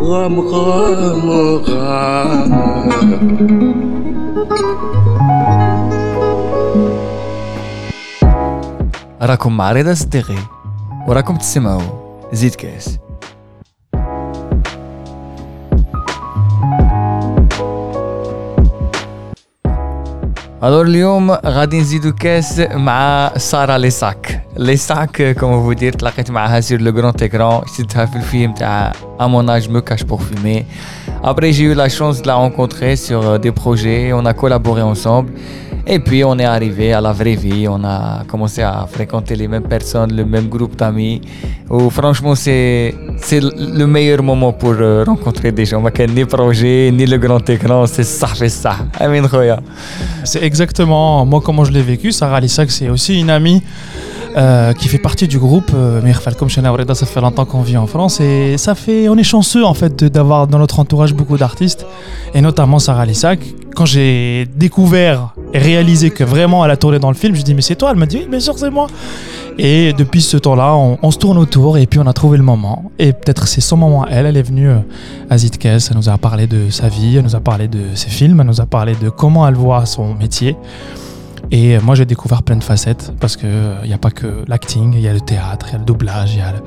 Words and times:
غام 0.00 0.40
غام 0.40 1.30
راكم 9.22 9.56
مع 9.56 9.72
رضا 9.72 9.94
صديقي 9.94 10.38
وراكم 11.08 11.36
تسمعوا 11.36 11.82
زيد 12.32 12.54
كاس. 12.54 12.98
Alors 20.62 20.64
اليوم 20.64 21.30
غادي 21.30 21.80
نزيدو 21.80 22.12
كاس 22.12 22.58
مع 22.60 23.30
سارة 23.36 23.76
ليساك. 23.76 24.39
ليساك 24.59 25.35
كومون 25.39 25.63
فو 25.63 25.73
دير 25.73 25.93
تلاقيت 25.93 26.31
معاها 26.31 26.59
سير 26.59 26.81
لو 26.81 26.91
غران 26.91 27.13
ايكران 27.21 27.61
شفتها 27.77 28.05
في 28.05 28.15
الفيلم 28.15 28.53
تاع 28.53 28.91
اموناج 29.21 29.69
مو 29.69 29.81
كاش 29.81 30.03
بور 30.03 30.19
فيمي 30.19 30.65
Après, 31.27 31.51
j'ai 31.51 31.63
eu 31.63 31.73
la 31.73 31.89
chance 31.89 32.21
de 32.21 32.27
la 32.27 32.35
rencontrer 32.35 32.95
sur 32.95 33.27
euh, 33.27 33.39
des 33.39 33.51
projets, 33.51 34.13
on 34.13 34.25
a 34.27 34.33
collaboré 34.33 34.83
ensemble. 34.83 35.31
Et 35.87 35.97
puis, 35.97 36.23
on 36.23 36.37
est 36.37 36.45
arrivé 36.45 36.93
à 36.93 37.01
la 37.01 37.13
vraie 37.13 37.33
vie, 37.35 37.67
on 37.67 37.83
a 37.83 38.23
commencé 38.27 38.61
à 38.61 38.85
fréquenter 38.87 39.35
les 39.35 39.47
mêmes 39.47 39.67
personnes, 39.67 40.15
le 40.15 40.23
même 40.23 40.47
groupe 40.49 40.75
d'amis. 40.75 41.21
Où, 41.67 41.89
franchement, 41.89 42.35
c'est 42.35 42.93
le 43.31 43.85
meilleur 43.85 44.21
moment 44.21 44.53
pour 44.53 44.75
euh, 44.79 45.03
rencontrer 45.03 45.51
des 45.51 45.65
gens. 45.65 45.83
Ni 46.09 46.25
projet, 46.25 46.91
ni 46.93 47.07
le 47.07 47.17
grand 47.17 47.49
écran, 47.49 47.87
c'est 47.87 48.03
ça, 48.03 48.27
fait 48.27 48.49
ça. 48.49 48.75
C'est 50.23 50.43
exactement 50.43 51.25
moi 51.25 51.41
comment 51.43 51.65
je 51.65 51.71
l'ai 51.71 51.81
vécu. 51.81 52.11
Sarah 52.11 52.39
Lissac, 52.39 52.69
c'est 52.69 52.89
aussi 52.89 53.19
une 53.19 53.31
amie. 53.31 53.63
Euh, 54.36 54.72
qui 54.74 54.86
fait 54.86 54.98
partie 54.98 55.26
du 55.26 55.38
groupe 55.40 55.72
euh, 55.74 56.00
Falcom 56.12 56.48
Ça 56.48 56.62
fait 57.06 57.20
longtemps 57.20 57.44
qu'on 57.44 57.62
vit 57.62 57.76
en 57.76 57.88
France 57.88 58.20
et 58.20 58.58
ça 58.58 58.76
fait, 58.76 59.08
on 59.08 59.16
est 59.16 59.24
chanceux 59.24 59.64
en 59.64 59.74
fait 59.74 60.04
d'avoir 60.04 60.46
dans 60.46 60.58
notre 60.58 60.78
entourage 60.78 61.14
beaucoup 61.14 61.36
d'artistes 61.36 61.84
et 62.32 62.40
notamment 62.40 62.78
Sarah 62.78 63.06
Lissac. 63.06 63.40
Quand 63.74 63.86
j'ai 63.86 64.46
découvert 64.54 65.34
et 65.52 65.58
réalisé 65.58 66.10
que 66.10 66.22
vraiment 66.22 66.64
elle 66.64 66.70
a 66.70 66.76
tourné 66.76 67.00
dans 67.00 67.08
le 67.08 67.16
film, 67.16 67.34
je 67.34 67.42
dis 67.42 67.54
mais 67.54 67.62
c'est 67.62 67.74
toi? 67.74 67.90
Elle 67.90 67.96
m'a 67.96 68.06
dit 68.06 68.18
oui, 68.18 68.26
bien 68.30 68.38
sûr 68.38 68.56
c'est 68.56 68.70
moi. 68.70 68.86
Et 69.58 69.92
depuis 69.92 70.22
ce 70.22 70.36
temps-là, 70.36 70.74
on, 70.76 71.10
se 71.10 71.18
tourne 71.18 71.36
autour 71.36 71.76
et 71.76 71.86
puis 71.86 71.98
on 71.98 72.06
a 72.06 72.12
trouvé 72.12 72.38
le 72.38 72.44
moment. 72.44 72.90
Et 72.98 73.12
peut-être 73.12 73.48
c'est 73.48 73.60
son 73.60 73.76
moment 73.76 74.06
elle. 74.06 74.26
Elle 74.26 74.36
est 74.36 74.42
venue 74.42 74.68
euh, 74.68 74.78
à 75.28 75.38
Zitkes, 75.38 75.66
elle 75.66 75.96
nous 75.96 76.08
a 76.08 76.18
parlé 76.18 76.46
de 76.46 76.70
sa 76.70 76.88
vie, 76.88 77.16
elle 77.16 77.24
nous 77.24 77.36
a 77.36 77.40
parlé 77.40 77.66
de 77.66 77.80
ses 77.94 78.10
films, 78.10 78.40
elle 78.40 78.46
nous 78.46 78.60
a 78.60 78.66
parlé 78.66 78.94
de 78.94 79.10
comment 79.10 79.46
elle 79.48 79.54
voit 79.54 79.86
son 79.86 80.14
métier. 80.14 80.56
Et 81.52 81.78
moi, 81.80 81.94
j'ai 81.94 82.04
découvert 82.04 82.42
plein 82.42 82.56
de 82.56 82.64
facettes 82.64 83.12
parce 83.20 83.36
qu'il 83.36 83.48
n'y 83.84 83.92
a 83.92 83.98
pas 83.98 84.10
que 84.10 84.44
l'acting, 84.46 84.94
il 84.94 85.00
y 85.00 85.08
a 85.08 85.12
le 85.12 85.20
théâtre, 85.20 85.66
il 85.68 85.72
y 85.72 85.74
a 85.76 85.78
le 85.78 85.84
doublage, 85.84 86.34
il 86.34 86.38
y 86.38 86.42
a 86.42 86.52
le. 86.52 86.58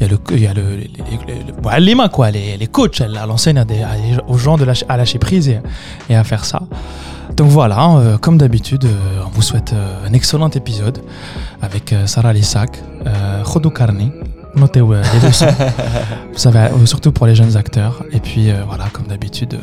Il 0.00 0.02
y 0.02 0.04
a 0.04 0.08
le, 0.08 0.18
il 0.30 0.40
y 0.40 0.46
a 0.46 0.54
le, 0.54 0.76
les, 0.76 1.80
les, 1.80 1.94
mains, 1.96 2.08
quoi, 2.08 2.30
les, 2.30 2.56
les 2.56 2.66
coachs, 2.68 3.00
elle, 3.00 3.18
enseigne 3.18 3.58
à 3.58 3.64
des, 3.64 3.84
aux 4.28 4.38
gens 4.38 4.56
de 4.56 4.64
lâcher, 4.64 4.86
à 4.88 4.96
lâcher 4.96 5.18
prise 5.18 5.48
et, 5.48 5.60
et, 6.08 6.14
à 6.14 6.22
faire 6.22 6.44
ça. 6.44 6.60
Donc 7.36 7.48
voilà, 7.50 7.90
euh, 7.96 8.18
comme 8.18 8.38
d'habitude, 8.38 8.84
euh, 8.84 9.22
on 9.26 9.30
vous 9.30 9.42
souhaite 9.42 9.72
euh, 9.72 10.06
un 10.08 10.12
excellent 10.12 10.50
épisode 10.50 10.98
avec 11.62 11.94
Sarah 12.06 12.32
Lissak, 12.32 12.82
Khodou 13.44 13.70
Karni, 13.70 14.12
notez 14.56 14.80
les 14.80 15.26
leçons, 15.26 15.46
vous 16.32 16.38
savez, 16.38 16.68
surtout 16.84 17.12
pour 17.12 17.26
les 17.26 17.34
jeunes 17.34 17.56
acteurs. 17.56 18.02
Et 18.12 18.20
puis 18.20 18.50
voilà, 18.66 18.84
comme 18.92 19.06
d'habitude, 19.06 19.58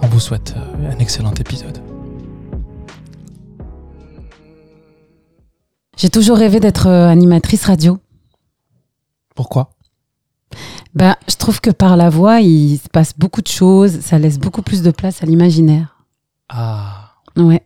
on 0.00 0.06
vous 0.06 0.20
souhaite 0.20 0.54
un 0.90 0.98
excellent 0.98 1.34
épisode. 1.34 1.91
J'ai 5.96 6.08
toujours 6.08 6.38
rêvé 6.38 6.60
d'être 6.60 6.86
euh, 6.86 7.08
animatrice 7.08 7.64
radio. 7.64 7.98
Pourquoi? 9.34 9.74
Ben, 10.94 11.16
Je 11.28 11.36
trouve 11.36 11.60
que 11.60 11.70
par 11.70 11.96
la 11.96 12.10
voix, 12.10 12.40
il 12.40 12.78
se 12.78 12.88
passe 12.88 13.14
beaucoup 13.16 13.42
de 13.42 13.48
choses, 13.48 14.00
ça 14.00 14.18
laisse 14.18 14.38
beaucoup 14.38 14.62
plus 14.62 14.82
de 14.82 14.90
place 14.90 15.22
à 15.22 15.26
l'imaginaire. 15.26 16.04
Ah. 16.48 17.14
Ouais. 17.36 17.62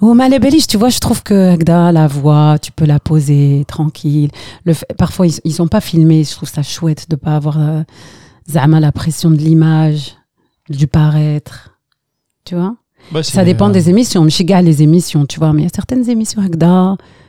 Au 0.00 0.14
Malébéliche, 0.14 0.66
tu 0.66 0.76
vois, 0.76 0.88
je 0.88 0.98
trouve 0.98 1.22
que 1.22 1.56
la 1.66 2.06
voix, 2.08 2.58
tu 2.60 2.72
peux 2.72 2.84
la 2.84 2.98
poser 2.98 3.64
tranquille. 3.68 4.30
Le 4.64 4.74
parfois, 4.96 5.26
ils, 5.26 5.40
ne 5.44 5.50
sont 5.50 5.68
pas 5.68 5.80
filmés. 5.80 6.24
Je 6.24 6.32
trouve 6.32 6.48
ça 6.48 6.62
chouette 6.62 7.08
de 7.08 7.16
pas 7.16 7.36
avoir 7.36 7.60
euh, 7.60 7.82
la 8.52 8.92
pression 8.92 9.30
de 9.30 9.36
l'image, 9.36 10.16
du 10.68 10.86
paraître. 10.86 11.78
Tu 12.44 12.56
vois? 12.56 12.76
Bah, 13.10 13.22
ça 13.22 13.44
dépend 13.44 13.68
des 13.68 13.90
émissions. 13.90 14.28
Je 14.28 14.42
gars 14.44 14.62
les 14.62 14.82
émissions, 14.82 15.26
tu 15.26 15.38
vois. 15.38 15.52
Mais 15.52 15.62
il 15.62 15.64
y 15.64 15.68
a 15.68 15.74
certaines 15.74 16.08
émissions 16.08 16.42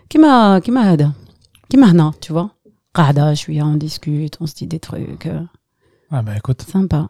qui 0.10 0.18
m'a 0.18 0.60
qui 0.62 0.72
m'a 0.72 0.92
qui 1.70 1.78
m'a 1.78 2.12
tu 2.22 2.32
vois. 2.32 2.52
je 2.98 3.36
suis 3.36 3.62
on 3.62 3.76
discute, 3.76 4.38
on 4.40 4.48
se 4.48 4.54
dit 4.54 4.68
des 4.68 4.80
trucs. 4.80 5.26
Euh, 5.26 5.42
ah 6.12 6.22
bah 6.22 6.34
écoute. 6.38 6.64
Sympa. 6.72 7.08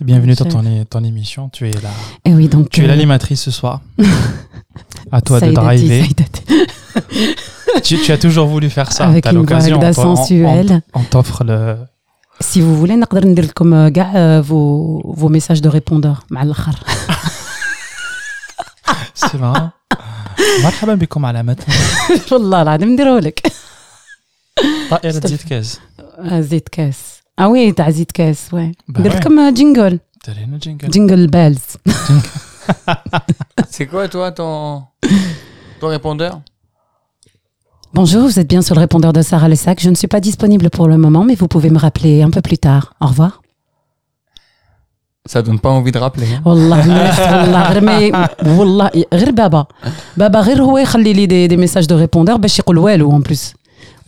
es 0.00 0.04
bienvenue 0.04 0.34
dans 0.34 0.44
ton, 0.44 0.84
ton, 0.88 1.04
émission. 1.04 1.48
Tu 1.48 1.68
es 1.68 1.72
là. 1.72 1.90
Et 2.24 2.30
eh 2.30 2.34
oui, 2.34 2.48
donc. 2.48 2.70
Tu 2.70 2.82
es 2.82 2.84
euh, 2.84 2.88
l'animatrice 2.88 3.42
ce 3.42 3.50
soir. 3.50 3.80
à 5.10 5.20
toi 5.20 5.40
de 5.40 5.50
driver. 5.50 6.06
tu, 7.82 7.98
tu, 7.98 8.12
as 8.12 8.18
toujours 8.18 8.46
voulu 8.46 8.70
faire 8.70 8.92
ça. 8.92 9.06
Avec 9.06 9.26
une 9.26 9.44
voix 9.44 9.92
sensuelle. 9.92 10.82
On, 10.94 11.02
t'offre 11.02 11.44
le. 11.44 11.76
Si 12.40 12.60
vous 12.60 12.76
voulez, 12.76 12.94
on 12.94 13.46
comme 13.54 13.72
euh, 13.72 14.40
vos, 14.42 15.02
vos 15.04 15.28
messages 15.28 15.62
de 15.62 15.68
répondeur. 15.68 16.24
سي 19.15 19.37
مرحبا 19.37 19.69
مرحبا 20.63 20.95
بكم 20.95 21.25
على 21.25 21.43
متن 21.43 21.73
والله 22.31 22.61
العظيم 22.61 22.89
نديرو 22.93 23.17
لك 23.17 23.51
طائرة 24.89 25.11
زيت 25.27 25.43
كاس 25.43 25.79
زيت 26.39 26.69
كاس 26.69 26.97
اه 27.39 27.47
وي 27.47 27.71
تاع 27.71 27.89
زيت 27.89 28.11
كاس 28.11 28.53
وي 28.53 28.71
ندير 28.89 29.15
لكم 29.15 29.53
جينجل 29.53 29.99
ديرينا 30.27 30.57
جينجل 30.57 30.89
جينجل 30.89 31.27
بالز 31.27 31.59
C'est 33.75 33.87
quoi 33.91 34.07
toi 34.07 34.31
ton, 34.31 34.83
ton 35.79 35.87
répondeur 35.87 36.41
Bonjour, 37.93 38.21
vous 38.27 38.39
êtes 38.39 38.47
bien 38.47 38.61
sur 38.61 38.75
le 38.75 38.81
répondeur 38.81 39.11
de 39.11 39.21
Sarah 39.21 39.49
Lessac. 39.49 39.81
Je 39.81 39.89
ne 39.89 39.95
suis 39.95 40.07
pas 40.07 40.21
disponible 40.21 40.69
pour 40.69 40.87
le 40.87 40.97
moment, 40.97 41.23
mais 41.25 41.35
vous 41.35 41.49
pouvez 41.49 41.69
me 41.69 41.77
rappeler 41.77 42.21
un 42.21 42.29
peu 42.29 42.41
plus 42.41 42.57
tard. 42.57 42.93
Au 43.01 43.07
revoir. 43.07 43.41
Ça 45.25 45.41
donne 45.41 45.59
pas 45.59 45.69
envie 45.69 45.91
de 45.91 45.99
rappeler. 45.99 46.27
والله 46.45 46.89
والله 47.41 47.71
غير 47.71 47.81
ما 47.83 48.29
والله 48.57 48.89
غير 49.13 49.31
بابا 49.31 49.65
بابا 50.17 50.39
غير 50.39 50.61
هو 50.63 50.77
يخلي 50.77 51.13
لي 51.13 51.25
دي, 51.25 51.47
des 51.47 51.57
messages 51.57 51.87
de 51.87 51.93
répondeur 51.93 52.37
باش 52.37 52.59
يقول 52.59 52.77
والو 52.77 53.11
en 53.11 53.21
plus. 53.21 53.53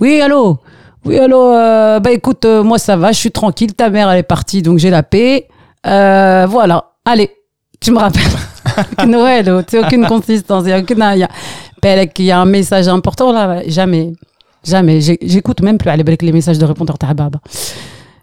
Oui, 0.01 0.21
allô 0.21 0.57
Oui, 1.05 1.19
allô 1.19 1.53
euh, 1.53 1.99
Bah 1.99 2.11
écoute, 2.11 2.45
euh, 2.45 2.63
moi 2.63 2.77
ça 2.77 2.95
va, 2.95 3.11
je 3.11 3.19
suis 3.19 3.31
tranquille, 3.31 3.73
ta 3.73 3.89
mère 3.89 4.09
elle 4.09 4.19
est 4.19 4.23
partie 4.23 4.61
donc 4.61 4.79
j'ai 4.79 4.89
la 4.89 5.03
paix. 5.03 5.47
Euh, 5.85 6.45
voilà, 6.49 6.77
allez, 7.05 7.29
tu 7.79 7.91
me 7.91 7.99
rappelles. 7.99 8.37
Noël, 9.07 9.65
tu 9.67 9.77
aucune 9.77 10.07
consistance, 10.07 10.63
il 10.65 10.69
y 10.69 10.73
a 10.73 10.79
aucune. 10.79 11.03
Il 11.15 11.19
y 11.19 11.23
a, 11.23 11.29
il 12.17 12.25
y 12.25 12.31
a 12.31 12.39
un 12.39 12.45
message 12.45 12.87
important 12.87 13.31
là, 13.31 13.61
jamais. 13.67 14.13
Jamais. 14.63 15.01
J'écoute 15.01 15.61
même 15.61 15.77
plus 15.77 15.89
avec 15.89 16.21
les 16.21 16.31
messages 16.31 16.57
de 16.57 16.65
répondeur 16.65 16.97
Baba. 16.97 17.39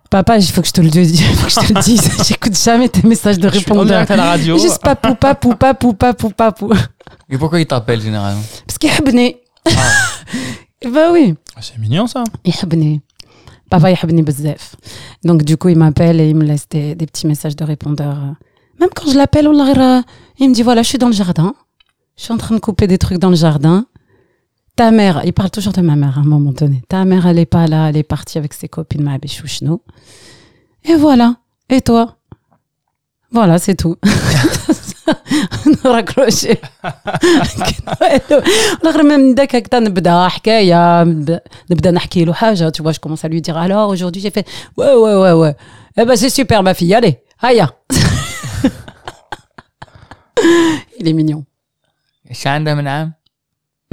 Papa, 0.10 0.38
il 0.38 0.46
faut 0.46 0.62
que 0.62 0.68
je 0.68 0.74
te 0.74 0.82
le 0.82 0.90
dise. 0.90 1.22
J'écoute 2.28 2.58
jamais 2.58 2.90
tes 2.90 3.08
messages 3.08 3.40
de 3.40 3.48
répondeur. 3.48 4.10
à 4.10 4.16
la 4.16 4.24
radio. 4.24 4.58
Juste 4.60 4.82
papou, 4.82 5.16
papou, 5.16 5.56
papou, 5.56 5.94
papou, 5.94 6.30
papou. 6.30 6.72
Et 7.30 7.38
pourquoi 7.38 7.60
il 7.60 7.66
t'appelle 7.66 8.02
généralement 8.02 8.42
Parce 8.68 8.78
qu'il 8.78 8.90
est 8.90 9.42
Ah. 9.66 9.72
bah 10.90 11.12
oui. 11.12 11.34
Ah, 11.56 11.60
c'est 11.62 11.78
mignon 11.80 12.08
ça. 12.08 12.24
Il 12.44 12.54
Papa, 13.70 13.90
il 13.92 14.24
bzef. 14.24 14.76
Donc 15.24 15.44
du 15.44 15.58
coup, 15.58 15.70
il 15.70 15.78
m'appelle 15.78 16.22
et 16.22 16.30
il 16.30 16.36
me 16.36 16.44
laisse 16.44 16.70
des, 16.70 16.94
des, 16.94 17.08
petits 17.08 17.26
messages 17.26 17.56
de 17.56 17.64
répondeur. 17.64 18.16
Même 18.80 18.90
quand 18.96 19.10
je 19.10 19.18
l'appelle, 19.18 19.50
il 20.40 20.50
me 20.50 20.54
dit 20.54 20.62
voilà, 20.62 20.84
je 20.84 20.90
suis 20.90 20.98
dans 20.98 21.08
le 21.08 21.14
jardin. 21.14 21.56
Je 22.18 22.24
suis 22.24 22.34
en 22.34 22.38
train 22.38 22.56
de 22.56 22.60
couper 22.60 22.88
des 22.88 22.98
trucs 22.98 23.18
dans 23.18 23.30
le 23.30 23.36
jardin 23.36 23.88
ta 24.77 24.91
mère, 24.91 25.23
il 25.25 25.33
parle 25.33 25.51
toujours 25.51 25.73
de 25.73 25.83
ma 25.83 25.97
mère 25.97 26.17
à 26.19 26.23
un 26.23 26.25
moment 26.25 26.53
donné. 26.53 26.83
Ta 26.89 27.05
mère, 27.05 27.27
elle 27.27 27.39
est 27.39 27.47
pas 27.47 27.67
là, 27.67 27.89
elle 27.89 27.97
est 27.97 28.03
partie 28.03 28.39
avec 28.39 28.55
ses 28.55 28.69
copines, 28.69 29.03
ma 29.03 29.19
béchouchno. 29.19 29.83
Et 30.85 30.95
voilà. 30.95 31.37
Et 31.69 31.81
toi 31.83 32.17
Voilà, 33.33 33.59
c'est 33.59 33.77
tout. 33.77 33.97
نراكروشي 35.85 36.57
والله 38.85 39.03
même 39.03 39.35
داك 39.35 39.57
هكذا 39.57 39.81
نبدا 39.81 40.29
حكايه 40.29 41.03
نبدا 41.71 41.91
نحكي 41.91 42.25
له 42.25 42.33
حاجه 42.33 42.71
tu 42.71 42.83
vois 42.83 42.93
je 42.93 43.01
commence 43.01 43.25
à 43.25 43.29
lui 43.29 43.41
dire 43.43 43.57
alors 43.57 43.89
aujourd'hui 43.91 44.21
j'ai 44.23 44.31
fait 44.31 44.47
ouais 44.77 44.95
ouais 44.95 45.15
ouais 45.15 45.33
ouais 45.33 45.57
eh 45.97 46.05
ben 46.05 46.17
c'est 46.17 46.31
super 46.31 46.63
ma 46.63 46.75
fille 46.75 46.95
allez 46.95 47.15
هيا 47.41 47.69
il 50.99 51.09
est 51.09 51.13
mignon 51.13 51.43
ايش 52.31 52.47
عنده 52.47 52.75
من 52.75 52.89
عام 52.89 53.13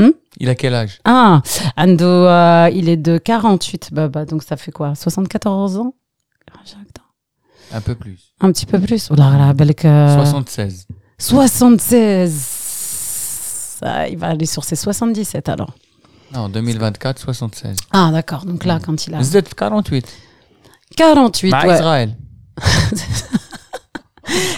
Hmm 0.03 0.13
il 0.39 0.49
a 0.49 0.55
quel 0.55 0.75
âge? 0.75 1.01
Ah, 1.05 1.43
Ando, 1.77 2.05
euh, 2.05 2.71
il 2.73 2.89
est 2.89 2.97
de 2.97 3.19
48, 3.19 3.93
donc 4.29 4.43
ça 4.43 4.57
fait 4.57 4.73
quoi? 4.73 4.95
74 4.95 5.77
ans? 5.79 5.95
Un 7.73 7.81
peu 7.81 7.95
plus. 7.95 8.35
Un 8.41 8.51
petit 8.53 8.67
peu 8.67 8.79
plus. 8.81 9.09
Oh 9.11 9.15
là 9.15 9.31
là, 9.39 9.55
belle 9.55 9.75
que... 9.75 9.89
76. 9.89 10.87
76 11.19 13.81
ah, 13.83 14.09
Il 14.09 14.19
va 14.19 14.29
aller 14.29 14.47
sur 14.47 14.65
ses 14.65 14.77
77 14.77 15.49
alors. 15.49 15.75
Non, 16.35 16.49
2024, 16.49 17.21
76. 17.21 17.77
Ah 17.93 18.11
d'accord, 18.13 18.45
donc 18.45 18.65
là, 18.65 18.79
hmm. 18.79 18.83
quand 18.85 19.07
il 19.07 19.15
a... 19.15 19.19
Vous 19.19 19.37
êtes 19.37 19.55
48. 19.55 20.07
48, 20.97 21.51
bah, 21.51 21.67
ouais. 21.67 21.75
Israël. 21.75 22.17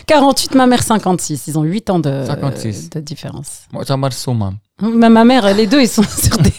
48, 0.07 0.55
ma 0.55 0.67
mère 0.67 0.83
56. 0.83 1.49
Ils 1.49 1.59
ont 1.59 1.63
8 1.63 1.91
ans 1.91 1.99
de, 1.99 2.25
56. 2.27 2.91
de 2.91 3.01
différence. 3.01 3.63
Moi, 3.73 3.85
Ma, 4.81 5.09
ma 5.09 5.25
mère, 5.25 5.55
les 5.55 5.67
deux, 5.67 5.81
ils 5.83 5.89
sont 5.89 6.03
sur 6.09 6.39
des, 6.39 6.53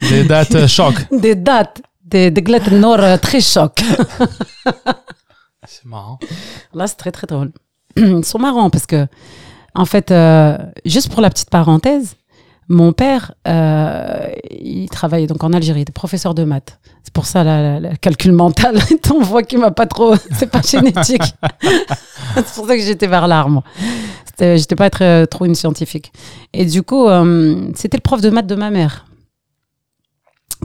Des 0.08 0.24
dates 0.24 0.54
euh, 0.54 0.66
choc. 0.66 0.94
des 1.10 1.34
dates, 1.34 1.80
des, 2.04 2.30
des 2.30 2.42
glattes 2.42 2.70
nord 2.70 3.00
euh, 3.00 3.16
très 3.16 3.40
chocs. 3.40 3.82
C'est 5.66 5.84
marrant. 5.84 6.18
Là, 6.74 6.86
c'est 6.86 6.94
très, 6.96 7.10
très 7.10 7.26
drôle. 7.26 7.50
Ils 7.96 8.24
sont 8.24 8.38
marrants 8.38 8.70
parce 8.70 8.86
que, 8.86 9.06
en 9.74 9.84
fait, 9.84 10.12
euh, 10.12 10.56
juste 10.84 11.10
pour 11.10 11.20
la 11.20 11.28
petite 11.28 11.50
parenthèse, 11.50 12.14
mon 12.68 12.92
père, 12.92 13.32
euh, 13.48 14.28
il 14.50 14.88
travaillait 14.90 15.26
donc 15.26 15.42
en 15.42 15.52
Algérie, 15.52 15.80
il 15.80 15.82
était 15.82 15.92
professeur 15.92 16.34
de 16.34 16.44
maths. 16.44 16.78
C'est 17.02 17.12
pour 17.12 17.26
ça, 17.26 17.42
le 17.44 17.96
calcul 17.96 18.30
mental, 18.32 18.78
on 19.12 19.22
voit 19.22 19.42
qu'il 19.42 19.58
m'a 19.58 19.72
pas 19.72 19.86
trop, 19.86 20.14
c'est 20.38 20.50
pas 20.50 20.62
génétique. 20.62 21.22
c'est 22.36 22.54
pour 22.54 22.66
ça 22.66 22.76
que 22.76 22.82
j'étais 22.82 23.06
vers 23.08 23.26
l'art, 23.26 23.48
moi. 23.48 23.64
C'était- 24.38 24.58
J'étais 24.58 24.76
pas 24.76 24.90
très, 24.90 25.26
trop 25.26 25.44
une 25.46 25.54
scientifique. 25.54 26.12
Et 26.52 26.64
du 26.66 26.82
coup, 26.82 27.08
euh, 27.08 27.70
c'était 27.74 27.96
le 27.96 28.02
prof 28.02 28.20
de 28.20 28.28
maths 28.30 28.46
de 28.46 28.54
ma 28.54 28.70
mère. 28.70 29.06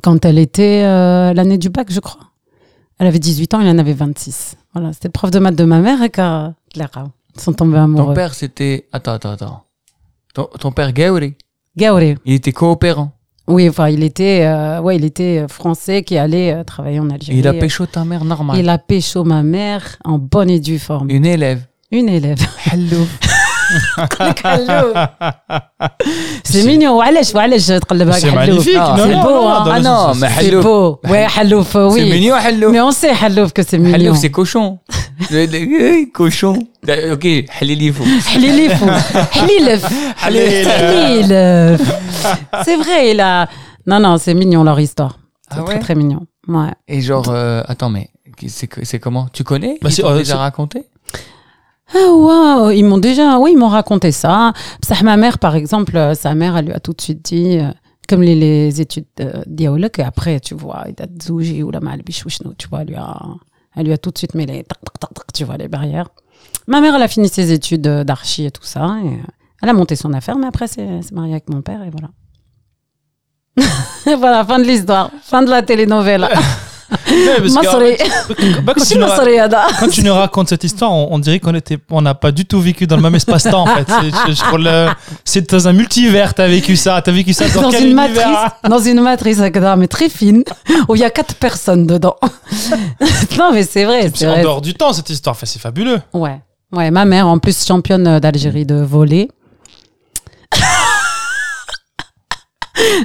Quand 0.04 0.24
elle 0.26 0.38
était 0.40 0.84
euh, 0.84 1.34
l'année 1.34 1.58
du 1.58 1.70
bac, 1.70 1.88
je 1.92 2.00
crois. 2.00 2.22
Elle 3.00 3.08
avait 3.08 3.20
18 3.20 3.54
ans, 3.54 3.62
il 3.62 3.68
en 3.68 3.78
avait 3.78 3.94
26. 3.94 4.56
Voilà, 4.74 4.94
c'était 4.94 5.08
le 5.08 5.12
prof 5.14 5.32
de 5.32 5.40
maths 5.40 5.56
de 5.56 5.64
ma 5.64 5.80
mère 5.80 6.02
et 6.04 6.10
qu'à 6.10 6.54
Ils 6.76 6.88
sont 7.42 7.54
tombés 7.54 7.76
Ton 7.78 7.84
amoureux. 7.84 8.14
père, 8.14 8.34
c'était. 8.34 8.88
Attends, 8.92 9.14
attends, 9.14 9.32
attends. 9.32 9.64
Ton, 10.34 10.48
ton 10.60 10.72
père, 10.72 10.94
Gauri, 10.94 11.36
Gaoré. 11.76 12.18
il 12.26 12.34
était 12.36 12.52
coopérant. 12.54 13.12
Oui, 13.48 13.68
enfin, 13.68 13.90
il 13.90 14.04
était, 14.04 14.46
euh, 14.46 14.80
ouais, 14.82 14.96
il 14.96 15.04
était 15.04 15.46
français 15.50 16.04
qui 16.04 16.18
allait 16.18 16.54
euh, 16.54 16.64
travailler 16.64 17.00
en 17.00 17.10
Et 17.10 17.14
Algérie. 17.16 17.40
il 17.40 17.48
a 17.48 17.54
pécho 17.54 17.86
ta 17.86 18.06
mère 18.06 18.24
normal. 18.24 18.58
Il 18.58 18.70
a 18.70 18.78
pécho 18.78 19.24
ma 19.26 19.44
mère 19.44 19.98
en 20.06 20.18
bonne 20.20 20.50
et 20.50 20.60
due 20.60 20.80
forme. 20.80 21.10
Une 21.10 21.26
élève. 21.26 21.66
Une 21.92 22.08
élève. 22.08 22.40
Hello. 22.72 23.06
C'est 26.45 26.65
mignon. 26.65 26.91
وعلاش 26.97 27.35
وعلاش 27.35 27.67
تقلب 27.67 28.09
هكا 28.09 28.19
C'est 28.21 28.27
حلوف 28.39 28.65
magnifique. 28.67 28.77
Ah, 28.79 28.95
non, 28.97 29.05
c'est 29.05 29.15
non, 29.15 29.23
beau, 29.23 29.31
non, 29.31 29.49
hein. 29.49 29.65
dans 29.65 29.71
Ah 29.73 29.79
le 29.79 29.85
non, 29.85 29.97
sens- 30.13 30.19
mais 30.21 30.29
C'est 30.39 30.47
Hallouf. 30.49 30.65
beau. 30.65 31.01
Ouais, 31.11 31.27
Hallouf, 31.37 31.75
oui. 31.75 32.01
C'est 32.01 32.05
mignon, 32.17 32.37
Hello. 32.47 32.71
Mais 32.71 32.81
on 32.81 32.93
sait 32.93 33.13
Hallouf 33.23 33.53
que 33.53 33.63
c'est 33.69 33.79
mignon. 33.79 33.95
Hallouf, 33.95 34.17
c'est 34.19 34.31
cochon. 34.31 34.79
Eh, 35.33 36.11
cochon. 36.15 36.55
Ok, 37.15 37.27
Halilifou. 37.61 38.05
حليليفو 38.27 38.87
حليلف 39.33 39.87
حليلف 40.17 41.83
C'est 42.67 42.77
vrai, 42.77 43.11
il 43.13 43.21
a... 43.21 43.49
Non, 43.91 44.01
non, 44.01 44.19
c'est 44.19 44.35
mignon 44.35 44.63
leur 44.65 44.79
histoire. 44.87 45.15
C'est 45.51 45.59
Ah 45.59 45.63
très, 45.63 45.75
ouais 45.75 45.81
très 45.85 45.95
mignon. 45.95 46.23
Ouais. 46.49 46.73
Et 46.89 47.01
genre, 47.09 47.29
euh, 47.29 47.63
attends, 47.73 47.91
mais 47.97 48.07
c'est 48.57 48.69
c'est 48.91 49.01
comment 49.05 49.27
Tu 49.37 49.43
connais 49.51 49.75
Bah, 49.83 49.89
Ils 49.91 49.93
c'est- 49.95 50.03
t'ont 50.03 50.11
euh, 50.11 50.19
déjà 50.19 50.35
c'est- 50.35 50.47
raconté 50.49 50.79
ah 51.94 52.14
ouais, 52.66 52.78
ils 52.78 52.86
m'ont 52.86 52.98
déjà, 52.98 53.38
oui, 53.40 53.52
ils 53.54 53.58
m'ont 53.58 53.68
raconté 53.68 54.12
ça. 54.12 54.54
Ma 55.04 55.18
mère, 55.18 55.40
par 55.40 55.56
exemple, 55.56 55.96
euh, 55.98 56.14
sa 56.14 56.36
mère, 56.36 56.56
elle 56.58 56.66
lui 56.66 56.74
a 56.74 56.80
tout 56.80 56.94
de 56.94 57.02
suite 57.02 57.24
dit, 57.24 57.58
euh, 57.60 57.70
comme 58.08 58.22
les, 58.22 58.36
les 58.36 58.82
études 58.82 59.06
diaolek, 59.48 60.00
et 60.00 60.04
après, 60.04 60.40
tu 60.40 60.56
vois, 60.56 60.86
il 60.88 61.02
a 61.04 61.08
zouji 61.22 61.64
ou 61.64 61.72
la 61.72 61.80
mal 61.80 62.02
bichouchnou, 62.02 62.54
tu 62.58 62.68
vois, 62.68 62.82
elle 62.82 62.88
lui 62.90 62.96
a, 62.96 63.18
elle 63.76 63.86
lui 63.86 63.94
a 63.94 63.98
tout 63.98 64.12
de 64.12 64.18
suite 64.18 64.36
mis 64.36 64.46
les, 64.46 64.66
tu 65.34 65.44
vois, 65.44 65.58
les 65.58 65.68
barrières. 65.68 66.10
Ma 66.68 66.82
mère, 66.82 66.96
elle 66.96 67.04
a 67.04 67.08
fini 67.08 67.28
ses 67.28 67.52
études 67.52 67.88
euh, 67.88 68.04
d'archi 68.04 68.46
et 68.46 68.52
tout 68.52 68.64
ça, 68.64 68.98
et 69.04 69.18
elle 69.62 69.70
a 69.70 69.74
monté 69.74 69.96
son 69.96 70.14
affaire, 70.14 70.38
mais 70.38 70.48
après, 70.48 70.68
c'est 70.68 71.12
mariée 71.12 71.34
avec 71.34 71.50
mon 71.50 71.62
père, 71.62 71.84
et 71.84 71.90
voilà. 71.90 72.10
Voilà, 74.18 74.44
fin 74.46 74.60
de 74.60 74.64
l'histoire, 74.64 75.12
fin 75.22 75.44
de 75.44 75.50
la 75.50 75.62
telenovela. 75.62 76.30
Masré. 77.54 77.98
C'est 78.78 78.98
Masré, 78.98 79.40
Quand 79.80 79.88
tu 79.88 80.04
nous 80.04 80.14
racontes 80.14 80.50
cette 80.50 80.64
histoire, 80.64 80.92
on, 80.92 81.20
dirait 81.20 81.40
qu'on 81.40 82.02
n'a 82.02 82.16
pas 82.16 82.32
du 82.32 82.46
tout 82.46 82.60
vécu 82.60 82.88
dans 82.88 82.96
le 82.96 83.02
même 83.02 83.16
espace-temps, 83.16 83.64
en 83.64 83.68
fait. 83.68 83.88
C'est 85.26 85.50
dans 85.50 85.68
un 85.68 85.74
multivers, 85.74 86.34
t'as 86.34 86.48
vécu 86.48 86.76
ça. 86.76 87.02
T'as 87.02 87.12
vécu 87.12 87.34
ça 87.34 87.48
dans, 87.50 87.72
une 87.72 87.94
matrice, 87.94 88.26
Dans 88.68 88.80
une 88.80 89.02
matrice, 89.02 89.42
mais 89.78 89.88
très 89.88 90.10
fine, 90.10 90.44
où 90.88 90.96
il 90.96 91.02
y 91.02 91.04
a 91.04 91.10
quatre 91.10 91.36
personnes 91.36 91.88
dedans. 91.88 92.16
non, 93.38 93.52
mais 93.54 93.64
c'est 93.64 93.86
vrai. 93.86 94.12
C'est 94.14 94.28
en 94.28 94.42
dehors 94.42 94.62
du 94.62 94.74
temps, 94.74 94.94
cette 94.94 95.10
histoire. 95.10 95.36
Enfin, 95.36 95.46
c'est 95.46 95.60
fabuleux. 95.60 96.00
Ouais. 96.14 96.40
Ouais, 96.72 96.92
ma 96.92 97.06
mère, 97.06 97.28
en 97.28 97.38
plus, 97.38 97.66
championne 97.66 98.20
d'Algérie 98.20 98.66
de 98.66 98.76
volley. 98.76 99.28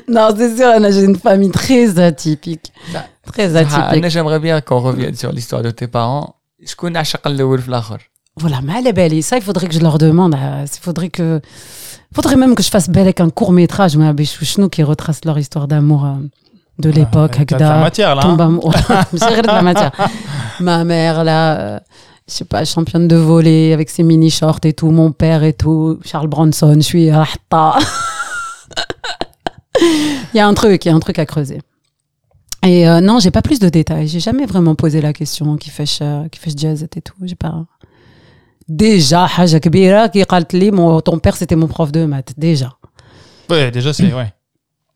non, 0.08 0.28
c'est 0.36 0.56
sûr, 0.56 0.72
j'ai 0.90 1.02
une 1.02 1.18
famille 1.18 1.50
très 1.50 1.98
atypique. 1.98 2.72
Bah, 2.92 3.06
Très 3.32 3.56
ah, 3.56 3.61
atypique. 3.61 4.05
Ah, 4.05 4.08
j'aimerais 4.08 4.38
bien 4.38 4.61
qu'on 4.61 4.81
revienne 4.81 5.14
sur 5.14 5.32
l'histoire 5.32 5.62
de 5.62 5.70
tes 5.70 5.87
parents. 5.87 6.37
Je 6.64 6.75
connais 6.75 6.99
Voilà, 8.37 8.61
mais 8.62 8.75
elle 8.78 8.87
est 8.87 8.93
belle. 8.93 9.12
Et 9.12 9.23
ça, 9.23 9.37
il 9.37 9.43
faudrait 9.43 9.67
que 9.67 9.75
je 9.75 9.81
leur 9.81 9.99
demande. 9.99 10.34
Euh, 10.34 10.64
il 10.64 10.81
faudrait 10.81 11.08
que. 11.08 11.40
faudrait 12.14 12.37
même 12.37 12.55
que 12.55 12.62
je 12.62 12.70
fasse 12.70 12.88
belle 12.88 13.02
avec 13.05 13.20
un 13.20 13.31
court 13.31 13.52
métrage, 13.52 13.96
mais 13.96 14.06
un 14.06 14.14
qui 14.69 14.82
retrace 14.82 15.25
leur 15.25 15.38
histoire 15.38 15.69
d'amour 15.69 16.05
euh, 16.05 16.14
de 16.78 16.90
ah, 16.90 16.93
l'époque. 16.93 17.37
Ah, 17.40 17.44
de 17.44 17.58
la 17.58 17.78
matière, 17.78 18.14
là. 18.14 18.23
Hein. 18.25 18.31
Tombe 18.31 18.40
amoureux. 18.40 18.73
de 19.12 19.46
la 19.46 19.62
matière. 19.62 19.93
Ma 20.61 20.84
mère, 20.84 21.25
là 21.25 21.58
euh, 21.58 21.79
je 22.29 22.34
sais 22.34 22.44
pas, 22.44 22.64
championne 22.64 23.06
de 23.06 23.17
volley 23.17 23.72
avec 23.72 23.88
ses 23.88 24.02
mini 24.02 24.31
shorts 24.31 24.61
et 24.64 24.72
tout, 24.72 24.90
mon 24.90 25.12
père 25.12 25.44
et 25.44 25.52
tout, 25.52 26.00
Charles 26.05 26.26
Bronson, 26.29 26.75
je 26.75 26.81
suis 26.81 27.08
Il 29.81 30.37
y 30.37 30.40
a 30.40 30.46
un 30.46 30.55
truc, 30.55 30.84
il 30.84 30.88
y 30.88 30.90
a 30.90 30.94
un 30.94 31.00
truc 31.00 31.19
à 31.19 31.26
creuser. 31.26 31.61
Et 32.65 32.88
euh, 32.88 33.01
non, 33.01 33.19
j'ai 33.19 33.31
pas 33.31 33.41
plus 33.41 33.59
de 33.59 33.69
détails. 33.69 34.07
J'ai 34.07 34.19
jamais 34.19 34.45
vraiment 34.45 34.75
posé 34.75 35.01
la 35.01 35.13
question 35.13 35.57
qui 35.57 35.69
fait 35.71 35.88
ch- 35.88 36.29
qui 36.31 36.39
fait 36.39 36.56
jazz 36.57 36.83
et 36.83 37.01
tout. 37.01 37.15
J'ai 37.23 37.35
pas. 37.35 37.65
Déjà, 38.69 39.25
حاجة 39.27 39.57
كبيرة 39.57 40.07
qui 40.07 40.23
قالت 40.23 40.53
لي, 40.56 40.71
mon 40.71 41.01
ton 41.01 41.18
père 41.19 41.35
c'était 41.35 41.56
mon 41.56 41.68
prof 41.68 41.91
de 41.91 42.06
maths. 42.06 42.33
Déjà. 42.38 42.69
Ouais, 43.50 43.71
déjà 43.71 43.91
c'est 43.94 44.13
ouais. 44.13 44.31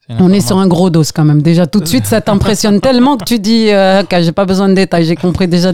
C'est 0.06 0.12
une 0.14 0.22
On 0.22 0.30
est 0.32 0.40
sur 0.40 0.56
information. 0.56 0.60
un 0.60 0.68
gros 0.68 0.88
dos 0.90 1.02
quand 1.14 1.24
même. 1.24 1.42
Déjà, 1.42 1.66
tout 1.66 1.80
de 1.80 1.86
suite, 1.92 2.06
ça 2.06 2.20
t'impressionne 2.20 2.80
tellement 2.80 3.16
que 3.18 3.24
tu 3.24 3.38
dis 3.40 3.64
euh, 3.70 4.04
que 4.04 4.22
j'ai 4.22 4.30
pas 4.40 4.44
besoin 4.44 4.68
de 4.68 4.74
détails, 4.74 5.04
j'ai 5.04 5.16
compris 5.16 5.48
déjà. 5.48 5.72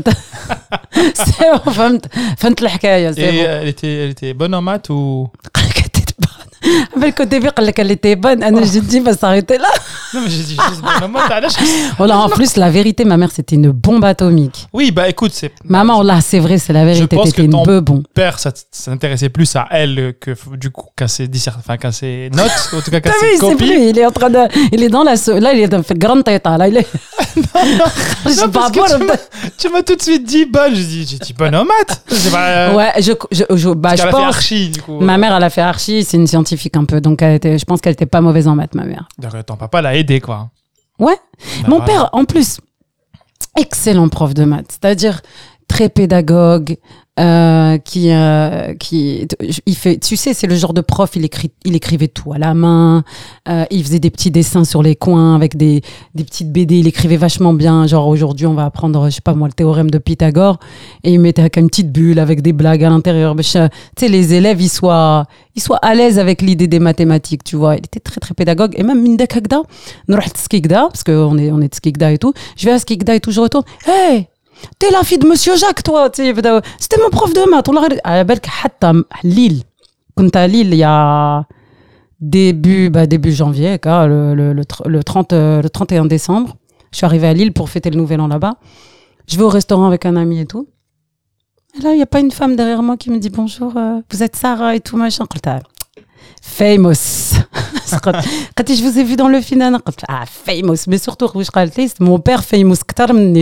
c'est 1.14 1.50
bon, 1.52 1.70
فهمت 1.72 2.06
فهمت 2.38 2.62
الحكاية, 2.62 3.12
c'est 3.12 3.20
Et 3.20 3.32
bon. 3.32 3.38
euh, 3.44 3.60
elle 3.62 3.68
était, 3.68 3.94
elle 4.04 4.10
était 4.10 4.34
bonne 4.34 4.54
en 4.54 4.62
maths 4.62 4.88
ou 4.90 5.28
قال 6.66 6.76
لك 6.76 6.90
elle 6.90 6.90
était 6.90 6.90
bonne. 6.94 7.02
Avec 7.02 7.20
au 7.20 7.24
début, 7.24 7.48
قال 7.48 7.66
لك 7.66 7.78
elle 7.80 7.90
était 7.90 8.16
bonne. 8.16 8.42
أنا 8.42 8.64
j'ai 8.64 8.80
dit, 8.80 9.00
va 9.00 9.12
s'arrêter 9.16 9.58
là. 9.58 9.68
Non 10.14 10.20
mais 10.24 10.30
j'ai 10.30 10.42
dit 10.42 10.56
juste 10.68 10.82
bonne 10.82 11.02
en 11.04 11.08
maths. 11.08 11.30
علاش 11.32 11.52
Voilà, 11.98 12.18
en 12.18 12.28
plus, 12.28 12.56
la 12.56 12.70
vérité, 12.70 13.04
ma 13.04 13.16
mère, 13.16 13.30
c'était 13.36 13.56
une 13.56 13.70
bombe 13.70 14.04
atomique. 14.04 14.58
Oui, 14.72 14.90
bah 14.96 15.08
écoute, 15.08 15.32
c'est 15.34 15.52
Maman, 15.64 16.02
là, 16.02 16.16
c'est 16.20 16.38
vrai, 16.46 16.56
c'est 16.64 16.72
la 16.80 16.84
vérité. 16.84 17.16
pense 17.16 17.26
T'étais 17.30 17.42
que 17.42 17.46
une 17.50 17.52
ton- 17.52 17.62
bebon. 17.72 18.02
père, 18.20 18.34
ça 18.44 18.50
t- 18.52 18.60
ça 18.70 18.90
s'intéressait 18.90 19.28
plus 19.36 19.50
à 19.62 19.64
elle 19.80 20.14
que 20.22 20.30
f- 20.42 20.56
du 20.64 20.68
coup 20.76 20.86
qu'à 20.98 21.08
ses 21.14 21.26
dissert- 21.34 21.58
enfin 21.62 21.76
qu'à 21.82 21.92
ses 22.00 22.14
notes, 22.40 22.60
en 22.76 22.80
tout 22.84 22.90
cas 22.94 23.00
qu'à 23.04 23.10
T'as 23.10 23.18
ses 23.22 23.26
vu, 23.30 23.32
c'est 23.34 23.40
copies. 23.52 23.56
plus, 23.64 23.78
il 23.90 23.96
est 24.00 24.06
en 24.10 24.14
train 24.20 24.30
de, 24.36 24.42
il 24.74 24.80
est 24.86 24.92
dans 24.96 25.04
la, 25.10 25.16
so- 25.24 25.38
là, 25.44 25.50
il 25.56 25.60
est 25.64 25.72
dans 25.74 25.82
fait 25.88 25.98
grande 26.04 26.22
tête, 26.28 26.44
là, 26.62 26.66
il 26.70 26.76
est, 26.80 26.86
je 28.26 28.30
sais 28.30 28.46
Non, 28.46 28.50
pas, 28.56 28.60
parce 28.60 28.70
que 28.72 28.78
bon, 28.78 28.86
tu 28.98 29.04
m'as- 29.08 29.22
tu 29.60 29.66
m'as 29.72 29.82
tout 29.88 29.96
de 30.00 30.02
suite 30.08 30.24
dit 30.34 30.44
bonne. 30.56 30.74
J'ai 30.78 30.84
dit, 30.94 31.02
j'ai 31.10 31.18
dit 31.26 31.34
bonne 31.40 31.54
en 31.60 31.64
maths. 31.72 31.94
C'est 32.20 32.30
pas. 32.36 32.46
euh, 32.56 32.74
ouais, 32.78 32.92
je, 33.06 33.12
je, 33.38 33.44
je, 33.62 33.68
bah, 33.82 33.90
parce 33.90 33.96
je 34.00 34.02
qu'elle 34.06 34.14
a 34.14 34.18
fait 34.18 34.24
pense, 34.26 34.34
archi 34.36 34.60
du 34.76 34.80
coup. 34.84 34.98
Ma 35.08 35.16
mère, 35.22 35.32
elle 35.36 35.42
a 35.50 35.52
fait 35.56 35.66
archi, 35.74 35.94
c'est 36.08 36.16
une 36.22 36.26
scientifique 36.32 36.52
un 36.75 36.85
peu, 36.85 37.01
donc 37.01 37.21
elle 37.21 37.35
était, 37.35 37.57
je 37.57 37.65
pense 37.65 37.81
qu'elle 37.81 37.93
était 37.93 38.05
pas 38.05 38.21
mauvaise 38.21 38.47
en 38.47 38.55
maths, 38.55 38.75
ma 38.75 38.85
mère. 38.85 39.07
Donc 39.19 39.45
ton 39.45 39.55
papa 39.55 39.81
l'a 39.81 39.95
aidé 39.95 40.19
quoi. 40.19 40.49
Ouais. 40.99 41.15
Bah, 41.61 41.67
Mon 41.69 41.77
voilà. 41.77 41.85
père, 41.85 42.09
en 42.13 42.25
plus, 42.25 42.59
excellent 43.59 44.09
prof 44.09 44.33
de 44.33 44.45
maths, 44.45 44.71
c'est-à-dire 44.71 45.21
très 45.67 45.89
pédagogue, 45.89 46.77
euh, 47.19 47.79
qui 47.79 48.11
euh, 48.11 48.75
qui 48.75 49.27
il 49.65 49.75
fait 49.75 49.97
tu 49.97 50.15
sais 50.15 50.35
c'est 50.35 50.45
le 50.45 50.53
genre 50.53 50.75
de 50.75 50.81
prof 50.81 51.15
il 51.15 51.25
écrit 51.25 51.49
il 51.65 51.75
écrivait 51.75 52.09
tout 52.09 52.31
à 52.31 52.37
la 52.37 52.53
main. 52.53 53.03
Euh, 53.49 53.65
il 53.71 53.83
faisait 53.83 53.97
des 53.97 54.11
petits 54.11 54.29
dessins 54.29 54.63
sur 54.63 54.83
les 54.83 54.95
coins 54.95 55.33
avec 55.33 55.57
des 55.57 55.81
des 56.13 56.23
petites 56.23 56.51
BD 56.51 56.77
il 56.77 56.87
écrivait 56.87 57.17
vachement 57.17 57.53
bien. 57.53 57.87
Genre 57.87 58.07
aujourd'hui 58.07 58.45
on 58.45 58.53
va 58.53 58.65
apprendre 58.65 59.09
je 59.09 59.15
sais 59.15 59.21
pas 59.21 59.33
moi 59.33 59.47
le 59.47 59.53
théorème 59.53 59.89
de 59.89 59.97
Pythagore. 59.97 60.59
Et 61.03 61.13
il 61.13 61.19
mettait 61.19 61.41
avec 61.41 61.57
une 61.57 61.69
petite 61.69 61.91
bulle 61.91 62.19
avec 62.19 62.43
des 62.43 62.53
blagues 62.53 62.83
à 62.83 62.89
l'intérieur. 62.89 63.35
Tu 63.35 63.43
sais 63.43 63.69
les 64.01 64.35
élèves 64.35 64.61
ils 64.61 64.69
soient 64.69 65.25
ils 65.55 65.61
soient 65.61 65.77
à 65.77 65.95
l'aise 65.95 66.19
avec 66.19 66.43
l'idée 66.43 66.67
des 66.67 66.79
mathématiques 66.79 67.43
tu 67.43 67.55
vois. 67.55 67.77
Il 67.77 67.85
était 67.85 67.99
très 67.99 68.19
très 68.19 68.35
pédagogue. 68.35 68.75
Et 68.77 68.83
même 68.83 69.01
Minda 69.01 69.25
Kagda 69.25 69.63
parce 70.07 71.03
que 71.03 71.11
on 71.11 71.35
est 71.39 71.51
on 71.51 71.61
est 71.61 71.69
de 71.69 71.75
Skikda 71.75 72.11
et 72.11 72.19
tout. 72.19 72.33
Je 72.57 72.65
vais 72.65 72.73
à 72.73 72.79
Skikda 72.79 73.15
et 73.15 73.19
tout 73.19 73.31
je 73.31 73.41
retourne. 73.41 73.65
Hey! 73.87 74.27
T'es 74.79 74.89
la 74.91 75.03
fille 75.03 75.17
de 75.17 75.27
Monsieur 75.27 75.55
Jacques, 75.55 75.83
toi. 75.83 76.09
C'était 76.13 77.01
mon 77.01 77.09
prof 77.09 77.33
de 77.33 77.49
maths. 77.49 77.69
À 78.03 78.23
ah, 78.23 78.93
Lille. 79.23 79.63
Quand 80.15 80.35
à 80.35 80.47
Lille, 80.47 80.69
il 80.71 80.77
y 80.77 80.83
a 80.83 81.45
début, 82.19 82.89
bah, 82.89 83.05
début 83.05 83.31
janvier, 83.31 83.79
le, 83.83 84.33
le, 84.33 84.53
le, 84.53 84.63
le 84.85 85.03
31 85.03 85.35
euh, 85.35 86.07
décembre, 86.07 86.57
je 86.91 86.97
suis 86.97 87.05
arrivée 87.05 87.27
à 87.27 87.33
Lille 87.33 87.53
pour 87.53 87.69
fêter 87.69 87.89
le 87.89 87.97
nouvel 87.97 88.21
an 88.21 88.27
là-bas. 88.27 88.55
Je 89.27 89.37
vais 89.37 89.43
au 89.43 89.49
restaurant 89.49 89.85
avec 89.85 90.05
un 90.05 90.15
ami 90.15 90.39
et 90.39 90.45
tout. 90.45 90.67
Et 91.77 91.81
là, 91.81 91.91
il 91.91 91.97
n'y 91.97 92.01
a 92.01 92.07
pas 92.07 92.19
une 92.19 92.31
femme 92.31 92.55
derrière 92.55 92.81
moi 92.81 92.97
qui 92.97 93.11
me 93.11 93.19
dit 93.19 93.29
bonjour, 93.29 93.75
euh, 93.77 93.99
vous 94.11 94.23
êtes 94.23 94.35
Sarah 94.35 94.75
et 94.75 94.79
tout 94.79 94.97
machin 94.97 95.25
famous. 96.41 97.35
Quand 98.55 98.67
je 98.67 98.83
vous 98.83 98.99
ai 98.99 99.03
vu 99.03 99.15
dans 99.15 99.27
le 99.27 99.41
final 99.41 99.77
ah 100.07 100.23
famous 100.25 100.77
mais 100.87 100.97
surtout 100.97 101.29
mon 101.99 102.19
père 102.19 102.43
famous 102.43 102.75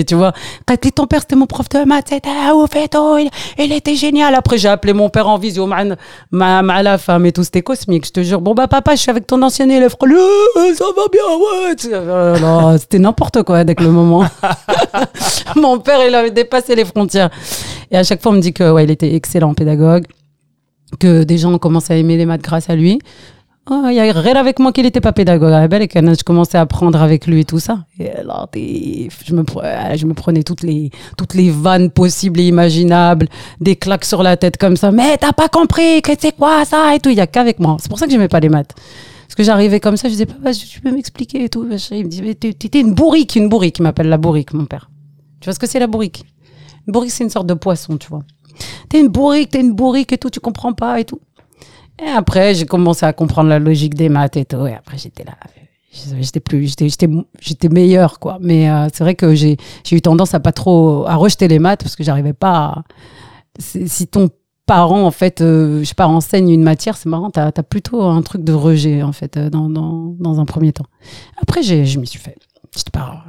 tu 0.07 0.15
vois. 0.15 0.33
Quand 0.65 0.75
ton 0.93 1.07
père 1.07 1.21
c'était 1.21 1.35
mon 1.35 1.45
prof 1.45 1.67
de 1.69 1.83
maths 1.85 2.11
il, 2.11 3.29
il 3.57 3.71
était 3.71 3.95
génial. 3.95 4.35
Après 4.35 4.57
j'ai 4.57 4.67
appelé 4.69 4.93
mon 4.93 5.09
père 5.09 5.27
en 5.27 5.37
visio 5.37 5.65
ma, 5.65 5.83
ma, 6.31 6.83
la 6.83 6.97
femme 6.97 7.25
et 7.25 7.31
tout 7.31 7.43
c'était 7.43 7.61
cosmique 7.61 8.05
je 8.05 8.11
te 8.11 8.23
jure. 8.23 8.41
Bon 8.41 8.53
bah 8.53 8.67
papa 8.67 8.95
je 8.95 9.01
suis 9.01 9.11
avec 9.11 9.25
ton 9.27 9.41
ancien 9.41 9.69
élève. 9.69 9.95
Oh, 9.99 10.05
euh, 10.05 10.73
ça 10.75 10.85
va 10.95 11.03
bien 11.11 11.21
ouais 11.37 12.41
oh 12.43 12.77
c'était 12.79 12.99
n'importe 12.99 13.43
quoi 13.43 13.57
avec 13.57 13.81
le 13.81 13.89
moment. 13.89 14.25
Mon 15.55 15.79
père 15.79 16.05
il 16.07 16.13
avait 16.13 16.31
dépassé 16.31 16.75
les 16.75 16.85
frontières. 16.85 17.29
Et 17.91 17.97
à 17.97 18.03
chaque 18.03 18.21
fois 18.21 18.31
on 18.31 18.35
me 18.35 18.41
dit 18.41 18.53
que 18.53 18.71
ouais 18.71 18.83
il 18.83 18.91
était 18.91 19.15
excellent 19.15 19.53
pédagogue 19.53 20.05
que 20.99 21.23
des 21.23 21.37
gens 21.37 21.53
ont 21.53 21.57
commencé 21.57 21.93
à 21.93 21.97
aimer 21.97 22.17
les 22.17 22.25
maths 22.25 22.41
grâce 22.41 22.69
à 22.69 22.75
lui. 22.75 22.99
Oh, 23.67 23.87
Il 23.89 23.95
y 23.95 23.99
a 23.99 24.11
rien 24.13 24.35
avec 24.35 24.59
moi 24.59 24.71
qu'il 24.71 24.83
n'était 24.83 25.01
pas 25.01 25.11
pédagogue 25.11 25.67
belle 25.67 25.81
et 25.81 25.87
que 25.87 25.99
je 25.99 26.23
commençais 26.23 26.57
à 26.57 26.61
apprendre 26.61 27.01
avec 27.01 27.25
lui 27.25 27.39
et 27.39 27.45
tout 27.45 27.59
ça. 27.59 27.85
Et 27.99 28.11
alors, 28.11 28.47
je 28.53 29.33
me, 29.33 30.13
prenais 30.13 30.43
toutes 30.43 30.61
les, 30.61 30.91
toutes 31.17 31.33
les 31.33 31.49
vannes 31.49 31.89
possibles 31.89 32.39
et 32.39 32.47
imaginables, 32.47 33.27
des 33.59 33.75
claques 33.75 34.05
sur 34.05 34.21
la 34.21 34.37
tête 34.37 34.57
comme 34.57 34.77
ça. 34.77 34.91
Mais 34.91 35.17
t'as 35.17 35.33
pas 35.33 35.47
compris 35.47 36.03
que 36.03 36.11
c'est 36.17 36.35
quoi 36.35 36.63
ça 36.63 36.93
et 36.93 36.99
tout. 36.99 37.09
Il 37.09 37.17
y 37.17 37.21
a 37.21 37.27
qu'avec 37.27 37.59
moi. 37.59 37.77
C'est 37.79 37.89
pour 37.89 37.97
ça 37.97 38.05
que 38.05 38.11
j'aimais 38.11 38.27
pas 38.27 38.39
les 38.39 38.49
maths. 38.49 38.75
Parce 39.25 39.35
que 39.35 39.43
j'arrivais 39.43 39.79
comme 39.79 39.97
ça, 39.97 40.09
je 40.09 40.13
disais, 40.13 40.27
papa, 40.27 40.53
tu 40.53 40.79
peux 40.81 40.91
m'expliquer 40.91 41.45
et 41.45 41.49
tout. 41.49 41.67
Il 41.89 42.05
me 42.05 42.33
t'es 42.33 42.53
t'es 42.53 42.79
une 42.79 42.93
bourrique, 42.93 43.35
une 43.35 43.49
bourrique. 43.49 43.79
Il 43.79 43.81
m'appelle 43.81 44.09
la 44.09 44.17
bourrique, 44.17 44.53
mon 44.53 44.65
père. 44.65 44.91
Tu 45.39 45.45
vois 45.45 45.55
ce 45.55 45.59
que 45.59 45.67
c'est 45.67 45.79
la 45.79 45.87
bourrique? 45.87 46.23
Une 46.87 46.91
bourrique, 46.91 47.09
c'est 47.09 47.23
une 47.23 47.31
sorte 47.31 47.47
de 47.47 47.55
poisson, 47.55 47.97
tu 47.97 48.09
vois. 48.09 48.21
T'es 48.89 48.99
une 48.99 49.09
bourrique, 49.09 49.51
t'es 49.51 49.61
une 49.61 49.73
bourrique 49.73 50.11
et 50.13 50.17
tout, 50.17 50.29
tu 50.29 50.39
comprends 50.39 50.73
pas 50.73 50.99
et 50.99 51.05
tout. 51.05 51.19
Et 52.03 52.09
après, 52.09 52.53
j'ai 52.55 52.65
commencé 52.65 53.05
à 53.05 53.13
comprendre 53.13 53.49
la 53.49 53.59
logique 53.59 53.95
des 53.95 54.09
maths 54.09 54.37
et 54.37 54.45
tout. 54.45 54.67
Et 54.67 54.73
après, 54.73 54.97
j'étais 54.97 55.23
là. 55.23 55.33
J'étais 56.19 56.41
plus, 56.41 56.67
j'étais, 56.67 56.89
j'étais, 56.89 57.07
j'étais 57.39 57.69
meilleure, 57.69 58.19
quoi. 58.19 58.37
Mais 58.41 58.69
euh, 58.69 58.87
c'est 58.93 59.03
vrai 59.03 59.15
que 59.15 59.33
j'ai, 59.33 59.55
j'ai 59.85 59.95
eu 59.95 60.01
tendance 60.01 60.33
à 60.33 60.41
pas 60.41 60.51
trop, 60.51 61.05
à 61.07 61.15
rejeter 61.15 61.47
les 61.47 61.57
maths 61.59 61.81
parce 61.81 61.95
que 61.95 62.03
j'arrivais 62.03 62.33
pas 62.33 62.55
à, 62.57 62.83
si 63.59 64.07
ton 64.07 64.29
parent, 64.65 65.03
en 65.03 65.11
fait, 65.11 65.41
euh, 65.41 65.79
je 65.79 65.85
sais 65.85 65.95
pas, 65.95 66.07
enseigne 66.07 66.49
une 66.49 66.63
matière, 66.63 66.97
c'est 66.97 67.07
marrant, 67.07 67.29
t'as, 67.29 67.51
t'as 67.51 67.63
plutôt 67.63 68.01
un 68.01 68.21
truc 68.21 68.43
de 68.43 68.53
rejet, 68.53 69.03
en 69.03 69.11
fait, 69.11 69.37
euh, 69.37 69.49
dans, 69.49 69.69
dans, 69.69 70.15
dans 70.19 70.39
un 70.39 70.45
premier 70.45 70.73
temps. 70.73 70.87
Après, 71.41 71.61
j'ai, 71.63 71.85
je 71.85 71.99
m'y 71.99 72.07
suis 72.07 72.19
fait. 72.19 72.35
J'étais 72.75 72.91
pas, 72.91 73.23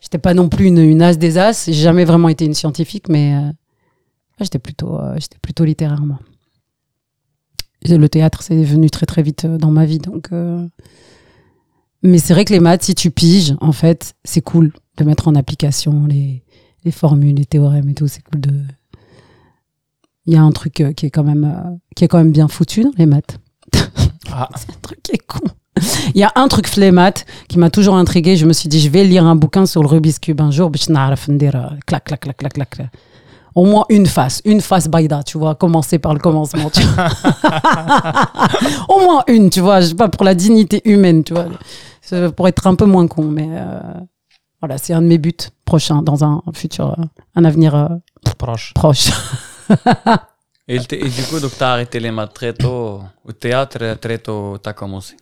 j'étais 0.00 0.18
pas 0.18 0.34
non 0.34 0.48
plus 0.48 0.66
une, 0.66 0.78
une 0.78 1.02
as 1.02 1.16
des 1.16 1.38
as. 1.38 1.64
J'ai 1.66 1.72
jamais 1.72 2.04
vraiment 2.04 2.28
été 2.28 2.44
une 2.44 2.54
scientifique, 2.54 3.08
mais 3.08 3.34
euh, 3.34 3.50
j'étais 4.44 4.58
plutôt, 4.58 4.98
euh, 4.98 5.16
j'étais 5.18 5.38
plutôt 5.40 5.64
littéraire, 5.64 6.02
moi. 6.02 6.18
Le 7.86 8.08
théâtre, 8.08 8.42
c'est 8.42 8.62
venu 8.62 8.88
très 8.88 9.06
très 9.06 9.22
vite 9.22 9.44
euh, 9.44 9.58
dans 9.58 9.70
ma 9.70 9.84
vie. 9.84 9.98
Donc, 9.98 10.28
euh, 10.32 10.66
Mais 12.02 12.18
c'est 12.18 12.32
vrai 12.32 12.44
que 12.44 12.52
les 12.52 12.60
maths, 12.60 12.82
si 12.82 12.94
tu 12.94 13.10
piges, 13.10 13.54
en 13.60 13.72
fait, 13.72 14.14
c'est 14.24 14.40
cool 14.40 14.72
de 14.96 15.04
mettre 15.04 15.28
en 15.28 15.34
application 15.34 16.06
les, 16.06 16.42
formules, 16.90 17.34
les 17.34 17.44
théorèmes 17.44 17.88
et 17.88 17.94
tout. 17.94 18.08
C'est 18.08 18.22
cool 18.22 18.40
de. 18.40 18.52
Il 20.26 20.32
y 20.32 20.36
a 20.36 20.42
un 20.42 20.52
truc 20.52 20.82
qui 20.96 21.06
est 21.06 21.10
quand 21.10 21.24
même 21.24 21.78
qui 21.94 22.04
est 22.04 22.08
quand 22.08 22.16
même 22.16 22.32
bien 22.32 22.48
foutu 22.48 22.84
dans 22.84 22.92
les 22.96 23.04
maths. 23.04 23.38
Ah. 24.30 24.48
C'est 24.56 24.70
un 24.70 24.80
truc 24.80 25.02
qui 25.02 25.12
est 25.12 25.26
con. 25.26 25.40
Il 26.14 26.20
y 26.20 26.24
a 26.24 26.32
un 26.36 26.48
truc 26.48 26.68
flémate 26.68 27.26
qui 27.48 27.58
m'a 27.58 27.70
toujours 27.70 27.96
intrigué. 27.96 28.36
Je 28.36 28.46
me 28.46 28.52
suis 28.52 28.68
dit, 28.68 28.80
je 28.80 28.88
vais 28.88 29.04
lire 29.04 29.24
un 29.26 29.36
bouquin 29.36 29.66
sur 29.66 29.82
le 29.82 29.88
Rubik's 29.88 30.18
Cube 30.18 30.40
un 30.40 30.50
jour. 30.50 30.70
Clac, 30.70 32.04
clac, 32.04 32.20
clac, 32.20 32.36
clac, 32.36 32.52
clac. 32.52 32.90
Au 33.54 33.64
moins 33.64 33.84
une 33.88 34.06
face, 34.06 34.42
une 34.44 34.60
face 34.60 34.88
baïda, 34.88 35.22
tu 35.22 35.38
vois, 35.38 35.54
commencer 35.54 35.98
par 35.98 36.12
le 36.12 36.18
commencement. 36.18 36.70
tu 36.70 36.82
vois. 36.82 37.08
Au 38.88 39.00
moins 39.00 39.22
une, 39.28 39.48
tu 39.50 39.60
vois, 39.60 39.80
je 39.80 39.86
sais 39.86 39.94
pas, 39.94 40.08
pour 40.08 40.24
la 40.24 40.34
dignité 40.34 40.82
humaine, 40.84 41.22
tu 41.22 41.34
vois. 41.34 41.46
Pour 42.32 42.48
être 42.48 42.66
un 42.66 42.74
peu 42.74 42.84
moins 42.84 43.06
con, 43.06 43.24
mais 43.24 43.48
euh, 43.50 43.78
voilà, 44.60 44.78
c'est 44.78 44.92
un 44.92 45.02
de 45.02 45.06
mes 45.06 45.18
buts 45.18 45.32
prochains 45.64 46.02
dans 46.02 46.24
un 46.24 46.42
futur, 46.52 46.98
euh, 46.98 47.04
un 47.36 47.44
avenir 47.44 47.74
euh, 47.74 47.88
proche. 48.36 48.72
proche. 48.74 49.10
Et, 50.68 50.78
du 50.78 51.22
coup, 51.28 51.40
donc, 51.40 51.52
t'as 51.58 51.72
arrêté 51.72 52.00
les 52.00 52.10
maths 52.10 52.32
très 52.32 52.54
tôt. 52.54 53.00
Au 53.24 53.32
théâtre, 53.32 53.96
très 54.00 54.18
tôt, 54.18 54.56
t'as 54.62 54.72
commencé. 54.72 55.14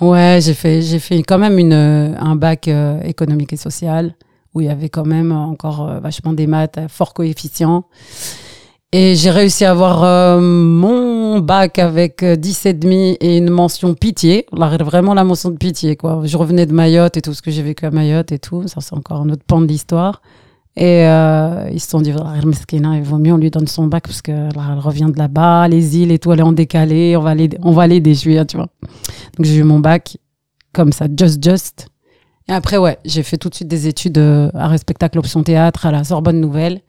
Ouais, 0.00 0.40
j'ai 0.42 0.52
fait, 0.52 0.82
j'ai 0.82 0.98
fait 0.98 1.22
quand 1.22 1.38
même 1.38 1.58
une, 1.58 1.72
un 1.72 2.36
bac 2.36 2.68
euh, 2.68 3.00
économique 3.02 3.52
et 3.52 3.56
social 3.56 4.14
où 4.54 4.60
il 4.60 4.66
y 4.66 4.70
avait 4.70 4.88
quand 4.88 5.06
même 5.06 5.32
encore 5.32 5.88
euh, 5.88 6.00
vachement 6.00 6.32
des 6.32 6.46
maths 6.46 6.78
à 6.78 6.88
fort 6.88 7.14
coefficient. 7.14 7.84
Et 8.96 9.16
j'ai 9.16 9.30
réussi 9.30 9.64
à 9.64 9.72
avoir 9.72 10.04
euh, 10.04 10.40
mon 10.40 11.40
bac 11.40 11.80
avec 11.80 12.22
euh, 12.22 12.36
10,5 12.36 13.16
et 13.18 13.38
une 13.38 13.50
mention 13.50 13.92
pitié. 13.94 14.46
Vraiment 14.52 15.14
la 15.14 15.24
mention 15.24 15.50
de 15.50 15.56
pitié, 15.56 15.96
quoi. 15.96 16.22
Je 16.24 16.36
revenais 16.36 16.64
de 16.64 16.72
Mayotte 16.72 17.16
et 17.16 17.20
tout 17.20 17.34
ce 17.34 17.42
que 17.42 17.50
j'ai 17.50 17.62
vécu 17.62 17.86
à 17.86 17.90
Mayotte 17.90 18.30
et 18.30 18.38
tout. 18.38 18.68
Ça, 18.68 18.80
c'est 18.80 18.94
encore 18.94 19.22
un 19.22 19.30
autre 19.30 19.42
pan 19.44 19.60
de 19.60 19.66
l'histoire. 19.66 20.22
Et 20.76 21.08
euh, 21.08 21.68
ils 21.72 21.80
se 21.80 21.88
sont 21.88 22.00
dit, 22.00 22.10
il 22.10 23.02
vaut 23.02 23.18
mieux 23.18 23.32
on 23.32 23.36
lui 23.36 23.50
donne 23.50 23.66
son 23.66 23.88
bac 23.88 24.04
parce 24.04 24.22
que 24.22 24.30
là, 24.30 24.70
elle 24.72 24.78
revient 24.78 25.08
de 25.12 25.18
là-bas, 25.18 25.66
les 25.66 25.98
îles 25.98 26.12
et 26.12 26.20
tout, 26.20 26.32
elle 26.32 26.38
est 26.38 26.44
en 26.44 26.52
décalé, 26.52 27.16
on 27.16 27.20
va 27.20 27.34
l'aider, 27.34 27.58
on 27.62 27.72
va 27.72 27.88
l'aider, 27.88 28.14
je 28.14 28.30
là, 28.30 28.44
tu 28.44 28.56
vois. 28.56 28.68
Donc 29.36 29.44
j'ai 29.46 29.56
eu 29.56 29.64
mon 29.64 29.80
bac 29.80 30.18
comme 30.72 30.92
ça, 30.92 31.06
just 31.16 31.42
just. 31.42 31.88
Après, 32.48 32.76
ouais, 32.76 32.98
j'ai 33.04 33.22
fait 33.22 33.38
tout 33.38 33.48
de 33.48 33.54
suite 33.54 33.68
des 33.68 33.88
études 33.88 34.18
euh, 34.18 34.50
à 34.54 34.76
spectacle 34.76 35.18
option 35.18 35.42
théâtre 35.42 35.86
à 35.86 35.92
la 35.92 36.04
Sorbonne 36.04 36.40
Nouvelle. 36.40 36.82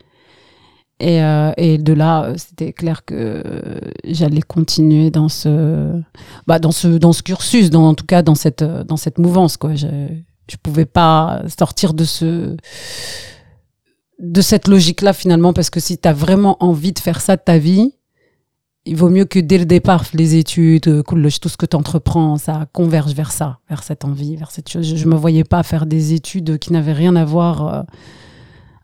Et, 0.99 1.21
euh, 1.21 1.51
et 1.57 1.77
de 1.77 1.91
là, 1.91 2.23
euh, 2.23 2.35
c'était 2.37 2.71
clair 2.71 3.03
que 3.03 3.13
euh, 3.15 3.79
j'allais 4.05 4.41
continuer 4.41 5.11
dans 5.11 5.27
ce, 5.27 6.01
bah, 6.47 6.59
dans 6.59 6.71
ce, 6.71 6.87
dans 6.87 7.11
ce 7.11 7.21
cursus, 7.21 7.69
dans, 7.69 7.89
en 7.89 7.93
tout 7.95 8.05
cas 8.05 8.21
dans 8.21 8.35
cette, 8.35 8.63
dans 8.63 8.95
cette 8.95 9.17
mouvance. 9.17 9.57
Quoi. 9.57 9.75
Je, 9.75 9.87
je 10.49 10.55
pouvais 10.61 10.85
pas 10.85 11.41
sortir 11.57 11.93
de 11.93 12.05
ce, 12.05 12.55
de 14.19 14.41
cette 14.41 14.69
logique-là 14.69 15.11
finalement, 15.11 15.51
parce 15.51 15.69
que 15.69 15.81
si 15.81 15.97
tu 15.97 16.07
as 16.07 16.13
vraiment 16.13 16.55
envie 16.63 16.93
de 16.93 16.99
faire 16.99 17.19
ça 17.19 17.35
de 17.35 17.41
ta 17.41 17.57
vie, 17.57 17.94
il 18.85 18.95
vaut 18.95 19.09
mieux 19.09 19.25
que 19.25 19.39
dès 19.39 19.57
le 19.57 19.65
départ, 19.65 20.05
les 20.13 20.35
études, 20.35 20.87
euh, 20.87 21.03
tout 21.41 21.49
ce 21.49 21.57
que 21.57 21.65
tu 21.65 21.75
entreprends, 21.75 22.37
ça 22.37 22.67
converge 22.71 23.13
vers 23.13 23.31
ça, 23.31 23.59
vers 23.67 23.83
cette 23.83 24.05
envie, 24.05 24.35
vers 24.35 24.51
cette 24.51 24.69
chose. 24.69 24.95
Je 24.95 25.05
ne 25.05 25.11
me 25.11 25.15
voyais 25.17 25.43
pas 25.43 25.63
faire 25.63 25.85
des 25.85 26.13
études 26.13 26.59
qui 26.59 26.71
n'avaient 26.71 26.93
rien 26.93 27.15
à 27.15 27.25
voir 27.25 27.67
euh, 27.67 27.83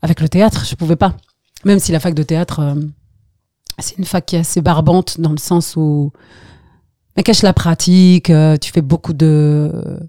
avec 0.02 0.20
le 0.20 0.28
théâtre. 0.28 0.66
Je 0.66 0.76
pouvais 0.76 0.96
pas. 0.96 1.16
Même 1.66 1.80
si 1.80 1.92
la 1.92 2.00
fac 2.00 2.16
de 2.16 2.24
théâtre, 2.24 2.60
euh, 2.60 2.76
c'est 3.78 3.98
une 3.98 4.06
fac 4.06 4.26
qui 4.26 4.36
est 4.36 4.40
assez 4.40 4.62
barbante 4.62 5.22
dans 5.22 5.32
le 5.32 5.38
sens 5.38 5.76
où 5.76 6.12
elle 7.16 7.24
cache 7.24 7.44
la 7.44 7.54
pratique, 7.54 8.32
tu 8.62 8.72
fais 8.72 8.82
beaucoup 8.82 9.14
de 9.14 10.00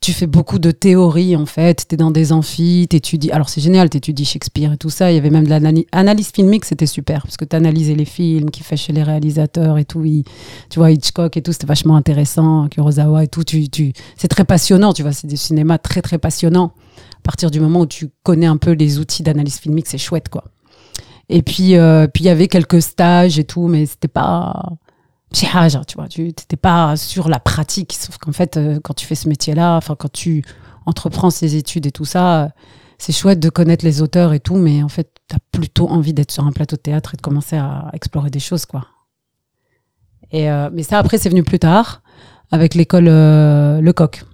tu 0.00 0.14
fais 0.14 0.26
beaucoup 0.26 0.58
de 0.58 0.70
théories 0.70 1.36
en 1.36 1.44
fait, 1.44 1.84
tu 1.86 1.94
es 1.94 1.98
dans 1.98 2.10
des 2.10 2.32
amphis, 2.32 2.86
t'étudies, 2.88 3.30
alors 3.32 3.50
c'est 3.50 3.60
génial, 3.60 3.90
t'étudies 3.90 4.24
Shakespeare 4.24 4.72
et 4.72 4.76
tout 4.78 4.88
ça, 4.88 5.12
il 5.12 5.14
y 5.14 5.18
avait 5.18 5.28
même 5.28 5.44
de 5.44 5.50
l'analyse 5.50 6.30
filmique, 6.34 6.64
c'était 6.64 6.86
super, 6.86 7.22
parce 7.22 7.36
que 7.36 7.44
t'analysais 7.44 7.94
les 7.94 8.06
films 8.06 8.50
qui 8.50 8.62
fâchaient 8.62 8.94
les 8.94 9.02
réalisateurs 9.02 9.76
et 9.76 9.84
tout, 9.84 10.02
tu 10.70 10.78
vois, 10.78 10.90
Hitchcock 10.90 11.36
et 11.36 11.42
tout, 11.42 11.52
c'était 11.52 11.66
vachement 11.66 11.96
intéressant, 11.96 12.68
Kurosawa 12.68 13.24
et 13.24 13.28
tout, 13.28 13.44
tu, 13.44 13.68
tu, 13.68 13.92
c'est 14.16 14.28
très 14.28 14.44
passionnant, 14.44 14.94
tu 14.94 15.02
vois, 15.02 15.12
c'est 15.12 15.26
des 15.26 15.36
cinémas 15.36 15.76
très 15.76 16.00
très 16.00 16.16
passionnants, 16.16 16.72
à 17.18 17.22
partir 17.22 17.50
du 17.50 17.60
moment 17.60 17.80
où 17.80 17.86
tu 17.86 18.08
connais 18.22 18.46
un 18.46 18.56
peu 18.56 18.72
les 18.72 18.98
outils 18.98 19.22
d'analyse 19.22 19.58
filmique, 19.58 19.86
c'est 19.86 19.98
chouette 19.98 20.30
quoi. 20.30 20.44
Et 21.28 21.42
puis, 21.42 21.76
euh, 21.76 22.08
puis 22.08 22.24
il 22.24 22.26
y 22.26 22.30
avait 22.30 22.48
quelques 22.48 22.82
stages 22.82 23.38
et 23.38 23.44
tout, 23.44 23.68
mais 23.68 23.86
c'était 23.86 24.08
pas, 24.08 24.72
tu 25.32 25.96
vois, 25.96 26.08
tu 26.08 26.22
n'étais 26.22 26.56
pas 26.56 26.96
sur 26.96 27.28
la 27.28 27.40
pratique. 27.40 27.92
Sauf 27.92 28.18
qu'en 28.18 28.32
fait, 28.32 28.56
euh, 28.56 28.80
quand 28.82 28.94
tu 28.94 29.06
fais 29.06 29.14
ce 29.14 29.28
métier-là, 29.28 29.76
enfin, 29.76 29.94
quand 29.94 30.12
tu 30.12 30.44
entreprends 30.86 31.30
ces 31.30 31.56
études 31.56 31.86
et 31.86 31.92
tout 31.92 32.04
ça, 32.04 32.44
euh, 32.44 32.48
c'est 32.98 33.12
chouette 33.12 33.40
de 33.40 33.48
connaître 33.48 33.84
les 33.84 34.02
auteurs 34.02 34.32
et 34.32 34.40
tout, 34.40 34.56
mais 34.56 34.82
en 34.82 34.88
fait, 34.88 35.08
tu 35.28 35.36
as 35.36 35.38
plutôt 35.52 35.88
envie 35.88 36.12
d'être 36.12 36.32
sur 36.32 36.44
un 36.44 36.52
plateau 36.52 36.76
de 36.76 36.82
théâtre 36.82 37.14
et 37.14 37.16
de 37.16 37.22
commencer 37.22 37.56
à 37.56 37.90
explorer 37.92 38.30
des 38.30 38.40
choses, 38.40 38.66
quoi. 38.66 38.86
Et, 40.32 40.50
euh, 40.50 40.68
mais 40.72 40.82
ça, 40.82 40.98
après, 40.98 41.18
c'est 41.18 41.28
venu 41.28 41.42
plus 41.42 41.58
tard, 41.58 42.02
avec 42.50 42.74
l'école 42.74 43.08
euh, 43.08 43.80
Le 43.80 43.92
Coq, 43.92 44.24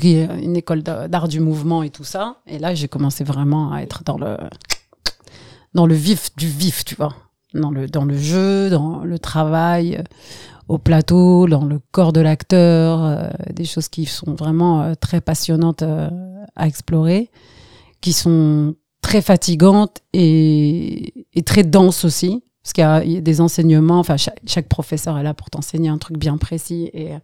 qui 0.00 0.14
est 0.14 0.24
une 0.42 0.56
école 0.56 0.82
d'a- 0.82 1.08
d'art 1.08 1.28
du 1.28 1.40
mouvement 1.40 1.82
et 1.82 1.90
tout 1.90 2.04
ça. 2.04 2.38
Et 2.46 2.58
là, 2.58 2.74
j'ai 2.74 2.88
commencé 2.88 3.24
vraiment 3.24 3.72
à 3.72 3.80
être 3.82 4.04
dans 4.04 4.16
le, 4.16 4.36
dans 5.74 5.86
le 5.86 5.94
vif 5.94 6.34
du 6.36 6.48
vif, 6.48 6.84
tu 6.84 6.94
vois 6.94 7.14
dans 7.54 7.70
le, 7.70 7.86
dans 7.86 8.04
le 8.04 8.16
jeu, 8.16 8.70
dans 8.70 9.04
le 9.04 9.18
travail, 9.18 9.96
euh, 9.96 10.02
au 10.68 10.78
plateau, 10.78 11.46
dans 11.46 11.64
le 11.64 11.80
corps 11.92 12.12
de 12.12 12.20
l'acteur, 12.20 13.04
euh, 13.04 13.28
des 13.52 13.64
choses 13.64 13.88
qui 13.88 14.06
sont 14.06 14.34
vraiment 14.34 14.82
euh, 14.82 14.94
très 14.98 15.20
passionnantes 15.20 15.82
euh, 15.82 16.08
à 16.56 16.66
explorer, 16.66 17.30
qui 18.00 18.12
sont 18.12 18.74
très 19.02 19.20
fatigantes 19.20 19.98
et, 20.12 21.26
et 21.34 21.42
très 21.42 21.64
denses 21.64 22.04
aussi, 22.04 22.42
parce 22.62 22.72
qu'il 22.72 23.12
y 23.12 23.16
a, 23.16 23.20
des 23.20 23.40
enseignements, 23.40 23.98
enfin 23.98 24.16
chaque, 24.16 24.40
chaque 24.46 24.68
professeur 24.68 25.18
est 25.18 25.22
là 25.22 25.34
pour 25.34 25.50
t'enseigner 25.50 25.90
un 25.90 25.98
truc 25.98 26.16
bien 26.16 26.38
précis 26.38 26.90
et 26.94 27.12
euh, 27.12 27.18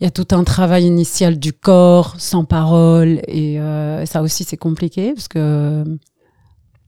il 0.00 0.04
y 0.04 0.08
a 0.08 0.10
tout 0.10 0.26
un 0.32 0.42
travail 0.42 0.84
initial 0.84 1.38
du 1.38 1.52
corps, 1.52 2.16
sans 2.18 2.44
parole, 2.44 3.20
et 3.28 3.60
euh, 3.60 4.04
ça 4.04 4.22
aussi 4.22 4.42
c'est 4.42 4.56
compliqué, 4.56 5.12
parce 5.14 5.28
que 5.28 5.84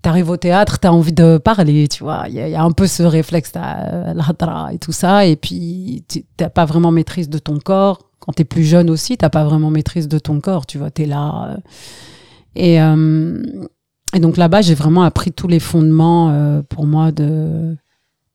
T'arrives 0.05 0.29
au 0.29 0.37
théâtre, 0.37 0.79
t'as 0.79 0.91
envie 0.91 1.15
de 1.15 1.39
parler, 1.39 1.89
tu 1.89 2.03
vois. 2.05 2.25
Il 2.29 2.35
y, 2.35 2.55
a- 2.55 2.63
un 2.63 2.73
peu 2.73 2.87
ce 2.87 3.03
réflexe, 3.03 3.53
euh, 3.57 4.13
l'hadra 4.13 4.71
et 4.75 4.79
tout 4.79 4.93
ça, 4.93 5.25
et 5.25 5.35
puis 5.35 6.05
t'as 6.37 6.51
pas 6.51 6.67
vraiment 6.67 6.91
maîtrise 6.91 7.31
de 7.31 7.39
ton 7.39 7.59
corps. 7.59 8.01
Quand 8.21 8.33
t'es 8.35 8.45
plus 8.45 8.65
jeune 8.65 8.91
aussi, 8.91 9.17
t'as 9.17 9.31
pas 9.31 9.45
vraiment 9.45 9.71
maîtrise 9.71 10.07
de 10.07 10.19
ton 10.19 10.41
corps, 10.41 10.67
tu 10.67 10.77
vois. 10.77 10.91
T'es 10.91 11.07
là. 11.07 11.49
euh. 11.49 11.57
et, 12.55 12.83
euh, 12.83 13.43
et 14.15 14.21
donc 14.21 14.37
là-bas, 14.37 14.61
j'ai 14.61 14.75
vraiment 14.75 15.05
appris 15.05 15.33
tous 15.33 15.49
les 15.49 15.59
fondements 15.59 16.61
pour 16.69 16.85
moi 16.85 17.11
de 17.11 17.75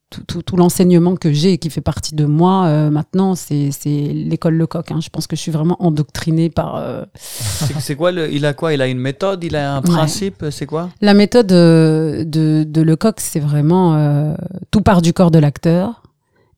tout, 0.10 0.24
tout, 0.24 0.42
tout 0.42 0.56
l'enseignement 0.56 1.16
que 1.16 1.32
j'ai 1.32 1.54
et 1.54 1.58
qui 1.60 1.70
fait 1.70 1.82
partie 1.82 2.16
de 2.16 2.26
moi 2.26 2.66
euh, 2.66 2.90
maintenant, 2.90 3.36
c'est 3.36 3.70
c'est 3.72 3.90
l'école 3.90 4.56
Lecoq. 4.56 4.92
Hein. 4.92 5.00
Je 5.02 5.10
pense 5.10 5.28
que 5.28 5.36
je 5.36 5.42
suis 5.42 5.52
vraiment 5.52 5.78
endoctrinée 5.84 6.50
par 6.50 6.76
euh, 6.78 7.04
C'est 7.16 7.96
quoi 7.96 8.12
le, 8.12 8.32
Il 8.34 8.46
a 8.46 8.54
quoi? 8.54 8.74
Il 8.74 8.82
a 8.82 8.88
une 8.88 9.00
méthode? 9.00 9.44
Il 9.44 9.56
a 9.56 9.76
un 9.76 9.82
Ouais. 9.82 9.90
principe? 9.90 10.46
C'est 10.52 10.66
quoi? 10.66 10.90
La 11.02 11.14
méthode 11.14 11.52
euh, 11.52 12.24
de, 12.24 12.64
de 12.68 12.82
Lecoq, 12.82 13.20
c'est 13.20 13.40
vraiment 13.40 13.96
euh, 13.96 14.34
tout 14.72 14.82
part 14.82 15.02
du 15.02 15.14
corps 15.14 15.32
de 15.32 15.40
l'acteur 15.40 16.02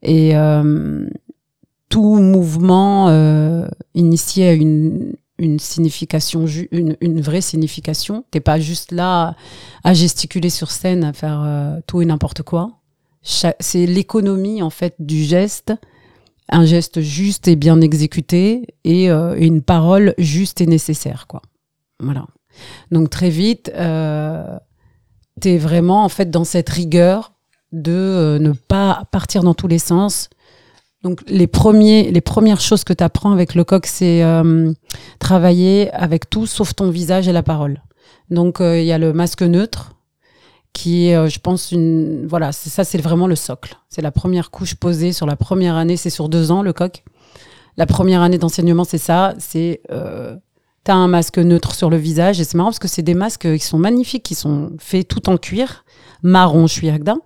et 0.02 0.36
euh, 0.36 1.08
tout 1.90 2.16
mouvement 2.16 3.10
euh, 3.10 3.68
initié 3.96 4.48
à 4.48 4.54
une, 4.54 5.14
une 5.38 5.60
signification, 5.60 6.46
une, 6.72 6.96
une 7.02 7.20
vraie 7.22 7.42
signification. 7.42 8.24
T'es 8.32 8.40
pas 8.40 8.60
juste 8.60 8.92
là 8.94 9.36
à 9.84 9.94
gesticuler 9.94 10.50
sur 10.50 10.72
scène, 10.72 11.04
à 11.04 11.12
faire 11.14 11.46
tout 11.86 12.02
et 12.02 12.06
n'importe 12.06 12.44
quoi. 12.44 12.72
C'est 13.22 13.86
l'économie 13.86 14.62
en 14.62 14.70
fait 14.70 14.96
du 15.00 15.24
geste, 15.24 15.74
un 16.50 16.66
geste 16.66 17.02
juste 17.02 17.48
et 17.48 17.56
bien 17.56 17.80
exécuté 17.82 18.68
et 18.84 19.12
euh, 19.12 19.36
une 19.38 19.62
parole 19.62 20.14
juste 20.18 20.60
et 20.62 20.66
nécessaire, 20.66 21.28
quoi. 21.28 21.42
Voilà. 22.00 22.26
Donc 22.92 23.10
très 23.10 23.30
vite, 23.30 23.72
euh, 23.76 24.58
tu 25.40 25.50
es 25.50 25.58
vraiment 25.58 26.04
en 26.04 26.10
fait 26.10 26.30
dans 26.30 26.44
cette 26.44 26.70
rigueur 26.70 27.34
de 27.72 27.92
euh, 27.92 28.40
ne 28.40 28.52
pas 28.52 29.04
partir 29.12 29.44
dans 29.44 29.54
tous 29.54 29.68
les 29.68 29.80
sens. 29.80 30.30
Donc 31.04 31.22
les, 31.28 31.48
premiers, 31.48 32.12
les 32.12 32.22
premières 32.22 32.60
choses 32.60 32.84
que 32.84 32.94
tu 32.94 33.04
apprends 33.04 33.32
avec 33.32 33.56
le 33.56 33.64
coq, 33.64 33.86
c'est 33.88 34.24
euh, 34.24 34.72
travailler 35.20 35.92
avec 35.94 36.30
tout 36.30 36.46
sauf 36.46 36.76
ton 36.76 36.90
visage 36.90 37.28
et 37.28 37.32
la 37.32 37.44
parole. 37.44 37.82
Donc 38.30 38.58
il 38.60 38.84
y 38.84 38.92
a 38.92 38.98
le 38.98 39.14
masque 39.14 39.42
neutre 39.42 39.94
qui 40.74 41.08
est, 41.08 41.16
euh, 41.16 41.28
je 41.28 41.40
pense, 41.40 41.72
une 41.72 42.26
voilà, 42.28 42.52
ça, 42.52 42.84
c'est 42.84 42.98
vraiment 42.98 43.28
le 43.28 43.36
socle. 43.36 43.76
C'est 43.90 44.02
la 44.02 44.12
première 44.12 44.52
couche 44.52 44.76
posée 44.76 45.14
sur 45.14 45.26
la 45.26 45.36
première 45.36 45.76
année. 45.76 45.98
C'est 45.98 46.10
sur 46.10 46.30
deux 46.30 46.52
ans 46.52 46.62
le 46.62 46.74
coq. 46.74 47.04
La 47.78 47.86
première 47.86 48.22
année 48.22 48.38
d'enseignement, 48.38 48.84
c'est 48.84 48.98
ça. 48.98 49.34
C'est 49.40 49.82
euh, 49.92 50.36
T'as 50.84 50.96
un 50.96 51.08
masque 51.08 51.38
neutre 51.38 51.76
sur 51.76 51.92
le 51.92 51.98
visage 51.98 52.40
et 52.40 52.44
c'est 52.44 52.58
marrant 52.58 52.70
parce 52.70 52.80
que 52.80 52.88
c'est 52.88 53.04
des 53.04 53.14
masques 53.14 53.56
qui 53.56 53.64
sont 53.64 53.78
magnifiques, 53.78 54.24
qui 54.24 54.34
sont 54.34 54.72
faits 54.80 55.08
tout 55.08 55.30
en 55.30 55.38
cuir, 55.38 55.86
marron 56.24 56.66
chuirgda, 56.66 57.18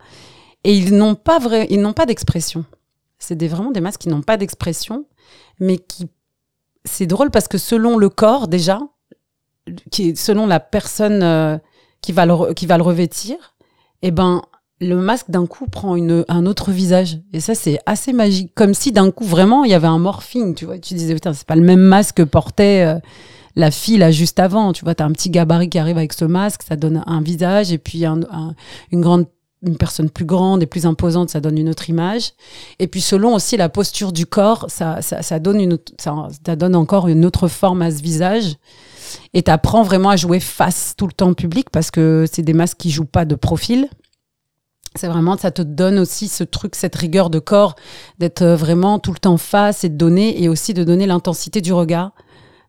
et 0.66 0.76
ils 0.76 0.94
n'ont 0.94 1.16
pas 1.16 1.40
vrai, 1.40 1.66
ils 1.70 1.82
pas 1.94 2.06
d'expression. 2.06 2.66
C'est 3.18 3.36
des, 3.36 3.48
vraiment 3.48 3.72
des 3.72 3.80
masques 3.80 4.02
qui 4.02 4.10
n'ont 4.10 4.22
pas 4.22 4.36
d'expression, 4.36 5.06
mais 5.62 5.78
qui, 5.78 6.10
c'est 6.84 7.06
drôle 7.06 7.32
parce 7.32 7.48
que 7.48 7.58
selon 7.58 7.98
le 7.98 8.10
corps 8.10 8.50
déjà, 8.50 8.82
qui, 9.90 10.18
selon 10.18 10.48
la 10.48 10.60
personne 10.60 11.24
euh, 11.24 11.58
qui 12.06 12.12
va 12.12 12.26
le, 12.78 12.84
revêtir, 12.84 13.36
eh 14.02 14.12
ben, 14.12 14.42
le 14.80 14.96
masque 14.98 15.30
d'un 15.30 15.46
coup 15.46 15.68
prend 15.68 15.96
un 15.96 16.46
autre 16.46 16.72
visage. 16.72 17.20
Et 17.34 17.40
ça, 17.40 17.56
c'est 17.56 17.80
assez 17.86 18.14
magique. 18.14 18.52
Comme 18.56 18.74
si 18.74 18.92
d'un 18.92 19.10
coup, 19.10 19.24
vraiment, 19.26 19.64
il 19.64 19.72
y 19.72 19.74
avait 19.74 19.88
un 19.88 19.98
morphing, 20.00 20.54
tu 20.54 20.66
vois. 20.66 20.78
Tu 20.78 20.94
disais, 20.94 21.14
putain, 21.14 21.34
c'est 21.34 21.48
pas 21.48 21.56
le 21.56 21.64
même 21.64 21.80
masque 21.80 22.18
que 22.18 22.24
portait 22.24 22.84
euh, 22.86 23.00
la 23.56 23.72
fille 23.72 23.98
là 23.98 24.12
juste 24.12 24.40
avant. 24.40 24.74
Tu 24.74 24.84
vois, 24.84 24.94
t'as 24.96 25.06
un 25.06 25.12
petit 25.12 25.30
gabarit 25.30 25.70
qui 25.70 25.80
arrive 25.80 25.98
avec 25.98 26.14
ce 26.14 26.26
masque, 26.26 26.62
ça 26.64 26.76
donne 26.76 27.04
un 27.08 27.22
visage, 27.22 27.72
et 27.72 27.78
puis 27.78 28.06
un- 28.06 28.22
un- 28.32 28.54
une 28.92 29.02
grande 29.02 29.26
une 29.66 29.78
personne 29.78 30.12
plus 30.12 30.26
grande 30.26 30.62
et 30.62 30.68
plus 30.68 30.86
imposante, 30.86 31.32
ça 31.32 31.40
donne 31.40 31.58
une 31.58 31.70
autre 31.70 31.90
image. 31.90 32.34
Et 32.78 32.86
puis 32.86 33.02
selon 33.02 33.34
aussi 33.34 33.58
la 33.58 33.68
posture 33.68 34.12
du 34.12 34.28
corps, 34.28 34.66
ça, 34.68 35.02
ça 35.02 35.40
donne 35.40 36.76
encore 36.76 37.08
une 37.08 37.26
autre 37.26 37.48
forme 37.48 37.82
à 37.82 37.90
ce 37.90 38.04
visage. 38.04 38.58
Et 39.34 39.44
tu 39.44 39.52
apprends 39.52 39.84
vraiment 39.84 40.10
à 40.10 40.16
jouer 40.16 40.40
face 40.40 40.94
tout 40.98 41.08
le 41.08 41.14
temps 41.14 41.30
au 41.30 41.36
public 41.36 41.70
parce 41.70 41.92
que 41.92 42.26
c'est 42.32 42.42
des 42.42 42.54
masques 42.54 42.78
qui 42.78 42.90
jouent 42.92 43.06
pas 43.06 43.26
de 43.26 43.36
profil. 43.36 43.90
C'est 44.96 45.08
vraiment, 45.08 45.36
ça 45.38 45.52
te 45.52 45.62
donne 45.62 46.00
aussi 46.00 46.28
ce 46.30 46.44
truc, 46.46 46.76
cette 46.76 46.96
rigueur 46.96 47.30
de 47.30 47.40
corps, 47.40 47.76
d'être 48.18 48.44
euh, 48.44 48.56
vraiment 48.56 48.98
tout 48.98 49.12
le 49.12 49.20
temps 49.20 49.36
face 49.38 49.84
et 49.84 49.90
de 49.90 49.98
donner, 49.98 50.42
et 50.42 50.48
aussi 50.48 50.74
de 50.74 50.86
donner 50.86 51.06
l'intensité 51.06 51.60
du 51.60 51.74
regard. 51.74 52.12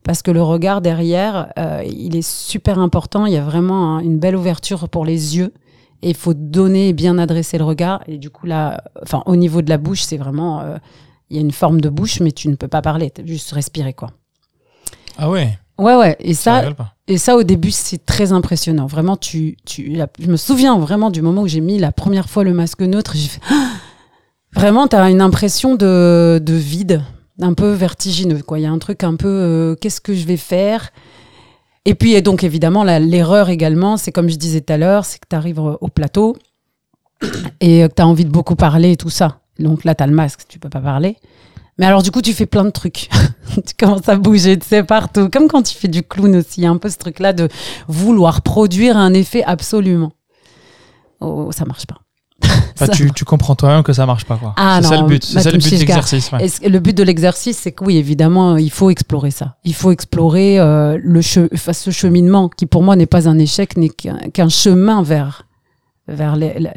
Parce 0.03 0.23
que 0.23 0.33
le 0.33 0.43
regard 0.43 0.81
derrière, 0.81 1.53
euh, 1.59 1.83
il 1.87 2.17
est 2.17 2.27
super 2.29 2.79
important. 2.81 3.27
Il 3.27 3.33
y 3.33 3.37
a 3.37 3.45
vraiment 3.45 3.97
un- 3.97 4.01
une 4.01 4.19
belle 4.19 4.35
ouverture 4.37 4.89
pour 4.89 5.05
les 5.05 5.37
yeux. 5.37 5.53
Et 6.03 6.11
il 6.11 6.17
faut 6.17 6.35
donner 6.35 6.89
et 6.89 6.93
bien 6.93 7.17
adresser 7.19 7.59
le 7.59 7.65
regard. 7.65 8.03
Et 8.07 8.19
du 8.19 8.31
coup, 8.31 8.47
là, 8.47 8.83
enfin, 9.03 9.23
au 9.27 9.35
niveau 9.37 9.63
de 9.63 9.71
la 9.71 9.79
bouche, 9.79 10.03
c'est 10.03 10.17
vraiment. 10.19 10.61
euh, 10.61 10.79
Il 11.31 11.35
y 11.37 11.39
a 11.39 11.43
une 11.43 11.51
forme 11.53 11.81
de 11.81 11.89
bouche, 11.89 12.21
mais 12.21 12.31
tu 12.31 12.49
ne 12.49 12.55
peux 12.55 12.69
pas 12.69 12.83
parler. 12.83 13.13
Juste 13.25 13.51
respirer, 13.53 13.95
quoi. 13.95 14.11
Ah 15.19 15.29
ouais, 15.31 15.59
Ouais, 15.79 15.95
ouais. 15.95 16.17
Et 16.21 16.35
ça 16.35 16.63
et 17.09 17.19
ça, 17.19 17.37
au 17.37 17.43
début, 17.43 17.71
c'est 17.71 18.05
très 18.05 18.33
impressionnant. 18.33 18.87
Vraiment, 18.87 19.17
tu, 19.17 19.57
tu, 19.65 19.91
la- 19.91 20.09
je 20.19 20.27
me 20.29 20.37
souviens 20.37 20.79
vraiment 20.79 21.11
du 21.11 21.23
moment 21.23 21.43
où 21.43 21.47
j'ai 21.49 21.61
mis 21.61 21.79
la 21.79 21.93
première 21.93 22.29
fois 22.31 22.45
le 22.45 22.53
masque 22.53 22.81
neutre. 22.83 23.13
J'ai 23.15 23.29
fait, 23.29 23.41
Ah 23.51 23.73
vraiment, 24.55 24.89
tu 24.89 24.97
as 24.97 25.11
une 25.11 25.21
impression 25.21 25.75
de, 25.75 26.41
de 26.45 26.55
vide, 26.55 27.03
un 27.43 27.53
peu 27.53 27.71
vertigineux. 27.73 28.41
Quoi. 28.43 28.59
Il 28.59 28.63
y 28.63 28.67
a 28.67 28.71
un 28.73 28.79
truc 28.79 29.05
un 29.05 29.17
peu, 29.17 29.29
euh, 29.29 29.75
qu'est-ce 29.77 30.01
que 30.01 30.15
je 30.15 30.27
vais 30.27 30.39
faire? 30.39 30.91
Et 31.85 31.95
puis, 31.95 32.15
et 32.15 32.23
donc, 32.23 32.43
évidemment, 32.43 32.83
l'erreur 32.83 33.49
également, 33.51 33.97
c'est 33.97 34.11
comme 34.11 34.29
je 34.29 34.37
disais 34.37 34.61
tout 34.63 34.73
à 34.73 34.79
l'heure, 34.79 35.05
c'est 35.05 35.19
que 35.19 35.27
tu 35.31 35.37
arrives 35.37 35.61
au 35.61 35.89
plateau 35.89 36.37
et 37.61 37.85
euh, 37.85 37.89
que 37.89 37.95
tu 37.95 38.03
as 38.03 38.07
envie 38.07 38.25
de 38.25 38.31
beaucoup 38.31 38.57
parler 38.57 38.93
et 38.93 38.97
tout 38.97 39.11
ça. 39.11 39.39
Donc 39.59 39.85
là, 39.85 39.95
tu 39.95 40.03
as 40.03 40.07
le 40.07 40.13
masque, 40.15 40.41
tu 40.49 40.59
peux 40.59 40.69
pas 40.69 40.81
parler. 40.81 41.17
Mais 41.79 41.87
alors, 41.87 42.03
du 42.03 42.11
coup, 42.11 42.23
tu 42.23 42.33
fais 42.33 42.47
plein 42.47 42.65
de 42.65 42.71
trucs. 42.71 43.09
tu 43.55 43.75
commences 43.79 44.09
à 44.09 44.17
bouger, 44.17 44.59
tu 44.59 44.67
sais, 44.67 44.83
partout. 44.83 45.29
Comme 45.31 45.47
quand 45.49 45.63
tu 45.63 45.77
fais 45.77 45.89
du 45.89 46.03
clown 46.03 46.37
aussi. 46.37 46.61
Il 46.61 46.65
y 46.65 46.67
a 46.67 46.71
un 46.71 46.79
peu 46.79 46.89
ce 46.89 46.97
truc-là 46.97 47.33
de 47.33 47.49
vouloir 47.87 48.41
produire 48.43 48.97
un 48.97 49.13
effet 49.13 49.45
absolument. 49.45 50.13
Oh, 51.21 51.51
ça 51.53 51.65
marche 51.65 51.87
pas. 51.87 51.97
Enfin, 52.79 52.89
tu, 52.89 53.11
tu 53.13 53.25
comprends 53.25 53.55
toi-même 53.55 53.83
que 53.83 53.95
ça 53.95 54.05
marche 54.05 54.27
pas 54.27 54.37
quoi. 54.37 54.53
Ah 54.59 54.81
c'est 54.83 54.89
ça 54.89 55.01
le 55.01 55.07
but, 55.07 55.25
c'est 55.25 55.41
ça 55.41 55.51
le 55.51 55.57
but 55.57 55.71
de 55.73 55.77
l'exercice. 55.79 56.31
ouais. 56.33 56.69
Le 56.69 56.79
but 56.79 56.95
de 56.95 57.03
l'exercice, 57.03 57.57
c'est 57.57 57.73
que 57.73 57.83
oui, 57.85 57.97
évidemment, 57.97 58.59
il 58.59 58.71
faut 58.71 58.91
explorer 58.91 59.31
ça. 59.31 59.57
Il 59.65 59.75
faut 59.75 59.91
explorer 59.91 60.59
euh, 60.61 60.99
le 61.03 61.21
che- 61.23 61.49
enfin, 61.55 61.73
ce 61.73 61.91
cheminement 61.91 62.51
qui, 62.51 62.67
pour 62.67 62.83
moi, 62.83 62.95
n'est 62.95 63.07
pas 63.07 63.27
un 63.31 63.39
échec, 63.39 63.79
n'est 63.79 63.89
qu'un 63.89 64.51
chemin 64.51 65.03
vers, 65.03 65.46
vers 66.09 66.37
les- 66.37 66.59
les- 66.59 66.71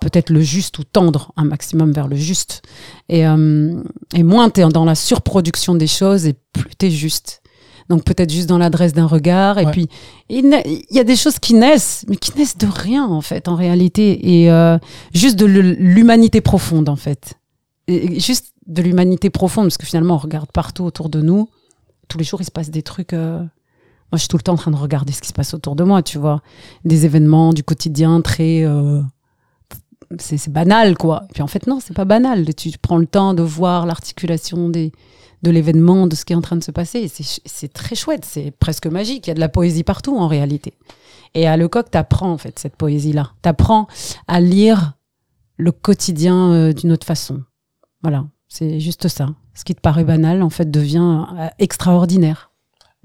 peut-être 0.00 0.30
le 0.30 0.40
juste 0.40 0.78
ou 0.78 0.84
tendre 0.84 1.32
un 1.36 1.44
maximum 1.44 1.92
vers 1.92 2.08
le 2.08 2.16
juste. 2.16 2.62
Et, 3.08 3.26
euh, 3.26 3.82
et 4.14 4.22
moins 4.22 4.50
tu 4.50 4.60
es 4.60 4.68
dans 4.68 4.84
la 4.84 4.94
surproduction 4.94 5.74
des 5.74 5.86
choses 5.86 6.26
et 6.26 6.34
plus 6.52 6.70
tu 6.78 6.86
es 6.86 6.90
juste. 6.90 7.42
Donc 7.88 8.04
peut-être 8.04 8.32
juste 8.32 8.48
dans 8.48 8.58
l'adresse 8.58 8.92
d'un 8.92 9.06
regard. 9.06 9.58
Et 9.58 9.64
Ouais. 9.66 9.70
puis, 9.72 9.88
il 10.28 10.84
y 10.90 10.98
a 10.98 11.04
des 11.04 11.14
choses 11.16 11.38
qui 11.38 11.54
naissent, 11.54 12.04
mais 12.08 12.16
qui 12.16 12.36
naissent 12.36 12.58
de 12.58 12.66
rien, 12.66 13.04
en 13.06 13.20
fait, 13.20 13.46
en 13.48 13.54
réalité. 13.54 14.40
Et 14.42 14.50
euh, 14.50 14.76
juste 15.14 15.36
de 15.36 15.46
l'humanité 15.46 16.40
profonde, 16.40 16.88
en 16.88 16.96
fait 16.96 17.34
et- 17.88 18.16
et 18.16 18.20
juste 18.20 18.46
de 18.66 18.82
l'humanité 18.82 19.30
profonde, 19.30 19.66
parce 19.66 19.76
que 19.76 19.86
finalement, 19.86 20.14
on 20.14 20.18
regarde 20.18 20.50
partout 20.52 20.82
autour 20.82 21.08
de 21.08 21.20
nous. 21.20 21.48
Tous 22.08 22.18
les 22.18 22.24
jours, 22.24 22.40
il 22.40 22.44
se 22.44 22.50
passe 22.50 22.70
des 22.70 22.82
trucs. 22.82 23.12
euh, 23.12 23.44
Moi, 24.12 24.16
je 24.16 24.18
suis 24.18 24.28
tout 24.28 24.36
le 24.36 24.42
temps 24.42 24.52
en 24.54 24.56
train 24.56 24.70
de 24.70 24.76
regarder 24.76 25.12
ce 25.12 25.20
qui 25.20 25.28
se 25.28 25.32
passe 25.32 25.52
autour 25.54 25.74
de 25.76 25.84
moi, 25.84 26.02
tu 26.02 26.18
vois. 26.18 26.40
Des 26.84 27.04
événements 27.06 27.52
du 27.52 27.64
quotidien 27.64 28.20
très. 28.20 28.62
euh, 28.64 29.02
C'est 30.18 30.48
banal, 30.52 30.96
quoi. 30.96 31.24
Puis 31.34 31.42
en 31.42 31.48
fait, 31.48 31.66
non, 31.66 31.80
c'est 31.80 31.94
pas 31.94 32.04
banal. 32.04 32.54
Tu 32.54 32.70
prends 32.80 32.98
le 32.98 33.06
temps 33.06 33.34
de 33.34 33.42
voir 33.42 33.84
l'articulation 33.86 34.68
de 34.68 34.90
l'événement, 35.42 36.06
de 36.06 36.14
ce 36.14 36.24
qui 36.24 36.32
est 36.32 36.36
en 36.36 36.40
train 36.40 36.56
de 36.56 36.62
se 36.64 36.70
passer. 36.70 37.08
C'est 37.44 37.72
très 37.72 37.94
chouette, 37.96 38.24
c'est 38.24 38.50
presque 38.52 38.86
magique. 38.86 39.26
Il 39.26 39.30
y 39.30 39.32
a 39.32 39.34
de 39.34 39.40
la 39.40 39.48
poésie 39.48 39.82
partout, 39.84 40.16
en 40.16 40.28
réalité. 40.28 40.74
Et 41.34 41.46
à 41.46 41.56
Lecoq, 41.56 41.90
tu 41.90 41.98
apprends, 41.98 42.32
en 42.32 42.38
fait, 42.38 42.58
cette 42.58 42.76
poésie-là. 42.76 43.32
Tu 43.42 43.48
apprends 43.48 43.88
à 44.28 44.40
lire 44.40 44.94
le 45.56 45.72
quotidien 45.72 46.52
euh, 46.52 46.72
d'une 46.72 46.92
autre 46.92 47.06
façon. 47.06 47.42
Voilà, 48.02 48.26
c'est 48.48 48.78
juste 48.78 49.08
ça. 49.08 49.28
Ce 49.54 49.64
qui 49.64 49.74
te 49.74 49.80
paraît 49.80 50.04
banal, 50.04 50.42
en 50.42 50.50
fait, 50.50 50.70
devient 50.70 51.24
euh, 51.38 51.48
extraordinaire. 51.58 52.45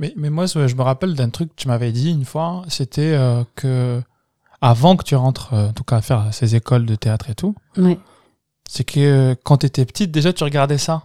Mais, 0.02 0.14
mais 0.18 0.30
moi, 0.30 0.48
je 0.48 0.58
me 0.76 0.82
rappelle 0.82 1.14
d'un 1.14 1.30
truc 1.30 1.50
que 1.50 1.56
tu 1.62 1.68
m'avais 1.68 1.92
dit 1.92 2.10
une 2.12 2.26
fois, 2.26 2.64
c'était 2.68 3.14
euh, 3.14 3.44
que 3.56 4.02
avant 4.60 4.96
que 4.96 5.04
tu 5.04 5.16
rentres, 5.16 5.54
euh, 5.54 5.70
en 5.70 5.74
tout 5.74 5.84
cas, 5.84 5.98
à 5.98 6.02
faire 6.02 6.28
ces 6.32 6.56
écoles 6.56 6.86
de 6.86 6.96
théâtre 6.96 7.30
et 7.30 7.36
tout, 7.36 7.56
Ouais. 7.78 7.98
c'est 8.68 8.84
que 8.84 9.00
euh, 9.00 9.36
quand 9.44 9.58
tu 9.58 9.68
étais 9.68 9.86
petite, 9.86 10.12
déjà, 10.12 10.34
tu 10.34 10.44
regardais 10.44 10.78
ça. 10.80 11.04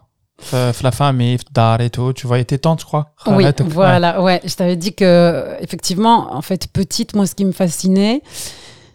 F- 0.52 0.82
La 0.82 0.90
famille, 0.92 1.38
Dar 1.52 1.80
et 1.80 1.88
tout, 1.90 2.12
tu 2.14 2.26
voyais 2.26 2.44
tes 2.44 2.59
tantes, 2.59 2.80
je 2.80 2.87
crois. 2.87 3.14
Oui, 3.26 3.44
ouais. 3.44 3.54
voilà, 3.68 4.22
ouais. 4.22 4.40
Je 4.44 4.54
t'avais 4.54 4.76
dit 4.76 4.94
que, 4.94 5.56
effectivement, 5.61 6.35
en 6.35 6.42
fait, 6.42 6.66
petite, 6.72 7.14
moi, 7.14 7.26
ce 7.26 7.35
qui 7.35 7.44
me 7.46 7.52
fascinait, 7.52 8.22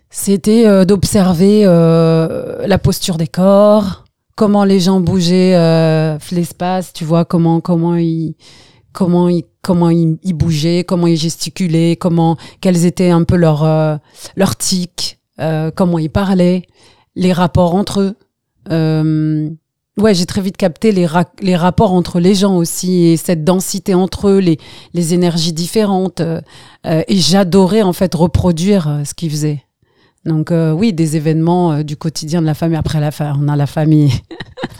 c'était 0.09 0.67
euh, 0.67 0.85
d'observer 0.85 1.61
euh, 1.65 2.67
la 2.67 2.77
posture 2.77 3.17
des 3.17 3.27
corps, 3.27 4.03
comment 4.35 4.63
les 4.63 4.79
gens 4.79 4.99
bougeaient 4.99 5.55
euh, 5.55 6.17
l'espace, 6.31 6.91
tu 6.93 7.05
vois, 7.05 7.25
comment, 7.25 7.61
comment 7.61 7.95
ils, 7.95 8.35
comment 8.93 9.29
ils 9.29 9.45
comment 9.61 9.89
ils, 9.89 10.17
ils 10.23 10.33
bougeaient, 10.33 10.83
comment 10.83 11.07
ils 11.07 11.17
gesticulaient, 11.17 11.95
comment, 11.95 12.37
quels 12.61 12.85
étaient 12.85 13.09
un 13.11 13.23
peu 13.23 13.35
leurs 13.35 13.63
euh, 13.63 13.95
leurs 14.35 14.55
tics, 14.55 15.19
euh, 15.39 15.71
comment 15.73 15.99
ils 15.99 16.09
parlaient, 16.09 16.63
les 17.15 17.33
rapports 17.33 17.75
entre 17.75 18.01
eux. 18.01 18.15
Euh, 18.71 19.49
ouais, 19.97 20.13
j'ai 20.13 20.25
très 20.25 20.41
vite 20.41 20.57
capté 20.57 20.91
les, 20.91 21.05
ra- 21.05 21.31
les 21.41 21.55
rapports 21.55 21.93
entre 21.93 22.19
les 22.19 22.35
gens 22.35 22.55
aussi 22.57 23.05
et 23.05 23.17
cette 23.17 23.43
densité 23.43 23.93
entre 23.93 24.27
eux, 24.29 24.39
les, 24.39 24.57
les 24.93 25.13
énergies 25.13 25.53
différentes. 25.53 26.21
euh, 26.21 26.41
euh, 26.85 27.03
et 27.07 27.17
j'adorais 27.17 27.81
en 27.83 27.93
fait 27.93 28.13
reproduire 28.15 28.87
euh, 28.87 29.03
ce 29.03 29.13
qu'ils 29.13 29.31
faisaient. 29.31 29.63
Donc 30.25 30.51
euh, 30.51 30.71
oui, 30.71 30.93
des 30.93 31.17
événements 31.17 31.73
euh, 31.73 31.83
du 31.83 31.97
quotidien 31.97 32.41
de 32.41 32.45
la 32.45 32.53
famille. 32.53 32.77
Après 32.77 32.99
la 32.99 33.11
fa- 33.11 33.33
on 33.39 33.47
a 33.47 33.55
la 33.55 33.65
famille. 33.65 34.11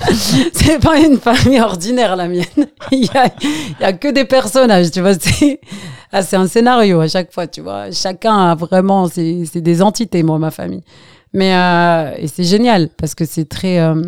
c'est 0.53 0.79
pas 0.79 0.99
une 0.99 1.17
famille 1.17 1.59
ordinaire 1.59 2.15
la 2.15 2.27
mienne. 2.27 2.45
il, 2.91 3.05
y 3.05 3.17
a, 3.17 3.25
il 3.41 3.81
y 3.81 3.83
a 3.83 3.93
que 3.93 4.09
des 4.09 4.25
personnages, 4.25 4.91
tu 4.91 5.01
vois. 5.01 5.13
C'est 5.15 5.59
ah, 6.11 6.21
un 6.33 6.47
scénario 6.47 6.99
à 6.99 7.07
chaque 7.07 7.33
fois, 7.33 7.47
tu 7.47 7.61
vois. 7.61 7.91
Chacun 7.91 8.51
a 8.51 8.55
vraiment, 8.55 9.07
c'est 9.07 9.61
des 9.61 9.81
entités, 9.81 10.21
moi, 10.21 10.37
ma 10.37 10.51
famille. 10.51 10.83
Mais 11.33 11.55
euh, 11.55 12.13
et 12.17 12.27
c'est 12.27 12.43
génial 12.43 12.89
parce 12.97 13.15
que 13.15 13.25
c'est 13.25 13.45
très, 13.45 13.79
euh, 13.79 14.01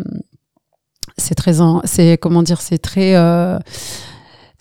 c'est 1.16 1.34
très, 1.34 1.54
c'est 1.84 2.18
comment 2.18 2.42
dire, 2.42 2.60
c'est 2.60 2.78
très, 2.78 3.16
euh, 3.16 3.58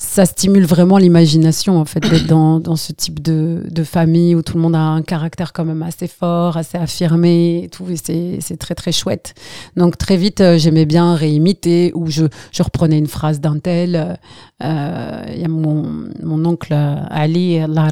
ça 0.04 0.26
stimule 0.26 0.66
vraiment 0.66 0.98
l'imagination 0.98 1.80
en 1.80 1.86
fait 1.86 2.02
d'être 2.02 2.28
dans, 2.28 2.60
dans 2.60 2.76
ce 2.76 2.92
type 2.92 3.22
de, 3.22 3.64
de 3.72 3.84
famille 3.84 4.36
où 4.36 4.42
tout 4.42 4.58
le 4.58 4.62
monde 4.62 4.76
a 4.76 4.80
un 4.82 5.02
caractère 5.02 5.54
quand 5.54 5.64
même 5.66 5.82
assez 5.82 6.08
fort, 6.08 6.58
assez 6.58 6.78
affirmé 6.78 7.64
et 7.64 7.70
tout. 7.70 7.90
Et 7.90 7.96
c'est 7.96 8.38
c'est 8.42 8.58
très 8.58 8.76
très 8.76 8.92
chouette. 8.92 9.34
Donc 9.78 9.98
très 9.98 10.18
vite, 10.18 10.42
euh, 10.42 10.58
j'aimais 10.58 10.86
bien 10.86 11.16
réimiter 11.16 11.92
ou 11.96 12.08
je, 12.08 12.26
je 12.52 12.64
reprenais 12.64 12.98
une 12.98 13.08
phrase 13.08 13.40
d'un 13.40 13.60
tel. 13.60 14.18
euh, 14.62 15.24
Il 15.34 15.42
y 15.42 15.46
a 15.46 15.48
mon, 15.48 16.10
mon 16.22 16.46
oncle 16.46 16.74
euh, 16.74 16.96
Ali, 17.10 17.60
Allah 17.60 17.88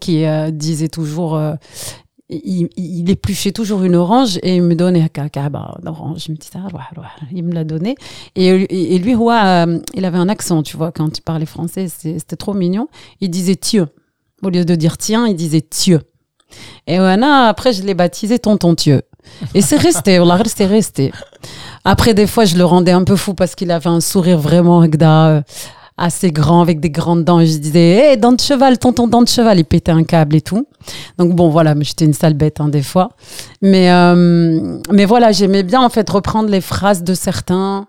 qui 0.00 0.24
disait 0.52 0.88
toujours. 0.88 1.40
Il, 2.30 2.68
il 2.76 3.10
épluchait 3.10 3.52
toujours 3.52 3.82
une 3.82 3.96
orange 3.96 4.38
et 4.42 4.56
il 4.56 4.62
me 4.62 4.74
donnait 4.74 5.02
un 5.16 5.58
d'orange. 5.82 6.24
Je 6.26 6.32
me 6.32 6.36
dis 6.36 6.46
ça, 6.46 6.60
il 7.32 7.44
me 7.44 7.52
l'a 7.52 7.64
donné. 7.64 7.96
Et, 8.34 8.98
lui, 8.98 9.14
euh, 9.14 9.78
il 9.94 10.04
avait 10.04 10.18
un 10.18 10.28
accent, 10.28 10.62
tu 10.62 10.76
vois, 10.76 10.92
quand 10.92 11.18
il 11.18 11.20
parlait 11.20 11.46
français, 11.46 11.88
c'était 11.88 12.36
trop 12.36 12.54
mignon. 12.54 12.88
Il 13.20 13.30
disait 13.30 13.56
Tieu. 13.56 13.88
Au 14.42 14.50
lieu 14.50 14.64
de 14.64 14.74
dire 14.74 14.98
tiens, 14.98 15.26
il 15.26 15.36
disait 15.36 15.62
Tieu. 15.62 16.00
Et 16.86 16.98
voilà, 16.98 17.48
après, 17.48 17.72
je 17.72 17.82
l'ai 17.82 17.94
baptisé 17.94 18.38
Tonton 18.38 18.74
Tieu. 18.74 19.02
Et 19.54 19.60
c'est 19.60 19.78
resté, 19.78 20.20
on 20.20 20.26
l'a 20.26 20.36
resté, 20.36 20.66
resté. 20.66 21.12
Après, 21.84 22.14
des 22.14 22.26
fois, 22.26 22.44
je 22.44 22.56
le 22.56 22.64
rendais 22.64 22.92
un 22.92 23.04
peu 23.04 23.16
fou 23.16 23.34
parce 23.34 23.54
qu'il 23.54 23.70
avait 23.70 23.88
un 23.88 24.00
sourire 24.00 24.38
vraiment 24.38 24.82
euh, 24.82 25.40
assez 25.96 26.30
grand, 26.30 26.60
avec 26.60 26.80
des 26.80 26.90
grandes 26.90 27.24
dents. 27.24 27.40
Et 27.40 27.46
je 27.46 27.58
disais, 27.58 28.12
hé, 28.12 28.16
dents 28.16 28.32
de 28.32 28.40
cheval, 28.40 28.78
tonton 28.78 29.06
dents 29.06 29.22
de 29.22 29.28
cheval. 29.28 29.58
Il 29.58 29.64
pétait 29.64 29.92
un 29.92 30.04
câble 30.04 30.36
et 30.36 30.40
tout. 30.40 30.66
Donc 31.18 31.34
bon, 31.34 31.48
voilà, 31.48 31.74
j'étais 31.80 32.04
une 32.04 32.14
sale 32.14 32.34
bête, 32.34 32.60
hein, 32.60 32.68
des 32.68 32.82
fois. 32.82 33.10
Mais, 33.62 33.90
euh, 33.90 34.78
mais 34.92 35.04
voilà, 35.04 35.32
j'aimais 35.32 35.62
bien, 35.62 35.82
en 35.82 35.88
fait, 35.88 36.08
reprendre 36.10 36.48
les 36.48 36.60
phrases 36.60 37.02
de 37.04 37.14
certains 37.14 37.86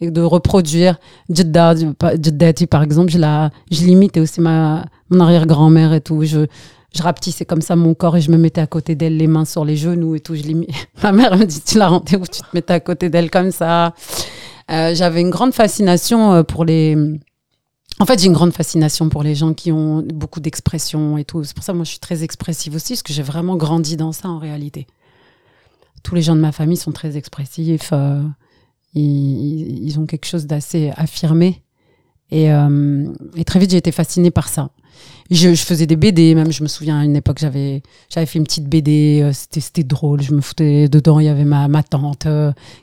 et 0.00 0.10
de 0.10 0.20
reproduire. 0.20 0.98
Jeddati, 1.30 2.66
par 2.66 2.82
exemple, 2.82 3.10
je, 3.10 3.18
la, 3.18 3.50
je 3.70 3.84
l'imitais 3.84 4.20
aussi 4.20 4.40
ma, 4.40 4.84
mon 5.10 5.20
arrière-grand-mère 5.20 5.92
et 5.94 6.00
tout. 6.02 6.22
Je, 6.24 6.46
je 6.94 7.02
rapetissais 7.02 7.44
comme 7.44 7.62
ça 7.62 7.76
mon 7.76 7.94
corps 7.94 8.16
et 8.16 8.20
je 8.20 8.30
me 8.30 8.36
mettais 8.36 8.60
à 8.60 8.66
côté 8.66 8.94
d'elle, 8.94 9.16
les 9.16 9.26
mains 9.26 9.44
sur 9.44 9.64
les 9.64 9.76
genoux 9.76 10.14
et 10.14 10.20
tout. 10.20 10.34
Je 10.34 10.42
Ma 11.02 11.12
mère 11.12 11.36
me 11.36 11.44
dit, 11.44 11.60
tu 11.60 11.78
la 11.78 11.88
rendais 11.88 12.16
où? 12.16 12.24
Tu 12.26 12.40
te 12.40 12.46
mettais 12.54 12.74
à 12.74 12.80
côté 12.80 13.08
d'elle 13.08 13.30
comme 13.30 13.50
ça? 13.50 13.94
Euh, 14.70 14.94
J'avais 14.94 15.20
une 15.20 15.30
grande 15.30 15.54
fascination 15.54 16.32
euh, 16.32 16.42
pour 16.42 16.64
les... 16.64 16.96
En 17.98 18.04
fait, 18.04 18.20
j'ai 18.20 18.26
une 18.26 18.34
grande 18.34 18.52
fascination 18.52 19.08
pour 19.08 19.22
les 19.22 19.34
gens 19.34 19.54
qui 19.54 19.72
ont 19.72 20.02
beaucoup 20.02 20.40
d'expression 20.40 21.16
et 21.16 21.24
tout. 21.24 21.44
C'est 21.44 21.54
pour 21.54 21.64
ça 21.64 21.72
que 21.72 21.78
moi, 21.78 21.84
je 21.84 21.90
suis 21.90 21.98
très 21.98 22.22
expressive 22.22 22.74
aussi, 22.74 22.92
parce 22.92 23.02
que 23.02 23.12
j'ai 23.12 23.22
vraiment 23.22 23.56
grandi 23.56 23.96
dans 23.96 24.12
ça 24.12 24.28
en 24.28 24.38
réalité. 24.38 24.86
Tous 26.02 26.14
les 26.14 26.22
gens 26.22 26.36
de 26.36 26.40
ma 26.40 26.52
famille 26.52 26.76
sont 26.76 26.92
très 26.92 27.16
expressifs. 27.16 27.90
euh, 27.92 28.22
ils, 28.94 29.98
ont 29.98 30.06
quelque 30.06 30.26
chose 30.26 30.46
d'assez 30.46 30.92
affirmé. 30.96 31.62
Et, 32.30 32.52
euh, 32.52 33.12
et 33.34 33.44
très 33.44 33.58
vite, 33.58 33.70
j'ai 33.70 33.76
été 33.78 33.92
fascinée 33.92 34.30
par 34.30 34.48
ça. 34.48 34.70
Je, 35.30 35.54
faisais 35.54 35.86
des 35.86 35.96
BD, 35.96 36.34
même 36.34 36.52
je 36.52 36.62
me 36.62 36.68
souviens 36.68 37.00
à 37.00 37.04
une 37.04 37.16
époque, 37.16 37.38
j'avais 37.38 37.82
fait 38.10 38.38
une 38.38 38.44
petite 38.44 38.66
BD, 38.66 39.20
euh, 39.22 39.32
c'était 39.32 39.82
drôle, 39.82 40.22
je 40.22 40.32
me 40.32 40.40
foutais 40.40 40.88
dedans, 40.88 41.20
il 41.20 41.26
y 41.26 41.28
avait 41.28 41.44
ma, 41.44 41.82
tante 41.82 42.26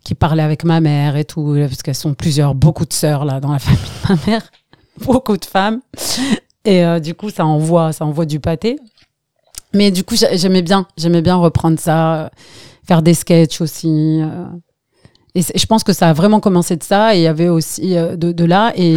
qui 0.03 0.13
parlait 0.13 0.43
avec 0.43 0.63
ma 0.63 0.79
mère 0.79 1.15
et 1.15 1.25
tout, 1.25 1.55
parce 1.55 1.81
qu'elles 1.81 1.95
sont 1.95 2.13
plusieurs, 2.13 2.53
beaucoup 2.53 2.85
de 2.85 2.93
sœurs 2.93 3.25
là 3.25 3.39
dans 3.39 3.51
la 3.51 3.59
famille 3.59 3.81
de 3.81 4.13
ma 4.13 4.19
mère, 4.27 4.51
beaucoup 5.05 5.37
de 5.37 5.45
femmes. 5.45 5.81
Et 6.65 6.83
euh, 6.85 6.99
du 6.99 7.13
coup, 7.13 7.29
ça 7.29 7.45
envoie, 7.45 7.91
ça 7.93 8.05
envoie 8.05 8.25
du 8.25 8.39
pâté. 8.39 8.77
Mais 9.73 9.91
du 9.91 10.03
coup, 10.03 10.15
j'a- 10.15 10.35
j'aimais 10.35 10.61
bien, 10.61 10.85
j'aimais 10.97 11.21
bien 11.21 11.35
reprendre 11.35 11.79
ça, 11.79 12.15
euh, 12.15 12.29
faire 12.87 13.01
des 13.01 13.13
sketchs 13.13 13.59
aussi. 13.61 14.19
euh. 14.21 14.45
Et 15.35 15.41
je 15.41 15.65
pense 15.65 15.83
que 15.83 15.93
ça 15.93 16.09
a 16.09 16.13
vraiment 16.13 16.39
commencé 16.39 16.75
de 16.75 16.83
ça. 16.83 17.15
Et 17.15 17.19
il 17.19 17.23
y 17.23 17.27
avait 17.27 17.49
aussi 17.49 17.95
de, 17.95 18.31
de 18.31 18.45
là. 18.45 18.71
Et 18.75 18.93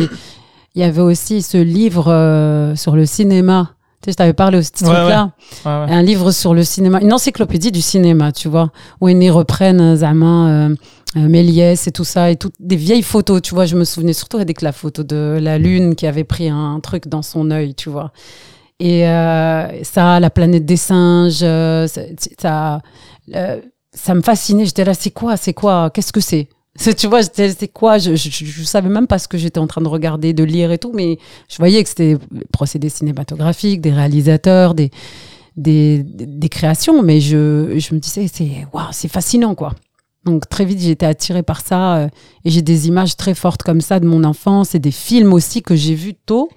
il 0.74 0.80
y 0.80 0.84
avait 0.84 1.00
aussi 1.00 1.40
ce 1.40 1.56
livre 1.56 2.08
euh, 2.12 2.76
sur 2.76 2.94
le 2.94 3.06
cinéma. 3.06 3.70
Tu 4.02 4.08
sais, 4.08 4.12
je 4.12 4.16
t'avais 4.18 4.34
parlé 4.34 4.58
aussi 4.58 4.70
de 4.82 4.86
Ouais, 4.86 4.94
truc-là. 4.94 5.30
Ouais, 5.64 5.86
ouais. 5.86 5.92
Un 5.94 6.02
livre 6.02 6.30
sur 6.32 6.52
le 6.52 6.62
cinéma, 6.62 7.00
une 7.00 7.14
encyclopédie 7.14 7.72
du 7.72 7.80
cinéma, 7.80 8.30
tu 8.32 8.48
vois, 8.48 8.70
où 9.00 9.08
ils 9.08 9.30
reprennent 9.30 9.96
Zama, 9.96 10.26
euh, 10.26 10.68
euh, 10.68 10.74
Méliès 11.16 11.86
et 11.86 11.92
tout 11.92 12.04
ça, 12.04 12.30
et 12.30 12.36
toutes 12.36 12.54
des 12.60 12.76
vieilles 12.76 13.02
photos, 13.02 13.42
tu 13.42 13.54
vois. 13.54 13.66
Je 13.66 13.76
me 13.76 13.84
souvenais 13.84 14.12
surtout 14.12 14.36
avec 14.36 14.62
la 14.62 14.72
photo 14.72 15.02
de 15.02 15.38
la 15.40 15.58
lune 15.58 15.94
qui 15.94 16.06
avait 16.06 16.24
pris 16.24 16.48
un 16.48 16.78
truc 16.80 17.08
dans 17.08 17.22
son 17.22 17.50
œil, 17.50 17.74
tu 17.74 17.88
vois. 17.88 18.12
Et 18.78 19.08
euh, 19.08 19.82
ça, 19.84 20.20
la 20.20 20.30
planète 20.30 20.66
des 20.66 20.76
singes, 20.76 21.40
euh, 21.42 21.86
ça, 21.86 22.02
ça, 22.38 22.82
euh, 23.34 23.60
me 24.14 24.20
fascinait. 24.20 24.66
J'étais 24.66 24.84
là, 24.84 24.94
c'est 24.94 25.10
quoi, 25.10 25.36
c'est 25.36 25.54
quoi, 25.54 25.90
qu'est-ce 25.90 26.12
que 26.12 26.20
c'est? 26.20 26.48
Tu 26.98 27.06
vois, 27.06 27.22
c'est 27.22 27.68
quoi? 27.72 27.96
Je, 27.96 28.14
je, 28.16 28.62
savais 28.64 28.90
même 28.90 29.06
pas 29.06 29.18
ce 29.18 29.28
que 29.28 29.38
j'étais 29.38 29.58
en 29.58 29.66
train 29.66 29.80
de 29.80 29.88
regarder, 29.88 30.34
de 30.34 30.44
lire 30.44 30.72
et 30.72 30.78
tout, 30.78 30.92
mais 30.94 31.18
je 31.48 31.56
voyais 31.56 31.82
que 31.82 31.88
c'était 31.88 32.18
procédés 32.52 32.90
cinématographiques, 32.90 33.80
des 33.80 33.92
réalisateurs, 33.92 34.74
des, 34.74 34.90
des, 35.56 36.02
des 36.04 36.48
créations, 36.50 37.02
mais 37.02 37.20
je, 37.22 37.78
je 37.78 37.94
me 37.94 37.98
disais, 37.98 38.28
c'est 38.30 38.66
c'est 38.92 39.08
fascinant, 39.08 39.54
quoi. 39.54 39.72
Donc 40.26 40.48
très 40.48 40.64
vite, 40.64 40.80
j'ai 40.80 40.90
été 40.90 41.06
attirée 41.06 41.42
par 41.42 41.60
ça 41.60 41.96
euh, 41.96 42.08
et 42.44 42.50
j'ai 42.50 42.62
des 42.62 42.88
images 42.88 43.16
très 43.16 43.34
fortes 43.34 43.62
comme 43.62 43.80
ça 43.80 44.00
de 44.00 44.06
mon 44.06 44.24
enfance 44.24 44.74
et 44.74 44.78
des 44.78 44.90
films 44.90 45.32
aussi 45.32 45.62
que 45.62 45.74
j'ai 45.76 45.94
vus 45.94 46.14
tôt 46.26 46.50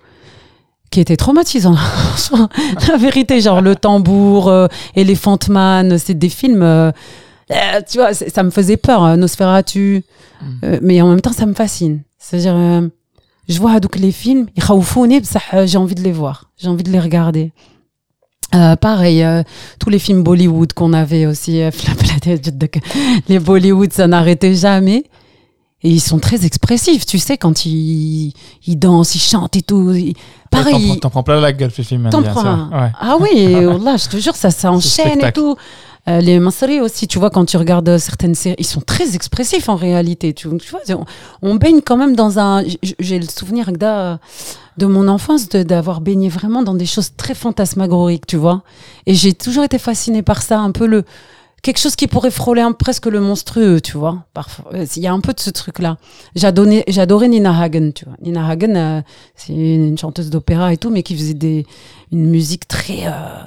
qui 0.89 0.99
étaient 0.99 1.17
traumatisants. 1.17 1.75
La 2.89 2.97
vérité, 2.97 3.39
genre 3.41 3.62
Le 3.62 3.75
Tambour, 3.75 4.47
euh, 4.47 4.67
Elephant 4.95 5.38
Man, 5.49 5.97
c'est 5.99 6.15
des 6.17 6.29
films, 6.29 6.63
euh, 6.63 6.91
euh, 7.51 7.82
tu 7.88 7.99
vois, 7.99 8.13
ça 8.13 8.43
me 8.43 8.49
faisait 8.49 8.77
peur, 8.77 9.03
euh, 9.03 9.15
Nosferatu, 9.15 10.03
Euh, 10.63 10.79
mais 10.82 11.01
en 11.01 11.10
même 11.10 11.19
temps, 11.21 11.34
ça 11.34 11.45
me 11.45 11.53
fascine. 11.53 12.01
C'est-à-dire, 12.17 12.55
euh, 12.55 12.88
je 13.49 13.60
vois 13.60 13.79
donc 13.82 13.97
les 13.97 14.12
films, 14.13 14.47
j'ai 15.65 15.77
envie 15.77 15.95
de 15.95 16.01
les 16.01 16.12
voir, 16.13 16.49
j'ai 16.58 16.69
envie 16.69 16.84
de 16.84 16.91
les 16.91 16.99
regarder. 16.99 17.51
Euh, 18.55 18.75
pareil, 18.75 19.21
euh, 19.23 19.43
tous 19.79 19.89
les 19.89 19.99
films 19.99 20.23
Bollywood 20.23 20.73
qu'on 20.73 20.93
avait 20.93 21.25
aussi, 21.27 21.62
euh, 21.62 21.69
les 23.27 23.39
Bollywood, 23.39 23.93
ça 23.93 24.07
n'arrêtait 24.07 24.55
jamais. 24.55 25.03
Et 25.81 25.89
ils 25.91 26.01
sont 26.01 26.19
très 26.19 26.45
expressifs, 26.45 27.05
tu 27.05 27.19
sais, 27.19 27.38
quand 27.38 27.65
ils, 27.65 28.33
ils 28.67 28.75
dansent, 28.77 29.15
ils 29.15 29.19
chantent 29.21 29.55
et 29.55 29.62
tout. 29.62 29.91
Ils- 29.93 30.13
Ouais, 30.51 30.63
t'en 30.63 30.71
Pareil, 30.71 30.85
prends- 30.88 30.95
T'en 30.95 31.09
prends 31.12 31.23
plein 31.23 31.39
la 31.39 31.53
gueule, 31.53 31.69
ce 31.71 31.83
film. 31.83 32.09
T'en 32.09 32.23
prends. 32.23 32.41
Ouais. 32.71 32.91
Ah 32.99 33.17
oui, 33.21 33.55
Wallah, 33.65 33.97
je 33.97 34.09
te 34.09 34.17
jure, 34.17 34.35
ça, 34.35 34.49
ça 34.49 34.71
enchaîne 34.71 35.19
et 35.29 35.31
tout. 35.31 35.55
Euh, 36.07 36.21
les 36.21 36.39
Masri 36.39 36.81
aussi, 36.81 37.07
tu 37.07 37.19
vois, 37.19 37.29
quand 37.29 37.45
tu 37.45 37.55
regardes 37.55 37.97
certaines 37.99 38.33
séries, 38.33 38.55
ils 38.57 38.65
sont 38.65 38.81
très 38.81 39.13
expressifs 39.15 39.69
en 39.69 39.75
réalité. 39.75 40.33
Tu, 40.33 40.49
tu 40.57 40.71
vois, 40.71 40.79
on, 40.89 41.05
on 41.51 41.55
baigne 41.55 41.81
quand 41.85 41.97
même 41.97 42.15
dans 42.15 42.39
un. 42.39 42.63
J'ai 42.99 43.19
le 43.19 43.27
souvenir 43.27 43.69
Agda, 43.69 44.19
de 44.80 44.86
mon 44.88 45.08
enfance 45.08 45.48
d'avoir 45.50 46.02
baigné 46.02 46.30
vraiment 46.30 46.63
dans 46.63 46.74
des 46.74 46.88
choses 46.88 47.12
très 47.15 47.36
fantasmagoriques, 47.36 48.26
tu 48.26 48.38
vois. 48.38 48.63
Et 49.06 49.13
j'ai 49.13 49.34
toujours 49.34 49.63
été 49.63 49.78
fascinée 49.78 50.24
par 50.24 50.42
ça, 50.42 50.60
un 50.60 50.72
peu 50.72 50.88
le. 50.88 51.04
Quelque 51.62 51.80
chose 51.80 51.98
qui 51.98 52.08
pourrait 52.08 52.32
frôler 52.32 52.62
un- 52.62 52.72
presque 52.72 53.06
le 53.08 53.20
monstrueux, 53.20 53.82
tu 53.82 53.98
vois. 53.98 54.24
Parfois, 54.34 54.72
euh, 54.74 54.86
il 54.96 55.04
y 55.04 55.08
a 55.08 55.12
un 55.13 55.20
peu 55.20 55.34
de 55.34 55.42
ce 55.42 55.50
truc-là. 55.50 55.98
J'adorais 56.34 56.86
j'adorais 56.88 57.28
Nina 57.28 57.54
Hagen, 57.62 57.92
tu 57.94 58.06
vois. 58.06 58.15
Nina 58.22 58.48
Hagen, 58.48 58.76
euh, 58.78 59.02
c'est 59.36 59.52
une 59.54 59.98
chanteuse 59.98 60.30
d'opéra 60.30 60.72
et 60.72 60.78
tout, 60.78 60.89
mais 60.89 61.04
qui 61.04 61.18
faisait 61.18 61.34
des, 61.34 61.65
une 62.13 62.28
musique 62.30 62.65
très, 62.65 63.08
euh, 63.08 63.44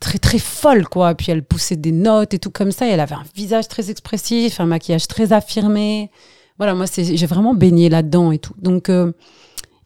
très, 0.00 0.18
très 0.18 0.40
folle, 0.40 0.88
quoi. 0.88 1.14
Puis 1.14 1.30
elle 1.30 1.44
poussait 1.44 1.76
des 1.76 1.92
notes 1.92 2.34
et 2.34 2.40
tout 2.40 2.50
comme 2.50 2.72
ça. 2.72 2.84
Et 2.88 2.90
elle 2.90 3.00
avait 3.00 3.14
un 3.14 3.24
visage 3.36 3.68
très 3.68 3.90
expressif, 3.90 4.58
un 4.60 4.66
maquillage 4.66 5.06
très 5.06 5.32
affirmé. 5.32 6.10
Voilà, 6.58 6.74
moi, 6.74 6.88
c'est, 6.88 7.16
j'ai 7.16 7.26
vraiment 7.26 7.54
baigné 7.54 7.88
là-dedans 7.88 8.32
et 8.32 8.38
tout. 8.40 8.54
Donc, 8.60 8.90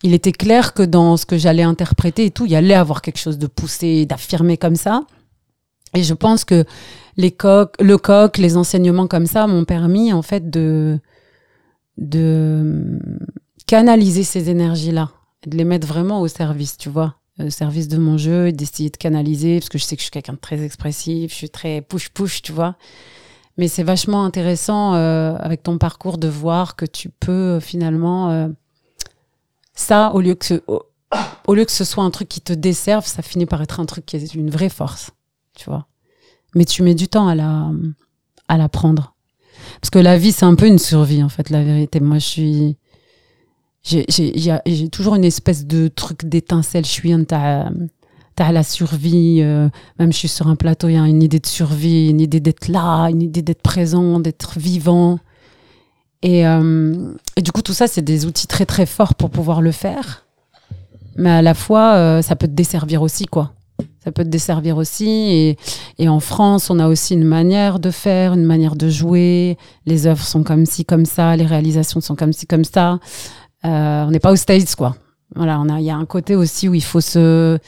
il 0.02 0.14
était 0.14 0.32
clair 0.32 0.74
que 0.74 0.82
dans 0.82 1.16
ce 1.16 1.26
que 1.26 1.36
j'allais 1.36 1.62
interpréter 1.62 2.26
et 2.26 2.30
tout, 2.30 2.46
il 2.46 2.52
y 2.52 2.56
allait 2.56 2.74
avoir 2.74 3.02
quelque 3.02 3.18
chose 3.18 3.38
de 3.38 3.46
poussé, 3.46 4.06
d'affirmé 4.06 4.56
comme 4.56 4.76
ça. 4.76 5.02
Et 5.94 6.02
je 6.02 6.14
pense 6.14 6.44
que 6.44 6.64
les 7.16 7.32
coques, 7.32 7.74
le 7.80 7.98
coq, 7.98 8.38
les 8.38 8.56
enseignements 8.56 9.08
comme 9.08 9.26
ça 9.26 9.46
m'ont 9.46 9.64
permis, 9.64 10.12
en 10.12 10.22
fait, 10.22 10.48
de, 10.50 10.98
de 11.98 12.98
canaliser 13.66 14.22
ces 14.22 14.48
énergies-là 14.48 15.10
de 15.46 15.56
les 15.56 15.64
mettre 15.64 15.86
vraiment 15.86 16.20
au 16.20 16.28
service, 16.28 16.76
tu 16.76 16.88
vois, 16.88 17.16
au 17.38 17.50
service 17.50 17.88
de 17.88 17.98
mon 17.98 18.18
jeu, 18.18 18.52
d'essayer 18.52 18.90
de 18.90 18.96
canaliser, 18.96 19.58
parce 19.58 19.68
que 19.68 19.78
je 19.78 19.84
sais 19.84 19.96
que 19.96 20.00
je 20.00 20.04
suis 20.04 20.10
quelqu'un 20.10 20.34
de 20.34 20.38
très 20.38 20.62
expressif, 20.62 21.30
je 21.30 21.36
suis 21.36 21.50
très 21.50 21.80
push-push, 21.80 22.42
tu 22.42 22.52
vois. 22.52 22.76
Mais 23.56 23.68
c'est 23.68 23.82
vachement 23.82 24.24
intéressant 24.24 24.94
euh, 24.94 25.34
avec 25.38 25.62
ton 25.62 25.78
parcours 25.78 26.18
de 26.18 26.28
voir 26.28 26.76
que 26.76 26.86
tu 26.86 27.08
peux 27.08 27.32
euh, 27.32 27.60
finalement 27.60 28.30
euh, 28.30 28.48
ça 29.80 30.12
au 30.14 30.20
lieu 30.20 30.34
que 30.34 30.44
ce, 30.44 30.54
au, 30.66 31.54
lieu 31.54 31.64
que 31.64 31.72
ce 31.72 31.84
soit 31.84 32.04
un 32.04 32.10
truc 32.10 32.28
qui 32.28 32.40
te 32.40 32.52
desserve, 32.52 33.06
ça 33.06 33.22
finit 33.22 33.46
par 33.46 33.62
être 33.62 33.80
un 33.80 33.86
truc 33.86 34.06
qui 34.06 34.16
est 34.16 34.34
une 34.34 34.50
vraie 34.50 34.68
force, 34.68 35.10
tu 35.56 35.68
vois. 35.68 35.86
Mais 36.54 36.64
tu 36.64 36.82
mets 36.82 36.94
du 36.94 37.08
temps 37.08 37.28
à 37.28 37.34
la 37.34 37.70
à 38.48 38.56
l'apprendre. 38.56 39.14
Parce 39.80 39.90
que 39.90 39.98
la 39.98 40.18
vie 40.18 40.32
c'est 40.32 40.44
un 40.44 40.54
peu 40.54 40.66
une 40.66 40.78
survie 40.78 41.22
en 41.22 41.28
fait, 41.28 41.50
la 41.50 41.64
vérité. 41.64 42.00
Moi 42.00 42.18
je 42.18 42.26
suis 42.26 42.76
j'ai 43.82 44.88
toujours 44.90 45.14
une 45.14 45.24
espèce 45.24 45.66
de 45.66 45.88
truc 45.88 46.26
d'étincelle, 46.26 46.84
je 46.84 46.90
suis 46.90 47.12
un 47.12 47.24
t'as 47.24 47.70
la 48.52 48.62
survie 48.62 49.40
euh, 49.42 49.68
même 49.98 50.12
je 50.12 50.18
suis 50.18 50.28
sur 50.28 50.48
un 50.48 50.56
plateau, 50.56 50.88
il 50.88 50.94
y 50.94 50.98
a 50.98 51.06
une 51.06 51.22
idée 51.22 51.40
de 51.40 51.46
survie, 51.46 52.08
une 52.08 52.20
idée 52.20 52.40
d'être 52.40 52.68
là, 52.68 53.06
une 53.06 53.22
idée 53.22 53.42
d'être 53.42 53.62
présent, 53.62 54.20
d'être 54.20 54.58
vivant. 54.58 55.18
Et, 56.22 56.46
euh, 56.46 57.12
du 57.40 57.52
coup, 57.52 57.62
tout 57.62 57.72
ça, 57.72 57.86
c'est 57.86 58.02
des 58.02 58.26
outils 58.26 58.46
très 58.46 58.66
très 58.66 58.86
forts 58.86 59.14
pour 59.14 59.30
pouvoir 59.30 59.60
le 59.62 59.72
faire. 59.72 60.26
Mais 61.16 61.30
à 61.30 61.42
la 61.42 61.54
fois, 61.54 61.94
euh, 61.94 62.22
ça 62.22 62.36
peut 62.36 62.46
te 62.46 62.52
desservir 62.52 63.02
aussi, 63.02 63.26
quoi. 63.26 63.52
Ça 64.04 64.12
peut 64.12 64.24
te 64.24 64.28
desservir 64.28 64.76
aussi. 64.76 65.08
Et, 65.08 65.56
et 65.98 66.08
en 66.08 66.20
France, 66.20 66.70
on 66.70 66.78
a 66.78 66.88
aussi 66.88 67.14
une 67.14 67.24
manière 67.24 67.78
de 67.78 67.90
faire, 67.90 68.34
une 68.34 68.44
manière 68.44 68.76
de 68.76 68.88
jouer. 68.88 69.58
Les 69.86 70.06
œuvres 70.06 70.24
sont 70.24 70.42
comme 70.42 70.66
ci, 70.66 70.84
comme 70.84 71.04
ça. 71.04 71.36
Les 71.36 71.46
réalisations 71.46 72.00
sont 72.00 72.16
comme 72.16 72.32
ci, 72.32 72.46
comme 72.46 72.64
ça. 72.64 72.98
Euh, 73.64 74.04
on 74.04 74.10
n'est 74.10 74.20
pas 74.20 74.32
aux 74.32 74.36
States, 74.36 74.74
quoi. 74.74 74.96
Voilà, 75.34 75.60
on 75.60 75.68
a, 75.68 75.80
il 75.80 75.86
y 75.86 75.90
a 75.90 75.96
un 75.96 76.06
côté 76.06 76.34
aussi 76.34 76.68
où 76.68 76.74
il 76.74 76.82
faut 76.82 77.00
se, 77.00 77.58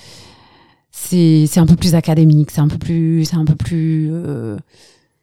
c'est, 0.90 1.46
c'est 1.46 1.60
un 1.60 1.66
peu 1.66 1.76
plus 1.76 1.94
académique, 1.94 2.50
c'est 2.50 2.60
un 2.60 2.68
peu 2.68 2.78
plus, 2.78 3.24
c'est 3.24 3.36
un 3.36 3.44
peu 3.44 3.54
plus, 3.54 4.10
euh, 4.12 4.56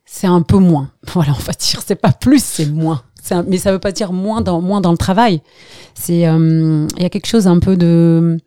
c'est 0.05 0.27
un 0.27 0.41
peu 0.41 0.57
moins. 0.57 0.89
Voilà, 1.13 1.31
on 1.31 1.41
va 1.41 1.53
dire, 1.53 1.81
c'est 1.85 1.95
pas 1.95 2.11
plus, 2.11 2.43
c'est 2.43 2.67
moins. 2.67 3.01
Mais 3.47 3.57
ça 3.57 3.71
veut 3.71 3.79
pas 3.79 3.91
dire 3.91 4.13
moins 4.13 4.41
dans, 4.41 4.61
moins 4.61 4.81
dans 4.81 4.91
le 4.91 4.97
travail. 4.97 5.41
C'est, 5.93 6.27
euh, 6.27 6.87
il 6.97 7.03
y 7.03 7.05
a 7.05 7.09
quelque 7.09 7.27
chose 7.27 7.47
un 7.47 7.59
peu 7.59 7.77
de, 7.77 8.37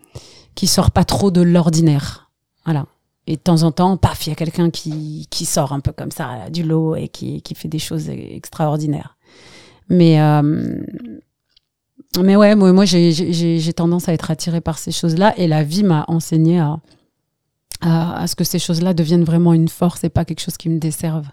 qui 0.55 0.67
sort 0.67 0.91
pas 0.91 1.05
trop 1.05 1.31
de 1.31 1.41
l'ordinaire. 1.41 2.31
Voilà. 2.65 2.87
Et 3.27 3.37
de 3.37 3.41
temps 3.41 3.63
en 3.63 3.71
temps, 3.71 3.97
paf, 3.97 4.27
il 4.27 4.31
y 4.31 4.33
a 4.33 4.37
quelqu'un 4.37 4.71
qui, 4.71 5.29
qui 5.31 5.45
sort 5.45 5.73
un 5.73 5.81
peu 5.81 5.93
comme 5.93 6.11
ça 6.11 6.51
du 6.51 6.65
lot 6.65 6.97
et 6.97 7.09
qui, 7.09 7.41
qui 7.43 7.55
fait 7.55 7.69
des 7.69 7.79
choses 7.79 8.09
extraordinaires. 8.09 9.17
Mais, 9.89 10.21
euh, 10.21 10.81
mais 12.21 12.35
ouais, 12.37 12.55
moi, 12.57 12.73
moi 12.73 12.85
j'ai 12.85 13.73
tendance 13.75 14.09
à 14.09 14.13
être 14.13 14.31
attirée 14.31 14.61
par 14.61 14.79
ces 14.79 14.91
choses-là 14.91 15.35
et 15.37 15.47
la 15.47 15.63
vie 15.63 15.85
m'a 15.85 16.05
enseigné 16.09 16.59
à, 16.59 16.79
à, 17.81 18.23
à 18.23 18.27
ce 18.27 18.35
que 18.35 18.45
ces 18.45 18.59
choses-là 18.59 18.93
deviennent 18.93 19.25
vraiment 19.25 19.53
une 19.53 19.69
force 19.69 20.03
et 20.03 20.09
pas 20.09 20.25
quelque 20.25 20.41
chose 20.41 20.57
qui 20.57 20.69
me 20.69 20.79
desserve. 20.79 21.27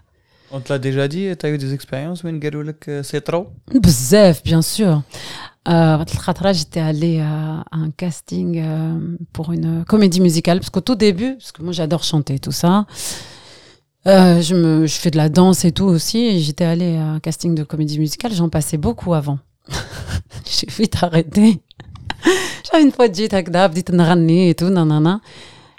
On 0.52 0.60
te 0.60 0.72
l'a 0.72 0.78
déjà 0.78 1.06
dit, 1.06 1.28
tu 1.38 1.46
as 1.46 1.50
eu 1.50 1.58
des 1.58 1.74
expériences 1.74 2.24
où 2.24 2.28
ils 2.28 2.34
ont 2.34 2.72
que 2.80 3.02
c'est 3.02 3.20
trop? 3.20 3.48
Bzef, 3.72 4.42
bien 4.42 4.62
sûr. 4.62 5.02
Euh, 5.68 6.04
j'étais 6.52 6.80
allée 6.80 7.20
euh, 7.20 7.24
à 7.24 7.76
un 7.76 7.90
casting 7.90 8.60
euh, 8.60 9.16
pour 9.32 9.52
une 9.52 9.84
comédie 9.84 10.20
musicale, 10.20 10.58
parce 10.58 10.70
qu'au 10.70 10.80
tout 10.80 10.94
début, 10.96 11.34
parce 11.34 11.52
que 11.52 11.62
moi 11.62 11.72
j'adore 11.72 12.02
chanter 12.02 12.38
tout 12.38 12.50
ça, 12.50 12.86
euh, 14.06 14.40
je, 14.40 14.86
fais 14.88 15.10
de 15.10 15.18
la 15.18 15.28
danse 15.28 15.64
et 15.64 15.72
tout 15.72 15.84
aussi, 15.84 16.40
j'étais 16.40 16.64
allée 16.64 16.96
à 16.96 17.04
un 17.04 17.20
casting 17.20 17.54
de 17.54 17.62
comédie 17.62 17.98
musicale, 17.98 18.32
j'en 18.32 18.48
passais 18.48 18.78
beaucoup 18.78 19.12
avant. 19.14 19.38
J'ai 20.46 20.66
vite 20.66 20.96
arrêté. 21.02 21.60
J'avais 22.64 22.82
une 22.82 22.92
fois 22.92 23.08
dit, 23.08 23.28
dit, 23.28 24.48
et 24.48 24.54
tout, 24.54 24.70
nanana. 24.70 25.20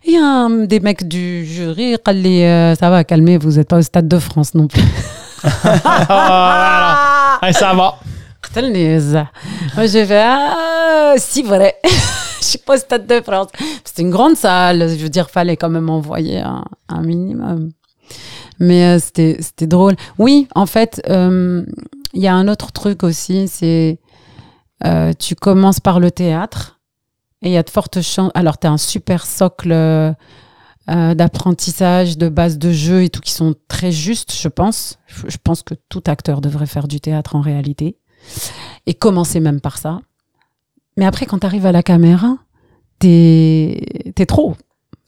Et 0.03 0.17
un 0.17 0.49
des 0.65 0.79
mecs 0.79 1.07
du 1.07 1.45
jury, 1.45 1.95
euh, 1.95 2.75
ça 2.75 2.89
va, 2.89 3.03
calmez, 3.03 3.37
vous 3.37 3.51
n'êtes 3.51 3.67
pas 3.67 3.77
au 3.77 3.81
Stade 3.81 4.07
de 4.07 4.19
France 4.19 4.53
non 4.53 4.67
plus. 4.67 4.81
Oh, 5.43 5.47
voilà. 6.07 7.39
Et 7.47 7.53
ça 7.53 7.73
va. 7.73 7.95
Moi, 9.75 9.87
je 9.87 10.05
fais, 10.05 10.21
ah, 10.23 11.13
euh, 11.13 11.15
si 11.17 11.41
vrai. 11.41 11.77
je 12.41 12.45
suis 12.45 12.57
pas 12.59 12.75
au 12.75 12.77
Stade 12.77 13.07
de 13.07 13.21
France. 13.21 13.47
C'était 13.83 14.03
une 14.03 14.11
grande 14.11 14.35
salle. 14.35 14.87
Je 14.89 15.01
veux 15.01 15.09
dire, 15.09 15.31
fallait 15.31 15.57
quand 15.57 15.69
même 15.69 15.89
envoyer 15.89 16.39
un, 16.41 16.63
un 16.89 17.01
minimum. 17.01 17.71
Mais 18.59 18.85
euh, 18.85 18.99
c'était, 18.99 19.37
c'était 19.39 19.67
drôle. 19.67 19.95
Oui, 20.19 20.47
en 20.53 20.67
fait, 20.67 21.01
euh, 21.09 21.65
il 22.13 22.21
y 22.21 22.27
a 22.27 22.35
un 22.35 22.47
autre 22.47 22.71
truc 22.71 23.03
aussi. 23.03 23.47
C'est, 23.47 23.99
euh, 24.85 25.13
tu 25.17 25.35
commences 25.35 25.79
par 25.79 25.99
le 25.99 26.11
théâtre 26.11 26.79
et 27.41 27.49
il 27.49 27.51
y 27.51 27.57
a 27.57 27.63
de 27.63 27.69
fortes 27.69 28.01
chances. 28.01 28.31
Alors, 28.33 28.59
tu 28.59 28.67
un 28.67 28.77
super 28.77 29.25
socle 29.25 29.71
euh, 29.71 30.13
euh, 30.89 31.13
d'apprentissage, 31.15 32.17
de 32.17 32.29
base 32.29 32.57
de 32.57 32.71
jeu 32.71 33.03
et 33.03 33.09
tout 33.09 33.21
qui 33.21 33.31
sont 33.31 33.55
très 33.67 33.91
justes, 33.91 34.33
je 34.33 34.47
pense. 34.47 34.99
Je 35.07 35.29
je 35.29 35.37
pense 35.43 35.63
que 35.63 35.73
tout 35.89 36.03
acteur 36.07 36.41
devrait 36.41 36.67
faire 36.67 36.87
du 36.87 36.99
théâtre 36.99 37.35
en 37.35 37.41
réalité 37.41 37.97
et 38.85 38.93
commencer 38.93 39.39
même 39.39 39.61
par 39.61 39.77
ça. 39.77 39.99
Mais 40.97 41.05
après, 41.05 41.25
quand 41.25 41.39
tu 41.39 41.45
arrives 41.45 41.65
à 41.65 41.71
la 41.71 41.83
caméra, 41.83 42.37
t'es 42.99 43.81
es 44.17 44.25
trop. 44.25 44.55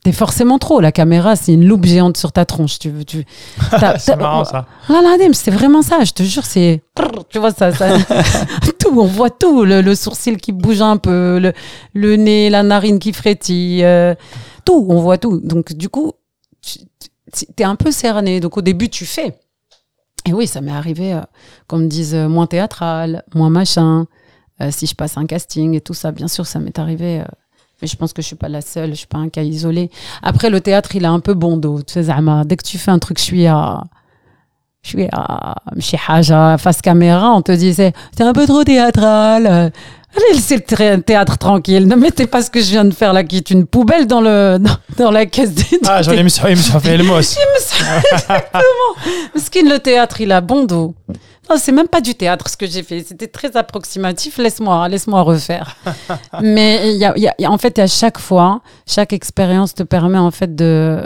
T'es 0.03 0.11
forcément 0.11 0.59
trop. 0.59 0.81
La 0.81 0.91
caméra, 0.91 1.35
c'est 1.37 1.53
une 1.53 1.65
loupe 1.65 1.85
géante 1.85 2.17
sur 2.17 2.33
ta 2.33 2.43
tronche. 2.45 2.77
Tu 2.77 2.89
veux, 2.89 3.05
tu. 3.05 3.25
C'est 3.99 4.17
marrant 4.17 4.43
ça. 4.43 4.65
Ah 4.89 5.01
c'est 5.31 5.51
vraiment 5.51 5.81
ça. 5.81 6.03
Je 6.03 6.11
te 6.11 6.23
jure, 6.23 6.43
c'est. 6.43 6.83
Tu 7.29 7.39
vois, 7.39 7.51
ça. 7.51 7.71
ça 7.71 7.97
tout, 8.79 8.89
on 8.99 9.05
voit 9.05 9.29
tout. 9.29 9.63
Le, 9.63 9.81
le 9.81 9.95
sourcil 9.95 10.37
qui 10.37 10.51
bouge 10.51 10.81
un 10.81 10.97
peu, 10.97 11.39
le, 11.39 11.53
le 11.93 12.15
nez, 12.17 12.49
la 12.49 12.63
narine 12.63 12.99
qui 12.99 13.13
frétille. 13.13 13.83
euh, 13.85 14.13
tout, 14.65 14.85
on 14.89 14.99
voit 14.99 15.17
tout. 15.17 15.39
Donc, 15.39 15.71
du 15.73 15.87
coup, 15.87 16.11
tu 16.61 16.79
es 17.57 17.63
un 17.63 17.75
peu 17.75 17.91
cerné. 17.91 18.41
Donc, 18.41 18.57
au 18.57 18.61
début, 18.61 18.89
tu 18.89 19.05
fais. 19.05 19.37
Et 20.27 20.33
oui, 20.33 20.47
ça 20.47 20.59
m'est 20.61 20.71
arrivé 20.71 21.13
euh, 21.13 21.21
qu'on 21.67 21.77
me 21.77 21.87
dise 21.87 22.13
euh, 22.13 22.27
moins 22.27 22.47
théâtral, 22.47 23.23
moins 23.35 23.49
machin. 23.49 24.05
euh, 24.61 24.69
si 24.71 24.85
je 24.85 24.95
passe 24.95 25.17
un 25.17 25.25
casting 25.25 25.73
et 25.75 25.81
tout 25.81 25.93
ça, 25.93 26.11
bien 26.11 26.27
sûr, 26.27 26.45
ça 26.45 26.59
m'est 26.59 26.77
arrivé. 26.79 27.23
Mais 27.83 27.87
je 27.87 27.97
pense 27.97 28.13
que 28.13 28.21
je 28.21 28.27
suis 28.27 28.37
pas 28.37 28.47
la 28.47 28.61
seule, 28.61 28.91
je 28.91 28.95
suis 28.95 29.07
pas 29.07 29.17
un 29.17 29.27
cas 29.27 29.41
isolé. 29.41 29.91
Après, 30.21 30.49
le 30.49 30.61
théâtre, 30.61 30.95
il 30.95 31.03
a 31.03 31.11
un 31.11 31.19
peu 31.19 31.33
bon 31.33 31.57
dos. 31.57 31.81
Tu 31.81 31.91
sais, 31.91 32.03
Zama, 32.03 32.45
dès 32.45 32.55
que 32.55 32.63
tu 32.63 32.77
fais 32.77 32.91
un 32.91 32.97
truc, 32.97 33.19
je 33.19 33.25
suis 33.25 33.45
à. 33.45 33.83
Je 34.83 34.91
suis 34.91 35.07
à. 35.11 35.55
Haja, 36.07 36.57
face 36.57 36.81
caméra, 36.81 37.33
on 37.33 37.41
te 37.41 37.51
disait 37.51 37.91
c'est 38.15 38.23
un 38.23 38.31
peu 38.31 38.47
trop 38.47 38.63
théâtral. 38.63 39.47
Allez, 39.47 40.25
laissez 40.31 40.55
le 40.55 41.01
théâtre 41.01 41.37
tranquille. 41.37 41.85
Ne 41.85 41.95
mettez 41.95 42.25
pas 42.25 42.41
ce 42.41 42.49
que 42.49 42.61
je 42.61 42.69
viens 42.69 42.85
de 42.85 42.93
faire 42.93 43.11
là, 43.11 43.25
qui 43.25 43.35
est 43.35 43.49
une 43.49 43.65
poubelle 43.65 44.07
dans, 44.07 44.21
le, 44.21 44.59
dans, 44.97 45.11
la 45.11 45.25
caisse 45.25 45.53
des. 45.53 45.79
Ah, 45.85 46.01
j'en 46.01 46.13
ai 46.13 46.23
mis 46.23 46.31
sur, 46.31 46.49
il 46.49 46.55
me 46.55 46.61
fait 46.61 46.95
le 46.95 47.03
mos. 47.03 47.37
Exactement. 48.07 48.61
Skin, 49.35 49.67
le 49.67 49.79
théâtre, 49.79 50.21
il 50.21 50.31
a 50.31 50.39
bon 50.39 50.63
dos. 50.63 50.95
Non, 51.49 51.57
c'est 51.57 51.71
même 51.73 51.87
pas 51.89 51.99
du 52.01 52.15
théâtre 52.15 52.49
ce 52.49 52.55
que 52.57 52.65
j'ai 52.65 52.83
fait. 52.83 53.03
C'était 53.03 53.27
très 53.27 53.55
approximatif. 53.57 54.37
Laisse-moi, 54.37 54.87
laisse-moi 54.87 55.21
refaire. 55.21 55.75
Mais 56.41 56.95
y 56.95 57.03
a, 57.05 57.17
y 57.17 57.27
a- 57.27 57.35
y 57.37 57.45
a- 57.45 57.51
en 57.51 57.57
fait, 57.57 57.77
à 57.79 57.87
chaque 57.87 58.17
fois, 58.17 58.61
chaque 58.87 59.11
expérience 59.13 59.73
te 59.73 59.83
permet 59.83 60.17
en 60.17 60.31
fait 60.31 60.55
de, 60.55 61.01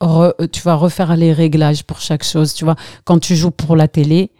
re- 0.00 0.48
tu 0.50 0.60
vas 0.62 0.74
refaire 0.74 1.16
les 1.16 1.32
réglages 1.32 1.84
pour 1.84 2.00
chaque 2.00 2.24
chose. 2.24 2.54
Tu 2.54 2.64
vois, 2.64 2.76
quand 3.04 3.18
tu 3.18 3.36
joues 3.36 3.50
pour 3.50 3.76
la 3.76 3.88
télé, 3.88 4.30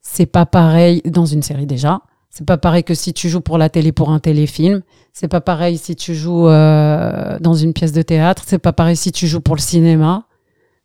c'est 0.00 0.26
pas 0.26 0.46
pareil 0.46 1.02
dans 1.04 1.26
une 1.26 1.42
série 1.42 1.66
déjà. 1.66 2.00
C'est 2.30 2.46
pas 2.46 2.56
pareil 2.58 2.84
que 2.84 2.94
si 2.94 3.12
tu 3.12 3.28
joues 3.28 3.40
pour 3.40 3.58
la 3.58 3.68
télé 3.68 3.90
pour 3.90 4.10
un 4.10 4.20
téléfilm. 4.20 4.82
C'est 5.12 5.28
pas 5.28 5.40
pareil 5.40 5.76
si 5.76 5.96
tu 5.96 6.14
joues 6.14 6.48
euh, 6.48 7.36
dans 7.40 7.54
une 7.54 7.72
pièce 7.72 7.92
de 7.92 8.02
théâtre. 8.02 8.44
C'est 8.46 8.58
pas 8.60 8.72
pareil 8.72 8.96
si 8.96 9.10
tu 9.10 9.26
joues 9.26 9.40
pour 9.40 9.56
le 9.56 9.60
cinéma. 9.60 10.24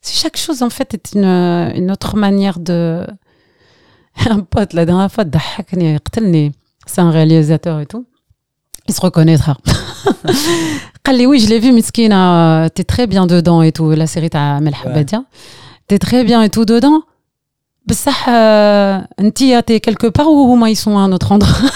Si 0.04 0.18
chaque 0.18 0.38
chose, 0.38 0.62
en 0.62 0.70
fait, 0.70 0.94
est 0.94 1.14
une, 1.14 1.24
euh, 1.24 1.72
une 1.74 1.90
autre 1.90 2.18
manière 2.18 2.60
de. 2.60 3.08
Un 4.30 4.42
pote, 4.42 4.74
la 4.74 4.86
dernière 4.86 5.12
fois, 5.12 5.24
c'est 6.86 7.02
un 7.02 7.10
réalisateur 7.10 7.80
et 7.80 7.88
tout. 7.88 8.06
Il 8.88 8.94
se 8.94 9.02
reconnaîtra. 9.02 9.58
oui, 11.26 11.40
je 11.40 11.50
l'ai 11.50 11.60
vu, 11.60 11.72
Miskina, 11.72 12.66
euh, 12.66 12.70
t'es 12.70 12.84
très 12.84 13.08
bien 13.08 13.26
dedans 13.26 13.62
et 13.62 13.72
tout. 13.72 13.90
La 13.92 14.06
série, 14.06 14.30
t'as 14.30 14.60
T'es 15.88 15.98
très 15.98 16.24
bien 16.24 16.42
et 16.44 16.50
tout 16.50 16.66
dedans. 16.66 17.02
بصح 17.87 18.29
euh, 18.29 19.01
انتي 19.21 19.63
t'es 19.63 19.81
quelque 19.81 20.07
part 20.11 20.29
ou 20.29 20.53
هما 20.55 20.69
ils 20.69 20.77
sont 20.77 20.97
à 20.99 21.01
un 21.01 21.13
autre 21.13 21.33
endroit 21.33 21.71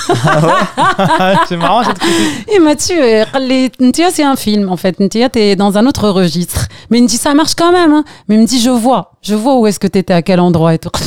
C'est 1.48 1.56
marrant 1.56 1.82
cette 1.84 1.98
critique. 1.98 2.48
et 2.54 2.58
Mathieu 2.58 3.24
قال 3.32 3.42
لي 3.48 3.70
Ntia 3.80 4.10
c'est 4.10 4.22
un 4.24 4.36
film 4.36 4.68
en 4.70 4.76
fait 4.76 5.00
Ntia 5.00 5.28
t'es 5.30 5.56
dans 5.56 5.78
un 5.78 5.86
autre 5.86 6.08
registre 6.10 6.60
mais 6.90 6.98
il 6.98 7.04
me 7.04 7.08
dit 7.08 7.16
ça 7.26 7.32
marche 7.34 7.54
quand 7.54 7.72
même 7.72 7.92
hein. 7.92 8.04
mais 8.28 8.34
il 8.36 8.40
me 8.42 8.46
dit 8.46 8.60
je 8.60 8.70
vois 8.70 9.02
je 9.22 9.34
vois 9.34 9.54
où 9.58 9.66
est-ce 9.66 9.80
que 9.84 9.86
t'étais 9.94 10.12
à 10.20 10.22
quel 10.22 10.40
endroit 10.48 10.74
et 10.74 10.78
tout 10.84 10.90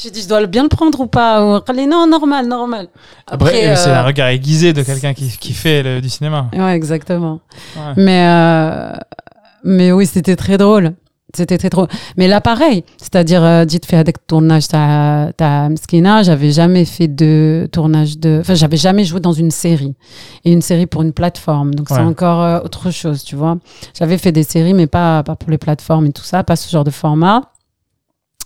j'ai 0.00 0.10
dit 0.14 0.22
je 0.24 0.28
dois 0.28 0.46
bien 0.46 0.62
le 0.68 0.68
prendre 0.68 0.98
ou 1.04 1.08
pas 1.18 1.32
Ou- 1.44 1.58
قال 1.66 1.76
لي 1.76 1.86
non 1.94 2.06
normal 2.16 2.46
normal 2.46 2.86
Après, 3.36 3.56
euh, 3.68 3.76
c'est 3.82 3.90
un 4.02 4.04
regard 4.10 4.28
aiguisé 4.36 4.72
de 4.72 4.82
quelqu'un 4.88 5.14
qui, 5.18 5.26
qui 5.44 5.52
fait 5.62 5.82
le- 5.86 6.00
du 6.00 6.08
cinéma. 6.16 6.40
ouais 6.62 6.74
exactement 6.80 7.36
Ouais. 7.76 7.94
mais 8.06 8.20
euh, 8.28 8.92
mais 9.64 9.88
oui 9.96 10.04
c'était 10.14 10.36
très 10.44 10.56
drôle 10.64 10.86
c'était 11.35 11.57
très 11.57 11.69
trop. 11.69 11.87
Mais 12.17 12.27
là, 12.27 12.41
pareil, 12.41 12.83
c'est-à-dire, 12.97 13.65
dites 13.65 13.85
fait 13.85 13.97
avec 13.97 14.25
tournage 14.27 14.67
ta, 14.67 15.69
Mskina, 15.69 16.23
j'avais 16.23 16.51
jamais 16.51 16.85
fait 16.85 17.07
de 17.07 17.67
tournage 17.71 18.17
de. 18.17 18.39
Enfin, 18.41 18.55
j'avais 18.55 18.77
jamais 18.77 19.03
joué 19.03 19.19
dans 19.19 19.33
une 19.33 19.51
série. 19.51 19.95
Et 20.43 20.51
une 20.51 20.61
série 20.61 20.85
pour 20.85 21.01
une 21.01 21.13
plateforme. 21.13 21.73
Donc, 21.75 21.87
c'est 21.89 21.99
encore 21.99 22.41
euh, 22.41 22.59
autre 22.61 22.91
chose, 22.91 23.23
tu 23.23 23.35
vois. 23.35 23.57
J'avais 23.97 24.17
fait 24.17 24.31
des 24.31 24.43
séries, 24.43 24.73
mais 24.73 24.87
pas, 24.87 25.23
pas 25.23 25.35
pour 25.35 25.49
les 25.49 25.57
plateformes 25.57 26.05
et 26.07 26.11
tout 26.11 26.23
ça, 26.23 26.43
pas 26.43 26.55
ce 26.55 26.69
genre 26.69 26.83
de 26.83 26.91
format. 26.91 27.51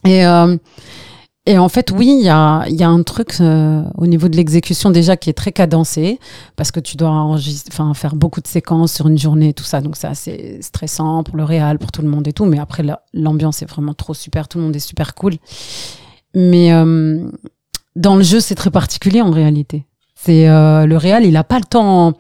Et. 0.06 0.26
euh, 0.26 0.58
et 1.49 1.59
en 1.59 1.69
fait, 1.69 1.91
oui, 1.91 2.17
il 2.21 2.25
y 2.25 2.29
a, 2.31 2.65
il 2.69 2.77
y 2.77 2.83
a 2.83 2.89
un 2.89 3.03
truc 3.03 3.37
euh, 3.41 3.83
au 3.99 4.07
niveau 4.07 4.29
de 4.29 4.37
l'exécution 4.37 4.89
déjà 4.91 5.17
qui 5.19 5.29
est 5.29 5.35
très 5.35 5.53
cadencé, 5.53 6.19
parce 6.57 6.71
que 6.71 6.81
tu 6.81 6.97
dois 6.97 7.11
enregistrer, 7.11 7.71
enfin, 7.75 7.93
faire 7.93 8.17
beaucoup 8.17 8.41
de 8.41 8.47
séquences 8.47 8.93
sur 8.95 9.09
une 9.09 9.19
journée, 9.19 9.53
tout 9.53 9.65
ça. 9.65 9.83
Donc, 9.83 9.97
c'est 9.97 10.07
assez 10.07 10.59
stressant 10.63 11.23
pour 11.23 11.37
le 11.37 11.45
réal, 11.45 11.79
pour 11.79 11.93
tout 11.93 12.01
le 12.01 12.09
monde 12.09 12.27
et 12.27 12.33
tout. 12.33 12.47
Mais 12.47 12.59
après, 12.59 12.83
la- 12.83 13.03
l'ambiance 13.13 13.61
est 13.61 13.67
vraiment 13.67 13.93
trop 13.93 14.15
super, 14.15 14.49
tout 14.49 14.57
le 14.59 14.65
monde 14.65 14.75
est 14.77 14.79
super 14.93 15.15
cool. 15.15 15.35
Mais 16.35 16.73
euh, 16.73 17.29
dans 17.95 18.17
le 18.17 18.23
jeu, 18.23 18.41
c'est 18.41 18.55
très 18.55 18.71
particulier 18.71 19.21
en 19.21 19.31
réalité. 19.31 19.85
C'est 20.15 20.49
euh, 20.49 20.87
le 20.87 20.97
réal, 20.97 21.25
il 21.27 21.37
a 21.37 21.45
pas 21.45 21.59
le 21.59 21.65
temps. 21.65 22.15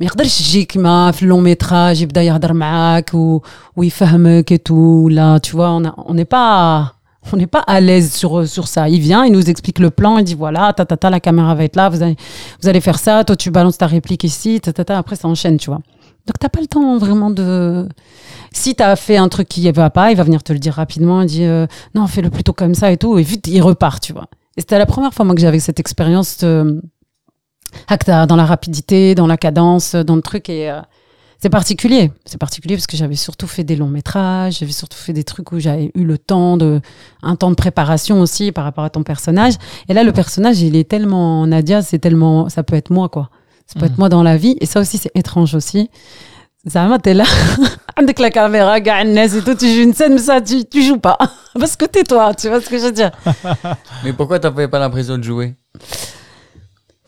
ما 0.00 0.06
يقدرش 0.06 0.40
يجيك 0.40 0.66
كيما 0.72 1.10
في 1.10 1.22
اللون 1.22 1.42
ميتراج 1.42 2.02
يبدا 2.02 2.22
يهضر 2.22 2.52
معاك 2.52 3.14
و... 3.14 3.40
ويفهمك 3.76 4.52
et 4.52 4.58
tout 4.58 5.08
là 5.10 5.38
tu 5.40 5.52
vois 5.56 5.70
on 5.70 5.84
a- 5.84 5.94
on 6.06 6.14
n'est 6.14 6.24
pas 6.24 6.93
on 7.33 7.37
n'est 7.37 7.47
pas 7.47 7.59
à 7.59 7.79
l'aise 7.79 8.13
sur 8.13 8.47
sur 8.47 8.67
ça 8.67 8.89
il 8.89 8.99
vient 8.99 9.25
il 9.25 9.31
nous 9.31 9.49
explique 9.49 9.79
le 9.79 9.89
plan 9.89 10.17
il 10.17 10.23
dit 10.23 10.35
voilà 10.35 10.73
ta 10.73 10.85
ta 10.85 10.97
ta 10.97 11.09
la 11.09 11.19
caméra 11.19 11.55
va 11.55 11.63
être 11.63 11.75
là 11.75 11.89
vous 11.89 12.01
allez 12.01 12.15
vous 12.61 12.69
allez 12.69 12.81
faire 12.81 12.99
ça 12.99 13.23
toi 13.23 13.35
tu 13.35 13.51
balances 13.51 13.77
ta 13.77 13.87
réplique 13.87 14.23
ici 14.23 14.59
ta 14.61 14.73
ta 14.73 14.85
ta 14.85 14.97
après 14.97 15.15
ça 15.15 15.27
enchaîne 15.27 15.57
tu 15.57 15.69
vois 15.69 15.81
donc 16.27 16.39
t'as 16.39 16.49
pas 16.49 16.61
le 16.61 16.67
temps 16.67 16.97
vraiment 16.97 17.29
de 17.29 17.87
si 18.51 18.75
t'as 18.75 18.95
fait 18.95 19.17
un 19.17 19.29
truc 19.29 19.47
qui 19.47 19.69
va 19.71 19.89
pas 19.89 20.11
il 20.11 20.17
va 20.17 20.23
venir 20.23 20.43
te 20.43 20.53
le 20.53 20.59
dire 20.59 20.73
rapidement 20.73 21.21
il 21.21 21.27
dit 21.27 21.43
euh, 21.43 21.67
non 21.93 22.07
fais-le 22.07 22.29
plutôt 22.29 22.53
comme 22.53 22.75
ça 22.75 22.91
et 22.91 22.97
tout 22.97 23.17
et 23.17 23.23
vite 23.23 23.47
il 23.47 23.61
repart 23.61 24.01
tu 24.01 24.13
vois 24.13 24.27
et 24.57 24.61
c'était 24.61 24.79
la 24.79 24.85
première 24.85 25.13
fois 25.13 25.25
moi 25.25 25.35
que 25.35 25.41
j'avais 25.41 25.59
cette 25.59 25.79
expérience 25.79 26.39
euh, 26.43 26.79
Hakta, 27.87 28.25
dans 28.25 28.35
la 28.35 28.45
rapidité, 28.45 29.15
dans 29.15 29.27
la 29.27 29.37
cadence, 29.37 29.95
dans 29.95 30.15
le 30.15 30.21
truc. 30.21 30.49
Et 30.49 30.69
euh, 30.69 30.81
c'est 31.45 31.49
particulier. 31.51 32.11
C'est 32.25 32.39
particulier 32.39 32.75
parce 32.75 32.87
que 32.87 32.97
j'avais 32.97 33.15
surtout 33.15 33.45
fait 33.45 33.63
des 33.63 33.75
longs 33.75 33.87
métrages, 33.87 34.57
j'avais 34.61 34.71
surtout 34.71 34.97
fait 34.97 35.13
des 35.13 35.23
trucs 35.23 35.51
où 35.51 35.59
j'avais 35.59 35.91
eu 35.93 36.03
le 36.03 36.17
temps 36.17 36.57
de, 36.57 36.81
un 37.21 37.35
temps 37.35 37.51
de 37.51 37.55
préparation 37.55 38.19
aussi 38.19 38.51
par 38.51 38.63
rapport 38.63 38.83
à 38.83 38.89
ton 38.89 39.03
personnage. 39.03 39.53
Et 39.87 39.93
là, 39.93 40.03
le 40.03 40.11
personnage, 40.11 40.61
il 40.61 40.75
est 40.75 40.89
tellement 40.89 41.45
Nadia, 41.45 41.83
c'est 41.83 41.99
tellement, 41.99 42.49
ça 42.49 42.63
peut 42.63 42.75
être 42.75 42.89
moi, 42.89 43.09
quoi. 43.09 43.29
Ça 43.67 43.79
peut 43.79 43.85
être 43.85 43.99
moi 43.99 44.09
dans 44.09 44.23
la 44.23 44.37
vie. 44.37 44.57
Et 44.59 44.65
ça 44.65 44.79
aussi, 44.79 44.97
c'est 44.97 45.11
étrange 45.13 45.53
aussi. 45.53 45.91
Zama, 46.67 46.97
t'es 46.97 47.13
là, 47.13 47.25
avec 47.95 48.17
la 48.17 48.31
caméra, 48.31 48.79
et 48.79 48.83
tout, 49.45 49.53
tu 49.53 49.71
joues 49.71 49.83
une 49.83 49.93
scène, 49.93 50.13
mais 50.13 50.17
ça, 50.17 50.41
tu, 50.41 50.65
tu 50.65 50.81
joues 50.81 50.97
pas. 50.97 51.19
Parce 51.59 51.75
que 51.75 51.85
t'es 51.85 52.03
toi, 52.03 52.33
tu 52.33 52.47
vois 52.47 52.59
ce 52.59 52.67
que 52.67 52.79
je 52.79 52.85
veux 52.85 52.91
dire. 52.91 53.11
Mais 54.03 54.13
pourquoi 54.13 54.39
t'avais 54.39 54.67
pas 54.67 54.79
l'impression 54.79 55.19
de 55.19 55.23
jouer? 55.23 55.53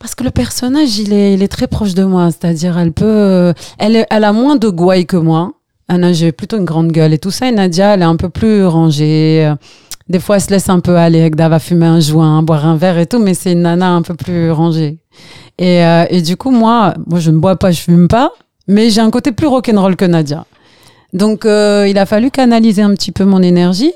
Parce 0.00 0.14
que 0.14 0.24
le 0.24 0.30
personnage, 0.30 0.98
il 0.98 1.12
est, 1.12 1.34
il 1.34 1.42
est 1.42 1.48
très 1.48 1.66
proche 1.66 1.94
de 1.94 2.04
moi. 2.04 2.30
C'est-à-dire, 2.30 2.78
elle 2.78 2.92
peut, 2.92 3.04
euh, 3.04 3.52
elle, 3.78 4.06
elle 4.08 4.24
a 4.24 4.32
moins 4.32 4.56
de 4.56 4.68
gouaille 4.68 5.06
que 5.06 5.16
moi. 5.16 5.52
Anna, 5.88 6.12
j'ai 6.12 6.32
plutôt 6.32 6.58
une 6.58 6.64
grande 6.64 6.92
gueule 6.92 7.14
et 7.14 7.18
tout 7.18 7.30
ça. 7.30 7.48
Et 7.48 7.52
Nadia, 7.52 7.94
elle 7.94 8.02
est 8.02 8.04
un 8.04 8.16
peu 8.16 8.28
plus 8.28 8.64
rangée. 8.66 9.46
Euh, 9.46 9.54
Des 10.08 10.20
fois, 10.20 10.36
elle 10.36 10.42
se 10.42 10.50
laisse 10.50 10.68
un 10.68 10.80
peu 10.80 10.96
aller. 10.96 11.22
Agda 11.22 11.48
va 11.48 11.58
fumer 11.58 11.86
un 11.86 12.00
joint, 12.00 12.42
boire 12.42 12.64
un 12.66 12.76
verre 12.76 12.98
et 12.98 13.06
tout, 13.06 13.18
mais 13.18 13.34
c'est 13.34 13.52
une 13.52 13.62
nana 13.62 13.90
un 13.90 14.02
peu 14.02 14.14
plus 14.14 14.50
rangée. 14.52 14.98
Et, 15.58 15.82
euh, 15.84 16.04
et 16.10 16.22
du 16.22 16.36
coup, 16.36 16.50
moi, 16.50 16.94
moi, 17.06 17.18
je 17.18 17.30
ne 17.30 17.38
bois 17.38 17.56
pas, 17.56 17.72
je 17.72 17.80
fume 17.80 18.06
pas, 18.06 18.30
mais 18.68 18.90
j'ai 18.90 19.00
un 19.00 19.10
côté 19.10 19.32
plus 19.32 19.46
rock'n'roll 19.48 19.96
que 19.96 20.04
Nadia. 20.04 20.44
Donc, 21.12 21.44
euh, 21.44 21.86
il 21.88 21.98
a 21.98 22.06
fallu 22.06 22.30
canaliser 22.30 22.82
un 22.82 22.94
petit 22.94 23.12
peu 23.12 23.24
mon 23.24 23.42
énergie. 23.42 23.92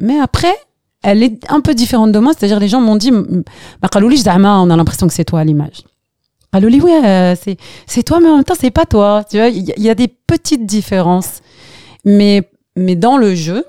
Mais 0.00 0.18
après, 0.20 0.54
elle 1.02 1.22
est 1.22 1.50
un 1.50 1.60
peu 1.60 1.74
différente 1.74 2.12
de 2.12 2.18
moi. 2.18 2.32
C'est-à-dire, 2.36 2.60
les 2.60 2.68
gens 2.68 2.80
m'ont 2.80 2.96
dit, 2.96 3.10
bah, 3.80 3.88
Zama, 4.16 4.60
on 4.60 4.70
a 4.70 4.76
l'impression 4.76 5.06
que 5.06 5.14
c'est 5.14 5.24
toi 5.24 5.40
à 5.40 5.44
l'image. 5.44 5.82
Kalouli, 6.52 6.80
oui, 6.80 6.92
euh, 7.04 7.36
c'est, 7.40 7.56
c'est 7.86 8.02
toi, 8.02 8.18
mais 8.20 8.28
en 8.28 8.36
même 8.36 8.44
temps, 8.44 8.54
c'est 8.58 8.72
pas 8.72 8.84
toi. 8.86 9.24
Tu 9.30 9.36
vois, 9.38 9.48
il 9.48 9.72
y, 9.76 9.88
a- 9.88 9.94
des 9.94 10.08
petites 10.08 10.66
différences. 10.66 11.40
Mais, 12.04 12.50
mais 12.76 12.96
dans 12.96 13.16
le 13.16 13.34
jeu, 13.34 13.64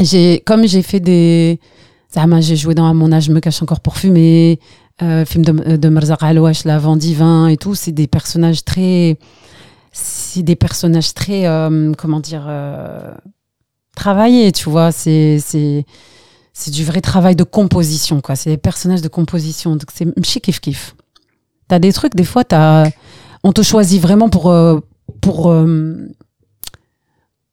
j'ai, 0.00 0.40
comme 0.46 0.66
j'ai 0.66 0.82
fait 0.82 1.00
des, 1.00 1.58
j'ai 2.40 2.56
joué 2.56 2.74
dans 2.74 2.92
mon 2.94 3.10
âge, 3.12 3.28
me 3.28 3.40
cache 3.40 3.60
encore 3.62 3.80
pour 3.80 3.96
fumer, 3.96 4.60
euh, 5.02 5.24
film 5.24 5.44
de, 5.44 5.76
de 5.76 5.88
Merzaq 5.88 6.22
Alouache, 6.22 6.64
L'avant 6.64 6.96
divin 6.96 7.48
et 7.48 7.56
tout. 7.56 7.74
C'est 7.74 7.92
des 7.92 8.06
personnages 8.06 8.64
très, 8.64 9.18
c'est 9.90 10.42
des 10.44 10.56
personnages 10.56 11.12
très, 11.12 11.46
euh, 11.46 11.92
comment 11.98 12.20
dire, 12.20 12.44
euh, 12.46 13.12
travaillés, 13.96 14.52
tu 14.52 14.70
vois. 14.70 14.92
C'est, 14.92 15.38
c'est, 15.40 15.84
c'est 16.56 16.70
du 16.70 16.84
vrai 16.84 17.00
travail 17.00 17.34
de 17.34 17.42
composition, 17.42 18.20
quoi. 18.20 18.36
C'est 18.36 18.48
des 18.48 18.56
personnages 18.56 19.02
de 19.02 19.08
composition. 19.08 19.72
Donc, 19.72 19.90
c'est 19.92 20.06
mchi 20.16 20.40
kiff 20.40 20.60
kiff. 20.60 20.94
T'as 21.66 21.80
des 21.80 21.92
trucs, 21.92 22.14
des 22.14 22.24
fois, 22.24 22.44
t'as, 22.44 22.88
on 23.42 23.52
te 23.52 23.60
choisit 23.60 24.00
vraiment 24.00 24.28
pour, 24.28 24.50
euh, 24.50 24.78
pour, 25.20 25.50
euh, 25.50 25.64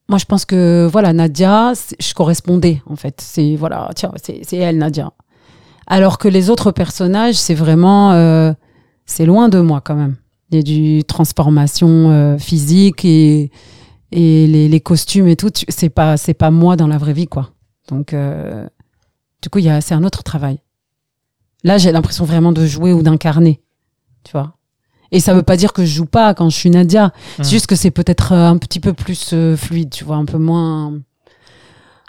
moi, 0.08 0.20
je 0.20 0.26
pense 0.26 0.46
que, 0.46 0.88
voilà, 0.92 1.14
Nadia, 1.14 1.74
je 2.00 2.14
correspondais, 2.14 2.84
en 2.86 2.96
fait. 2.96 3.20
C'est, 3.22 3.56
voilà, 3.56 3.90
tiens, 3.96 4.12
c'est, 4.22 4.56
elle, 4.56 4.78
Nadia. 4.78 5.12
Alors 5.88 6.20
que 6.20 6.28
les 6.28 6.52
autres 6.52 6.72
personnages, 6.72 7.36
c'est 7.36 7.56
vraiment, 7.56 8.12
euh, 8.12 8.54
c'est 9.08 9.26
loin 9.26 9.50
de 9.50 9.60
moi, 9.60 9.82
quand 9.82 9.96
même. 9.96 10.16
Il 10.52 10.58
y 10.58 10.60
a 10.60 10.64
du 10.64 11.04
transformation 11.06 12.12
euh, 12.12 12.38
physique 12.38 13.04
et, 13.04 13.52
et 14.12 14.46
les, 14.46 14.68
les 14.68 14.80
costumes 14.80 15.28
et 15.28 15.36
tout, 15.36 15.50
c'est 15.70 15.90
pas, 15.90 16.18
c'est 16.18 16.36
pas 16.36 16.52
moi 16.52 16.76
dans 16.76 16.88
la 16.88 17.00
vraie 17.00 17.14
vie, 17.14 17.28
quoi. 17.28 17.50
Donc, 17.88 18.14
euh, 18.14 18.68
du 19.42 19.49
coup, 19.51 19.59
il 19.59 19.64
y 19.66 19.71
a, 19.71 19.81
c'est 19.81 19.95
un 19.95 20.05
autre 20.05 20.23
travail. 20.23 20.59
Là, 21.64 21.79
j'ai 21.79 21.92
l'impression 21.92 22.25
vraiment 22.25 22.53
de 22.53 22.64
jouer 22.66 22.92
ou 22.92 23.03
d'incarner, 23.03 23.61
tu 24.25 24.33
vois. 24.33 24.55
Et 25.12 25.21
ça 25.21 25.35
veut 25.35 25.42
pas 25.42 25.57
dire 25.57 25.73
que 25.73 25.85
je 25.85 25.92
joue 25.99 26.07
pas 26.07 26.35
quand 26.35 26.49
je 26.51 26.57
suis 26.57 26.71
Nadia. 26.71 27.12
C'est 27.37 27.42
Mhm. 27.45 27.49
juste 27.51 27.66
que 27.66 27.77
c'est 27.77 27.90
peut-être 27.92 28.33
euh, 28.33 28.49
un 28.51 28.57
petit 28.59 28.81
peu 28.81 28.92
plus 28.92 29.31
euh, 29.33 29.57
fluide, 29.57 29.90
tu 29.90 30.05
vois, 30.05 30.16
un 30.16 30.25
peu 30.25 30.38
moins, 30.38 30.95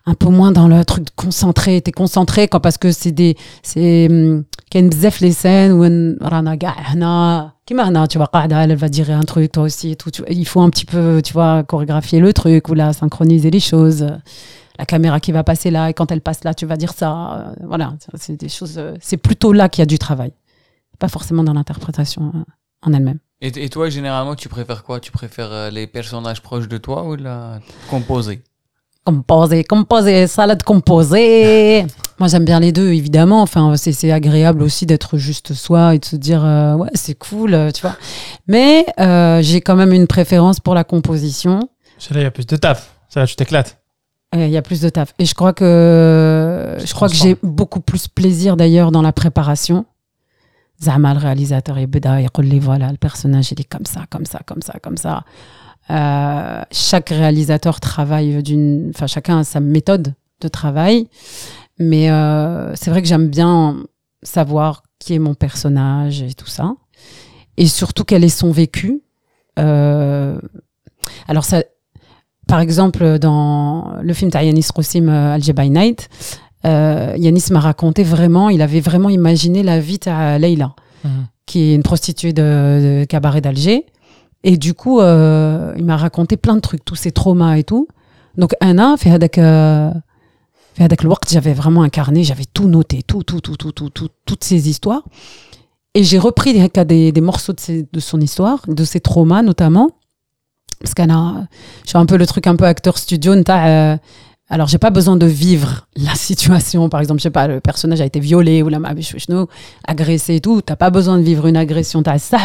un 0.05 0.13
peu 0.15 0.29
moins 0.29 0.51
dans 0.51 0.67
le 0.67 0.83
truc 0.85 1.03
de 1.05 1.11
concentré. 1.15 1.81
T'es 1.81 1.91
concentré 1.91 2.47
quand 2.47 2.59
parce 2.59 2.77
que 2.77 2.91
c'est 2.91 3.11
des, 3.11 3.35
c'est, 3.63 4.07
hum, 4.09 4.43
كاين 4.71 4.89
بزاف 4.89 5.21
les 5.21 5.31
scènes 5.31 5.71
où 5.71 5.83
رانا 6.21 6.55
كاع 6.55 6.75
هنا 6.79 7.51
كيما 7.65 7.87
هنا 7.89 8.05
tu 8.07 8.17
vois 8.17 8.25
قاعدة 8.25 8.63
elle 8.65 8.75
va 8.75 8.89
dire 8.89 9.09
un 9.11 9.23
truc 9.23 9.51
toi 9.53 9.63
aussi 9.63 9.91
et 9.91 9.95
tout 9.95 10.11
tu- 10.11 10.23
il 10.29 10.45
faut 10.45 10.59
un 10.61 10.69
petit 10.69 10.85
peu 10.85 11.21
tu 11.23 11.31
vois 11.33 11.63
chorégraphier 11.63 12.19
le 12.19 12.33
truc 12.33 12.67
ou 12.69 12.73
là 12.73 12.91
synchroniser 12.91 13.49
les 13.49 13.61
choses 13.61 14.05
la 14.82 14.86
caméra 14.86 15.20
qui 15.20 15.32
va 15.32 15.44
passer 15.44 15.70
là 15.70 15.90
et 15.90 15.94
quand 15.94 16.10
elle 16.12 16.20
passe 16.20 16.42
là 16.42 16.52
tu 16.54 16.66
vas 16.66 16.76
dire 16.76 16.92
ça 16.92 17.10
Euh, 17.12 17.66
voilà 17.72 17.94
c'est 18.22 18.36
des 18.36 18.48
choses 18.48 18.76
euh, 18.78 18.96
c'est 19.00 19.20
plutôt 19.28 19.52
là 19.52 19.68
qu'il 19.68 19.80
y 19.82 19.86
a 19.88 19.90
du 19.94 19.98
travail 20.06 20.32
pas 20.98 21.10
forcément 21.16 21.44
dans 21.44 21.54
l'interprétation 21.58 22.32
euh, 22.34 22.42
en 22.86 22.92
elle-même 22.92 23.20
et, 23.44 23.64
et 23.64 23.68
toi, 23.68 23.90
généralement, 23.90 24.36
tu 24.36 24.48
préfères 24.48 24.84
quoi? 24.84 25.00
Tu 25.00 25.10
préfères 25.10 25.72
les 25.72 25.88
personnages 25.88 26.42
proches 26.42 26.68
de 26.68 26.78
toi 26.78 27.02
ou 27.08 27.16
la 27.16 27.58
composée? 27.90 28.40
Composer, 29.04 29.64
composer, 29.64 30.28
salade 30.28 30.62
composée. 30.62 31.84
Moi, 32.20 32.28
j'aime 32.28 32.44
bien 32.44 32.60
les 32.60 32.70
deux, 32.70 32.92
évidemment. 32.92 33.42
Enfin, 33.42 33.76
c'est 33.76 33.90
c'est 33.90 34.12
agréable 34.12 34.62
aussi 34.62 34.86
d'être 34.86 35.18
juste 35.18 35.54
soi 35.54 35.96
et 35.96 35.98
de 35.98 36.04
se 36.04 36.14
dire, 36.14 36.44
euh, 36.44 36.76
ouais, 36.76 36.90
c'est 36.94 37.18
cool, 37.18 37.50
tu 37.74 37.82
vois. 37.82 37.96
Mais 38.46 38.86
euh, 39.00 39.42
j'ai 39.42 39.60
quand 39.60 39.74
même 39.74 39.92
une 39.92 40.06
préférence 40.06 40.60
pour 40.60 40.74
la 40.76 40.84
composition. 40.84 41.68
C'est 41.98 42.14
là, 42.14 42.20
il 42.20 42.24
y 42.24 42.26
a 42.26 42.30
plus 42.30 42.46
de 42.46 42.56
taf. 42.56 42.94
C'est 43.08 43.18
là, 43.18 43.26
tu 43.26 43.34
t'éclates. 43.34 43.81
Il 44.34 44.48
y 44.48 44.56
a 44.56 44.62
plus 44.62 44.80
de 44.80 44.88
taf. 44.88 45.12
Et 45.18 45.26
je 45.26 45.34
crois 45.34 45.52
que, 45.52 46.76
Je 46.82 46.94
crois 46.94 47.08
que 47.08 47.14
j'ai 47.14 47.36
beaucoup 47.42 47.80
plus 47.80 48.08
plaisir 48.08 48.56
d'ailleurs 48.56 48.90
dans 48.90 49.02
la 49.02 49.12
préparation. 49.12 49.84
Zama, 50.82 51.14
le 51.14 51.20
réalisateur, 51.20 51.78
il 51.78 51.88
dit, 51.88 52.58
voilà, 52.58 52.90
le 52.90 52.96
personnage, 52.96 53.52
il 53.52 53.60
est 53.60 53.68
comme 53.68 53.86
ça, 53.86 54.02
comme 54.10 54.26
ça, 54.26 54.40
comme 54.44 54.62
ça, 54.62 54.74
comme 54.82 54.96
ça. 54.96 55.24
Euh, 55.90 56.62
chaque 56.70 57.10
réalisateur 57.10 57.78
travaille 57.80 58.42
d'une, 58.42 58.90
enfin, 58.94 59.06
chacun 59.06 59.38
a 59.38 59.44
sa 59.44 59.60
méthode 59.60 60.14
de 60.40 60.48
travail. 60.48 61.08
Mais 61.78 62.10
euh, 62.10 62.74
c'est 62.74 62.90
vrai 62.90 63.02
que 63.02 63.08
j'aime 63.08 63.28
bien 63.28 63.84
savoir 64.22 64.82
qui 64.98 65.14
est 65.14 65.18
mon 65.18 65.34
personnage 65.34 66.22
et 66.22 66.34
tout 66.34 66.46
ça. 66.46 66.74
Et 67.56 67.66
surtout, 67.66 68.04
quel 68.04 68.24
est 68.24 68.28
son 68.28 68.50
vécu. 68.50 69.02
Euh, 69.58 70.40
alors, 71.28 71.44
ça, 71.44 71.62
par 72.48 72.60
exemple, 72.60 73.18
dans 73.18 73.92
le 74.02 74.12
film 74.14 74.30
de 74.30 74.36
Yanis 74.38 74.66
Roussim, 74.74 75.08
euh, 75.08 75.34
Alger 75.34 75.52
by 75.52 75.70
Night, 75.70 76.08
euh, 76.64 77.14
Yanis 77.16 77.44
m'a 77.50 77.60
raconté 77.60 78.02
vraiment, 78.02 78.48
il 78.50 78.62
avait 78.62 78.80
vraiment 78.80 79.08
imaginé 79.08 79.62
la 79.62 79.80
vie 79.80 79.98
de 79.98 80.38
Leila, 80.38 80.74
Mhm. 81.04 81.26
qui 81.46 81.60
est 81.70 81.74
une 81.74 81.82
prostituée 81.82 82.32
de, 82.32 82.42
de 83.00 83.04
cabaret 83.04 83.40
d'Alger. 83.40 83.86
Et 84.44 84.56
du 84.56 84.74
coup, 84.74 85.00
euh, 85.00 85.72
il 85.76 85.84
m'a 85.84 85.96
raconté 85.96 86.36
plein 86.36 86.54
de 86.56 86.60
trucs, 86.60 86.84
tous 86.84 86.94
ses 86.96 87.12
traumas 87.12 87.56
et 87.56 87.64
tout. 87.64 87.86
Donc, 88.36 88.54
un 88.60 88.78
an, 88.78 88.96
fait 88.96 89.10
avec, 89.10 89.38
euh, 89.38 89.90
fait 90.74 90.84
avec 90.84 91.02
le 91.02 91.08
waqt, 91.08 91.30
j'avais 91.32 91.52
vraiment 91.54 91.82
incarné, 91.82 92.24
j'avais 92.24 92.44
tout 92.52 92.68
noté, 92.68 93.02
tout, 93.02 93.22
tout, 93.22 93.40
tout, 93.40 93.56
tout, 93.56 93.72
tout, 93.72 93.90
tout, 93.90 94.08
toutes 94.26 94.44
ces 94.44 94.68
histoires. 94.68 95.02
Et 95.94 96.02
j'ai 96.04 96.18
repris 96.18 96.52
des, 96.54 96.84
des, 96.84 97.12
des 97.12 97.20
morceaux 97.20 97.52
de, 97.52 97.60
ses- 97.60 97.86
de 97.92 98.00
son 98.00 98.20
histoire, 98.20 98.60
de 98.66 98.84
ses 98.84 99.00
traumas 99.00 99.42
notamment 99.42 99.90
parce 100.82 100.94
que 100.94 101.02
je 101.02 101.88
suis 101.88 101.98
un 101.98 102.06
peu 102.06 102.16
le 102.16 102.26
truc 102.26 102.46
un 102.46 102.56
peu 102.56 102.64
acteur 102.64 102.98
studio 102.98 103.32
euh, 103.32 103.96
alors 104.50 104.68
j'ai 104.68 104.78
pas 104.78 104.90
besoin 104.90 105.16
de 105.16 105.26
vivre 105.26 105.86
la 105.96 106.14
situation 106.14 106.88
par 106.88 107.00
exemple 107.00 107.20
je 107.20 107.24
sais 107.24 107.30
pas 107.30 107.46
le 107.46 107.60
personnage 107.60 108.00
a 108.00 108.04
été 108.04 108.20
violé 108.20 108.62
ou 108.62 108.68
la 108.68 108.80
agressé 109.86 110.36
et 110.36 110.40
tout 110.40 110.60
t'as 110.60 110.76
pas 110.76 110.90
besoin 110.90 111.18
de 111.18 111.22
vivre 111.22 111.46
une 111.46 111.56
agression 111.56 112.02
t'as 112.02 112.16
euh, 112.16 112.18
ça 112.18 112.38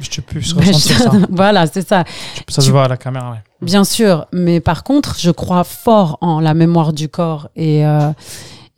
je 0.00 0.10
te 0.10 0.20
plus 0.20 0.52
ressentir 0.54 0.98
ça 0.98 1.10
voilà 1.30 1.66
c'est 1.66 1.86
ça 1.86 2.04
ça 2.48 2.62
se 2.62 2.70
voit 2.70 2.84
à 2.84 2.88
la 2.88 2.96
caméra 2.96 3.38
bien 3.60 3.84
sûr 3.84 4.26
mais 4.32 4.60
par 4.60 4.84
contre 4.84 5.16
je 5.18 5.30
crois 5.30 5.64
fort 5.64 6.18
en 6.20 6.40
la 6.40 6.54
mémoire 6.54 6.92
du 6.92 7.08
corps 7.08 7.48
et 7.56 7.84
euh, 7.84 8.10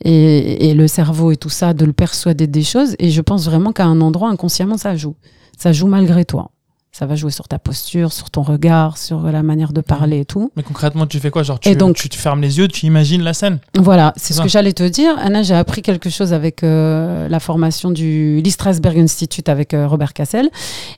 et, 0.06 0.68
et, 0.68 0.74
le 0.74 0.86
cerveau 0.86 1.30
et 1.30 1.36
tout 1.36 1.48
ça, 1.48 1.72
de 1.72 1.86
le 1.86 1.94
persuader 1.94 2.46
des 2.46 2.62
choses. 2.62 2.94
Et 2.98 3.10
je 3.10 3.22
pense 3.22 3.46
vraiment 3.46 3.72
qu'à 3.72 3.86
un 3.86 4.02
endroit, 4.02 4.28
inconsciemment, 4.28 4.76
ça 4.76 4.96
joue. 4.96 5.16
Ça 5.56 5.72
joue 5.72 5.86
malgré 5.86 6.26
toi. 6.26 6.50
Ça 6.96 7.06
va 7.06 7.16
jouer 7.16 7.32
sur 7.32 7.48
ta 7.48 7.58
posture, 7.58 8.12
sur 8.12 8.30
ton 8.30 8.42
regard, 8.42 8.98
sur 8.98 9.20
la 9.22 9.42
manière 9.42 9.72
de 9.72 9.80
parler 9.80 10.20
et 10.20 10.24
tout. 10.24 10.52
Mais 10.56 10.62
concrètement, 10.62 11.08
tu 11.08 11.18
fais 11.18 11.32
quoi? 11.32 11.42
Genre, 11.42 11.58
tu, 11.58 11.68
Et 11.68 11.74
donc- 11.74 11.96
tu 11.96 12.08
te 12.08 12.14
fermes 12.14 12.40
les 12.40 12.58
yeux, 12.58 12.68
tu 12.68 12.86
imagines 12.86 13.20
la 13.22 13.34
scène? 13.34 13.58
Voilà, 13.76 14.12
c'est 14.16 14.32
ce 14.32 14.40
que 14.40 14.46
j'allais 14.48 14.72
te 14.74 14.84
dire. 14.84 15.12
Anna, 15.18 15.42
j'ai 15.42 15.56
appris 15.56 15.82
quelque 15.82 16.08
chose 16.08 16.32
avec 16.32 16.62
euh, 16.62 17.28
la 17.28 17.40
formation 17.40 17.90
du 17.90 18.40
Lee 18.44 18.50
Strasberg 18.52 18.96
Institute 18.96 19.48
avec 19.48 19.74
euh, 19.74 19.88
Robert 19.88 20.12
Cassel. 20.12 20.50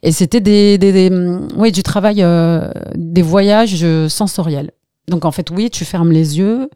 Et 0.03 0.13
c'était 0.13 0.43
des, 0.43 0.77
des, 0.77 0.93
des, 0.93 1.09
hum, 1.11 1.49
oui, 1.57 1.73
du 1.73 1.83
travail, 1.83 2.23
euh, 2.23 2.71
des 2.95 3.23
voyages 3.23 3.83
sensoriels. 4.09 4.73
Donc 5.09 5.25
en 5.25 5.33
fait, 5.33 5.51
oui, 5.51 5.71
tu 5.71 5.87
fermes 5.87 6.13
les 6.13 6.37
yeux 6.37 6.69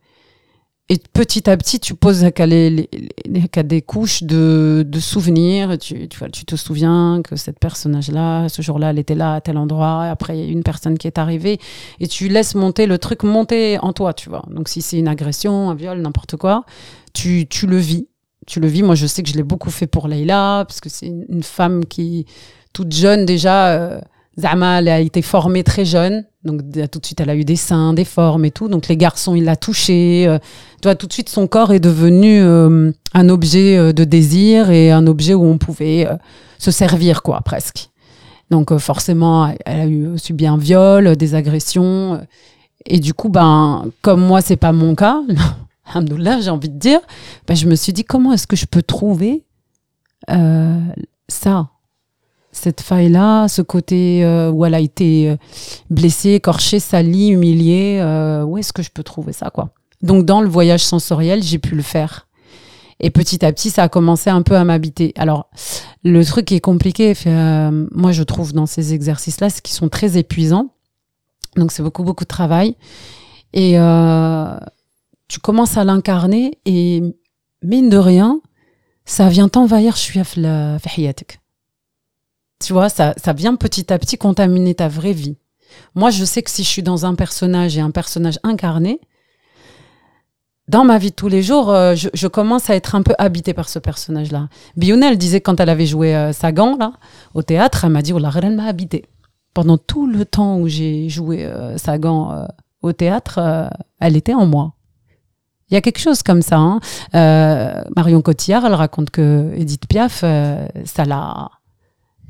et 0.92 0.98
petit 1.12 1.48
à 1.48 1.56
petit, 1.56 1.78
tu 1.78 1.94
poses 1.94 2.26
qu'à 2.34 2.46
les- 2.46 2.68
les- 2.68 3.62
des 3.64 3.80
couches 3.80 4.24
de, 4.24 4.84
de 4.86 4.98
souvenirs. 4.98 5.78
Tu, 5.78 6.08
tu, 6.08 6.18
vois, 6.18 6.28
tu 6.28 6.44
te 6.44 6.56
souviens 6.56 7.22
que 7.22 7.36
cette 7.36 7.60
personnage-là, 7.60 8.48
ce 8.48 8.60
jour-là, 8.60 8.90
elle 8.90 8.98
était 8.98 9.14
là 9.14 9.34
à 9.34 9.40
tel 9.40 9.56
endroit. 9.56 10.02
Après, 10.06 10.36
il 10.36 10.44
y 10.44 10.48
a 10.48 10.50
une 10.50 10.64
personne 10.64 10.98
qui 10.98 11.06
est 11.06 11.16
arrivée 11.16 11.60
et 12.00 12.08
tu 12.08 12.26
laisses 12.28 12.56
monter 12.56 12.86
le 12.86 12.98
truc 12.98 13.22
monter 13.22 13.78
en 13.78 13.92
toi, 13.92 14.12
tu 14.12 14.28
vois. 14.28 14.44
Donc 14.50 14.68
si 14.68 14.82
c'est 14.82 14.98
une 14.98 15.06
agression, 15.06 15.70
un 15.70 15.76
viol, 15.76 16.00
n'importe 16.02 16.34
quoi, 16.36 16.64
tu, 17.14 17.46
tu 17.48 17.68
le 17.68 17.76
vis. 17.76 18.08
Tu 18.48 18.58
le 18.58 18.66
vis. 18.66 18.82
Moi, 18.82 18.96
je 18.96 19.06
sais 19.06 19.22
que 19.22 19.28
je 19.28 19.36
l'ai 19.36 19.44
beaucoup 19.44 19.70
fait 19.70 19.86
pour 19.86 20.08
Leïla, 20.08 20.64
parce 20.66 20.80
que 20.80 20.88
c'est 20.88 21.06
une, 21.06 21.24
une 21.28 21.44
femme 21.44 21.84
qui, 21.84 22.26
toute 22.72 22.90
jeune 22.92 23.26
déjà, 23.26 23.68
euh, 23.68 24.00
Zama, 24.40 24.80
elle 24.80 24.88
a 24.88 24.98
été 24.98 25.22
formée 25.22 25.62
très 25.62 25.84
jeune. 25.84 26.24
Donc 26.44 26.62
tout 26.90 26.98
de 26.98 27.06
suite, 27.06 27.20
elle 27.20 27.28
a 27.28 27.36
eu 27.36 27.44
des 27.44 27.56
seins, 27.56 27.92
des 27.92 28.06
formes 28.06 28.46
et 28.46 28.50
tout. 28.50 28.68
Donc 28.68 28.88
les 28.88 28.96
garçons, 28.96 29.34
il 29.34 29.44
l'a 29.44 29.56
touché. 29.56 30.26
euh, 30.26 30.94
tout 30.94 31.06
de 31.06 31.12
suite, 31.12 31.28
son 31.28 31.46
corps 31.46 31.72
est 31.72 31.80
devenu 31.80 32.40
euh, 32.40 32.92
un 33.12 33.28
objet 33.28 33.76
euh, 33.76 33.92
de 33.92 34.04
désir 34.04 34.70
et 34.70 34.90
un 34.90 35.06
objet 35.06 35.34
où 35.34 35.44
on 35.44 35.58
pouvait 35.58 36.06
euh, 36.06 36.14
se 36.58 36.70
servir, 36.70 37.22
quoi, 37.22 37.40
presque. 37.42 37.90
Donc 38.50 38.76
forcément, 38.78 39.54
elle 39.66 39.80
a 39.80 39.86
eu 39.86 40.18
subi 40.18 40.46
un 40.46 40.56
viol, 40.56 41.14
des 41.16 41.34
agressions. 41.34 42.20
et 42.86 42.98
du 42.98 43.14
coup, 43.14 43.28
ben, 43.28 43.84
comme 44.02 44.22
moi, 44.22 44.40
c'est 44.40 44.56
pas 44.56 44.72
mon 44.72 44.94
cas, 44.94 45.20
alhamdoulilah, 45.84 46.40
j'ai 46.40 46.50
envie 46.50 46.70
de 46.70 46.78
dire, 46.78 47.00
ben, 47.46 47.54
je 47.54 47.66
me 47.66 47.76
suis 47.76 47.92
dit, 47.92 48.02
comment 48.02 48.32
est-ce 48.32 48.46
que 48.48 48.56
je 48.56 48.66
peux 48.66 48.82
trouver 48.82 49.44
ça? 51.28 51.68
cette 52.52 52.80
faille-là, 52.80 53.48
ce 53.48 53.62
côté 53.62 54.24
euh, 54.24 54.50
où 54.50 54.64
elle 54.64 54.74
a 54.74 54.80
été 54.80 55.30
euh, 55.30 55.36
blessée, 55.88 56.30
écorchée, 56.30 56.80
salie, 56.80 57.28
humiliée, 57.28 57.98
euh, 58.00 58.42
où 58.44 58.58
est-ce 58.58 58.72
que 58.72 58.82
je 58.82 58.90
peux 58.90 59.02
trouver 59.04 59.32
ça 59.32 59.50
quoi? 59.50 59.70
Donc 60.02 60.24
dans 60.24 60.40
le 60.40 60.48
voyage 60.48 60.84
sensoriel, 60.84 61.42
j'ai 61.42 61.58
pu 61.58 61.74
le 61.74 61.82
faire. 61.82 62.26
Et 63.00 63.10
petit 63.10 63.44
à 63.44 63.52
petit, 63.52 63.70
ça 63.70 63.84
a 63.84 63.88
commencé 63.88 64.28
un 64.28 64.42
peu 64.42 64.56
à 64.56 64.64
m'habiter. 64.64 65.14
Alors, 65.16 65.48
le 66.04 66.22
truc 66.24 66.46
qui 66.46 66.54
est 66.54 66.60
compliqué, 66.60 67.14
euh, 67.26 67.86
moi 67.92 68.12
je 68.12 68.22
trouve 68.22 68.52
dans 68.52 68.66
ces 68.66 68.92
exercices-là, 68.92 69.48
c'est 69.48 69.62
qu'ils 69.62 69.74
sont 69.74 69.88
très 69.88 70.18
épuisants. 70.18 70.74
Donc 71.56 71.72
c'est 71.72 71.82
beaucoup, 71.82 72.04
beaucoup 72.04 72.24
de 72.24 72.28
travail. 72.28 72.76
Et 73.54 73.78
euh, 73.78 74.56
tu 75.28 75.40
commences 75.40 75.76
à 75.76 75.84
l'incarner 75.84 76.58
et 76.66 77.02
mine 77.62 77.88
de 77.88 77.96
rien, 77.96 78.40
ça 79.06 79.28
vient 79.28 79.48
t'envahir, 79.48 79.96
je 79.96 80.00
suis 80.00 80.20
à 80.20 80.24
la 80.36 80.78
tu 82.62 82.72
vois, 82.72 82.88
ça, 82.88 83.14
ça 83.16 83.32
vient 83.32 83.56
petit 83.56 83.92
à 83.92 83.98
petit 83.98 84.18
contaminer 84.18 84.74
ta 84.74 84.88
vraie 84.88 85.12
vie. 85.12 85.36
Moi, 85.94 86.10
je 86.10 86.24
sais 86.24 86.42
que 86.42 86.50
si 86.50 86.62
je 86.62 86.68
suis 86.68 86.82
dans 86.82 87.06
un 87.06 87.14
personnage 87.14 87.76
et 87.76 87.80
un 87.80 87.90
personnage 87.90 88.38
incarné, 88.42 89.00
dans 90.68 90.84
ma 90.84 90.98
vie 90.98 91.10
de 91.10 91.14
tous 91.16 91.28
les 91.28 91.42
jours, 91.42 91.70
euh, 91.70 91.94
je, 91.94 92.08
je 92.14 92.28
commence 92.28 92.70
à 92.70 92.76
être 92.76 92.94
un 92.94 93.02
peu 93.02 93.14
habitée 93.18 93.54
par 93.54 93.68
ce 93.68 93.78
personnage-là. 93.78 94.48
Biouna, 94.76 95.10
elle 95.10 95.18
disait 95.18 95.40
quand 95.40 95.58
elle 95.58 95.68
avait 95.68 95.86
joué 95.86 96.14
euh, 96.14 96.32
Sagan 96.32 96.76
là, 96.78 96.92
au 97.34 97.42
théâtre, 97.42 97.84
elle 97.84 97.90
m'a 97.90 98.02
dit, 98.02 98.12
oh 98.12 98.18
la 98.18 98.30
elle 98.42 98.54
m'a 98.54 98.66
habitée. 98.66 99.06
Pendant 99.52 99.78
tout 99.78 100.06
le 100.06 100.24
temps 100.24 100.58
où 100.58 100.68
j'ai 100.68 101.08
joué 101.08 101.44
euh, 101.44 101.76
Sagan 101.76 102.32
euh, 102.32 102.46
au 102.82 102.92
théâtre, 102.92 103.38
euh, 103.38 103.68
elle 103.98 104.16
était 104.16 104.34
en 104.34 104.46
moi. 104.46 104.74
Il 105.70 105.74
y 105.74 105.76
a 105.76 105.80
quelque 105.80 105.98
chose 105.98 106.22
comme 106.22 106.42
ça. 106.42 106.58
hein. 106.58 106.80
Marion 107.96 108.22
Cotillard, 108.22 108.64
elle 108.64 108.74
raconte 108.74 109.10
que 109.10 109.52
Edith 109.56 109.86
Piaf, 109.88 110.24
ça 110.84 111.04
l'a, 111.04 111.48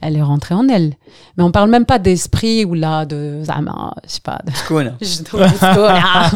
elle 0.01 0.17
est 0.17 0.23
rentrée 0.23 0.55
en 0.55 0.69
elle. 0.69 0.95
Mais 1.37 1.45
on 1.45 1.51
parle 1.51 1.71
même 1.71 1.87
pas 1.87 1.99
d'esprit 1.99 2.65
ou 2.65 2.75
là 2.75 3.05
de 3.07 3.43
zama, 3.45 3.95
je 4.07 4.13
sais 4.13 4.21
pas. 4.21 4.41
De... 4.45 4.53
Skuna. 4.53 4.97
Skuna. 5.03 6.31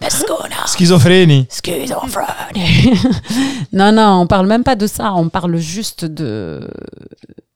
Schizophrénie. 0.66 1.46
Schizophrénie. 1.50 3.00
non, 3.72 3.92
non, 3.92 4.20
on 4.20 4.26
parle 4.26 4.46
même 4.46 4.64
pas 4.64 4.76
de 4.76 4.86
ça. 4.86 5.12
On 5.14 5.28
parle 5.28 5.56
juste 5.56 6.04
de 6.04 6.68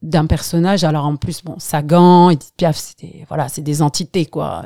d'un 0.03 0.27
personnage. 0.27 0.85
Alors 0.85 1.07
en 1.07 1.17
plus, 1.17 1.43
bon, 1.43 1.57
Sagan, 1.59 2.31
Edith 2.31 2.53
Piaf, 2.57 2.77
c'était 2.77 3.25
voilà, 3.29 3.49
c'est 3.49 3.63
des 3.63 3.83
entités 3.83 4.27
quoi. 4.27 4.63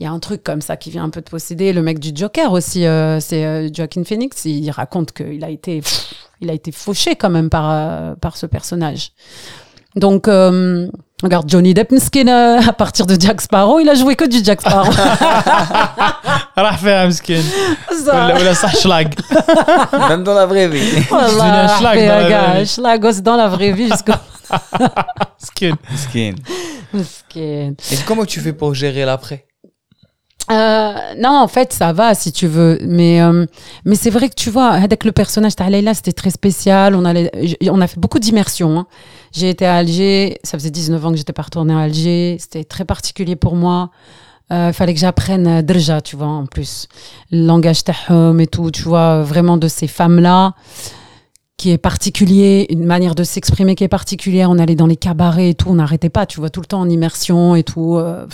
Il 0.00 0.04
y 0.04 0.06
a 0.06 0.10
un 0.10 0.18
truc 0.18 0.42
comme 0.42 0.60
ça 0.60 0.76
qui 0.76 0.90
vient 0.90 1.04
un 1.04 1.10
peu 1.10 1.20
de 1.20 1.30
posséder. 1.30 1.72
Le 1.72 1.80
mec 1.80 2.00
du 2.00 2.10
Joker 2.12 2.50
aussi, 2.50 2.84
euh, 2.84 3.20
c'est 3.20 3.44
euh, 3.44 3.68
Joaquin 3.72 4.02
Phoenix. 4.02 4.44
Il 4.44 4.68
raconte 4.70 5.12
qu'il 5.12 5.44
a 5.44 5.50
été, 5.50 5.82
il 6.40 6.50
a 6.50 6.52
été 6.52 6.72
fauché 6.72 7.14
quand 7.14 7.30
même 7.30 7.48
par 7.48 7.70
euh, 7.70 8.14
par 8.16 8.36
ce 8.36 8.46
personnage. 8.46 9.12
Donc 9.95 10.27
euh, 10.27 10.87
regarde 11.23 11.49
Johnny 11.49 11.73
Depp, 11.73 11.91
miskin, 11.91 12.27
euh, 12.27 12.61
à 12.67 12.73
partir 12.73 13.05
de 13.05 13.19
Jack 13.19 13.41
Sparrow, 13.41 13.79
il 13.79 13.89
a 13.89 13.95
joué 13.95 14.15
que 14.15 14.25
du 14.25 14.43
Jack 14.43 14.61
Sparrow. 14.61 14.91
راح 16.57 16.77
فيها 16.77 17.05
مسكين 17.07 17.43
Ça- 18.05 18.13
ولا 18.13 18.33
ولا 18.39 18.53
صح 18.53 18.75
شلاق 18.75 19.07
Même 20.09 20.23
dans 20.23 20.33
la 20.33 20.45
vraie 20.45 20.67
vie. 20.67 21.01
Voilà, 21.09 21.27
devenu 21.27 21.49
un 21.49 21.67
schlag 21.77 21.95
fait 21.97 22.07
dans 22.07 22.15
la 22.15 22.25
un 22.25 22.29
gars, 22.29 22.41
vraie 22.41 22.57
un 22.57 22.59
vie. 22.63 22.67
schlagos 22.67 23.21
dans 23.21 23.35
la 23.37 23.47
vraie 23.47 23.71
vie 23.71 23.87
jusqu'au. 23.89 24.13
مسكين 25.41 25.75
Skin. 26.03 26.35
Miskin. 26.93 27.73
Et 27.91 27.97
comment 28.07 28.25
tu 28.25 28.39
fais 28.39 28.53
pour 28.53 28.73
gérer 28.73 29.05
l'après 29.05 29.45
Euh, 30.50 30.92
non, 31.18 31.30
en 31.40 31.48
fait, 31.48 31.72
ça 31.72 31.92
va 31.92 32.14
si 32.14 32.30
tu 32.32 32.46
veux. 32.46 32.78
Mais, 32.86 33.22
euh, 33.22 33.46
mais 33.84 33.94
c'est 33.94 34.10
vrai 34.10 34.28
que 34.28 34.34
tu 34.34 34.50
vois, 34.50 34.68
avec 34.68 35.04
le 35.04 35.12
personnage 35.12 35.56
de 35.56 35.64
Leïla, 35.64 35.94
c'était 35.94 36.12
très 36.12 36.30
spécial. 36.30 36.94
On, 36.94 37.04
allait, 37.04 37.30
on 37.70 37.80
a 37.80 37.86
fait 37.86 37.98
beaucoup 37.98 38.18
d'immersion. 38.18 38.78
hein. 38.78 38.86
J'ai 39.32 39.50
été 39.50 39.66
à 39.66 39.76
Alger, 39.76 40.38
ça 40.44 40.58
faisait 40.58 40.70
19 40.70 41.04
ans 41.06 41.10
que 41.10 41.16
j'étais 41.16 41.32
pas 41.32 41.42
retournée 41.42 41.74
à 41.74 41.78
Alger. 41.80 42.36
C'était 42.38 42.64
très 42.64 42.84
particulier 42.84 43.36
pour 43.36 43.56
moi. 43.56 43.90
Il 44.50 44.72
fallait 44.74 44.94
que 44.94 45.00
j'apprenne 45.00 45.46
euh, 45.48 45.62
Drja, 45.62 46.00
tu 46.02 46.14
vois, 46.16 46.26
en 46.28 46.46
plus. 46.46 46.86
Le 47.32 47.44
langage 47.46 47.82
tahom 47.82 48.38
et 48.40 48.46
tout, 48.46 48.70
tu 48.70 48.82
vois, 48.82 49.22
vraiment 49.22 49.56
de 49.56 49.66
ces 49.66 49.88
femmes-là 49.88 50.52
qui 51.56 51.70
est 51.70 51.78
particulier, 51.78 52.66
une 52.68 52.84
manière 52.84 53.14
de 53.14 53.24
s'exprimer 53.24 53.74
qui 53.74 53.84
est 53.84 53.88
particulière. 53.88 54.50
On 54.50 54.58
allait 54.58 54.74
dans 54.74 54.86
les 54.86 54.96
cabarets 54.96 55.50
et 55.50 55.54
tout, 55.54 55.70
on 55.70 55.74
n'arrêtait 55.76 56.10
pas, 56.10 56.26
tu 56.26 56.38
vois, 56.40 56.50
tout 56.50 56.60
le 56.60 56.66
temps 56.66 56.80
en 56.80 56.88
immersion 56.90 57.56
et 57.56 57.62
tout. 57.64 57.96
euh. 57.96 58.26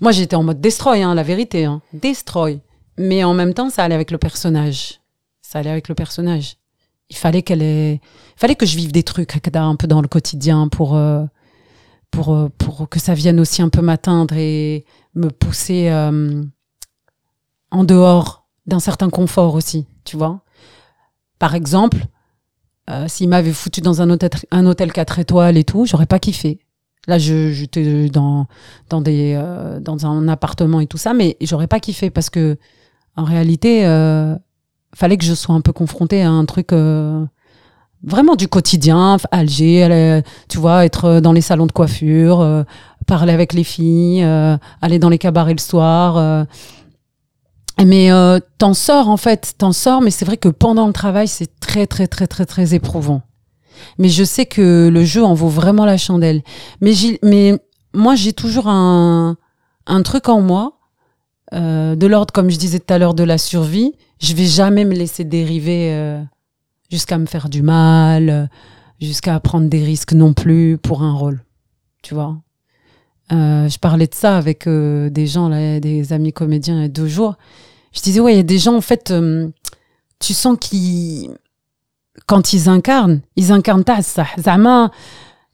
Moi, 0.00 0.12
j'étais 0.12 0.36
en 0.36 0.42
mode 0.42 0.60
destroy, 0.60 1.02
hein, 1.02 1.14
la 1.14 1.22
vérité. 1.22 1.64
Hein. 1.64 1.82
Destroy. 1.92 2.60
Mais 2.96 3.24
en 3.24 3.34
même 3.34 3.54
temps, 3.54 3.70
ça 3.70 3.84
allait 3.84 3.94
avec 3.94 4.10
le 4.10 4.18
personnage. 4.18 5.00
Ça 5.42 5.58
allait 5.60 5.70
avec 5.70 5.88
le 5.88 5.94
personnage. 5.94 6.56
Il 7.10 7.16
fallait 7.16 7.42
qu'elle 7.42 7.62
ait... 7.62 7.94
Il 7.94 8.38
fallait 8.40 8.54
que 8.54 8.66
je 8.66 8.76
vive 8.76 8.92
des 8.92 9.02
trucs 9.02 9.34
hakada, 9.34 9.64
un 9.64 9.76
peu 9.76 9.86
dans 9.86 10.02
le 10.02 10.08
quotidien 10.08 10.68
pour, 10.68 10.96
euh, 10.96 11.24
pour, 12.10 12.34
euh, 12.34 12.48
pour 12.58 12.88
que 12.88 12.98
ça 12.98 13.14
vienne 13.14 13.40
aussi 13.40 13.62
un 13.62 13.68
peu 13.68 13.80
m'atteindre 13.80 14.34
et 14.36 14.84
me 15.14 15.30
pousser 15.30 15.88
euh, 15.90 16.42
en 17.70 17.84
dehors 17.84 18.46
d'un 18.66 18.80
certain 18.80 19.10
confort 19.10 19.54
aussi, 19.54 19.86
tu 20.04 20.16
vois. 20.16 20.42
Par 21.38 21.54
exemple, 21.54 22.06
euh, 22.90 23.06
s'il 23.08 23.28
m'avait 23.28 23.52
foutu 23.52 23.80
dans 23.80 24.02
un 24.02 24.10
hôtel, 24.10 24.30
un 24.50 24.66
hôtel 24.66 24.92
4 24.92 25.18
étoiles 25.18 25.56
et 25.56 25.64
tout, 25.64 25.86
j'aurais 25.86 26.06
pas 26.06 26.18
kiffé. 26.18 26.60
Là, 27.08 27.18
j'étais 27.18 28.08
dans, 28.10 28.46
dans, 28.90 29.02
euh, 29.06 29.80
dans 29.80 30.06
un 30.06 30.28
appartement 30.28 30.80
et 30.80 30.86
tout 30.86 30.98
ça, 30.98 31.14
mais 31.14 31.36
j'aurais 31.40 31.66
pas 31.66 31.80
kiffé 31.80 32.10
parce 32.10 32.28
que, 32.30 32.58
en 33.16 33.24
réalité, 33.24 33.86
euh, 33.86 34.36
fallait 34.94 35.16
que 35.16 35.24
je 35.24 35.34
sois 35.34 35.54
un 35.54 35.62
peu 35.62 35.72
confrontée 35.72 36.22
à 36.22 36.30
un 36.30 36.44
truc 36.44 36.72
euh, 36.72 37.24
vraiment 38.04 38.36
du 38.36 38.46
quotidien, 38.46 39.16
Alger, 39.30 39.84
aller, 39.84 40.22
tu 40.48 40.58
vois, 40.58 40.84
être 40.84 41.20
dans 41.20 41.32
les 41.32 41.40
salons 41.40 41.66
de 41.66 41.72
coiffure, 41.72 42.40
euh, 42.42 42.62
parler 43.06 43.32
avec 43.32 43.54
les 43.54 43.64
filles, 43.64 44.22
euh, 44.22 44.58
aller 44.82 44.98
dans 44.98 45.08
les 45.08 45.18
cabarets 45.18 45.54
le 45.54 45.60
soir. 45.60 46.18
euh. 46.18 46.44
mais 47.84 48.12
euh, 48.12 48.38
t'en 48.58 48.74
sors 48.74 49.08
en 49.08 49.16
fait, 49.16 49.54
t'en 49.56 49.72
sors, 49.72 50.02
mais 50.02 50.10
c'est 50.10 50.24
vrai 50.26 50.36
que 50.36 50.48
pendant 50.50 50.86
le 50.86 50.92
travail, 50.92 51.26
c'est 51.26 51.58
très 51.58 51.86
très 51.86 52.06
très 52.06 52.26
très 52.26 52.44
très 52.44 52.74
éprouvant. 52.74 53.22
Mais 53.98 54.08
je 54.08 54.24
sais 54.24 54.46
que 54.46 54.88
le 54.92 55.04
jeu 55.04 55.22
en 55.24 55.34
vaut 55.34 55.48
vraiment 55.48 55.84
la 55.84 55.96
chandelle. 55.96 56.42
Mais, 56.80 56.92
mais 57.22 57.58
moi, 57.94 58.14
j'ai 58.14 58.32
toujours 58.32 58.68
un, 58.68 59.36
un 59.86 60.02
truc 60.02 60.28
en 60.28 60.40
moi, 60.40 60.78
euh, 61.54 61.96
de 61.96 62.06
l'ordre, 62.06 62.32
comme 62.32 62.50
je 62.50 62.58
disais 62.58 62.78
tout 62.78 62.92
à 62.92 62.98
l'heure, 62.98 63.14
de 63.14 63.24
la 63.24 63.38
survie. 63.38 63.92
Je 64.20 64.34
vais 64.34 64.46
jamais 64.46 64.84
me 64.84 64.94
laisser 64.94 65.24
dériver 65.24 65.92
euh, 65.92 66.22
jusqu'à 66.90 67.18
me 67.18 67.26
faire 67.26 67.48
du 67.48 67.62
mal, 67.62 68.28
euh, 68.30 68.46
jusqu'à 69.00 69.38
prendre 69.40 69.68
des 69.68 69.82
risques 69.84 70.12
non 70.12 70.34
plus 70.34 70.76
pour 70.76 71.02
un 71.02 71.12
rôle. 71.12 71.42
Tu 72.02 72.14
vois? 72.14 72.36
Euh, 73.32 73.68
Je 73.68 73.78
parlais 73.78 74.06
de 74.06 74.14
ça 74.14 74.36
avec 74.36 74.66
euh, 74.66 75.08
des 75.10 75.26
gens, 75.26 75.48
là, 75.48 75.80
des 75.80 76.12
amis 76.12 76.32
comédiens 76.32 76.76
il 76.78 76.82
y 76.82 76.84
a 76.84 76.88
deux 76.88 77.08
jours. 77.08 77.36
Je 77.92 78.00
disais, 78.02 78.20
ouais, 78.20 78.34
il 78.34 78.36
y 78.36 78.40
a 78.40 78.44
des 78.44 78.58
gens, 78.58 78.76
en 78.76 78.80
fait, 78.80 79.10
euh, 79.10 79.48
tu 80.18 80.34
sens 80.34 80.56
qu'ils, 80.60 81.30
quand 82.25 82.53
ils 82.53 82.69
incarnent, 82.69 83.21
ils 83.35 83.51
incarnent 83.51 83.83
ta 83.83 83.97
Zama, 84.39 84.91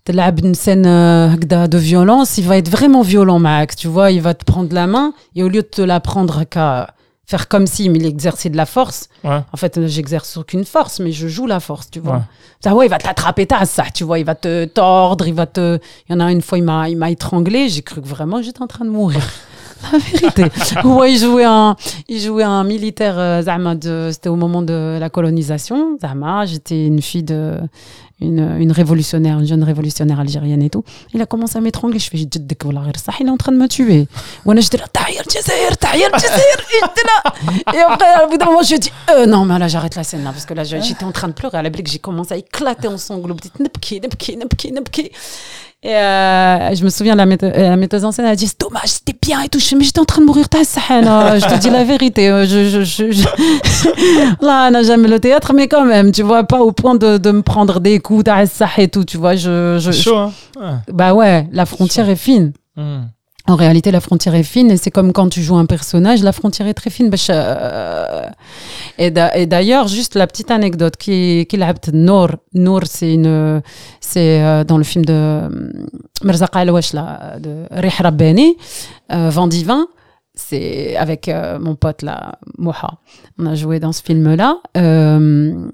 تلعب 0.06 0.40
une 0.40 0.56
scène 0.56 0.86
euh, 0.86 1.28
هكذا 1.36 1.68
de 1.68 1.78
violence, 1.78 2.38
il 2.38 2.46
va 2.48 2.58
être 2.58 2.70
vraiment 2.70 3.02
violent, 3.04 3.38
Max. 3.40 3.76
Tu 3.76 3.88
vois, 3.88 4.12
il 4.12 4.22
va 4.22 4.34
te 4.34 4.44
prendre 4.44 4.74
la 4.74 4.88
main 4.88 5.14
et 5.36 5.44
au 5.44 5.50
lieu 5.50 5.62
de 5.62 5.68
te 5.68 5.82
la 5.84 6.00
prendre 6.00 6.44
qu'à 6.46 6.94
faire 7.28 7.48
comme 7.48 7.68
si 7.68 7.86
il 7.86 8.06
exerçait 8.06 8.50
de 8.50 8.58
la 8.58 8.66
force, 8.66 9.08
Ouais. 9.24 9.42
en 9.54 9.58
fait, 9.58 9.78
euh, 9.78 9.88
j'exerce 9.88 10.38
aucune 10.38 10.66
force, 10.66 11.00
mais 11.00 11.12
je 11.12 11.28
joue 11.28 11.46
la 11.46 11.60
force, 11.60 11.92
tu 11.92 12.00
vois. 12.00 12.16
Ouais. 12.16 12.22
Ça, 12.64 12.74
ouais, 12.74 12.88
il 12.88 12.90
va 12.90 12.98
t'attraper, 12.98 13.46
t'as 13.46 13.66
ça, 13.66 13.84
tu 13.94 14.04
vois, 14.04 14.18
il 14.18 14.26
va 14.26 14.34
te 14.36 14.66
tordre, 14.66 15.28
il 15.28 15.36
va 15.36 15.46
te. 15.46 15.78
Il 16.08 16.14
y 16.14 16.16
en 16.16 16.22
a 16.26 16.32
une 16.32 16.42
fois, 16.42 16.58
il 16.58 16.64
m'a, 16.64 16.90
il 16.90 16.98
m'a 16.98 17.12
étranglé, 17.12 17.70
j'ai 17.70 17.84
cru 17.84 18.02
que 18.02 18.08
vraiment 18.08 18.42
j'étais 18.42 18.64
en 18.64 18.68
train 18.68 18.86
de 18.86 18.90
mourir. 18.90 19.22
la 19.93 19.99
vérité. 19.99 20.45
ouais, 20.85 21.13
il 21.13 21.19
jouait 21.19 21.45
un, 21.45 21.77
il 22.09 22.21
jouait 22.21 22.45
un 22.45 22.65
militaire, 22.65 23.19
euh, 23.19 23.43
Zama, 23.43 23.75
c'était 24.11 24.29
au 24.29 24.37
moment 24.37 24.63
de 24.63 24.99
la 24.99 25.11
colonisation, 25.11 25.99
Zama. 26.01 26.47
J'étais 26.47 26.87
une 26.87 27.03
fille 27.03 27.23
de, 27.23 27.59
une, 28.21 28.57
une, 28.61 28.73
révolutionnaire, 28.73 29.39
une 29.39 29.47
jeune 29.47 29.63
révolutionnaire 29.63 30.21
algérienne 30.21 30.63
et 30.63 30.71
tout. 30.71 30.85
Il 31.13 31.21
a 31.21 31.27
commencé 31.27 31.59
à 31.59 31.61
m'étrangler. 31.61 31.99
Je 31.99 32.09
fais, 32.11 32.17
je 32.17 32.25
il 33.21 33.27
est 33.27 33.31
en 33.31 33.37
train 33.37 33.53
de 33.53 33.57
me 33.57 33.69
tuer. 33.69 34.07
Et 37.75 37.79
après, 37.79 38.25
au 38.25 38.31
bout 38.31 38.37
d'un 38.37 38.47
moment, 38.47 38.63
je 38.63 38.77
dis, 38.77 38.93
euh, 39.11 39.27
non, 39.27 39.45
mais 39.45 39.59
là, 39.59 39.69
j'arrête 39.69 39.97
la 39.97 40.05
scène, 40.05 40.25
là, 40.25 40.31
parce 40.31 40.47
que 40.47 40.55
là, 40.55 40.65
j'étais 40.65 41.05
en 41.05 41.13
train 41.13 41.29
de 41.29 41.33
pleurer. 41.33 41.59
À 41.59 41.63
la 41.63 41.71
blague, 41.71 41.87
j'ai 41.87 41.99
commencé 41.99 42.35
à 42.35 42.37
éclater 42.37 42.89
en 42.89 42.99
sanglots. 42.99 43.35
Petite, 43.35 43.59
nepki, 43.61 44.01
nepki, 44.01 44.37
nepki, 44.37 44.73
nepki. 44.73 45.11
Et 45.87 45.95
euh, 45.95 46.75
je 46.75 46.83
me 46.83 46.89
souviens, 46.89 47.15
la, 47.15 47.27
mette- 47.27 47.43
euh, 47.43 47.53
la 47.69 47.77
metteuse 47.77 48.07
en 48.07 48.11
scène 48.11 48.25
a 48.25 48.35
dit 48.35 48.47
C'est 48.47 48.59
dommage, 48.59 48.87
c'était 48.87 49.15
bien 49.21 49.43
et 49.43 49.51
tout. 49.51 49.59
Je 49.59 49.77
Mais 49.77 49.85
j'étais 49.85 49.99
en 50.01 50.07
train 50.07 50.23
de 50.23 50.27
mourir, 50.27 50.49
t'as 50.49 50.65
ça. 50.65 50.81
hein. 50.89 51.39
Je 51.39 51.45
te 51.47 51.59
dis 51.61 51.69
la 51.69 51.85
vérité. 51.85 52.31
euh, 52.31 52.47
Je, 52.47 52.65
je, 52.71 52.83
je, 52.85 53.11
je- 53.13 53.25
Là, 54.45 54.67
on 54.69 54.71
n'a 54.71 54.83
jamais 54.83 55.09
le 55.09 55.21
théâtre, 55.21 55.53
mais 55.55 55.69
quand 55.69 55.85
même, 55.85 56.11
tu 56.11 56.23
vois, 56.23 56.45
pas 56.45 56.61
au 56.61 56.73
point 56.73 56.95
de, 56.95 57.19
de 57.19 57.31
me 57.31 57.43
prendre 57.43 57.81
des 57.81 58.01
coups, 58.01 58.25
t'as 58.25 58.47
ça 58.47 58.69
et 58.79 58.89
tout. 58.89 59.05
Tu 59.05 59.19
vois, 59.19 59.37
je. 59.37 59.77
je- 59.79 59.93
chaud, 59.93 60.17
hein 60.17 60.33
Ouais. 60.59 60.71
bah 60.93 61.13
ouais, 61.13 61.47
la 61.53 61.67
frontière 61.67 62.09
est 62.09 62.17
fine. 62.17 62.53
Hmm. 62.77 63.03
En 63.47 63.57
réalité, 63.57 63.91
la 63.91 64.01
frontière 64.01 64.35
est 64.35 64.43
fine 64.43 64.71
et 64.71 64.79
c'est 64.79 64.91
comme 64.91 65.13
quand 65.13 65.29
tu 65.29 65.43
joues 65.43 65.57
un 65.57 65.67
personnage, 65.67 66.23
la 66.23 66.33
frontière 66.33 66.67
est 66.67 66.73
très 66.73 66.89
fine. 66.89 67.11
Bah, 67.11 67.19
et 68.99 69.11
d'ailleurs, 69.47 69.87
juste 69.89 70.15
la 70.15 70.27
petite 70.27 70.51
anecdote 70.51 70.97
qui 70.97 71.45
qui 71.47 71.59
l'a 71.59 71.75
Nour. 71.93 72.31
Nour, 72.55 72.81
c'est 72.87 73.13
une, 73.13 73.61
c'est 74.01 74.43
euh, 74.43 74.65
dans 74.65 74.79
le 74.79 74.85
film 74.85 75.05
de 75.05 75.13
euh, 75.13 75.49
Mirza 76.23 76.49
Washla 76.55 77.21
euh, 77.23 77.39
de 77.39 77.67
Rih 77.71 78.03
Rabbani, 78.03 78.57
Vendivin. 79.11 79.89
C'est 80.35 80.97
avec 80.97 81.31
mon 81.61 81.77
pote 81.77 82.03
là, 82.03 82.39
Moha. 82.59 82.99
On 83.39 83.47
a 83.47 83.55
joué 83.55 83.79
dans 83.79 83.93
ce 83.93 84.03
film-là. 84.03 84.57
Euh, 84.77 85.69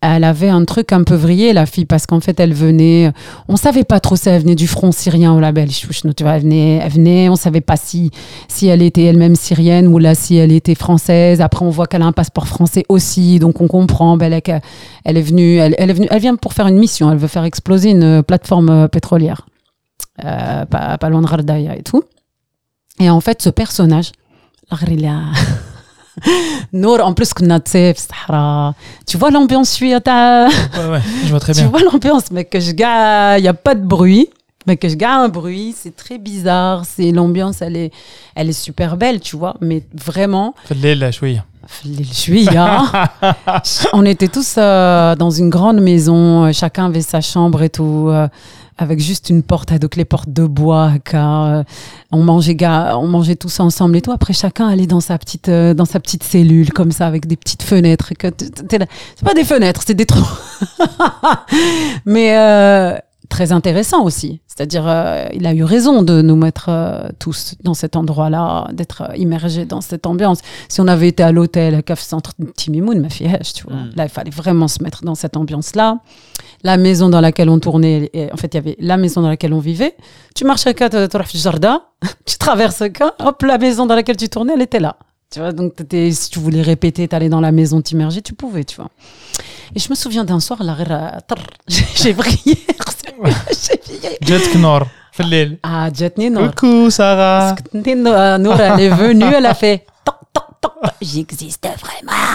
elle 0.00 0.22
avait 0.22 0.48
un 0.48 0.64
truc 0.64 0.92
un 0.92 1.02
peu 1.02 1.16
vrillé, 1.16 1.52
la 1.52 1.66
fille, 1.66 1.84
parce 1.84 2.06
qu'en 2.06 2.20
fait, 2.20 2.38
elle 2.38 2.54
venait. 2.54 3.10
On 3.48 3.56
savait 3.56 3.82
pas 3.82 3.98
trop 3.98 4.14
si 4.14 4.28
elle 4.28 4.40
venait 4.42 4.54
du 4.54 4.68
front 4.68 4.92
syrien 4.92 5.34
ou 5.34 5.40
la 5.40 5.50
belle. 5.50 5.70
Tu 5.70 5.88
vois, 6.22 6.34
elle 6.36 6.42
venait, 6.42 6.76
elle 6.84 6.92
venait. 6.92 7.28
On 7.28 7.34
savait 7.34 7.60
pas 7.60 7.76
si, 7.76 8.12
si 8.46 8.68
elle 8.68 8.82
était 8.82 9.02
elle-même 9.02 9.34
syrienne 9.34 9.88
ou 9.88 9.98
là 9.98 10.14
si 10.14 10.36
elle 10.36 10.52
était 10.52 10.76
française. 10.76 11.40
Après, 11.40 11.64
on 11.64 11.70
voit 11.70 11.88
qu'elle 11.88 12.02
a 12.02 12.06
un 12.06 12.12
passeport 12.12 12.46
français 12.46 12.84
aussi, 12.88 13.40
donc 13.40 13.60
on 13.60 13.66
comprend. 13.66 14.16
Ben, 14.16 14.32
elle, 14.32 15.16
est- 15.16 15.20
venue, 15.22 15.56
elle, 15.56 15.74
est 15.76 15.92
venue, 15.92 16.06
elle 16.10 16.20
vient 16.20 16.36
pour 16.36 16.52
faire 16.52 16.68
une 16.68 16.78
mission. 16.78 17.10
Elle 17.10 17.18
veut 17.18 17.26
faire 17.26 17.44
exploser 17.44 17.90
une 17.90 18.22
plateforme 18.22 18.68
euh, 18.70 18.86
pétrolière, 18.88 19.48
euh, 20.24 20.64
pas, 20.64 20.96
pas 20.98 21.08
loin 21.10 21.22
de 21.22 21.26
Rardaya 21.26 21.76
et 21.76 21.82
tout. 21.82 22.04
Et 23.00 23.10
en 23.10 23.20
fait, 23.20 23.42
ce 23.42 23.50
personnage, 23.50 24.12
Nour, 26.72 27.00
en 27.02 27.12
plus, 27.14 27.32
qu'on 27.32 27.50
a, 27.50 27.60
Tu 27.60 29.16
vois 29.16 29.30
l'ambiance, 29.30 29.80
ouais, 30.76 30.88
ouais, 30.90 31.00
je 31.24 31.30
vois 31.30 31.40
très 31.40 31.52
bien. 31.54 31.64
Tu 31.64 31.68
vois 31.68 31.82
l'ambiance, 31.82 32.30
mais 32.30 32.44
que 32.44 32.60
je 32.60 32.72
il 33.38 33.42
n'y 33.42 33.48
a 33.48 33.54
pas 33.54 33.74
de 33.74 33.84
bruit. 33.84 34.28
Mais 34.66 34.76
que 34.76 34.88
je 34.88 34.96
garde 34.96 35.24
un 35.24 35.28
bruit, 35.28 35.74
c'est 35.74 35.96
très 35.96 36.18
bizarre. 36.18 36.82
C'est 36.84 37.10
l'ambiance, 37.10 37.62
elle 37.62 37.74
est, 37.74 37.90
elle 38.34 38.50
est 38.50 38.60
super 38.60 38.98
belle, 38.98 39.18
tu 39.18 39.36
vois. 39.36 39.56
Mais 39.62 39.82
vraiment. 39.94 40.54
la 41.00 41.10
hein. 42.58 43.08
On 43.92 44.04
était 44.04 44.28
tous 44.28 44.56
euh, 44.58 45.14
dans 45.16 45.30
une 45.30 45.50
grande 45.50 45.80
maison, 45.80 46.52
chacun 46.52 46.86
avait 46.86 47.02
sa 47.02 47.20
chambre 47.20 47.62
et 47.62 47.70
tout. 47.70 48.08
Euh 48.08 48.28
avec 48.78 49.00
juste 49.00 49.28
une 49.28 49.42
porte, 49.42 49.72
donc 49.74 49.96
les 49.96 50.04
portes 50.04 50.32
de 50.32 50.46
bois, 50.46 50.92
car, 51.04 51.44
euh, 51.44 51.62
on 52.12 52.22
mangeait, 52.22 52.56
on 52.94 53.08
mangeait 53.08 53.36
tous 53.36 53.60
ensemble 53.60 53.96
et 53.96 54.00
tout. 54.00 54.12
Après, 54.12 54.32
chacun 54.32 54.68
allait 54.68 54.86
dans 54.86 55.00
sa 55.00 55.18
petite, 55.18 55.48
euh, 55.48 55.74
dans 55.74 55.84
sa 55.84 56.00
petite 56.00 56.22
cellule, 56.22 56.72
comme 56.72 56.92
ça, 56.92 57.06
avec 57.06 57.26
des 57.26 57.36
petites 57.36 57.62
fenêtres. 57.62 58.12
C'est 58.18 59.24
pas 59.24 59.34
des 59.34 59.44
fenêtres, 59.44 59.82
c'est 59.84 59.94
des 59.94 60.06
trous. 60.06 60.24
Mais 62.06 62.36
euh, 62.36 62.96
très 63.28 63.52
intéressant 63.52 64.04
aussi. 64.04 64.40
C'est-à-dire, 64.46 64.84
euh, 64.86 65.26
il 65.32 65.46
a 65.46 65.54
eu 65.54 65.62
raison 65.62 66.02
de 66.02 66.22
nous 66.22 66.36
mettre 66.36 66.66
euh, 66.68 67.08
tous 67.18 67.54
dans 67.62 67.74
cet 67.74 67.94
endroit-là, 67.96 68.68
d'être 68.72 69.02
euh, 69.02 69.16
immergés 69.16 69.64
dans 69.64 69.80
cette 69.80 70.06
ambiance. 70.06 70.40
Si 70.68 70.80
on 70.80 70.88
avait 70.88 71.08
été 71.08 71.22
à 71.22 71.30
l'hôtel, 71.30 71.74
à 71.74 71.82
Caf 71.82 72.00
Centre 72.00 72.32
Timimoun, 72.56 73.00
ma 73.00 73.08
fille, 73.08 73.30
tu 73.54 73.64
vois, 73.64 73.76
Mm. 73.78 73.90
là, 73.96 74.04
il 74.04 74.08
fallait 74.10 74.30
vraiment 74.30 74.68
se 74.68 74.82
mettre 74.82 75.04
dans 75.04 75.14
cette 75.14 75.36
ambiance-là. 75.36 75.98
La 76.64 76.76
maison 76.76 77.08
dans 77.08 77.20
laquelle 77.20 77.48
on 77.50 77.58
tournait, 77.60 78.10
et 78.12 78.32
en 78.32 78.36
fait, 78.36 78.54
il 78.54 78.56
y 78.56 78.58
avait 78.58 78.76
la 78.80 78.96
maison 78.96 79.20
dans 79.22 79.28
laquelle 79.28 79.52
on 79.52 79.60
vivait. 79.60 79.94
Tu 80.34 80.44
marches 80.44 80.66
à 80.66 80.74
quatre, 80.74 81.06
tu 81.08 81.16
le 81.36 81.40
jardin, 81.40 81.82
tu 82.26 82.36
traverses 82.38 82.80
le 82.80 82.88
cas, 82.88 83.14
hop, 83.20 83.42
la 83.42 83.58
maison 83.58 83.86
dans 83.86 83.94
laquelle 83.94 84.16
tu 84.16 84.28
tournais, 84.28 84.54
elle 84.54 84.62
était 84.62 84.80
là. 84.80 84.96
Tu 85.30 85.40
vois, 85.40 85.52
donc 85.52 85.74
si 85.90 86.30
tu 86.30 86.38
voulais 86.38 86.62
répéter, 86.62 87.06
t'allais 87.06 87.28
dans 87.28 87.40
la 87.40 87.52
maison, 87.52 87.82
t'immerger, 87.82 88.22
tu 88.22 88.32
pouvais, 88.32 88.64
tu 88.64 88.76
vois. 88.76 88.88
Et 89.75 89.79
je 89.79 89.89
me 89.89 89.95
souviens 89.95 90.23
d'un 90.23 90.39
soir, 90.39 90.59
la 90.63 90.73
rira- 90.73 91.21
trrr, 91.27 91.43
j'ai 91.67 92.13
brillé. 92.13 92.57
j'ai 93.03 93.13
brillé. 93.21 94.17
جاتك 94.21 94.57
نور 94.57 94.87
في 95.11 95.19
الليل. 95.23 95.57
Ah, 95.67 95.89
Jetni 95.99 96.29
Noor. 96.29 96.49
Coucou 96.55 96.89
Sarah. 96.89 97.55
Parce 97.55 97.61
que 97.83 97.95
Noor, 97.95 98.39
Noor, 98.39 98.59
elle 98.61 98.79
est 98.79 98.89
venue, 98.89 99.31
elle 99.37 99.45
a 99.45 99.53
fait 99.53 99.85
toc, 100.05 100.15
toc, 100.33 100.45
toc. 100.61 100.71
J'existe 101.01 101.67
vraiment. 101.83 102.33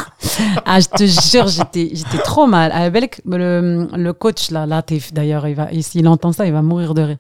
Ah, 0.67 0.79
je 0.81 0.89
te 0.99 1.05
jure, 1.31 1.49
j'étais, 1.49 1.87
j'étais 1.99 2.19
trop 2.31 2.47
mal. 2.47 2.71
À 2.73 2.81
la 2.85 2.91
belle, 2.91 3.09
le, 3.27 3.89
le 4.07 4.13
coach, 4.13 4.51
là, 4.55 4.67
Latif, 4.67 5.13
d'ailleurs, 5.13 5.45
il 5.49 5.55
va, 5.61 5.67
et 5.73 5.83
s'il 5.83 6.07
entend 6.15 6.33
ça, 6.33 6.47
il 6.47 6.53
va 6.53 6.63
mourir 6.63 6.95
de 6.99 7.03
rire. 7.11 7.17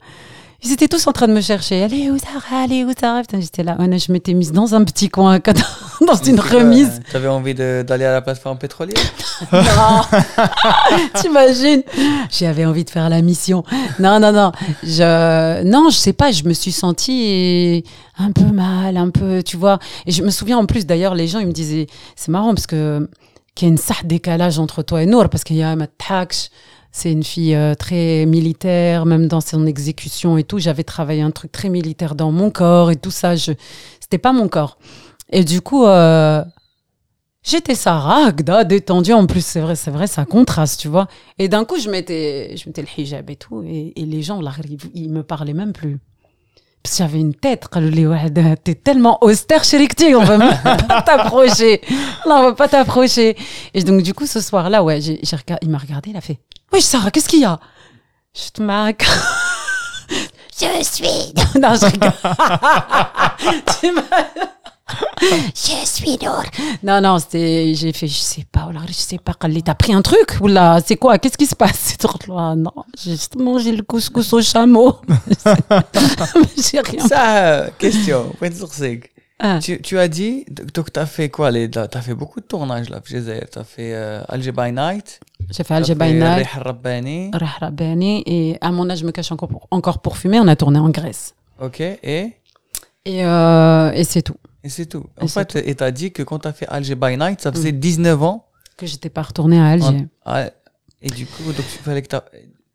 Ils 0.65 0.71
étaient 0.71 0.87
tous 0.87 1.05
en 1.07 1.11
train 1.11 1.27
de 1.27 1.33
me 1.33 1.41
chercher. 1.41 1.83
Allez, 1.83 2.09
où 2.09 2.17
Sarah, 2.17 2.63
allez, 2.63 2.85
où. 2.85 2.87
Putain, 2.87 3.21
j'étais 3.39 3.63
là. 3.63 3.75
Ouais, 3.77 3.99
je 3.99 4.11
m'étais 4.11 4.33
mise 4.33 4.53
dans 4.53 4.73
un 4.75 4.83
petit 4.85 5.09
coin, 5.09 5.39
dans 6.07 6.15
une 6.15 6.39
remise. 6.39 7.01
Tu 7.09 7.17
avais 7.17 7.27
envie 7.27 7.53
d'aller 7.53 8.05
à 8.05 8.13
la 8.13 8.21
plateforme 8.21 8.57
pétrolière? 8.57 8.95
Non. 9.51 10.01
T'imagines? 11.21 11.83
J'avais 12.31 12.65
envie 12.65 12.85
de 12.85 12.89
faire 12.89 13.09
la 13.09 13.21
mission. 13.21 13.63
Non, 13.99 14.19
non, 14.19 14.31
non. 14.31 14.51
Je, 14.83 15.63
non, 15.63 15.89
je 15.89 15.97
sais 15.97 16.13
pas. 16.13 16.31
Je 16.31 16.45
me 16.45 16.53
suis 16.53 16.71
sentie 16.71 17.83
un 18.17 18.31
peu 18.31 18.45
mal, 18.45 18.95
un 18.95 19.09
peu, 19.09 19.43
tu 19.43 19.57
vois. 19.57 19.79
Et 20.05 20.11
je 20.11 20.23
me 20.23 20.29
souviens 20.29 20.59
en 20.59 20.65
plus, 20.65 20.85
d'ailleurs, 20.85 21.15
les 21.15 21.27
gens, 21.27 21.39
ils 21.39 21.47
me 21.47 21.51
disaient, 21.51 21.87
c'est 22.15 22.31
marrant 22.31 22.53
parce 22.53 22.67
que 22.67 23.09
qu'il 23.55 23.67
y 23.67 23.69
a 23.69 23.71
une 23.71 23.77
sorte 23.77 24.05
décalage 24.05 24.59
entre 24.59 24.81
toi 24.81 25.03
et 25.03 25.05
Nour, 25.05 25.29
parce 25.29 25.43
qu'il 25.43 25.57
y 25.57 25.63
a 25.63 25.75
Taksh. 25.97 26.49
C'est 26.95 27.11
une 27.11 27.23
fille 27.23 27.55
euh, 27.55 27.73
très 27.73 28.27
militaire, 28.27 29.07
même 29.07 29.27
dans 29.27 29.41
son 29.41 29.65
exécution 29.65 30.37
et 30.37 30.43
tout. 30.43 30.59
J'avais 30.59 30.83
travaillé 30.83 31.23
un 31.23 31.31
truc 31.31 31.51
très 31.51 31.67
militaire 31.67 32.13
dans 32.13 32.31
mon 32.31 32.51
corps 32.51 32.91
et 32.91 32.95
tout 32.95 33.09
ça. 33.09 33.35
Je, 33.35 33.51
c'était 33.99 34.19
pas 34.19 34.31
mon 34.31 34.47
corps. 34.47 34.77
Et 35.31 35.43
du 35.43 35.59
coup, 35.59 35.85
euh, 35.85 36.43
j'étais 37.41 37.73
Sarah, 37.73 38.27
Agda, 38.27 38.63
détendue. 38.63 39.11
En 39.11 39.25
plus, 39.25 39.43
c'est 39.43 39.59
vrai, 39.59 39.75
c'est 39.75 39.89
vrai, 39.89 40.05
ça 40.05 40.23
contraste, 40.25 40.79
tu 40.79 40.87
vois. 40.87 41.07
Et 41.39 41.47
d'un 41.49 41.65
coup, 41.65 41.79
je 41.79 41.89
mettais, 41.89 42.55
je 42.55 42.69
mettais 42.69 42.83
le 42.83 42.87
hijab 42.95 43.27
et 43.27 43.37
tout. 43.37 43.63
Et, 43.63 43.93
les 43.97 44.21
gens, 44.21 44.39
là, 44.39 44.53
ils 44.93 45.09
me 45.09 45.23
parlaient 45.23 45.53
même 45.53 45.73
plus. 45.73 45.97
Parce 46.83 46.97
que 46.97 47.03
j'avais 47.03 47.19
une 47.19 47.33
tête, 47.33 47.67
t'es 48.63 48.75
tellement 48.75 49.17
austère, 49.23 49.63
chérie, 49.63 49.87
on 50.15 50.23
va 50.25 50.37
pas 50.63 51.01
t'approcher. 51.01 51.81
Là, 52.27 52.39
on 52.39 52.43
va 52.43 52.53
pas 52.53 52.67
t'approcher. 52.67 53.35
Et 53.73 53.81
donc, 53.81 54.03
du 54.03 54.13
coup, 54.13 54.27
ce 54.27 54.41
soir-là, 54.41 54.83
ouais, 54.83 54.99
il 54.99 55.69
m'a 55.69 55.79
regardé, 55.79 56.11
il 56.11 56.17
a 56.17 56.21
fait. 56.21 56.39
Oui, 56.73 56.81
Sarah, 56.81 57.11
qu'est-ce 57.11 57.29
qu'il 57.29 57.41
y 57.41 57.45
a? 57.45 57.59
Je 58.33 58.49
te 58.49 58.63
marque. 58.63 59.05
je 60.59 60.83
suis. 60.83 61.61
Non, 61.61 61.75
je 61.75 61.85
rigole. 61.85 62.11
je 65.53 65.85
suis 65.85 66.17
lourd. 66.17 66.43
Non, 66.81 66.99
non, 66.99 67.19
c'était, 67.19 67.75
j'ai 67.75 67.93
fait, 67.93 68.07
je 68.07 68.17
sais 68.17 68.45
pas, 68.51 68.71
là, 68.73 68.81
je 68.87 68.93
sais 68.93 69.19
pas, 69.19 69.33
t'as 69.39 69.75
pris 69.75 69.93
un 69.93 70.01
truc, 70.01 70.39
ou 70.41 70.49
c'est 70.83 70.95
quoi, 70.95 71.19
qu'est-ce 71.19 71.37
qui 71.37 71.45
se 71.45 71.55
passe? 71.55 71.95
là, 72.27 72.55
non, 72.55 72.73
j'ai 72.97 73.11
juste 73.11 73.35
mangé 73.35 73.71
le 73.71 73.83
couscous 73.83 74.33
au 74.33 74.41
chameau. 74.41 74.97
j'ai 76.57 76.79
rien. 76.79 77.07
Ça, 77.07 77.37
euh, 77.37 77.69
question, 77.77 78.31
point 78.39 78.49
de 78.49 78.55
sourcing. 78.55 79.03
Ah. 79.45 79.59
Tu, 79.59 79.99
as 79.99 80.07
dit, 80.07 80.45
donc 80.73 80.93
tu 80.93 80.99
as 81.01 81.05
fait 81.05 81.27
quoi 81.27 81.51
Tu 81.51 81.77
as 81.77 82.01
fait 82.01 82.13
beaucoup 82.13 82.39
de 82.39 82.45
tournages 82.45 82.89
là, 82.89 83.01
Tu 83.05 83.17
as 83.17 83.63
fait 83.65 83.93
euh, 83.93 84.23
Alger 84.29 84.53
by 84.53 84.71
Night. 84.71 85.19
J'ai 85.51 85.65
fait 85.65 85.73
Alger 85.73 85.95
by 85.95 86.13
Night. 86.13 86.47
Et 88.25 88.57
à 88.61 88.71
mon 88.71 88.89
âge, 88.89 88.99
je 88.99 89.05
me 89.05 89.11
cache 89.11 89.33
encore 89.33 89.49
pour, 89.49 89.67
encore 89.69 90.01
pour 90.01 90.17
fumer. 90.17 90.39
On 90.39 90.47
a 90.47 90.55
tourné 90.55 90.79
en 90.79 90.89
Grèce. 90.89 91.35
Ok, 91.59 91.81
et? 91.81 92.31
Et, 93.03 93.25
euh, 93.25 94.03
c'est 94.05 94.21
tout. 94.21 94.37
Et 94.63 94.69
c'est 94.69 94.85
tout. 94.85 95.07
En 95.19 95.27
fait, 95.27 95.57
et 95.57 95.75
tu 95.75 95.83
as 95.83 95.91
dit 95.91 96.13
que 96.13 96.23
quand 96.23 96.39
tu 96.39 96.47
as 96.47 96.53
fait 96.53 96.67
Alger 96.69 96.95
by 96.95 97.17
Night, 97.17 97.41
ça 97.41 97.51
faisait 97.51 97.73
mm. 97.73 97.79
19 97.79 98.23
ans. 98.23 98.45
Que 98.77 98.85
j'étais 98.85 99.09
pas 99.09 99.23
retournée 99.23 99.59
à 99.59 99.67
Alger. 99.67 100.07
Ah, 100.23 100.45
et 101.01 101.09
du 101.09 101.25
coup, 101.25 101.43
donc 101.43 101.67
tu 101.69 101.79
fallait 101.79 102.01
que 102.01 102.07
tu 102.07 102.15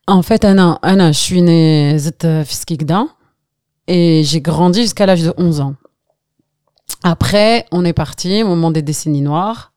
En 0.06 0.20
fait, 0.20 0.44
Anna, 0.44 0.78
Anna, 0.82 1.12
je 1.12 1.18
suis 1.18 1.40
née 1.40 1.96
euh, 2.24 2.44
Fiskikda 2.44 3.06
et 3.86 4.22
j'ai 4.22 4.42
grandi 4.42 4.82
jusqu'à 4.82 5.06
l'âge 5.06 5.22
de 5.22 5.32
11 5.38 5.60
ans. 5.62 5.74
Après, 7.02 7.66
on 7.70 7.84
est 7.84 7.92
parti 7.92 8.42
au 8.42 8.48
moment 8.48 8.70
des 8.70 8.82
décennies 8.82 9.22
noires. 9.22 9.72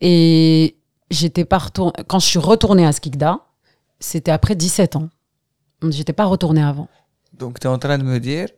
Et 0.00 0.76
j'étais 1.10 1.44
pas. 1.44 1.60
Quand 2.06 2.18
je 2.18 2.26
suis 2.26 2.38
retournée 2.38 2.86
à 2.86 2.92
Skikda, 2.92 3.40
c'était 4.00 4.30
après 4.30 4.54
17 4.54 4.96
ans. 4.96 5.08
J'étais 5.90 6.12
pas 6.12 6.24
retournée 6.24 6.62
avant. 6.62 6.88
Donc, 7.38 7.60
tu 7.60 7.66
es 7.66 7.70
en 7.70 7.78
train 7.78 7.98
de 7.98 8.04
me 8.04 8.18
dire 8.18 8.48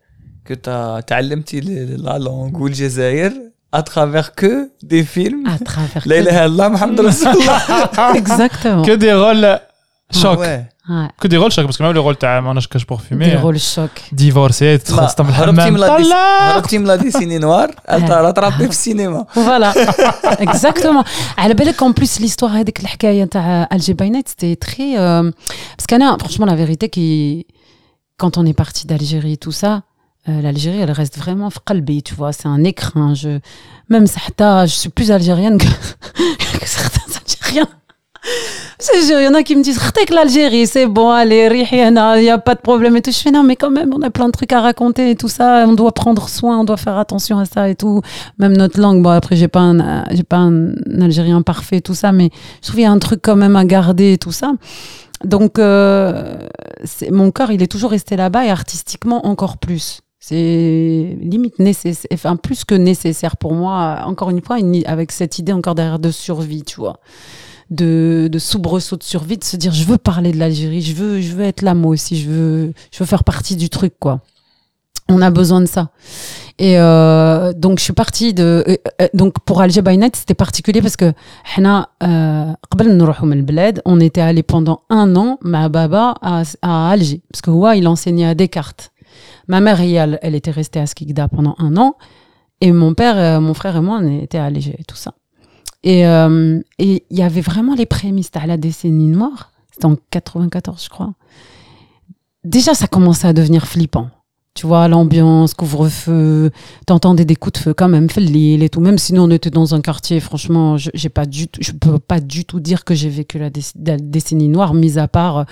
que 0.44 0.54
tu 0.54 0.70
as 0.70 0.96
appris 0.96 1.60
la 1.98 2.18
langue 2.18 2.58
ou 2.58 2.66
le 2.68 2.74
Jazair 2.74 3.32
à 3.72 3.82
travers 3.82 4.34
que 4.34 4.70
des 4.82 5.04
films? 5.04 5.46
À 5.46 5.58
travers 5.58 6.06
Laila 6.06 6.48
que... 6.48 8.16
Exactement. 8.16 8.82
Que 8.82 8.96
des 8.96 9.12
rôles 9.12 9.60
choc. 10.13 10.37
Ah 10.37 10.39
ouais. 10.39 10.69
Ouais. 10.89 11.07
Que 11.19 11.27
des 11.27 11.37
rôles 11.37 11.51
choc, 11.51 11.65
parce 11.65 11.77
que 11.77 11.83
même 11.83 11.93
le 11.93 11.99
rôle 11.99 12.15
تاع 12.17 12.39
ما 12.39 12.61
cache 12.61 12.85
pour 12.85 13.01
fumer. 13.01 13.25
Des 13.31 13.37
rôles 13.37 13.59
chocs. 13.59 14.01
Divorcé, 14.11 14.77
تخلصت 14.85 15.21
من 15.21 15.29
هربتي 15.29 15.49
الحمام 15.67 15.73
من 15.73 15.79
لا 15.79 15.97
ديس- 15.97 16.07
طلع 16.07 16.51
هربتي 16.51 16.77
من 16.77 16.85
لا 16.87 16.95
ديسيني 16.95 17.37
نوار 17.37 17.75
راترابي 17.89 18.63
في 18.63 18.69
السينما 18.69 19.25
Voilà, 19.35 19.73
exactement. 20.39 21.05
على 21.37 21.53
بالك 21.53 21.83
en 21.83 21.93
plus 21.93 22.19
l'histoire 22.19 22.43
هذيك 22.51 22.79
الحكايه 22.79 23.23
نتاع 23.23 23.69
Alger 23.73 23.93
by 23.93 24.09
Night 24.11 24.27
c'était 24.29 24.55
très 24.65 24.97
euh, 24.97 25.31
parce 25.77 25.87
qu'Anna 25.89 26.17
franchement 26.19 26.45
la 26.45 26.55
vérité 26.55 26.89
qui 26.89 27.45
quand 28.21 28.37
on 28.37 28.45
est 28.45 28.57
parti 28.63 28.85
d'Algérie 28.87 29.37
tout 29.37 29.51
ça 29.61 29.71
euh, 30.29 30.41
l'Algérie 30.41 30.79
elle 30.81 30.91
reste 30.91 31.17
vraiment 31.17 31.49
في 31.49 31.59
قلبي 31.65 32.01
tu 32.01 32.13
vois 32.15 32.31
c'est 32.31 32.47
un 32.47 32.63
écrin 32.63 33.13
je 33.15 33.39
même 33.89 34.05
ça 34.07 34.17
حتى 34.19 34.67
je 34.67 34.75
suis 34.81 34.89
plus 34.89 35.09
algérienne 35.11 35.57
que, 35.57 35.65
que 36.59 36.65
certains 36.79 37.09
algériens 37.21 37.35
C'est 37.37 37.53
sûr, 37.53 37.67
il 38.94 39.22
y 39.24 39.28
en 39.28 39.34
a 39.34 39.42
qui 39.42 39.56
me 39.56 39.62
disent 39.62 39.78
que 39.78 40.14
l'Algérie, 40.14 40.66
c'est 40.66 40.86
bon, 40.86 41.10
allez, 41.10 41.48
il 41.72 42.22
n'y 42.22 42.30
a 42.30 42.38
pas 42.38 42.54
de 42.54 42.60
problème 42.60 42.96
et 42.96 43.02
tout. 43.02 43.10
Je 43.10 43.18
fais 43.18 43.30
non, 43.30 43.42
mais 43.42 43.56
quand 43.56 43.70
même, 43.70 43.92
on 43.94 44.02
a 44.02 44.10
plein 44.10 44.26
de 44.26 44.32
trucs 44.32 44.52
à 44.52 44.60
raconter 44.60 45.10
et 45.10 45.16
tout 45.16 45.28
ça. 45.28 45.64
On 45.66 45.72
doit 45.72 45.92
prendre 45.92 46.28
soin, 46.28 46.58
on 46.60 46.64
doit 46.64 46.76
faire 46.76 46.98
attention 46.98 47.38
à 47.38 47.44
ça 47.44 47.68
et 47.68 47.74
tout. 47.74 48.02
Même 48.38 48.56
notre 48.56 48.80
langue, 48.80 49.02
bon, 49.02 49.10
après, 49.10 49.36
j'ai 49.36 49.48
pas 49.48 49.60
un, 49.60 50.04
j'ai 50.10 50.22
pas 50.22 50.38
un 50.38 50.72
Algérien 51.00 51.42
parfait, 51.42 51.80
tout 51.80 51.94
ça, 51.94 52.12
mais 52.12 52.30
je 52.60 52.66
trouve 52.68 52.76
qu'il 52.76 52.84
y 52.84 52.86
a 52.86 52.90
un 52.92 52.98
truc 52.98 53.20
quand 53.22 53.36
même 53.36 53.56
à 53.56 53.64
garder 53.64 54.12
et 54.14 54.18
tout 54.18 54.32
ça. 54.32 54.52
Donc, 55.24 55.58
euh, 55.58 56.34
c'est- 56.84 57.10
mon 57.10 57.30
corps, 57.30 57.50
il 57.52 57.62
est 57.62 57.66
toujours 57.70 57.90
resté 57.90 58.16
là-bas 58.16 58.46
et 58.46 58.50
artistiquement 58.50 59.26
encore 59.26 59.58
plus. 59.58 60.00
C'est 60.18 61.16
limite 61.22 61.58
nécessaire, 61.58 62.08
enfin 62.12 62.36
plus 62.36 62.64
que 62.66 62.74
nécessaire 62.74 63.38
pour 63.38 63.54
moi. 63.54 64.00
Encore 64.04 64.28
une 64.28 64.42
fois, 64.42 64.58
avec 64.84 65.12
cette 65.12 65.38
idée 65.38 65.52
encore 65.52 65.74
derrière 65.74 65.98
de 65.98 66.10
survie, 66.10 66.62
tu 66.62 66.76
vois 66.76 66.98
de, 67.70 68.28
de 68.30 68.38
soubresaut 68.38 68.96
de 68.96 69.02
survie, 69.02 69.38
de 69.38 69.44
se 69.44 69.56
dire 69.56 69.72
je 69.72 69.84
veux 69.84 69.98
parler 69.98 70.32
de 70.32 70.38
l'Algérie, 70.38 70.82
je 70.82 70.94
veux, 70.94 71.20
je 71.20 71.34
veux 71.34 71.44
être 71.44 71.62
là 71.62 71.74
moi 71.74 71.92
aussi, 71.92 72.20
je 72.20 72.28
veux, 72.28 72.72
je 72.92 72.98
veux 72.98 73.06
faire 73.06 73.24
partie 73.24 73.56
du 73.56 73.68
truc 73.68 73.94
quoi. 73.98 74.20
On 75.08 75.22
a 75.22 75.30
besoin 75.30 75.60
de 75.60 75.66
ça. 75.66 75.90
Et 76.58 76.78
euh, 76.78 77.52
donc 77.52 77.78
je 77.78 77.84
suis 77.84 77.92
partie 77.92 78.32
de 78.32 78.64
euh, 78.68 78.76
euh 79.00 79.08
donc 79.12 79.34
pour 79.44 79.60
Alger 79.60 79.82
by 79.82 79.98
c'était 80.14 80.34
particulier 80.34 80.82
parce 80.82 80.96
que 80.96 81.12
hna 81.56 81.88
euh, 82.02 82.52
on 83.84 84.00
était 84.00 84.20
allé 84.20 84.42
pendant 84.42 84.82
un 84.88 85.16
an 85.16 85.38
ma 85.42 85.68
baba 85.68 86.14
à, 86.20 86.42
à 86.62 86.90
Alger 86.90 87.22
parce 87.32 87.40
que 87.40 87.50
ouais, 87.50 87.78
il 87.78 87.88
enseignait 87.88 88.26
à 88.26 88.34
Descartes. 88.34 88.92
Ma 89.48 89.60
mère 89.60 89.80
elle, 89.80 90.18
elle 90.22 90.34
était 90.34 90.52
restée 90.52 90.78
à 90.78 90.86
Skikda 90.86 91.28
pendant 91.28 91.56
un 91.58 91.76
an 91.76 91.96
et 92.60 92.70
mon 92.72 92.94
père 92.94 93.16
euh, 93.16 93.40
mon 93.40 93.54
frère 93.54 93.76
et 93.76 93.80
moi 93.80 93.98
on 94.00 94.20
était 94.20 94.38
à 94.38 94.44
Alger 94.44 94.76
et 94.78 94.84
tout 94.84 94.96
ça. 94.96 95.14
Et 95.82 96.06
euh, 96.06 96.60
et 96.78 97.04
il 97.10 97.18
y 97.18 97.22
avait 97.22 97.40
vraiment 97.40 97.74
les 97.74 97.86
prémices 97.86 98.30
à 98.34 98.46
la 98.46 98.56
décennie 98.56 99.06
noire. 99.06 99.52
C'était 99.72 99.86
en 99.86 99.96
94, 100.10 100.84
je 100.84 100.88
crois. 100.88 101.14
Déjà, 102.44 102.74
ça 102.74 102.86
commençait 102.86 103.28
à 103.28 103.32
devenir 103.32 103.66
flippant. 103.66 104.10
Tu 104.54 104.66
vois, 104.66 104.88
l'ambiance, 104.88 105.54
couvre-feu, 105.54 106.50
t'entendais 106.84 107.24
des 107.24 107.36
coups 107.36 107.60
de 107.60 107.64
feu 107.64 107.74
quand 107.74 107.88
même, 107.88 108.08
l'île 108.16 108.62
et 108.62 108.68
tout. 108.68 108.80
Même 108.80 108.98
si 108.98 109.14
nous, 109.14 109.22
on 109.22 109.30
était 109.30 109.48
dans 109.50 109.74
un 109.74 109.80
quartier, 109.80 110.18
franchement, 110.20 110.76
je 110.76 110.90
je 110.92 111.08
peux 111.72 111.98
pas 111.98 112.20
du 112.20 112.44
tout 112.44 112.60
dire 112.60 112.84
que 112.84 112.94
j'ai 112.94 113.08
vécu 113.08 113.38
la 113.38 113.48
décennie 113.50 114.48
noire, 114.48 114.74
mis 114.74 114.98
à 114.98 115.06
part 115.06 115.38
euh, 115.38 115.44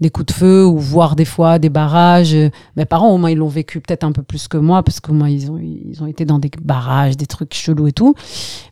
des 0.00 0.10
coups 0.10 0.26
de 0.26 0.32
feu 0.32 0.64
ou 0.64 0.78
voir 0.78 1.16
des 1.16 1.24
fois 1.24 1.58
des 1.58 1.68
barrages. 1.68 2.36
Mes 2.76 2.84
parents, 2.84 3.12
au 3.12 3.18
moins, 3.18 3.30
ils 3.30 3.38
l'ont 3.38 3.48
vécu 3.48 3.80
peut-être 3.80 4.04
un 4.04 4.12
peu 4.12 4.22
plus 4.22 4.48
que 4.48 4.56
moi, 4.56 4.82
parce 4.82 5.00
qu'au 5.00 5.12
moins, 5.12 5.28
ils 5.28 5.50
ont, 5.50 5.58
ils 5.58 6.02
ont 6.02 6.06
été 6.06 6.24
dans 6.24 6.38
des 6.38 6.50
barrages, 6.62 7.16
des 7.16 7.26
trucs 7.26 7.54
chelous 7.54 7.88
et 7.88 7.92
tout. 7.92 8.14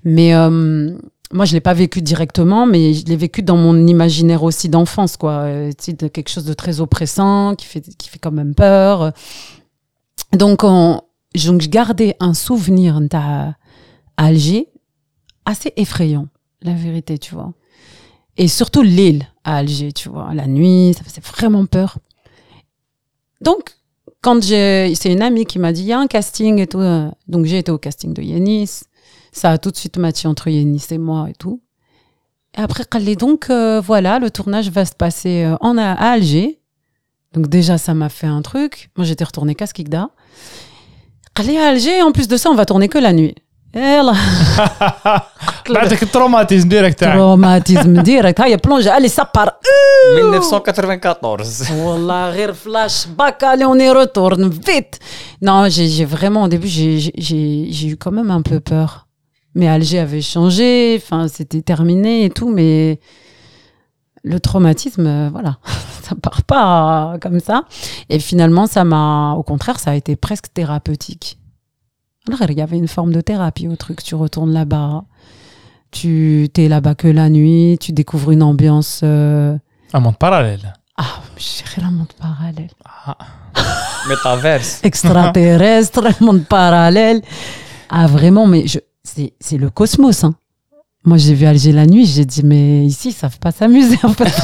Mais 0.04 0.34
euh, 0.34 0.96
moi, 1.32 1.44
je 1.44 1.52
l'ai 1.52 1.60
pas 1.60 1.74
vécu 1.74 2.00
directement, 2.00 2.66
mais 2.66 2.94
je 2.94 3.04
l'ai 3.04 3.16
vécu 3.16 3.42
dans 3.42 3.56
mon 3.56 3.86
imaginaire 3.86 4.42
aussi 4.42 4.68
d'enfance, 4.68 5.16
quoi. 5.16 5.44
De 5.44 6.08
quelque 6.08 6.30
chose 6.30 6.44
de 6.44 6.54
très 6.54 6.80
oppressant, 6.80 7.54
qui 7.54 7.66
fait, 7.66 7.82
qui 7.98 8.08
fait 8.08 8.18
quand 8.18 8.32
même 8.32 8.54
peur. 8.54 9.12
Donc, 10.32 10.64
on, 10.64 11.02
donc 11.46 11.62
je 11.62 11.68
gardais 11.68 12.16
un 12.20 12.34
souvenir 12.34 13.00
à 13.12 13.54
assez 15.44 15.72
effrayant, 15.76 16.28
la 16.62 16.74
vérité, 16.74 17.18
tu 17.18 17.34
vois. 17.34 17.52
Et 18.38 18.46
surtout 18.46 18.82
l'île 18.82 19.26
à 19.42 19.56
Alger, 19.56 19.92
tu 19.92 20.08
vois, 20.08 20.32
la 20.32 20.46
nuit, 20.46 20.94
ça 20.96 21.02
faisait 21.02 21.20
vraiment 21.20 21.66
peur. 21.66 21.98
Donc, 23.40 23.76
quand 24.20 24.42
j'ai, 24.42 24.94
c'est 24.94 25.12
une 25.12 25.22
amie 25.22 25.44
qui 25.44 25.58
m'a 25.58 25.72
dit, 25.72 25.82
il 25.82 25.88
y 25.88 25.92
a 25.92 25.98
un 25.98 26.06
casting 26.06 26.58
et 26.60 26.68
tout. 26.68 26.78
Euh, 26.78 27.10
donc, 27.26 27.46
j'ai 27.46 27.58
été 27.58 27.72
au 27.72 27.78
casting 27.78 28.14
de 28.14 28.22
Yanis. 28.22 28.82
Ça 29.32 29.50
a 29.50 29.58
tout 29.58 29.72
de 29.72 29.76
suite 29.76 29.98
matché 29.98 30.28
entre 30.28 30.48
Yanis 30.48 30.86
et 30.90 30.98
moi 30.98 31.28
et 31.28 31.34
tout. 31.34 31.60
Et 32.56 32.60
après, 32.60 32.84
est 32.84 33.16
donc, 33.16 33.50
euh, 33.50 33.80
voilà, 33.80 34.20
le 34.20 34.30
tournage 34.30 34.70
va 34.70 34.84
se 34.84 34.94
passer 34.94 35.42
euh, 35.42 35.56
en, 35.60 35.76
à 35.76 35.92
Alger. 35.92 36.60
Donc, 37.32 37.48
déjà, 37.48 37.76
ça 37.76 37.92
m'a 37.92 38.08
fait 38.08 38.28
un 38.28 38.42
truc. 38.42 38.90
Moi, 38.96 39.04
j'étais 39.04 39.24
retournée 39.24 39.56
Kaskigda. 39.56 40.10
Allez 41.34 41.56
à 41.56 41.68
Alger, 41.68 42.02
en 42.02 42.12
plus 42.12 42.28
de 42.28 42.36
ça, 42.36 42.50
on 42.50 42.54
va 42.54 42.66
tourner 42.66 42.88
que 42.88 42.98
la 42.98 43.12
nuit. 43.12 43.34
Et 43.75 44.01
là, 44.03 44.13
بعدك 45.69 46.03
التروماتيزم 46.03 46.69
ديريكت 46.69 46.99
تاعك 46.99 47.17
traumatisme 47.17 48.03
direct. 48.03 48.41
هيا 48.41 48.57
plonge, 48.57 48.87
allez, 48.87 49.09
ça 49.09 49.25
part. 49.37 49.51
1994 50.15 51.71
Wallah, 51.83 52.29
rire 52.31 52.53
flashback, 52.55 53.43
allez, 53.43 53.65
on 53.65 53.75
y 53.79 53.89
retourne, 53.89 54.49
vite. 54.49 54.99
Non, 55.41 55.69
j'ai 55.69 55.87
j'ai 55.95 56.05
vraiment, 56.05 56.43
au 56.43 56.47
début, 56.47 56.67
j'ai- 56.67 56.99
j'ai 56.99 57.13
j'ai- 57.27 57.67
j'ai 57.75 57.87
eu 57.93 57.97
quand 57.97 58.11
même 58.19 58.31
un 58.39 58.41
peu 58.49 58.59
peur. 58.59 58.89
Mais 59.55 59.67
Alger 59.75 59.99
avait 60.07 60.21
changé, 60.35 60.99
enfin, 61.01 61.27
c'était 61.27 61.61
terminé 61.73 62.13
et 62.25 62.29
tout, 62.37 62.49
mais 62.57 62.99
le 64.31 64.37
traumatisme, 64.47 65.05
euh, 65.07 65.29
voilà, 65.35 65.53
ça 66.05 66.13
part 66.25 66.41
pas 66.53 66.65
euh, 67.13 67.17
comme 67.23 67.39
ça. 67.49 67.57
Et 68.13 68.19
finalement, 68.29 68.65
ça 68.75 68.83
m'a, 68.91 69.33
au 69.41 69.43
contraire, 69.51 69.77
ça 69.83 69.89
a 69.91 69.95
été 70.01 70.15
presque 70.15 70.47
thérapeutique. 70.57 71.27
Il 72.48 72.58
y 72.58 72.62
avait 72.62 72.78
une 72.78 72.88
forme 72.88 73.12
de 73.12 73.20
thérapie 73.20 73.68
au 73.68 73.76
truc. 73.76 74.02
Tu 74.02 74.14
retournes 74.14 74.52
là-bas, 74.52 75.04
tu 75.90 76.48
t'es 76.52 76.68
là-bas 76.68 76.94
que 76.94 77.08
la 77.08 77.28
nuit, 77.30 77.78
tu 77.80 77.92
découvres 77.92 78.30
une 78.30 78.42
ambiance. 78.42 79.00
euh, 79.02 79.56
un 79.92 80.00
monde 80.00 80.16
parallèle 80.18 80.74
ah, 81.00 81.20
j'ai 81.36 81.80
un 81.80 81.92
monde 81.92 82.12
parallèle. 82.20 82.70
Metaverse. 84.08 84.80
Extraterrestre, 84.82 86.02
monde 86.20 86.44
parallèle. 86.44 87.22
Ah, 87.88 88.08
vraiment, 88.08 88.48
mais 88.48 88.66
je, 88.66 88.80
c'est, 89.04 89.56
le 89.56 89.70
cosmos, 89.70 90.24
hein. 90.24 90.34
Moi, 91.04 91.16
j'ai 91.16 91.34
vu 91.34 91.46
Alger 91.46 91.70
la 91.70 91.86
nuit, 91.86 92.04
j'ai 92.04 92.24
dit, 92.24 92.42
mais 92.44 92.84
ici, 92.84 93.10
ils 93.10 93.12
savent 93.12 93.38
pas 93.38 93.52
s'amuser, 93.52 93.98
en 94.02 94.12
fait. 94.12 94.24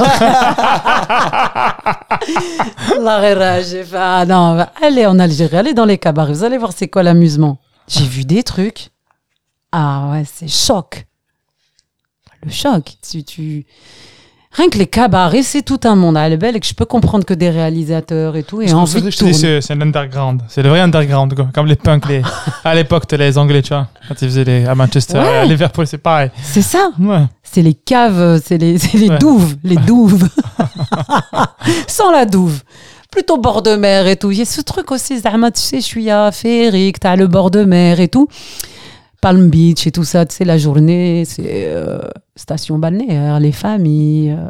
J'ai 3.69 3.83
fait, 3.83 3.97
ah 3.97 4.25
non, 4.25 4.65
allez 4.81 5.05
en 5.05 5.19
Algérie, 5.19 5.57
allez 5.57 5.73
dans 5.73 5.85
les 5.85 5.97
cabarets, 5.97 6.33
vous 6.33 6.43
allez 6.43 6.57
voir 6.57 6.71
c'est 6.75 6.87
quoi 6.87 7.03
l'amusement? 7.03 7.59
J'ai 7.87 8.05
vu 8.05 8.23
des 8.25 8.43
trucs. 8.43 8.89
Ah 9.71 10.09
ouais, 10.11 10.23
c'est 10.25 10.47
choc. 10.47 11.05
Le 12.43 12.51
choc. 12.51 12.93
Tu, 13.07 13.23
tu... 13.23 13.65
Rien 14.53 14.69
que 14.69 14.77
les 14.77 14.87
cabarets, 14.87 15.43
c'est 15.43 15.63
tout 15.63 15.81
un 15.83 15.95
monde. 15.95 16.15
À 16.15 16.29
la 16.29 16.37
belle, 16.37 16.55
et 16.55 16.59
que 16.61 16.65
je 16.65 16.73
peux 16.73 16.85
comprendre 16.85 17.25
que 17.25 17.33
des 17.33 17.49
réalisateurs 17.49 18.37
et 18.37 18.43
tout, 18.43 18.61
et 18.61 18.69
C'est 18.69 18.73
envie 18.73 19.01
de 19.01 19.73
l'underground. 19.73 20.43
C'est 20.47 20.63
le 20.63 20.69
vrai 20.69 20.79
underground, 20.79 21.33
quoi. 21.35 21.49
Comme 21.53 21.65
les 21.65 21.75
punks, 21.75 22.07
les... 22.07 22.21
à 22.63 22.73
l'époque, 22.73 23.11
les 23.11 23.37
Anglais, 23.37 23.61
tu 23.61 23.69
vois. 23.69 23.89
Quand 24.07 24.15
ils 24.21 24.29
faisaient 24.29 24.45
les... 24.45 24.65
à 24.65 24.73
Manchester, 24.73 25.17
Ouais. 25.19 25.37
à 25.39 25.45
Liverpool, 25.45 25.85
c'est 25.85 25.97
pareil. 25.97 26.31
C'est 26.41 26.61
ça. 26.61 26.91
Ouais. 26.97 27.25
C'est 27.43 27.61
les 27.61 27.73
caves, 27.73 28.41
c'est 28.45 28.57
les, 28.57 28.77
c'est 28.77 28.97
les 28.97 29.09
Ouais. 29.09 29.19
douves, 29.19 29.57
les 29.63 29.75
douves. 29.75 30.29
Sans 31.87 32.11
la 32.11 32.25
douve 32.25 32.61
Plutôt 33.14 33.38
bord 33.38 33.62
de 33.62 33.74
mer 33.74 34.06
et 34.06 34.16
tout. 34.16 34.30
Il 34.30 34.38
y 34.38 34.42
a 34.42 34.44
ce 34.44 34.60
truc 34.60 34.90
aussi, 34.92 35.18
Zahma, 35.18 35.50
tu 35.50 35.60
sais, 35.60 35.80
je 35.80 35.86
suis 35.86 36.10
à 36.10 36.30
Féeric, 36.30 37.00
t'as 37.00 37.16
le 37.16 37.26
bord 37.26 37.50
de 37.50 37.64
mer 37.64 38.00
et 38.00 38.08
tout. 38.08 38.28
Palm 39.20 39.50
Beach 39.50 39.86
et 39.86 39.90
tout 39.90 40.04
ça, 40.04 40.24
tu 40.24 40.36
sais, 40.36 40.44
la 40.44 40.58
journée, 40.58 41.24
c'est 41.26 41.66
euh, 41.66 41.98
station 42.36 42.78
balnéaire, 42.78 43.40
les 43.40 43.52
familles, 43.52 44.30
euh, 44.30 44.48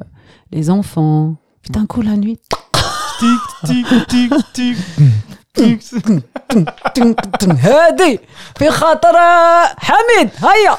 les 0.52 0.70
enfants. 0.70 1.36
Putain, 1.62 1.86
coup 1.86 2.02
la 2.02 2.16
nuit. 2.16 2.38
Tic, 3.18 3.40
tic, 3.66 3.86
tic, 4.08 4.32
tic. 4.52 4.76
tic. 5.54 5.80
Tung, 6.94 7.14
tung, 7.38 7.52
هادي 7.58 8.20
في 8.58 8.70
خاطر 8.70 9.16
حميد 9.78 10.30
هيا 10.38 10.76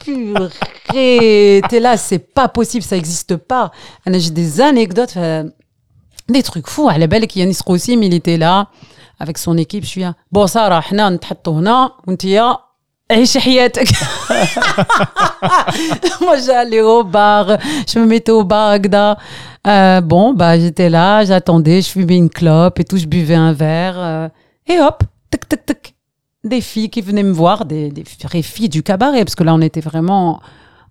Purée, 0.00 1.62
t'es 1.68 1.80
là 1.80 1.96
c'est 1.96 2.18
pas 2.18 2.48
possible 2.48 2.84
ça 2.84 2.96
existe 2.96 3.36
pas 3.36 3.70
انا 4.06 4.18
j'ai 4.18 4.30
des 4.30 4.60
anecdotes 4.60 5.16
euh, 5.16 5.44
des 6.28 6.42
trucs 6.42 6.66
fous 6.68 6.88
على 6.90 7.06
بالك 7.06 7.36
يانيس 7.36 7.62
قوسيم 7.62 8.02
il 8.02 8.14
était 8.14 8.38
là 8.38 8.66
avec 9.20 9.38
son 9.38 9.56
équipe 9.58 9.84
je 9.84 9.88
suis 9.88 10.00
là 10.02 10.14
bon 10.32 10.46
ساره 10.46 10.80
حنا 10.80 11.10
نتحطوا 11.10 11.58
هنا 11.58 11.90
وانتيا 12.06 12.56
عيشي 13.10 13.40
حياتك 13.40 13.88
moi 16.20 16.36
j'allais 16.46 16.80
au 16.82 17.02
bar 17.04 17.46
je 17.90 17.98
me 17.98 18.06
mettais 18.06 18.32
au 18.32 18.44
bar 18.44 18.74
هكذا 18.74 19.16
Euh, 19.66 20.00
bon, 20.00 20.32
bah, 20.32 20.58
j'étais 20.58 20.88
là, 20.88 21.24
j'attendais, 21.24 21.82
je 21.82 21.88
fumais 21.90 22.16
une 22.16 22.30
clope 22.30 22.78
et 22.80 22.84
tout, 22.84 22.96
je 22.96 23.06
buvais 23.06 23.34
un 23.34 23.52
verre. 23.52 23.96
euh, 23.98 24.28
et 24.66 24.80
hop, 24.80 25.02
tic, 25.30 25.42
tic, 25.48 25.66
tic. 25.66 25.82
Des 26.52 26.62
filles 26.70 26.88
qui 26.88 27.02
venaient 27.02 27.24
me 27.32 27.32
voir, 27.42 27.66
des, 27.66 27.90
des 27.90 28.04
vraies 28.24 28.46
filles 28.54 28.70
du 28.70 28.82
cabaret, 28.82 29.22
parce 29.26 29.34
que 29.34 29.44
là, 29.44 29.52
on 29.58 29.60
était 29.60 29.82
vraiment 29.90 30.40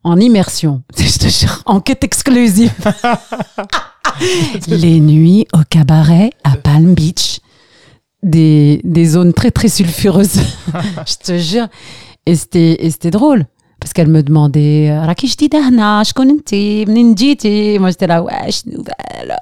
en 0.05 0.19
immersion. 0.19 0.83
Je 0.97 1.19
te 1.19 1.29
jure, 1.29 1.63
enquête 1.67 2.05
exclusive. 2.05 2.73
les 4.69 5.01
nuits 5.01 5.47
au 5.53 5.61
cabaret 5.69 6.31
à 6.45 6.57
Palm 6.57 6.95
Beach. 6.95 7.41
Des, 8.23 8.81
des 8.85 9.05
zones 9.05 9.33
très, 9.33 9.51
très 9.51 9.67
sulfureuses. 9.69 10.39
je 11.07 11.15
te 11.17 11.39
jure. 11.39 11.67
Et 12.25 12.37
c'était 12.37 13.11
drôle. 13.11 13.47
Parce 13.81 13.93
qu'elle 13.93 14.07
me 14.07 14.23
demandait, 14.23 14.91
euh, 14.91 15.03
je 15.03 15.35
je 16.05 16.13
Moi, 17.81 17.91
là, 18.07 18.23
ouais, 18.23 18.49
je 18.49 18.71
nouvelle. 18.71 19.37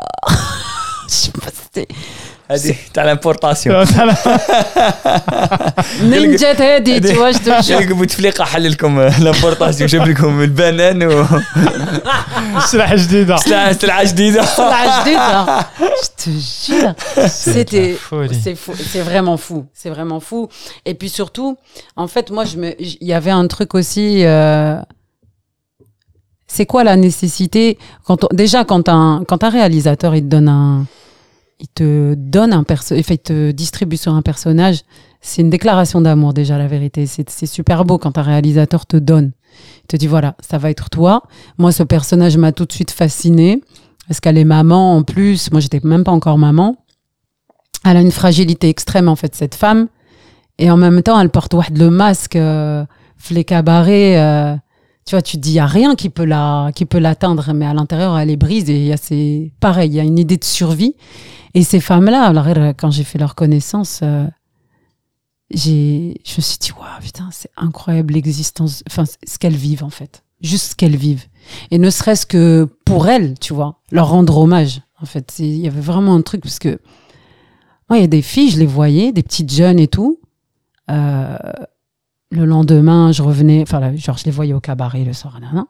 je. 1.08 1.86
هذه 2.51 2.75
تاع 2.93 3.03
لامبورطاسيون 3.05 3.85
منين 6.01 6.35
جات 6.35 6.61
هادي 6.61 7.01
tu 7.01 7.15
vois 7.15 7.33
je 7.33 7.37
te 7.37 7.67
jure 7.67 7.73
قلت 7.75 7.91
بوتفليقه 7.91 8.45
حل 8.45 8.71
لكم 8.71 9.01
لامبورطاسيون 9.01 9.89
جاب 9.89 10.07
لكم 10.07 10.41
البنان 10.41 11.03
و 11.03 11.25
سلاح 12.65 12.93
جديدة. 12.95 13.37
سلعه 13.37 13.73
سلعه 13.73 14.03
جديده 14.03 14.41
la 14.45 15.01
جديدة 15.01 15.59
je 15.79 16.23
te 16.23 16.29
jure 16.29 16.93
c'était 17.27 17.93
folie. 18.09 18.39
c'est 18.43 18.55
fou 18.55 18.73
c'est 18.91 19.01
vraiment 19.09 19.37
fou 19.37 19.65
c'est 19.73 19.89
vraiment 19.89 20.19
fou 20.19 20.41
et 20.85 20.93
puis 20.93 21.09
surtout 21.09 21.57
en 21.95 22.07
fait 22.07 22.25
moi 22.31 22.43
je 22.45 22.55
me 22.57 22.69
il 22.79 23.07
y 23.11 23.13
avait 23.13 23.35
un 23.41 23.47
truc 23.47 23.73
aussi 23.79 24.07
euh, 24.23 24.79
c'est 26.55 26.65
quoi 26.71 26.83
la 26.83 26.95
nécessité 26.95 27.77
quand 28.05 28.19
on- 28.25 28.33
déjà 28.43 28.59
quand 28.71 28.85
un 28.97 29.23
quand 29.29 29.41
un 29.47 29.51
réalisateur 29.59 30.11
il 30.19 30.21
te 30.21 30.31
donne 30.35 30.49
un 30.49 30.85
il 31.60 31.68
te 31.68 32.14
donne 32.14 32.52
un 32.52 32.64
personnage, 32.64 33.04
enfin, 33.04 33.14
il 33.14 33.18
te 33.18 33.50
distribue 33.50 33.96
sur 33.96 34.14
un 34.14 34.22
personnage. 34.22 34.80
C'est 35.20 35.42
une 35.42 35.50
déclaration 35.50 36.00
d'amour, 36.00 36.32
déjà, 36.32 36.56
la 36.56 36.66
vérité. 36.66 37.06
C'est 37.06 37.46
super 37.46 37.84
beau 37.84 37.98
quand 37.98 38.16
un 38.16 38.22
réalisateur 38.22 38.86
te 38.86 38.96
donne. 38.96 39.32
Il 39.84 39.86
te 39.88 39.96
dit, 39.96 40.06
voilà, 40.06 40.34
ça 40.40 40.56
va 40.56 40.70
être 40.70 40.88
toi. 40.88 41.22
Moi, 41.58 41.72
ce 41.72 41.82
personnage 41.82 42.38
m'a 42.38 42.52
tout 42.52 42.64
de 42.64 42.72
suite 42.72 42.90
fascinée. 42.90 43.62
Parce 44.08 44.20
qu'elle 44.20 44.38
est 44.38 44.44
maman, 44.44 44.96
en 44.96 45.02
plus. 45.02 45.50
Moi, 45.52 45.60
j'étais 45.60 45.80
même 45.84 46.04
pas 46.04 46.12
encore 46.12 46.38
maman. 46.38 46.76
Elle 47.84 47.98
a 47.98 48.00
une 48.00 48.10
fragilité 48.10 48.70
extrême, 48.70 49.08
en 49.08 49.16
fait, 49.16 49.34
cette 49.34 49.54
femme. 49.54 49.88
Et 50.58 50.70
en 50.70 50.78
même 50.78 51.02
temps, 51.02 51.20
elle 51.20 51.30
porte 51.30 51.52
le 51.52 51.90
masque, 51.90 52.36
euh, 52.36 52.84
les 53.30 53.44
cabarets. 53.44 54.18
Euh, 54.18 54.56
tu 55.10 55.16
vois 55.16 55.22
tu 55.22 55.38
te 55.38 55.42
dis 55.42 55.50
il 55.50 55.54
y 55.54 55.58
a 55.58 55.66
rien 55.66 55.96
qui 55.96 56.08
peut 56.08 56.24
la 56.24 56.70
qui 56.72 56.86
peut 56.86 57.00
l'atteindre 57.00 57.52
mais 57.52 57.66
à 57.66 57.74
l'intérieur 57.74 58.16
elle 58.16 58.30
est 58.30 58.36
brise 58.36 58.70
et 58.70 58.76
il 58.76 58.86
y 58.86 58.92
a 58.92 58.96
ces 58.96 59.52
pareil 59.58 59.90
il 59.90 59.94
y 59.96 59.98
a 59.98 60.04
une 60.04 60.20
idée 60.20 60.36
de 60.36 60.44
survie. 60.44 60.94
Et 61.52 61.64
ces 61.64 61.80
femmes 61.80 62.04
là 62.04 62.22
alors 62.26 62.46
quand 62.78 62.92
j'ai 62.92 63.02
fait 63.02 63.18
leur 63.18 63.34
connaissance 63.34 64.02
euh, 64.04 64.28
j'ai 65.50 66.20
je 66.24 66.36
me 66.36 66.42
suis 66.42 66.58
dit 66.60 66.70
waouh 66.78 67.00
putain 67.02 67.28
c'est 67.32 67.50
incroyable 67.56 68.14
l'existence 68.14 68.84
enfin 68.86 69.02
ce 69.04 69.36
qu'elles 69.38 69.56
vivent 69.56 69.82
en 69.82 69.90
fait. 69.90 70.22
Juste 70.42 70.70
ce 70.70 70.76
qu'elles 70.76 70.94
vivent. 70.96 71.26
Et 71.72 71.78
ne 71.78 71.90
serait-ce 71.90 72.24
que 72.24 72.68
pour 72.84 73.08
elles 73.08 73.36
tu 73.40 73.52
vois 73.52 73.80
leur 73.90 74.10
rendre 74.10 74.38
hommage 74.38 74.80
en 75.02 75.06
fait. 75.06 75.28
C'est- 75.32 75.42
il 75.42 75.58
y 75.58 75.66
avait 75.66 75.80
vraiment 75.80 76.14
un 76.14 76.22
truc 76.22 76.42
parce 76.42 76.60
que 76.60 76.78
moi 77.88 77.98
il 77.98 78.02
y 78.02 78.04
a 78.04 78.06
des 78.06 78.22
filles 78.22 78.50
je 78.50 78.60
les 78.60 78.66
voyais 78.66 79.10
des 79.10 79.24
petites 79.24 79.52
jeunes 79.52 79.80
et 79.80 79.88
tout 79.88 80.20
euh, 80.88 81.36
le 82.30 82.44
lendemain 82.44 83.12
je 83.12 83.22
revenais 83.22 83.62
enfin 83.62 83.94
genre 83.96 84.16
je 84.18 84.24
les 84.24 84.30
voyais 84.30 84.52
au 84.54 84.60
cabaret 84.60 85.04
le 85.04 85.12
soir 85.12 85.38
nanana. 85.40 85.66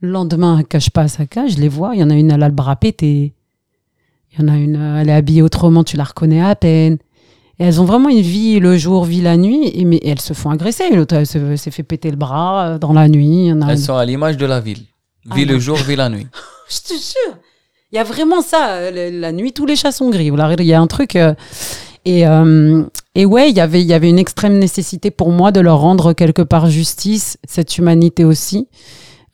le 0.00 0.10
lendemain 0.10 0.62
que 0.62 0.78
je 0.78 0.90
passe 0.90 1.18
à 1.20 1.26
cas 1.26 1.46
je 1.46 1.56
les 1.56 1.68
vois 1.68 1.94
il 1.94 2.00
y 2.00 2.04
en 2.04 2.10
a 2.10 2.14
une 2.14 2.30
elle 2.30 2.42
a 2.42 2.48
le 2.48 2.54
bras 2.54 2.76
pété 2.76 3.34
il 4.32 4.40
y 4.40 4.44
en 4.44 4.48
a 4.48 4.56
une 4.56 4.76
euh, 4.76 5.00
elle 5.00 5.08
est 5.08 5.14
habillée 5.14 5.42
autrement 5.42 5.84
tu 5.84 5.96
la 5.96 6.04
reconnais 6.04 6.42
à 6.42 6.54
peine 6.54 6.98
et 7.58 7.64
elles 7.64 7.80
ont 7.80 7.84
vraiment 7.84 8.08
une 8.08 8.22
vie 8.22 8.58
le 8.60 8.78
jour, 8.78 9.04
vie 9.04 9.20
la 9.20 9.36
nuit, 9.36 9.70
et, 9.74 9.84
mais 9.84 10.00
elles 10.02 10.20
se 10.22 10.32
font 10.32 10.48
agresser. 10.50 10.88
L'autre 10.96 11.14
elle 11.14 11.26
se- 11.26 11.54
s'est 11.56 11.70
fait 11.70 11.82
péter 11.82 12.10
le 12.10 12.16
bras 12.16 12.64
euh, 12.66 12.78
dans 12.78 12.94
la 12.94 13.08
nuit. 13.08 13.26
Il 13.26 13.46
y 13.48 13.52
en 13.52 13.60
a 13.60 13.66
Elles 13.66 13.76
une- 13.76 13.84
sont 13.84 13.94
à 13.94 14.06
l'image 14.06 14.38
de 14.38 14.46
la 14.46 14.58
ville. 14.58 14.84
Ah 15.30 15.34
Vie 15.34 15.44
le 15.44 15.58
jour, 15.58 15.76
vie 15.76 15.94
la 15.94 16.08
nuit. 16.08 16.26
Je 16.70 16.78
te 16.80 16.94
jure. 16.94 17.36
Il 17.92 17.96
y 17.96 17.98
a 17.98 18.04
vraiment 18.04 18.40
ça. 18.40 18.70
euh, 18.76 19.10
La 19.20 19.32
nuit, 19.32 19.52
tous 19.52 19.66
les 19.66 19.76
chats 19.76 19.92
sont 19.92 20.08
gris. 20.08 20.30
Il 20.58 20.64
y 20.64 20.72
a 20.72 20.80
un 20.80 20.86
truc. 20.86 21.14
euh, 21.14 21.34
et, 22.04 22.26
euh, 22.26 22.84
et 23.14 23.26
ouais, 23.26 23.50
il 23.50 23.56
y 23.56 23.60
avait- 23.60 23.80
il 23.82 23.86
y 23.86 23.92
avait 23.94 24.08
une 24.10 24.18
extrême 24.18 24.58
nécessité 24.58 25.10
pour 25.10 25.30
moi 25.30 25.52
de 25.52 25.60
leur 25.60 25.78
rendre 25.80 26.12
quelque 26.12 26.42
part 26.42 26.66
justice, 26.68 27.38
cette 27.46 27.78
humanité 27.78 28.24
aussi. 28.24 28.68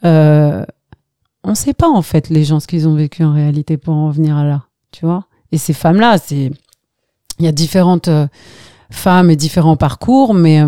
Euh, 0.05 0.64
on 1.45 1.51
ne 1.51 1.55
sait 1.55 1.75
pas, 1.75 1.89
en 1.89 2.03
fait, 2.03 2.29
les 2.29 2.45
gens, 2.45 2.61
ce 2.61 2.66
qu'ils 2.66 2.87
ont 2.89 2.95
vécu 2.95 3.25
en 3.25 3.33
réalité 3.33 3.77
pour 3.77 3.95
en 3.95 4.11
venir 4.11 4.37
à 4.37 4.45
là. 4.45 4.64
Tu 4.93 5.07
vois 5.07 5.25
Et 5.53 5.59
ces 5.59 5.73
femmes-là, 5.73 6.19
c'est. 6.19 6.51
Il 7.39 7.45
y 7.45 7.49
a 7.49 7.53
différentes 7.53 8.09
euh, 8.09 8.27
femmes 8.91 9.31
et 9.31 9.37
différents 9.37 9.77
parcours, 9.77 10.35
mais. 10.35 10.61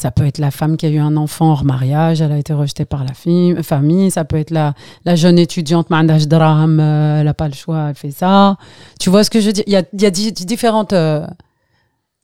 Ça 0.00 0.10
peut 0.10 0.24
être 0.24 0.38
la 0.38 0.50
femme 0.50 0.78
qui 0.78 0.86
a 0.86 0.88
eu 0.88 0.98
un 0.98 1.16
enfant 1.16 1.52
hors 1.52 1.64
mariage, 1.64 2.22
elle 2.22 2.32
a 2.32 2.38
été 2.38 2.54
rejetée 2.54 2.86
par 2.86 3.04
la 3.04 3.12
famille. 3.12 4.10
Ça 4.10 4.24
peut 4.24 4.36
être 4.36 4.50
la, 4.50 4.74
jeune 5.14 5.38
étudiante, 5.38 5.88
Draham, 5.90 6.80
euh, 6.80 7.20
elle 7.20 7.26
n'a 7.26 7.34
pas 7.34 7.48
le 7.48 7.54
choix, 7.54 7.90
elle 7.90 7.94
fait 7.94 8.10
ça. 8.10 8.56
Tu 8.98 9.10
vois 9.10 9.24
ce 9.24 9.30
que 9.30 9.40
je 9.40 9.46
veux 9.46 9.52
dire? 9.52 9.64
Il 9.66 9.72
y 9.72 10.06
a, 10.06 10.10
différentes, 10.10 10.94
euh, 10.94 11.26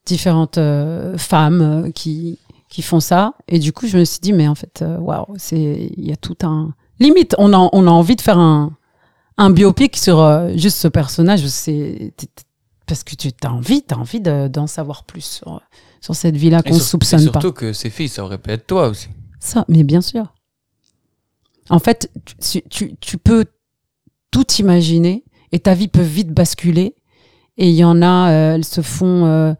différentes 0.06 0.56
euh, 0.56 1.18
femmes 1.18 1.92
qui, 1.94 2.38
qui 2.70 2.80
font 2.80 3.00
ça. 3.00 3.34
Et 3.46 3.58
du 3.58 3.74
coup, 3.74 3.86
je 3.86 3.98
me 3.98 4.04
suis 4.04 4.20
dit, 4.20 4.32
mais 4.32 4.48
en 4.48 4.54
fait, 4.54 4.82
waouh, 4.98 5.34
c'est 5.36 5.90
il 5.96 6.08
y 6.08 6.12
a 6.12 6.16
tout 6.16 6.36
un. 6.42 6.72
Limite, 6.98 7.34
on 7.36 7.52
a, 7.52 7.68
on 7.72 7.86
a 7.86 7.90
envie 7.90 8.16
de 8.16 8.22
faire 8.22 8.38
un, 8.38 8.72
un 9.36 9.50
biopic 9.50 9.98
sur 9.98 10.48
juste 10.56 10.78
ce 10.78 10.88
personnage. 10.88 11.46
C'est 11.46 12.14
parce 12.86 13.04
que 13.04 13.14
tu 13.16 13.28
as 13.44 13.52
envie, 13.52 13.84
as 13.90 13.98
envie 13.98 14.20
de- 14.20 14.48
d'en 14.48 14.66
savoir 14.66 15.04
plus 15.04 15.42
sur 16.06 16.14
cette 16.14 16.36
vie-là 16.36 16.62
qu'on 16.62 16.74
ne 16.74 16.78
soupçonne 16.80 17.20
et 17.20 17.26
pas. 17.26 17.40
Surtout 17.40 17.52
que 17.52 17.72
ces 17.72 17.90
filles, 17.90 18.08
ça 18.08 18.22
aurait 18.24 18.38
pu 18.38 18.50
être 18.52 18.64
toi 18.66 18.86
aussi. 18.88 19.08
Ça, 19.40 19.64
mais 19.66 19.82
bien 19.82 20.00
sûr. 20.00 20.32
En 21.68 21.80
fait, 21.80 22.10
tu, 22.40 22.62
tu, 22.70 22.94
tu 23.00 23.18
peux 23.18 23.44
tout 24.30 24.46
imaginer 24.60 25.24
et 25.50 25.58
ta 25.58 25.74
vie 25.74 25.88
peut 25.88 26.00
vite 26.02 26.30
basculer. 26.32 26.94
Et 27.56 27.68
il 27.70 27.74
y 27.74 27.82
en 27.84 28.02
a, 28.02 28.30
euh, 28.30 28.54
elles 28.54 28.64
se 28.64 28.82
font. 28.82 29.26
euh, 29.26 29.52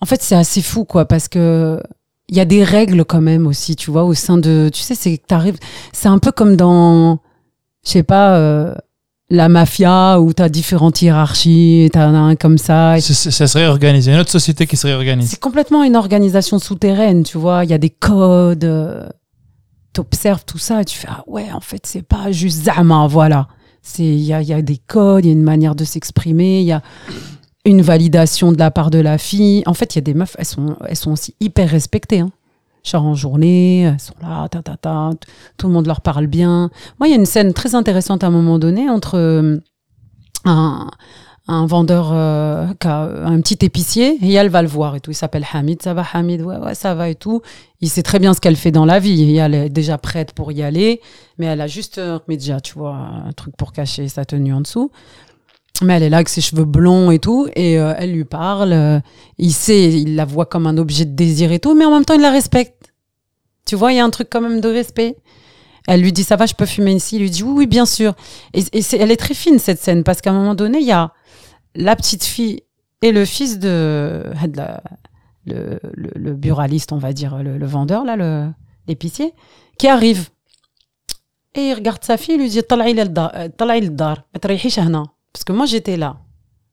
En 0.00 0.06
fait, 0.06 0.22
c'est 0.22 0.34
assez 0.36 0.62
fou, 0.62 0.84
quoi, 0.86 1.04
parce 1.04 1.28
que 1.28 1.78
il 2.28 2.36
y 2.36 2.40
a 2.40 2.46
des 2.46 2.64
règles 2.64 3.04
quand 3.04 3.20
même 3.20 3.46
aussi, 3.46 3.76
tu 3.76 3.90
vois, 3.90 4.04
au 4.04 4.14
sein 4.14 4.38
de. 4.38 4.70
Tu 4.72 4.80
sais, 4.80 4.94
c'est 4.94 5.18
que 5.18 5.26
t'arrives. 5.26 5.58
C'est 5.92 6.08
un 6.08 6.18
peu 6.18 6.32
comme 6.32 6.56
dans, 6.56 7.20
je 7.84 7.90
sais 7.90 8.02
pas, 8.04 8.38
euh, 8.38 8.74
la 9.30 9.48
mafia 9.48 10.20
où 10.20 10.32
t'as 10.32 10.48
différentes 10.48 11.00
hiérarchies, 11.02 11.88
t'as 11.92 12.06
un 12.08 12.36
comme 12.36 12.58
ça. 12.58 13.00
Ça 13.00 13.46
serait 13.46 13.66
organisé. 13.66 14.12
Une 14.12 14.18
autre 14.18 14.30
société 14.30 14.66
qui 14.66 14.76
serait 14.76 14.92
organisée. 14.94 15.28
c'est 15.30 15.40
complètement 15.40 15.82
une 15.82 15.96
organisation 15.96 16.58
souterraine, 16.58 17.22
tu 17.24 17.38
vois. 17.38 17.64
Il 17.64 17.70
y 17.70 17.74
a 17.74 17.78
des 17.78 17.90
codes. 17.90 18.64
euh, 18.64 19.08
T'observes 19.92 20.44
tout 20.44 20.58
ça 20.58 20.82
et 20.82 20.84
tu 20.84 20.98
fais 20.98 21.06
ah 21.08 21.22
ouais, 21.28 21.46
en 21.52 21.60
fait, 21.60 21.86
c'est 21.86 22.02
pas 22.02 22.32
juste 22.32 22.64
Zama, 22.64 23.06
voilà. 23.06 23.46
C'est 23.80 24.02
il 24.02 24.20
y 24.22 24.32
a, 24.32 24.42
il 24.42 24.48
y 24.48 24.52
a 24.52 24.60
des 24.60 24.76
codes, 24.78 25.24
il 25.24 25.28
y 25.28 25.30
a 25.30 25.34
une 25.34 25.42
manière 25.44 25.76
de 25.76 25.84
s'exprimer, 25.84 26.60
il 26.60 26.66
y 26.66 26.72
a 26.72 26.82
une 27.64 27.80
validation 27.80 28.50
de 28.50 28.58
la 28.58 28.72
part 28.72 28.90
de 28.90 28.98
la 28.98 29.18
fille. 29.18 29.62
En 29.66 29.74
fait, 29.74 29.94
il 29.94 29.98
y 29.98 30.00
a 30.00 30.02
des 30.02 30.14
meufs, 30.14 30.34
elles 30.38 30.44
sont, 30.46 30.76
elles 30.88 30.96
sont 30.96 31.12
aussi 31.12 31.34
hyper 31.38 31.68
respectées. 31.70 32.20
hein. 32.20 32.30
Genre 32.84 33.04
en 33.04 33.14
journée, 33.14 33.80
elles 33.82 34.00
sont 34.00 34.14
là, 34.22 34.48
ta, 34.48 34.62
ta, 34.62 34.76
ta, 34.76 35.10
tout 35.56 35.66
le 35.66 35.72
monde 35.72 35.86
leur 35.86 36.02
parle 36.02 36.26
bien. 36.26 36.70
Moi, 37.00 37.08
il 37.08 37.10
y 37.10 37.14
a 37.14 37.16
une 37.16 37.26
scène 37.26 37.52
très 37.52 37.74
intéressante 37.74 38.22
à 38.22 38.28
un 38.28 38.30
moment 38.30 38.58
donné 38.58 38.88
entre 38.90 39.16
euh, 39.18 39.58
un, 40.44 40.90
un 41.48 41.66
vendeur, 41.66 42.10
euh, 42.12 42.66
un 42.84 43.40
petit 43.40 43.58
épicier, 43.64 44.18
et 44.22 44.32
elle 44.32 44.48
va 44.48 44.62
le 44.62 44.68
voir 44.68 44.96
et 44.96 45.00
tout. 45.00 45.10
Il 45.10 45.14
s'appelle 45.14 45.46
Hamid, 45.52 45.82
ça 45.82 45.94
va 45.94 46.04
Hamid, 46.12 46.42
ouais, 46.42 46.56
ouais, 46.56 46.74
ça 46.74 46.94
va 46.94 47.08
et 47.08 47.14
tout. 47.14 47.42
Il 47.80 47.88
sait 47.88 48.02
très 48.02 48.18
bien 48.18 48.34
ce 48.34 48.40
qu'elle 48.40 48.56
fait 48.56 48.70
dans 48.70 48.86
la 48.86 48.98
vie. 48.98 49.30
Et 49.30 49.36
elle 49.36 49.54
est 49.54 49.68
déjà 49.68 49.98
prête 49.98 50.32
pour 50.32 50.52
y 50.52 50.62
aller, 50.62 51.00
mais 51.38 51.46
elle 51.46 51.60
a 51.60 51.66
juste 51.66 51.98
un 51.98 52.20
média, 52.28 52.60
tu 52.60 52.74
vois, 52.74 52.94
un 52.94 53.32
truc 53.32 53.56
pour 53.56 53.72
cacher 53.72 54.08
sa 54.08 54.24
tenue 54.24 54.54
en 54.54 54.60
dessous 54.60 54.90
mais 55.82 55.94
elle 55.94 56.04
est 56.04 56.10
là 56.10 56.18
avec 56.18 56.28
ses 56.28 56.40
cheveux 56.40 56.64
blonds 56.64 57.10
et 57.10 57.18
tout, 57.18 57.48
et 57.56 57.78
euh, 57.78 57.94
elle 57.98 58.12
lui 58.12 58.24
parle. 58.24 58.72
Euh, 58.72 59.00
il 59.38 59.52
sait, 59.52 59.92
il 59.92 60.14
la 60.14 60.24
voit 60.24 60.46
comme 60.46 60.66
un 60.66 60.78
objet 60.78 61.04
de 61.04 61.14
désir 61.14 61.50
et 61.52 61.58
tout, 61.58 61.74
mais 61.74 61.84
en 61.84 61.90
même 61.90 62.04
temps, 62.04 62.14
il 62.14 62.20
la 62.20 62.30
respecte. 62.30 62.92
Tu 63.66 63.76
vois, 63.76 63.92
il 63.92 63.96
y 63.96 63.98
a 63.98 64.04
un 64.04 64.10
truc 64.10 64.28
quand 64.30 64.40
même 64.40 64.60
de 64.60 64.68
respect. 64.68 65.16
Elle 65.86 66.00
lui 66.00 66.12
dit 66.12 66.22
ça 66.22 66.36
va, 66.36 66.46
je 66.46 66.54
peux 66.54 66.66
fumer 66.66 66.92
ici. 66.92 67.16
Il 67.16 67.22
lui 67.22 67.30
dit 67.30 67.42
oui, 67.42 67.52
oui, 67.56 67.66
bien 67.66 67.86
sûr. 67.86 68.14
Et, 68.52 68.60
et 68.72 68.82
elle 68.92 69.10
est 69.10 69.16
très 69.16 69.34
fine 69.34 69.58
cette 69.58 69.80
scène 69.80 70.04
parce 70.04 70.20
qu'à 70.20 70.30
un 70.30 70.34
moment 70.34 70.54
donné, 70.54 70.78
il 70.78 70.86
y 70.86 70.92
a 70.92 71.12
la 71.74 71.96
petite 71.96 72.24
fille 72.24 72.62
et 73.02 73.12
le 73.12 73.24
fils 73.24 73.58
de, 73.58 74.24
de 74.46 74.56
la, 74.56 74.82
le, 75.44 75.78
le, 75.92 76.10
le, 76.14 76.34
buraliste, 76.34 76.92
on 76.92 76.98
va 76.98 77.12
dire, 77.12 77.42
le, 77.42 77.58
le 77.58 77.66
vendeur 77.66 78.04
là, 78.04 78.52
l'épicier, 78.86 79.34
qui 79.78 79.88
arrive. 79.88 80.28
Et 81.54 81.68
il 81.68 81.74
regarde 81.74 82.02
sa 82.02 82.16
fille, 82.16 82.34
il 82.34 82.40
lui 82.40 82.48
dit, 82.48 82.60
il 82.60 83.12
dar, 83.12 84.24
parce 85.34 85.44
que 85.44 85.52
moi, 85.52 85.66
j'étais 85.66 85.98
là. 85.98 86.16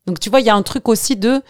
Donc, 0.05 0.19
tu 0.19 0.29
vois, 0.29 0.39
il 0.39 0.45
y 0.45 0.49
a 0.49 0.55
un 0.55 0.61
truc 0.61 0.87
aussi 0.87 1.17
de 1.17 1.41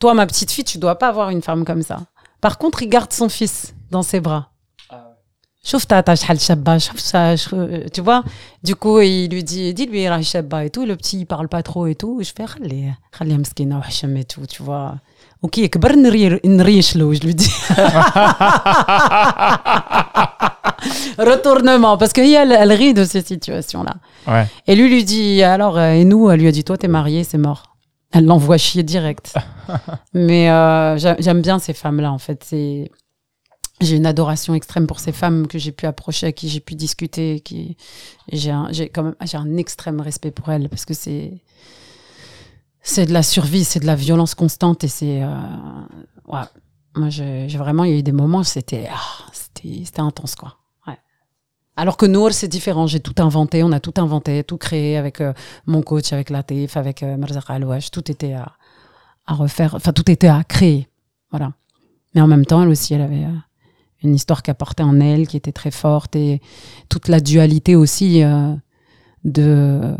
toi, 0.00 0.12
ma 0.12 0.26
petite 0.26 0.50
fille, 0.50 0.64
tu 0.64 0.78
dois 0.78 0.96
pas 0.96 1.08
avoir 1.08 1.30
une 1.30 1.40
femme 1.40 1.64
comme 1.64 1.82
ça. 1.82 2.00
Par 2.40 2.58
contre, 2.58 2.82
il 2.82 2.88
garde 2.88 3.12
son 3.12 3.28
fils 3.28 3.74
dans 3.90 4.02
ses 4.02 4.20
bras. 4.20 4.50
Ah 4.90 5.14
euh, 7.52 7.86
tu 7.92 8.00
vois, 8.00 8.24
du 8.62 8.74
coup, 8.74 9.00
il 9.00 9.28
lui 9.28 9.44
dit, 9.44 9.74
dis-lui, 9.74 10.06
et 10.64 10.70
tout. 10.70 10.84
Le 10.84 10.96
petit, 10.96 11.20
il 11.20 11.26
parle 11.26 11.48
pas 11.48 11.62
trop 11.62 11.86
et 11.86 11.94
tout. 11.94 12.20
Je 12.22 12.32
fais, 12.36 12.44
et 14.16 14.24
tout, 14.24 14.46
tu 14.46 14.62
vois. 14.62 14.96
Ok, 15.42 15.60
je 17.14 17.20
lui 17.20 17.34
dis. 17.34 17.52
retournement 21.18 21.96
parce 21.98 22.12
que 22.12 22.20
elle, 22.20 22.52
elle 22.52 22.72
rit 22.72 22.94
de 22.94 23.04
ces 23.04 23.22
situations 23.22 23.82
là 23.82 23.96
Ouais. 24.26 24.46
et 24.66 24.74
lui 24.76 24.88
lui 24.88 25.04
dit 25.04 25.42
alors 25.42 25.78
euh, 25.78 25.92
et 25.92 26.04
nous 26.04 26.28
elle 26.30 26.40
lui 26.40 26.48
a 26.48 26.52
dit 26.52 26.62
toi 26.64 26.76
t'es 26.76 26.88
marié 26.88 27.24
c'est 27.24 27.38
mort 27.38 27.76
elle 28.12 28.26
l'envoie 28.26 28.58
chier 28.58 28.82
direct 28.82 29.34
mais 30.14 30.50
euh, 30.50 30.96
j'a- 30.98 31.16
j'aime 31.18 31.40
bien 31.42 31.58
ces 31.58 31.72
femmes 31.72 32.00
là 32.00 32.12
en 32.12 32.18
fait 32.18 32.42
c'est 32.44 32.90
j'ai 33.80 33.94
une 33.96 34.06
adoration 34.06 34.54
extrême 34.54 34.86
pour 34.88 34.98
ces 34.98 35.12
femmes 35.12 35.46
que 35.46 35.56
j'ai 35.56 35.70
pu 35.70 35.86
approcher, 35.86 36.26
à 36.26 36.32
qui 36.32 36.48
j'ai 36.48 36.58
pu 36.58 36.74
discuter, 36.74 37.38
qui 37.38 37.76
j'ai 38.32 38.50
un, 38.50 38.66
j'ai 38.72 38.88
quand 38.88 39.04
même 39.04 39.14
j'ai 39.24 39.36
un 39.38 39.56
extrême 39.56 40.00
respect 40.00 40.32
pour 40.32 40.48
elles 40.50 40.68
parce 40.68 40.84
que 40.84 40.94
c'est 40.94 41.40
c'est 42.82 43.06
de 43.06 43.12
la 43.12 43.22
survie, 43.22 43.64
c'est 43.64 43.78
de 43.80 43.86
la 43.86 43.94
violence 43.94 44.34
constante 44.34 44.82
et 44.84 44.88
c'est 44.88 45.22
euh, 45.22 45.28
ouais. 46.26 46.40
Moi, 46.96 47.08
j'ai 47.08 47.48
j'ai 47.48 47.58
vraiment 47.58 47.84
il 47.84 47.92
y 47.92 47.94
a 47.94 47.98
eu 47.98 48.02
des 48.02 48.10
moments, 48.12 48.42
c'était 48.42 48.88
ah, 48.92 48.98
c'était 49.32 49.82
c'était 49.84 50.00
intense 50.00 50.34
quoi. 50.34 50.56
Alors 51.78 51.96
que 51.96 52.06
Nour, 52.06 52.32
c'est 52.32 52.48
différent. 52.48 52.88
J'ai 52.88 52.98
tout 52.98 53.14
inventé, 53.22 53.62
on 53.62 53.70
a 53.70 53.78
tout 53.78 53.94
inventé, 53.98 54.42
tout 54.42 54.56
créé 54.56 54.96
avec 54.96 55.20
euh, 55.20 55.32
mon 55.64 55.80
coach, 55.80 56.12
avec 56.12 56.28
Latif, 56.28 56.76
avec 56.76 57.04
euh, 57.04 57.16
Alouache. 57.46 57.92
Tout 57.92 58.10
était 58.10 58.32
à, 58.32 58.52
refaire, 59.28 59.76
enfin 59.76 59.92
tout 59.92 60.10
était 60.10 60.26
à 60.26 60.42
créer. 60.42 60.88
Voilà. 61.30 61.52
Mais 62.14 62.20
en 62.20 62.26
même 62.26 62.44
temps, 62.46 62.64
elle 62.64 62.68
aussi, 62.68 62.94
elle 62.94 63.02
avait 63.02 63.26
euh, 63.26 63.38
une 64.02 64.12
histoire 64.12 64.42
qu'elle 64.42 64.56
portait 64.56 64.82
en 64.82 64.98
elle, 64.98 65.28
qui 65.28 65.36
était 65.36 65.52
très 65.52 65.70
forte, 65.70 66.16
et 66.16 66.40
toute 66.88 67.06
la 67.06 67.20
dualité 67.20 67.76
aussi 67.76 68.24
euh, 68.24 68.56
de... 69.22 69.96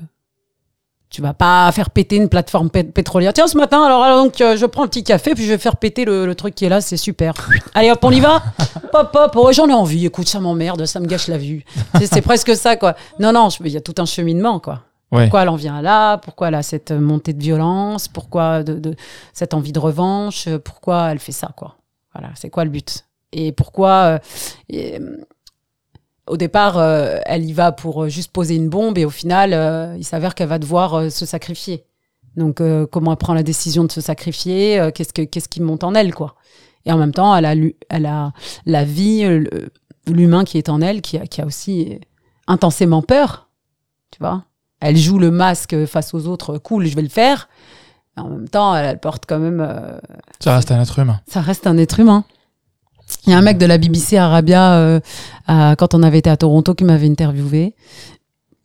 Tu 1.11 1.22
vas 1.22 1.32
pas 1.32 1.72
faire 1.72 1.88
péter 1.90 2.16
une 2.16 2.28
plateforme 2.28 2.68
pét- 2.68 2.92
pétrolière. 2.92 3.32
Tiens, 3.32 3.46
ce 3.46 3.56
matin, 3.56 3.82
alors, 3.82 4.02
alors, 4.02 4.22
donc, 4.24 4.38
euh, 4.42 4.56
je 4.59 4.66
prends 4.66 4.84
un 4.84 4.88
petit 4.88 5.02
café, 5.04 5.34
puis 5.34 5.44
je 5.44 5.48
vais 5.50 5.56
faire 5.59 5.76
péter 5.76 6.04
le, 6.04 6.26
le 6.26 6.34
truc 6.34 6.54
qui 6.54 6.66
est 6.66 6.68
là, 6.68 6.82
c'est 6.82 6.98
super. 6.98 7.32
Allez, 7.74 7.90
hop, 7.90 7.98
on 8.02 8.11
y 8.11 8.20
va 8.20 8.42
Hop, 8.92 9.11
hop, 9.14 9.32
oh, 9.36 9.50
j'en 9.52 9.68
ai 9.68 9.72
envie, 9.72 10.04
écoute, 10.06 10.28
ça 10.28 10.38
m'emmerde, 10.40 10.84
ça 10.84 11.00
me 11.00 11.06
gâche 11.06 11.28
la 11.28 11.38
vue. 11.38 11.64
C'est 12.04 12.20
presque 12.20 12.54
ça, 12.54 12.76
quoi. 12.76 12.94
Non, 13.18 13.32
non, 13.32 13.48
je- 13.48 13.59
il 13.64 13.72
y 13.72 13.76
a 13.76 13.80
tout 13.80 13.94
un 13.98 14.04
cheminement, 14.04 14.61
quoi. 14.61 14.82
Ouais. 15.11 15.22
Pourquoi 15.24 15.42
elle 15.42 15.48
en 15.48 15.56
vient 15.56 15.80
là? 15.80 16.18
Pourquoi 16.18 16.48
elle 16.48 16.54
a 16.54 16.62
cette 16.62 16.90
montée 16.92 17.32
de 17.32 17.42
violence? 17.42 18.09
Pourquoi 18.09 18.62
de, 18.62 18.74
de- 18.74 18.94
cette 19.32 19.54
envie 19.54 19.72
de 19.72 19.78
revanche? 19.78 20.46
Pourquoi 20.62 21.09
elle 21.12 21.18
fait 21.18 21.32
ça, 21.32 21.48
quoi? 21.56 21.76
Voilà, 22.14 22.28
c'est 22.34 22.50
quoi 22.50 22.64
le 22.64 22.70
but? 22.70 23.06
Et 23.32 23.52
pourquoi 23.52 23.90
euh, 23.90 24.18
et, 24.68 24.98
euh, 25.00 25.16
Au 26.29 26.37
départ, 26.37 26.79
euh, 26.79 27.18
elle 27.26 27.45
y 27.45 27.53
va 27.53 27.72
pour 27.72 28.05
euh, 28.05 28.09
juste 28.09 28.31
poser 28.33 28.55
une 28.57 28.68
bombe 28.68 28.99
et 28.99 29.05
au 29.05 29.11
final, 29.11 29.53
euh, 29.53 29.95
il 29.97 30.05
s'avère 30.05 30.35
qu'elle 30.35 30.49
va 30.49 30.59
devoir 30.59 30.95
euh, 30.95 31.11
se 31.11 31.26
sacrifier. 31.26 31.85
Donc, 32.37 32.62
comment 32.93 33.11
elle 33.12 33.16
prend 33.18 33.35
la 33.35 33.43
décision 33.43 33.83
de 33.85 33.91
se 33.91 34.01
sacrifier 34.01 34.91
Qu'est-ce 34.95 35.12
que 35.12 35.22
qu'est-ce 35.22 35.49
qui 35.49 35.61
monte 35.61 35.83
en 35.83 35.95
elle, 35.95 36.14
quoi 36.14 36.37
Et 36.87 36.93
en 36.93 36.97
même 36.97 37.11
temps, 37.12 37.35
elle 37.35 37.45
a, 37.47 37.57
lu- 37.57 37.74
elle 37.89 38.07
a 38.07 38.33
la 38.64 38.85
vie, 38.85 39.24
l'humain 40.07 40.45
qui 40.45 40.57
est 40.57 40.68
en 40.68 40.81
elle, 40.81 41.03
qui 41.03 41.18
a, 41.18 41.26
qui 41.26 41.41
a 41.41 41.47
aussi 41.47 41.99
intensément 42.47 43.03
peur, 43.03 43.49
tu 44.12 44.18
vois 44.20 44.45
elle 44.81 44.97
joue 44.97 45.18
le 45.18 45.33
masque 45.33 45.85
face 45.87 46.14
aux 46.14 46.29
autres, 46.29 46.59
cool, 46.59 46.87
je 46.87 46.95
vais 46.95 47.03
le 47.03 47.09
faire. 47.09 47.49
En 48.16 48.29
même 48.29 48.49
temps, 48.49 48.76
elle, 48.76 48.85
elle 48.87 49.01
porte 49.01 49.24
quand 49.26 49.41
même. 49.41 49.61
Ça 50.39 50.55
reste 50.55 50.70
un 50.70 50.81
être 50.81 50.97
humain. 51.01 51.20
ça 51.26 51.41
reste 51.41 51.66
un 51.66 51.76
être 51.79 51.99
humain. 51.99 52.24
Il 53.26 53.30
y 53.30 53.32
a 53.34 53.38
un 53.38 53.42
mec 53.42 53.59
de 53.59 53.66
la 53.66 53.78
BBC 53.78 54.16
Arabia, 54.16 54.74
euh, 54.74 55.00
à, 55.46 55.74
quand 55.76 55.94
on 55.94 56.02
avait 56.02 56.18
été 56.18 56.30
à 56.30 56.36
Toronto, 56.36 56.74
qui 56.74 56.84
m'avait 56.84 57.09
interviewé 57.09 57.74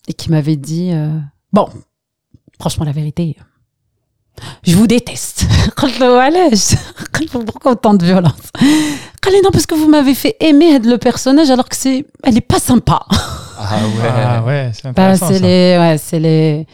et 0.07 0.13
qui 0.13 0.29
m'avait 0.29 0.55
dit 0.55 0.91
euh, 0.91 1.17
Bon, 1.51 1.67
franchement, 2.59 2.85
la 2.85 2.91
vérité, 2.91 3.37
je 4.63 4.75
vous 4.75 4.87
déteste. 4.87 5.45
Pourquoi 7.45 7.73
autant 7.73 7.93
de 7.93 8.05
violence? 8.05 8.51
Non, 9.43 9.51
parce 9.51 9.65
que 9.65 9.75
vous 9.75 9.89
m'avez 9.89 10.13
fait 10.13 10.37
aimer 10.39 10.79
le 10.79 10.97
personnage 10.97 11.49
alors 11.49 11.67
que 11.67 11.75
c'est, 11.75 12.05
elle 12.23 12.37
est 12.37 12.41
pas 12.41 12.59
sympa. 12.59 13.05
Ah 13.09 13.77
ouais, 13.81 14.09
ah 14.09 14.43
ouais 14.43 14.71
c'est 14.73 14.93
bah, 14.93 15.13
les, 15.41 15.77
ouais, 15.77 15.97
c'est 15.97 16.19
les, 16.19 16.67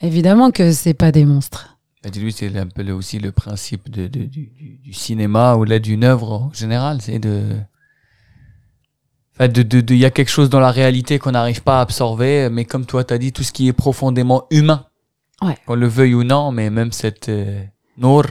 évidemment 0.00 0.50
que 0.50 0.72
c'est 0.72 0.94
pas 0.94 1.10
des 1.10 1.24
monstres. 1.24 1.71
Bah, 2.02 2.10
Dis-lui, 2.10 2.32
c'est 2.32 2.56
un 2.56 2.66
peu 2.66 2.90
aussi 2.90 3.18
le 3.20 3.30
principe 3.32 3.88
de, 3.90 4.08
de- 4.08 4.24
du, 4.24 4.50
du- 4.84 4.92
cinéma 4.92 5.54
ou 5.54 5.64
là 5.64 5.78
d'une 5.78 6.02
œuvre 6.04 6.32
en 6.32 6.52
général, 6.52 7.00
c'est 7.00 7.18
de. 7.18 7.56
Enfin, 9.34 9.48
de, 9.48 9.62
de, 9.62 9.80
de- 9.80 9.94
il 9.94 10.00
y 10.00 10.04
a 10.04 10.10
quelque 10.10 10.30
chose 10.30 10.50
dans 10.50 10.60
la 10.60 10.70
réalité 10.70 11.18
qu'on 11.18 11.30
n'arrive 11.32 11.62
pas 11.62 11.78
à 11.78 11.82
absorber, 11.82 12.48
mais 12.50 12.64
comme 12.64 12.84
toi 12.86 13.02
t'as 13.04 13.18
dit, 13.18 13.32
tout 13.32 13.42
ce 13.42 13.52
qui 13.52 13.68
est 13.68 13.72
profondément 13.72 14.44
humain, 14.50 14.86
Ouais. 15.42 15.56
qu'on 15.66 15.74
le 15.74 15.86
veuille 15.88 16.14
ou 16.14 16.22
non, 16.24 16.52
mais 16.52 16.70
même 16.70 16.92
cette 16.92 17.28
euh, 17.28 17.62
Nour, 17.98 18.24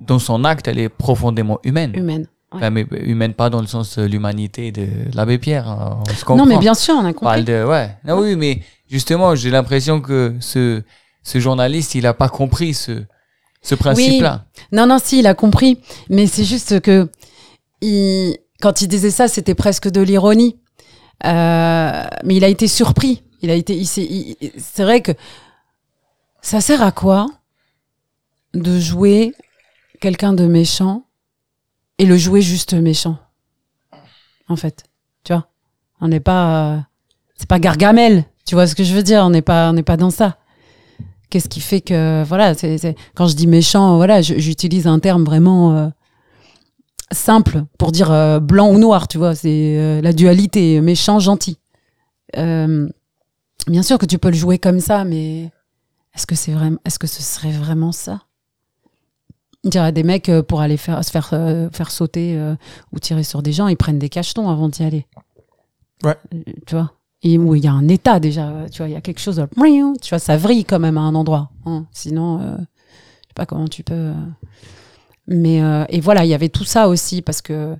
dans 0.00 0.18
son 0.18 0.44
acte, 0.44 0.68
elle 0.68 0.78
est 0.78 0.88
profondément 0.88 1.58
humaine. 1.64 1.92
Humaine. 1.96 2.26
Enfin, 2.50 2.70
mais 2.70 2.86
humaine 2.90 3.34
pas 3.34 3.50
dans 3.50 3.60
le 3.60 3.66
sens 3.66 3.98
de 3.98 4.04
l'humanité 4.04 4.70
de 4.70 4.86
l'abbé 5.14 5.38
Pierre. 5.38 5.68
hein, 5.68 5.98
on 6.00 6.04
se 6.04 6.20
Non, 6.20 6.24
comprend. 6.26 6.46
mais 6.46 6.58
bien 6.58 6.74
sûr, 6.74 6.94
on 6.94 7.00
a 7.04 7.12
compris. 7.12 7.24
parle 7.24 7.44
de 7.44 7.64
ouais 7.64 7.96
non 8.04 8.20
oui 8.20 8.36
mais 8.36 8.62
justement 8.88 9.34
j'ai 9.34 9.50
l'impression 9.50 10.00
que 10.00 10.36
ce 10.38 10.82
ce 11.24 11.40
journaliste 11.40 11.96
il 11.96 12.06
a 12.06 12.14
pas 12.14 12.28
compris 12.28 12.74
ce 12.74 13.04
ce 13.62 13.74
principe 13.74 14.22
là 14.22 14.44
Non, 14.72 14.86
non, 14.86 14.98
si, 15.02 15.20
il 15.20 15.26
a 15.26 15.32
compris. 15.34 15.80
Mais 16.10 16.26
c'est 16.26 16.44
juste 16.44 16.80
que 16.80 17.10
il, 17.80 18.36
quand 18.60 18.82
il 18.82 18.88
disait 18.88 19.10
ça, 19.10 19.26
c'était 19.26 19.54
presque 19.54 19.88
de 19.88 20.02
l'ironie. 20.02 20.58
Euh, 21.24 22.04
mais 22.24 22.36
il 22.36 22.44
a 22.44 22.48
été 22.48 22.68
surpris. 22.68 23.22
Il 23.40 23.50
a 23.50 23.54
été. 23.54 23.82
C'est 23.84 24.82
vrai 24.82 25.00
que 25.00 25.12
ça 26.42 26.60
sert 26.60 26.82
à 26.82 26.92
quoi 26.92 27.26
de 28.52 28.78
jouer 28.78 29.32
quelqu'un 30.00 30.34
de 30.34 30.46
méchant 30.46 31.06
et 31.98 32.04
le 32.04 32.18
jouer 32.18 32.42
juste 32.42 32.74
méchant 32.74 33.16
En 34.48 34.56
fait, 34.56 34.84
tu 35.24 35.32
vois, 35.32 35.48
on 36.02 36.08
n'est 36.08 36.20
pas. 36.20 36.74
euh, 36.74 36.78
c'est 37.36 37.48
pas 37.48 37.58
Gargamel. 37.58 38.24
Tu 38.44 38.54
vois 38.56 38.66
ce 38.66 38.74
que 38.74 38.84
je 38.84 38.94
veux 38.94 39.02
dire? 39.02 39.22
On 39.24 39.30
n'est 39.30 39.40
pas, 39.42 39.70
on 39.70 39.72
n'est 39.72 39.82
pas 39.82 39.96
dans 39.96 40.10
ça. 40.10 40.36
Qu'est-ce 41.30 41.48
qui 41.48 41.60
fait 41.60 41.80
que 41.80 42.22
voilà, 42.24 42.54
c'est- 42.54 42.94
quand 43.14 43.26
je 43.26 43.34
dis 43.34 43.46
méchant, 43.46 43.96
voilà, 43.96 44.22
j'utilise 44.22 44.86
un 44.86 44.98
terme 45.00 45.24
vraiment 45.24 45.76
euh, 45.76 45.88
simple 47.12 47.64
pour 47.78 47.90
dire 47.92 48.12
euh, 48.12 48.38
blanc 48.40 48.70
ou 48.70 48.78
noir, 48.78 49.08
tu 49.08 49.18
vois, 49.18 49.34
c'est 49.34 49.76
euh, 49.78 50.00
la 50.00 50.12
dualité 50.12 50.80
méchant 50.80 51.18
gentil. 51.18 51.58
Bien 53.66 53.82
sûr 53.82 53.98
que 53.98 54.06
tu 54.06 54.18
peux 54.18 54.28
le 54.30 54.36
jouer 54.36 54.58
comme 54.58 54.80
ça, 54.80 55.04
mais 55.04 55.50
est-ce 56.14 56.26
que 56.26 56.34
c'est 56.34 56.52
vraiment, 56.52 56.78
est-ce 56.84 56.98
que 56.98 57.06
ce 57.06 57.22
serait 57.22 57.52
vraiment 57.52 57.92
ça? 57.92 58.22
Il 59.64 59.74
y 59.74 59.78
a 59.78 59.90
des 59.90 60.02
mecs 60.02 60.30
pour 60.48 60.60
aller 60.60 60.76
faire 60.76 61.02
se 61.02 61.10
faire 61.10 61.28
faire 61.72 61.90
sauter 61.90 62.38
ou 62.92 62.98
tirer 62.98 63.22
sur 63.22 63.42
des 63.42 63.52
gens, 63.52 63.66
ils 63.68 63.76
prennent 63.78 63.98
des 63.98 64.10
cachetons 64.10 64.50
avant 64.50 64.68
d'y 64.68 64.82
aller. 64.82 65.06
Ouais. 66.02 66.16
Tu 66.66 66.74
vois? 66.74 66.92
Et 67.26 67.38
où 67.38 67.54
il 67.54 67.64
y 67.64 67.66
a 67.66 67.72
un 67.72 67.88
état 67.88 68.20
déjà, 68.20 68.52
tu 68.70 68.78
vois, 68.78 68.88
il 68.88 68.92
y 68.92 68.96
a 68.96 69.00
quelque 69.00 69.18
chose, 69.20 69.36
de- 69.36 69.48
tu 70.00 70.10
vois, 70.10 70.18
ça 70.18 70.36
vrille 70.36 70.64
quand 70.64 70.78
même 70.78 70.98
à 70.98 71.00
un 71.00 71.14
endroit. 71.14 71.50
hein. 71.66 71.86
Sinon, 71.90 72.38
euh, 72.40 72.56
je 72.58 72.62
sais 73.28 73.34
pas 73.34 73.46
comment 73.46 73.66
tu 73.66 73.82
peux. 73.82 73.94
euh. 73.94 74.12
Mais 75.26 75.62
euh, 75.62 75.84
et 75.88 76.00
voilà, 76.00 76.24
il 76.24 76.28
y 76.28 76.34
avait 76.34 76.50
tout 76.50 76.64
ça 76.64 76.86
aussi 76.88 77.22
parce 77.22 77.40
que 77.40 77.76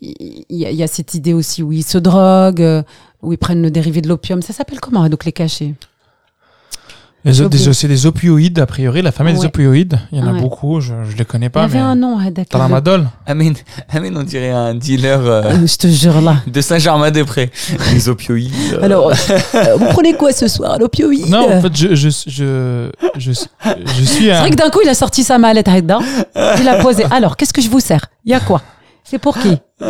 il 0.00 0.44
y, 0.50 0.64
a- 0.66 0.70
il 0.70 0.76
y 0.76 0.82
a 0.82 0.86
cette 0.88 1.14
idée 1.14 1.32
aussi 1.32 1.62
où 1.64 1.72
ils 1.72 1.82
se 1.82 1.98
droguent, 1.98 2.60
euh, 2.62 2.82
où 3.22 3.32
ils 3.32 3.38
prennent 3.38 3.62
le 3.62 3.70
dérivé 3.72 4.02
de 4.02 4.08
l'opium. 4.08 4.40
Ça 4.42 4.52
s'appelle 4.52 4.78
comment 4.78 5.08
donc 5.08 5.24
les 5.24 5.32
cachets 5.32 5.74
Les 5.74 5.74
J'ai 5.74 5.74
o- 5.74 5.74
des- 5.74 5.74
oublié. 5.74 7.15
C'est 7.32 7.88
des 7.88 8.06
opioïdes, 8.06 8.58
a 8.58 8.66
priori, 8.66 9.02
la 9.02 9.10
famille 9.12 9.34
des 9.34 9.40
Ouais. 9.40 9.46
opioïdes. 9.46 9.98
Il 10.12 10.18
y 10.18 10.22
en 10.22 10.26
a 10.28 10.32
Ouais. 10.32 10.40
beaucoup, 10.40 10.80
je 10.80 10.94
ne 10.94 11.12
les 11.18 11.24
connais 11.24 11.46
Il 11.46 11.48
y 11.48 11.50
pas. 11.50 11.64
avait 11.64 11.74
mais... 11.78 11.84
un 11.84 11.94
nom, 11.96 12.18
Hadak. 12.18 12.48
Tramadol 12.48 13.08
Amin, 13.26 13.52
Amin, 13.92 14.14
on 14.16 14.22
dirait 14.22 14.50
un 14.50 14.74
dealer 14.74 15.20
euh, 15.20 15.42
Euh, 15.44 15.66
Je 15.66 15.76
te 15.76 15.86
jure 15.88 16.20
là. 16.20 16.36
de 16.46 16.60
Saint-Germain-des-Prés. 16.60 17.50
Les 17.92 18.08
opioïdes. 18.08 18.52
euh, 18.74 18.84
Alors, 18.84 19.10
euh, 19.10 19.76
vous 19.76 19.86
prenez 19.86 20.14
quoi 20.14 20.32
ce 20.32 20.46
soir 20.48 20.78
L'opioïde? 20.78 21.28
Non, 21.28 21.50
en 21.52 21.60
fait, 21.62 21.76
je, 21.76 21.94
je, 21.94 22.08
je, 22.26 22.90
je, 23.16 23.32
je 23.32 23.32
suis 23.32 24.24
C'est 24.26 24.32
un. 24.32 24.40
vrai 24.40 24.50
que 24.50 24.56
d'un 24.56 24.70
coup, 24.70 24.80
il 24.84 24.88
a 24.88 24.94
sorti 24.94 25.24
sa 25.24 25.38
mallette 25.38 25.68
Haïda. 25.68 25.98
Il 26.60 26.68
a 26.68 26.76
posé. 26.82 27.04
Alors, 27.10 27.36
qu'est-ce 27.36 27.52
que 27.52 27.60
je 27.62 27.68
vous 27.68 27.80
sers? 27.80 28.06
Il 28.24 28.30
y 28.30 28.34
a 28.34 28.40
quoi? 28.40 28.62
C'est 29.04 29.18
pour 29.18 29.36
qui? 29.38 29.56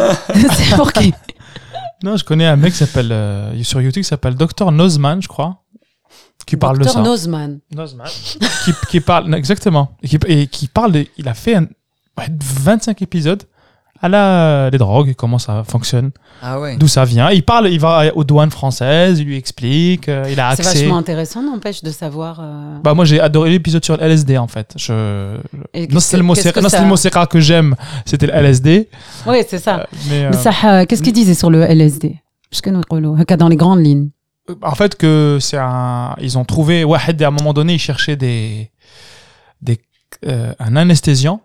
C'est 0.52 0.76
pour 0.76 0.92
qui? 0.92 1.12
Non, 2.04 2.16
je 2.18 2.24
connais 2.24 2.44
un 2.46 2.56
mec 2.56 2.72
qui 2.72 2.78
s'appelle 2.78 3.10
euh, 3.10 3.62
sur 3.62 3.80
YouTube 3.80 4.02
qui 4.02 4.08
s'appelle 4.08 4.34
Dr 4.34 4.70
Nozman, 4.70 5.22
je 5.22 5.28
crois, 5.28 5.62
qui 6.46 6.56
parle 6.56 6.78
de 6.78 6.84
Dr 6.84 6.92
ça. 6.92 7.00
Nozman. 7.02 7.58
Nozman. 7.74 8.06
qui, 8.64 8.72
qui 8.88 9.00
parle 9.00 9.34
exactement 9.34 9.90
et 10.02 10.08
qui, 10.08 10.18
et 10.28 10.46
qui 10.46 10.68
parle. 10.68 10.92
de- 10.92 11.06
il 11.18 11.28
a 11.28 11.34
fait 11.34 11.56
un, 11.56 11.62
ouais, 12.18 12.26
25 12.40 13.02
épisodes 13.02 13.42
à 14.02 14.08
la 14.10 14.68
les 14.70 14.76
drogues, 14.76 15.14
comment 15.16 15.38
ça 15.38 15.64
fonctionne, 15.64 16.10
Ah 16.42 16.60
ouais. 16.60 16.76
d'où 16.76 16.86
ça 16.86 17.06
vient. 17.06 17.30
Il 17.30 17.42
parle, 17.42 17.68
il 17.68 17.80
va 17.80 18.14
aux 18.14 18.24
douanes 18.24 18.50
françaises, 18.50 19.20
il 19.20 19.24
lui 19.26 19.36
explique, 19.38 20.10
euh, 20.10 20.28
il 20.30 20.38
a 20.38 20.54
C'est 20.54 20.66
accès. 20.66 20.80
vachement 20.80 20.98
intéressant, 20.98 21.42
n'empêche, 21.42 21.82
de 21.82 21.90
savoir. 21.90 22.38
euh, 22.40 22.78
Bah 22.84 22.92
moi 22.92 23.06
j'ai 23.06 23.20
adoré 23.20 23.48
l'épisode 23.50 23.82
sur 23.82 23.96
le 23.96 24.02
LSD 24.02 24.36
en 24.36 24.48
fait. 24.48 24.74
Je... 24.76 24.92
Non, 25.90 25.98
c'est 25.98 26.18
le 26.18 26.22
que- 26.22 26.26
mot 26.26 26.34
que 26.34 26.60
non, 26.60 26.68
c'est 26.68 26.76
ça- 26.76 26.82
le 26.82 26.88
mot 26.88 26.96
séquard 26.96 27.26
que 27.26 27.40
j'aime, 27.40 27.74
c'était 28.04 28.26
le 28.26 28.34
LSD. 28.34 28.90
Oui, 29.26 29.38
c'est 29.48 29.58
ça. 29.58 29.86
Mais, 30.10 30.24
euh, 30.26 30.30
Mais 30.30 30.36
ça, 30.36 30.50
euh, 30.64 30.84
qu'est-ce 30.84 31.02
qu'il 31.02 31.14
disait 31.14 31.34
sur 31.34 31.48
le 31.50 31.62
LSD 31.62 32.20
Dans 33.38 33.48
les 33.48 33.56
grandes 33.56 33.80
lignes. 33.84 34.10
En 34.62 34.74
fait 34.74 34.96
que 34.96 35.38
c'est 35.40 35.58
un 35.58 36.14
ils 36.20 36.38
ont 36.38 36.44
trouvé 36.44 36.84
Wahed 36.84 37.22
à 37.22 37.28
un 37.28 37.30
moment 37.30 37.52
donné 37.52 37.74
ils 37.74 37.78
cherchaient 37.78 38.16
des 38.16 38.70
des 39.62 39.80
euh, 40.26 40.52
un 40.58 40.76
anesthésiant 40.76 41.40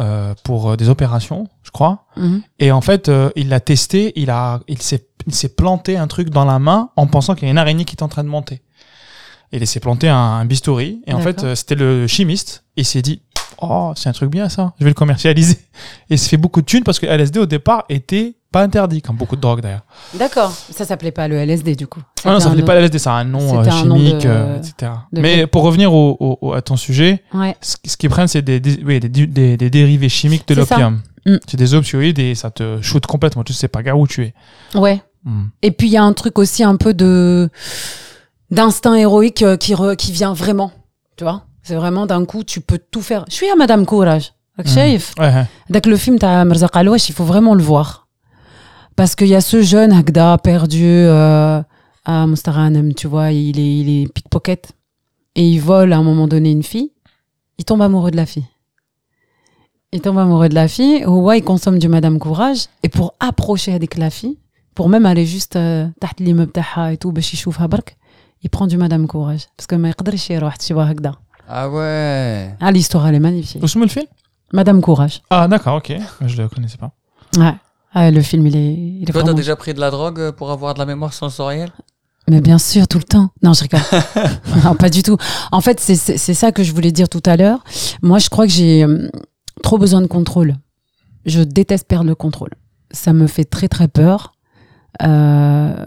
euh, 0.00 0.34
pour 0.44 0.70
euh, 0.72 0.76
des 0.76 0.88
opérations 0.88 1.48
je 1.62 1.70
crois 1.70 2.04
Mhm. 2.16 2.42
et 2.58 2.72
en 2.72 2.80
fait 2.80 3.08
euh, 3.08 3.30
il 3.36 3.48
l'a 3.48 3.60
testé 3.60 4.12
il 4.16 4.30
a 4.30 4.60
il 4.68 4.80
s'est 4.82 5.06
il 5.26 5.34
s'est 5.34 5.54
planté 5.54 5.96
un 5.96 6.06
truc 6.08 6.30
dans 6.30 6.44
la 6.44 6.58
main 6.58 6.90
en 6.96 7.06
pensant 7.06 7.34
qu'il 7.34 7.44
y 7.44 7.48
a 7.48 7.52
une 7.52 7.58
araignée 7.58 7.84
qui 7.84 7.94
est 7.94 8.02
en 8.02 8.08
train 8.08 8.24
de 8.24 8.28
monter 8.28 8.62
et 9.52 9.58
il 9.58 9.66
s'est 9.66 9.80
planté 9.80 10.08
un, 10.08 10.16
un 10.16 10.44
bistouri 10.44 11.02
et 11.06 11.12
en 11.14 11.20
fait 11.20 11.44
euh, 11.44 11.54
c'était 11.54 11.74
le 11.74 12.06
chimiste 12.06 12.64
et 12.76 12.80
il 12.82 12.84
s'est 12.84 13.02
dit 13.02 13.20
oh 13.60 13.92
c'est 13.96 14.08
un 14.08 14.12
truc 14.12 14.30
bien 14.30 14.48
ça 14.48 14.72
je 14.78 14.84
vais 14.84 14.90
le 14.90 14.94
commercialiser 14.94 15.58
et 16.10 16.14
il 16.14 16.18
s'est 16.18 16.30
fait 16.30 16.36
beaucoup 16.36 16.60
de 16.60 16.66
thunes 16.66 16.84
parce 16.84 16.98
que 16.98 17.06
le 17.06 17.12
LSD 17.12 17.38
au 17.40 17.46
départ 17.46 17.84
était 17.88 18.34
pas 18.50 18.62
interdit 18.62 19.00
comme 19.00 19.16
beaucoup 19.16 19.36
de 19.36 19.40
drogues 19.40 19.62
d'ailleurs 19.62 19.80
D'accord. 20.14 20.52
Ça 20.70 20.84
s'appelait 20.84 21.10
pas 21.10 21.26
le 21.26 21.36
LSD, 21.36 21.74
du 21.74 21.86
coup. 21.86 22.02
ah 22.26 22.32
non, 22.32 22.38
ça 22.38 22.48
s'appelait 22.48 22.62
pas 22.62 22.74
LSD, 22.74 22.98
ça 22.98 23.14
a 23.14 23.20
un 23.20 23.24
nom 23.24 23.40
euh, 23.58 23.62
un 23.62 23.84
nom 23.86 23.96
chimique, 23.96 24.18
de- 24.18 24.28
euh, 24.28 24.58
etc. 24.58 24.92
de- 25.10 25.22
Mais 25.22 25.46
pour 25.46 25.62
revenir 25.62 25.94
au, 25.94 26.18
au- 26.20 26.38
au- 26.42 26.52
à 26.52 26.60
ton 26.60 26.76
sujet, 26.76 27.22
Ouais. 27.32 27.56
ce, 27.62 27.76
ce 27.86 27.96
qu'ils 27.96 28.10
prennent, 28.10 28.28
c'est 28.28 28.42
des, 28.42 28.60
des, 28.60 28.78
oui, 28.84 29.00
des, 29.00 29.56
dérivés 29.56 30.10
chimiques 30.10 30.46
de 30.48 30.54
ça. 30.54 30.60
l'opium. 30.76 31.00
Mm. 31.24 31.36
C'est 31.48 31.56
des 31.56 31.72
opioïdes 31.72 32.18
et 32.18 32.34
ça 32.34 32.50
te 32.50 32.82
shoot 32.82 33.06
complètement. 33.06 33.42
Tu 33.42 33.54
sais 33.54 33.68
pas 33.68 33.82
gars 33.82 33.94
où 33.96 34.06
tu 34.06 34.22
es. 34.22 34.34
Ouais. 34.78 35.00
Mm. 35.24 35.44
Et 35.62 35.70
puis, 35.70 35.86
il 35.86 35.92
y 35.92 35.96
a 35.96 36.02
un 36.04 36.12
truc 36.12 36.38
aussi 36.38 36.62
un 36.62 36.76
peu 36.76 36.92
de 36.92 37.48
d'instinct 38.52 38.94
héroïque 38.94 39.42
euh, 39.42 39.56
qui, 39.56 39.74
re, 39.74 39.96
qui 39.96 40.12
vient 40.12 40.34
vraiment, 40.34 40.70
tu 41.16 41.24
vois. 41.24 41.46
C'est 41.62 41.74
vraiment 41.74 42.06
d'un 42.06 42.24
coup, 42.24 42.44
tu 42.44 42.60
peux 42.60 42.78
tout 42.78 43.02
faire. 43.02 43.24
Je 43.28 43.34
suis 43.34 43.48
à 43.48 43.56
Madame 43.56 43.86
Courage. 43.86 44.32
chef. 44.66 45.14
Dès 45.70 45.80
que 45.80 45.88
le 45.88 45.96
film, 45.96 46.18
il 46.20 47.12
faut 47.12 47.24
vraiment 47.24 47.54
le 47.54 47.62
voir. 47.62 48.08
Parce 48.94 49.14
qu'il 49.14 49.28
y 49.28 49.34
a 49.34 49.40
ce 49.40 49.62
jeune 49.62 49.92
Hagda 49.92 50.36
perdu 50.38 50.84
euh, 50.84 51.62
à 52.04 52.26
Mustaranem, 52.26 52.94
tu 52.94 53.06
vois, 53.06 53.32
il 53.32 53.58
est, 53.58 53.76
il 53.78 54.02
est 54.02 54.12
pickpocket. 54.12 54.72
Et 55.34 55.48
il 55.48 55.60
vole 55.60 55.94
à 55.94 55.96
un 55.96 56.02
moment 56.02 56.28
donné 56.28 56.50
une 56.50 56.62
fille. 56.62 56.92
Il 57.56 57.64
tombe 57.64 57.80
amoureux 57.80 58.10
de 58.10 58.16
la 58.16 58.26
fille. 58.26 58.44
Il 59.92 60.00
tombe 60.02 60.18
amoureux 60.18 60.50
de 60.50 60.54
la 60.54 60.68
fille. 60.68 61.06
Ouah, 61.06 61.36
il 61.36 61.44
consomme 61.44 61.78
du 61.78 61.88
Madame 61.88 62.18
Courage. 62.18 62.66
Et 62.82 62.90
pour 62.90 63.14
approcher 63.18 63.72
avec 63.72 63.96
la 63.96 64.10
fille, 64.10 64.38
pour 64.74 64.90
même 64.90 65.06
aller 65.06 65.24
juste 65.24 65.56
euh, 65.56 65.86
et 66.90 66.96
tout, 66.98 67.12
il 68.43 68.49
prend 68.49 68.67
du 68.67 68.77
Madame 68.77 69.07
Courage 69.07 69.45
parce 69.57 69.67
que 69.67 69.75
ما 69.75 69.89
يقدرش 69.89 70.29
يروح 70.31 70.55
tu 70.57 70.73
vois 70.73 70.83
هكذا 70.91 71.11
Ah 71.49 71.69
ouais. 71.69 72.55
ah 72.59 72.71
l'histoire 72.71 73.07
elle 73.07 73.15
est 73.15 73.19
magnifique 73.29 73.63
Où 73.63 73.67
se 73.67 73.77
met 73.79 73.85
le 73.85 73.91
film 73.91 74.05
Madame 74.53 74.81
Courage 74.81 75.21
Ah, 75.29 75.47
d'accord, 75.47 75.75
ok. 75.81 75.89
Je 76.25 76.35
le 76.41 76.47
connaissais 76.47 76.77
pas. 76.77 76.91
Ouais. 77.37 77.53
Ah, 77.93 78.11
le 78.11 78.21
film, 78.21 78.47
il 78.47 78.55
est, 78.55 78.73
il 78.73 79.03
est 79.03 79.05
Toi, 79.11 79.13
t'as 79.13 79.19
vraiment... 79.21 79.33
déjà 79.43 79.55
pris 79.57 79.73
de 79.73 79.81
la 79.81 79.91
drogue 79.91 80.19
euh, 80.21 80.31
pour 80.31 80.51
avoir 80.51 80.73
de 80.73 80.79
la 80.79 80.85
mémoire 80.85 81.13
sensorielle 81.13 81.71
Mais 82.31 82.39
bien 82.49 82.57
sûr, 82.69 82.87
tout 82.87 82.97
le 82.97 83.03
temps. 83.15 83.27
Non, 83.43 83.51
je 83.57 83.61
rigole. 83.65 83.85
non, 84.63 84.73
pas 84.83 84.89
du 84.97 85.01
tout. 85.07 85.17
En 85.51 85.61
fait, 85.65 85.77
c'est- 85.85 85.95
c'est 86.05 86.17
c'est 86.25 86.37
ça 86.41 86.49
que 86.55 86.63
je 86.67 86.71
voulais 86.77 86.93
dire 86.99 87.09
tout 87.15 87.25
à 87.25 87.35
l'heure. 87.39 87.59
Moi, 88.09 88.19
je 88.23 88.29
crois 88.33 88.45
que 88.47 88.53
j'ai 88.59 88.75
euh, 88.85 89.09
trop 89.67 89.77
besoin 89.83 90.01
de 90.05 90.07
contrôle. 90.17 90.51
Je 91.33 91.41
déteste 91.57 91.85
perdre 91.93 92.07
le 92.13 92.15
contrôle. 92.23 92.53
Ça 93.03 93.11
me 93.19 93.25
fait 93.35 93.47
très, 93.55 93.67
très 93.75 93.89
peur. 94.01 94.19
Euh, 95.09 95.85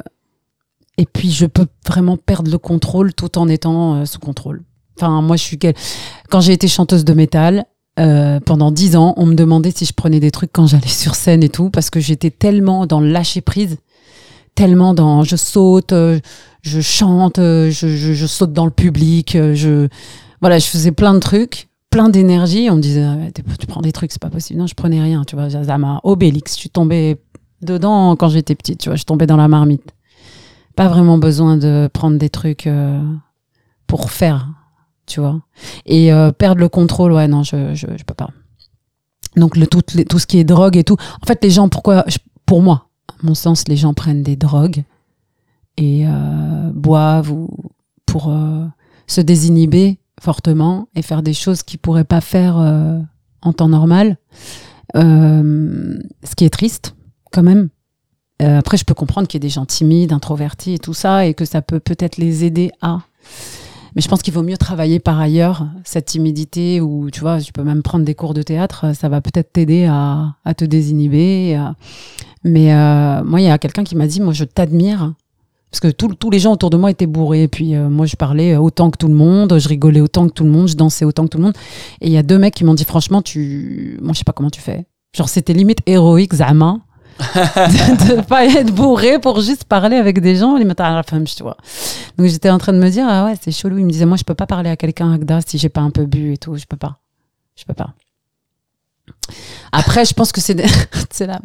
et 0.98 1.06
puis, 1.06 1.32
je 1.32 1.46
peux 1.46 1.68
vraiment 1.86 2.18
perdre 2.18 2.50
le 2.50 2.58
contrôle 2.58 3.14
tout 3.14 3.38
en 3.38 3.50
étant 3.50 3.96
euh, 3.96 4.06
sous 4.06 4.20
contrôle. 4.20 4.64
Enfin, 4.98 5.22
moi, 5.22 5.36
je 5.36 5.43
suis... 5.43 5.60
Quand 6.30 6.39
j'ai 6.39 6.54
été 6.54 6.68
chanteuse 6.68 7.04
de 7.04 7.14
métal, 7.14 7.66
euh, 8.00 8.39
pendant 8.39 8.72
dix 8.72 8.96
ans, 8.96 9.14
on 9.18 9.26
me 9.26 9.36
demandait 9.36 9.72
si 9.72 9.86
je 9.86 9.93
prenais 9.93 10.20
des 10.20 10.32
trucs 10.32 10.54
quand 10.54 10.68
j'allais 10.68 10.88
sur 10.88 11.16
scène 11.16 11.43
et 11.43 11.50
tout, 11.50 11.70
parce 11.70 11.89
que 11.89 12.00
j'étais 12.00 12.32
tellement 12.32 12.86
dans 12.86 13.02
le 13.02 13.10
lâcher 13.12 13.41
prise, 13.41 13.78
tellement 14.54 14.93
dans 14.93 15.24
je 15.24 15.36
saute, 15.36 15.91
euh, 15.91 16.20
je 16.62 16.80
chante, 16.80 17.38
je, 17.38 17.70
je, 17.70 18.26
saute 18.26 18.54
dans 18.54 18.66
le 18.66 18.72
public, 18.72 19.38
je 19.54 19.88
voilà, 20.41 20.60
je 20.60 20.66
faisais 20.66 20.91
plein 20.91 21.14
de 21.14 21.20
trucs, 21.20 21.70
plein 21.89 22.10
d'énergie. 22.10 22.70
On 22.72 22.76
me 22.76 22.82
disait 22.82 23.04
Ah, 23.04 23.18
tu 23.60 23.68
prends 23.68 23.82
des 23.82 23.91
trucs, 23.91 24.12
c'est 24.12 24.22
pas 24.22 24.30
possible. 24.30 24.60
Non, 24.60 24.68
je 24.68 24.74
prenais 24.74 25.02
rien, 25.02 25.24
tu 25.26 25.36
vois. 25.36 25.50
Zama, 25.50 26.00
Obélix, 26.04 26.56
je 26.56 26.60
suis 26.62 26.70
tombée 26.70 27.18
dedans 27.62 28.16
quand 28.16 28.30
j'étais 28.30 28.56
petite, 28.56 28.80
tu 28.80 28.89
vois. 28.89 28.96
Je 28.96 29.04
tombais 29.04 29.28
dans 29.28 29.38
la 29.38 29.48
marmite. 29.48 29.93
Pas 30.76 30.88
vraiment 30.89 31.17
besoin 31.17 31.57
de 31.57 31.89
prendre 31.93 32.17
des 32.17 32.30
trucs 32.30 32.67
euh, 32.67 33.01
pour 33.88 34.11
faire, 34.11 34.49
tu 35.05 35.19
vois. 35.21 35.41
Et 35.86 36.11
euh, 36.11 36.32
perdre 36.32 36.59
le 36.59 36.69
contrôle, 36.69 37.13
ouais, 37.13 37.28
non, 37.28 37.43
je, 37.43 37.73
je, 37.73 37.88
je 37.97 38.03
peux 38.03 38.13
pas. 38.13 38.30
Donc 39.38 39.55
le, 39.57 39.67
tout, 39.67 39.82
les- 39.93 40.05
tout 40.05 40.19
ce 40.19 40.28
qui 40.28 40.38
est 40.38 40.43
drogue 40.43 40.76
et 40.78 40.84
tout. 40.84 40.97
En 41.21 41.26
fait, 41.26 41.43
les 41.43 41.49
gens, 41.49 41.69
pourquoi, 41.69 42.03
je- 42.07 42.17
pour 42.45 42.61
moi, 42.61 42.89
à 43.09 43.26
mon 43.26 43.36
sens, 43.36 43.67
les 43.67 43.78
gens 43.78 43.93
prennent 43.93 44.23
des 44.23 44.36
drogues 44.36 44.84
et 45.78 46.05
euh, 46.07 46.71
boivent 46.73 47.32
ou 47.32 47.49
pour 48.05 48.30
euh, 48.30 48.65
se 49.07 49.21
désinhiber 49.21 49.99
fortement 50.21 50.88
et 50.95 51.01
faire 51.01 51.21
des 51.21 51.34
choses 51.34 51.63
qu'ils 51.63 51.80
pourraient 51.80 52.03
pas 52.05 52.21
faire 52.21 52.57
euh, 52.57 52.99
en 53.41 53.53
temps 53.53 53.69
normal. 53.69 54.17
Euh, 54.95 55.97
ce 56.23 56.36
qui 56.36 56.45
est 56.45 56.49
triste, 56.49 56.95
quand 57.32 57.43
même. 57.43 57.69
Euh, 58.42 58.60
après, 58.60 58.78
je 58.78 58.86
peux 58.86 58.94
comprendre 58.94 59.28
qu'il 59.28 59.38
y 59.38 59.46
ait 59.46 59.48
des 59.48 59.54
gens 59.54 59.66
timides, 59.66 60.12
introvertis 60.12 60.74
et 60.74 60.80
tout 60.80 60.94
ça, 60.94 61.26
et 61.26 61.34
que 61.34 61.46
ça 61.46 61.62
peut 61.62 61.80
peut-être 61.80 62.18
les 62.18 62.44
aider 62.44 62.72
à. 62.82 63.00
Mais 63.96 64.02
je 64.02 64.10
pense 64.10 64.22
qu'il 64.22 64.34
vaut 64.34 64.44
mieux 64.44 64.58
travailler 64.58 65.00
par 65.00 65.20
ailleurs 65.20 65.68
cette 65.86 66.08
timidité 66.08 66.82
ou 66.82 67.10
tu 67.12 67.22
vois, 67.22 67.40
tu 67.40 67.54
peux 67.54 67.64
même 67.64 67.82
prendre 67.82 68.04
des 68.04 68.14
cours 68.14 68.34
de 68.34 68.42
théâtre, 68.42 68.94
ça 68.94 69.08
va 69.08 69.22
peut-être 69.22 69.54
t'aider 69.54 69.86
à, 69.86 70.36
à 70.44 70.54
te 70.54 70.66
désinhiber. 70.66 71.58
Mais 72.46 72.74
euh, 72.74 73.24
moi, 73.24 73.42
il 73.42 73.46
y 73.46 73.50
a 73.50 73.58
quelqu'un 73.58 73.84
qui 73.84 73.96
m'a 73.96 74.06
dit, 74.06 74.22
moi, 74.22 74.32
je 74.32 74.44
t'admire. 74.44 75.14
Parce 75.72 75.80
que 75.80 75.88
tous 75.88 76.14
tous 76.14 76.30
les 76.30 76.40
gens 76.40 76.54
autour 76.54 76.70
de 76.70 76.78
moi 76.78 76.92
étaient 76.92 77.08
bourrés. 77.08 77.44
Et 77.44 77.48
puis, 77.48 77.76
euh, 77.76 77.90
moi, 77.90 78.06
je 78.06 78.16
parlais 78.16 78.56
autant 78.56 78.92
que 78.92 78.98
tout 78.98 79.08
le 79.08 79.16
monde, 79.16 79.58
je 79.58 79.68
rigolais 79.68 80.00
autant 80.00 80.28
que 80.28 80.34
tout 80.34 80.44
le 80.44 80.52
monde, 80.52 80.68
je 80.68 80.76
dansais 80.76 81.06
autant 81.06 81.24
que 81.24 81.30
tout 81.30 81.38
le 81.38 81.46
monde. 81.46 81.56
Et 82.02 82.08
il 82.08 82.14
y 82.14 82.18
a 82.18 82.24
deux 82.24 82.38
mecs 82.38 82.54
qui 82.54 82.64
m'ont 82.64 82.76
dit, 82.76 82.86
franchement, 82.86 83.22
tu. 83.22 83.98
Moi, 84.02 84.14
je 84.14 84.20
sais 84.20 84.24
pas 84.24 84.32
comment 84.32 84.52
tu 84.52 84.62
fais. 84.62 84.86
Genre, 85.18 85.28
c'était 85.28 85.54
limite 85.54 85.80
héroïque, 85.86 86.36
Zama. 86.36 86.78
de, 87.36 88.16
de 88.16 88.22
pas 88.22 88.45
être 88.45 88.74
bourré 88.74 89.20
pour 89.20 89.39
juste 89.39 89.63
parler 89.63 89.95
avec 89.97 90.20
des 90.20 90.36
gens, 90.36 90.57
les 90.57 90.66
matins 90.66 91.01
tu 91.36 91.43
vois. 91.43 91.57
Donc 92.18 92.28
j'étais 92.28 92.49
en 92.49 92.57
train 92.57 92.74
de 92.74 92.78
me 92.80 92.89
dire, 92.89 93.05
ah 93.07 93.26
ouais, 93.26 93.36
c'est 93.41 93.51
chelou. 93.51 93.78
Il 93.78 93.86
me 93.86 93.91
disait, 93.91 94.05
moi, 94.05 94.18
je 94.18 94.24
peux 94.24 94.36
pas 94.36 94.47
parler 94.47 94.70
à 94.70 94.76
quelqu'un, 94.76 95.18
si 95.45 95.57
j'ai 95.57 95.70
pas 95.70 95.82
un 95.82 95.91
peu 95.91 96.05
bu 96.05 96.34
et 96.34 96.38
tout. 96.38 96.55
Je 96.55 96.66
peux 96.66 96.78
pas. 96.78 96.99
Je 97.55 97.63
peux 97.63 97.74
pas. 97.74 97.93
Après, 99.72 100.05
je 100.05 100.13
pense 100.13 100.32
que 100.32 100.41
c'est 100.41 100.55
des... 100.55 100.66
là. 101.22 101.39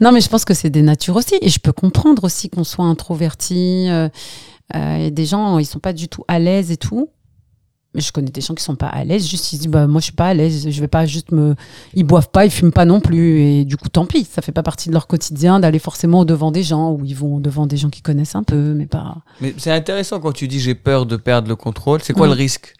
Non, 0.00 0.12
mais 0.12 0.20
je 0.20 0.28
pense 0.28 0.44
que 0.44 0.54
c'est 0.54 0.70
des 0.70 0.82
natures 0.82 1.16
aussi. 1.16 1.36
Et 1.40 1.48
je 1.48 1.58
peux 1.58 1.72
comprendre 1.72 2.24
aussi 2.24 2.48
qu'on 2.48 2.64
soit 2.64 2.84
introverti. 2.84 3.86
euh, 3.88 4.08
euh, 4.74 4.96
et 4.96 5.10
des 5.10 5.26
gens, 5.26 5.58
ils 5.58 5.66
sont 5.66 5.78
pas 5.78 5.92
du 5.92 6.08
tout 6.08 6.24
à 6.28 6.38
l'aise 6.38 6.70
et 6.70 6.76
tout. 6.76 7.10
Mais 7.96 8.02
je 8.02 8.12
connais 8.12 8.30
des 8.30 8.40
gens 8.42 8.54
qui 8.54 8.62
sont 8.62 8.76
pas 8.76 8.86
à 8.86 9.02
l'aise. 9.02 9.26
Juste, 9.26 9.52
ils 9.52 9.56
se 9.56 9.62
disent, 9.62 9.70
bah, 9.70 9.88
moi, 9.88 10.00
je 10.00 10.04
suis 10.04 10.12
pas 10.12 10.26
à 10.28 10.34
l'aise. 10.34 10.68
Je 10.70 10.80
vais 10.80 10.86
pas 10.86 11.04
juste 11.06 11.32
me. 11.32 11.56
Ils 11.94 12.04
boivent 12.04 12.28
pas, 12.30 12.44
ils 12.44 12.50
fument 12.52 12.70
pas 12.70 12.84
non 12.84 13.00
plus. 13.00 13.40
Et 13.40 13.64
du 13.64 13.76
coup, 13.76 13.88
tant 13.88 14.06
pis. 14.06 14.24
Ça 14.30 14.42
fait 14.42 14.52
pas 14.52 14.62
partie 14.62 14.88
de 14.90 14.94
leur 14.94 15.06
quotidien 15.08 15.58
d'aller 15.58 15.78
forcément 15.80 16.20
au 16.20 16.24
devant 16.24 16.52
des 16.52 16.62
gens 16.62 16.92
ou 16.92 17.04
ils 17.04 17.16
vont 17.16 17.36
au 17.36 17.40
devant 17.40 17.66
des 17.66 17.76
gens 17.78 17.88
qui 17.90 18.02
connaissent 18.02 18.34
un 18.36 18.42
peu, 18.44 18.74
mais 18.74 18.86
pas. 18.86 19.16
Mais 19.40 19.54
c'est 19.58 19.72
intéressant 19.72 20.20
quand 20.20 20.32
tu 20.32 20.46
dis 20.46 20.60
j'ai 20.60 20.74
peur 20.74 21.06
de 21.06 21.16
perdre 21.16 21.48
le 21.48 21.56
contrôle. 21.56 22.00
C'est 22.02 22.12
quoi 22.12 22.26
le 22.26 22.34
risque? 22.34 22.74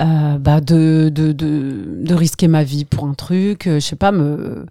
Euh, 0.00 0.36
bah 0.38 0.60
de, 0.60 1.10
de, 1.14 1.32
de, 1.32 2.02
de 2.02 2.14
risquer 2.14 2.46
ma 2.48 2.62
vie 2.62 2.84
pour 2.84 3.06
un 3.06 3.14
truc, 3.14 3.66
euh, 3.66 3.76
je 3.80 3.86
sais 3.86 3.96
pas, 3.96 4.12
me... 4.12 4.66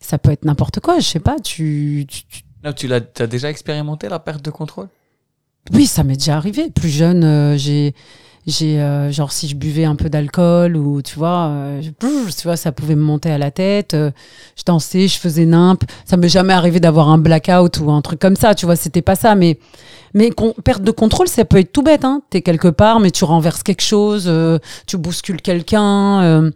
ça 0.00 0.18
peut 0.18 0.30
être 0.30 0.44
n'importe 0.44 0.80
quoi, 0.80 0.98
je 0.98 1.06
sais 1.06 1.18
pas, 1.20 1.36
tu... 1.42 2.04
tu- 2.06 2.24
tu- 2.26 2.42
Non, 2.62 2.74
tu 2.74 2.88
l'as 2.88 3.00
as 3.20 3.26
déjà 3.26 3.48
expérimenté 3.48 4.10
la 4.10 4.18
perte 4.18 4.44
de 4.44 4.50
contrôle? 4.50 4.88
Oui, 5.70 5.86
ça 5.86 6.02
m'est 6.02 6.16
déjà 6.16 6.36
arrivé. 6.36 6.70
Plus 6.70 6.88
jeune, 6.88 7.24
euh, 7.24 7.56
j'ai... 7.56 7.94
J'ai 8.44 8.80
euh, 8.80 9.12
genre 9.12 9.30
si 9.30 9.46
je 9.46 9.54
buvais 9.54 9.84
un 9.84 9.94
peu 9.94 10.10
d'alcool 10.10 10.76
ou 10.76 11.00
tu 11.00 11.16
vois 11.16 11.46
euh, 11.46 11.80
tu 12.00 12.42
vois 12.42 12.56
ça 12.56 12.72
pouvait 12.72 12.96
me 12.96 13.02
monter 13.04 13.30
à 13.30 13.38
la 13.38 13.52
tête 13.52 13.94
je 13.94 14.62
dansais 14.66 15.06
je 15.06 15.16
faisais 15.16 15.44
nimp. 15.46 15.84
Ça 16.04 16.16
m'est 16.16 16.28
jamais 16.28 16.52
arrivé 16.52 16.80
d'avoir 16.80 17.08
un 17.08 17.18
blackout 17.18 17.78
ou 17.78 17.92
un 17.92 18.02
truc 18.02 18.18
comme 18.18 18.34
ça 18.34 18.56
tu 18.56 18.66
vois 18.66 18.74
c'était 18.74 19.00
pas 19.00 19.14
ça. 19.14 19.36
Mais 19.36 19.60
mais 20.12 20.30
perte 20.64 20.82
de 20.82 20.90
contrôle 20.90 21.28
ça 21.28 21.44
peut 21.44 21.58
être 21.58 21.70
tout 21.70 21.82
bête 21.82 22.04
hein. 22.04 22.20
T'es 22.30 22.42
quelque 22.42 22.66
part 22.66 22.98
mais 22.98 23.12
tu 23.12 23.22
renverses 23.22 23.62
quelque 23.62 23.80
chose 23.80 24.28
tu 24.88 24.96
bouscules 24.96 25.40
quelqu'un 25.40 26.50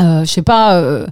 je 0.00 0.24
sais 0.24 0.40
pas 0.40 1.04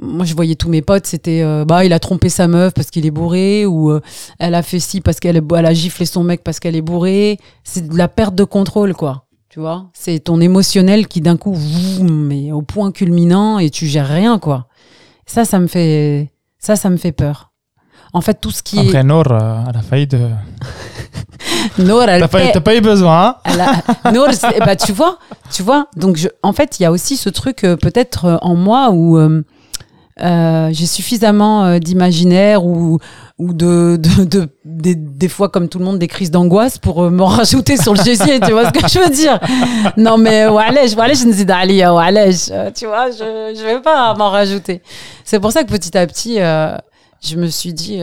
moi 0.00 0.24
je 0.24 0.34
voyais 0.34 0.54
tous 0.56 0.68
mes 0.68 0.82
potes 0.82 1.06
c'était 1.06 1.42
euh, 1.42 1.64
bah 1.64 1.84
il 1.84 1.92
a 1.92 1.98
trompé 2.00 2.28
sa 2.28 2.48
meuf 2.48 2.74
parce 2.74 2.90
qu'il 2.90 3.06
est 3.06 3.10
bourré 3.12 3.64
ou 3.66 3.90
euh, 3.90 4.00
elle 4.38 4.54
a 4.54 4.62
fait 4.62 4.80
ci 4.80 5.00
parce 5.00 5.20
qu'elle 5.20 5.40
elle 5.56 5.66
a 5.66 5.72
giflé 5.74 6.04
son 6.06 6.24
mec 6.24 6.42
parce 6.42 6.58
qu'elle 6.60 6.74
est 6.76 6.82
bourrée 6.82 7.38
c'est 7.62 7.86
de 7.88 7.96
la 7.96 8.08
perte 8.08 8.34
de 8.34 8.44
contrôle 8.44 8.94
quoi 8.94 9.20
tu 9.48 9.60
vois? 9.60 9.86
C'est 9.94 10.18
ton 10.18 10.40
émotionnel 10.40 11.06
qui 11.06 11.20
d'un 11.20 11.36
coup 11.36 11.56
est 12.32 12.50
au 12.50 12.62
point 12.62 12.90
culminant 12.90 13.60
et 13.60 13.70
tu 13.70 13.86
gères 13.86 14.08
rien 14.08 14.40
quoi 14.40 14.66
ça 15.26 15.44
ça 15.44 15.60
me 15.60 15.68
fait 15.68 16.32
ça 16.58 16.74
ça 16.74 16.90
me 16.90 16.96
fait 16.96 17.12
peur 17.12 17.52
en 18.12 18.20
fait 18.20 18.40
tout 18.40 18.50
ce 18.50 18.62
qui 18.64 18.78
Après, 18.80 19.02
Nour, 19.04 19.24
euh, 19.30 19.62
elle 19.68 19.76
a 19.76 19.82
failli 19.82 20.06
de. 20.06 20.18
est 21.78 21.82
Nour, 21.82 22.02
elle 22.04 22.20
T'as 22.20 22.28
pas, 22.28 22.38
paie- 22.52 22.60
pas 22.60 22.76
eu 22.76 22.80
besoin, 22.80 23.36
hein? 23.44 23.82
A- 24.04 24.12
Nour, 24.12 24.28
bah, 24.60 24.76
tu 24.76 24.92
vois, 24.92 25.18
tu 25.52 25.64
vois. 25.64 25.88
Donc, 25.96 26.16
je, 26.16 26.28
en 26.44 26.52
fait, 26.52 26.78
il 26.78 26.84
y 26.84 26.86
a 26.86 26.92
aussi 26.92 27.16
ce 27.16 27.28
truc 27.28 27.64
euh, 27.64 27.76
peut-être 27.76 28.38
en 28.42 28.54
moi 28.54 28.90
où 28.92 29.18
euh, 30.22 30.68
j'ai 30.70 30.86
suffisamment 30.86 31.64
euh, 31.64 31.78
d'imaginaire 31.80 32.64
ou, 32.64 33.00
ou 33.40 33.52
de, 33.52 33.98
de, 33.98 34.22
de 34.22 34.48
des, 34.64 34.94
des, 34.94 35.28
fois 35.28 35.48
comme 35.48 35.68
tout 35.68 35.80
le 35.80 35.84
monde 35.84 35.98
des 35.98 36.06
crises 36.06 36.30
d'angoisse 36.30 36.78
pour 36.78 37.02
euh, 37.02 37.10
m'en 37.10 37.26
rajouter 37.26 37.76
sur 37.76 37.94
le 37.94 38.02
gésier 38.04 38.38
tu 38.38 38.52
vois 38.52 38.66
ce 38.66 38.70
que 38.70 38.86
je 38.86 39.00
veux 39.00 39.10
dire? 39.10 39.40
Non 39.96 40.16
mais 40.16 40.44
euh, 40.44 40.56
allez 40.56 40.86
je 40.86 41.26
ne 41.26 41.32
dis 41.32 41.44
d'aller 41.44 41.82
euh, 41.82 42.70
tu 42.70 42.86
vois 42.86 43.10
je 43.10 43.54
je 43.58 43.64
vais 43.64 43.80
pas 43.80 44.14
m'en 44.14 44.30
rajouter. 44.30 44.82
C'est 45.24 45.40
pour 45.40 45.50
ça 45.50 45.64
que 45.64 45.68
petit 45.68 45.98
à 45.98 46.06
petit 46.06 46.36
je 46.36 47.36
me 47.36 47.48
suis 47.48 47.72
dit 47.72 48.00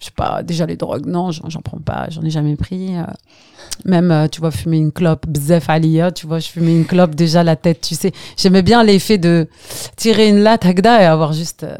je 0.00 0.06
sais 0.06 0.12
pas, 0.12 0.42
déjà 0.42 0.64
les 0.64 0.76
drogues, 0.76 1.06
non, 1.06 1.32
j'en 1.32 1.60
prends 1.60 1.80
pas, 1.80 2.08
j'en 2.10 2.22
ai 2.22 2.30
jamais 2.30 2.54
pris. 2.54 2.96
Euh. 2.96 3.02
Même, 3.84 4.10
euh, 4.12 4.28
tu 4.28 4.40
vois, 4.40 4.52
fumer 4.52 4.78
une 4.78 4.92
clope, 4.92 5.26
bezefalia, 5.26 6.12
tu 6.12 6.26
vois, 6.26 6.38
je 6.38 6.48
fumais 6.48 6.74
une 6.74 6.86
clope, 6.86 7.14
déjà 7.14 7.42
la 7.42 7.56
tête, 7.56 7.80
tu 7.80 7.96
sais. 7.96 8.12
J'aimais 8.36 8.62
bien 8.62 8.84
l'effet 8.84 9.18
de 9.18 9.48
tirer 9.96 10.28
une 10.28 10.38
latte, 10.38 10.64
agda, 10.66 11.02
et 11.02 11.04
avoir 11.04 11.32
juste, 11.32 11.64
euh, 11.64 11.76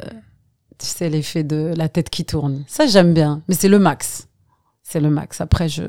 tu 0.78 0.86
sais, 0.86 1.08
l'effet 1.08 1.44
de 1.44 1.72
la 1.76 1.88
tête 1.88 2.10
qui 2.10 2.24
tourne. 2.24 2.64
Ça, 2.66 2.86
j'aime 2.86 3.14
bien, 3.14 3.42
mais 3.48 3.54
c'est 3.54 3.68
le 3.68 3.78
max. 3.78 4.26
C'est 4.82 5.00
le 5.00 5.10
max. 5.10 5.40
Après, 5.40 5.68
je, 5.68 5.84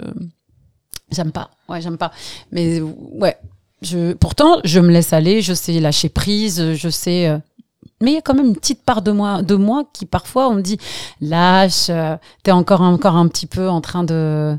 j'aime 1.12 1.32
pas. 1.32 1.50
Ouais, 1.68 1.82
j'aime 1.82 1.98
pas. 1.98 2.12
Mais 2.52 2.80
ouais, 2.82 3.38
je, 3.82 4.14
pourtant, 4.14 4.60
je 4.66 4.80
me 4.80 4.92
laisse 4.92 5.14
aller, 5.14 5.42
je 5.42 5.54
sais 5.56 5.80
lâcher 5.80 6.10
prise, 6.10 6.76
je 6.76 6.90
sais, 6.90 7.40
mais 8.02 8.12
il 8.12 8.14
y 8.16 8.18
a 8.18 8.22
quand 8.22 8.34
même 8.34 8.48
une 8.48 8.56
petite 8.56 8.84
part 8.84 9.02
de 9.02 9.12
moi, 9.12 9.42
de 9.42 9.56
moi 9.56 9.84
qui 9.94 10.06
parfois 10.06 10.50
on 10.50 10.56
me 10.56 10.62
dit 10.62 10.78
lâche, 11.22 11.88
euh, 11.90 12.18
t'es 12.44 12.52
encore 12.52 12.82
encore 12.82 13.16
un 13.16 13.28
petit 13.28 13.48
peu 13.48 13.70
en 13.70 13.82
train 13.82 14.04
de 14.04 14.58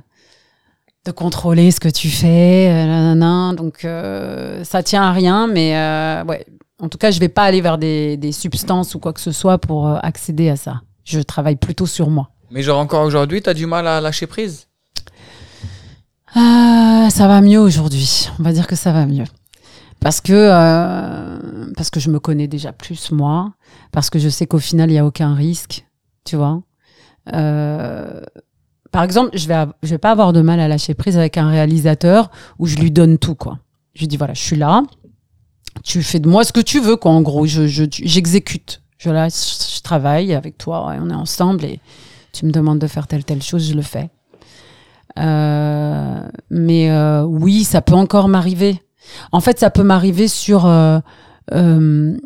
de 1.06 1.12
contrôler 1.12 1.70
ce 1.70 1.80
que 1.80 1.88
tu 1.88 2.10
fais, 2.10 2.68
euh, 2.68 2.86
nanana. 2.86 3.54
donc 3.54 3.84
euh, 3.84 4.62
ça 4.64 4.82
tient 4.82 5.02
à 5.02 5.12
rien, 5.12 5.46
mais 5.46 5.76
euh, 5.76 6.24
ouais. 6.24 6.44
En 6.82 6.88
tout 6.88 6.96
cas, 6.96 7.10
je 7.10 7.20
vais 7.20 7.28
pas 7.28 7.44
aller 7.44 7.60
vers 7.60 7.76
des, 7.76 8.16
des 8.16 8.32
substances 8.32 8.94
ou 8.94 9.00
quoi 9.00 9.12
que 9.12 9.20
ce 9.20 9.32
soit 9.32 9.58
pour 9.58 9.86
accéder 10.02 10.48
à 10.48 10.56
ça. 10.56 10.80
Je 11.04 11.20
travaille 11.20 11.56
plutôt 11.56 11.84
sur 11.84 12.08
moi. 12.08 12.30
Mais 12.50 12.62
genre 12.62 12.78
encore 12.78 13.04
aujourd'hui, 13.04 13.42
t'as 13.42 13.52
du 13.52 13.66
mal 13.66 13.86
à 13.86 14.00
lâcher 14.00 14.26
prise? 14.26 14.66
Ça 16.34 17.26
va 17.26 17.42
mieux 17.42 17.58
aujourd'hui. 17.58 18.30
On 18.38 18.42
va 18.42 18.52
dire 18.52 18.66
que 18.66 18.76
ça 18.76 18.92
va 18.92 19.04
mieux. 19.04 19.24
Parce 20.00 20.20
que, 20.20 20.32
euh, 20.32 21.38
parce 21.76 21.90
que 21.90 22.00
je 22.00 22.10
me 22.10 22.18
connais 22.20 22.48
déjà 22.48 22.72
plus, 22.72 23.10
moi. 23.12 23.52
Parce 23.92 24.08
que 24.10 24.18
je 24.18 24.28
sais 24.28 24.46
qu'au 24.46 24.58
final, 24.58 24.90
il 24.90 24.94
n'y 24.94 24.98
a 24.98 25.04
aucun 25.06 25.34
risque. 25.34 25.86
Tu 26.24 26.36
vois 26.36 26.62
Euh, 27.34 28.22
Par 28.92 29.02
exemple, 29.02 29.30
je 29.34 29.46
vais, 29.46 29.66
je 29.82 29.90
vais 29.90 29.98
pas 29.98 30.10
avoir 30.10 30.32
de 30.32 30.40
mal 30.40 30.58
à 30.60 30.68
lâcher 30.68 30.94
prise 30.94 31.16
avec 31.18 31.36
un 31.36 31.48
réalisateur 31.48 32.30
où 32.58 32.66
je 32.66 32.76
lui 32.76 32.90
donne 32.90 33.18
tout, 33.18 33.34
quoi. 33.34 33.58
Je 33.94 34.00
lui 34.00 34.08
dis, 34.08 34.16
voilà, 34.16 34.34
je 34.34 34.40
suis 34.42 34.56
là. 34.56 34.82
Tu 35.84 36.02
fais 36.02 36.18
de 36.18 36.28
moi 36.28 36.44
ce 36.44 36.52
que 36.52 36.60
tu 36.60 36.80
veux, 36.80 36.96
quoi, 36.96 37.12
en 37.12 37.20
gros. 37.22 37.46
Je, 37.46 37.66
je, 37.66 37.84
j'exécute. 37.90 38.82
Je, 38.98 39.10
là, 39.10 39.28
je, 39.28 39.76
je 39.76 39.80
travaille 39.82 40.34
avec 40.34 40.56
toi 40.58 40.94
et 40.94 40.98
on 41.00 41.10
est 41.10 41.14
ensemble 41.14 41.64
et 41.64 41.80
tu 42.32 42.46
me 42.46 42.52
demandes 42.52 42.78
de 42.78 42.86
faire 42.86 43.06
telle, 43.06 43.24
telle 43.24 43.42
chose, 43.42 43.68
je 43.68 43.74
le 43.74 43.82
fais. 43.82 44.08
Euh, 45.18 46.20
mais 46.50 46.90
euh, 46.90 47.22
oui, 47.24 47.64
ça 47.64 47.82
peut 47.82 47.94
encore 47.94 48.28
m'arriver. 48.28 48.80
En 49.32 49.40
fait, 49.40 49.58
ça 49.58 49.70
peut 49.70 49.82
m'arriver 49.82 50.28
sur 50.28 50.66
euh, 50.66 50.98
euh, 51.52 52.16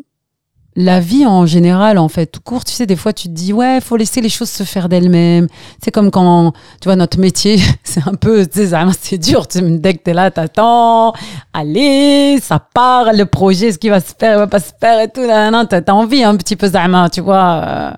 la 0.75 0.99
vie 0.99 1.25
en 1.25 1.45
général, 1.45 1.97
en 1.97 2.09
fait, 2.09 2.27
tout 2.27 2.41
court. 2.41 2.65
Tu 2.65 2.73
sais, 2.73 2.85
des 2.85 2.95
fois, 2.95 3.13
tu 3.13 3.27
te 3.27 3.33
dis, 3.33 3.53
ouais, 3.53 3.79
faut 3.81 3.95
laisser 3.97 4.21
les 4.21 4.29
choses 4.29 4.49
se 4.49 4.63
faire 4.63 4.89
d'elles-mêmes. 4.89 5.47
C'est 5.83 5.91
comme 5.91 6.11
quand, 6.11 6.51
tu 6.81 6.85
vois, 6.87 6.95
notre 6.95 7.19
métier, 7.19 7.57
c'est 7.83 8.07
un 8.07 8.15
peu, 8.15 8.45
tu 8.45 8.67
sais, 8.67 8.77
c'est 9.01 9.17
dur. 9.17 9.47
Dès 9.53 9.93
que 9.93 10.03
t'es 10.03 10.13
là, 10.13 10.31
t'attends, 10.31 11.13
allez, 11.53 12.39
ça 12.41 12.59
part, 12.59 13.13
le 13.13 13.25
projet, 13.25 13.71
ce 13.71 13.77
qui 13.77 13.89
va 13.89 13.99
se 14.01 14.13
faire, 14.17 14.35
il 14.35 14.39
va 14.39 14.47
pas 14.47 14.59
se 14.59 14.71
faire 14.79 14.99
et 15.01 15.09
tout. 15.09 15.25
Là, 15.25 15.49
non, 15.51 15.65
t'as 15.65 15.81
envie 15.93 16.23
un 16.23 16.35
petit 16.35 16.55
peu, 16.55 16.67
Zama, 16.67 17.09
tu 17.09 17.21
vois. 17.21 17.63
euh, 17.67 17.91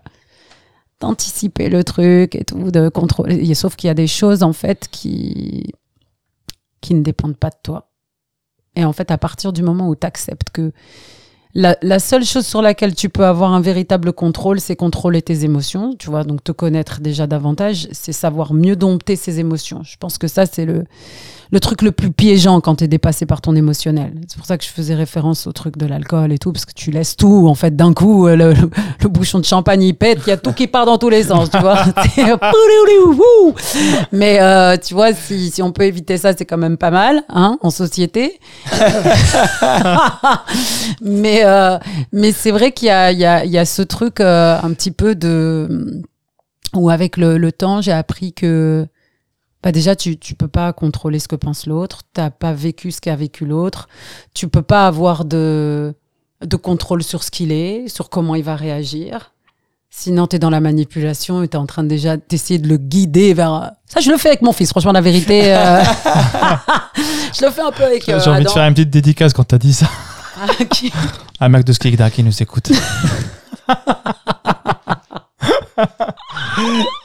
d'anticiper 0.99 1.69
le 1.69 1.83
truc 1.83 2.35
et 2.35 2.43
tout, 2.43 2.71
de 2.71 2.89
contrôler. 2.89 3.53
Sauf 3.55 3.75
qu'il 3.75 3.87
y 3.87 3.91
a 3.91 3.93
des 3.93 4.07
choses, 4.07 4.43
en 4.43 4.53
fait, 4.53 4.87
qui, 4.91 5.73
qui 6.81 6.93
ne 6.93 7.01
dépendent 7.01 7.37
pas 7.37 7.49
de 7.49 7.57
toi. 7.61 7.86
Et 8.77 8.85
en 8.85 8.93
fait, 8.93 9.09
à 9.09 9.17
partir 9.17 9.51
du 9.53 9.63
moment 9.63 9.89
où 9.89 9.95
tu 9.95 10.05
acceptes 10.05 10.51
que 10.51 10.71
la, 11.57 11.99
seule 11.99 12.23
chose 12.23 12.45
sur 12.45 12.61
laquelle 12.61 12.93
tu 12.93 13.09
peux 13.09 13.25
avoir 13.25 13.53
un 13.53 13.61
véritable 13.61 14.13
contrôle, 14.13 14.59
c'est 14.59 14.75
contrôler 14.75 15.23
tes 15.23 15.43
émotions, 15.43 15.95
tu 15.97 16.09
vois, 16.11 16.23
donc 16.23 16.43
te 16.43 16.51
connaître 16.51 16.99
déjà 17.01 17.25
davantage, 17.25 17.87
c'est 17.91 18.13
savoir 18.13 18.53
mieux 18.53 18.75
dompter 18.75 19.15
ses 19.15 19.39
émotions. 19.39 19.81
Je 19.83 19.97
pense 19.97 20.19
que 20.19 20.27
ça, 20.27 20.45
c'est 20.45 20.65
le, 20.65 20.85
le 21.51 21.59
truc 21.59 21.81
le 21.81 21.91
plus 21.91 22.11
piégeant 22.11 22.61
quand 22.61 22.75
tu 22.75 22.83
es 22.83 22.87
dépassé 22.87 23.25
par 23.25 23.41
ton 23.41 23.55
émotionnel. 23.55 24.13
C'est 24.27 24.37
pour 24.37 24.45
ça 24.45 24.57
que 24.57 24.63
je 24.63 24.69
faisais 24.69 24.93
référence 24.95 25.47
au 25.47 25.51
truc 25.51 25.77
de 25.77 25.85
l'alcool 25.85 26.31
et 26.31 26.37
tout, 26.37 26.51
parce 26.51 26.65
que 26.65 26.73
tu 26.73 26.91
laisses 26.91 27.15
tout, 27.15 27.47
en 27.47 27.55
fait, 27.55 27.75
d'un 27.75 27.93
coup, 27.93 28.27
euh, 28.27 28.35
le, 28.35 29.07
bouchon 29.09 29.39
de 29.39 29.45
champagne, 29.45 29.81
il 29.81 29.93
pète, 29.93 30.19
il 30.27 30.29
y 30.29 30.33
a 30.33 30.37
tout 30.37 30.53
qui 30.53 30.67
part 30.67 30.85
dans 30.85 30.97
tous 30.97 31.09
les 31.09 31.23
sens, 31.23 31.49
tu 31.49 31.57
vois. 31.59 31.83
C'est- 32.15 32.21
Mais 34.11 34.39
euh, 34.41 34.77
tu 34.77 34.93
vois, 34.93 35.13
si, 35.13 35.49
si 35.49 35.61
on 35.61 35.71
peut 35.71 35.83
éviter 35.83 36.17
ça, 36.17 36.33
c'est 36.37 36.45
quand 36.45 36.57
même 36.57 36.77
pas 36.77 36.91
mal, 36.91 37.23
hein, 37.29 37.57
en 37.61 37.69
société. 37.69 38.39
mais 41.01 41.43
euh, 41.47 41.79
mais 42.11 42.31
c'est 42.31 42.51
vrai 42.51 42.71
qu'il 42.71 42.87
y 42.87 42.91
a, 42.91 43.11
il 43.11 43.19
y, 43.19 43.25
a, 43.25 43.45
il 43.45 43.51
y 43.51 43.57
a 43.57 43.65
ce 43.65 43.81
truc 43.81 44.19
euh, 44.19 44.59
un 44.61 44.73
petit 44.73 44.91
peu 44.91 45.15
de... 45.15 46.01
Où 46.73 46.89
avec 46.89 47.17
le, 47.17 47.37
le 47.37 47.51
temps, 47.51 47.81
j'ai 47.81 47.93
appris 47.93 48.33
que 48.33 48.85
bah 49.63 49.71
déjà, 49.71 49.95
tu 49.95 50.17
tu 50.17 50.35
peux 50.35 50.47
pas 50.47 50.71
contrôler 50.73 51.17
ce 51.19 51.27
que 51.27 51.35
pense 51.35 51.65
l'autre. 51.65 52.01
T'as 52.13 52.29
pas 52.29 52.53
vécu 52.53 52.91
ce 52.91 53.01
qu'a 53.01 53.15
vécu 53.15 53.45
l'autre. 53.45 53.87
Tu 54.33 54.47
peux 54.47 54.61
pas 54.61 54.85
avoir 54.85 55.25
de 55.25 55.95
de 56.45 56.55
contrôle 56.57 57.03
sur 57.03 57.23
ce 57.23 57.31
qu'il 57.31 57.51
est, 57.51 57.87
sur 57.87 58.09
comment 58.09 58.35
il 58.35 58.43
va 58.43 58.55
réagir. 58.55 59.31
Sinon, 59.89 60.27
tu 60.27 60.35
es 60.35 60.39
dans 60.39 60.49
la 60.49 60.59
manipulation 60.59 61.41
et 61.41 61.47
tu 61.47 61.55
es 61.55 61.59
en 61.59 61.65
train 61.65 61.81
de 61.81 61.87
déjà 61.87 62.17
d'essayer 62.17 62.59
de 62.59 62.67
le 62.67 62.77
guider 62.77 63.33
vers... 63.33 63.71
Ça, 63.85 63.99
je 64.01 64.11
le 64.11 64.17
fais 64.17 64.27
avec 64.27 64.41
mon 64.41 64.51
fils, 64.51 64.69
franchement, 64.69 64.91
la 64.91 65.01
vérité. 65.01 65.55
euh, 65.55 65.81
je 67.33 67.45
le 67.45 67.51
fais 67.51 67.61
un 67.61 67.71
peu 67.71 67.83
avec... 67.83 68.05
J'ai 68.05 68.13
euh, 68.13 68.25
envie 68.25 68.43
de 68.43 68.49
faire 68.49 68.67
une 68.67 68.73
petite 68.73 68.89
dédicace 68.89 69.33
quand 69.33 69.45
t'as 69.45 69.57
dit 69.57 69.73
ça. 69.73 69.87
Ah, 70.39 70.63
qui- 70.69 70.91
Un 71.39 71.49
mec 71.49 71.63
de 71.65 71.73
Skikda 71.73 72.09
qui 72.09 72.23
nous 72.23 72.41
écoute. 72.41 72.71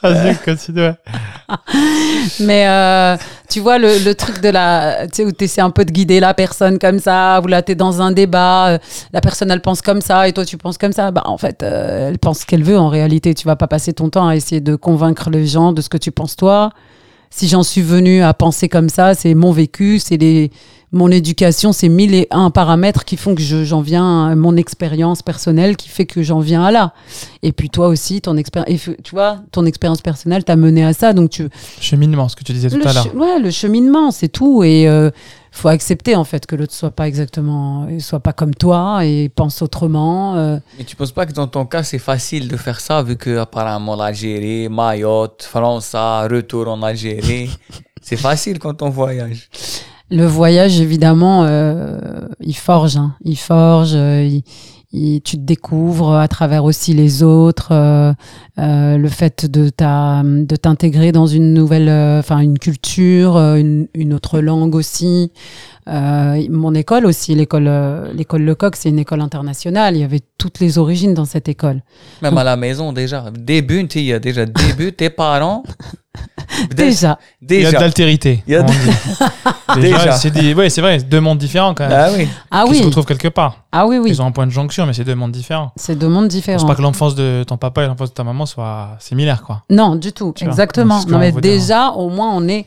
Vas-y, 0.01 0.35
continue. 0.43 0.91
Mais 2.39 2.67
euh, 2.67 3.15
tu 3.49 3.59
vois, 3.59 3.77
le, 3.77 4.03
le 4.03 4.15
truc 4.15 4.41
de 4.41 4.49
la. 4.49 5.07
Tu 5.07 5.17
sais, 5.17 5.25
où 5.25 5.31
tu 5.31 5.45
essaies 5.45 5.61
un 5.61 5.69
peu 5.69 5.85
de 5.85 5.91
guider 5.91 6.19
la 6.19 6.33
personne 6.33 6.79
comme 6.79 6.99
ça, 6.99 7.39
où 7.43 7.47
là, 7.47 7.61
tu 7.61 7.73
es 7.73 7.75
dans 7.75 8.01
un 8.01 8.11
débat, 8.11 8.67
euh, 8.69 8.77
la 9.11 9.21
personne, 9.21 9.51
elle 9.51 9.61
pense 9.61 9.81
comme 9.81 10.01
ça, 10.01 10.27
et 10.27 10.33
toi, 10.33 10.45
tu 10.45 10.57
penses 10.57 10.77
comme 10.77 10.93
ça. 10.93 11.11
Bah, 11.11 11.23
en 11.25 11.37
fait, 11.37 11.61
euh, 11.63 12.09
elle 12.09 12.19
pense 12.19 12.39
ce 12.39 12.45
qu'elle 12.45 12.63
veut 12.63 12.77
en 12.77 12.89
réalité. 12.89 13.33
Tu 13.35 13.45
vas 13.45 13.55
pas 13.55 13.67
passer 13.67 13.93
ton 13.93 14.09
temps 14.09 14.27
à 14.27 14.35
essayer 14.35 14.61
de 14.61 14.75
convaincre 14.75 15.29
les 15.29 15.45
gens 15.45 15.71
de 15.73 15.81
ce 15.81 15.89
que 15.89 15.97
tu 15.97 16.11
penses 16.11 16.35
toi. 16.35 16.71
Si 17.29 17.47
j'en 17.47 17.63
suis 17.63 17.81
venu 17.81 18.21
à 18.23 18.33
penser 18.33 18.69
comme 18.69 18.89
ça, 18.89 19.15
c'est 19.15 19.33
mon 19.33 19.51
vécu, 19.51 19.99
c'est 19.99 20.17
les 20.17 20.51
mon 20.93 21.09
éducation, 21.11 21.73
c'est 21.73 21.89
mille 21.89 22.13
et 22.13 22.27
un 22.31 22.49
paramètres 22.51 23.03
qui 23.03 23.17
font 23.17 23.33
que 23.35 23.41
je- 23.41 23.63
j'en 23.65 23.81
viens 23.81 24.27
à 24.27 24.35
mon 24.35 24.55
expérience 24.55 25.21
personnelle 25.23 25.75
qui 25.75 25.89
fait 25.89 26.05
que 26.05 26.21
j'en 26.23 26.39
viens 26.39 26.63
à 26.63 26.71
là. 26.71 26.93
Et 27.41 27.51
puis 27.51 27.69
toi 27.69 27.87
aussi, 27.87 28.21
ton 28.21 28.37
expérience, 28.37 28.89
tu 29.03 29.11
vois, 29.11 29.39
ton 29.51 29.65
expérience 29.65 30.01
personnelle 30.01 30.43
t'a 30.43 30.55
mené 30.55 30.85
à 30.85 30.93
ça, 30.93 31.11
donc 31.13 31.31
tu, 31.31 31.49
Cheminement, 31.81 32.29
ce 32.29 32.35
que 32.35 32.43
tu 32.43 32.53
disais 32.53 32.69
tout 32.69 32.77
le, 32.77 32.87
à 32.87 32.93
l'heure. 32.93 33.15
ouais, 33.15 33.39
le 33.39 33.49
cheminement, 33.51 34.11
c'est 34.11 34.27
tout. 34.29 34.63
Et 34.63 34.87
euh, 34.87 35.09
faut 35.51 35.67
accepter 35.67 36.15
en 36.15 36.23
fait 36.23 36.45
que 36.45 36.55
l'autre 36.55 36.73
soit 36.73 36.91
pas 36.91 37.07
exactement, 37.07 37.87
soit 37.99 38.19
pas 38.19 38.33
comme 38.33 38.53
toi 38.55 39.03
et 39.05 39.29
pense 39.29 39.61
autrement. 39.61 40.35
euh. 40.35 40.57
Mais 40.77 40.83
tu 40.83 40.95
penses 40.95 41.11
pas 41.11 41.25
que 41.25 41.33
dans 41.33 41.47
ton 41.47 41.65
cas, 41.65 41.83
c'est 41.83 41.99
facile 41.99 42.47
de 42.47 42.55
faire 42.57 42.79
ça, 42.79 43.01
vu 43.03 43.17
que 43.17 43.37
apparemment 43.37 43.95
l'Algérie, 43.95 44.69
Mayotte, 44.69 45.43
France, 45.43 45.93
retour 45.93 46.67
en 46.69 46.81
Algérie, 46.83 47.49
c'est 48.01 48.17
facile 48.17 48.59
quand 48.59 48.81
on 48.81 48.89
voyage. 48.89 49.49
Le 50.13 50.25
voyage, 50.25 50.79
évidemment, 50.79 51.45
euh, 51.45 51.97
il 52.39 52.55
forge. 52.55 52.97
hein. 52.97 53.15
Il 53.23 53.37
forge. 53.37 53.93
euh, 53.95 54.23
il- 54.23 54.43
il- 54.95 55.21
tu 55.21 55.37
te 55.37 55.41
découvres 55.41 56.13
à 56.15 56.27
travers 56.27 56.63
aussi 56.65 56.93
les 56.93 57.23
autres. 57.23 57.71
euh, 57.73 58.13
le 58.97 59.09
fait 59.09 59.49
de 59.49 59.69
ta, 59.69 60.21
de 60.23 60.55
t'intégrer 60.55 61.11
dans 61.11 61.25
une 61.25 61.51
nouvelle, 61.55 61.89
enfin 62.19 62.37
une 62.41 62.59
culture, 62.59 63.37
une, 63.37 63.87
une 63.95 64.13
autre 64.13 64.39
langue 64.39 64.75
aussi. 64.75 65.31
Mon 65.87 66.73
école 66.75 67.07
aussi, 67.07 67.33
l'école, 67.33 67.67
l'école 68.13 68.43
Lecoq, 68.43 68.75
c'est 68.75 68.89
une 68.89 68.99
école 68.99 69.21
internationale. 69.21 69.95
Il 69.95 70.01
y 70.01 70.03
avait 70.03 70.21
toutes 70.37 70.59
les 70.59 70.77
origines 70.77 71.15
dans 71.15 71.25
cette 71.25 71.49
école. 71.49 71.81
Même 72.21 72.37
à 72.37 72.43
la 72.43 72.55
maison, 72.55 72.93
déjà. 72.93 73.25
Début, 73.37 73.81
il 73.95 74.03
y 74.03 74.13
a 74.13 74.19
déjà 74.19 74.45
début, 74.45 74.93
tes 74.93 75.09
parents. 75.09 75.63
Déjà. 76.75 77.17
Il 77.41 77.55
y 77.55 77.65
a 77.65 77.65
de 77.65 77.65
Déjà. 77.71 77.79
l'altérité. 77.79 78.43
Il 78.47 78.53
y 78.53 78.55
a 78.55 78.61
de-. 78.63 78.71
Déjà. 79.81 79.97
Déjà, 79.97 80.11
c'est 80.13 80.29
dit. 80.31 80.53
Ouais, 80.53 80.69
c'est 80.69 80.81
vrai, 80.81 80.99
deux 80.99 81.19
mondes 81.19 81.39
différents 81.39 81.73
quand 81.73 81.87
même. 81.87 81.97
Ah 81.99 82.09
oui. 82.15 82.27
Ah 82.51 82.63
qui 82.65 82.71
oui. 82.71 82.77
se 82.79 82.83
retrouvent 82.83 83.05
quelque 83.05 83.27
part. 83.29 83.63
Ah 83.71 83.87
oui, 83.87 83.97
oui. 83.97 84.11
Ils 84.11 84.21
ont 84.21 84.25
un 84.27 84.31
point 84.31 84.45
de 84.45 84.51
jonction, 84.51 84.85
mais 84.85 84.93
c'est 84.93 85.03
deux 85.03 85.15
mondes 85.15 85.31
différents. 85.31 85.71
C'est 85.75 85.97
deux 85.97 86.07
mondes 86.07 86.25
Je 86.25 86.27
pense 86.27 86.35
différents. 86.35 86.65
pas 86.67 86.75
que 86.75 86.81
l'enfance 86.81 87.15
de 87.15 87.43
ton 87.47 87.57
papa 87.57 87.83
et 87.83 87.87
l'enfance 87.87 88.09
de 88.09 88.13
ta 88.13 88.23
maman 88.23 88.45
soient 88.45 88.89
similaires, 88.99 89.41
quoi. 89.41 89.63
Non, 89.69 89.95
du 89.95 90.11
tout. 90.13 90.33
Tu 90.35 90.45
Exactement. 90.45 91.01
c'est 91.01 91.09
Non, 91.09 91.17
mais 91.17 91.31
dire. 91.31 91.41
déjà, 91.41 91.89
au 91.89 92.09
moins, 92.09 92.31
on 92.33 92.47
est. 92.47 92.65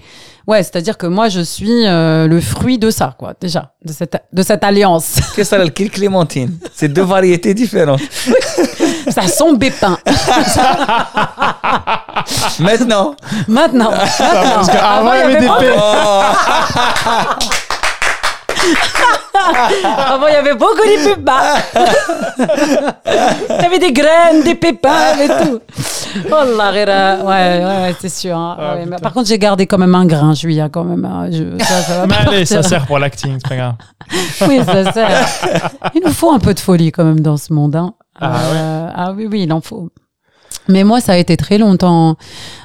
Ouais, 0.48 0.62
c'est-à-dire 0.62 0.96
que 0.98 1.06
moi, 1.06 1.28
je 1.28 1.40
suis 1.40 1.86
euh, 1.86 2.26
le 2.26 2.40
fruit 2.40 2.78
de 2.78 2.90
ça, 2.90 3.14
quoi, 3.18 3.34
déjà, 3.40 3.72
de 3.86 3.92
cette, 3.92 4.22
de 4.32 4.42
cette 4.42 4.64
alliance. 4.64 5.14
Qu'est-ce 5.14 5.34
que 5.36 5.44
c'est 5.44 5.58
le 5.58 5.68
kill 5.70 5.90
Clémentine? 5.90 6.58
C'est 6.74 6.88
deux 6.88 7.04
variétés 7.04 7.54
différentes. 7.54 8.00
ça 9.08 9.22
sent 9.22 9.56
bépin. 9.56 9.96
Maintenant. 12.58 13.14
Maintenant. 13.46 13.90
Parce 13.90 14.18
maintenant. 14.18 14.66
qu'avant, 14.66 15.12
il 15.14 15.18
y 15.18 15.22
avait 15.22 15.40
des. 15.40 15.48
Oh, 15.48 16.22
Avant, 19.96 20.26
il 20.28 20.32
y 20.32 20.36
avait 20.36 20.54
beaucoup 20.54 20.76
de 20.76 21.14
pépins. 21.14 21.56
il 22.38 23.62
y 23.62 23.66
avait 23.66 23.78
des 23.78 23.92
graines, 23.92 24.42
des 24.44 24.54
pépins 24.54 25.16
et 25.20 25.28
tout. 25.28 25.60
Oh 26.30 26.56
là, 26.56 27.18
ouais, 27.22 27.64
ouais, 27.64 27.94
c'est 28.00 28.08
sûr. 28.08 28.36
hein. 28.36 28.56
Ah, 28.58 28.72
Ouais, 28.72 28.78
mais 28.80 28.84
putain. 28.86 28.96
par 28.98 29.12
contre, 29.12 29.28
j'ai 29.28 29.38
gardé 29.38 29.66
quand 29.66 29.78
même 29.78 29.94
un 29.94 30.06
grain, 30.06 30.32
je 30.32 30.38
suis 30.38 30.58
quand 30.72 30.84
même. 30.84 31.04
hein. 31.04 31.28
Je- 31.30 31.62
ça, 31.62 31.82
ça 31.82 31.98
va 32.00 32.06
Mais 32.06 32.16
allez, 32.16 32.46
ça 32.46 32.62
sert 32.62 32.86
pour 32.86 32.98
l'acting, 32.98 33.38
c'est 33.42 33.48
pas 33.48 33.56
grave. 33.56 33.74
Oui, 34.48 34.60
ça 34.64 34.92
sert. 34.92 35.28
Il 35.94 36.02
nous 36.04 36.12
faut 36.12 36.30
un 36.32 36.38
peu 36.38 36.54
de 36.54 36.60
folie 36.60 36.90
quand 36.92 37.04
même 37.04 37.20
dans 37.20 37.36
ce 37.36 37.52
monde. 37.52 37.76
hein. 37.76 37.92
Ah 38.20 38.32
Euh, 38.54 38.88
ah 38.94 39.12
oui, 39.14 39.28
oui, 39.30 39.42
il 39.42 39.52
en 39.52 39.60
faut. 39.60 39.90
Mais 40.68 40.84
moi, 40.84 41.00
ça 41.00 41.12
a 41.12 41.16
été 41.16 41.36
très 41.36 41.58
longtemps 41.58 42.16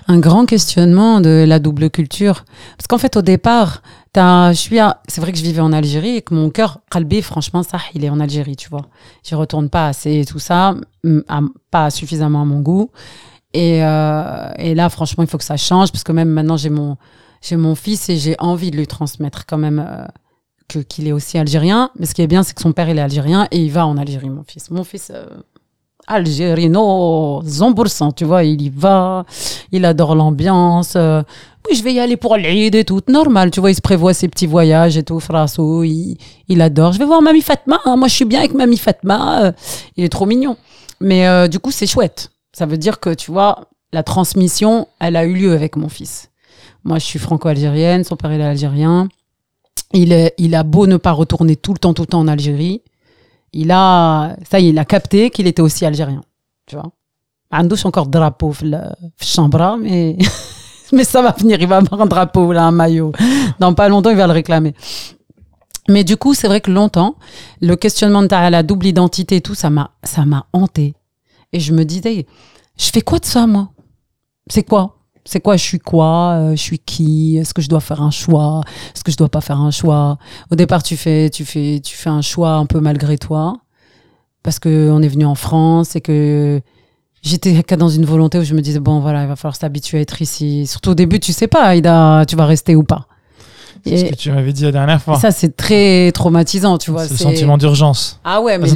un 0.08 0.20
grand 0.20 0.46
questionnement 0.46 1.20
de 1.22 1.44
la 1.48 1.60
double 1.60 1.90
culture. 1.90 2.46
Parce 2.78 2.88
qu'en 2.88 2.98
fait, 2.98 3.16
au 3.18 3.22
départ, 3.22 3.82
je 4.16 4.54
suis 4.54 4.78
c'est 5.08 5.22
vrai 5.22 5.32
que 5.32 5.38
je 5.38 5.44
vivais 5.44 5.62
en 5.62 5.72
Algérie 5.72 6.18
et 6.18 6.22
que 6.22 6.34
mon 6.34 6.50
cœur, 6.50 6.80
Kalbi, 6.90 7.22
franchement, 7.22 7.64
ça, 7.64 7.80
il 7.94 8.04
est 8.04 8.10
en 8.10 8.20
Algérie, 8.20 8.56
tu 8.56 8.70
vois. 8.70 8.86
J'y 9.24 9.36
retourne 9.36 9.70
pas 9.70 9.88
assez 9.88 10.20
et 10.20 10.26
tout 10.26 10.40
ça, 10.40 10.76
pas 11.70 11.90
suffisamment 11.90 12.42
à 12.42 12.46
mon 12.46 12.60
goût. 12.60 12.90
Et, 13.54 13.84
euh, 13.84 14.50
et 14.58 14.76
là, 14.76 14.90
franchement, 14.90 15.24
il 15.24 15.30
faut 15.30 15.38
que 15.38 15.44
ça 15.44 15.58
change 15.58 15.92
parce 15.92 16.04
que 16.04 16.12
même 16.12 16.30
maintenant, 16.30 16.58
j'ai 16.58 16.70
mon, 16.70 16.98
j'ai 17.42 17.58
mon 17.58 17.76
fils 17.76 18.10
et 18.10 18.18
j'ai 18.18 18.36
envie 18.40 18.72
de 18.72 18.78
lui 18.78 18.88
transmettre 18.88 19.46
quand 19.46 19.58
même 19.58 19.86
euh, 19.86 20.06
que 20.68 20.80
qu'il 20.80 21.08
est 21.08 21.12
aussi 21.12 21.38
algérien. 21.38 21.90
Mais 22.00 22.06
ce 22.06 22.14
qui 22.14 22.22
est 22.22 22.28
bien, 22.28 22.44
c'est 22.44 22.54
que 22.54 22.62
son 22.62 22.72
père, 22.72 22.90
il 22.90 22.98
est 22.98 23.02
algérien 23.02 23.48
et 23.52 23.60
il 23.60 23.72
va 23.72 23.86
en 23.86 23.98
Algérie, 23.98 24.30
mon 24.30 24.44
fils. 24.44 24.72
Mon 24.72 24.84
fils, 24.84 25.12
euh, 25.14 25.26
algérino, 26.08 27.42
100%, 27.44 28.14
tu 28.14 28.26
vois, 28.26 28.44
il 28.44 28.62
y 28.62 28.70
va, 28.70 29.26
il 29.72 29.86
adore 29.86 30.16
l'ambiance 30.16 30.98
oui, 31.70 31.76
je 31.76 31.84
vais 31.84 31.94
y 31.94 32.00
aller 32.00 32.18
pour 32.18 32.38
l'aide 32.38 32.76
et 32.76 32.84
tout. 32.84 33.02
Normal, 33.08 33.52
tu 33.52 33.60
vois, 33.60 33.72
il 33.72 33.76
se 33.76 33.82
prévoit 33.82 34.14
ses 34.14 34.28
petits 34.28 34.48
voyages 34.48 34.98
et 34.98 35.04
tout. 35.04 35.20
Frasso, 35.20 35.84
il, 35.84 36.18
il 36.48 36.62
adore. 36.62 36.94
Je 36.94 37.00
vais 37.00 37.06
voir 37.06 37.22
Mamie 37.22 37.42
Fatma. 37.42 37.80
Hein. 37.86 37.98
Moi, 37.98 38.08
je 38.08 38.16
suis 38.16 38.26
bien 38.26 38.40
avec 38.40 38.54
Mamie 38.54 38.78
Fatma. 38.78 39.46
Euh. 39.46 39.52
il 39.96 40.04
est 40.04 40.10
trop 40.10 40.26
mignon. 40.26 40.58
Mais 41.00 41.28
euh, 41.28 41.48
du 41.48 41.60
coup, 41.60 41.72
c'est 41.72 41.88
chouette. 41.88 42.32
Ça 42.54 42.66
veut 42.66 42.78
dire 42.78 43.00
que, 43.00 43.14
tu 43.14 43.32
vois, 43.32 43.66
la 43.94 44.04
transmission, 44.04 44.88
elle 45.00 45.16
a 45.16 45.26
eu 45.26 45.34
lieu 45.34 45.54
avec 45.54 45.76
mon 45.76 45.90
fils. 45.90 46.30
Moi, 46.84 46.98
je 46.98 47.06
suis 47.06 47.20
franco-algérienne. 47.20 48.04
Son 48.04 48.16
père, 48.16 48.34
il 48.34 48.42
est 48.42 48.46
algérien. 48.46 49.08
Il, 49.94 50.32
il 50.38 50.56
a 50.56 50.64
beau 50.64 50.88
ne 50.88 50.98
pas 50.98 51.12
retourner 51.12 51.56
tout 51.56 51.74
le 51.74 51.80
temps, 51.80 51.94
tout 51.94 52.04
le 52.04 52.08
temps 52.08 52.20
en 52.20 52.28
Algérie. 52.28 52.82
Il 53.54 53.72
a, 53.72 54.38
ça 54.50 54.60
y 54.60 54.68
est, 54.68 54.70
il 54.70 54.80
a 54.80 54.86
capté 54.86 55.30
qu'il 55.30 55.48
était 55.48 55.62
aussi 55.62 55.86
algérien. 55.86 56.22
Tu 56.66 56.76
vois. 56.76 56.92
Andouche 57.52 57.86
encore 57.86 58.08
drapeau, 58.08 58.54
le 58.64 58.80
chambra, 59.22 59.78
mais. 59.78 60.18
mais 60.94 61.04
ça 61.04 61.22
va 61.22 61.32
venir. 61.32 61.60
Il 61.62 61.68
va 61.68 61.78
avoir 61.78 62.02
un 62.02 62.06
drapeau, 62.06 62.52
là, 62.52 62.66
un 62.66 62.72
maillot. 62.72 63.12
Dans 63.60 63.74
pas 63.74 63.90
longtemps, 63.90 64.10
il 64.10 64.18
va 64.18 64.28
le 64.28 64.34
réclamer. 64.34 64.74
Mais 65.90 66.04
du 66.04 66.16
coup, 66.18 66.34
c'est 66.34 66.48
vrai 66.48 66.62
que 66.62 66.72
longtemps, 66.72 67.16
le 67.60 67.76
questionnement 67.76 68.22
de 68.22 68.28
ta- 68.28 68.50
la 68.50 68.64
double 68.64 68.86
identité 68.86 69.38
et 69.38 69.42
tout, 69.42 69.56
ça 69.56 69.70
m'a, 69.70 69.92
ça 70.04 70.26
m'a 70.26 70.46
hanté. 70.54 70.94
Et 71.54 71.60
je 71.60 71.74
me 71.74 71.84
disais, 71.84 72.26
je 72.78 72.90
fais 72.92 73.02
quoi 73.02 73.20
de 73.20 73.26
ça, 73.26 73.48
moi? 73.48 73.70
C'est 74.48 74.64
quoi? 74.64 74.98
C'est 75.24 75.40
quoi, 75.40 75.56
je 75.56 75.64
suis 75.64 75.80
quoi, 75.80 76.32
euh, 76.34 76.52
je 76.52 76.62
suis 76.62 76.80
qui, 76.80 77.38
est-ce 77.38 77.54
que 77.54 77.62
je 77.62 77.70
dois 77.70 77.80
faire 77.80 78.02
un 78.02 78.10
choix, 78.10 78.62
est-ce 78.96 79.04
que 79.04 79.12
je 79.12 79.18
dois 79.18 79.30
pas 79.30 79.42
faire 79.42 79.60
un 79.60 79.70
choix? 79.70 80.18
Au 80.50 80.56
départ, 80.56 80.82
tu 80.82 80.98
fais, 80.98 81.30
tu 81.30 81.46
fais, 81.46 81.80
tu 81.84 81.96
fais 81.96 82.10
un 82.10 82.22
choix 82.24 82.54
un 82.54 82.66
peu 82.66 82.80
malgré 82.80 83.20
toi, 83.20 83.58
parce 84.42 84.58
que 84.58 84.90
on 84.90 85.00
est 85.04 85.08
venu 85.08 85.26
en 85.26 85.36
France 85.36 85.96
et 85.96 86.02
que 86.02 86.60
j'étais 87.22 87.62
dans 87.78 87.90
une 87.90 88.06
volonté 88.06 88.40
où 88.40 88.44
je 88.44 88.54
me 88.54 88.62
disais 88.62 88.80
bon 88.80 89.00
voilà, 89.00 89.24
il 89.24 89.28
va 89.28 89.36
falloir 89.36 89.56
s'habituer 89.56 90.00
à 90.00 90.02
être 90.02 90.22
ici. 90.22 90.68
Surtout 90.68 90.92
au 90.92 90.96
début, 90.96 91.20
tu 91.20 91.34
sais 91.34 91.48
pas, 91.48 91.64
Aïda, 91.64 92.24
tu 92.28 92.36
vas 92.36 92.46
rester 92.46 92.76
ou 92.76 92.84
pas. 92.84 93.08
C'est 93.86 93.98
ce 93.98 94.06
que 94.06 94.16
tu 94.16 94.32
m'avais 94.32 94.54
dit 94.54 94.64
la 94.64 94.72
dernière 94.72 95.02
fois. 95.02 95.18
ça, 95.20 95.32
c'est 95.32 95.56
très 95.56 96.12
traumatisant, 96.12 96.78
tu 96.78 96.92
vois. 96.92 97.06
C'est 97.06 97.14
le 97.14 97.18
sentiment 97.18 97.58
d'urgence. 97.58 98.20
Ah 98.24 98.42
ouais, 98.42 98.58
mais 98.58 98.68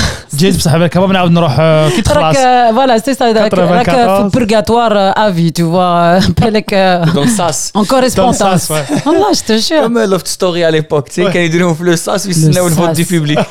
لازم 0.33 0.37
تعاود 0.37 0.37
le- 0.37 0.37
تقلع 0.37 0.37
جيت 0.37 0.57
بصح 0.57 0.77
بالكباب 0.77 1.11
نعاود 1.11 1.31
نروح 1.31 1.55
آه، 1.59 1.89
كي 1.89 1.95
راك 1.95 2.05
تخلص 2.05 2.37
euh, 2.37 2.71
voilà, 2.73 3.01
c'est 3.03 3.17
ça. 3.17 3.21
راك 3.21 3.53
راك 3.53 3.85
94. 3.85 4.29
في 4.29 4.39
purgatoire 4.39 4.91
euh, 4.91 5.27
à 5.27 5.31
vie, 5.31 5.51
tu 5.53 5.63
vois. 5.63 6.19
بالك 6.41 6.73
euh, 6.73 7.05
Dans 7.13 7.23
le 7.23 7.27
sas. 7.27 7.71
en 7.73 7.79
Dans 7.79 7.81
le 7.81 7.87
correspondance. 7.87 8.37
sas, 8.37 8.69
ouais. 8.69 9.07
والله 9.07 9.33
je 9.33 9.43
te 9.49 9.57
jure. 9.67 9.83
Comme 9.83 9.97
euh, 9.97 10.07
Loft 10.13 10.27
Story 10.27 10.63
à 10.63 10.71
l'époque, 10.71 11.07
tu 11.09 11.13
sais, 11.15 11.23
Ouais. 11.25 11.31
quand 11.33 11.39
ils 11.39 11.49
disaient 11.49 11.83
le 11.91 11.95
sas, 12.05 12.21
ils 12.25 12.35
se 12.35 12.47
le 12.47 12.75
vote 12.81 12.87
sas. 12.89 12.97
du 13.01 13.05
public. 13.13 13.39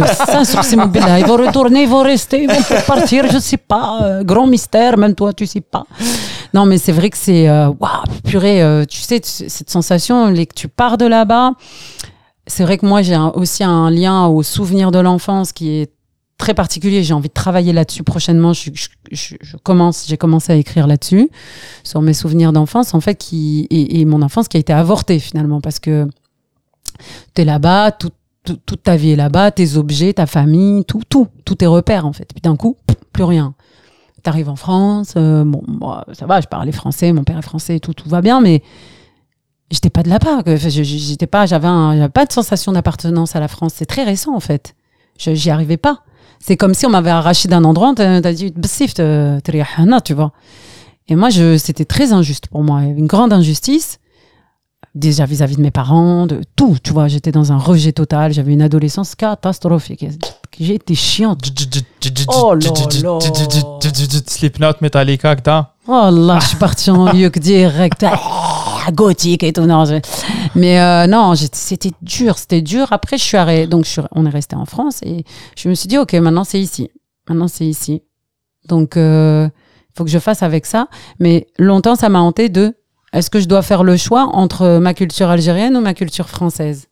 Le 0.00 0.06
sens, 0.32 0.54
اقسم 0.56 0.84
بالله, 0.92 1.16
ils 1.22 1.26
vont 1.30 1.36
retourner, 1.46 1.80
ils 1.86 1.92
vont 1.96 2.04
rester, 2.14 2.38
ils 2.44 2.50
vont 2.52 2.62
peut-être 2.68 2.86
partir, 2.94 3.20
je 3.34 3.38
sais 3.50 3.62
pas. 3.72 3.86
euh, 4.02 4.22
grand 4.30 4.46
mystère, 4.54 4.92
même 5.02 5.14
toi, 5.20 5.30
tu 5.40 5.44
sais 5.54 5.64
pas. 5.74 5.84
Non, 6.56 6.64
mais 6.70 6.78
c'est 6.84 6.94
vrai 6.98 7.08
que 7.14 7.18
c'est 7.26 7.44
euh, 7.48 7.80
waouh, 7.82 8.04
purée. 8.30 8.58
euh, 8.62 8.84
tu 8.92 9.00
sais, 9.08 9.18
t- 9.26 9.48
cette 9.56 9.70
sensation, 9.76 10.16
les, 10.36 10.46
que 10.50 10.56
tu 10.62 10.68
pars 10.80 10.96
de 11.02 11.06
là-bas. 11.16 11.46
c'est 12.49 12.63
vrai 12.63 12.77
que 12.77 12.85
moi, 12.85 13.01
j'ai 13.03 13.15
aussi 13.35 13.63
un 13.63 13.89
lien 13.91 14.25
au 14.25 14.41
souvenir 14.43 14.91
de 14.91 14.99
l'enfance 14.99 15.51
qui 15.53 15.69
est 15.69 15.91
très 16.37 16.53
particulier. 16.55 17.03
J'ai 17.03 17.13
envie 17.13 17.27
de 17.29 17.33
travailler 17.33 17.73
là-dessus 17.73 18.03
prochainement. 18.03 18.53
Je, 18.53 19.35
commence, 19.63 20.05
j'ai 20.07 20.17
commencé 20.17 20.51
à 20.51 20.55
écrire 20.55 20.87
là-dessus 20.87 21.29
sur 21.83 22.01
mes 22.01 22.13
souvenirs 22.13 22.51
d'enfance, 22.51 22.93
en 22.95 23.01
fait, 23.01 23.15
qui 23.15 23.67
et, 23.69 24.03
mon 24.05 24.21
enfance 24.23 24.47
qui 24.47 24.57
a 24.57 24.59
été 24.59 24.73
avortée 24.73 25.19
finalement 25.19 25.61
parce 25.61 25.79
que 25.79 26.07
tu 27.35 27.41
es 27.43 27.45
là-bas, 27.45 27.91
tout, 27.91 28.09
tout- 28.43 28.57
toute 28.65 28.81
ta 28.83 28.95
vie 28.95 29.11
est 29.11 29.15
là-bas, 29.15 29.51
tes 29.51 29.77
objets, 29.77 30.13
ta 30.13 30.25
famille, 30.25 30.85
tout, 30.85 31.01
tout, 31.07 31.27
tous 31.45 31.55
tes 31.55 31.67
repères 31.67 32.05
en 32.07 32.13
fait. 32.13 32.29
Puis 32.33 32.41
d'un 32.41 32.55
coup, 32.55 32.77
plus 33.13 33.25
rien. 33.25 33.53
T'arrives 34.23 34.49
en 34.49 34.55
France, 34.55 35.13
euh, 35.17 35.43
bon, 35.45 35.61
moi, 35.67 36.03
ça 36.13 36.25
va, 36.25 36.41
je 36.41 36.47
parlais 36.47 36.71
français, 36.73 37.13
mon 37.13 37.23
père 37.23 37.37
est 37.37 37.41
français, 37.43 37.79
tout, 37.79 37.93
tout 37.93 38.09
va 38.09 38.21
bien, 38.21 38.41
mais 38.41 38.63
j'étais 39.71 39.89
pas 39.89 40.03
de 40.03 40.09
là-bas. 40.09 40.43
J'étais 40.67 41.27
pas, 41.27 41.45
j'avais 41.45 42.09
pas 42.09 42.25
de 42.25 42.31
sensation 42.31 42.71
d'appartenance 42.71 43.35
à 43.35 43.39
la 43.39 43.47
France. 43.47 43.73
C'est 43.75 43.85
très 43.85 44.03
récent 44.03 44.35
en 44.35 44.39
fait. 44.39 44.75
J'y 45.17 45.49
arrivais 45.49 45.77
pas. 45.77 45.99
C'est 46.39 46.55
comme 46.55 46.73
si 46.73 46.85
on 46.85 46.89
m'avait 46.89 47.09
arraché 47.09 47.49
d'un 47.49 47.63
endroit. 47.63 47.93
T'as 47.95 48.33
dit 48.33 48.53
bah, 48.55 50.01
tu 50.01 50.13
vois. 50.13 50.31
Et 51.07 51.15
moi, 51.15 51.29
je, 51.29 51.57
c'était 51.57 51.85
très 51.85 52.13
injuste 52.13 52.47
pour 52.47 52.63
moi, 52.63 52.81
une 52.81 53.07
grande 53.07 53.33
injustice 53.33 53.99
déjà 54.95 55.25
vis-à-vis 55.25 55.55
de 55.55 55.61
mes 55.61 55.71
parents, 55.71 56.25
de 56.25 56.41
tout. 56.55 56.77
Tu 56.83 56.91
vois, 56.91 57.07
j'étais 57.07 57.31
dans 57.31 57.51
un 57.51 57.57
rejet 57.57 57.91
total. 57.91 58.33
J'avais 58.33 58.53
une 58.53 58.61
adolescence 58.61 59.15
catastrophique. 59.15 60.05
J'ai 60.59 60.75
été 60.75 60.95
chiante. 60.95 61.39
Oh 62.27 62.53
là 62.53 62.69
là. 63.01 63.19
Slipknot, 64.27 64.73
Metallica, 64.81 65.35
que 65.35 65.49
Oh 65.87 66.09
là, 66.11 66.39
je 66.41 66.47
suis 66.47 66.57
partie 66.57 66.91
en 66.91 67.11
lieu 67.11 67.29
que 67.29 67.39
direct. 67.39 68.05
gothique 68.93 69.43
et 69.43 69.53
tout. 69.53 69.67
Mais 70.55 70.79
euh, 70.79 71.07
non, 71.07 71.33
c'était 71.35 71.91
dur, 72.01 72.37
c'était 72.37 72.61
dur. 72.61 72.87
Après, 72.91 73.17
je 73.17 73.23
suis 73.23 73.37
arrêtée. 73.37 73.67
Donc, 73.67 73.87
on 74.11 74.25
est 74.25 74.29
resté 74.29 74.55
en 74.55 74.65
France 74.65 74.99
et 75.03 75.23
je 75.57 75.69
me 75.69 75.73
suis 75.73 75.87
dit, 75.87 75.97
OK, 75.97 76.13
maintenant, 76.13 76.43
c'est 76.43 76.59
ici. 76.59 76.89
Maintenant, 77.27 77.47
c'est 77.47 77.65
ici. 77.65 78.01
Donc, 78.67 78.93
il 78.95 79.51
faut 79.95 80.03
que 80.03 80.11
je 80.11 80.19
fasse 80.19 80.43
avec 80.43 80.65
ça. 80.65 80.87
Mais 81.19 81.47
longtemps, 81.57 81.95
ça 81.95 82.09
m'a 82.09 82.19
hanté 82.19 82.49
de 82.49 82.75
est-ce 83.13 83.29
que 83.29 83.39
je 83.39 83.47
dois 83.47 83.61
faire 83.61 83.83
le 83.83 83.97
choix 83.97 84.29
entre 84.33 84.77
ma 84.77 84.93
culture 84.93 85.29
algérienne 85.29 85.75
ou 85.75 85.81
ma 85.81 85.93
culture 85.93 86.29
française? 86.29 86.89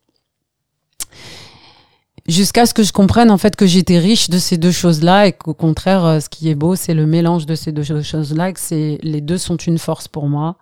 Jusqu'à 2.28 2.66
ce 2.66 2.74
que 2.74 2.84
je 2.84 2.92
comprenne 2.92 3.32
en 3.32 3.38
fait 3.38 3.56
que 3.56 3.66
j'étais 3.66 4.00
riche 4.00 4.30
de 4.30 4.38
ces 4.38 4.58
deux 4.58 4.72
choses-là 4.72 5.28
et 5.28 5.32
qu'au 5.32 5.54
contraire, 5.54 6.04
euh, 6.04 6.20
ce 6.20 6.28
qui 6.28 6.50
est 6.50 6.56
beau, 6.56 6.76
c'est 6.76 6.94
le 6.94 7.06
mélange 7.06 7.46
de 7.46 7.56
ces 7.56 7.72
deux 7.72 7.84
choses-là, 7.84 8.52
que 8.52 8.60
c'est 8.60 9.00
les 9.02 9.22
deux 9.22 9.38
sont 9.38 9.56
une 9.56 9.78
force 9.78 10.10
pour 10.10 10.28
moi. 10.28 10.58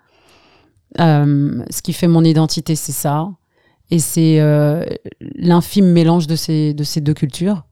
Euh, 0.99 1.63
ce 1.69 1.81
qui 1.81 1.93
fait 1.93 2.07
mon 2.07 2.23
identité, 2.23 2.75
c'est 2.75 2.91
ça. 2.91 3.27
Et 3.91 3.99
c'est 3.99 4.39
euh, 4.39 4.83
l'infime 5.35 5.87
mélange 5.87 6.27
de 6.27 6.35
ces, 6.35 6.73
de 6.73 6.83
ces 6.83 7.01
deux 7.01 7.13
cultures. 7.13 7.63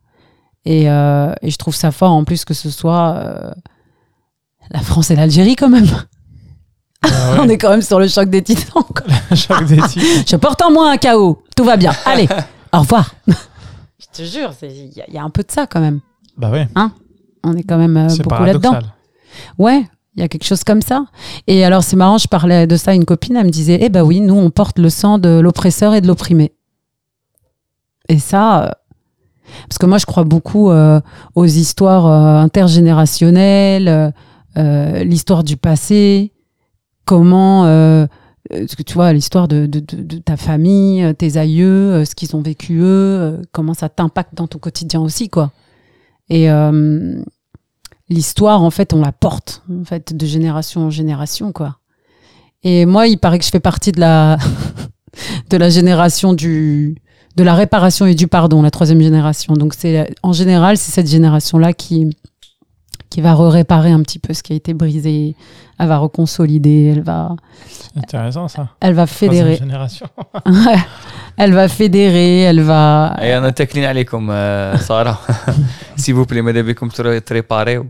Et, 0.66 0.90
euh, 0.90 1.34
et 1.42 1.50
je 1.50 1.58
trouve 1.58 1.76
ça 1.76 1.92
fort 1.92 2.12
en 2.12 2.24
plus 2.24 2.46
que 2.46 2.54
ce 2.54 2.70
soit 2.70 3.16
euh, 3.18 3.52
la 4.72 4.80
France 4.80 5.12
et 5.12 5.16
l'Algérie 5.16 5.56
quand 5.56 5.70
même. 5.70 5.88
Ah 7.02 7.36
On 7.42 7.50
est 7.50 7.58
quand 7.58 7.70
même 7.70 7.82
sur 7.82 8.00
le 8.00 8.08
choc 8.08 8.30
des 8.30 8.42
titans. 8.42 8.84
des. 9.68 9.78
Je 10.28 10.36
porte 10.36 10.62
en 10.62 10.72
moi 10.72 10.92
un 10.92 10.98
chaos. 10.98 11.44
Tout 11.56 11.64
va 11.66 11.76
bien. 11.78 11.92
Allez, 12.06 12.28
au 12.72 12.80
revoir. 12.80 13.14
Je 13.28 13.34
te 14.14 14.24
jure, 14.24 14.54
il 14.62 14.94
y, 14.96 15.02
a- 15.02 15.06
il 15.08 15.14
y 15.14 15.18
a 15.18 15.24
un 15.24 15.30
peu 15.30 15.44
de 15.44 15.52
ça 15.52 15.66
quand 15.68 15.82
même. 15.82 16.00
Bah 16.38 16.50
ouais, 16.52 16.68
On 17.44 17.56
est 17.58 17.64
quand 17.64 17.78
même 17.78 17.98
euh, 17.98 18.08
beaucoup 18.24 18.44
là-dedans. 18.44 18.80
Ouais, 19.58 19.84
il 20.16 20.22
y 20.22 20.24
a 20.24 20.28
quelque 20.28 20.46
chose 20.46 20.64
comme 20.64 20.82
ça. 20.82 21.06
Et 21.48 21.66
alors, 21.66 21.84
c'est 21.84 21.96
marrant, 21.96 22.18
je 22.18 22.28
parlais 22.28 22.68
de 22.68 22.76
ça 22.76 22.92
à 22.92 22.94
une 22.94 23.06
copine, 23.06 23.36
elle 23.36 23.46
me 23.46 23.52
disait, 23.52 23.80
eh 23.82 23.90
ben 23.90 24.04
oui, 24.04 24.22
nous, 24.22 24.36
on 24.36 24.50
porte 24.50 24.80
le 24.80 24.90
sang 24.90 25.18
de 25.18 25.40
l'oppresseur 25.40 25.94
et 25.94 26.02
de 26.02 26.08
l'opprimé. 26.08 26.54
Et 28.10 28.20
ça, 28.20 28.64
euh, 28.64 28.72
parce 29.68 29.78
que 29.80 29.86
moi, 29.86 29.98
je 29.98 30.06
crois 30.06 30.24
beaucoup 30.24 30.70
euh, 30.70 31.00
aux 31.36 31.46
histoires 31.46 32.06
euh, 32.06 32.42
intergénérationnelles, 32.42 34.14
l'histoire 34.56 35.44
du 35.44 35.58
passé, 35.58 36.32
comment, 37.06 37.66
tu 38.52 38.94
vois, 38.94 39.14
l'histoire 39.14 39.48
de, 39.48 39.66
de, 39.66 40.18
ta 40.20 40.38
famille, 40.38 41.12
tes 41.16 41.38
aïeux, 41.38 42.06
ce 42.06 42.14
qu'ils 42.14 42.36
ont 42.36 42.42
vécu 42.42 42.78
eux, 42.80 43.42
comment 43.52 43.74
ça 43.74 43.90
t'impacte 43.90 44.36
dans 44.36 44.46
ton 44.46 44.60
quotidien 44.60 45.02
aussi, 45.02 45.28
quoi. 45.28 45.52
Et 46.30 46.50
l'histoire, 48.10 48.62
en 48.62 48.72
fait, 48.72 48.94
on 48.94 49.02
la 49.02 49.12
porte, 49.12 49.64
en 49.70 49.86
fait, 49.86 50.16
de 50.16 50.26
génération 50.26 50.82
en 50.82 50.90
génération, 50.90 51.52
quoi. 51.52 51.78
Et 52.64 52.86
moi, 52.86 53.08
il 53.08 53.18
paraît 53.18 53.40
que 53.40 53.46
je 53.46 53.50
fais 53.50 53.60
partie 53.60 53.92
de 53.92 54.00
la, 54.00 54.38
de 55.50 55.58
la 55.58 55.70
génération 55.70 56.34
du, 56.34 56.96
de 57.36 57.44
la 57.44 57.56
réparation 57.56 58.06
et 58.06 58.16
du 58.16 58.28
pardon, 58.28 58.62
la 58.62 58.72
troisième 58.72 59.02
génération. 59.02 59.54
Donc, 59.54 59.74
c'est, 59.74 60.14
en 60.24 60.34
général, 60.34 60.78
c'est 60.78 60.92
cette 60.92 61.10
génération-là 61.10 61.74
qui, 61.74 62.16
qui 63.10 63.22
va 63.22 63.36
réparer 63.36 63.92
un 63.92 64.02
petit 64.02 64.20
peu 64.20 64.34
ce 64.34 64.44
qui 64.44 64.54
a 64.54 64.56
été 64.56 64.74
brisé 64.74 65.36
Elle 65.81 65.89
va 65.89 65.99
reconsolider, 65.99 66.93
elle 66.97 67.03
va, 67.03 67.37
C'est 67.69 67.99
intéressant 67.99 68.49
ça. 68.49 68.65
elle 68.81 68.95
va 68.95 69.07
Troisième 69.07 69.31
fédérer. 69.31 69.57
génération. 69.57 70.07
elle 71.37 71.53
va 71.55 71.69
fédérer, 71.69 72.41
elle 72.51 72.63
va. 72.63 73.17
Et 73.23 73.33
on 73.37 73.45
a 73.45 73.51
تاكلين 73.53 73.85
عليكم 73.85 74.29
euh, 74.31 74.77
Sarah. 74.79 75.19
S'il 75.97 76.15
vous 76.15 76.27
plaît, 76.27 76.43
ماذا 76.43 76.61
بكم 76.63 76.89
تر- 76.89 77.19
تريباريو. 77.21 77.87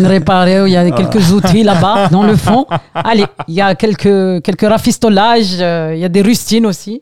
réparer. 0.00 0.66
Il 0.66 0.72
y 0.72 0.76
a 0.76 0.90
quelques 0.90 1.32
outils 1.32 1.62
là-bas, 1.62 2.08
dans 2.08 2.22
le 2.22 2.36
fond. 2.36 2.66
Allez, 2.94 3.26
il 3.48 3.54
y 3.54 3.60
a 3.62 3.74
quelques, 3.74 4.42
quelques 4.42 4.68
rafistolages, 4.68 5.56
euh, 5.60 5.92
il 5.94 6.00
y 6.00 6.04
a 6.04 6.08
des 6.10 6.22
rustines 6.22 6.66
aussi. 6.66 7.00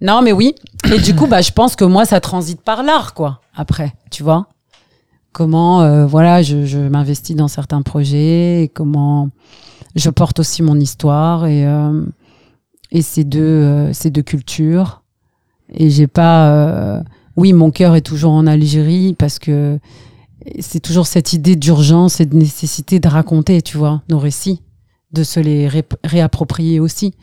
Non, 0.00 0.20
mais 0.22 0.32
oui. 0.32 0.54
Et 0.94 0.98
du 0.98 1.14
coup, 1.14 1.26
bah, 1.26 1.40
je 1.40 1.52
pense 1.52 1.74
que 1.74 1.84
moi, 1.84 2.04
ça 2.04 2.20
transite 2.20 2.60
par 2.62 2.82
l'art, 2.82 3.14
quoi, 3.14 3.40
après, 3.56 3.90
tu 4.10 4.22
vois. 4.22 4.46
Comment, 5.33 5.81
euh, 5.81 6.05
voilà, 6.05 6.43
je, 6.43 6.77
m'investis 6.77 7.35
dans 7.35 7.47
certains 7.47 7.81
projets, 7.81 8.63
et 8.63 8.67
comment 8.67 9.29
je 9.95 10.09
porte 10.11 10.39
aussi 10.39 10.61
mon 10.61 10.79
histoire 10.79 11.47
et, 11.47 11.65
euh, 11.65 12.05
et 12.91 13.01
ces 13.01 13.23
deux, 13.23 13.41
euh, 13.41 13.93
ces 13.93 14.11
deux 14.11 14.21
cultures. 14.21 15.01
Et 15.73 15.89
j'ai 15.89 16.07
pas. 16.07 17.01
oui, 17.35 17.51
mon 17.51 17.71
cœur 17.71 17.95
est 17.95 18.01
toujours 18.01 18.33
en 18.33 18.45
Algérie 18.45 19.15
parce 19.17 19.39
que 19.39 19.79
c'est 20.59 20.81
toujours 20.81 21.07
cette 21.07 21.33
idée 21.33 21.55
d'urgence 21.55 22.19
et 22.19 22.27
de 22.27 22.35
nécessité 22.35 22.99
de 22.99 23.07
raconter, 23.07 23.61
tu 23.63 23.77
vois, 23.77 24.03
nos 24.09 24.19
récits, 24.19 24.61
de 25.13 25.23
se 25.23 25.39
les 25.39 25.67
ré- 25.67 25.85
réapproprier 26.03 26.79
aussi. 26.79 27.15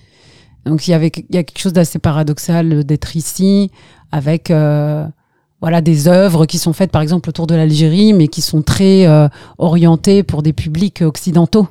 Donc 0.65 0.89
il 0.89 0.91
y 0.91 0.95
avait 0.95 1.13
il 1.29 1.35
y 1.35 1.39
a 1.39 1.45
quelque 1.45 1.61
chose 1.61 1.75
d'assez 1.75 2.01
paradoxal 2.01 2.83
d'être 2.83 3.15
ici 3.15 3.71
avec 4.11 4.51
voilà 5.61 5.81
des 5.81 6.09
œuvres 6.09 6.47
qui 6.47 6.59
sont 6.59 6.73
faites 6.73 6.91
par 6.91 7.03
exemple 7.03 7.29
autour 7.29 7.47
de 7.47 7.55
l'Algérie, 7.55 8.13
mais 8.13 8.29
qui 8.29 8.41
sont 8.43 8.63
très 8.63 9.07
euh, 9.07 9.29
orientées 9.59 10.23
pour 10.23 10.43
des 10.43 10.53
publics 10.53 11.03
occidentaux. 11.03 11.69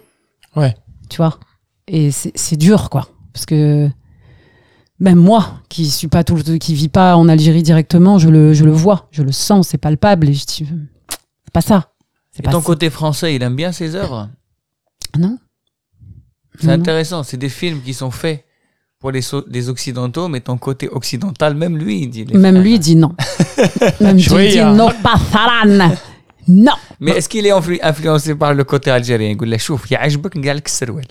Ouais. 0.56 0.76
Tu 1.10 1.18
vois? 1.18 1.40
Et 1.88 2.12
c'est 2.12 2.32
c'est 2.36 2.56
dur 2.58 2.90
quoi, 2.90 3.08
parce 3.34 3.46
que 3.46 3.90
même 5.00 5.18
moi, 5.18 5.62
qui 5.70 5.90
suis 5.90 6.08
pas 6.10 6.24
tout, 6.26 6.36
le- 6.36 6.58
qui 6.58 6.74
vis 6.76 6.90
pas 6.90 7.16
en 7.16 7.30
Algérie 7.30 7.64
directement, 7.64 8.20
je 8.20 8.28
le, 8.30 8.54
je 8.54 8.66
le 8.66 8.72
vois, 8.72 9.08
je 9.12 9.24
le 9.24 9.32
sens, 9.32 9.70
c'est 9.70 9.78
palpable, 9.78 10.28
et 10.30 10.34
je 10.34 10.46
dis, 10.46 10.68
c'est 11.46 11.54
pas 11.54 11.62
ça. 11.62 11.94
C'est 12.32 12.42
Et 12.42 12.44
pas 12.44 12.52
ton 12.52 12.60
ça. 12.60 12.66
côté 12.66 12.90
français, 12.90 13.34
il 13.34 13.42
aime 13.42 13.56
bien 13.56 13.72
ses 13.72 13.96
œuvres? 13.96 14.30
Non. 15.18 15.38
C'est 16.60 16.70
intéressant. 16.70 17.24
C'est 17.24 17.38
des 17.38 17.48
films 17.50 17.82
qui 17.82 17.94
sont 17.94 18.12
faits 18.12 18.44
pour 19.01 19.11
les, 19.11 19.23
so- 19.23 19.45
les 19.49 19.69
occidentaux, 19.69 20.29
mais 20.29 20.41
ton 20.41 20.57
côté 20.57 20.89
occidental, 20.89 21.55
même 21.55 21.77
lui, 21.77 22.01
il 22.03 22.09
dit. 22.09 22.25
les 22.25 22.39
Même 22.39 22.55
frères. 22.55 22.63
lui 22.65 22.75
il 22.75 22.79
dit 22.79 22.97
non. 22.97 23.13
Même 24.01 24.17
lui 24.17 24.23
il 24.23 24.27
dit 24.27 24.53
Chouïa. 24.59 24.73
non, 24.73 24.89
pas 25.03 25.17
Saran. 25.33 25.95
Non. 26.49 26.73
Mais 27.01 27.13
est-ce 27.13 27.29
qu'il 27.29 27.47
est 27.47 27.53
influ- 27.53 27.81
influencé 27.83 28.35
par 28.35 28.53
le 28.55 28.65
côté 28.65 28.91
algérien 28.91 29.31
يقول 29.31 29.51
له 29.51 29.57
شوف 29.57 29.91
يعجبك 29.93 30.37
نقال 30.37 30.57
لك 30.57 30.67
السروال 30.67 31.05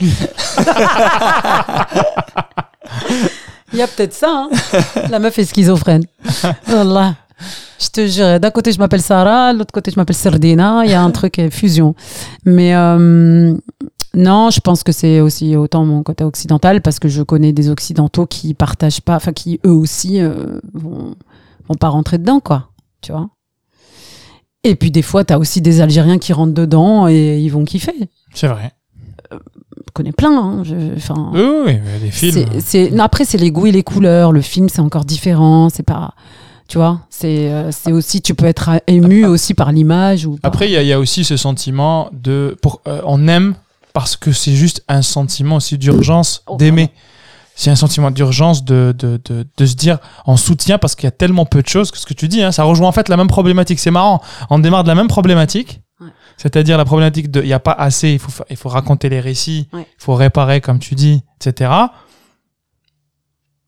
Il 3.74 3.80
y 3.80 3.82
a 3.82 3.88
peut-être 3.88 4.14
ça. 4.14 4.30
Hein. 4.30 4.50
La 5.10 5.20
meuf 5.20 5.38
est 5.40 5.46
schizophrène. 5.46 6.04
Wallah. 6.68 7.16
Je 7.82 7.88
te 7.90 8.08
jure, 8.08 8.40
d'un 8.40 8.52
côté 8.52 8.72
je 8.72 8.80
m'appelle 8.80 9.02
Sarah, 9.02 9.52
de 9.54 9.58
l'autre 9.58 9.72
côté 9.74 9.90
je 9.92 10.00
m'appelle 10.00 10.16
Sardina. 10.16 10.84
Il 10.86 10.92
y 10.92 10.94
a 10.94 11.02
un 11.02 11.10
truc 11.12 11.40
euh, 11.40 11.50
fusion. 11.50 11.96
Mais 12.46 12.74
euh, 12.76 13.54
non, 14.15 14.51
je 14.51 14.61
pense 14.61 14.83
que 14.83 14.93
c'est 14.93 15.21
aussi 15.21 15.55
autant 15.57 15.85
mon 15.85 16.03
côté 16.03 16.25
occidental 16.25 16.81
parce 16.83 16.99
que 16.99 17.09
je 17.09 17.23
connais 17.23 17.53
des 17.53 17.69
occidentaux 17.69 18.27
qui 18.27 18.55
partagent 18.55 19.01
pas, 19.03 19.17
enfin 19.17 19.33
qui 19.33 19.61
eux 19.67 19.71
aussi 19.73 20.21
euh, 20.21 20.61
vont, 20.75 21.15
vont 21.69 21.75
pas 21.79 21.89
rentrer 21.89 22.19
dedans, 22.19 22.41
quoi. 22.41 22.71
Tu 23.03 23.13
vois. 23.13 23.29
Et 24.65 24.75
puis 24.75 24.91
des 24.91 25.03
fois, 25.03 25.25
tu 25.25 25.33
as 25.33 25.39
aussi 25.39 25.61
des 25.61 25.81
Algériens 25.81 26.19
qui 26.19 26.33
rentrent 26.33 26.55
dedans 26.55 27.07
et 27.09 27.39
ils 27.39 27.49
vont 27.51 27.65
kiffer. 27.65 27.95
C'est 28.35 28.49
vrai. 28.49 28.73
Je 29.31 29.37
connais 29.95 30.13
plein. 30.13 30.37
hein. 30.37 30.63
Je-. 30.65 30.75
Oui, 30.75 31.41
oui, 31.67 31.79
oui, 31.85 32.01
des 32.03 32.11
films. 32.11 32.33
C'est- 32.33 32.61
c'est- 32.61 32.91
non, 32.91 33.05
après, 33.05 33.25
c'est 33.25 33.39
les 33.39 33.51
goûts 33.51 33.67
et 33.67 33.73
les 33.73 33.83
couleurs. 33.83 34.33
Le 34.33 34.41
film, 34.41 34.69
c'est 34.69 34.81
encore 34.81 35.05
différent. 35.05 35.69
C'est 35.69 35.83
pas. 35.85 36.15
Tu 36.67 36.77
vois, 36.77 37.01
c'est 37.09 37.51
euh, 37.51 37.71
c'est 37.73 37.93
aussi. 37.93 38.21
Tu 38.21 38.35
peux 38.35 38.45
être 38.47 38.71
ému 38.87 39.25
aussi 39.27 39.55
par 39.55 39.71
l'image. 39.73 40.27
ou 40.27 40.33
par- 40.37 40.49
Après, 40.49 40.69
il 40.69 40.73
y, 40.73 40.77
a- 40.77 40.83
il 40.83 40.89
y 40.89 40.93
a 40.93 40.99
aussi 40.99 41.25
ce 41.25 41.37
sentiment 41.37 42.09
de. 42.13 42.57
Pour, 42.61 42.81
euh, 42.87 43.01
on 43.07 43.27
aime 43.29 43.55
parce 43.99 44.17
que 44.17 44.31
c'est 44.31 44.55
juste 44.55 44.85
un 44.87 45.03
sentiment 45.03 45.57
aussi 45.57 45.77
d'urgence 45.77 46.45
oh, 46.47 46.57
d'aimer. 46.57 46.93
C'est 47.57 47.73
un 47.73 47.75
sentiment 47.75 48.13
d'urgence 48.13 48.65
de, 48.65 48.95
de, 48.97 49.21
de, 49.25 49.67
se 49.67 49.75
dire 49.75 49.99
en 50.25 50.37
soutien 50.37 50.79
parce 50.79 50.95
qu'il 50.95 51.03
y 51.03 51.09
a 51.09 51.11
tellement 51.11 51.47
peu 51.47 51.63
de 51.63 51.67
choses 51.67 51.91
que 51.91 51.99
ce 51.99 52.07
que 52.07 52.15
tu 52.15 52.29
dis, 52.29 52.41
hein, 52.41 52.53
ça 52.53 52.63
rejoint 52.63 52.87
en 52.87 52.93
fait 52.93 53.09
la 53.09 53.17
même 53.17 53.27
problématique. 53.27 53.81
C'est 53.81 53.91
marrant. 53.91 54.23
On 54.51 54.61
démarre 54.61 54.85
de 54.85 54.89
la 54.89 54.95
même 54.95 55.09
problématique. 55.09 55.81
C'est-à-dire 56.37 56.79
la 56.79 56.85
problématique 56.85 57.29
de 57.29 57.41
il 57.41 57.47
n'y 57.47 57.53
a 57.53 57.59
pas 57.59 57.73
assez, 57.73 58.13
il 58.13 58.21
faut, 58.21 58.45
il 58.49 58.57
faut 58.57 58.69
raconter 58.69 59.09
les 59.09 59.19
récits, 59.19 59.69
il 59.73 59.85
faut 59.99 60.15
réparer 60.15 60.61
comme 60.61 60.79
tu 60.79 60.95
dis, 60.95 61.25
etc. 61.41 61.73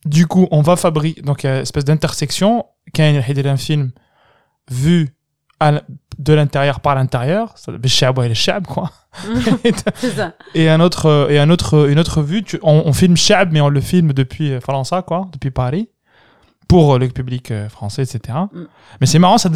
Du 0.05 0.29
coup, 0.29 0.47
on 0.53 0.63
va 0.63 0.77
fabriquer, 0.77 1.23
donc 1.23 1.43
il 1.43 1.47
y 1.49 1.51
a 1.51 1.57
une 1.57 1.63
espèce 1.63 1.85
d'intersection, 1.85 2.67
Kain 2.95 3.21
un 3.21 3.57
film 3.57 3.91
vu 4.71 5.13
de 5.61 6.33
l'intérieur 6.33 6.79
par 6.79 6.95
l'intérieur, 6.95 7.57
le 7.67 7.89
chab 7.89 8.17
et 8.21 8.29
le 8.29 8.35
chab, 8.35 8.65
quoi. 8.65 8.93
Ça. 10.17 10.35
Et 10.55 10.69
un 10.69 10.81
autre 10.81 11.07
euh, 11.07 11.29
et 11.29 11.39
un 11.39 11.51
autre 11.51 11.89
une 11.89 11.99
autre 11.99 12.23
vue, 12.23 12.43
tu- 12.43 12.59
on, 12.63 12.83
on 12.87 12.93
filme 12.93 13.17
Chab 13.17 13.53
mais 13.53 13.61
on 13.61 13.69
le 13.69 13.81
filme 13.81 14.13
depuis 14.13 14.53
euh, 14.53 14.61
France, 14.61 14.93
quoi, 15.07 15.29
depuis 15.33 15.51
Paris 15.51 15.89
pour 16.69 16.95
euh, 16.95 16.99
le 16.99 17.09
public 17.09 17.51
euh, 17.51 17.69
français, 17.69 18.03
etc. 18.03 18.39
Mm. 18.53 18.61
Mais 19.01 19.07
c'est 19.07 19.19
marrant, 19.19 19.39
ça 19.39 19.51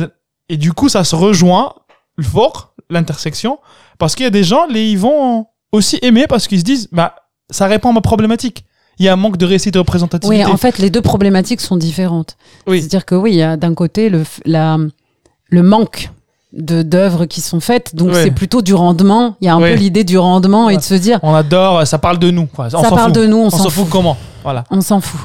et 0.48 0.56
du 0.56 0.72
coup 0.72 0.88
ça 0.88 1.04
se 1.04 1.16
rejoint 1.16 1.74
fort 2.20 2.74
l'intersection 2.90 3.58
parce 3.98 4.14
qu'il 4.14 4.24
y 4.24 4.26
a 4.26 4.30
des 4.30 4.44
gens, 4.44 4.66
les, 4.66 4.84
ils 4.90 4.98
vont 4.98 5.46
aussi 5.72 5.98
aimer 6.02 6.26
parce 6.26 6.46
qu'ils 6.48 6.60
se 6.60 6.64
disent 6.64 6.88
bah 6.92 7.14
ça 7.50 7.66
répond 7.66 7.90
à 7.90 7.92
ma 7.92 8.00
problématique. 8.00 8.64
Il 8.98 9.04
y 9.04 9.08
a 9.08 9.12
un 9.12 9.16
manque 9.16 9.36
de 9.38 9.44
récit 9.44 9.72
de 9.72 9.78
représentativité. 9.80 10.44
Oui, 10.44 10.52
en 10.52 10.56
fait, 10.56 10.78
les 10.78 10.88
deux 10.88 11.02
problématiques 11.02 11.60
sont 11.60 11.76
différentes. 11.76 12.36
Oui. 12.68 12.78
C'est-à-dire 12.78 13.04
que 13.04 13.16
oui, 13.16 13.32
il 13.32 13.36
y 13.38 13.42
a 13.42 13.56
d'un 13.56 13.74
côté 13.74 14.08
le, 14.08 14.22
la, 14.44 14.78
le 15.50 15.62
manque 15.64 16.10
de 16.56 16.82
d'œuvres 16.82 17.26
qui 17.26 17.40
sont 17.40 17.60
faites. 17.60 17.94
Donc 17.96 18.10
c'est 18.14 18.30
plutôt 18.30 18.62
du 18.62 18.74
rendement. 18.74 19.36
Il 19.40 19.46
y 19.46 19.48
a 19.48 19.54
un 19.54 19.58
peu 19.60 19.74
l'idée 19.74 20.04
du 20.04 20.18
rendement 20.18 20.68
et 20.70 20.76
de 20.76 20.82
se 20.82 20.94
dire, 20.94 21.18
On 21.22 21.34
adore, 21.34 21.86
ça 21.86 21.98
parle 21.98 22.18
de 22.18 22.30
nous. 22.30 22.46
quoi. 22.46 22.66
On 22.74 22.82
ça 22.82 22.90
parle 22.90 23.12
fout. 23.12 23.14
de 23.22 23.26
nous, 23.26 23.36
on, 23.38 23.46
On 23.46 23.50
s'en 23.50 23.64
fout. 23.64 23.72
fout 23.84 23.88
comment 23.90 24.16
Voilà. 24.42 24.64
On 24.70 24.80
s'en 24.80 25.00
fout. 25.00 25.20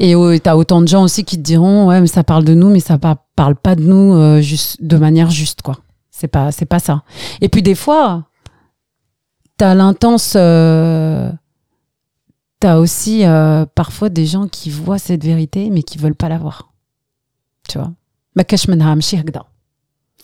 Et 0.00 0.12
tu 0.14 0.40
t'as 0.40 0.54
autant 0.54 0.80
de 0.80 0.86
gens 0.86 1.02
aussi 1.02 1.24
qui 1.24 1.36
te 1.38 1.42
diront, 1.42 1.86
ouais, 1.88 2.00
mais 2.00 2.06
ça 2.06 2.22
parle 2.22 2.44
de 2.44 2.54
nous, 2.54 2.68
mais 2.70 2.78
ça 2.80 2.98
pa- 2.98 3.24
parle 3.34 3.56
pas 3.56 3.74
de 3.74 3.82
nous 3.82 4.14
euh, 4.14 4.40
juste 4.40 4.76
de 4.80 4.96
manière 4.96 5.28
juste, 5.30 5.62
quoi. 5.62 5.76
C'est 6.10 6.28
pas, 6.28 6.52
c'est 6.52 6.66
pas 6.66 6.78
ça. 6.78 7.02
Et 7.40 7.48
puis 7.48 7.62
des 7.62 7.74
fois, 7.74 8.24
t'as 9.56 9.74
l'intense. 9.74 10.34
euh, 10.36 11.30
t'as 12.60 12.76
aussi 12.78 13.24
euh, 13.24 13.66
parfois 13.74 14.08
des 14.08 14.26
gens 14.26 14.46
qui 14.48 14.70
voient 14.70 14.98
cette 14.98 15.24
vérité, 15.24 15.70
mais 15.70 15.82
qui 15.82 15.98
veulent 15.98 16.14
pas 16.14 16.28
la 16.28 16.38
voir. 16.38 16.70
Tu 17.68 17.78
vois? 17.78 17.90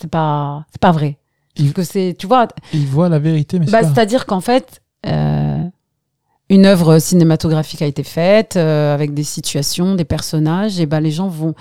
C'est 0.01 0.11
pas, 0.11 0.65
c'est 0.73 0.81
pas 0.81 0.93
vrai. 0.93 1.19
Il- 1.57 1.73
Parce 1.73 1.75
que 1.87 1.93
c'est, 1.93 2.17
tu 2.19 2.27
vois, 2.27 2.49
Il 2.73 2.87
voit 2.87 3.09
la 3.09 3.19
vérité, 3.19 3.59
mais 3.59 3.67
c'est 3.67 3.73
bah, 3.73 3.81
pas- 3.83 3.89
C'est-à-dire 3.89 4.27
qu'en 4.27 4.41
fait, 4.41 4.81
euh, 5.07 5.63
une 6.51 6.67
œuvre 6.67 6.99
cinématographique 6.99 7.81
a 7.83 7.87
été 7.87 8.03
faite 8.03 8.57
euh, 8.57 8.93
avec 8.95 9.15
des 9.15 9.23
situations, 9.25 9.95
des 9.95 10.05
personnages, 10.05 10.81
et 10.81 10.87
ben 10.87 11.01
les 11.01 11.11
gens 11.13 11.29
vont. 11.29 11.55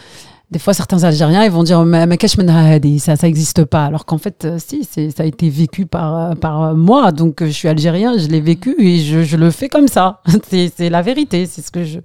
Des 0.52 0.60
fois, 0.60 0.74
certains 0.76 1.04
Algériens, 1.04 1.44
ils 1.46 1.50
vont 1.52 1.64
dire 1.64 1.84
Ma- 1.84 2.06
ma 2.06 2.16
kash 2.18 2.38
menha 2.38 2.74
hadi, 2.74 3.00
ça, 3.00 3.16
ça 3.16 3.26
n'existe 3.26 3.66
pas. 3.66 3.86
Alors 3.86 4.06
qu'en 4.06 4.20
fait, 4.20 4.46
euh, 4.46 4.58
si, 4.60 4.84
c'est- 4.84 5.10
ça 5.16 5.24
a 5.24 5.26
été 5.26 5.50
vécu 5.50 5.86
par, 5.88 6.36
par 6.36 6.76
moi. 6.76 7.12
Donc, 7.12 7.44
je 7.44 7.50
suis 7.50 7.68
algérien, 7.68 8.18
je 8.18 8.28
l'ai 8.28 8.42
vécu 8.42 8.76
et 8.80 9.00
je, 9.00 9.24
je 9.24 9.38
le 9.38 9.50
fais 9.52 9.68
comme 9.70 9.88
ça. 9.88 10.22
c'est 10.50 10.72
c'est 10.76 10.90
la 10.90 11.02
vérité, 11.02 11.46
c'est 11.48 11.62
ce 11.64 11.72
que 11.72 11.84
je. 11.84 12.00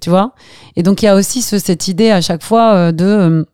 Tu 0.00 0.10
vois? 0.10 0.32
Et 0.76 0.82
donc, 0.84 1.02
il 1.02 1.06
y 1.06 1.08
a 1.08 1.14
aussi 1.16 1.40
ce- 1.42 1.58
cette 1.58 1.88
idée 1.88 2.10
à 2.10 2.20
chaque 2.20 2.42
fois 2.44 2.92
de. 2.92 3.46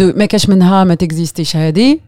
Euh, 0.00 0.12
de 0.12 0.12
ma 0.16 0.26
kash 0.28 0.48
menha 0.48 0.84
ma 0.84 0.96
t'existe 0.96 1.42
shahadi. 1.44 2.00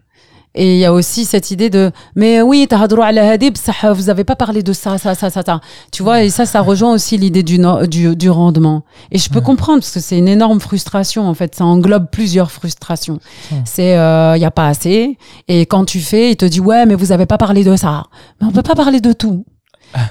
Et 0.56 0.77
il 0.77 0.78
y 0.78 0.85
a 0.85 0.93
aussi 0.93 1.24
cette 1.24 1.51
idée 1.51 1.69
de 1.69 1.90
mais 2.15 2.40
oui, 2.40 2.69
tahadrou 2.69 3.02
ala 3.02 3.28
hadi, 3.28 3.51
bsah, 3.51 3.93
vous 3.93 4.09
avez 4.09 4.23
pas 4.23 4.36
parlé 4.36 4.62
de 4.62 4.73
ça, 4.73 4.98
ça, 4.98 5.16
ça, 5.16 5.28
ça, 5.28 5.43
ça. 5.44 5.61
Tu 5.90 6.05
vois, 6.05 6.23
et 6.23 6.31
ça, 6.31 6.47
ça 6.47 6.61
rejoint 6.61 6.93
aussi 6.93 7.16
l'idée 7.16 7.43
du, 7.43 7.59
no- 7.59 7.89
du, 7.89 8.15
du 8.15 8.31
rendement. 8.31 8.85
Et 9.11 9.19
je 9.19 9.28
peux 9.31 9.40
comprendre 9.40 9.81
parce 9.81 9.90
que 9.90 9.98
c'est 9.98 10.16
une 10.16 10.28
énorme 10.28 10.61
frustration 10.61 11.27
en 11.28 11.35
fait. 11.35 11.56
Ça 11.56 11.65
englobe 11.65 12.06
plusieurs 12.12 12.52
frustrations. 12.52 13.19
Ouais. 13.51 13.59
C'est 13.65 13.94
il 13.94 14.40
y 14.40 14.44
a 14.44 14.51
pas 14.52 14.69
assez. 14.69 15.19
Et 15.48 15.66
quand 15.66 15.86
tu 15.86 15.98
fais, 15.98 16.31
il 16.31 16.36
te 16.36 16.44
dit 16.44 16.61
ouais, 16.61 16.86
mais 16.86 16.94
vous 16.94 17.11
avez 17.11 17.27
pas 17.27 17.36
parlé 17.39 17.65
de 17.65 17.74
ça. 17.74 18.05
Mais 18.40 18.47
on 18.47 18.52
peut 18.52 18.62
pas 18.62 18.77
parler 18.77 19.01
de 19.01 19.12
tout. 19.12 19.44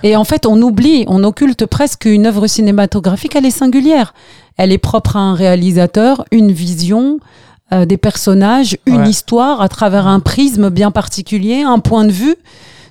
Et 0.01 0.17
en 0.17 0.25
fait, 0.25 0.45
on 0.45 0.61
oublie, 0.61 1.05
on 1.07 1.23
occulte 1.23 1.65
presque 1.65 2.03
une 2.03 2.25
œuvre 2.25 2.47
cinématographique. 2.47 3.35
Elle 3.37 3.45
est 3.45 3.51
singulière. 3.51 4.13
Elle 4.57 4.73
est 4.73 4.77
propre 4.77 5.15
à 5.15 5.19
un 5.19 5.35
réalisateur, 5.35 6.25
une 6.31 6.51
vision, 6.51 7.19
euh, 7.73 7.85
des 7.85 7.97
personnages, 7.97 8.77
une 8.85 9.07
histoire 9.07 9.61
à 9.61 9.67
travers 9.69 10.05
un 10.05 10.19
prisme 10.19 10.69
bien 10.69 10.91
particulier, 10.91 11.63
un 11.63 11.79
point 11.79 12.05
de 12.05 12.11
vue. 12.11 12.35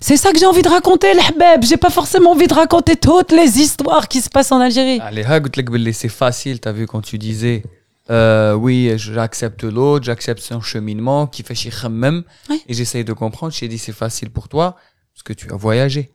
C'est 0.01 0.17
ça 0.17 0.33
que 0.33 0.39
j'ai 0.39 0.47
envie 0.47 0.63
de 0.63 0.69
raconter, 0.69 1.15
l'hbeb. 1.15 1.63
J'ai 1.63 1.77
pas 1.77 1.91
forcément 1.91 2.33
envie 2.33 2.49
de 2.49 2.55
raconter 2.55 2.97
toutes 2.97 3.31
les 3.31 3.61
histoires 3.61 4.09
qui 4.09 4.21
se 4.21 4.29
passent 4.29 4.51
en 4.51 4.61
Algérie. 4.61 4.99
Ah, 5.01 5.07
Allez, 5.07 5.93
C'est 5.93 6.09
facile, 6.09 6.59
t'as 6.59 6.73
vu, 6.73 6.87
quand 6.87 7.01
tu 7.03 7.19
disais 7.19 7.63
euh, 8.11 8.55
oui, 8.55 8.93
j'accepte 8.97 9.63
l'autre, 9.63 10.05
j'accepte 10.05 10.41
son 10.41 10.61
cheminement, 10.61 11.29
qui 11.29 11.45
fait 11.45 11.55
chier 11.55 11.71
même. 11.89 12.25
Et 12.69 12.75
j'essaye 12.75 13.05
de 13.05 13.13
comprendre. 13.13 13.53
J'ai 13.53 13.69
dit 13.69 13.79
c'est 13.79 13.93
facile 13.93 14.31
pour 14.31 14.49
toi 14.49 14.77
parce 15.15 15.23
que 15.23 15.33
tu 15.33 15.53
as 15.53 15.57
voyagé 15.57 16.11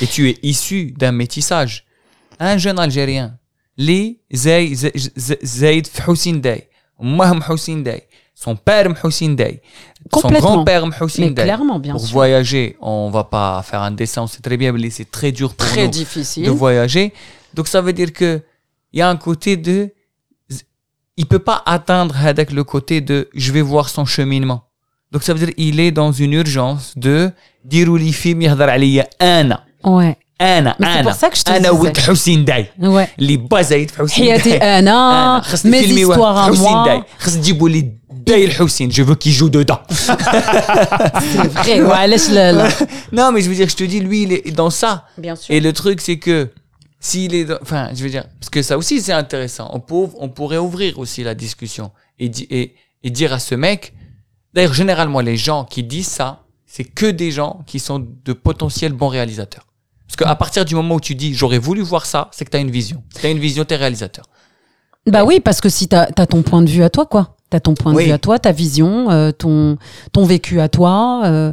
et 0.00 0.06
tu 0.06 0.30
es 0.30 0.38
issu 0.42 0.92
d'un 0.96 1.12
métissage. 1.12 1.84
Un 2.40 2.56
jeune 2.56 2.78
Algérien, 2.78 3.38
Li 3.76 4.20
Zaid 4.32 5.86
Foussine 5.86 6.40
Day, 6.40 6.70
Maham 7.00 7.42
Hussein 7.48 7.78
Day, 7.78 8.06
son 8.34 8.56
père 8.56 8.88
Hussein 9.04 9.30
Day, 9.34 9.60
son 10.12 10.28
grand-père 10.30 10.84
Hussein 11.00 11.30
Day. 11.30 11.44
Clairement, 11.44 11.78
bien 11.78 11.92
pour 11.94 12.04
voyager, 12.06 12.76
on 12.80 13.10
va 13.10 13.24
pas 13.24 13.62
faire 13.62 13.82
un 13.82 13.90
dessin, 13.90 14.22
on 14.22 14.26
sait 14.26 14.42
très 14.42 14.56
bien, 14.56 14.72
mais 14.72 14.90
c'est 14.90 15.10
très 15.10 15.32
dur 15.32 15.54
très 15.54 15.88
difficile. 15.88 16.44
de 16.44 16.50
voyager. 16.50 17.12
Donc 17.54 17.68
ça 17.68 17.80
veut 17.80 17.92
dire 17.92 18.12
que 18.12 18.42
il 18.92 18.98
y 19.00 19.02
a 19.02 19.08
un 19.08 19.16
côté 19.16 19.56
de 19.56 19.92
il 21.18 21.26
peut 21.26 21.38
pas 21.38 21.62
atteindre 21.64 22.16
avec 22.26 22.52
le 22.52 22.64
côté 22.64 23.00
de 23.00 23.28
je 23.34 23.52
vais 23.52 23.62
voir 23.62 23.88
son 23.88 24.04
cheminement. 24.04 24.64
Donc 25.12 25.22
ça 25.22 25.32
veut 25.32 25.46
dire 25.46 25.54
il 25.56 25.80
est 25.80 25.92
dans 25.92 26.12
une 26.12 26.34
urgence 26.34 26.92
de 26.96 27.30
dire 27.64 27.88
film, 28.12 28.42
il 28.42 29.04
un 29.20 29.50
an. 29.50 29.60
Ouais. 29.84 30.16
انا 30.41 30.75
Mais 30.79 30.83
c'est 30.85 30.87
انا 30.99 31.11
pour 31.11 31.15
ça 31.15 31.29
que 31.29 31.37
je 31.37 31.43
te 31.43 31.49
انا 31.51 31.69
disais. 31.69 31.71
ولد 31.73 31.97
حسين 31.97 32.45
داي 32.45 32.65
Ouais. 32.81 33.07
اللي 33.19 33.37
با 33.37 33.61
زايد 33.61 33.91
في 33.91 33.97
حسين 34.03 34.25
حياتي 34.25 34.49
داي 34.49 34.79
انا 34.79 35.41
خصني 35.43 35.71
mes 35.81 35.83
فيلمي 35.85 36.05
واحد 36.05 36.19
histoires 36.21 36.47
à 36.55 36.57
حسين 36.57 36.73
moi 36.83 36.85
داي 36.85 37.03
خص 37.19 37.33
تجيبوا 37.35 37.69
لي 37.69 37.91
داي 38.11 38.45
الحسين 38.45 38.91
je 38.91 38.95
veux 39.03 39.15
qu'il 39.15 39.31
joue 39.41 39.49
dedans 39.49 39.79
c'est 41.33 41.47
vrai 41.49 41.79
وعلاش 41.81 42.29
لا 42.29 42.51
لا 42.51 42.69
non 43.13 43.31
mais 43.31 43.41
je 43.41 43.49
veux 43.49 43.55
dire 43.55 43.69
je 43.69 43.75
te 43.75 43.83
dis 43.83 43.99
lui 43.99 44.23
il 44.23 44.33
est 44.33 44.51
dans 44.51 44.69
ça 44.69 45.05
bien 45.17 45.35
sûr 45.35 45.55
Et 45.55 45.59
le 45.59 45.71
truc, 45.73 45.97
c'est 46.01 46.17
que 46.27 46.37
s'il 47.07 47.31
est, 47.39 47.45
dans- 47.51 47.61
enfin, 47.65 47.83
je 47.95 48.01
veux 48.05 48.13
dire, 48.17 48.25
parce 48.39 48.51
que 48.55 48.61
ça 48.69 48.73
aussi 48.81 48.95
c'est 49.05 49.15
intéressant. 49.23 49.67
On, 49.77 49.79
peut, 49.89 50.05
on 50.25 50.29
pourrait 50.37 50.63
ouvrir 50.69 50.91
aussi 51.03 51.19
la 51.29 51.33
discussion 51.45 51.87
et, 52.23 52.27
di- 52.35 52.47
et, 52.59 52.65
et 53.05 53.09
dire 53.19 53.31
à 53.33 53.39
ce 53.49 53.55
mec. 53.65 53.81
D'ailleurs, 54.53 54.75
généralement, 54.81 55.21
les 55.31 55.37
gens 55.47 55.61
qui 55.73 55.81
disent 55.95 56.13
ça, 56.21 56.29
c'est 56.73 56.87
que 56.99 57.07
des 57.23 57.31
gens 57.39 57.53
qui 57.69 57.79
sont 57.87 57.99
de 58.27 58.33
potentiels 58.47 58.93
bons 59.01 59.11
réalisateurs. 59.17 59.64
Parce 60.06 60.16
qu'à 60.16 60.34
partir 60.36 60.64
du 60.64 60.74
moment 60.74 60.94
où 60.96 61.00
tu 61.00 61.14
dis 61.14 61.34
j'aurais 61.34 61.58
voulu 61.58 61.82
voir 61.82 62.06
ça, 62.06 62.28
c'est 62.32 62.44
que 62.44 62.50
tu 62.50 62.56
as 62.56 62.60
une 62.60 62.70
vision. 62.70 63.02
Si 63.14 63.20
tu 63.20 63.26
as 63.26 63.30
une 63.30 63.38
vision, 63.38 63.64
tu 63.64 63.74
es 63.74 63.76
réalisateur. 63.76 64.24
Bah 65.06 65.24
oui, 65.24 65.40
parce 65.40 65.60
que 65.60 65.68
si 65.68 65.86
t'as 65.88 66.08
as 66.16 66.26
ton 66.26 66.42
point 66.42 66.62
de 66.62 66.68
vue 66.70 66.82
à 66.82 66.90
toi, 66.90 67.06
quoi. 67.06 67.36
T'as 67.50 67.60
ton 67.60 67.74
point 67.74 67.92
de 67.92 67.98
Oui. 67.98 68.06
vue 68.06 68.12
à 68.12 68.18
toi, 68.18 68.38
ta 68.40 68.50
vision, 68.50 69.08
euh, 69.10 69.30
ton, 69.30 69.78
ton 70.12 70.24
vécu 70.24 70.60
à 70.60 70.68
toi, 70.68 71.22
euh, 71.26 71.52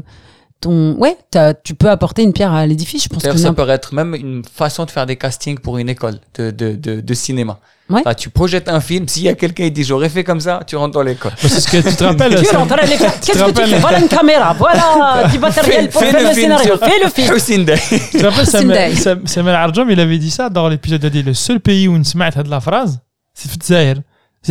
ton... 0.60 0.96
Ouais, 0.98 1.16
tu 1.64 1.76
peux 1.76 1.90
apporter 1.90 2.24
une 2.24 2.34
pierre 2.34 2.52
à 2.52 2.66
l'édifice, 2.66 3.04
je 3.04 3.10
pense 3.10 3.22
que 3.22 3.38
ça 3.38 3.54
peut 3.54 3.70
être 3.70 3.94
même 3.94 4.16
une 4.16 4.44
façon 4.44 4.86
de 4.86 4.92
faire 4.92 5.06
des 5.06 5.18
castings 5.18 5.60
pour 5.60 5.78
une 5.78 5.90
école 5.90 6.20
de, 6.36 6.50
de, 6.50 6.76
de, 6.76 7.00
de 7.00 7.14
cinéma. 7.14 7.60
Ouais. 7.90 8.00
Enfin, 8.00 8.14
tu 8.14 8.30
projettes 8.30 8.70
un 8.70 8.80
film, 8.80 9.08
s'il 9.10 9.24
y 9.24 9.30
a 9.30 9.34
quelqu'un 9.36 9.66
qui 9.66 9.72
dit 9.72 9.84
j'aurais 9.84 10.08
fait 10.08 10.24
comme 10.24 10.40
ça, 10.40 10.62
tu 10.66 10.78
rentres 10.78 10.94
dans 10.94 11.02
l'école. 11.02 11.32
Bah, 11.32 11.38
c'est 11.50 11.60
ce 11.60 11.68
que 11.70 11.78
tu 11.90 11.96
te 11.96 12.04
rappelles. 12.06 12.42
Tu 12.42 12.56
rentres 12.56 12.74
à 12.74 12.86
l'école, 12.86 13.08
Qu'est-ce 13.22 13.32
que 13.32 13.34
tu 13.34 13.40
rappelles- 13.44 13.68
fais 13.68 13.80
Voilà 13.80 14.00
une 14.00 14.08
caméra, 14.08 14.54
voilà 14.54 15.28
du 15.32 15.38
matériel 15.38 15.90
pour 15.90 16.02
faire 16.02 16.30
le 16.30 16.34
scénario. 16.34 16.78
Fais 16.78 17.04
le 17.04 17.10
film. 17.10 17.66
Tu 18.12 18.18
te 18.20 18.26
rappelles, 18.26 19.28
Samuel 19.28 19.56
Arjam, 19.56 19.90
il 19.92 20.00
avait 20.00 20.18
dit 20.18 20.32
ça 20.32 20.50
dans 20.50 20.70
l'épisode 20.70 21.02
de 21.02 21.22
Le 21.22 21.34
seul 21.34 21.60
pays 21.60 21.88
où 21.90 21.94
on 21.96 22.04
se 22.04 22.18
met 22.18 22.30
de 22.32 22.50
la 22.50 22.62
phrase, 22.62 23.00
c'est 23.34 23.52
Fitzaïr. 23.52 23.96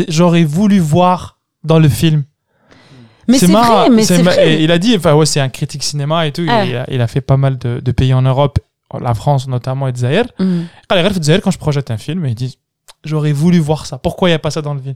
J'aurais 0.09 0.45
voulu 0.45 0.79
voir 0.79 1.39
dans 1.65 1.79
le 1.79 1.89
film. 1.89 2.25
Mais 3.29 3.39
c'est 3.39 3.47
marrant, 3.47 3.81
vrai, 3.87 3.91
mais 3.91 4.03
c'est 4.05 4.21
vrai. 4.21 4.53
et 4.55 4.63
il 4.63 4.71
a 4.73 4.79
dit, 4.79 4.95
enfin 4.97 5.15
ouais, 5.15 5.27
c'est 5.27 5.41
un 5.41 5.49
critique 5.49 5.85
cinéma 5.85 6.27
et 6.27 6.33
tout. 6.33 6.45
Ah. 6.49 6.65
Il, 6.65 6.77
a, 6.77 6.85
il 6.91 7.01
a 7.01 7.07
fait 7.07 7.21
pas 7.21 7.37
mal 7.37 7.57
de, 7.57 7.81
de 7.81 7.93
pays 7.93 8.13
en 8.13 8.23
Europe, 8.23 8.59
la 9.01 9.15
France 9.15 9.47
notamment 9.49 9.87
et 9.89 9.93
Zaire. 9.95 10.27
Mm. 10.39 10.63
Quand 10.89 11.51
je 11.51 11.59
projette 11.59 11.91
un 11.91 11.97
film, 11.99 12.27
il 12.27 12.35
dit, 12.35 12.59
j'aurais 13.05 13.33
voulu 13.33 13.59
voir 13.59 13.87
ça. 13.87 13.99
Pourquoi 13.99 14.29
il 14.29 14.33
n'y 14.33 14.37
a 14.37 14.39
pas 14.39 14.51
ça 14.51 14.63
dans 14.63 14.75
le 14.75 14.81
film? 14.81 14.95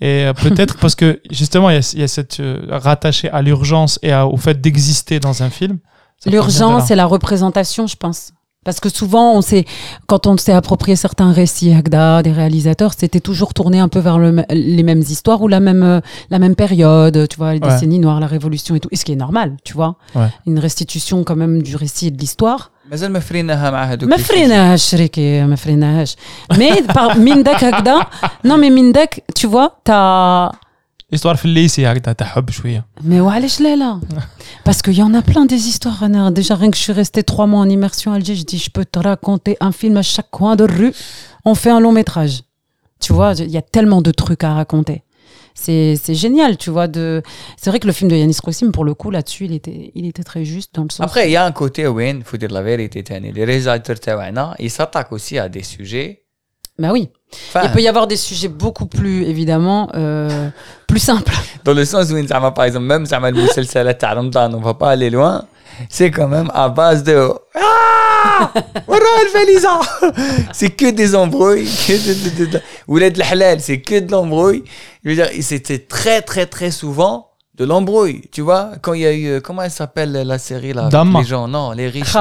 Et 0.00 0.24
euh, 0.26 0.32
peut-être 0.34 0.76
parce 0.78 0.94
que 0.94 1.20
justement, 1.30 1.70
il 1.70 1.74
y 1.74 1.78
a, 1.78 1.90
il 1.94 2.00
y 2.00 2.02
a 2.02 2.08
cette 2.08 2.40
euh, 2.40 2.60
rattaché 2.70 3.30
à 3.30 3.42
l'urgence 3.42 3.98
et 4.02 4.12
à- 4.12 4.26
au 4.26 4.36
fait 4.36 4.60
d'exister 4.60 5.20
dans 5.20 5.42
un 5.42 5.50
film. 5.50 5.78
L'urgence, 6.26 6.84
c'est 6.88 6.96
la 6.96 7.06
représentation, 7.06 7.86
je 7.86 7.96
pense. 7.96 8.32
Parce 8.62 8.78
que 8.78 8.90
souvent, 8.90 9.32
on 9.34 9.40
sait, 9.40 9.64
quand 10.06 10.26
on 10.26 10.36
s'est 10.36 10.52
approprié 10.52 10.94
certains 10.94 11.32
récits, 11.32 11.72
Agda, 11.72 12.22
des 12.22 12.30
réalisateurs, 12.32 12.92
c'était 12.92 13.18
toujours 13.20 13.54
tourné 13.54 13.78
un 13.78 13.88
peu 13.88 14.00
vers 14.00 14.18
le- 14.18 14.44
les 14.50 14.82
mêmes 14.82 15.00
histoires 15.00 15.40
ou 15.40 15.48
la 15.48 15.60
même, 15.60 15.82
euh, 15.82 16.00
la 16.28 16.38
même 16.38 16.54
période, 16.54 17.26
tu 17.26 17.38
vois, 17.38 17.54
les 17.54 17.60
Ouais. 17.60 17.72
décennies 17.72 17.98
noires, 18.00 18.20
la 18.20 18.26
révolution 18.26 18.74
et 18.74 18.80
tout. 18.80 18.90
Et 18.92 18.96
ce 18.96 19.06
qui 19.06 19.12
est 19.12 19.16
normal, 19.16 19.56
tu 19.64 19.72
vois. 19.72 19.96
Ouais. 20.14 20.28
Une 20.46 20.58
restitution 20.58 21.24
quand 21.24 21.36
même 21.36 21.62
du 21.62 21.74
récit 21.74 22.08
et 22.08 22.10
de 22.10 22.18
l'histoire. 22.18 22.70
مازال 22.91 23.11
ما 23.11 23.19
فريناها 23.19 23.71
مع 23.71 23.83
هذوك 23.83 24.09
ما 24.09 24.17
les 24.17 24.19
فريناهاش 24.19 24.89
شريكي 24.89 25.43
ما 25.43 25.55
فريناهاش 25.55 26.15
mais 26.53 26.83
par 26.93 27.17
من 27.17 27.43
داك 27.43 27.63
هكذا 27.63 28.01
non 28.47 28.57
mais 28.59 28.71
من 28.71 28.91
داك 28.91 29.23
tu 29.39 29.47
vois 29.47 29.69
t'as 29.89 30.55
Histoire 31.15 31.35
في 31.35 31.45
الليسي 31.45 31.87
هكذا 31.87 32.13
تاع 32.13 32.27
حب 32.27 32.49
شويه 32.49 32.85
mais 33.01 33.13
وعلاش 33.13 33.61
لا 33.61 33.75
لا 33.75 33.99
parce 34.69 34.81
qu'il 34.81 34.97
y 34.97 35.03
en 35.03 35.13
a 35.13 35.21
plein 35.21 35.45
des 35.45 35.67
histoires 35.71 36.03
Anna. 36.03 36.31
déjà 36.31 36.55
rien 36.55 36.71
que 36.71 36.77
je 36.77 36.81
suis 36.81 36.93
restée 36.93 37.23
trois 37.23 37.47
mois 37.47 37.59
en 37.65 37.69
immersion 37.69 38.11
à 38.11 38.15
Alger 38.15 38.35
je 38.35 38.43
dis 38.43 38.57
je 38.57 38.69
peux 38.75 38.85
te 38.85 38.99
raconter 38.99 39.57
un 39.61 39.71
film 39.71 39.95
à 39.97 40.01
chaque 40.01 40.31
coin 40.31 40.55
de 40.55 40.63
rue 40.77 40.93
on 41.45 41.55
fait 41.55 41.69
un 41.77 41.79
long 41.85 41.91
métrage 42.01 42.35
tu 43.03 43.13
vois 43.13 43.31
il 43.49 43.51
y 43.57 43.57
a 43.57 43.61
tellement 43.75 44.01
de 44.07 44.11
trucs 44.21 44.43
à 44.43 44.53
raconter 44.61 44.97
c'est 45.60 46.14
génial, 46.14 46.56
tu 46.56 46.70
vois. 46.70 46.88
De... 46.88 47.22
C'est 47.56 47.70
vrai 47.70 47.80
que 47.80 47.86
le 47.86 47.92
film 47.92 48.10
de 48.10 48.16
Yanis 48.16 48.38
Rossim, 48.42 48.70
pour 48.70 48.84
le 48.84 48.94
coup, 48.94 49.10
là-dessus, 49.10 49.44
il 49.44 49.54
était, 49.54 49.92
il 49.94 50.06
était 50.06 50.22
très 50.22 50.44
juste 50.44 50.74
dans 50.74 50.84
le 50.84 50.90
sens. 50.90 51.04
Après, 51.04 51.28
il 51.28 51.32
y 51.32 51.36
a 51.36 51.44
un 51.44 51.52
côté, 51.52 51.86
Owen, 51.86 52.18
il 52.18 52.24
faut 52.24 52.36
dire 52.36 52.50
la 52.50 52.62
vérité, 52.62 53.04
les 53.20 53.44
réalisateurs, 53.44 53.96
ils 54.58 54.70
s'attaquent 54.70 55.12
aussi 55.12 55.38
à 55.38 55.48
des 55.48 55.62
sujets. 55.62 56.22
Bah 56.78 56.90
oui. 56.92 57.10
Il 57.62 57.70
peut 57.72 57.82
y 57.82 57.88
avoir 57.88 58.06
des 58.06 58.16
sujets 58.16 58.48
beaucoup 58.48 58.86
plus, 58.86 59.24
évidemment, 59.24 59.90
euh, 59.94 60.48
plus 60.88 60.98
simples. 60.98 61.34
Dans 61.64 61.74
le 61.74 61.84
sens 61.84 62.10
où, 62.10 62.26
par 62.26 62.64
exemple, 62.64 62.86
même 62.86 63.02
le 63.02 64.46
on 64.54 64.58
ne 64.58 64.64
va 64.64 64.74
pas 64.74 64.90
aller 64.90 65.10
loin 65.10 65.44
c'est 65.88 66.10
quand 66.10 66.28
même 66.28 66.50
à 66.54 66.68
base 66.68 67.02
de 67.02 67.30
ah 67.54 67.60
c'est 70.52 70.70
que 70.70 70.90
des 70.90 71.14
embrouilles 71.14 71.64
que 71.64 72.52
de, 72.52 72.60
ou 72.88 72.96
l'aide 72.96 73.20
halal 73.20 73.60
c'est 73.60 73.80
que 73.80 74.00
de 74.00 74.10
l'embrouille. 74.10 74.64
Je 75.04 75.10
veux 75.10 75.14
dire 75.14 75.28
c'était 75.40 75.78
très 75.78 76.22
très 76.22 76.46
très 76.46 76.70
souvent 76.70 77.28
de 77.54 77.64
l'embrouille 77.64 78.22
tu 78.32 78.40
vois. 78.40 78.72
Quand 78.82 78.94
il 78.94 79.02
y 79.02 79.06
a 79.06 79.12
eu 79.12 79.26
euh, 79.26 79.40
comment 79.40 79.62
elle 79.62 79.70
s'appelle 79.70 80.12
la 80.12 80.38
série 80.38 80.72
là 80.72 80.88
les 80.92 81.24
gens? 81.24 81.48
Non 81.48 81.72
les 81.72 81.88
riches 81.88 82.12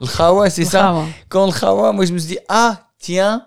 le 0.00 0.06
khawa 0.06 0.50
c'est 0.50 0.64
ça. 0.64 0.94
Quand 1.28 1.46
le 1.46 1.52
khawa 1.52 1.92
moi 1.92 2.04
je 2.04 2.12
me 2.12 2.18
suis 2.18 2.28
dit 2.28 2.38
ah 2.48 2.76
tiens 2.98 3.42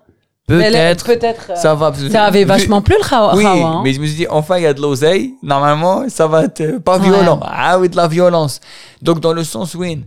peut-être, 0.57 1.05
Peut-être. 1.05 1.51
euh, 1.51 1.55
ça 1.55 1.75
va. 1.75 1.93
Ça 2.11 2.23
avait 2.25 2.43
vachement 2.43 2.81
plu 2.81 2.95
le 3.01 3.07
khawa. 3.07 3.35
Oui, 3.35 3.45
hein. 3.45 3.81
mais 3.83 3.93
je 3.93 3.99
me 4.01 4.05
suis 4.05 4.15
dit, 4.15 4.27
enfin, 4.29 4.57
il 4.57 4.63
y 4.63 4.67
a 4.67 4.73
de 4.73 4.81
l'oseille. 4.81 5.33
Normalement, 5.43 6.09
ça 6.09 6.27
va 6.27 6.43
être 6.45 6.61
euh, 6.61 6.79
pas 6.79 6.97
Ouais. 6.97 7.03
violent. 7.05 7.39
Ah 7.43 7.79
oui, 7.79 7.89
de 7.89 7.95
la 7.95 8.07
violence. 8.07 8.59
Donc, 9.01 9.19
dans 9.21 9.33
le 9.33 9.43
sens, 9.43 9.75
oui. 9.75 10.03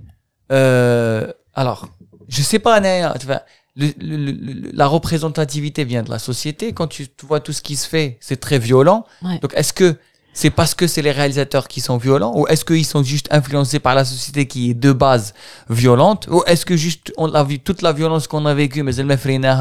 Euh, 0.50 1.26
alors, 1.54 1.86
je 2.28 2.42
sais 2.42 2.58
pas, 2.58 2.78
Naya, 2.80 3.14
tu 3.18 3.26
vois, 3.26 3.42
le- 3.76 3.86
le- 4.00 4.16
le- 4.16 4.32
le- 4.32 4.70
la 4.72 4.86
représentativité 4.86 5.84
vient 5.84 6.02
de 6.02 6.10
la 6.10 6.18
société. 6.18 6.72
Quand 6.72 6.86
tu, 6.88 7.08
tu 7.08 7.26
vois 7.26 7.40
tout 7.40 7.52
ce 7.52 7.62
qui 7.62 7.76
se 7.76 7.88
fait, 7.88 8.18
c'est 8.20 8.40
très 8.40 8.58
violent. 8.58 9.04
Ouais. 9.22 9.38
Donc, 9.40 9.52
est-ce 9.54 9.72
que 9.72 9.96
c'est 10.34 10.50
parce 10.50 10.74
que 10.74 10.86
c'est 10.86 11.02
les 11.02 11.10
réalisateurs 11.10 11.68
qui 11.68 11.80
sont 11.80 11.98
violents 11.98 12.32
ou 12.34 12.46
est-ce 12.46 12.64
qu'ils 12.64 12.86
sont 12.86 13.02
juste 13.02 13.28
influencés 13.30 13.80
par 13.80 13.94
la 13.94 14.04
société 14.04 14.46
qui 14.46 14.70
est 14.70 14.74
de 14.74 14.92
base 14.92 15.34
violente 15.68 16.26
ou 16.30 16.42
est-ce 16.46 16.64
que 16.64 16.76
juste 16.76 17.12
on 17.18 17.32
a 17.34 17.44
vu 17.44 17.58
toute 17.58 17.82
la 17.82 17.92
violence 17.92 18.26
qu'on 18.26 18.46
a 18.46 18.54
vécue 18.54 18.82
mais 18.82 18.94
elle 18.96 19.06
m'a 19.06 19.16
freiné 19.18 19.52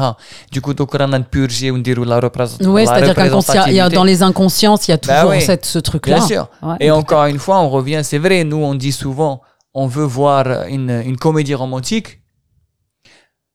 du 0.50 0.60
coup 0.62 0.72
donc 0.72 0.94
on 0.94 1.12
a 1.12 1.20
purgé 1.20 1.70
on 1.70 1.78
dirait 1.78 2.04
la 2.06 2.20
représentation 2.20 2.72
Ouais, 2.72 2.86
c'est-à-dire 2.86 3.14
qu'inconscient, 3.14 3.66
il 3.66 3.74
y 3.74 3.80
a 3.80 3.88
dans 3.88 4.04
les 4.04 4.22
inconsciences, 4.22 4.88
il 4.88 4.92
y 4.92 4.94
a 4.94 4.96
Bah 4.96 5.16
toujours 5.16 5.30
oui. 5.32 5.42
cette, 5.42 5.66
ce 5.66 5.78
truc-là. 5.78 6.16
Bien 6.16 6.26
sûr. 6.26 6.48
Ouais. 6.62 6.76
Et 6.80 6.90
encore 6.90 7.26
une 7.26 7.38
fois, 7.38 7.58
on 7.60 7.68
revient, 7.68 8.00
c'est 8.02 8.18
vrai, 8.18 8.44
nous 8.44 8.56
on 8.56 8.74
dit 8.74 8.92
souvent, 8.92 9.42
on 9.74 9.86
veut 9.86 10.04
voir 10.04 10.66
une, 10.68 10.90
une 11.04 11.16
comédie 11.16 11.54
romantique. 11.54 12.20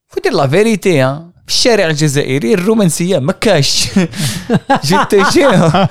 Faut 0.08 0.20
dire 0.22 0.34
la 0.34 0.48
vérité, 0.48 1.02
hein. 1.02 1.32
في 1.47 1.55
الشارع 1.55 1.87
الجزائري 1.87 2.55
الرومانسية 2.55 3.19
ما 3.19 3.33
كاش 3.33 3.89
je 4.87 4.97
te 5.11 5.17
jure 5.35 5.89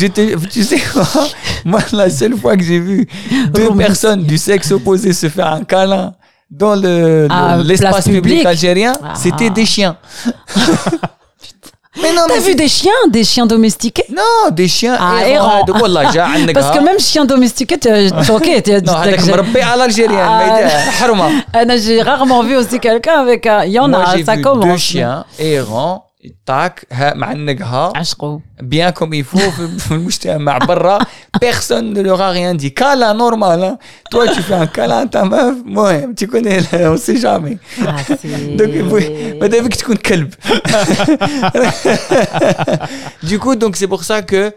je 0.00 0.06
te 0.16 0.22
tu 0.54 0.62
sais 0.70 0.82
quoi 0.92 1.06
moi 1.64 1.80
la 1.92 2.08
seule 2.10 2.36
fois 2.42 2.56
que 2.56 2.62
j'ai 2.64 2.80
vu 2.80 3.06
deux 3.54 3.68
Romantique. 3.68 3.86
personnes 3.86 4.22
du 4.24 4.38
sexe 4.38 4.70
opposé 4.72 5.12
se 5.12 5.28
faire 5.28 5.48
un 5.58 5.64
câlin 5.64 6.14
dans 6.50 6.74
le 6.84 7.26
Ah, 7.30 7.56
le- 7.58 7.62
l'espace 7.68 7.90
place 7.94 8.04
public 8.04 8.22
publique. 8.22 8.46
algérien 8.46 8.92
Ah. 9.02 9.14
c'était 9.22 9.50
des 9.58 9.66
chiens 9.74 9.96
mais 12.02 12.12
non 12.12 12.22
T'as 12.28 12.34
mais 12.34 12.40
vu 12.48 12.54
des 12.54 12.68
chiens, 12.78 13.00
des 13.16 13.24
chiens 13.32 13.46
domestiqués 13.54 14.06
non 14.20 14.50
des 14.60 14.68
chiens 14.76 14.96
Ah, 15.00 15.26
errants. 15.28 15.50
errants. 15.50 15.64
Donc, 15.68 15.82
والله 15.82 16.10
جا 16.12 16.22
عندك 16.22 16.54
Parce 16.58 16.70
que 16.74 16.78
ها. 16.78 16.82
même 16.88 16.98
chien 16.98 17.24
domestiqué, 17.24 17.78
tu 17.78 17.88
tu- 18.26 18.32
ok, 18.32 18.62
tu 18.64 18.70
Non, 18.86 18.90
هذاك 18.90 19.20
tu- 19.20 19.30
مربي 19.30 19.62
على 19.62 19.84
الجيريان 19.84 20.26
ما 20.28 20.40
Ah. 20.40 20.58
يدير 20.58 20.68
حرمه 20.90 21.30
Ah, 21.54 21.76
J'ai 21.76 22.02
rarement 22.02 22.42
vu 22.42 22.56
aussi 22.56 22.78
quelqu'un 22.80 23.20
avec 23.20 23.46
un. 23.46 23.64
Il 23.64 23.72
y 23.72 23.78
en 23.78 23.88
Moi, 23.88 24.02
a, 24.06 24.16
j'ai 24.16 24.24
ça 24.24 24.34
vu 24.36 24.42
commence. 24.42 24.64
deux 24.64 24.76
chiens 24.76 25.24
errants 25.38 26.04
tac, 26.45 26.85
hein, 26.91 27.13
ma 27.15 27.33
gueule, 27.33 28.41
bien 28.61 28.91
comme 28.91 29.13
il 29.13 29.23
faut, 29.23 29.39
personne 31.39 31.93
ne 31.93 32.01
leur 32.01 32.19
a 32.19 32.29
rien 32.31 32.53
dit. 32.53 32.73
Câlin 32.73 33.13
normal, 33.13 33.63
hein? 33.63 33.77
toi 34.11 34.27
tu 34.27 34.41
fais 34.41 34.55
un 34.55 34.67
câlin 34.67 35.03
à 35.03 35.07
ta 35.07 35.23
meuf, 35.23 35.55
moi, 35.63 35.93
tu 36.15 36.27
connais, 36.27 36.59
on 36.73 36.97
sait 36.97 37.15
jamais. 37.17 37.57
Ah, 37.85 37.95
donc, 38.57 38.69
mais 39.39 39.49
que 39.69 39.77
tu 39.77 39.85
comptes 39.85 40.01
calme. 40.01 40.29
Du 43.23 43.39
coup, 43.39 43.55
donc 43.55 43.75
c'est 43.75 43.87
pour 43.87 44.03
ça 44.03 44.21
que 44.21 44.53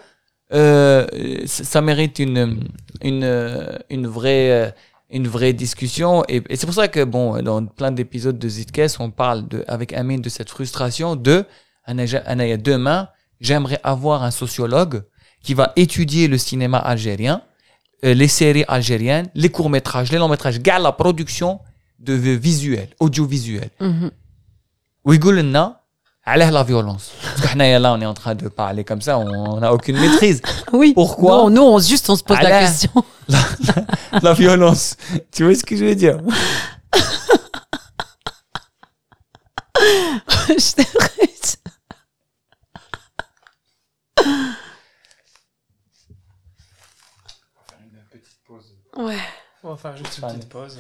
euh, 0.53 1.07
ça 1.47 1.81
mérite 1.81 2.19
une, 2.19 2.61
une, 3.03 3.79
une 3.91 4.07
vraie 4.07 4.51
euh, 4.51 4.71
une 5.13 5.29
vraie 5.29 5.53
discussion. 5.53 6.25
Et, 6.29 6.43
et 6.49 6.57
c'est 6.57 6.67
pour 6.67 6.75
ça 6.75 6.89
que, 6.89 7.05
bon, 7.05 7.41
dans 7.43 7.65
plein 7.67 7.93
d'épisodes 7.93 8.39
de 8.39 8.49
Zitcast, 8.49 8.97
on 9.01 9.11
parle 9.11 9.47
de, 9.47 9.65
avec 9.69 9.93
Amine 9.93 10.21
de 10.23 10.29
cette 10.29 10.51
frustration 10.51 11.17
de, 11.17 11.45
Anaya, 11.85 12.57
demain, 12.57 13.09
j'aimerais 13.41 13.81
avoir 13.83 14.23
un 14.23 14.31
sociologue 14.31 15.05
qui 15.43 15.55
va 15.55 15.73
étudier 15.77 16.29
le 16.29 16.39
cinéma 16.39 16.79
algérien, 16.79 17.43
euh, 18.05 18.15
les 18.15 18.29
séries 18.29 18.65
algériennes, 18.69 19.29
les 19.35 19.49
courts-métrages, 19.49 20.11
les 20.13 20.19
longs-métrages, 20.19 20.61
gars, 20.61 20.79
la 20.79 20.93
production 20.93 21.61
de 21.99 22.15
visuel, 22.15 22.89
audiovisuel. 23.01 23.71
Mm 23.81 23.87
-hmm. 23.87 25.82
لنا 26.28 26.46
علاه 26.46 26.52
la 26.52 26.64
violence 26.68 27.12
parce 27.24 27.42
que 27.42 27.48
حنايا 27.48 27.80
là 27.80 27.94
on 27.94 28.02
est 28.02 28.06
en 28.06 28.14
train 28.14 28.36
de 28.36 28.48
parler 28.50 28.84
comme 28.84 29.02
ça 29.02 29.18
on 29.18 29.60
n'a 29.60 29.74
aucune 29.74 29.98
maîtrise 30.00 30.42
Oui. 30.74 30.94
Pourquoi 30.94 31.32
Non, 31.38 31.50
nous, 31.50 31.62
on, 31.62 31.80
juste, 31.80 32.10
on 32.10 32.16
se 32.18 32.24
pose 32.24 32.38
la 32.42 32.48
Alain. 32.48 32.60
question. 32.68 32.92
la 34.22 34.34
violence 34.34 34.98
tu 35.32 35.44
vois 35.46 35.56
ce 35.56 35.64
que 35.64 35.76
je 35.78 35.86
veux 35.86 35.96
dire 35.96 36.18
Je 40.50 40.74
t'arrête. 40.76 41.58
Ouais. 48.96 49.18
On 49.64 49.70
va 49.72 49.78
faire 49.78 49.98
juste 49.98 50.18
une 50.20 50.28
petite 50.28 50.50
pause. 50.50 50.78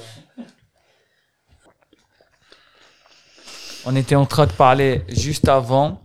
On 3.84 3.96
était 3.96 4.14
en 4.14 4.26
train 4.26 4.46
de 4.46 4.52
parler 4.52 5.02
juste 5.08 5.48
avant 5.48 6.00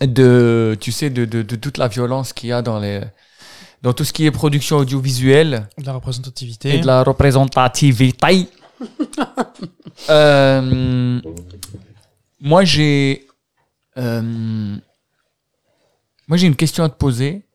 de 0.00 0.76
tu 0.80 0.92
sais 0.92 1.10
de, 1.10 1.24
de, 1.24 1.42
de 1.42 1.56
toute 1.56 1.78
la 1.78 1.88
violence 1.88 2.32
qu'il 2.32 2.48
y 2.50 2.52
a 2.52 2.62
dans 2.62 2.78
les 2.78 3.00
dans 3.82 3.92
tout 3.92 4.04
ce 4.04 4.12
qui 4.14 4.24
est 4.24 4.30
production 4.30 4.78
audiovisuelle 4.78 5.68
De 5.76 5.84
la 5.84 5.92
représentativité. 5.92 6.76
et 6.76 6.78
de 6.80 6.86
la 6.86 7.02
représentativité. 7.02 8.48
Euh, 10.10 11.20
moi, 12.40 12.64
j'ai, 12.64 13.26
euh, 13.96 14.76
moi, 16.26 16.36
j'ai 16.36 16.48
une 16.48 16.56
question 16.56 16.82
à 16.82 16.88
te 16.88 16.96
poser. 16.96 17.46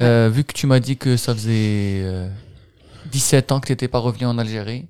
Euh, 0.00 0.28
vu 0.28 0.42
que 0.42 0.52
tu 0.52 0.66
m'as 0.66 0.80
dit 0.80 0.96
que 0.96 1.16
ça 1.16 1.32
faisait 1.34 2.02
euh, 2.02 2.28
17 3.12 3.52
ans 3.52 3.60
que 3.60 3.66
tu 3.66 3.72
n'étais 3.72 3.86
pas 3.86 4.00
revenu 4.00 4.26
en 4.26 4.36
Algérie. 4.38 4.88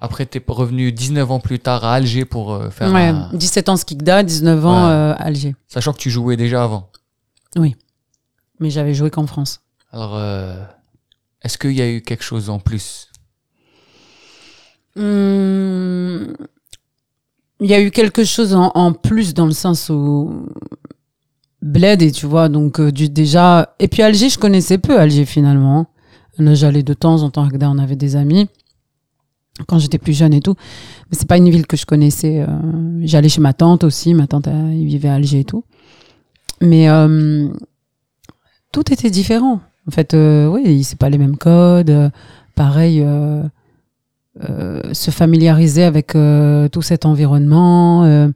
Après, 0.00 0.24
tu 0.26 0.38
es 0.38 0.42
revenu 0.48 0.92
19 0.92 1.30
ans 1.30 1.40
plus 1.40 1.58
tard 1.58 1.84
à 1.84 1.94
Alger 1.94 2.24
pour 2.24 2.52
euh, 2.54 2.70
faire 2.70 2.90
Ouais, 2.92 3.08
un- 3.08 3.28
17 3.34 3.68
ans 3.68 3.76
Skikda, 3.76 4.22
19 4.22 4.64
ans 4.66 4.86
Ouais. 4.86 4.92
euh, 4.92 5.14
Alger. 5.18 5.54
Sachant 5.68 5.92
que 5.92 5.98
tu 5.98 6.10
jouais 6.10 6.36
déjà 6.36 6.64
avant. 6.64 6.88
Mais 8.62 8.68
j'avais 8.70 8.92
joué 8.94 9.10
qu'en 9.10 9.26
France. 9.26 9.60
Alors, 9.92 10.14
euh, 10.16 10.54
est-ce 11.42 11.56
qu'il 11.58 11.72
y 11.72 11.80
a 11.82 11.90
eu 11.90 12.02
quelque 12.02 12.22
chose 12.24 12.50
en 12.50 12.58
plus? 12.58 13.08
Hum, 14.96 16.34
Il 17.60 17.66
y 17.70 17.74
a 17.74 17.80
eu 17.80 17.90
quelque 17.90 18.24
chose 18.24 18.54
en, 18.54 18.70
en 18.74 18.92
plus 18.92 19.34
dans 19.34 19.46
le 19.46 19.52
sens 19.52 19.88
où 19.90 20.46
bled 21.62 22.00
et 22.02 22.10
tu 22.10 22.26
vois 22.26 22.48
donc 22.48 22.80
euh, 22.80 22.90
du 22.90 23.08
déjà 23.10 23.74
et 23.78 23.86
puis 23.88 24.02
Alger 24.02 24.30
je 24.30 24.38
connaissais 24.38 24.78
peu 24.78 24.98
Alger 24.98 25.26
finalement 25.26 25.86
j'allais 26.38 26.82
de 26.82 26.94
temps 26.94 27.22
en 27.22 27.28
temps 27.30 27.44
à 27.44 27.48
Agda 27.48 27.68
on 27.70 27.76
avait 27.78 27.96
des 27.96 28.16
amis 28.16 28.48
quand 29.66 29.78
j'étais 29.78 29.98
plus 29.98 30.12
jeune 30.16 30.32
et 30.34 30.40
tout 30.40 30.54
mais 31.10 31.16
c'est 31.18 31.28
pas 31.28 31.36
une 31.36 31.50
ville 31.50 31.66
que 31.66 31.76
je 31.76 31.86
connaissais 31.86 32.40
euh, 32.40 32.46
j'allais 33.02 33.28
chez 33.28 33.40
ma 33.40 33.52
tante 33.52 33.84
aussi 33.84 34.14
ma 34.14 34.26
tante 34.26 34.46
elle, 34.46 34.54
elle 34.72 34.84
vivait 34.84 35.08
à 35.08 35.14
Alger 35.14 35.40
et 35.40 35.44
tout 35.44 35.64
mais 36.60 36.88
euh, 36.88 37.48
tout 38.72 38.92
était 38.92 39.10
différent 39.10 39.60
en 39.86 39.90
fait 39.90 40.14
euh, 40.14 40.46
oui 40.46 40.84
c'est 40.84 40.98
pas 40.98 41.10
les 41.10 41.18
mêmes 41.18 41.36
codes 41.36 41.90
euh, 41.90 42.10
pareil 42.54 43.00
euh, 43.02 43.42
euh, 44.48 44.94
se 44.94 45.10
familiariser 45.10 45.82
avec 45.82 46.14
euh, 46.14 46.68
tout 46.68 46.82
cet 46.82 47.04
environnement. 47.04 48.04
euh. 48.04 48.28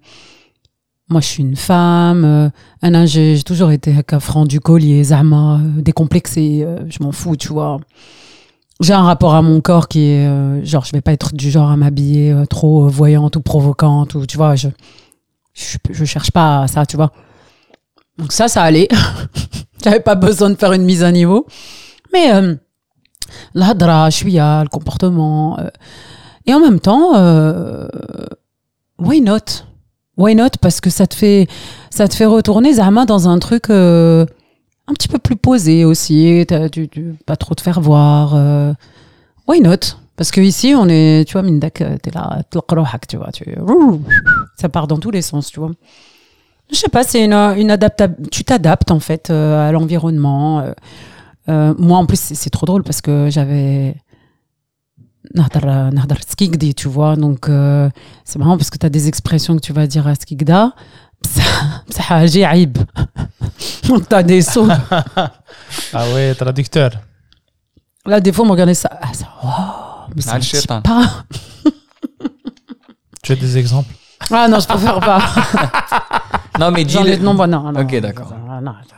moi, 1.08 1.20
je 1.20 1.26
suis 1.26 1.42
une 1.42 1.56
femme. 1.56 2.24
euh, 2.24 2.48
Anna, 2.82 3.06
j'ai 3.06 3.40
toujours 3.44 3.70
été 3.70 3.94
un 4.10 4.20
franc 4.20 4.44
du 4.44 4.60
collier, 4.60 5.02
Zama, 5.04 5.60
euh, 5.62 5.80
décomplexée. 5.80 6.62
euh, 6.64 6.80
je 6.90 7.02
m'en 7.02 7.12
fous, 7.12 7.36
tu 7.36 7.48
vois. 7.48 7.78
J'ai 8.80 8.92
un 8.92 9.02
rapport 9.04 9.34
à 9.34 9.42
mon 9.42 9.60
corps 9.60 9.86
qui 9.88 10.00
est 10.00 10.26
euh, 10.26 10.64
genre, 10.64 10.84
je 10.84 10.92
vais 10.92 11.00
pas 11.00 11.12
être 11.12 11.32
du 11.34 11.50
genre 11.50 11.70
à 11.70 11.76
m'habiller 11.76 12.32
euh, 12.32 12.44
trop 12.44 12.84
euh, 12.84 12.88
voyante 12.88 13.36
ou 13.36 13.40
provocante 13.40 14.14
ou 14.14 14.26
tu 14.26 14.36
vois. 14.36 14.56
Je, 14.56 14.68
je 15.54 16.04
cherche 16.04 16.32
pas 16.32 16.66
ça, 16.66 16.84
tu 16.84 16.96
vois. 16.96 17.12
Donc 18.18 18.32
ça, 18.32 18.48
ça 18.48 18.62
allait. 18.62 18.88
J'avais 19.84 20.00
pas 20.00 20.14
besoin 20.16 20.50
de 20.50 20.56
faire 20.56 20.72
une 20.72 20.82
mise 20.84 21.02
à 21.04 21.12
niveau. 21.12 21.46
Mais 22.12 22.34
euh, 22.34 22.54
l'hadra, 23.54 24.10
chouïa, 24.10 24.62
le 24.62 24.68
comportement. 24.68 25.58
euh, 25.60 25.68
et 26.46 26.52
en 26.54 26.60
même 26.60 26.80
temps, 26.80 27.14
euh, 27.16 27.86
why 28.98 29.20
not? 29.20 29.64
Why 30.16 30.34
not? 30.34 30.50
Parce 30.60 30.80
que 30.80 30.90
ça 30.90 31.06
te 31.06 31.14
fait, 31.14 31.48
ça 31.90 32.06
te 32.08 32.14
fait 32.14 32.26
retourner 32.26 32.74
Zahma 32.74 33.04
dans 33.06 33.28
un 33.28 33.38
truc 33.38 33.64
un 34.86 34.92
petit 34.92 35.08
peu 35.08 35.18
plus 35.18 35.36
posé 35.36 35.84
aussi, 35.84 36.44
tu, 36.72 37.14
pas 37.26 37.36
trop 37.36 37.54
te 37.54 37.62
faire 37.62 37.80
voir. 37.80 38.34
Euh, 38.34 38.72
why 39.46 39.60
not? 39.60 39.96
Parce 40.16 40.30
que 40.30 40.40
ici, 40.40 40.74
on 40.76 40.88
est, 40.88 41.26
tu 41.26 41.32
vois, 41.32 41.42
Mindak, 41.42 41.80
euh, 41.80 41.96
t'es 42.00 42.10
là, 42.12 42.42
tu 42.50 43.16
vois, 43.16 43.32
tu, 43.32 43.44
ça 44.56 44.68
part 44.68 44.86
dans 44.86 44.98
tous 44.98 45.10
les 45.10 45.22
sens, 45.22 45.50
tu 45.50 45.58
vois. 45.58 45.72
Je 46.70 46.76
sais 46.76 46.88
pas, 46.88 47.02
c'est 47.02 47.24
une, 47.24 47.32
une. 47.32 47.76
Tu 48.30 48.44
t'adaptes 48.44 48.90
en 48.90 49.00
fait 49.00 49.30
euh, 49.30 49.68
à 49.68 49.72
l'environnement. 49.72 50.64
Euh, 51.48 51.74
moi, 51.78 51.98
en 51.98 52.06
plus, 52.06 52.18
c'est 52.20 52.50
trop 52.50 52.64
drôle 52.64 52.84
parce 52.84 53.00
que 53.00 53.28
j'avais. 53.30 53.96
Tu 56.76 56.88
vois, 56.88 57.16
donc 57.16 57.50
c'est 58.24 58.38
marrant 58.38 58.56
parce 58.56 58.70
que 58.70 58.78
tu 58.78 58.86
as 58.86 58.90
des 58.90 59.08
expressions 59.08 59.56
que 59.56 59.60
tu 59.60 59.72
vas 59.72 59.86
dire 59.86 60.06
à 60.06 60.14
Skigda 60.14 60.74
c'est 61.24 62.44
Aïb. 62.44 62.78
T'as 64.08 64.22
des 64.22 64.42
sons. 64.42 64.68
ah 65.92 66.08
ouais, 66.14 66.34
traducteur. 66.34 66.90
Là, 68.06 68.20
des 68.20 68.32
fois, 68.32 68.44
on 68.44 68.48
ah, 68.48 68.50
ah, 68.50 68.52
me 68.52 68.52
regardait 68.52 68.74
ça. 68.74 68.90
Ça, 69.12 69.26
mais 70.14 70.22
tu 73.22 73.32
as 73.32 73.36
des 73.36 73.58
exemples? 73.58 73.92
Ah 74.30 74.48
non, 74.48 74.60
je 74.60 74.66
préfère 74.66 75.00
pas. 75.00 75.18
non, 76.58 76.70
mais 76.70 76.84
dis 76.84 76.98
le... 76.98 77.16
Non, 77.16 77.34
non, 77.34 77.46
non. 77.46 77.80
Ok, 77.80 77.98
d'accord. 78.00 78.32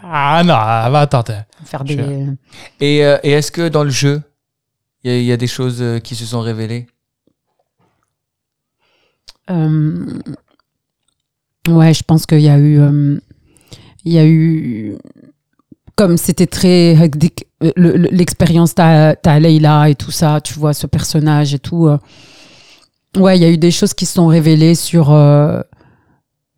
Ah 0.03 0.43
non, 0.45 0.55
va 0.55 1.01
attends. 1.01 1.25
Faire 1.65 1.85
des... 1.85 2.27
Et, 2.81 3.05
euh, 3.05 3.19
et 3.23 3.33
est-ce 3.33 3.53
que 3.53 3.69
dans 3.69 3.85
le 3.85 3.91
jeu, 3.91 4.23
il 5.05 5.13
y, 5.13 5.27
y, 5.27 5.33
a 5.33 5.37
des 5.37 5.47
choses 5.47 5.81
euh, 5.81 5.99
qui 6.01 6.17
se 6.17 6.25
sont 6.25 6.41
révélées? 6.41 6.87
Euh 9.51 10.21
ouais, 11.69 11.95
je 11.95 12.03
pense 12.03 12.27
qu'il 12.27 12.41
y 12.41 12.49
a 12.49 12.59
eu, 12.59 12.79
euh, 12.81 13.19
il 14.05 14.13
y 14.13 14.19
a 14.19 14.27
eu, 14.27 14.97
comme 15.97 16.17
c'était 16.17 16.47
très 16.47 16.93
hectic, 16.95 17.47
euh, 17.63 17.73
le- 17.77 17.97
le- 17.97 18.09
l'expérience 18.11 18.75
t'as 18.75 19.39
Leila 19.41 19.89
et 19.91 19.95
tout 19.95 20.11
ça, 20.11 20.41
tu 20.41 20.55
vois 20.55 20.75
ce 20.75 20.87
personnage 20.87 21.55
et 21.55 21.59
tout. 21.59 21.87
euh, 21.89 21.99
ouais, 23.17 23.39
il 23.39 23.43
y 23.43 23.45
a 23.45 23.51
eu 23.51 23.59
des 23.59 23.71
choses 23.71 23.95
qui 23.95 24.07
se 24.07 24.15
sont 24.15 24.27
révélées 24.27 24.75
sur 24.75 25.11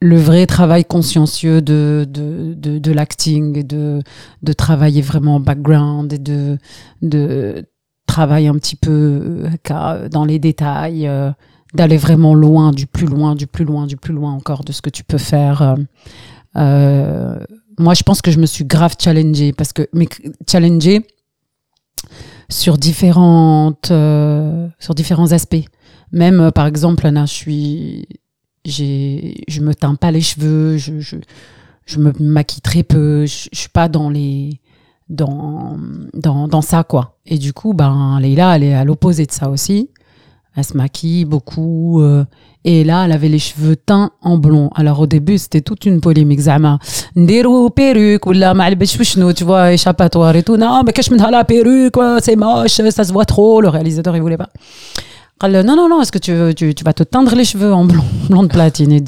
le 0.00 0.16
vrai 0.16 0.46
travail 0.46 0.84
consciencieux 0.84 1.60
de 1.60 2.06
de, 2.08 2.54
de, 2.54 2.78
de 2.78 2.92
l'acting 2.92 3.64
de 3.66 4.00
de 4.42 4.52
travailler 4.52 5.02
vraiment 5.02 5.36
en 5.36 5.40
background 5.40 6.12
et 6.12 6.18
de 6.18 6.58
de 7.02 7.64
travailler 8.06 8.48
un 8.48 8.54
petit 8.54 8.76
peu 8.76 9.44
dans 10.10 10.24
les 10.24 10.38
détails. 10.38 11.10
D'aller 11.74 11.96
vraiment 11.96 12.34
loin, 12.34 12.72
du 12.72 12.86
plus 12.86 13.06
loin, 13.06 13.34
du 13.34 13.46
plus 13.46 13.64
loin, 13.64 13.86
du 13.86 13.96
plus 13.96 14.14
loin 14.14 14.32
encore 14.32 14.64
de 14.64 14.72
ce 14.72 14.82
que 14.82 14.90
tu 14.90 15.04
peux 15.04 15.18
faire. 15.18 15.62
Euh, 15.62 15.74
euh, 16.56 17.38
moi, 17.78 17.94
je 17.94 18.02
pense 18.02 18.22
que 18.22 18.30
je 18.30 18.38
me 18.38 18.46
suis 18.46 18.64
grave 18.64 18.96
challengée 18.98 19.52
parce 19.52 19.72
que 19.72 19.88
mais 19.92 20.08
challengée 20.48 21.06
sur 22.48 22.78
différentes 22.78 23.90
euh, 23.90 24.68
sur 24.78 24.94
différents 24.94 25.32
aspects. 25.32 25.64
Même 26.12 26.50
par 26.52 26.66
exemple, 26.66 27.06
là, 27.08 27.26
je 27.26 27.32
suis 27.32 28.06
j'ai 28.64 29.44
je 29.46 29.60
me 29.60 29.74
teins 29.74 29.94
pas 29.94 30.10
les 30.10 30.22
cheveux, 30.22 30.78
je 30.78 31.00
je, 31.00 31.16
je 31.84 31.98
me 31.98 32.12
très 32.62 32.82
peu, 32.82 33.26
je, 33.26 33.48
je 33.52 33.58
suis 33.58 33.68
pas 33.68 33.88
dans 33.88 34.08
les 34.08 34.60
dans, 35.10 35.76
dans 36.14 36.48
dans 36.48 36.62
ça 36.62 36.82
quoi. 36.82 37.18
Et 37.26 37.38
du 37.38 37.52
coup, 37.52 37.74
ben 37.74 38.18
Leïla, 38.20 38.56
elle 38.56 38.64
est 38.64 38.74
à 38.74 38.84
l'opposé 38.84 39.26
de 39.26 39.32
ça 39.32 39.50
aussi. 39.50 39.90
Elle 40.58 40.64
se 40.64 40.76
maquille 40.76 41.24
beaucoup. 41.24 42.02
Euh, 42.02 42.24
et 42.64 42.82
là, 42.82 43.04
elle 43.04 43.12
avait 43.12 43.28
les 43.28 43.38
cheveux 43.38 43.76
teints 43.76 44.10
en 44.22 44.38
blond. 44.38 44.70
Alors 44.74 44.98
au 44.98 45.06
début, 45.06 45.38
c'était 45.38 45.60
toute 45.60 45.86
une 45.86 46.00
polémique. 46.00 46.40
Zama, 46.40 46.80
ndiru 47.14 47.70
perruque 47.70 48.26
ou 48.26 48.32
la 48.32 48.54
tu 49.36 49.44
vois, 49.44 49.72
échappatoire 49.72 50.34
et 50.34 50.42
tout. 50.42 50.56
Non, 50.56 50.82
mais 50.84 50.92
qu'est-ce 50.92 51.10
que 51.10 51.30
la 51.30 51.44
perruque, 51.44 51.94
c'est 52.20 52.34
moche, 52.34 52.72
ça 52.90 53.04
se 53.04 53.12
voit 53.12 53.24
trop. 53.24 53.60
Le 53.60 53.68
réalisateur, 53.68 54.16
il 54.16 54.22
voulait 54.22 54.36
pas. 54.36 54.48
Non, 55.48 55.62
non, 55.62 55.88
non, 55.88 56.02
est-ce 56.02 56.10
que 56.10 56.18
tu, 56.18 56.34
veux, 56.34 56.52
tu, 56.52 56.74
tu, 56.74 56.82
vas 56.82 56.92
te 56.92 57.04
teindre 57.04 57.32
les 57.36 57.44
cheveux 57.44 57.72
en 57.72 57.84
blond, 57.84 58.02
blond 58.28 58.42
de 58.42 58.48
platine? 58.48 58.90
Et 58.90 59.04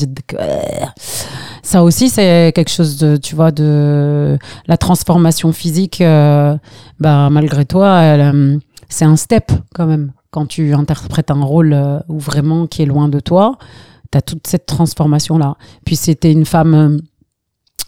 ça 1.65 1.83
aussi 1.83 2.09
c'est 2.09 2.53
quelque 2.55 2.71
chose 2.71 2.97
de 2.97 3.17
tu 3.17 3.35
vois 3.35 3.51
de 3.51 4.39
la 4.67 4.77
transformation 4.77 5.53
physique 5.53 6.01
euh, 6.01 6.57
bah 6.99 7.29
malgré 7.31 7.65
toi 7.65 7.87
euh, 7.87 8.59
c'est 8.89 9.05
un 9.05 9.17
step 9.17 9.53
quand 9.75 9.87
même 9.87 10.13
quand 10.31 10.47
tu 10.47 10.75
interprètes 10.75 11.31
un 11.31 11.43
rôle 11.43 11.73
euh, 11.73 11.99
où 12.09 12.19
vraiment 12.19 12.67
qui 12.67 12.83
est 12.83 12.87
loin 12.87 13.09
de 13.09 13.21
toi, 13.21 13.59
tu 14.13 14.19
as 14.19 14.23
toute 14.23 14.47
cette 14.47 14.67
transformation-là. 14.67 15.57
Puis 15.85 15.97
c'était 15.97 16.33
une 16.33 16.47
femme. 16.47 16.75
euh, 16.75 16.99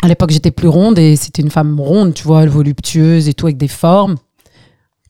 à 0.03 0.09
l'époque, 0.09 0.31
j'étais 0.31 0.51
plus 0.51 0.69
ronde 0.69 0.99
et 0.99 1.15
c'était 1.15 1.43
une 1.43 1.51
femme 1.51 1.79
ronde, 1.79 2.15
tu 2.15 2.25
vois, 2.25 2.45
voluptueuse 2.47 3.29
et 3.29 3.35
tout, 3.35 3.47
avec 3.47 3.57
des 3.57 3.69
formes. 3.69 4.17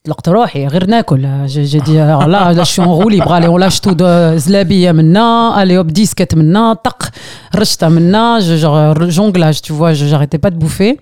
طلقت 0.04 0.28
روحي 0.28 0.66
غير 0.66 0.86
ناكل 0.86 1.48
j'ai 1.48 1.64
j'ai 1.72 1.80
dit 1.80 1.98
alors 1.98 2.26
là 2.28 2.52
là 2.52 2.64
je 2.64 2.70
suis 2.74 2.80
en 2.82 2.94
roue 2.94 3.08
libre 3.08 3.32
allez 3.32 3.48
on 3.48 3.56
lâche 3.58 3.80
tout 3.80 3.94
de 3.94 4.36
زلابيه 4.36 4.92
منا 4.92 5.56
allez 5.64 5.76
hop 5.78 5.92
disquette 5.92 6.34
منا 6.36 6.72
طق 6.72 7.08
رشته 7.54 7.88
منا 7.88 8.40
je- 8.40 8.56
genre 8.62 8.94
jonglage 9.10 9.60
tu 9.62 9.72
vois 9.72 9.92
je- 9.92 10.06
j'arrêtais 10.06 10.38
pas 10.38 10.50
de 10.50 10.56
bouffer 10.56 11.00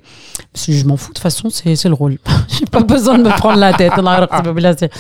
parce 0.52 0.66
que 0.66 0.72
je 0.72 0.84
m'en 0.88 0.96
fous 0.96 1.10
de 1.12 1.14
toute 1.14 1.22
façon 1.28 1.50
c'est 1.50 1.76
c'est 1.76 1.88
le 1.88 1.94
rôle 2.02 2.16
j'ai 2.54 2.66
pas 2.76 2.80
besoin 2.94 3.16
de 3.18 3.22
me 3.28 3.32
prendre 3.42 3.58
la 3.66 3.72
tête 3.80 3.92
Allah 4.00 4.14
يرحم 4.20 4.54
بالله, 4.54 4.72
c'est- 4.80 4.90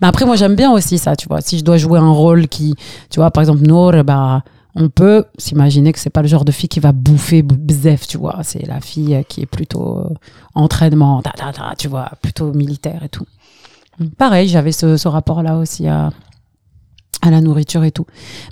mais 0.00 0.08
après 0.12 0.24
moi 0.28 0.36
j'aime 0.40 0.54
bien 0.62 0.70
aussi 0.78 0.96
ça 1.04 1.12
tu 1.20 1.26
vois 1.30 1.40
si 1.48 1.54
je 1.60 1.64
dois 1.68 1.78
jouer 1.84 1.98
un 2.10 2.14
rôle 2.24 2.42
qui 2.54 2.68
tu 3.10 3.16
vois 3.20 3.30
par 3.34 3.40
exemple 3.44 3.62
Nour 3.72 3.92
bah 4.10 4.42
on 4.84 4.88
peut 5.00 5.20
s'imaginer 5.44 5.90
que 5.94 5.98
c'est 6.02 6.14
pas 6.18 6.22
le 6.26 6.28
genre 6.34 6.44
de 6.50 6.52
fille 6.58 6.68
qui 6.74 6.80
va 6.86 6.92
bouffer 7.06 7.40
bzef, 7.68 8.00
tu 8.12 8.18
vois. 8.22 8.36
C'est 8.50 8.64
la 8.74 8.80
fille 8.88 9.12
euh, 9.18 9.22
qui 9.30 9.38
est 9.44 9.50
plutôt 9.56 9.86
euh, 10.00 10.14
entraînement, 10.64 11.22
ta, 11.22 11.30
ta, 11.40 11.48
ta, 11.58 11.66
tu 11.82 11.88
vois, 11.88 12.08
plutôt 12.24 12.48
militaire 12.62 13.00
et 13.06 13.08
tout. 13.16 13.24
Pareil, 14.17 14.47
j'avais 14.47 14.71
ce, 14.71 14.97
ce 14.97 15.07
rapport-là 15.07 15.57
aussi 15.57 15.87
à, 15.87 16.09
la 17.23 17.41
nourriture 17.41 17.83
et 17.83 17.91
tout. 17.91 18.05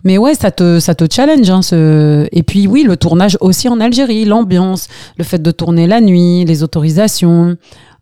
Mais 0.03 0.17
ouais, 0.17 0.35
ça 0.35 0.51
te, 0.51 0.79
ça 0.79 0.93
te 0.93 1.05
challenge. 1.11 1.49
Hein. 1.49 1.61
Et 2.31 2.43
puis 2.43 2.67
oui, 2.67 2.83
le 2.83 2.97
tournage 2.97 3.37
aussi 3.41 3.67
en 3.67 3.79
Algérie, 3.79 4.25
l'ambiance, 4.25 4.87
le 5.17 5.23
fait 5.23 5.41
de 5.41 5.51
tourner 5.51 5.87
la 5.87 6.01
nuit, 6.01 6.45
les 6.45 6.61
autorisations. 6.63 7.57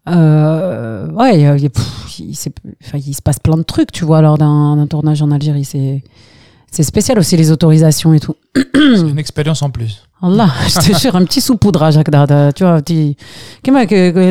Euh, 0.09 1.07
ouais, 1.11 1.39
il, 1.39 1.71
il, 2.19 2.35
se 2.35 3.21
passe 3.21 3.39
plein 3.39 3.57
de 3.57 3.63
trucs, 3.63 3.91
tu 3.91 4.05
vois, 4.05 4.21
lors 4.21 4.37
d'un 4.37 4.87
tournage 4.89 5.21
en 5.21 5.31
Algérie. 5.31 5.65
C'est 5.65 6.03
c'est 6.77 6.83
spécial 6.83 7.17
aussi 7.17 7.35
les 7.35 7.51
autorisations 7.51 8.13
et 8.13 8.19
tout. 8.19 8.35
C'est 8.55 8.99
une 9.01 9.17
expérience 9.17 9.63
en 9.63 9.71
plus. 9.71 10.03
Allah, 10.21 10.47
je 10.67 10.91
te 10.91 10.95
jure, 10.99 11.15
un 11.15 11.25
petit 11.25 11.41
saupoudrage, 11.41 11.95
tu 12.55 12.63
vois, 12.63 12.81
petit... 12.83 13.17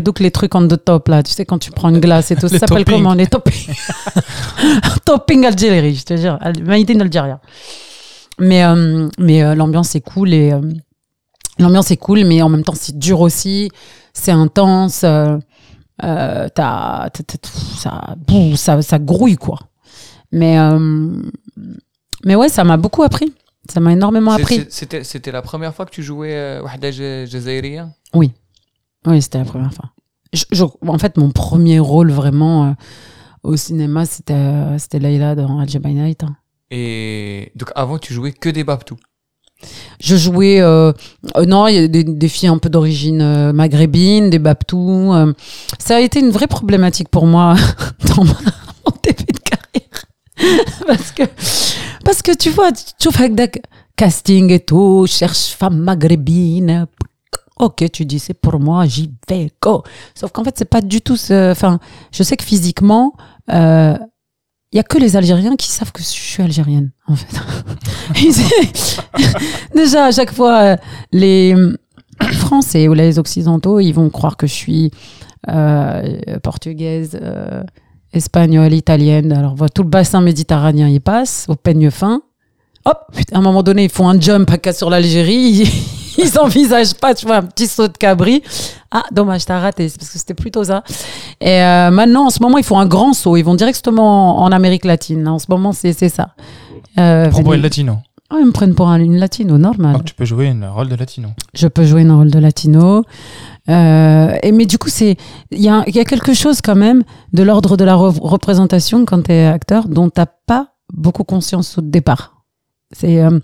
Donc 0.04 0.20
les 0.20 0.30
trucs 0.30 0.54
on 0.54 0.68
the 0.68 0.76
top, 0.84 1.08
là, 1.08 1.24
tu 1.24 1.32
sais, 1.32 1.44
quand 1.44 1.58
tu 1.58 1.72
prends 1.72 1.88
une 1.88 1.98
glace 1.98 2.30
et 2.30 2.36
tout, 2.36 2.46
ça 2.46 2.60
s'appelle 2.60 2.84
comment 2.84 3.14
Les 3.14 3.26
toppings? 3.26 3.74
Topping 5.04 5.44
Algérie, 5.44 5.96
je 5.96 6.04
te 6.04 6.16
jure, 6.16 6.38
made 6.64 6.88
in 6.88 7.00
Algeria. 7.00 7.40
Mais, 8.38 8.62
euh, 8.64 9.08
mais 9.18 9.42
euh, 9.42 9.56
l'ambiance 9.56 9.96
est 9.96 10.00
cool 10.02 10.32
et... 10.32 10.52
euh, 10.52 10.60
l'ambiance 11.58 11.90
est 11.90 11.96
cool, 11.96 12.24
mais 12.26 12.42
en 12.42 12.48
même 12.48 12.62
temps, 12.62 12.74
c'est 12.76 12.96
dur 12.96 13.20
aussi, 13.22 13.70
c'est 14.12 14.30
intense, 14.30 15.02
euh, 15.02 15.36
euh, 16.04 16.46
t'as- 16.54 17.08
t'as- 17.12 17.24
t'as- 17.24 17.48
ça, 17.76 18.14
bouh, 18.28 18.54
ça, 18.54 18.80
ça 18.82 19.00
grouille, 19.00 19.34
quoi. 19.36 19.58
Mais, 20.30 20.56
mais 22.24 22.34
ouais, 22.34 22.48
ça 22.48 22.64
m'a 22.64 22.76
beaucoup 22.76 23.02
appris. 23.02 23.32
Ça 23.72 23.80
m'a 23.80 23.92
énormément 23.92 24.32
appris. 24.32 24.64
C'était 24.70 25.32
la 25.32 25.42
première 25.42 25.74
fois 25.74 25.86
que 25.86 25.90
tu 25.90 26.02
jouais 26.02 26.34
euh, 26.34 26.62
Wahda 26.62 26.90
Ja- 26.92 27.24
Jazairiya 27.26 27.88
Oui, 28.14 29.22
c'était 29.22 29.38
la 29.38 29.44
première 29.44 29.72
fois. 29.74 29.90
Je- 30.32 30.44
je- 30.52 30.64
en 30.86 30.98
fait, 30.98 31.16
mon 31.16 31.30
premier 31.30 31.78
rôle 31.78 32.10
vraiment 32.10 32.66
euh, 32.66 32.72
au 33.42 33.56
cinéma, 33.56 34.06
c'était 34.06 34.34
euh, 34.34 34.76
Leïla 34.94 35.34
dans 35.34 35.58
Al 35.60 35.68
Night. 35.84 36.22
hein. 36.24 36.36
Et 36.70 37.52
donc 37.54 37.70
avant, 37.74 37.98
tu 37.98 38.12
jouais 38.14 38.32
que 38.32 38.48
des 38.48 38.64
Babtou? 38.64 38.96
Je 40.00 40.16
jouais, 40.16 40.60
euh, 40.60 40.92
euh, 41.36 41.46
non, 41.46 41.66
il 41.68 41.74
y 41.74 41.78
a 41.78 41.88
des, 41.88 42.04
des 42.04 42.28
filles 42.28 42.48
un 42.48 42.58
peu 42.58 42.68
d'origine 42.68 43.22
euh, 43.22 43.52
maghrébine, 43.52 44.28
des 44.30 44.38
Babtous. 44.38 45.12
ça 45.78 45.96
a 45.96 46.00
été 46.00 46.20
une 46.20 46.30
vraie 46.30 46.46
problématique 46.48 47.08
pour 47.08 47.26
moi 47.26 47.54
dans 48.16 48.24
ma, 48.24 48.32
mon 48.84 48.92
début 49.02 49.24
de 49.32 49.38
carrière. 49.38 50.04
parce, 50.86 51.12
que, 51.12 51.22
parce 52.04 52.22
que 52.22 52.34
tu 52.36 52.50
vois, 52.50 52.70
tu 52.72 53.08
vois, 53.10 53.24
avec 53.26 53.62
casting 53.96 54.50
et 54.50 54.60
tout, 54.60 55.06
cherche 55.08 55.48
femme 55.54 55.78
maghrébine. 55.78 56.86
Ok, 57.58 57.84
tu 57.90 58.04
dis 58.04 58.18
c'est 58.18 58.34
pour 58.34 58.60
moi, 58.60 58.84
j'y 58.86 59.10
vais, 59.28 59.50
go. 59.62 59.82
Sauf 60.14 60.30
qu'en 60.32 60.44
fait, 60.44 60.54
c'est 60.58 60.68
pas 60.68 60.82
du 60.82 61.00
tout. 61.00 61.16
ce- 61.16 61.50
Enfin, 61.52 61.78
je 62.12 62.22
sais 62.22 62.36
que 62.36 62.44
physiquement, 62.44 63.14
euh, 63.50 63.96
il 64.72 64.76
y 64.76 64.78
a 64.80 64.82
que 64.82 64.98
les 64.98 65.16
Algériens 65.16 65.56
qui 65.56 65.70
savent 65.70 65.90
que 65.92 66.02
je 66.02 66.06
suis 66.08 66.42
algérienne, 66.42 66.90
en 67.06 67.16
fait. 67.16 67.40
Déjà, 69.74 70.06
à 70.06 70.12
chaque 70.12 70.32
fois, 70.32 70.58
euh, 70.62 70.76
les 71.12 71.54
Français 72.32 72.88
ou 72.88 72.92
les 72.94 73.18
Occidentaux, 73.18 73.80
ils 73.80 73.92
vont 73.92 74.10
croire 74.10 74.36
que 74.36 74.46
je 74.46 74.52
suis 74.52 74.90
euh, 75.48 76.18
portugaise, 76.42 77.18
euh, 77.22 77.62
espagnole, 78.12 78.72
italienne. 78.74 79.32
Alors, 79.32 79.54
voilà, 79.54 79.68
tout 79.70 79.82
le 79.82 79.88
bassin 79.88 80.20
méditerranéen 80.20 80.88
y 80.88 81.00
passe, 81.00 81.46
au 81.48 81.54
peigne 81.54 81.90
fin. 81.90 82.22
Hop, 82.84 82.98
à 83.32 83.38
un 83.38 83.40
moment 83.40 83.62
donné, 83.62 83.84
ils 83.84 83.90
font 83.90 84.08
un 84.08 84.20
jump 84.20 84.50
à- 84.50 84.72
sur 84.72 84.90
l'Algérie. 84.90 85.68
Ils, 86.18 86.38
envisagent 86.38 86.94
pas, 86.94 87.14
tu 87.14 87.26
vois, 87.26 87.36
un 87.36 87.42
petit 87.42 87.66
saut 87.66 87.88
de 87.88 87.96
cabri. 87.98 88.42
Ah, 88.90 89.02
dommage, 89.12 89.44
t'as 89.44 89.60
raté, 89.60 89.90
c'est 89.90 89.98
parce 89.98 90.10
que 90.10 90.18
c'était 90.18 90.32
plutôt 90.32 90.64
ça. 90.64 90.82
Et 91.42 91.60
euh, 91.60 91.90
maintenant, 91.90 92.24
en 92.24 92.30
ce 92.30 92.40
moment, 92.40 92.56
ils 92.56 92.64
font 92.64 92.78
un 92.78 92.86
grand 92.86 93.12
saut. 93.12 93.36
Ils 93.36 93.42
vont 93.42 93.54
directement 93.54 94.38
en 94.40 94.50
Amérique 94.50 94.86
latine. 94.86 95.28
En 95.28 95.38
ce 95.38 95.44
moment, 95.50 95.72
c'est 95.72 95.92
ça. 96.08 96.30
Euh, 96.98 97.30
une 97.30 97.60
latino? 97.60 97.98
Ah, 98.28 98.36
ils 98.40 98.46
me 98.46 98.52
prennent 98.52 98.74
pour 98.74 98.88
une 98.88 99.18
latino, 99.18 99.56
normal. 99.56 99.96
Ah, 99.98 100.02
tu 100.04 100.14
peux 100.14 100.24
jouer 100.24 100.48
un 100.48 100.70
rôle 100.70 100.88
de 100.88 100.96
latino. 100.96 101.28
Je 101.54 101.68
peux 101.68 101.84
jouer 101.84 102.02
un 102.02 102.16
rôle 102.16 102.30
de 102.30 102.38
latino. 102.38 103.04
Euh, 103.68 104.38
mais 104.52 104.66
du 104.66 104.78
coup, 104.78 104.90
il 105.00 105.16
y 105.52 105.68
a, 105.68 105.82
quelque 105.84 106.34
chose 106.34 106.60
quand 106.60 106.74
même 106.74 107.04
de 107.32 107.42
l'ordre 107.42 107.76
de 107.76 107.84
la 107.84 107.94
représentation 107.94 109.04
quand 109.04 109.22
tu 109.22 109.32
es 109.32 109.46
acteur 109.46 109.88
dont 109.88 110.10
tu 110.10 110.22
pas 110.46 110.72
beaucoup 110.92 111.24
conscience 111.24 111.78
au 111.78 111.82
départ. 111.82 112.42
C'est 112.92 113.20
euh, 113.20 113.38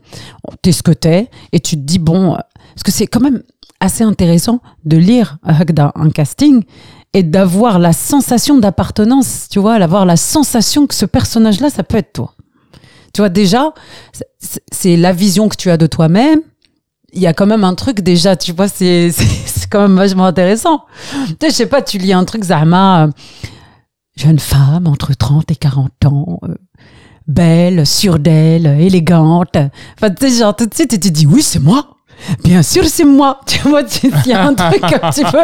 t'es 0.63 0.71
ce 0.73 0.83
que 0.83 0.93
t'es 0.93 1.29
et 1.53 1.59
tu 1.59 1.77
te 1.77 1.81
dis 1.81 1.99
bon 1.99 2.35
euh, 2.35 2.39
parce 2.75 2.85
que 2.85 2.93
c'est 2.93 3.09
quand 3.09 3.21
même 3.21 3.43
assez 3.81 4.05
intéressant 4.05 4.61
de 4.85 4.97
lire 4.97 5.39
un 5.43 6.11
casting 6.11 6.63
et 7.13 7.25
d'avoir 7.25 7.79
la 7.79 7.93
sensation 7.93 8.59
d'appartenance, 8.59 9.49
tu 9.51 9.59
vois, 9.59 9.79
d'avoir 9.79 10.07
la 10.07 10.17
sensation 10.17 10.87
que 10.87 10.95
ce 10.95 11.05
personnage-là, 11.05 11.69
ça 11.71 11.83
peut 11.83 11.99
être 11.99 12.13
toi. 12.13 12.35
Tu 13.13 13.21
vois, 13.21 13.29
déjà, 13.29 13.73
c'est- 14.71 14.97
la 14.97 15.13
vision 15.13 15.49
que 15.49 15.57
tu 15.57 15.71
as 15.71 15.77
de 15.77 15.87
toi-même. 15.87 16.41
Il 17.15 17.21
y 17.21 17.27
a 17.27 17.35
quand 17.35 17.45
même 17.47 17.63
un 17.65 17.75
truc 17.75 18.01
déjà, 18.01 18.37
tu 18.37 18.53
vois, 18.53 18.69
c'est 18.69 19.11
quand 19.71 19.83
même 19.83 19.97
vachement 19.97 20.25
intéressant. 20.25 20.85
Tu 21.13 21.37
sais, 21.43 21.51
je 21.51 21.55
sais 21.55 21.67
pas, 21.67 21.83
tu 21.83 21.99
lis 21.99 22.15
un 22.15 22.25
truc, 22.25 22.43
Zahma, 22.45 23.05
euh, 23.05 23.11
jeune 24.17 24.39
femme 24.39 24.87
entre 24.87 25.13
30 25.15 25.51
et 25.51 25.57
40 25.57 26.07
ans, 26.07 26.39
euh, 26.45 26.55
belle, 27.27 27.87
sûre 27.87 28.19
d'elle, 28.19 28.67
élégante. 28.67 29.57
Enfin, 29.97 30.11
tu 30.11 30.31
sais, 30.31 30.39
genre, 30.39 30.57
tout 30.57 30.65
de 30.67 30.73
suite, 30.75 30.91
tu 30.91 30.99
te 31.01 31.09
dis, 31.09 31.27
oui, 31.27 31.43
c'est 31.43 31.59
moi. 31.61 31.92
Bien 32.45 32.63
sûr, 32.63 32.85
c'est 32.87 33.05
moi. 33.05 33.41
Tu 33.47 33.59
vois, 33.69 33.83
il 34.03 34.31
y 34.31 34.33
a 34.33 34.45
un 34.47 34.55
truc 34.71 34.83
un 34.85 35.11
petit 35.11 35.25
peu. 35.25 35.39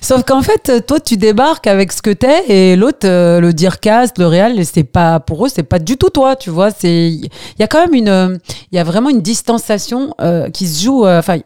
Sauf 0.00 0.22
qu'en 0.24 0.42
fait, 0.42 0.84
toi, 0.86 1.00
tu 1.00 1.16
débarques 1.16 1.66
avec 1.66 1.92
ce 1.92 2.02
que 2.02 2.10
t'es 2.10 2.44
et 2.48 2.76
l'autre, 2.76 3.06
euh, 3.06 3.40
le 3.40 3.52
Dircast, 3.52 4.18
le 4.18 4.26
réal, 4.26 4.54
c'est 4.64 4.84
pas, 4.84 5.20
pour 5.20 5.46
eux, 5.46 5.48
c'est 5.52 5.62
pas 5.62 5.78
du 5.78 5.96
tout 5.96 6.10
toi, 6.10 6.36
tu 6.36 6.50
vois. 6.50 6.70
C'est, 6.70 7.08
il 7.08 7.28
y 7.58 7.62
a 7.62 7.66
quand 7.66 7.80
même 7.80 7.94
une, 7.94 8.08
euh, 8.08 8.36
il 8.72 8.76
y 8.76 8.78
a 8.78 8.84
vraiment 8.84 9.10
une 9.10 9.20
distanciation 9.22 10.14
euh, 10.20 10.48
qui 10.50 10.66
se 10.66 10.82
joue. 10.84 11.06
euh, 11.06 11.18
Enfin, 11.18 11.38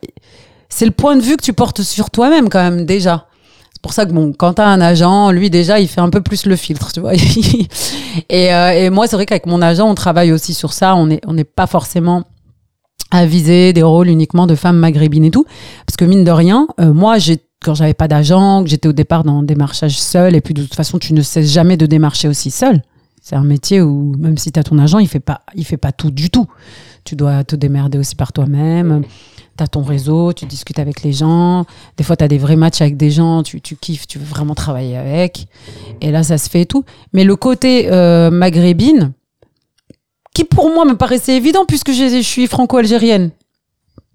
c'est 0.68 0.84
le 0.84 0.92
point 0.92 1.16
de 1.16 1.20
vue 1.22 1.36
que 1.36 1.42
tu 1.42 1.52
portes 1.52 1.82
sur 1.82 2.10
toi-même 2.10 2.48
quand 2.48 2.62
même 2.62 2.86
déjà. 2.86 3.26
C'est 3.72 3.82
pour 3.82 3.92
ça 3.94 4.04
que 4.04 4.12
bon, 4.12 4.32
quand 4.36 4.54
t'as 4.54 4.66
un 4.66 4.80
agent, 4.80 5.30
lui 5.30 5.48
déjà, 5.48 5.80
il 5.80 5.88
fait 5.88 6.02
un 6.02 6.10
peu 6.10 6.20
plus 6.20 6.44
le 6.46 6.54
filtre, 6.54 6.92
tu 6.92 7.00
vois. 7.00 7.14
et, 8.28 8.54
euh, 8.54 8.70
et 8.72 8.90
moi, 8.90 9.06
c'est 9.06 9.16
vrai 9.16 9.24
qu'avec 9.26 9.46
mon 9.46 9.62
agent, 9.62 9.88
on 9.88 9.94
travaille 9.94 10.32
aussi 10.32 10.52
sur 10.54 10.72
ça. 10.72 10.94
On 10.96 11.06
n'est 11.06 11.20
on 11.26 11.32
n'est 11.32 11.44
pas 11.44 11.66
forcément 11.66 12.22
à 13.10 13.26
viser 13.26 13.72
des 13.72 13.82
rôles 13.82 14.08
uniquement 14.08 14.46
de 14.46 14.54
femmes 14.54 14.78
maghrébines 14.78 15.24
et 15.24 15.30
tout, 15.30 15.44
parce 15.86 15.96
que 15.96 16.04
mine 16.04 16.24
de 16.24 16.30
rien, 16.30 16.68
euh, 16.80 16.92
moi, 16.92 17.18
j'ai 17.18 17.38
quand 17.62 17.74
j'avais 17.74 17.94
pas 17.94 18.08
d'agent, 18.08 18.62
que 18.64 18.70
j'étais 18.70 18.88
au 18.88 18.92
départ 18.92 19.22
dans 19.22 19.40
le 19.42 19.46
démarchage 19.46 19.98
seul, 19.98 20.34
et 20.34 20.40
puis 20.40 20.54
de 20.54 20.62
toute 20.62 20.74
façon, 20.74 20.98
tu 20.98 21.12
ne 21.12 21.20
cesses 21.20 21.52
jamais 21.52 21.76
de 21.76 21.86
démarcher 21.86 22.26
aussi 22.26 22.50
seul. 22.50 22.82
C'est 23.20 23.36
un 23.36 23.44
métier 23.44 23.82
où 23.82 24.14
même 24.18 24.38
si 24.38 24.50
tu 24.50 24.58
as 24.58 24.62
ton 24.62 24.78
agent, 24.78 24.98
il 24.98 25.08
fait 25.08 25.20
pas, 25.20 25.42
il 25.54 25.64
fait 25.64 25.76
pas 25.76 25.92
tout 25.92 26.10
du 26.10 26.30
tout. 26.30 26.46
Tu 27.04 27.16
dois 27.16 27.44
te 27.44 27.54
démerder 27.54 27.98
aussi 27.98 28.14
par 28.14 28.32
toi-même. 28.32 29.02
Tu 29.58 29.62
as 29.62 29.68
ton 29.68 29.82
réseau, 29.82 30.32
tu 30.32 30.46
discutes 30.46 30.78
avec 30.78 31.02
les 31.02 31.12
gens. 31.12 31.66
Des 31.98 32.04
fois, 32.04 32.16
tu 32.16 32.24
as 32.24 32.28
des 32.28 32.38
vrais 32.38 32.56
matchs 32.56 32.80
avec 32.80 32.96
des 32.96 33.10
gens, 33.10 33.42
tu, 33.42 33.60
tu 33.60 33.76
kiffes, 33.76 34.06
tu 34.06 34.18
veux 34.18 34.24
vraiment 34.24 34.54
travailler 34.54 34.96
avec. 34.96 35.48
Et 36.00 36.10
là, 36.10 36.22
ça 36.22 36.38
se 36.38 36.48
fait 36.48 36.62
et 36.62 36.66
tout. 36.66 36.84
Mais 37.12 37.24
le 37.24 37.36
côté 37.36 37.88
euh, 37.92 38.30
maghrébine, 38.30 39.12
qui 40.34 40.44
pour 40.44 40.72
moi 40.72 40.84
me 40.84 40.96
paraissait 40.96 41.36
évident 41.36 41.64
puisque 41.66 41.92
je, 41.92 42.08
je 42.08 42.20
suis 42.22 42.46
franco-algérienne. 42.46 43.30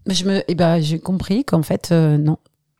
Mais 0.07 0.13
je 0.13 0.25
me, 0.25 0.43
eh 0.47 0.55
ben, 0.55 0.79
j'ai 0.79 0.99
compris 0.99 1.43
qu'en 1.43 1.63
fait, 1.63 1.89
euh, 1.91 2.17
non, 2.17 2.37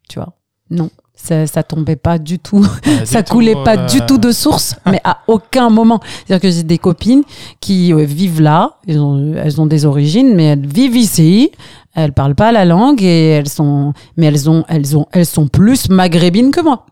tu 0.08 0.20
vois, 0.20 0.34
non, 0.70 0.90
ça, 1.16 1.48
ça 1.48 1.64
tombait 1.64 1.96
pas 1.96 2.20
du 2.20 2.40
tout 2.40 2.66
ça 3.04 3.24
coulait 3.24 3.56
pas 3.64 3.78
du 3.78 4.02
tout 4.06 4.18
de 4.18 4.32
source, 4.32 4.76
mais 4.86 5.02
à 5.04 5.20
aucun 5.28 5.70
moment. 5.70 6.00
C'est-à-dire 6.26 6.42
que 6.42 6.56
j'ai 6.56 6.64
des 6.64 6.78
copines 6.78 7.24
qui 7.60 7.94
euh, 7.94 8.04
vivent 8.04 8.42
là, 8.42 8.78
elles 8.88 9.00
ont, 9.00 9.34
elles 9.36 9.62
ont 9.62 9.66
des 9.66 9.86
origines, 9.86 10.36
mais 10.36 10.46
elles 10.46 10.68
vivent 10.68 10.98
ici, 10.98 11.52
elles 11.96 12.14
parlent 12.14 12.36
pas 12.36 12.52
la 12.52 12.66
langue 12.66 13.02
et 13.02 13.30
elles 13.30 13.50
sont, 13.50 13.94
mais 14.18 14.28
elles 14.28 14.50
ont, 14.50 14.66
elles 14.68 14.98
ont, 14.98 15.08
elles 15.12 15.26
sont 15.26 15.48
plus 15.48 15.90
maghrébines 15.90 16.52
que 16.52 16.62
moi. 16.62 16.86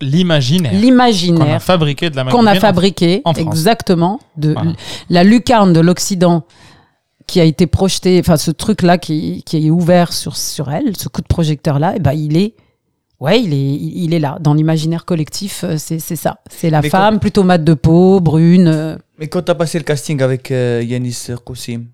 L'imaginaire. 0.00 0.70
Qu'on 0.72 0.76
a 0.78 0.80
L'imaginaire 0.80 1.62
fabriqué 1.62 2.10
de 2.10 2.16
la 2.16 2.24
qu'on 2.24 2.46
a 2.46 2.54
fabriqué, 2.54 3.22
en 3.24 3.32
exactement, 3.34 4.20
de 4.36 4.52
Voilà. 4.52 4.72
la 5.10 5.24
lucarne 5.24 5.72
de 5.72 5.80
l'Occident 5.80 6.44
qui 7.26 7.40
a 7.40 7.44
été 7.44 7.66
projeté, 7.66 8.18
enfin 8.20 8.36
ce 8.36 8.50
truc-là 8.50 8.98
qui, 8.98 9.42
qui 9.44 9.66
est 9.66 9.70
ouvert 9.70 10.12
sur, 10.12 10.36
sur 10.36 10.70
elle, 10.70 10.96
ce 10.96 11.08
coup 11.08 11.20
de 11.22 11.26
projecteur-là, 11.26 11.96
et 11.96 11.98
ben 12.00 12.12
il 12.12 12.36
est, 12.36 12.54
ouais, 13.20 13.40
il 13.42 13.52
est, 13.54 13.74
il 14.04 14.12
est 14.14 14.18
là 14.18 14.38
dans 14.40 14.54
l'imaginaire 14.54 15.04
collectif. 15.04 15.64
euh, 15.64 15.76
C'est 15.78 15.98
c'est 15.98 16.16
ça, 16.16 16.38
c'est 16.50 16.70
la 16.70 16.80
Mais 16.82 16.88
femme 16.90 17.18
plutôt 17.20 17.42
mate 17.42 17.64
de 17.64 17.74
peau, 17.74 18.20
brune. 18.20 18.68
euh. 18.68 18.96
Mais 19.18 19.28
quand 19.28 19.42
t'as 19.42 19.54
passé 19.54 19.78
le 19.78 19.84
casting 19.84 20.20
avec 20.22 20.50
euh, 20.50 20.82
Yanis 20.86 21.28
Koussim, 21.44 21.86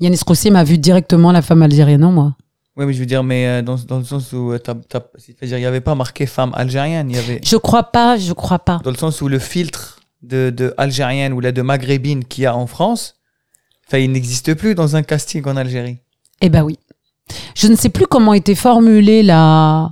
Yanis 0.00 0.20
Roussi 0.26 0.50
m'a 0.50 0.64
vu 0.64 0.78
directement 0.78 1.32
la 1.32 1.42
femme 1.42 1.62
algérienne 1.62 2.04
en 2.04 2.12
moi. 2.12 2.36
Oui, 2.76 2.86
mais 2.86 2.92
je 2.92 3.00
veux 3.00 3.06
dire, 3.06 3.22
mais 3.22 3.46
euh, 3.46 3.62
dans, 3.62 3.76
dans 3.76 3.98
le 3.98 4.04
sens 4.04 4.32
où 4.32 4.52
euh, 4.52 4.58
il 5.42 5.48
n'y 5.56 5.64
avait 5.66 5.80
pas 5.80 5.94
marqué 5.94 6.26
femme 6.26 6.52
algérienne, 6.54 7.10
il 7.10 7.16
y 7.16 7.18
avait 7.18 7.40
Je 7.44 7.56
crois 7.56 7.84
pas, 7.84 8.16
je 8.16 8.32
crois 8.32 8.58
pas. 8.60 8.80
dans 8.82 8.90
le 8.90 8.96
sens 8.96 9.20
où 9.20 9.28
le 9.28 9.38
filtre 9.38 10.00
de, 10.22 10.50
de 10.50 10.72
algérienne 10.78 11.32
ou 11.32 11.40
là 11.40 11.52
de 11.52 11.62
maghrébine 11.62 12.24
qu'il 12.24 12.44
y 12.44 12.46
a 12.46 12.56
en 12.56 12.66
France, 12.66 13.16
il 13.92 14.10
n'existe 14.12 14.54
plus 14.54 14.74
dans 14.74 14.96
un 14.96 15.02
casting 15.02 15.46
en 15.46 15.56
Algérie. 15.56 15.98
Eh 16.40 16.48
ben 16.48 16.62
oui. 16.62 16.78
Je 17.54 17.66
ne 17.68 17.76
sais 17.76 17.90
plus 17.90 18.06
comment 18.06 18.32
était 18.32 18.54
formulée 18.54 19.22
la. 19.22 19.90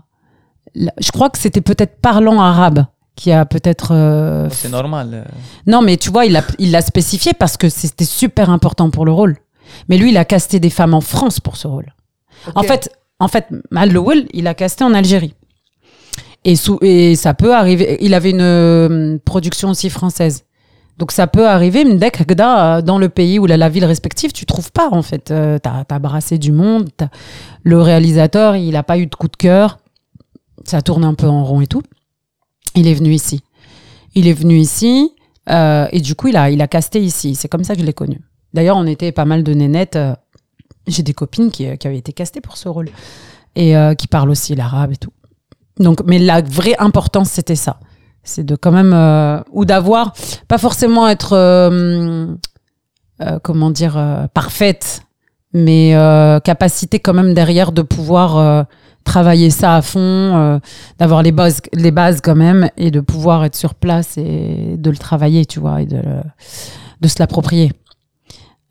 la- 0.74 0.94
je 0.98 1.10
crois 1.12 1.28
que 1.28 1.36
c'était 1.38 1.60
peut-être 1.60 2.00
parlant 2.00 2.40
arabe 2.40 2.86
qui 3.14 3.30
a 3.30 3.44
peut-être. 3.44 3.92
euh, 3.92 4.48
C'est 4.50 4.70
normal. 4.70 5.26
Non, 5.66 5.82
mais 5.82 5.98
tu 5.98 6.10
vois, 6.10 6.24
il 6.24 6.32
l'a 6.32 6.42
il 6.58 6.70
l'a 6.70 6.80
spécifié 6.80 7.32
parce 7.34 7.58
que 7.58 7.68
c'était 7.68 8.06
super 8.06 8.48
important 8.48 8.88
pour 8.90 9.04
le 9.04 9.12
rôle. 9.12 9.36
Mais 9.90 9.98
lui, 9.98 10.10
il 10.12 10.16
a 10.16 10.24
casté 10.24 10.60
des 10.60 10.70
femmes 10.70 10.94
en 10.94 11.02
France 11.02 11.40
pour 11.40 11.56
ce 11.58 11.68
rôle. 11.68 11.92
En 12.54 12.62
fait, 12.62 12.90
en 13.18 13.28
fait, 13.28 13.46
Mal 13.70 13.92
Lowell, 13.92 14.26
il 14.32 14.46
a 14.46 14.54
casté 14.54 14.84
en 14.84 14.94
Algérie. 14.94 15.34
Et, 16.44 16.56
ça 17.16 17.34
peut 17.34 17.54
arriver. 17.54 17.98
Il 18.00 18.14
avait 18.14 18.30
une 18.30 18.40
euh, 18.40 19.18
production 19.24 19.70
aussi 19.70 19.90
française. 19.90 20.44
Donc 21.00 21.12
ça 21.12 21.26
peut 21.26 21.48
arriver, 21.48 21.82
euh, 21.82 22.82
dans 22.82 22.98
le 22.98 23.08
pays 23.08 23.38
ou 23.38 23.46
la, 23.46 23.68
ville 23.70 23.86
respective, 23.86 24.32
tu 24.32 24.44
trouves 24.44 24.70
pas 24.70 24.90
en 24.92 25.00
fait. 25.00 25.30
Euh, 25.30 25.58
t'as 25.58 25.84
as 25.88 25.98
brassé 25.98 26.36
du 26.36 26.52
monde. 26.52 26.90
Le 27.62 27.80
réalisateur, 27.80 28.54
il 28.56 28.76
a 28.76 28.82
pas 28.82 28.98
eu 28.98 29.06
de 29.06 29.14
coup 29.14 29.28
de 29.28 29.36
cœur. 29.36 29.78
Ça 30.66 30.82
tourne 30.82 31.06
un 31.06 31.14
peu 31.14 31.26
en 31.26 31.42
rond 31.42 31.62
et 31.62 31.66
tout. 31.66 31.82
Il 32.74 32.86
est 32.86 32.92
venu 32.92 33.14
ici. 33.14 33.40
Il 34.14 34.28
est 34.28 34.34
venu 34.34 34.58
ici 34.58 35.10
euh, 35.48 35.88
et 35.90 36.02
du 36.02 36.14
coup, 36.14 36.28
il 36.28 36.36
a, 36.36 36.50
il 36.50 36.60
a 36.60 36.68
casté 36.68 37.00
ici. 37.00 37.34
C'est 37.34 37.48
comme 37.48 37.64
ça 37.64 37.74
que 37.74 37.80
je 37.80 37.86
l'ai 37.86 37.94
connu. 37.94 38.20
D'ailleurs, 38.52 38.76
on 38.76 38.86
était 38.86 39.10
pas 39.10 39.24
mal 39.24 39.42
de 39.42 39.54
nénettes. 39.54 39.98
J'ai 40.86 41.02
des 41.02 41.14
copines 41.14 41.50
qui, 41.50 41.66
euh, 41.66 41.76
qui 41.76 41.86
avaient 41.86 41.98
été 41.98 42.12
castées 42.12 42.40
pour 42.40 42.56
ce 42.56 42.68
rôle 42.68 42.88
et 43.54 43.76
euh, 43.76 43.94
qui 43.94 44.06
parlent 44.06 44.30
aussi 44.30 44.54
l'arabe 44.54 44.92
et 44.92 44.96
tout. 44.96 45.12
Donc, 45.78 46.02
mais 46.06 46.18
la 46.18 46.42
vraie 46.42 46.76
importance, 46.78 47.30
c'était 47.30 47.56
ça. 47.56 47.78
C'est 48.22 48.44
de 48.44 48.54
quand 48.54 48.72
même 48.72 48.92
euh, 48.92 49.40
ou 49.50 49.64
d'avoir 49.64 50.12
pas 50.46 50.58
forcément 50.58 51.08
être 51.08 51.30
comment 53.42 53.70
dire 53.70 54.28
parfaite, 54.34 55.02
mais 55.52 55.92
capacité 56.44 57.00
quand 57.00 57.14
même 57.14 57.34
derrière 57.34 57.72
de 57.72 57.82
pouvoir 57.82 58.66
travailler 59.04 59.50
ça 59.50 59.76
à 59.76 59.82
fond, 59.82 60.60
d'avoir 60.98 61.22
les 61.22 61.32
bases, 61.32 61.60
les 61.72 61.90
bases 61.90 62.20
quand 62.22 62.34
même 62.34 62.70
et 62.76 62.90
de 62.90 63.00
pouvoir 63.00 63.44
être 63.44 63.56
sur 63.56 63.74
place 63.74 64.16
et 64.18 64.76
de 64.76 64.90
le 64.90 64.96
travailler, 64.96 65.44
tu 65.44 65.60
vois, 65.60 65.82
et 65.82 65.86
de, 65.86 66.02
de 67.00 67.08
se 67.08 67.16
l'approprier. 67.18 67.72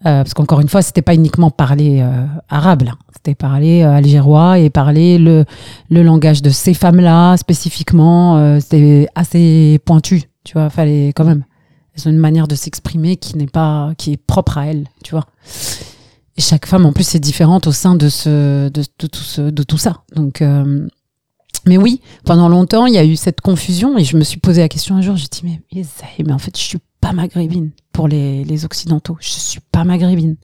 Euh, 0.06 0.24
parce 0.24 0.34
qu'encore 0.34 0.62
une 0.62 0.70
fois, 0.70 0.82
c'était 0.82 1.02
pas 1.02 1.14
uniquement 1.14 1.52
parler 1.52 2.00
euh, 2.02 2.26
arabe. 2.48 2.84
C'était 3.14 3.36
parler 3.36 3.84
euh, 3.84 3.92
algérois 3.92 4.58
et 4.58 4.70
parler 4.70 5.18
le, 5.18 5.44
le 5.90 6.04
langage 6.04 6.42
de 6.42 6.50
ces 6.50 6.74
femmes-là 6.74 7.36
spécifiquement. 7.36 8.60
c'était 8.62 9.08
assez 9.16 9.80
pointu, 9.86 10.24
tu 10.46 10.54
vois. 10.54 10.70
Fallait 10.70 11.10
quand 11.10 11.26
même. 11.26 11.44
Elles 11.96 12.08
ont 12.08 12.12
une 12.12 12.18
manière 12.18 12.48
de 12.48 12.56
s'exprimer 12.56 13.18
qui 13.18 13.36
n'est 13.38 13.48
pas, 13.48 13.92
qui 13.98 14.14
est 14.14 14.18
propre 14.18 14.58
à 14.58 14.68
elles, 14.68 14.88
tu 15.04 15.12
vois. 15.12 15.26
Et 16.38 16.42
chaque 16.42 16.66
femme, 16.66 16.86
en 16.86 16.94
plus, 16.94 17.16
est 17.16 17.20
différente 17.20 17.68
au 17.68 17.74
sein 17.74 17.96
de 17.96 18.08
ce, 18.08 18.70
de, 18.70 18.84
tout, 18.98 19.10
ce, 19.14 19.42
de 19.42 19.64
tout 19.64 19.78
ça. 19.78 20.04
Donc, 20.16 20.42
mais 21.66 21.78
oui, 21.78 22.00
pendant 22.24 22.48
longtemps, 22.48 22.86
il 22.86 22.94
y 22.94 22.98
a 22.98 23.04
eu 23.04 23.18
cette 23.18 23.42
confusion 23.42 23.98
et 23.98 24.06
je 24.06 24.16
me 24.16 24.24
suis 24.24 24.40
posé 24.40 24.62
la 24.62 24.70
question 24.70 24.96
un 24.96 25.02
jour. 25.02 25.18
J'ai 25.18 25.28
dit, 25.28 25.42
mais, 25.44 25.60
mais 26.24 26.32
en 26.32 26.40
fait, 26.40 26.58
je 26.58 26.64
suis 26.64 26.80
pas 27.02 27.14
maghrébine 27.14 27.72
pour 27.92 28.08
les, 28.08 28.44
les 28.44 28.66
Occidentaux. 28.66 29.18
Je 29.20 29.30
suis 29.30 29.62
pas 29.72 29.84
maghrébine. 29.84 30.36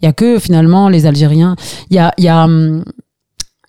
Il 0.00 0.04
y 0.06 0.08
a 0.08 0.12
que 0.12 0.38
finalement 0.38 0.88
les 0.88 1.06
Algériens. 1.06 1.56
Il 1.90 1.96
y 1.96 1.98
a, 1.98 2.12
y 2.18 2.28
a 2.28 2.44
hum, 2.44 2.84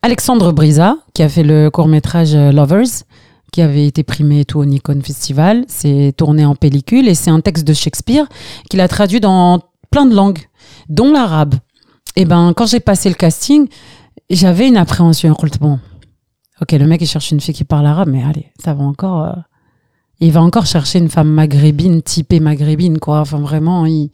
Alexandre 0.02 0.52
Brisa 0.52 0.98
qui 1.14 1.24
a 1.24 1.30
fait 1.30 1.44
le 1.44 1.70
court 1.70 1.88
métrage 1.88 2.36
Lovers, 2.36 3.04
qui 3.52 3.62
avait 3.62 3.86
été 3.86 4.04
primé 4.04 4.46
tout 4.46 4.60
au 4.60 4.66
Nikon 4.66 5.00
Festival. 5.02 5.64
C'est 5.68 6.14
tourné 6.18 6.44
en 6.46 6.56
pellicule 6.56 7.08
et 7.08 7.16
c'est 7.16 7.30
un 7.32 7.40
texte 7.40 7.66
de 7.66 7.74
Shakespeare 7.74 8.26
qu'il 8.70 8.82
a 8.82 8.88
traduit 8.88 9.20
dans 9.20 9.62
plein 9.92 10.06
de 10.06 10.16
langues, 10.16 10.40
dont 10.90 11.12
l'arabe. 11.12 11.56
Et 12.16 12.26
ben, 12.26 12.54
quand 12.56 12.66
j'ai 12.66 12.80
passé 12.80 13.10
le 13.10 13.16
casting, 13.16 13.68
j'avais 14.30 14.68
une 14.68 14.78
appréhension. 14.78 15.36
Bon, 15.62 15.80
ok, 16.62 16.72
le 16.72 16.86
mec 16.88 17.02
il 17.02 17.08
cherche 17.08 17.32
une 17.32 17.40
fille 17.40 17.54
qui 17.54 17.64
parle 17.64 17.86
arabe, 17.86 18.10
mais 18.10 18.24
allez, 18.24 18.52
ça 18.64 18.74
va 18.74 18.84
encore. 18.84 19.24
euh, 19.24 19.34
il 20.20 20.32
va 20.32 20.42
encore 20.42 20.66
chercher 20.66 21.00
une 21.00 21.10
femme 21.10 21.30
maghrébine, 21.30 22.02
typée 22.02 22.40
maghrébine, 22.40 23.00
quoi. 23.00 23.20
Enfin, 23.20 23.40
vraiment, 23.40 23.86
il. 23.86 24.10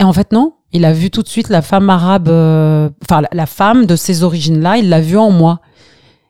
Et 0.00 0.04
en 0.04 0.12
fait, 0.12 0.32
non. 0.32 0.54
Il 0.72 0.84
a 0.84 0.92
vu 0.92 1.10
tout 1.10 1.22
de 1.22 1.28
suite 1.28 1.50
la 1.50 1.62
femme 1.62 1.88
arabe, 1.88 2.28
euh, 2.28 2.90
enfin, 3.04 3.22
la, 3.30 3.46
femme 3.46 3.86
de 3.86 3.94
ces 3.94 4.24
origines-là, 4.24 4.78
il 4.78 4.88
l'a 4.88 5.00
vue 5.00 5.18
en 5.18 5.30
moi. 5.30 5.60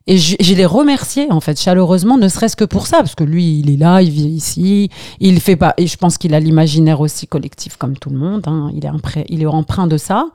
Et 0.06 0.18
je, 0.18 0.36
je 0.38 0.52
l'ai 0.52 0.66
remercié, 0.66 1.28
en 1.30 1.40
fait, 1.40 1.58
chaleureusement, 1.58 2.18
ne 2.18 2.28
serait-ce 2.28 2.56
que 2.56 2.64
pour 2.64 2.86
ça, 2.86 2.98
parce 2.98 3.14
que 3.14 3.24
lui, 3.24 3.60
il 3.60 3.70
est 3.70 3.78
là, 3.78 4.02
il 4.02 4.10
vit 4.10 4.26
ici, 4.26 4.90
il 5.18 5.40
fait 5.40 5.56
pas. 5.56 5.72
Et 5.78 5.86
je 5.86 5.96
pense 5.96 6.18
qu'il 6.18 6.34
a 6.34 6.40
l'imaginaire 6.40 7.00
aussi 7.00 7.26
collectif, 7.26 7.78
comme 7.78 7.96
tout 7.96 8.10
le 8.10 8.18
monde. 8.18 8.42
hein. 8.46 8.70
Il, 8.74 8.84
est 8.84 8.88
impré- 8.90 9.24
il 9.30 9.42
est 9.42 9.86
de 9.86 9.96
ça. 9.96 10.26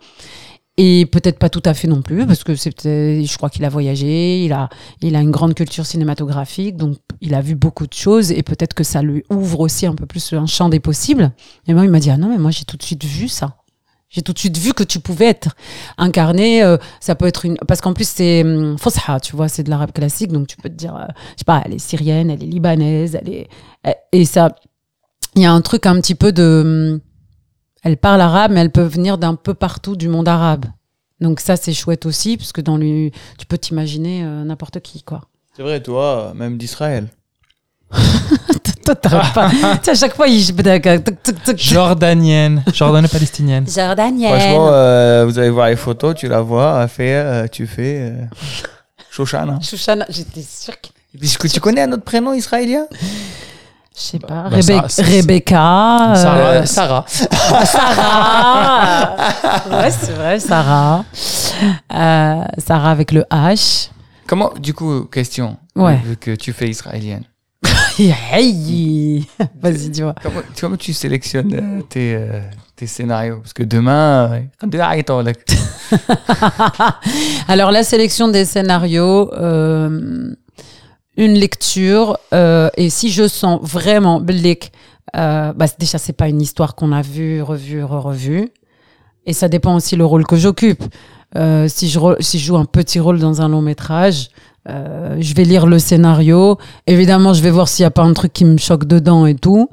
Et 0.81 1.05
peut-être 1.05 1.39
pas 1.39 1.49
tout 1.49 1.61
à 1.65 1.73
fait 1.73 1.89
non 1.89 2.01
plus, 2.01 2.25
parce 2.25 2.45
que 2.45 2.55
je 2.55 3.35
crois 3.35 3.49
qu'il 3.49 3.65
a 3.65 3.69
voyagé, 3.69 4.45
il 4.45 4.53
a, 4.53 4.69
il 5.01 5.13
a 5.17 5.19
une 5.19 5.29
grande 5.29 5.53
culture 5.53 5.85
cinématographique, 5.85 6.77
donc 6.77 6.95
il 7.19 7.33
a 7.33 7.41
vu 7.41 7.55
beaucoup 7.55 7.85
de 7.85 7.91
choses, 7.91 8.31
et 8.31 8.43
peut-être 8.43 8.73
que 8.73 8.85
ça 8.85 9.01
lui 9.01 9.25
ouvre 9.29 9.59
aussi 9.59 9.85
un 9.87 9.93
peu 9.93 10.05
plus 10.05 10.31
un 10.31 10.45
champ 10.45 10.69
des 10.69 10.79
possibles. 10.79 11.33
Et 11.67 11.73
moi, 11.73 11.83
il 11.83 11.91
m'a 11.91 11.99
dit, 11.99 12.09
ah 12.09 12.15
non, 12.15 12.29
mais 12.29 12.37
moi, 12.37 12.51
j'ai 12.51 12.63
tout 12.63 12.77
de 12.77 12.83
suite 12.83 13.03
vu 13.03 13.27
ça. 13.27 13.57
J'ai 14.07 14.21
tout 14.21 14.31
de 14.31 14.39
suite 14.39 14.57
vu 14.57 14.71
que 14.71 14.85
tu 14.85 15.01
pouvais 15.01 15.25
être 15.25 15.49
incarné. 15.97 16.63
euh, 16.63 16.77
ça 17.01 17.13
peut 17.13 17.27
être 17.27 17.43
une. 17.43 17.57
Parce 17.67 17.81
qu'en 17.81 17.93
plus, 17.93 18.07
c'est 18.07 18.43
hum, 18.43 18.77
Fosha, 18.77 19.19
tu 19.19 19.35
vois, 19.35 19.49
c'est 19.49 19.63
de 19.63 19.69
l'arabe 19.69 19.91
classique. 19.91 20.31
Donc, 20.31 20.47
tu 20.47 20.55
peux 20.55 20.69
te 20.69 20.75
dire, 20.75 20.95
euh, 20.95 21.05
je 21.33 21.39
sais 21.39 21.45
pas, 21.45 21.61
elle 21.65 21.73
est 21.73 21.79
syrienne, 21.79 22.29
elle 22.29 22.41
est 22.41 22.47
libanaise, 22.47 23.19
elle 23.21 23.29
est. 23.29 23.49
Et 24.13 24.23
ça. 24.23 24.55
Il 25.35 25.43
y 25.43 25.45
a 25.45 25.51
un 25.51 25.61
truc 25.61 25.85
un 25.85 25.99
petit 25.99 26.15
peu 26.15 26.31
de. 26.31 27.01
Elle 27.83 27.97
parle 27.97 28.21
arabe, 28.21 28.51
mais 28.51 28.61
elle 28.61 28.71
peut 28.71 28.83
venir 28.83 29.17
d'un 29.17 29.35
peu 29.35 29.53
partout 29.53 29.95
du 29.95 30.09
monde 30.09 30.27
arabe. 30.27 30.65
Donc, 31.21 31.39
ça, 31.39 31.55
c'est 31.55 31.73
chouette 31.73 32.05
aussi, 32.05 32.37
parce 32.37 32.51
que 32.51 32.61
dans 32.61 32.77
lui, 32.77 33.11
tu 33.37 33.45
peux 33.45 33.57
t'imaginer 33.57 34.23
euh, 34.23 34.43
n'importe 34.43 34.79
qui, 34.79 35.03
quoi. 35.03 35.21
C'est 35.55 35.63
vrai, 35.63 35.81
toi, 35.81 36.33
même 36.35 36.57
d'Israël. 36.57 37.07
Toi, 38.85 38.95
t'arrêtes 38.95 39.33
pas. 39.33 39.49
tu 39.51 39.57
sais, 39.83 39.91
à 39.91 39.95
chaque 39.95 40.15
fois, 40.15 40.27
il. 40.27 40.43
Jordanienne, 41.57 42.63
Jordano-palestinienne. 42.73 43.65
Jordanienne. 43.75 44.39
Franchement, 44.39 44.69
euh, 44.71 45.25
vous 45.25 45.37
allez 45.39 45.49
voir 45.49 45.69
les 45.69 45.75
photos, 45.75 46.15
tu 46.15 46.27
la 46.27 46.41
vois, 46.41 46.79
elle 46.81 46.89
fait, 46.89 47.15
euh, 47.15 47.47
tu 47.47 47.67
fais 47.67 48.11
euh, 48.13 48.25
Shoshana. 49.11 49.59
Chouchana, 49.61 50.05
j'étais 50.09 50.41
sûre 50.41 50.75
que 50.81 51.47
tu 51.47 51.59
connais 51.59 51.81
un 51.81 51.91
autre 51.91 52.03
prénom 52.03 52.33
israélien? 52.33 52.85
Je 53.99 54.03
sais 54.03 54.19
pas. 54.19 54.49
bah, 54.49 54.51
Rebe- 54.57 55.01
Rebecca. 55.03 56.13
euh, 56.13 56.65
Sarah. 56.65 57.05
Sarah. 57.65 59.15
ouais, 59.71 59.91
c'est 59.91 60.13
vrai, 60.13 60.39
Sarah. 60.39 61.03
Euh, 61.93 62.41
Sarah 62.57 62.91
avec 62.91 63.11
le 63.11 63.23
H. 63.29 63.89
Comment, 64.25 64.51
du 64.57 64.73
coup, 64.73 65.03
question, 65.05 65.57
Ouais. 65.75 65.99
vu 66.05 66.15
que 66.15 66.35
tu 66.35 66.53
fais 66.53 66.69
israélienne, 66.69 67.23
Hey. 67.99 69.27
Vas-y, 69.61 69.89
dis-moi. 69.89 70.15
comment, 70.23 70.39
comment 70.59 70.77
tu 70.77 70.93
sélectionnes 70.93 71.53
euh, 71.53 71.81
tes, 71.81 72.15
euh, 72.15 72.39
tes 72.77 72.87
scénarios? 72.87 73.39
Parce 73.39 73.51
que 73.53 73.63
demain, 73.63 74.43
Alors, 77.47 77.71
la 77.71 77.83
sélection 77.83 78.27
des 78.29 78.45
scénarios, 78.45 79.33
euh, 79.33 80.33
une 81.19 81.33
lecture, 81.33 82.17
euh, 82.33 82.69
et 82.77 82.89
si 82.89 83.11
je 83.11 83.27
sens 83.27 83.59
vraiment 83.61 84.23
euh, 85.15 85.53
bah, 85.53 85.65
déjà, 85.77 85.97
c'est 85.97 86.13
pas 86.13 86.29
une 86.29 86.41
histoire 86.41 86.75
qu'on 86.75 86.91
a 86.91 87.01
vue, 87.01 87.41
revue, 87.41 87.83
re-revue. 87.83 88.49
Et 89.25 89.33
ça 89.33 89.49
dépend 89.49 89.75
aussi 89.75 89.95
le 89.95 90.05
rôle 90.05 90.25
que 90.25 90.37
j'occupe. 90.37 90.83
Euh, 91.35 91.67
si, 91.67 91.89
je 91.89 92.37
joue 92.37 92.57
un 92.57 92.65
petit 92.65 92.99
rôle 92.99 93.19
dans 93.19 93.41
un 93.41 93.49
long 93.49 93.61
métrage, 93.61 94.29
euh, 94.69 95.17
je 95.19 95.33
vais 95.33 95.43
lire 95.43 95.67
le 95.67 95.77
scénario. 95.77 96.57
Évidemment, 96.87 97.33
je 97.33 97.41
vais 97.43 97.51
voir 97.51 97.67
s'il 97.67 97.83
n'y 97.83 97.87
a 97.87 97.91
pas 97.91 98.03
un 98.03 98.13
truc 98.13 98.31
qui 98.33 98.45
me 98.45 98.57
choque 98.57 98.85
dedans 98.85 99.25
et 99.25 99.35
tout. 99.35 99.69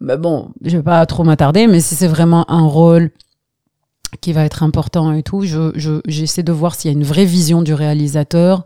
Mais 0.00 0.16
bon, 0.16 0.50
je 0.64 0.76
vais 0.78 0.82
pas 0.82 1.04
trop 1.06 1.22
m'attarder. 1.24 1.66
Mais 1.66 1.80
si 1.80 1.94
c'est 1.94 2.08
vraiment 2.08 2.50
un 2.50 2.66
rôle 2.66 3.10
qui 4.20 4.32
va 4.32 4.44
être 4.44 4.62
important 4.62 5.12
et 5.12 5.22
tout, 5.22 5.42
je, 5.44 5.70
je- 5.74 6.00
j'essaie 6.06 6.42
de 6.42 6.52
voir 6.52 6.74
s'il 6.74 6.90
y 6.90 6.94
a 6.94 6.96
une 6.96 7.04
vraie 7.04 7.26
vision 7.26 7.62
du 7.62 7.74
réalisateur, 7.74 8.64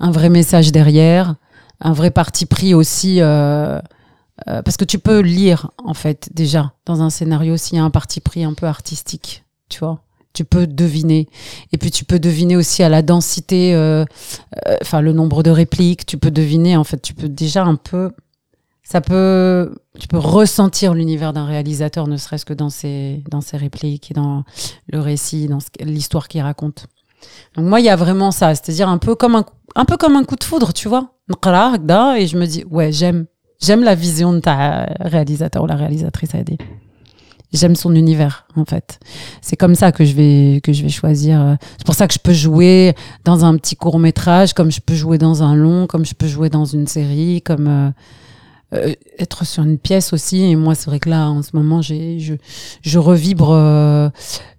un 0.00 0.10
vrai 0.10 0.28
message 0.30 0.72
derrière, 0.72 1.36
un 1.80 1.92
vrai 1.92 2.10
parti 2.10 2.46
pris 2.46 2.74
aussi. 2.74 3.20
euh, 3.20 3.80
euh, 4.48 4.62
parce 4.62 4.76
que 4.76 4.84
tu 4.84 4.98
peux 4.98 5.20
lire, 5.20 5.70
en 5.84 5.94
fait, 5.94 6.30
déjà, 6.32 6.72
dans 6.86 7.02
un 7.02 7.10
scénario, 7.10 7.56
s'il 7.56 7.76
y 7.76 7.80
a 7.80 7.84
un 7.84 7.90
parti 7.90 8.20
pris 8.20 8.42
un 8.42 8.54
peu 8.54 8.66
artistique, 8.66 9.44
tu 9.68 9.80
vois. 9.80 10.00
Tu 10.32 10.44
peux 10.44 10.66
deviner. 10.66 11.28
Et 11.72 11.78
puis, 11.78 11.90
tu 11.90 12.04
peux 12.04 12.20
deviner 12.20 12.56
aussi 12.56 12.82
à 12.84 12.88
la 12.88 13.02
densité, 13.02 13.74
euh, 13.74 14.04
enfin, 14.80 15.00
le 15.00 15.12
nombre 15.12 15.42
de 15.42 15.50
répliques. 15.50 16.06
Tu 16.06 16.18
peux 16.18 16.30
deviner, 16.30 16.76
en 16.76 16.84
fait, 16.84 17.02
tu 17.02 17.14
peux 17.14 17.28
déjà 17.28 17.64
un 17.64 17.74
peu. 17.74 18.12
Ça 18.84 19.00
peut. 19.00 19.74
Tu 19.98 20.06
peux 20.06 20.18
ressentir 20.18 20.94
l'univers 20.94 21.32
d'un 21.32 21.46
réalisateur, 21.46 22.06
ne 22.06 22.16
serait-ce 22.16 22.44
que 22.44 22.54
dans 22.54 22.70
ses, 22.70 23.24
dans 23.28 23.40
ses 23.40 23.56
répliques 23.56 24.12
et 24.12 24.14
dans 24.14 24.44
le 24.86 25.00
récit, 25.00 25.48
dans 25.48 25.58
l'histoire 25.80 26.28
qu'il 26.28 26.42
raconte. 26.42 26.86
Donc 27.56 27.66
moi, 27.66 27.80
il 27.80 27.86
y 27.86 27.88
a 27.88 27.96
vraiment 27.96 28.30
ça, 28.30 28.54
c'est-à-dire 28.54 28.88
un 28.88 28.98
peu 28.98 29.14
comme 29.14 29.36
un, 29.36 29.44
un 29.74 29.84
peu 29.84 29.96
comme 29.96 30.16
un 30.16 30.24
coup 30.24 30.36
de 30.36 30.44
foudre, 30.44 30.72
tu 30.72 30.88
vois. 30.88 31.12
Et 31.28 32.26
je 32.26 32.36
me 32.36 32.46
dis, 32.46 32.64
ouais, 32.70 32.92
j'aime, 32.92 33.26
j'aime 33.60 33.82
la 33.84 33.94
vision 33.94 34.32
de 34.32 34.40
ta 34.40 34.86
réalisateur 35.00 35.62
ou 35.62 35.66
la 35.66 35.76
réalisatrice 35.76 36.34
à 36.34 36.42
dit. 36.42 36.58
J'aime 37.52 37.74
son 37.74 37.96
univers, 37.96 38.46
en 38.54 38.64
fait. 38.64 39.00
C'est 39.42 39.56
comme 39.56 39.74
ça 39.74 39.90
que 39.90 40.04
je 40.04 40.14
vais, 40.14 40.60
que 40.60 40.72
je 40.72 40.82
vais 40.82 40.88
choisir. 40.88 41.40
Euh, 41.40 41.54
c'est 41.78 41.84
pour 41.84 41.96
ça 41.96 42.06
que 42.06 42.14
je 42.14 42.20
peux 42.20 42.32
jouer 42.32 42.94
dans 43.24 43.44
un 43.44 43.56
petit 43.56 43.74
court 43.74 43.98
métrage, 43.98 44.52
comme 44.52 44.70
je 44.70 44.80
peux 44.80 44.94
jouer 44.94 45.18
dans 45.18 45.42
un 45.42 45.56
long, 45.56 45.88
comme 45.88 46.04
je 46.06 46.14
peux 46.14 46.28
jouer 46.28 46.48
dans 46.48 46.64
une 46.64 46.86
série, 46.86 47.42
comme, 47.42 47.66
euh, 47.66 47.90
euh, 48.74 48.94
être 49.18 49.44
sur 49.44 49.62
une 49.62 49.78
pièce 49.78 50.12
aussi. 50.12 50.42
Et 50.42 50.56
moi, 50.56 50.74
c'est 50.74 50.86
vrai 50.86 51.00
que 51.00 51.10
là, 51.10 51.28
en 51.28 51.42
ce 51.42 51.50
moment, 51.54 51.82
j'ai, 51.82 52.20
je, 52.20 52.34
je 52.82 52.98
revibre. 52.98 53.50
euh, 53.50 54.08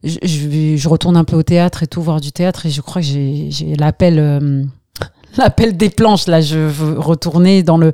je, 0.04 0.18
je, 0.24 0.76
je 0.78 0.90
retourne 0.90 1.16
un 1.18 1.24
peu 1.24 1.36
au 1.36 1.44
théâtre 1.44 1.84
et 1.84 1.88
tout, 1.88 2.02
voir 2.02 2.22
du 2.22 2.32
théâtre. 2.32 2.66
Et 2.66 2.70
je 2.70 2.82
crois 2.82 3.02
que 3.02 3.08
j'ai, 3.08 3.48
j'ai 3.50 3.76
l'appel, 3.76 4.20
euh, 4.20 4.64
l'appel 5.38 5.78
des 5.78 5.90
planches. 5.90 6.28
Là, 6.28 6.42
je 6.42 6.58
veux 6.58 7.00
retourner 7.00 7.64
dans 7.64 7.78
le 7.78 7.94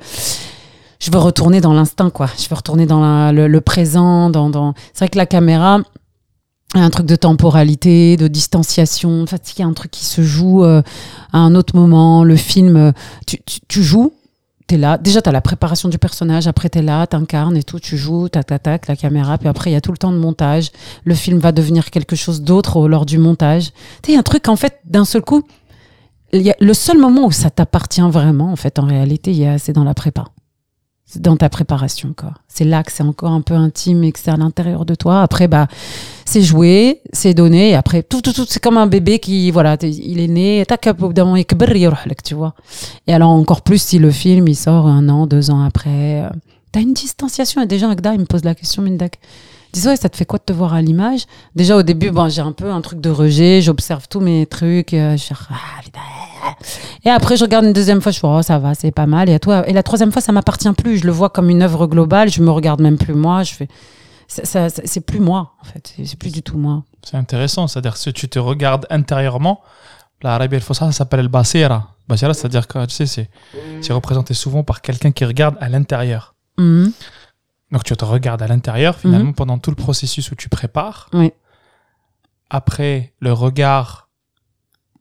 je 1.00 1.12
veux 1.12 1.20
retourner 1.20 1.62
dans 1.62 1.74
l'instinct, 1.74 2.10
quoi. 2.10 2.28
Je 2.40 2.50
veux 2.50 2.56
retourner 2.56 2.88
dans 2.88 3.32
le, 3.32 3.48
le 3.48 3.62
présent. 3.62 4.30
Dans, 4.32 4.50
dans... 4.50 4.74
C'est 4.94 5.06
vrai 5.06 5.10
que 5.10 5.18
la 5.18 5.28
caméra 5.28 5.80
a 6.74 6.80
un 6.80 6.90
truc 6.90 7.06
de 7.06 7.16
temporalité, 7.16 8.18
de 8.18 8.28
distanciation. 8.28 9.22
En 9.22 9.28
fait, 9.28 9.54
il 9.56 9.62
y 9.62 9.64
a 9.64 9.68
un 9.68 9.74
truc 9.74 9.92
qui 9.92 10.06
se 10.06 10.22
joue 10.24 10.64
euh, 10.64 10.82
à 11.34 11.38
un 11.38 11.54
autre 11.54 11.76
moment. 11.76 12.24
Le 12.24 12.36
film, 12.36 12.76
euh, 12.76 12.92
tu, 13.28 13.38
tu 13.68 13.84
joues, 13.84 14.14
t'es 14.68 14.78
là. 14.78 14.98
Déjà, 14.98 15.22
t'as 15.22 15.32
la 15.32 15.42
préparation 15.42 15.90
du 15.90 15.98
personnage. 15.98 16.48
Après, 16.48 16.70
t'es 16.70 16.82
là, 16.82 17.08
t'incarnes 17.08 17.56
et 17.58 17.64
tout. 17.64 17.80
Tu 17.80 17.98
joues, 17.98 18.30
tac, 18.30 18.46
tac, 18.48 18.64
tac, 18.64 18.88
la 18.88 18.96
caméra. 18.96 19.38
Puis 19.38 19.48
après, 19.48 19.70
il 19.70 19.74
y 19.74 19.78
a 19.78 19.82
tout 19.82 19.92
le 19.92 19.98
temps 19.98 20.12
de 20.12 20.18
montage. 20.18 20.72
Le 21.06 21.16
film 21.16 21.40
va 21.40 21.52
devenir 21.52 21.90
quelque 21.90 22.16
chose 22.16 22.42
d'autre 22.42 22.78
au- 22.78 22.88
lors 22.88 23.06
du 23.06 23.18
montage. 23.18 23.72
Tu 24.04 24.16
un 24.16 24.24
truc, 24.24 24.48
en 24.50 24.56
fait, 24.56 24.80
d'un 24.86 25.06
seul 25.06 25.22
coup. 25.22 25.44
y 26.34 26.52
a- 26.52 26.56
le 26.60 26.74
seul 26.74 26.98
moment 26.98 27.26
où 27.26 27.32
ça 27.32 27.50
t'appartient 27.50 28.02
vraiment, 28.02 28.52
en 28.52 28.58
fait, 28.58 28.80
en 28.80 28.86
réalité, 28.86 29.56
c'est 29.60 29.72
dans 29.74 29.86
la 29.86 29.94
prépa 29.94 30.26
dans 31.16 31.38
ta 31.38 31.50
préparation 31.50 32.14
quoi. 32.16 32.34
C'est 32.48 32.66
là 32.66 32.84
que 32.84 32.92
c'est 32.92 33.04
encore 33.04 33.32
un 33.32 33.42
peu 33.42 33.54
intime 33.54 34.04
et 34.04 34.12
que 34.12 34.20
c'est 34.20 34.32
à 34.32 34.38
l'intérieur 34.38 34.86
de 34.86 34.94
toi. 34.94 35.22
Après 35.22 35.48
bah 35.48 35.68
c'est 36.26 36.42
joué, 36.42 37.02
c'est 37.14 37.34
donné 37.34 37.70
et 37.70 37.76
après 37.76 38.04
tout 38.04 38.22
tout 38.22 38.34
tout 38.34 38.46
c'est 38.48 38.62
comme 38.62 38.78
un 38.78 38.88
bébé 38.88 39.20
qui 39.20 39.50
voilà, 39.52 39.78
il 39.82 40.20
est 40.20 40.28
né 40.28 40.66
tac 40.66 40.90
tu 42.24 42.36
vois. 42.36 42.54
Et 43.08 43.14
alors 43.14 43.30
encore 43.30 43.62
plus 43.62 43.82
si 43.82 44.00
le 44.00 44.12
film 44.12 44.48
il 44.48 44.56
sort 44.56 44.88
un 44.88 45.08
an, 45.08 45.28
deux 45.28 45.50
ans 45.50 45.64
après, 45.64 46.24
euh, 46.24 46.30
t'as 46.72 46.82
une 46.82 46.94
distanciation 46.94 47.62
et 47.62 47.68
déjà 47.68 47.90
Agda 47.90 48.14
il 48.14 48.20
me 48.20 48.26
pose 48.26 48.44
la 48.44 48.56
question 48.56 48.82
Mindak. 48.82 49.20
Dit, 49.74 49.86
ouais, 49.88 49.96
ça 49.96 50.10
te 50.10 50.16
fait 50.18 50.26
quoi 50.26 50.40
de 50.40 50.44
te 50.44 50.54
voir 50.54 50.74
à 50.74 50.82
l'image? 50.82 51.26
Déjà, 51.56 51.76
au 51.78 51.84
début, 51.84 52.10
bon, 52.12 52.30
j'ai 52.30 52.42
un 52.42 52.52
peu 52.52 52.72
un 52.72 52.82
truc 52.82 53.00
de 53.02 53.10
rejet. 53.10 53.62
J'observe 53.62 54.08
tous 54.08 54.20
mes 54.20 54.46
trucs. 54.46 54.94
euh, 54.94 55.12
je 55.14 55.18
suis, 55.24 55.36
ah. 55.50 56.52
Et 57.04 57.10
après, 57.10 57.38
je 57.38 57.44
regarde 57.44 57.66
une 57.66 57.74
deuxième 57.74 58.02
fois, 58.02 58.12
je 58.12 58.20
fais, 58.20 58.28
oh, 58.28 58.42
ça 58.42 58.58
va, 58.60 58.74
c'est 58.76 58.92
pas 58.92 59.06
mal. 59.06 59.30
Et, 59.30 59.34
à 59.34 59.40
toi, 59.40 59.68
et 59.68 59.74
la 59.74 59.84
troisième 59.84 60.12
fois, 60.12 60.22
ça 60.22 60.32
m'appartient 60.32 60.72
plus. 60.74 60.98
Je 60.98 61.06
le 61.06 61.12
vois 61.12 61.30
comme 61.30 61.50
une 61.50 61.62
œuvre 61.62 61.88
globale. 61.88 62.30
Je 62.30 62.42
me 62.42 62.50
regarde 62.52 62.82
même 62.82 62.98
plus 62.98 63.14
moi. 63.14 63.44
Je 63.44 63.54
fais, 63.54 63.68
ça- 64.28 64.46
ça- 64.46 64.70
ça- 64.70 64.82
c'est 64.86 65.02
plus 65.02 65.20
moi, 65.20 65.54
en 65.62 65.66
fait. 65.66 65.94
C'est- 65.96 66.06
C'est 66.06 66.20
plus 66.20 66.32
du 66.32 66.42
tout 66.42 66.58
moi. 66.58 66.84
C'est 67.04 67.18
intéressant, 67.18 67.68
c'est-à-dire 67.68 67.98
si 67.98 68.12
tu 68.14 68.28
te 68.30 68.40
regardes 68.40 68.86
intérieurement, 68.90 69.62
l'arabe 70.22 70.54
el 70.54 70.62
fossa, 70.62 70.86
ça 70.88 70.92
s'appelle 70.92 71.22
le 71.22 71.28
basira. 71.28 71.96
Basira, 72.08 72.34
c'est-à-dire 72.34 72.68
que 72.68 72.86
tu 72.86 72.96
sais, 72.96 73.06
c'est 73.06 73.30
c'est 73.82 73.94
représenté 73.94 74.34
souvent 74.34 74.64
par 74.64 74.82
quelqu'un 74.82 75.12
qui 75.12 75.26
regarde 75.26 75.56
à 75.60 75.70
l'intérieur. 75.70 76.36
Mhm. 76.58 76.92
Donc 77.72 77.84
tu 77.84 77.96
te 77.98 78.06
regardes 78.06 78.42
à 78.42 78.48
l'intérieur 78.48 78.98
finalement 78.98 79.34
pendant 79.34 79.58
tout 79.58 79.70
le 79.72 79.76
processus 79.76 80.32
où 80.32 80.36
tu 80.36 80.48
prépares. 80.50 81.10
Oui. 81.14 81.32
Après, 82.50 83.14
le 83.20 83.34
regard, 83.34 84.08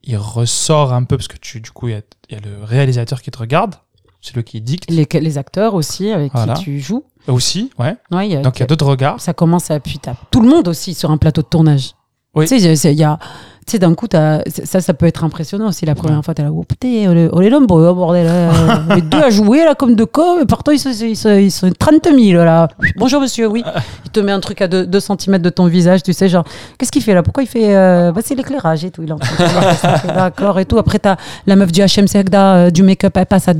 il 0.02 0.16
ressort 0.16 0.92
un 0.92 1.04
peu 1.04 1.16
parce 1.16 1.28
que 1.28 1.36
tu, 1.36 1.60
du 1.60 1.70
coup, 1.70 1.88
il 1.88 1.92
y 1.92 1.94
a, 1.96 2.00
il 2.28 2.34
y 2.34 2.38
a 2.38 2.40
le 2.40 2.64
réalisateur 2.64 3.22
qui 3.22 3.30
te 3.30 3.38
regarde, 3.38 3.76
c'est 4.20 4.34
lui 4.34 4.42
qui 4.42 4.60
dicte 4.60 4.90
Les, 4.90 5.06
les 5.20 5.38
acteurs 5.38 5.74
aussi, 5.74 6.10
avec 6.10 6.32
Voilà. 6.32 6.54
qui 6.54 6.64
tu 6.64 6.80
joues. 6.80 7.04
aussi, 7.28 7.70
ouais. 7.78 7.96
Ouais, 8.10 8.26
il 8.28 8.32
y 8.32 8.36
a- 8.36 8.40
Donc 8.42 8.56
il 8.56 8.60
y 8.60 8.62
a 8.64 8.66
d'autres 8.66 8.86
regards. 8.86 9.20
ça 9.20 9.32
commence 9.32 9.70
à 9.70 9.78
t'as 9.78 10.14
tout 10.30 10.40
le 10.40 10.48
monde 10.48 10.66
aussi 10.68 10.94
sur 10.94 11.10
un 11.12 11.18
plateau 11.18 11.42
de 11.42 11.46
tournage. 11.46 11.92
Oui. 12.34 12.46
Tu 12.48 12.58
sais, 12.58 12.92
il 12.92 12.98
y 12.98 13.04
a, 13.04 13.18
tu 13.66 13.72
sais, 13.72 13.78
d'un 13.80 13.94
coup, 13.94 14.06
t'as- 14.06 14.42
ça, 14.64 14.80
ça 14.80 14.94
peut 14.94 15.06
être 15.06 15.24
impressionnant 15.24 15.68
aussi. 15.68 15.84
La 15.86 15.96
première 15.96 16.24
fois, 16.24 16.34
t'es 16.34 16.42
là, 16.44 16.50
oh 16.52 16.62
putain, 16.62 17.06
on 17.08 17.16
est- 17.16 17.28
on 17.32 17.40
est 17.40 17.50
nombreux, 17.50 17.88
oh, 17.90 17.94
bordel. 17.94 18.26
euh, 18.30 18.50
Les 18.94 19.02
deux 19.02 19.18
à 19.20 19.30
jouer, 19.30 19.64
là, 19.64 19.74
comme 19.74 19.96
de 19.96 20.04
cons, 20.04 20.40
et 20.40 20.46
pourtant, 20.46 20.70
ils 20.70 20.78
sont, 20.78 20.90
ils, 20.92 21.16
sont, 21.16 21.34
ils 21.34 21.50
sont 21.50 21.70
30 21.76 22.04
000, 22.16 22.44
là. 22.44 22.68
Bonjour, 22.96 23.20
monsieur, 23.20 23.48
oui. 23.48 23.64
Il 24.04 24.10
te 24.12 24.20
met 24.20 24.30
un 24.32 24.38
truc 24.40 24.60
à 24.62 24.68
2 24.68 25.00
cm 25.00 25.38
de 25.38 25.50
ton 25.50 25.66
visage, 25.66 26.02
tu 26.04 26.12
sais, 26.12 26.28
genre, 26.28 26.44
qu'est-ce 26.78 26.92
qu'il 26.92 27.02
fait 27.02 27.12
là? 27.14 27.22
Pourquoi 27.24 27.42
il 27.42 27.46
fait. 27.48 27.74
euh, 27.76 28.12
bah, 28.12 28.20
c'est 28.24 28.36
l'éclairage 28.36 28.84
et 28.84 28.90
tout. 28.92 29.02
Il 29.02 29.08
est 29.08 29.12
en 29.12 29.18
train 29.18 29.44
de 29.44 29.48
faire 29.50 29.74
ça, 29.76 29.94
ok, 30.04 30.14
D'accord, 30.14 30.58
et 30.60 30.64
tout. 30.64 30.78
Après, 30.78 30.98
t'as 31.00 31.16
la 31.46 31.56
meuf 31.56 31.72
du 31.72 31.80
HMC 31.82 32.16
Agda, 32.18 32.54
euh, 32.54 32.70
du 32.70 32.82
make-up, 32.84 33.16
elle 33.16 33.26
passe 33.26 33.48
à, 33.48 33.52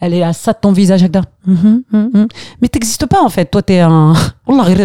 elle 0.00 0.14
est 0.14 0.22
à 0.22 0.32
ça 0.32 0.52
de 0.54 0.58
ton 0.60 0.72
visage, 0.72 1.02
Agda. 1.02 1.20
Mhm, 1.46 1.82
mhm, 1.92 2.10
mhm. 2.14 2.28
Mais 2.62 2.68
t'existes 2.68 3.04
pas, 3.06 3.22
en 3.22 3.28
fait. 3.28 3.44
Toi, 3.46 3.60
t'es 3.62 3.80
un 3.80 4.14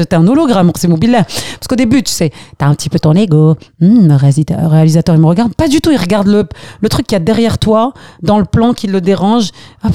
t'es 0.05 0.15
un 0.15 0.27
hologramme, 0.27 0.71
Parce 0.71 1.67
qu'au 1.67 1.75
début, 1.75 2.03
tu 2.03 2.11
sais, 2.11 2.31
t'as 2.57 2.67
un 2.67 2.75
petit 2.75 2.89
peu 2.89 2.99
ton 2.99 3.13
ego. 3.13 3.55
Hmm, 3.79 4.07
le 4.07 4.15
réalisateur, 4.15 5.15
il 5.15 5.21
me 5.21 5.25
regarde. 5.25 5.53
Pas 5.55 5.67
du 5.67 5.81
tout, 5.81 5.91
il 5.91 5.97
regarde 5.97 6.27
le, 6.27 6.47
le 6.81 6.89
truc 6.89 7.07
qu'il 7.07 7.15
y 7.15 7.21
a 7.21 7.23
derrière 7.23 7.57
toi, 7.57 7.93
dans 8.21 8.39
le 8.39 8.45
plan 8.45 8.73
qui 8.73 8.87
le 8.87 9.01
dérange. 9.01 9.49
Ah, 9.83 9.89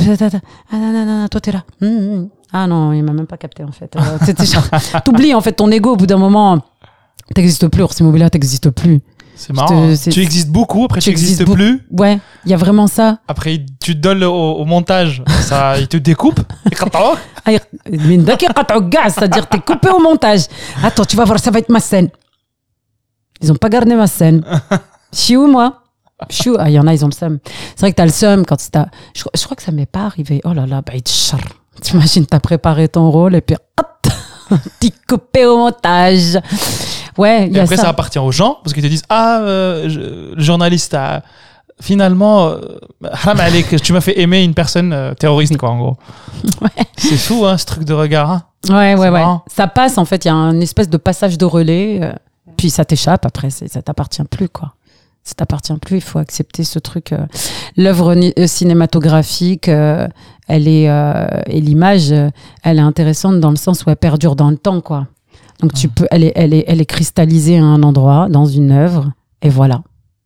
non, 0.72 0.92
non, 0.92 1.04
non, 1.04 1.28
toi, 1.28 1.40
là. 1.52 1.64
Hmm, 1.80 1.86
hmm. 1.86 2.28
Ah 2.52 2.66
non, 2.66 2.92
il 2.92 3.02
m'a 3.02 3.12
même 3.12 3.26
pas 3.26 3.36
capté, 3.36 3.62
en 3.62 3.72
fait. 3.72 3.94
Euh, 3.96 5.00
t'oublies, 5.04 5.34
en 5.34 5.40
fait, 5.40 5.52
ton 5.52 5.70
ego 5.70 5.92
au 5.92 5.96
bout 5.96 6.06
d'un 6.06 6.18
moment. 6.18 6.58
T'existes 7.34 7.68
plus, 7.68 7.82
Oursimobila, 7.82 8.28
t'existes 8.28 8.70
plus. 8.70 9.00
C'est 9.40 9.54
marrant. 9.54 9.90
Hein. 9.90 9.94
Tu 9.96 10.20
existes 10.20 10.50
beaucoup, 10.50 10.84
après 10.84 11.00
tu, 11.00 11.04
tu 11.04 11.10
existes, 11.10 11.46
plus. 11.46 11.82
Ouais, 11.90 12.18
il 12.44 12.50
y 12.50 12.54
a 12.54 12.58
vraiment 12.58 12.86
ça. 12.86 13.20
Après, 13.26 13.64
tu 13.80 13.94
te 13.94 13.98
donnes 13.98 14.22
au, 14.22 14.64
montage, 14.66 15.22
ça, 15.40 15.78
il 15.78 15.88
te 15.88 15.96
découpe. 15.96 16.40
Ah, 16.92 17.14
c'est-à-dire, 19.08 19.48
t'es 19.48 19.60
coupé 19.60 19.88
au 19.88 19.98
montage. 19.98 20.42
Attends, 20.82 21.06
tu 21.06 21.16
vas 21.16 21.24
voir, 21.24 21.38
ça 21.38 21.50
va 21.50 21.58
être 21.58 21.70
ma 21.70 21.80
scène. 21.80 22.10
Ils 23.40 23.50
ont 23.50 23.56
pas 23.56 23.70
gardé 23.70 23.94
ma 23.94 24.06
scène. 24.06 24.44
Je 25.14 25.18
suis 25.18 25.36
où, 25.38 25.46
moi? 25.46 25.84
Chou, 26.28 26.56
ah, 26.58 26.68
il 26.68 26.74
y 26.74 26.78
en 26.78 26.86
a, 26.86 26.92
ils 26.92 27.02
ont 27.02 27.08
le 27.08 27.14
seum. 27.14 27.38
C'est 27.70 27.80
vrai 27.80 27.92
que 27.92 27.96
t'as 27.96 28.04
le 28.04 28.12
seum 28.12 28.44
quand 28.44 28.58
t'as. 28.70 28.88
Je, 29.14 29.24
je 29.34 29.42
crois 29.42 29.56
que 29.56 29.62
ça 29.62 29.72
ne 29.72 29.78
m'est 29.78 29.86
pas 29.86 30.04
arrivé. 30.04 30.42
Oh 30.44 30.52
là 30.52 30.66
là, 30.66 30.82
bah, 30.82 30.92
T'imagines, 31.80 32.26
t'as 32.26 32.40
préparé 32.40 32.88
ton 32.88 33.10
rôle 33.10 33.34
et 33.36 33.40
puis 33.40 33.56
hop, 33.78 34.06
t'es 34.80 34.92
coupé 35.08 35.46
au 35.46 35.56
montage. 35.56 36.38
Ouais, 37.20 37.46
il 37.46 37.52
y 37.52 37.56
Et 37.56 37.60
a 37.60 37.62
après, 37.64 37.76
ça. 37.76 37.82
ça. 37.82 37.88
appartient 37.90 38.18
aux 38.18 38.32
gens 38.32 38.58
parce 38.64 38.72
qu'ils 38.74 38.82
te 38.82 38.88
disent 38.88 39.02
Ah, 39.08 39.40
euh, 39.40 39.88
je- 39.88 40.34
le 40.34 40.42
journaliste 40.42 40.94
a. 40.94 41.22
Finalement, 41.82 42.48
euh, 42.48 42.58
tu 43.82 43.92
m'as 43.94 44.00
fait 44.02 44.20
aimer 44.20 44.42
une 44.44 44.52
personne 44.52 44.92
euh, 44.92 45.14
terroriste, 45.14 45.56
quoi, 45.56 45.70
en 45.70 45.78
gros. 45.78 45.96
C'est 46.98 47.16
fou, 47.16 47.46
hein, 47.46 47.56
ce 47.56 47.64
truc 47.64 47.84
de 47.84 47.94
regard. 47.94 48.30
hein. 48.30 48.42
Ouais, 48.68 48.94
ouais, 48.94 49.08
ouais. 49.08 49.24
Ça 49.46 49.66
passe, 49.66 49.96
en 49.96 50.04
fait, 50.04 50.26
il 50.26 50.28
y 50.28 50.30
a 50.30 50.34
une 50.34 50.60
espèce 50.62 50.90
de 50.90 50.98
passage 50.98 51.38
de 51.38 51.44
relais, 51.46 51.98
euh, 52.02 52.12
puis 52.58 52.68
ça 52.68 52.84
t'échappe, 52.84 53.24
après, 53.24 53.48
ça 53.48 53.80
t'appartient 53.80 54.22
plus, 54.24 54.50
quoi. 54.50 54.74
Ça 55.24 55.32
t'appartient 55.34 55.72
plus, 55.80 55.96
il 55.96 56.02
faut 56.02 56.18
accepter 56.18 56.64
ce 56.64 56.78
truc. 56.78 57.14
L'œuvre 57.78 58.14
cinématographique, 58.46 59.68
elle 59.68 60.68
est, 60.68 60.84
et 61.46 61.60
l'image, 61.60 62.10
elle 62.62 62.78
est 62.78 62.82
intéressante 62.82 63.40
dans 63.40 63.50
le 63.50 63.56
sens 63.56 63.84
où 63.84 63.90
elle 63.90 63.96
perdure 63.96 64.36
dans 64.36 64.50
le 64.50 64.56
temps, 64.58 64.80
quoi. 64.82 65.06
Donc, 65.60 65.74
tu 65.74 65.88
peux, 65.88 66.06
elle 66.10 66.24
est, 66.24 66.32
elle 66.34 66.54
est, 66.54 66.64
elle 66.66 66.80
est 66.80 66.86
cristallisée 66.86 67.58
à 67.58 67.64
un 67.64 67.82
endroit, 67.82 68.28
dans 68.28 68.46
une 68.46 68.70
œuvre, 68.70 69.12
et 69.42 69.48
voilà. 69.48 69.82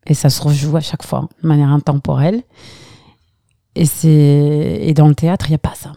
Et 0.07 0.15
ça 0.15 0.31
se 0.31 0.41
rejoue 0.43 0.77
à 0.77 0.81
chaque 0.81 1.05
fois, 1.05 1.29
de 1.43 1.49
manière 1.49 1.71
intemporelle. 1.71 2.43
Et 3.75 3.87
c'est, 3.87 4.79
et 4.83 4.95
dans 4.95 5.09
le 5.09 5.15
théâtre, 5.15 5.47
il 5.49 5.53
n'y 5.53 5.57
a 5.57 5.59
pas 5.59 5.75
ça. 5.75 5.93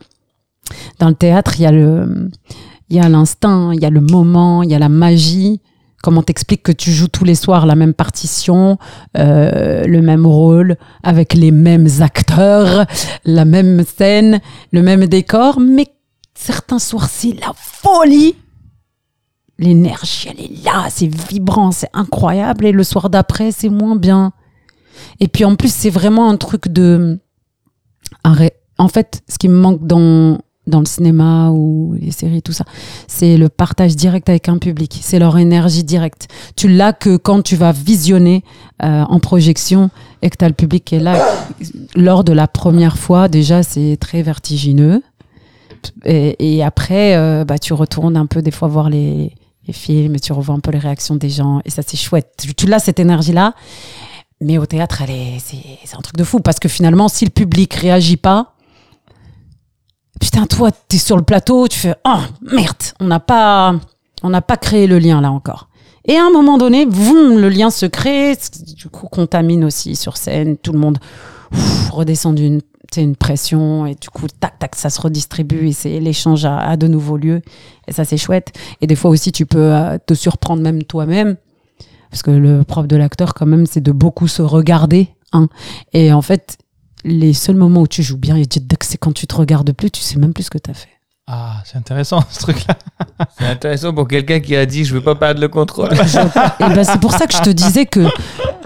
Dans 0.99 1.09
le 1.09 1.15
théâtre, 1.15 1.59
il 1.59 1.63
y 1.63 1.65
a 1.65 1.71
le, 1.71 2.29
il 2.89 2.95
y 2.95 2.99
a 2.99 3.09
l'instinct, 3.09 3.71
il 3.73 3.81
y 3.81 3.85
a 3.85 3.89
le 3.89 4.01
moment, 4.01 4.63
il 4.63 4.71
y 4.71 4.75
a 4.75 4.79
la 4.79 4.89
magie. 4.89 5.61
Comment 6.01 6.23
t'expliques 6.23 6.63
que 6.63 6.71
tu 6.71 6.91
joues 6.91 7.07
tous 7.07 7.25
les 7.25 7.35
soirs 7.35 7.65
la 7.65 7.75
même 7.75 7.93
partition, 7.93 8.77
euh, 9.17 9.85
le 9.85 10.01
même 10.01 10.25
rôle, 10.25 10.77
avec 11.03 11.33
les 11.33 11.51
mêmes 11.51 11.87
acteurs, 11.99 12.85
la 13.25 13.45
même 13.45 13.83
scène, 13.83 14.39
le 14.71 14.83
même 14.83 15.07
décor, 15.07 15.59
mais 15.59 15.87
certains 16.33 16.79
soirs 16.79 17.09
c'est 17.09 17.33
la 17.33 17.51
folie. 17.55 18.35
L'énergie, 19.59 20.27
elle 20.29 20.39
est 20.39 20.63
là, 20.63 20.87
c'est 20.89 21.07
vibrant, 21.07 21.71
c'est 21.71 21.89
incroyable, 21.93 22.65
et 22.65 22.71
le 22.71 22.83
soir 22.83 23.09
d'après 23.09 23.51
c'est 23.51 23.69
moins 23.69 23.95
bien. 23.95 24.33
Et 25.19 25.27
puis 25.27 25.45
en 25.45 25.55
plus 25.55 25.73
c'est 25.73 25.89
vraiment 25.89 26.29
un 26.29 26.37
truc 26.37 26.67
de, 26.67 27.19
en 28.77 28.87
fait, 28.87 29.21
ce 29.27 29.37
qui 29.37 29.49
me 29.49 29.57
manque 29.57 29.85
dans 29.85 30.39
dans 30.67 30.79
le 30.79 30.85
cinéma 30.85 31.49
ou 31.51 31.95
les 31.97 32.11
séries, 32.11 32.41
tout 32.41 32.51
ça, 32.51 32.65
c'est 33.07 33.37
le 33.37 33.47
partage 33.47 33.95
direct 33.95 34.27
avec 34.27 34.49
un 34.49 34.57
public. 34.57 34.99
C'est 35.01 35.17
leur 35.17 35.37
énergie 35.37 35.85
directe. 35.85 36.27
Tu 36.57 36.67
l'as 36.67 36.91
que 36.91 37.15
quand 37.15 37.41
tu 37.41 37.55
vas 37.55 37.71
visionner 37.71 38.43
euh, 38.83 39.03
en 39.03 39.19
projection 39.21 39.89
et 40.21 40.29
que 40.29 40.35
tu 40.37 40.43
as 40.43 40.49
le 40.49 40.53
public 40.53 40.83
qui 40.83 40.95
est 40.95 40.99
là. 40.99 41.25
Lors 41.95 42.25
de 42.25 42.33
la 42.33 42.47
première 42.47 42.97
fois, 42.97 43.29
déjà, 43.29 43.63
c'est 43.63 43.97
très 43.97 44.21
vertigineux. 44.21 45.01
Et, 46.03 46.57
et 46.57 46.63
après, 46.63 47.15
euh, 47.15 47.45
bah, 47.45 47.57
tu 47.59 47.71
retournes 47.71 48.17
un 48.17 48.25
peu 48.25 48.41
des 48.41 48.51
fois 48.51 48.67
voir 48.67 48.89
les, 48.89 49.31
les 49.67 49.73
films 49.73 50.19
tu 50.19 50.33
revois 50.33 50.55
un 50.55 50.59
peu 50.59 50.71
les 50.71 50.79
réactions 50.79 51.15
des 51.15 51.29
gens. 51.29 51.61
Et 51.65 51.69
ça, 51.69 51.81
c'est 51.85 51.97
chouette. 51.97 52.45
Tu, 52.55 52.65
l'as, 52.65 52.79
cette 52.79 52.99
énergie-là. 52.99 53.53
Mais 54.39 54.57
au 54.57 54.65
théâtre, 54.65 55.03
c'est, 55.39 55.95
un 55.95 56.01
truc 56.01 56.15
de 56.15 56.23
fou. 56.23 56.39
Parce 56.39 56.59
que 56.59 56.69
finalement, 56.69 57.07
si 57.07 57.25
le 57.25 57.31
public 57.31 57.73
réagit 57.73 58.17
pas, 58.17 58.53
putain, 60.19 60.45
toi, 60.45 60.71
t'es 60.71 60.97
sur 60.97 61.17
le 61.17 61.23
plateau, 61.23 61.67
tu 61.67 61.77
fais, 61.79 61.95
oh, 62.05 62.19
merde, 62.41 62.75
on 62.99 63.05
n'a 63.05 63.19
pas, 63.19 63.75
on 64.23 64.29
n'a 64.29 64.41
pas 64.41 64.57
créé 64.57 64.87
le 64.87 64.99
lien 64.99 65.21
là 65.21 65.31
encore. 65.31 65.69
Et 66.05 66.15
à 66.15 66.25
un 66.25 66.29
moment 66.29 66.57
donné, 66.57 66.85
boum, 66.85 67.37
le 67.37 67.49
lien 67.49 67.69
se 67.69 67.85
crée, 67.85 68.37
du 68.75 68.87
coup, 68.87 69.07
contamine 69.07 69.65
aussi 69.65 69.95
sur 69.95 70.15
scène, 70.15 70.57
tout 70.57 70.71
le 70.71 70.79
monde 70.79 70.99
redescend 71.91 72.35
d'une, 72.35 72.61
une 72.95 73.15
pression, 73.15 73.85
et 73.85 73.95
du 73.95 74.09
coup, 74.09 74.27
tac, 74.39 74.57
tac, 74.59 74.75
ça 74.75 74.89
se 74.89 75.01
redistribue, 75.01 75.67
et 75.67 75.73
c'est 75.73 75.99
l'échange 75.99 76.45
a 76.45 76.77
de 76.77 76.87
nouveau 76.87 77.17
lieu, 77.17 77.41
et 77.87 77.91
ça, 77.91 78.05
c'est 78.05 78.17
chouette. 78.17 78.53
Et 78.81 78.87
des 78.87 78.95
fois 78.95 79.11
aussi, 79.11 79.31
tu 79.31 79.45
peux 79.45 79.73
euh, 79.73 79.97
te 80.05 80.13
surprendre 80.13 80.61
même 80.61 80.83
toi-même, 80.83 81.35
parce 82.09 82.21
que 82.23 82.31
le 82.31 82.63
propre 82.63 82.87
de 82.87 82.95
l'acteur, 82.95 83.33
quand 83.33 83.45
même, 83.45 83.65
c'est 83.65 83.81
de 83.81 83.91
beaucoup 83.91 84.27
se 84.27 84.41
regarder, 84.41 85.09
hein. 85.33 85.49
Et 85.93 86.13
en 86.13 86.21
fait, 86.21 86.57
les 87.03 87.33
seuls 87.33 87.55
moments 87.55 87.81
où 87.81 87.87
tu 87.87 88.03
joues 88.03 88.17
bien, 88.17 88.35
et 88.37 88.45
c'est 88.81 88.97
quand 88.97 89.13
tu 89.13 89.27
te 89.27 89.35
regardes 89.35 89.71
plus, 89.73 89.91
tu 89.91 90.01
sais 90.01 90.17
même 90.17 90.33
plus 90.33 90.43
ce 90.43 90.49
que 90.49 90.57
tu 90.57 90.71
as 90.71 90.73
fait. 90.73 90.96
Ah, 91.29 91.61
c'est 91.65 91.77
intéressant, 91.77 92.21
ce 92.29 92.39
truc-là. 92.39 92.77
C'est 93.37 93.45
intéressant 93.45 93.93
pour 93.93 94.07
quelqu'un 94.07 94.39
qui 94.39 94.55
a 94.55 94.65
dit 94.65 94.85
je 94.85 94.93
veux 94.93 95.03
pas 95.03 95.15
perdre 95.15 95.41
le 95.41 95.49
contrôle. 95.49 95.89
Et 96.59 96.63
ben 96.73 96.83
c'est 96.85 97.01
pour 97.01 97.11
ça 97.11 97.27
que 97.27 97.33
je 97.33 97.41
te 97.41 97.49
disais 97.49 97.85
que 97.85 98.05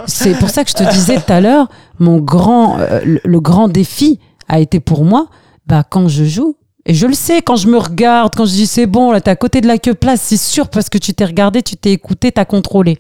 c'est 0.06 0.38
pour 0.38 0.50
ça 0.50 0.64
que 0.64 0.70
je 0.70 0.76
te 0.76 0.92
disais 0.92 1.20
tout 1.20 1.34
à 1.34 1.42
l'heure, 1.42 1.70
mon 1.98 2.18
grand 2.20 2.78
euh, 2.80 3.02
le, 3.04 3.20
le 3.24 3.40
grand 3.40 3.68
défi 3.68 4.20
a 4.48 4.60
été 4.60 4.80
pour 4.80 5.06
moi, 5.06 5.28
bah 5.66 5.84
quand 5.90 6.08
je 6.08 6.24
joue 6.24 6.56
et 6.86 6.94
je 6.94 7.08
le 7.08 7.14
sais 7.14 7.42
quand 7.42 7.56
je 7.56 7.68
me 7.68 7.78
regarde, 7.80 8.34
quand 8.36 8.46
je 8.46 8.52
dis 8.52 8.68
c'est 8.68 8.86
bon 8.88 9.12
là 9.12 9.22
t'es 9.22 9.32
à 9.32 9.36
côté 9.36 9.62
de 9.62 9.68
la 9.68 9.80
queue 9.80 9.96
place, 9.96 10.22
c'est 10.22 10.38
sûr 10.38 10.70
parce 10.70 10.90
que 10.90 11.00
tu 11.00 11.16
t'es 11.16 11.26
regardé, 11.26 11.64
tu 11.64 11.76
t'es 11.78 11.92
écouté, 11.92 12.32
t'as 12.32 12.46
contrôlé. 12.46 13.00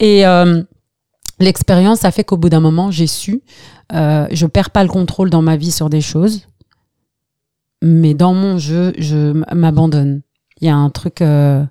Et 0.00 0.26
euh, 0.26 0.62
l'expérience 1.38 2.04
a 2.06 2.10
fait 2.10 2.24
qu'au 2.24 2.38
bout 2.38 2.48
d'un 2.48 2.60
moment 2.60 2.90
j'ai 2.90 3.06
su, 3.06 3.42
euh, 3.92 4.26
je 4.30 4.46
perds 4.46 4.70
pas 4.70 4.82
le 4.84 4.88
contrôle 4.88 5.28
dans 5.28 5.42
ma 5.42 5.56
vie 5.56 5.70
sur 5.70 5.90
des 5.90 6.00
choses, 6.00 6.46
mais 7.82 8.14
dans 8.14 8.32
mon 8.32 8.56
jeu 8.56 8.94
je 8.96 9.32
m'abandonne. 9.54 10.22
Il 10.60 10.68
y 10.68 10.70
a 10.70 10.76
un 10.76 10.88
truc 10.88 11.20
euh, 11.20 11.64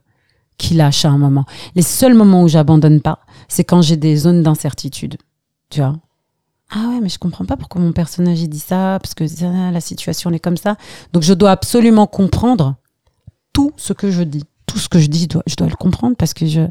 qui 0.58 0.74
lâche 0.74 1.06
à 1.06 1.10
un 1.10 1.18
moment. 1.18 1.46
Les 1.76 1.82
seuls 1.82 2.14
moments 2.14 2.44
où 2.44 2.48
j'abandonne 2.50 3.02
pas, 3.02 3.20
c'est 3.48 3.64
quand 3.64 3.82
j'ai 3.82 3.96
des 3.96 4.18
zones 4.18 4.44
d'incertitude. 4.44 5.18
Tu 5.70 5.80
vois 5.80 5.96
Ah 6.70 6.90
ouais, 6.90 7.00
mais 7.02 7.10
je 7.10 7.18
comprends 7.18 7.46
pas 7.46 7.56
pourquoi 7.56 7.82
mon 7.82 7.94
personnage 7.94 8.44
dit 8.48 8.60
ça, 8.60 9.00
parce 9.02 9.14
que 9.14 9.24
la 9.72 9.82
situation 9.82 10.30
elle 10.30 10.36
est 10.36 10.40
comme 10.40 10.58
ça. 10.58 10.76
Donc 11.14 11.24
je 11.24 11.34
dois 11.34 11.52
absolument 11.52 12.06
comprendre 12.06 12.76
tout 13.54 13.72
ce 13.78 13.94
que 13.94 14.12
je 14.12 14.24
dis. 14.24 14.44
Tout 14.66 14.78
ce 14.78 14.90
que 14.90 15.00
je 15.00 15.08
dis, 15.08 15.24
je 15.24 15.30
dois, 15.30 15.44
je 15.48 15.56
dois 15.56 15.68
le 15.68 15.76
comprendre 15.76 16.16
parce 16.18 16.34
que 16.34 16.46
je, 16.46 16.62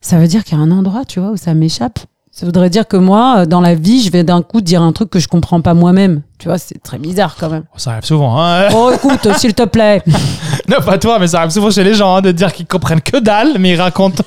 ça 0.00 0.18
veut 0.18 0.28
dire 0.28 0.44
qu'il 0.44 0.56
y 0.56 0.60
a 0.60 0.64
un 0.64 0.70
endroit, 0.70 1.04
tu 1.04 1.20
vois, 1.20 1.30
où 1.30 1.36
ça 1.36 1.52
m'échappe. 1.54 1.98
Ça 2.38 2.44
voudrait 2.44 2.68
dire 2.68 2.86
que 2.86 2.98
moi, 2.98 3.36
euh, 3.38 3.46
dans 3.46 3.62
la 3.62 3.74
vie, 3.74 4.02
je 4.02 4.10
vais 4.10 4.22
d'un 4.22 4.42
coup 4.42 4.60
dire 4.60 4.82
un 4.82 4.92
truc 4.92 5.08
que 5.08 5.18
je 5.18 5.26
comprends 5.26 5.62
pas 5.62 5.72
moi-même. 5.72 6.20
Tu 6.38 6.48
vois, 6.48 6.58
c'est 6.58 6.82
très 6.82 6.98
bizarre 6.98 7.34
quand 7.40 7.48
même. 7.48 7.64
Ça 7.78 7.92
arrive 7.92 8.04
souvent, 8.04 8.38
hein. 8.38 8.68
Oh, 8.74 8.90
écoute, 8.94 9.26
s'il 9.38 9.54
te 9.54 9.62
plaît. 9.64 10.02
Non, 10.68 10.76
pas 10.84 10.98
toi, 10.98 11.18
mais 11.18 11.28
ça 11.28 11.38
arrive 11.38 11.52
souvent 11.52 11.70
chez 11.70 11.82
les 11.84 11.94
gens 11.94 12.16
hein, 12.16 12.20
de 12.20 12.32
dire 12.32 12.52
qu'ils 12.52 12.66
comprennent 12.66 13.00
que 13.00 13.16
dalle, 13.18 13.56
mais 13.58 13.70
ils 13.70 13.80
racontent. 13.80 14.22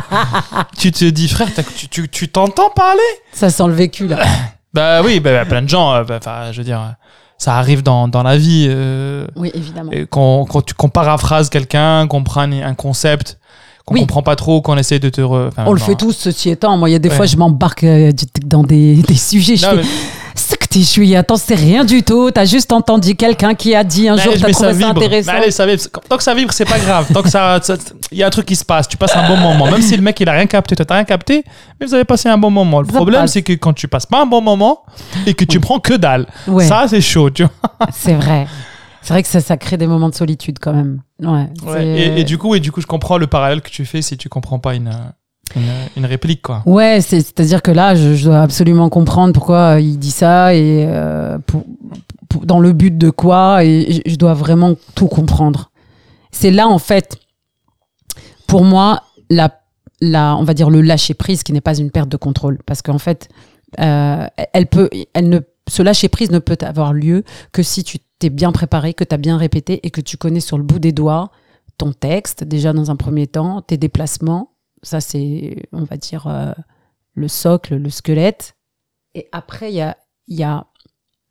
tu 0.78 0.90
te 0.92 1.04
dis, 1.04 1.28
frère, 1.28 1.48
tu 1.76 1.88
tu- 1.88 2.08
tu 2.08 2.28
t'entends 2.28 2.70
parler? 2.70 3.00
Ça 3.32 3.50
sent 3.50 3.66
le 3.66 3.72
vécu 3.74 4.06
là. 4.06 4.20
Bah 4.72 5.02
oui, 5.02 5.20
bah, 5.20 5.32
bah, 5.32 5.44
plein 5.44 5.62
de 5.62 5.68
gens, 5.68 5.92
euh, 5.92 6.04
bah, 6.04 6.16
enfin, 6.18 6.50
je 6.52 6.58
veux 6.58 6.64
dire, 6.64 6.80
euh, 6.80 6.92
ça 7.38 7.56
arrive 7.56 7.82
dans, 7.82 8.08
dans 8.08 8.22
la 8.22 8.36
vie. 8.38 8.68
euh, 8.70 9.26
Oui, 9.36 9.50
évidemment. 9.52 9.90
qu'on 10.10 10.46
tu- 10.64 10.74
qu'on 10.74 10.88
paraphrase 10.88 11.50
quelqu'un, 11.50 12.06
qu'on 12.06 12.22
prenne 12.24 12.54
un 12.54 12.74
concept 12.74 13.38
qu'on 13.86 13.94
Oui. 13.94 14.00
comprend 14.00 14.22
pas 14.22 14.36
trop, 14.36 14.62
qu'on 14.62 14.76
essaie 14.76 14.98
de 14.98 15.08
te. 15.10 15.20
re- 15.20 15.48
enfin, 15.48 15.64
On 15.66 15.72
le 15.72 15.78
fait 15.80 15.94
tous, 15.94 16.12
ceci 16.12 16.50
étant. 16.50 16.76
Moi, 16.78 16.88
il 16.88 16.92
y 16.92 16.96
a 16.96 16.98
des 16.98 17.10
Ouais. 17.10 17.16
fois, 17.16 17.26
je 17.26 17.36
m'embarque 17.36 17.84
euh, 17.84 18.12
dans 18.44 18.62
des, 18.62 18.94
des 19.08 19.14
sujets. 19.16 19.56
Je 19.56 19.64
Non, 19.66 19.70
fais, 19.72 19.76
mais- 19.78 19.88
c'est 20.34 20.56
que 20.56 20.66
t'es- 20.66 20.80
je 20.80 20.84
suis, 20.84 21.14
attends, 21.14 21.36
c'est 21.36 21.54
rien 21.54 21.84
du 21.84 22.02
tout. 22.02 22.30
T'as 22.30 22.46
juste 22.46 22.72
entendu 22.72 23.14
quelqu'un 23.14 23.54
qui 23.54 23.74
a 23.74 23.84
dit 23.84 24.08
un 24.08 24.16
Mais 24.16 24.22
jour, 24.22 24.32
t'as 24.32 24.38
trouvé 24.50 24.52
ça 24.54 24.72
vibre. 24.72 24.88
intéressant. 24.90 25.32
Mais 25.32 25.38
allez, 25.38 25.50
ça 25.50 25.66
vibre. 25.66 25.82
Tant 26.08 26.16
que 26.16 26.22
ça 26.22 26.34
vibre, 26.34 26.52
c'est 26.52 26.64
pas 26.64 26.78
grave. 26.78 27.06
Tant 27.12 27.22
que 27.22 27.28
ça, 27.28 27.58
ça- 27.62 27.76
il 28.10 28.18
y 28.18 28.22
a 28.22 28.26
un 28.26 28.30
truc 28.30 28.46
qui 28.46 28.56
se 28.56 28.64
passe. 28.64 28.88
Tu 28.88 28.96
passes 28.96 29.14
un 29.16 29.28
bon 29.28 29.36
moment. 29.36 29.70
Même 29.70 29.82
si 29.82 29.94
le 29.96 30.02
mec 30.02 30.18
il 30.18 30.28
a 30.28 30.32
rien 30.32 30.46
capté, 30.46 30.74
toi 30.76 30.84
t'as 30.86 30.94
rien 30.94 31.04
capté, 31.04 31.44
mais 31.78 31.86
vous 31.86 31.92
avez 31.94 32.04
passé 32.04 32.28
un 32.30 32.38
bon 32.38 32.50
moment. 32.50 32.80
Le 32.80 32.86
Ça 32.86 32.94
problème, 32.94 33.26
c'est 33.26 33.42
que 33.42 33.52
quand 33.52 33.74
tu 33.74 33.86
passes 33.86 34.06
pas 34.06 34.22
un 34.22 34.26
bon 34.26 34.40
moment 34.40 34.80
et 35.26 35.34
que 35.34 35.44
tu 35.44 35.60
prends 35.60 35.78
que 35.78 35.94
dalle, 35.94 36.26
Ouais. 36.48 36.66
ça 36.66 36.86
c'est 36.88 37.00
chaud, 37.02 37.28
tu 37.30 37.42
vois. 37.44 37.52
C'est 37.92 38.14
vrai. 38.14 38.46
C'est 39.04 39.12
vrai 39.12 39.22
que 39.22 39.28
ça, 39.28 39.40
ça 39.42 39.56
crée 39.58 39.76
des 39.76 39.86
moments 39.86 40.08
de 40.08 40.14
solitude 40.14 40.58
quand 40.58 40.72
même. 40.72 41.02
Ouais. 41.20 41.48
Et, 41.84 42.20
et 42.20 42.24
du 42.24 42.38
coup, 42.38 42.54
et 42.54 42.60
du 42.60 42.72
coup, 42.72 42.80
je 42.80 42.86
comprends 42.86 43.18
le 43.18 43.26
parallèle 43.26 43.60
que 43.60 43.68
tu 43.68 43.84
fais 43.84 44.00
si 44.00 44.16
tu 44.16 44.30
comprends 44.30 44.58
pas 44.58 44.74
une, 44.74 44.90
une, 45.54 45.62
une 45.98 46.06
réplique, 46.06 46.40
quoi. 46.40 46.62
Ouais, 46.64 47.00
c'est- 47.02 47.20
c'est-à-dire 47.20 47.60
que 47.60 47.70
là, 47.70 47.94
je, 47.94 48.14
je 48.14 48.24
dois 48.24 48.40
absolument 48.40 48.88
comprendre 48.88 49.34
pourquoi 49.34 49.74
euh, 49.74 49.80
il 49.80 49.98
dit 49.98 50.10
ça 50.10 50.54
et 50.54 50.86
euh, 50.88 51.38
pour- 51.46 51.64
pour- 52.30 52.46
dans 52.46 52.60
le 52.60 52.72
but 52.72 52.96
de 52.96 53.10
quoi, 53.10 53.62
et 53.62 54.00
je, 54.06 54.10
je 54.12 54.16
dois 54.16 54.32
vraiment 54.32 54.74
tout 54.94 55.06
comprendre. 55.08 55.70
c'est 56.32 56.50
là 56.50 56.66
en 56.66 56.78
fait, 56.78 57.16
pour 58.46 58.64
moi, 58.64 59.02
la, 59.30 59.50
la, 60.00 60.36
on 60.36 60.44
va 60.44 60.54
dire 60.54 60.70
le 60.70 60.80
lâcher 60.80 61.14
prise 61.14 61.42
qui 61.42 61.52
n'est 61.52 61.60
pas 61.60 61.76
une 61.76 61.90
perte 61.90 62.08
de 62.08 62.16
contrôle, 62.16 62.58
parce 62.66 62.82
qu'en 62.82 62.98
fait, 62.98 63.28
euh, 63.80 64.26
elle 64.52 64.66
peut, 64.66 64.88
elle 65.14 65.28
ne, 65.28 65.40
ce 65.68 65.82
lâcher 65.82 66.08
prise 66.08 66.30
ne 66.30 66.38
peut 66.38 66.56
avoir 66.62 66.92
lieu 66.92 67.22
que 67.52 67.62
si 67.62 67.84
tu 67.84 67.98
t'es 68.18 68.30
bien 68.30 68.52
préparé, 68.52 68.94
que 68.94 69.04
tu 69.04 69.14
as 69.14 69.18
bien 69.18 69.36
répété 69.36 69.80
et 69.86 69.90
que 69.90 70.00
tu 70.00 70.16
connais 70.16 70.40
sur 70.40 70.58
le 70.58 70.64
bout 70.64 70.78
des 70.78 70.92
doigts 70.92 71.30
ton 71.78 71.92
texte 71.92 72.44
déjà 72.44 72.72
dans 72.72 72.90
un 72.90 72.96
premier 72.96 73.26
temps, 73.26 73.62
tes 73.62 73.76
déplacements, 73.76 74.52
ça 74.82 75.00
c'est, 75.00 75.56
on 75.72 75.84
va 75.84 75.96
dire, 75.96 76.26
euh, 76.26 76.52
le 77.14 77.28
socle, 77.28 77.76
le 77.76 77.90
squelette. 77.90 78.56
Et 79.14 79.28
après, 79.32 79.72
il 79.72 79.76
y 79.76 79.80
a, 79.80 79.96
y 80.28 80.42
a 80.42 80.66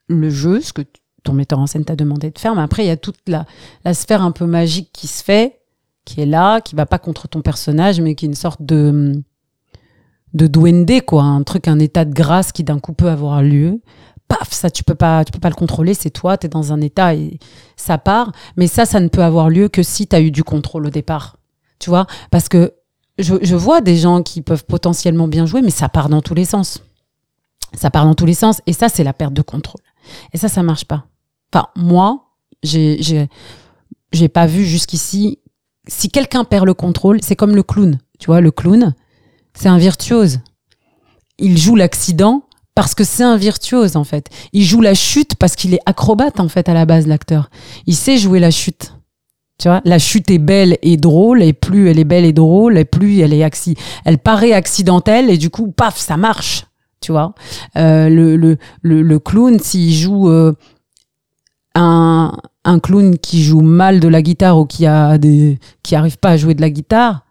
le 0.08 0.30
jeu, 0.30 0.62
ce 0.62 0.74
que 0.74 0.82
ton 1.24 1.34
metteur 1.34 1.60
en 1.60 1.68
scène 1.68 1.86
t'a 1.86 1.96
demandé 1.96 2.30
de 2.32 2.40
faire, 2.40 2.56
mais 2.56 2.62
après, 2.62 2.84
il 2.84 2.88
y 2.88 2.92
a 2.92 2.98
toute 2.98 3.20
la, 3.28 3.46
la 3.86 3.94
sphère 3.94 4.22
un 4.22 4.32
peu 4.32 4.46
magique 4.46 4.90
qui 4.92 5.08
se 5.08 5.24
fait, 5.24 5.62
qui 6.06 6.22
est 6.22 6.26
là, 6.26 6.60
qui 6.60 6.76
va 6.76 6.86
pas 6.86 7.00
contre 7.00 7.28
ton 7.28 7.42
personnage, 7.42 8.02
mais 8.02 8.16
qui 8.16 8.26
est 8.26 8.30
une 8.30 8.36
sorte 8.36 8.62
de 8.62 9.14
de 10.34 10.48
duende, 10.48 11.02
quoi, 11.06 11.22
un 11.22 11.44
truc, 11.44 11.68
un 11.68 11.78
état 11.78 12.06
de 12.06 12.14
grâce 12.14 12.52
qui 12.52 12.64
d'un 12.64 12.80
coup 12.80 12.94
peut 12.94 13.10
avoir 13.10 13.44
lieu. 13.44 13.82
Paf, 14.40 14.52
ça 14.52 14.72
tu 14.72 14.84
peux 14.84 14.96
pas, 14.96 15.24
tu 15.26 15.32
peux 15.32 15.40
pas 15.40 15.50
le 15.50 15.56
contrôler, 15.56 15.94
c'est 15.94 16.10
toi, 16.10 16.38
tu 16.38 16.48
es 16.48 16.50
dans 16.50 16.74
un 16.74 16.82
état 16.82 17.14
et 17.14 17.38
ça 17.76 17.98
part. 17.98 18.32
Mais 18.58 18.68
ça, 18.68 18.86
ça 18.86 19.00
ne 19.00 19.08
peut 19.08 19.24
avoir 19.24 19.50
lieu 19.50 19.70
que 19.70 19.84
si 19.84 20.08
tu 20.08 20.16
as 20.16 20.22
eu 20.22 20.32
du 20.32 20.44
contrôle 20.44 20.88
au 20.88 20.90
départ. 20.90 21.38
Tu 21.80 21.90
vois, 21.90 22.08
parce 22.32 22.50
que 22.50 22.74
je, 23.20 23.36
je 23.42 23.56
vois 23.56 23.82
des 23.82 23.98
gens 23.98 24.24
qui 24.24 24.42
peuvent 24.42 24.66
potentiellement 24.66 25.28
bien 25.28 25.46
jouer, 25.46 25.62
mais 25.62 25.70
ça 25.70 25.90
part 25.90 26.10
dans 26.10 26.22
tous 26.22 26.34
les 26.34 26.46
sens. 26.46 26.82
Ça 27.76 27.92
part 27.92 28.06
dans 28.06 28.16
tous 28.16 28.26
les 28.26 28.34
sens, 28.34 28.62
et 28.66 28.74
ça, 28.74 28.90
c'est 28.90 29.04
la 29.04 29.14
perte 29.14 29.34
de 29.34 29.42
contrôle. 29.42 29.82
Et 30.34 30.38
ça, 30.38 30.50
ça 30.50 30.64
marche 30.64 30.86
pas. 30.86 31.06
Enfin, 31.54 31.68
moi, 31.76 32.30
j'ai, 32.64 33.28
pas 34.34 34.46
vu 34.46 34.66
jusqu'ici. 34.66 35.40
Si 35.88 36.10
quelqu'un 36.10 36.44
perd 36.44 36.66
le 36.66 36.74
contrôle, 36.74 37.20
c'est 37.22 37.36
comme 37.36 37.56
le 37.56 37.64
clown. 37.64 38.00
Tu 38.20 38.28
vois, 38.28 38.42
le 38.42 38.52
clown, 38.52 38.96
c'est 39.54 39.70
un 39.70 39.78
virtuose. 39.78 40.40
Il 41.38 41.58
joue 41.58 41.76
l'accident 41.76 42.46
parce 42.76 42.96
que 42.96 43.04
c'est 43.04 43.24
un 43.24 43.38
virtuose, 43.38 43.96
en 43.96 44.04
fait. 44.04 44.30
Il 44.52 44.64
joue 44.64 44.82
la 44.82 44.94
chute 44.94 45.36
parce 45.36 45.56
qu'il 45.56 45.74
est 45.74 45.80
acrobate, 45.86 46.40
en 46.40 46.48
fait, 46.48 46.68
à 46.70 46.74
la 46.74 46.86
base, 46.86 47.08
l'acteur. 47.08 47.50
Il 47.86 47.96
sait 47.96 48.18
jouer 48.18 48.40
la 48.40 48.52
chute. 48.52 48.94
Tu 49.60 49.68
vois, 49.68 49.82
la 49.86 50.00
chute 50.00 50.32
est 50.32 50.40
belle 50.40 50.78
et 50.82 50.98
drôle, 50.98 51.44
et 51.44 51.54
plus 51.54 51.88
elle 51.90 52.00
est 52.00 52.04
belle 52.04 52.26
et 52.26 52.34
drôle, 52.34 52.78
et 52.78 52.86
plus 52.86 53.20
elle 53.20 53.34
est 53.34 53.44
acci 53.44 53.76
elle 54.04 54.18
paraît 54.18 54.52
accidentelle, 54.52 55.30
et 55.30 55.38
du 55.38 55.50
coup, 55.52 55.72
paf, 55.72 55.98
ça 55.98 56.18
marche. 56.18 56.66
Tu 57.02 57.12
vois, 57.12 57.36
Euh, 57.78 58.10
le, 58.10 58.36
le, 58.36 58.58
le, 58.82 59.02
le 59.04 59.20
clown, 59.20 59.60
s'il 59.60 59.94
joue 59.94 60.30
euh, 60.30 60.54
un, 61.76 62.36
un 62.66 62.80
clown 62.80 63.18
qui 63.20 63.44
joue 63.44 63.62
mal 63.62 64.00
de 64.00 64.08
la 64.08 64.22
guitare 64.22 64.58
ou 64.58 64.66
qui 64.66 64.86
a 64.88 65.18
des, 65.18 65.60
qui 65.84 65.96
arrive 65.96 66.18
pas 66.18 66.30
à 66.30 66.38
jouer 66.38 66.56
de 66.56 66.62
la 66.62 66.70
guitare, 66.70 67.24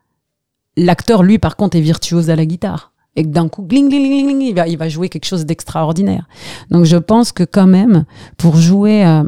l'acteur, 0.77 1.23
lui, 1.23 1.39
par 1.39 1.57
contre, 1.57 1.77
est 1.77 1.81
virtuose 1.81 2.31
à 2.31 2.37
la 2.37 2.47
guitare. 2.47 2.92
Et 3.15 3.25
que 3.25 3.29
d'un 3.29 3.49
coup, 3.49 3.63
gling, 3.63 3.89
gling, 3.89 4.03
gling, 4.03 4.27
gling, 4.27 4.41
il 4.41 4.55
va, 4.55 4.69
il 4.69 4.79
va 4.79 4.89
jouer 4.89 5.09
quelque 5.09 5.27
chose 5.27 5.45
d'extraordinaire. 5.45 6.27
Donc, 6.71 6.85
je 6.85 6.97
pense 6.97 7.33
que 7.33 7.45
quand 7.45 7.67
même, 7.67 8.05
pour 8.39 8.57
jouer, 8.57 9.05
euh, 9.05 9.25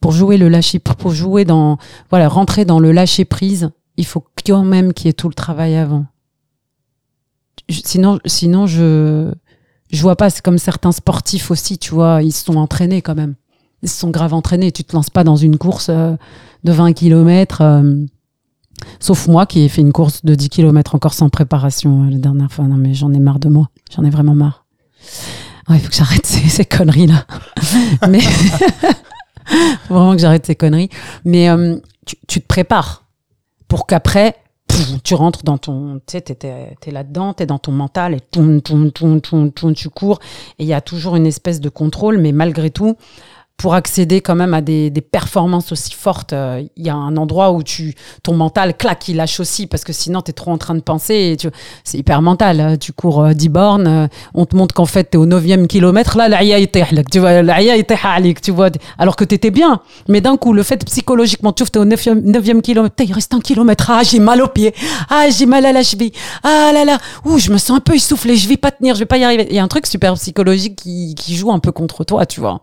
pour 0.00 0.12
jouer 0.12 0.36
le 0.36 0.48
lâcher, 0.48 0.78
pour 0.78 1.10
jouer 1.10 1.44
dans, 1.44 1.78
voilà, 2.10 2.28
rentrer 2.28 2.64
dans 2.64 2.78
le 2.78 2.92
lâcher 2.92 3.24
prise, 3.24 3.70
il 3.96 4.06
faut 4.06 4.24
quand 4.46 4.64
même 4.64 4.92
qu'il 4.92 5.06
y 5.06 5.10
ait 5.10 5.14
tout 5.14 5.28
le 5.28 5.34
travail 5.34 5.76
avant. 5.76 6.06
Sinon, 7.68 8.18
sinon, 8.26 8.66
je, 8.66 9.32
je 9.90 10.02
vois 10.02 10.16
pas. 10.16 10.30
C'est 10.30 10.42
comme 10.42 10.58
certains 10.58 10.92
sportifs 10.92 11.50
aussi, 11.50 11.78
tu 11.78 11.94
vois, 11.94 12.22
ils 12.22 12.32
se 12.32 12.44
sont 12.44 12.56
entraînés 12.56 13.02
quand 13.02 13.14
même. 13.14 13.34
Ils 13.82 13.88
se 13.88 13.98
sont 13.98 14.10
grave 14.10 14.34
entraînés. 14.34 14.70
Tu 14.72 14.84
te 14.84 14.94
lances 14.94 15.10
pas 15.10 15.24
dans 15.24 15.36
une 15.36 15.58
course 15.58 15.88
euh, 15.88 16.14
de 16.64 16.72
20 16.72 16.92
km. 16.92 17.62
Sauf 19.00 19.28
moi 19.28 19.46
qui 19.46 19.62
ai 19.62 19.68
fait 19.68 19.80
une 19.80 19.92
course 19.92 20.24
de 20.24 20.34
10 20.34 20.48
km 20.48 20.94
encore 20.94 21.14
sans 21.14 21.28
préparation 21.28 22.04
euh, 22.04 22.10
la 22.10 22.18
dernière 22.18 22.52
fois. 22.52 22.66
Non, 22.66 22.76
mais 22.76 22.94
j'en 22.94 23.12
ai 23.12 23.18
marre 23.18 23.38
de 23.38 23.48
moi. 23.48 23.68
J'en 23.94 24.04
ai 24.04 24.10
vraiment 24.10 24.34
marre. 24.34 24.64
Ouais, 25.68 25.76
il 25.76 25.80
faut 25.80 25.90
que 25.90 25.96
j'arrête 25.96 26.26
ces, 26.26 26.64
conneries-là. 26.64 27.26
mais 28.08 28.20
faut 29.88 29.94
vraiment 29.94 30.12
que 30.12 30.18
j'arrête 30.18 30.46
ces 30.46 30.56
conneries. 30.56 30.90
Mais 31.24 31.48
euh, 31.48 31.76
tu, 32.06 32.16
tu 32.26 32.40
te 32.40 32.46
prépares 32.46 33.04
pour 33.68 33.86
qu'après, 33.86 34.36
tu 35.04 35.14
rentres 35.14 35.42
dans 35.44 35.58
ton, 35.58 36.00
tu 36.06 36.18
sais, 36.18 36.20
t'es, 36.20 36.90
là-dedans, 36.90 37.34
t'es 37.34 37.46
dans 37.46 37.58
ton 37.58 37.72
mental 37.72 38.14
et 38.14 38.20
tu 39.74 39.88
cours. 39.90 40.18
Et 40.58 40.64
il 40.64 40.66
y 40.66 40.72
a 40.72 40.80
toujours 40.80 41.16
une 41.16 41.26
espèce 41.26 41.60
de 41.60 41.68
contrôle, 41.68 42.18
mais 42.18 42.32
malgré 42.32 42.70
tout, 42.70 42.96
pour 43.56 43.74
accéder 43.74 44.20
quand 44.20 44.34
même 44.34 44.54
à 44.54 44.60
des, 44.60 44.90
des 44.90 45.00
performances 45.00 45.72
aussi 45.72 45.92
fortes, 45.92 46.32
euh, 46.32 46.62
il 46.76 46.86
y 46.86 46.90
a 46.90 46.94
un 46.94 47.16
endroit 47.16 47.52
où 47.52 47.62
tu, 47.62 47.94
ton 48.22 48.34
mental 48.34 48.76
claque, 48.76 49.08
il 49.08 49.16
lâche 49.16 49.38
aussi 49.40 49.66
parce 49.66 49.84
que 49.84 49.92
sinon 49.92 50.20
tu 50.20 50.30
es 50.30 50.34
trop 50.34 50.50
en 50.50 50.58
train 50.58 50.74
de 50.74 50.80
penser. 50.80 51.36
C'est 51.84 51.98
hyper 51.98 52.22
mental. 52.22 52.60
Euh, 52.60 52.76
tu 52.76 52.92
cours 52.92 53.22
euh, 53.22 53.32
bornes, 53.50 53.86
euh, 53.86 54.06
on 54.34 54.46
te 54.46 54.56
montre 54.56 54.74
qu'en 54.74 54.86
fait 54.86 55.10
tu 55.10 55.16
es 55.16 55.20
au 55.20 55.26
9e 55.26 55.66
kilomètre, 55.66 56.16
là, 56.16 56.28
tu 57.10 57.20
vois, 57.20 57.42
tu 58.40 58.50
vois, 58.50 58.70
alors 58.98 59.16
que 59.16 59.24
tu 59.24 59.34
étais 59.34 59.50
bien. 59.50 59.80
Mais 60.08 60.20
d'un 60.20 60.36
coup, 60.36 60.52
le 60.52 60.62
fait 60.62 60.84
psychologiquement, 60.84 61.52
tu 61.52 61.62
es 61.62 61.78
au 61.78 61.84
9e, 61.84 62.22
9e 62.22 62.60
kilomètre, 62.60 62.94
il 63.04 63.12
reste 63.12 63.34
un 63.34 63.40
kilomètre, 63.40 63.90
ah, 63.90 64.02
j'ai 64.02 64.18
mal 64.18 64.42
aux 64.42 64.48
pieds, 64.48 64.74
ah, 65.10 65.26
j'ai 65.30 65.46
mal 65.46 65.66
à 65.66 65.72
la 65.72 65.82
cheville, 65.82 66.12
ah 66.42 66.70
là 66.72 66.84
là, 66.84 66.98
ouh, 67.24 67.38
je 67.38 67.50
me 67.50 67.58
sens 67.58 67.76
un 67.76 67.80
peu 67.80 67.94
essoufflé, 67.94 68.36
je 68.36 68.48
vais 68.48 68.56
pas 68.56 68.70
tenir, 68.70 68.94
je 68.94 69.00
vais 69.00 69.06
pas 69.06 69.18
y 69.18 69.24
arriver. 69.24 69.46
Il 69.50 69.56
y 69.56 69.58
a 69.58 69.64
un 69.64 69.68
truc 69.68 69.86
super 69.86 70.14
psychologique 70.14 70.76
qui, 70.76 71.14
qui 71.14 71.36
joue 71.36 71.52
un 71.52 71.58
peu 71.58 71.72
contre 71.72 72.04
toi, 72.04 72.26
tu 72.26 72.40
vois. 72.40 72.60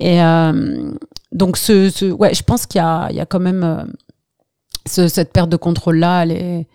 Et 0.00 0.22
euh, 0.22 0.92
donc, 1.32 1.56
ce, 1.56 1.90
ce, 1.90 2.06
ouais, 2.06 2.34
je 2.34 2.42
pense 2.42 2.66
qu'il 2.66 2.78
y 2.80 2.84
a, 2.84 3.08
il 3.10 3.16
y 3.16 3.20
a 3.20 3.26
quand 3.26 3.40
même 3.40 3.64
euh, 3.64 3.84
ce- 4.86 5.08
cette 5.08 5.32
perte 5.32 5.48
de 5.50 5.56
contrôle-là, 5.56 6.22
elle 6.22 6.32
est, 6.32 6.66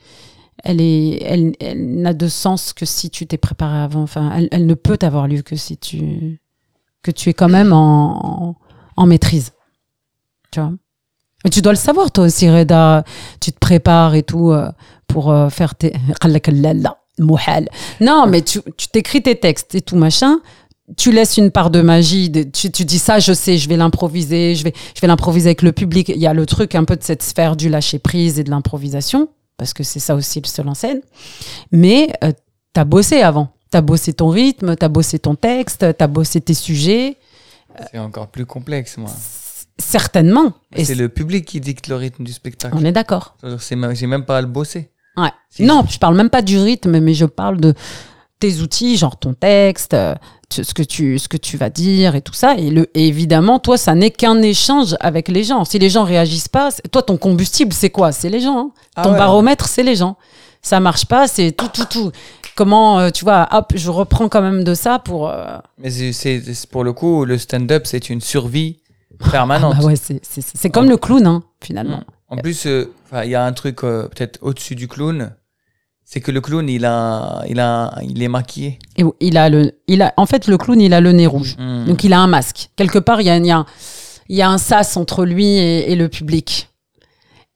elle 0.64 0.82
est, 0.82 1.22
elle, 1.24 1.54
elle 1.60 2.02
n'a 2.02 2.14
de 2.14 2.28
sens 2.28 2.74
que 2.74 2.86
si 2.86 3.10
tu 3.10 3.28
t'es 3.28 3.38
préparé 3.38 3.78
avant. 3.80 4.02
Enfin, 4.04 4.32
elle, 4.36 4.48
elle 4.52 4.66
ne 4.66 4.74
peut 4.74 4.98
avoir 5.02 5.28
lieu 5.28 5.42
que 5.42 5.56
si 5.56 5.78
tu, 5.78 6.40
que 7.04 7.12
tu 7.12 7.30
es 7.30 7.34
quand 7.34 7.50
même 7.50 7.74
en, 7.74 8.58
en, 8.98 9.06
maîtrise. 9.06 9.52
Tu 10.52 10.60
vois? 10.60 10.74
Mais 11.44 11.50
tu 11.50 11.62
dois 11.62 11.72
le 11.72 11.78
savoir, 11.78 12.12
toi 12.12 12.26
aussi, 12.26 12.50
Reda. 12.50 13.04
Tu 13.40 13.52
te 13.52 13.58
prépares 13.60 14.14
et 14.16 14.24
tout 14.24 14.52
euh, 14.52 14.70
pour 15.08 15.32
faire 15.50 15.76
tes. 15.76 15.94
Non, 18.00 18.26
mais 18.28 18.42
tu 18.42 18.60
tu 18.78 18.88
t'écris 18.88 19.22
tes 19.22 19.36
textes 19.40 19.76
et 19.76 19.82
tout 19.82 19.96
machin 19.96 20.40
tu 20.98 21.12
laisses 21.12 21.38
une 21.38 21.52
part 21.52 21.70
de 21.70 21.82
magie. 21.82 22.30
de- 22.30 22.44
tu, 22.44 22.72
tu 22.72 22.86
dis 22.86 23.00
ça, 23.00 23.20
je 23.20 23.34
sais, 23.34 23.58
je 23.58 23.68
vais 23.70 23.78
l'improviser, 23.78 24.56
je 24.56 24.64
vais, 24.64 24.74
je 24.96 25.02
vais 25.02 25.08
l'improviser 25.08 25.48
avec 25.50 25.62
le 25.62 25.72
public. 25.72 26.10
Il 26.10 26.18
y 26.22 26.28
a 26.28 26.34
le 26.34 26.46
truc 26.46 26.76
un 26.76 26.84
peu 26.84 26.96
de 26.96 27.04
cette 27.04 27.24
sphère 27.24 27.56
du 27.56 27.70
lâcher 27.70 28.00
prise 28.00 28.40
et 28.40 28.44
de 28.44 28.50
l'improvisation, 28.50 29.30
parce 29.58 29.74
que 29.74 29.84
c'est 29.84 30.00
ça 30.00 30.16
aussi 30.16 30.42
le 30.42 30.48
seul 30.48 30.68
en 30.68 30.74
scène. 30.74 31.02
Mais 31.72 32.12
euh, 32.24 32.32
t'as 32.74 32.84
bossé 32.86 33.22
avant. 33.22 33.50
T'as 33.70 33.82
bossé 33.82 34.12
ton 34.14 34.28
rythme, 34.30 34.76
t'as 34.76 34.90
bossé 34.90 35.18
ton 35.18 35.36
texte, 35.36 35.86
t'as 35.98 36.08
bossé 36.08 36.42
tes 36.42 36.54
sujets, 36.54 37.16
C'est 37.92 38.00
encore 38.00 38.28
plus 38.28 38.46
complexe, 38.46 38.98
moi. 38.98 39.10
certainement. 39.80 40.54
Et 40.76 40.86
C'est 40.86 40.96
le 40.96 41.10
public 41.10 41.46
qui 41.46 41.60
dicte 41.62 41.88
le 41.88 41.96
rythme 41.96 42.24
du 42.24 42.34
spectacle. 42.34 42.76
on 42.78 42.84
est 42.86 42.92
d'accord. 42.92 43.36
J'ai 43.94 44.08
même 44.08 44.26
pas 44.26 44.38
à 44.38 44.42
le 44.42 44.48
bosser. 44.48 44.90
Ouais. 45.18 45.32
Non, 45.60 45.86
je 45.90 45.98
parle 46.00 46.16
même 46.16 46.30
pas 46.30 46.42
du 46.42 46.58
rythme, 46.58 47.00
mais 47.00 47.14
je 47.14 47.26
parle 47.26 47.60
de 47.60 47.74
tes 48.40 48.60
outils, 48.60 48.98
genre 48.98 49.18
ton 49.18 49.34
texte, 49.34 49.94
euh, 49.94 50.16
tu- 50.52 50.64
ce 50.64 50.74
que 50.74 50.84
tu, 50.84 51.18
ce 51.20 51.28
que 51.28 51.38
tu 51.38 51.58
vas 51.58 51.70
dire 51.70 52.16
et 52.16 52.22
tout 52.22 52.34
ça. 52.34 52.56
Et, 52.56 52.70
le, 52.70 52.90
et 52.94 53.08
évidemment, 53.08 53.60
toi, 53.60 53.78
ça 53.78 53.96
n'est 53.96 54.12
qu'un 54.12 54.42
échange 54.42 54.96
avec 55.00 55.28
les 55.30 55.44
gens. 55.44 55.66
Si 55.66 55.80
les 55.80 55.90
gens 55.90 56.04
réagissent 56.04 56.48
pas, 56.50 56.70
toi, 56.92 57.02
ton 57.02 57.18
combustible, 57.18 57.74
c'est 57.74 57.90
quoi? 57.90 58.12
C'est 58.12 58.30
les 58.30 58.40
gens. 58.42 58.58
hein. 58.58 58.72
Ah 58.96 59.04
ton 59.04 59.14
ouais. 59.14 59.18
baromètre, 59.18 59.68
c'est 59.68 59.84
les 59.84 59.96
gens. 59.96 60.18
Ça 60.62 60.80
marche 60.80 61.06
pas, 61.06 61.28
c'est 61.28 61.52
tout, 61.52 61.70
tout, 61.74 61.86
tout. 61.90 62.12
Comment, 62.56 63.00
euh, 63.00 63.10
tu 63.10 63.24
vois, 63.24 63.48
hop, 63.52 63.72
je 63.76 63.90
reprends 63.90 64.28
quand 64.30 64.42
même 64.42 64.64
de 64.64 64.74
ça 64.76 65.00
pour. 65.00 65.30
euh, 65.30 65.58
Mais 65.80 65.90
c'est- 65.90 66.68
pour 66.70 66.84
le 66.84 66.94
coup, 66.94 67.26
le 67.26 67.38
stand-up, 67.38 67.84
c'est 67.86 68.10
une 68.10 68.22
survie 68.22 68.78
permanente. 69.32 69.78
bah 69.80 69.86
ouais, 69.86 69.96
c'est, 69.96 70.70
comme 70.70 70.90
le 70.90 70.98
clown, 70.98 71.26
hein, 71.26 71.44
finalement. 71.64 72.02
En 72.30 72.38
plus, 72.38 72.66
euh, 72.66 72.92
il 73.24 73.30
y 73.30 73.36
a 73.36 73.44
un 73.46 73.54
truc 73.54 73.78
peut-être 73.78 74.38
au-dessus 74.42 74.76
du 74.76 74.88
clown, 74.88 75.32
c'est 76.12 76.20
que 76.20 76.32
le 76.32 76.42
clown, 76.42 76.68
il 76.68 76.84
a, 76.84 77.42
il 77.48 77.58
a, 77.62 77.96
il 78.02 78.22
est 78.22 78.28
maquillé. 78.28 78.80
Et 78.98 79.04
il 79.22 79.38
a 79.38 79.48
le, 79.48 79.72
il 79.88 80.02
a, 80.02 80.14
en 80.18 80.26
fait, 80.26 80.48
le 80.48 80.58
clown, 80.58 80.82
il 80.82 80.94
a 80.94 81.00
le 81.00 81.14
nez 81.14 81.26
rouge. 81.26 81.56
Mm. 81.58 81.86
Donc 81.86 82.04
il 82.04 82.12
a 82.12 82.20
un 82.20 82.28
masque. 82.28 82.70
Quelque 82.76 83.00
part, 83.00 83.22
il 83.22 83.28
y 83.28 83.30
a, 83.30 83.38
il 83.38 83.46
y 83.46 83.52
a 83.52 83.60
un, 83.60 83.66
il 84.28 84.36
y 84.36 84.42
a 84.42 84.50
un 84.50 84.58
sas 84.58 84.98
entre 84.98 85.24
lui 85.24 85.46
et, 85.46 85.90
et 85.90 85.96
le 85.96 86.10
public. 86.10 86.68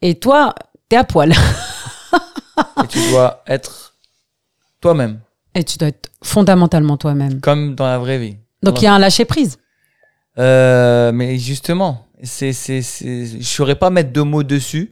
Et 0.01 0.15
toi, 0.15 0.55
t'es 0.87 0.95
à 0.95 1.03
poil. 1.03 1.33
Et 2.81 2.87
tu 2.87 2.99
dois 3.09 3.43
être 3.45 3.93
toi-même, 4.79 5.19
Et 5.53 5.65
tu 5.65 5.77
dois 5.77 5.89
être 5.89 6.09
fondamentalement 6.23 6.95
toi-même. 6.95 7.41
comme 7.41 7.75
dans 7.75 7.85
la 7.85 7.97
vraie 7.97 8.19
vie. 8.19 8.37
Donc 8.63 8.81
il 8.81 8.85
y 8.85 8.87
a 8.87 8.93
un 8.93 8.99
lâcher-prise. 8.99 9.57
Euh, 10.37 11.11
mais 11.11 11.37
justement, 11.37 12.05
c'est, 12.23 12.53
c'est, 12.53 12.81
c'est, 12.81 13.25
je 13.25 13.43
saurais 13.43 13.75
pas 13.75 13.89
mettre 13.89 14.13
deux 14.13 14.23
mots 14.23 14.43
dessus. 14.43 14.91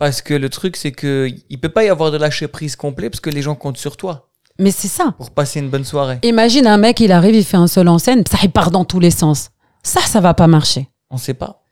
Parce 0.00 0.22
que 0.22 0.34
le 0.34 0.48
truc, 0.48 0.76
c'est 0.76 0.90
que 0.92 1.28
il 1.50 1.60
peut 1.60 1.68
pas 1.68 1.84
y 1.84 1.88
avoir 1.88 2.10
de 2.10 2.16
lâcher 2.16 2.48
prise 2.48 2.74
complet 2.74 3.08
parce 3.10 3.20
que 3.20 3.30
les 3.30 3.42
gens 3.42 3.54
comptent 3.54 3.76
sur 3.76 3.96
toi 3.98 4.30
Mais 4.58 4.70
c'est 4.72 4.88
ça. 4.88 5.14
pour 5.18 5.30
passer 5.30 5.60
une 5.60 5.68
bonne 5.68 5.84
soirée. 5.84 6.18
Imagine 6.24 6.66
un 6.66 6.78
mec, 6.78 6.98
il 7.00 7.12
arrive, 7.12 7.34
il 7.36 7.44
fait 7.44 7.58
un 7.58 7.66
seul 7.68 7.86
en 7.86 7.98
scène, 7.98 8.24
ça 8.28 8.38
il 8.42 8.50
part 8.50 8.70
dans 8.72 8.84
tous 8.86 8.98
les 8.98 9.10
sens. 9.12 9.50
Ça, 9.82 10.00
ça 10.00 10.20
va 10.20 10.32
pas 10.34 10.46
marcher. 10.46 10.88
On 11.10 11.18
sait 11.18 11.34
pas. 11.34 11.62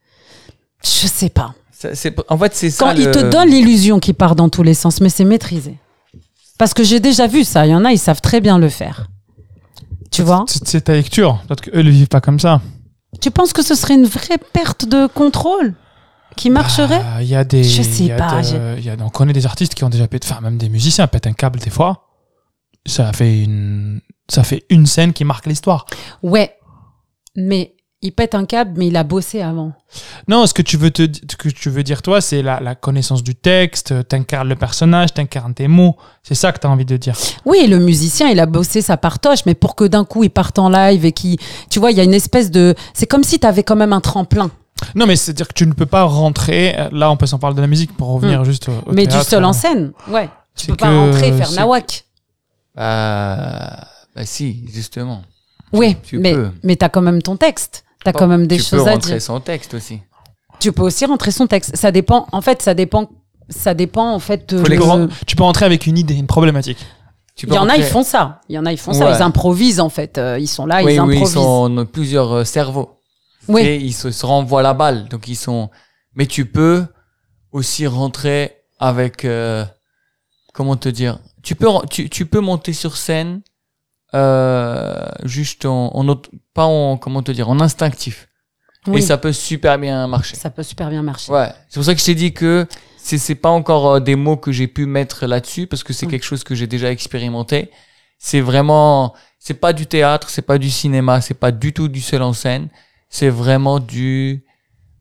Je 0.84 1.06
sais 1.08 1.30
pas. 1.30 1.54
Ça, 1.72 1.88
en 2.28 2.36
fait, 2.38 2.54
c'est 2.54 2.70
ça. 2.70 2.84
Quand 2.86 2.90
il 3.00 3.10
te 3.10 3.18
le- 3.18 3.30
donne 3.30 3.48
l'illusion 3.48 3.98
qu'il 3.98 4.14
part 4.14 4.36
dans 4.36 4.48
tous 4.50 4.62
les 4.62 4.74
sens, 4.74 5.00
mais 5.00 5.08
c'est 5.08 5.24
maîtrisé. 5.24 5.78
Parce 6.58 6.74
que 6.74 6.84
j'ai 6.84 7.00
déjà 7.00 7.26
vu 7.26 7.44
ça. 7.44 7.66
Il 7.66 7.70
y 7.70 7.74
en 7.74 7.84
a, 7.84 7.92
ils 7.92 7.98
savent 7.98 8.20
très 8.20 8.40
bien 8.40 8.58
le 8.58 8.68
faire. 8.68 9.06
Tu 10.10 10.22
vois? 10.22 10.44
C'est 10.48 10.66
c'est 10.68 10.80
ta 10.82 10.92
lecture. 10.94 11.40
Peut-être 11.46 11.62
qu'eux 11.62 11.82
ne 11.82 11.90
vivent 11.90 12.08
pas 12.08 12.20
comme 12.20 12.40
ça. 12.40 12.60
Tu 13.20 13.30
penses 13.30 13.52
que 13.52 13.62
ce 13.62 13.74
serait 13.74 13.94
une 13.94 14.06
vraie 14.06 14.38
perte 14.52 14.86
de 14.86 15.06
contrôle? 15.06 15.74
Qui 16.38 16.48
marcherait 16.50 17.02
Ah, 17.04 17.22
Il 17.22 17.28
y 17.28 17.34
a 17.34 17.44
des. 17.44 17.62
Je 17.64 17.82
sais 17.82 18.04
il 18.04 18.06
y 18.06 18.12
a 18.12 18.16
pas, 18.16 18.38
de- 18.38 18.42
j'ai- 18.46 18.74
il 18.78 18.84
y 18.84 18.90
a- 18.90 18.96
on 19.00 19.10
connaît 19.10 19.32
des 19.34 19.44
artistes 19.44 19.74
qui 19.74 19.84
ont 19.84 19.90
déjà 19.90 20.08
pété. 20.08 20.26
Enfin, 20.30 20.40
même 20.40 20.56
des 20.56 20.68
musiciens 20.70 21.06
pètent 21.06 21.26
un 21.26 21.32
câble 21.34 21.58
des 21.58 21.70
fois. 21.70 22.06
Ça 22.86 23.12
fait 23.12 23.42
une. 23.42 24.00
Ça 24.30 24.42
fait 24.44 24.64
une 24.70 24.86
scène 24.86 25.12
qui 25.12 25.24
marque 25.24 25.46
l'histoire. 25.46 25.84
Ouais. 26.22 26.54
Mais 27.36 27.74
il 28.00 28.12
pète 28.12 28.34
un 28.34 28.44
câble, 28.44 28.74
mais 28.76 28.86
il 28.88 28.96
a 28.96 29.02
bossé 29.04 29.40
avant. 29.42 29.72
Non, 30.28 30.46
ce 30.46 30.54
que 30.54 30.62
tu 30.62 30.76
veux, 30.76 30.90
te, 30.90 31.02
ce 31.02 31.36
que 31.36 31.48
tu 31.48 31.68
veux 31.70 31.82
dire, 31.82 32.00
toi, 32.02 32.20
c'est 32.20 32.42
la, 32.42 32.60
la 32.60 32.74
connaissance 32.74 33.22
du 33.24 33.34
texte, 33.34 34.06
t'incarnes 34.08 34.48
le 34.48 34.54
personnage, 34.54 35.14
t'incarnes 35.14 35.54
tes 35.54 35.66
mots. 35.66 35.96
C'est 36.22 36.34
ça 36.36 36.52
que 36.52 36.58
t'as 36.60 36.68
envie 36.68 36.84
de 36.84 36.96
dire. 36.96 37.16
Oui, 37.44 37.66
le 37.66 37.78
musicien, 37.78 38.28
il 38.28 38.38
a 38.38 38.46
bossé 38.46 38.82
sa 38.82 38.96
partoche, 38.96 39.44
mais 39.46 39.54
pour 39.54 39.74
que 39.74 39.84
d'un 39.84 40.04
coup 40.04 40.22
il 40.24 40.30
parte 40.30 40.58
en 40.58 40.68
live 40.68 41.04
et 41.04 41.12
qui, 41.12 41.38
tu 41.70 41.80
vois, 41.80 41.90
il 41.90 41.96
y 41.96 42.00
a 42.00 42.04
une 42.04 42.14
espèce 42.14 42.50
de, 42.50 42.74
c'est 42.94 43.06
comme 43.06 43.24
si 43.24 43.40
tu 43.40 43.46
avais 43.46 43.64
quand 43.64 43.76
même 43.76 43.92
un 43.92 44.00
tremplin, 44.00 44.50
Non, 44.94 45.06
mais 45.06 45.16
c'est-à-dire 45.16 45.48
que 45.48 45.52
tu 45.54 45.66
ne 45.66 45.72
peux 45.72 45.86
pas 45.86 46.04
rentrer. 46.04 46.74
euh, 46.78 46.88
Là, 46.92 47.10
on 47.10 47.16
peut 47.16 47.26
s'en 47.26 47.38
parler 47.38 47.56
de 47.56 47.60
la 47.60 47.66
musique 47.66 47.96
pour 47.96 48.08
revenir 48.08 48.44
juste 48.44 48.68
au, 48.68 48.72
au 48.72 48.74
Hmm. 48.92 48.94
mais 48.94 49.02
du 49.02 49.08
théâtre, 49.08 49.28
seul 49.28 49.44
euh, 49.44 49.48
en 49.48 49.52
scène. 49.52 49.92
Ouais. 50.08 50.28
Tu 50.56 50.66
peux 50.68 50.76
pas 50.76 50.90
rentrer 50.96 51.32
faire 51.32 51.52
nawak. 51.52 52.04
Bah, 52.74 53.86
bah 54.14 54.24
si, 54.24 54.64
justement. 54.72 55.22
Oui, 55.72 55.96
tu 56.02 56.18
mais 56.18 56.32
peux. 56.34 56.50
mais 56.62 56.76
t'as 56.76 56.88
quand 56.88 57.02
même 57.02 57.20
ton 57.22 57.36
texte. 57.36 57.84
T'as 58.04 58.12
quand 58.12 58.28
même 58.28 58.46
des 58.46 58.56
tu 58.56 58.62
choses 58.62 58.84
peux 58.84 58.88
à 58.88 58.92
rentrer 58.94 59.12
dire. 59.14 59.22
son 59.22 59.40
texte 59.40 59.74
aussi. 59.74 60.00
Tu 60.60 60.72
peux 60.72 60.82
aussi 60.82 61.04
rentrer 61.04 61.30
son 61.30 61.46
texte. 61.46 61.76
Ça 61.76 61.90
dépend. 61.92 62.26
En 62.32 62.40
fait, 62.40 62.62
ça 62.62 62.74
dépend. 62.74 63.10
Ça 63.50 63.74
dépend 63.74 64.12
en 64.14 64.18
fait. 64.18 64.48
De- 64.54 64.62
Tu 64.62 64.76
peux, 64.78 65.08
tu 65.26 65.36
peux 65.36 65.42
rentrer 65.42 65.64
avec 65.66 65.86
une 65.86 65.98
idée, 65.98 66.14
une 66.14 66.26
problématique. 66.26 66.78
Tu 67.34 67.46
Il 67.46 67.48
peux 67.50 67.54
y 67.54 67.58
en 67.58 67.68
a, 67.68 67.76
ils 67.76 67.82
rentrer- 67.82 67.90
font 67.90 68.02
ça. 68.02 68.40
Il 68.48 68.54
y 68.54 68.58
en 68.58 68.66
a, 68.66 68.72
ils 68.72 68.78
font 68.78 68.92
ça. 68.92 69.10
Ils 69.16 69.22
improvisent 69.22 69.80
en 69.80 69.88
fait. 69.88 70.18
Euh, 70.18 70.38
Ils 70.40 70.46
sont 70.48 70.66
là, 70.66 70.76
Oui, 70.82 70.94
ils 70.94 71.00
oui, 71.00 71.14
improvisent. 71.16 71.30
ils 71.30 71.34
sont 71.34 71.86
plusieurs 71.92 72.32
euh, 72.32 72.44
cerveaux. 72.44 72.97
Oui. 73.48 73.62
Et 73.62 73.76
ils 73.76 73.92
se, 73.94 74.10
se 74.10 74.24
renvoient 74.26 74.62
la 74.62 74.74
balle. 74.74 75.08
Donc 75.08 75.28
ils 75.28 75.36
sont. 75.36 75.70
Mais 76.14 76.26
tu 76.26 76.44
peux 76.46 76.86
aussi 77.52 77.86
rentrer 77.86 78.56
avec. 78.78 79.24
euh, 79.24 79.64
comment 80.54 80.76
te 80.76 80.88
dire? 80.88 81.18
Tu 81.42 81.54
peux, 81.54 81.68
tu, 81.90 82.08
tu 82.10 82.26
peux 82.26 82.40
monter 82.40 82.72
sur 82.72 82.96
scène 82.96 83.42
euh, 84.14 85.06
juste 85.24 85.64
en, 85.66 85.94
en 85.94 86.08
auto- 86.08 86.30
pas 86.54 86.64
en 86.64 86.96
comment 86.96 87.22
te 87.22 87.32
dire 87.32 87.48
en 87.50 87.60
instinctif. 87.60 88.28
Oui. 88.86 88.98
Et 88.98 89.02
ça 89.02 89.18
peut 89.18 89.32
super 89.32 89.78
bien 89.78 90.06
marcher. 90.06 90.36
Ça 90.36 90.50
peut 90.50 90.62
super 90.62 90.88
bien 90.88 91.02
marcher. 91.02 91.30
Ouais, 91.32 91.48
c'est 91.68 91.74
pour 91.74 91.84
ça 91.84 91.94
que 91.94 92.00
je 92.00 92.06
t'ai 92.06 92.14
dit 92.14 92.32
que 92.32 92.66
c'est 92.96 93.18
c'est 93.18 93.34
pas 93.34 93.50
encore 93.50 93.86
euh, 93.94 94.00
des 94.00 94.16
mots 94.16 94.36
que 94.36 94.50
j'ai 94.52 94.66
pu 94.66 94.86
mettre 94.86 95.26
là-dessus 95.26 95.66
parce 95.66 95.82
que 95.84 95.92
c'est 95.92 96.06
Mm. 96.06 96.10
quelque 96.10 96.24
chose 96.24 96.44
que 96.44 96.54
j'ai 96.54 96.66
déjà 96.66 96.90
expérimenté. 96.90 97.70
C'est 98.18 98.40
vraiment 98.40 99.14
c'est 99.38 99.54
pas 99.54 99.72
du 99.72 99.86
théâtre, 99.86 100.30
c'est 100.30 100.42
pas 100.42 100.58
du 100.58 100.70
cinéma, 100.70 101.20
c'est 101.20 101.34
pas 101.34 101.52
du 101.52 101.72
tout 101.72 101.88
du 101.88 102.00
seul 102.00 102.22
en 102.22 102.32
scène, 102.32 102.68
c'est 103.08 103.28
vraiment 103.30 103.78
du 103.80 104.44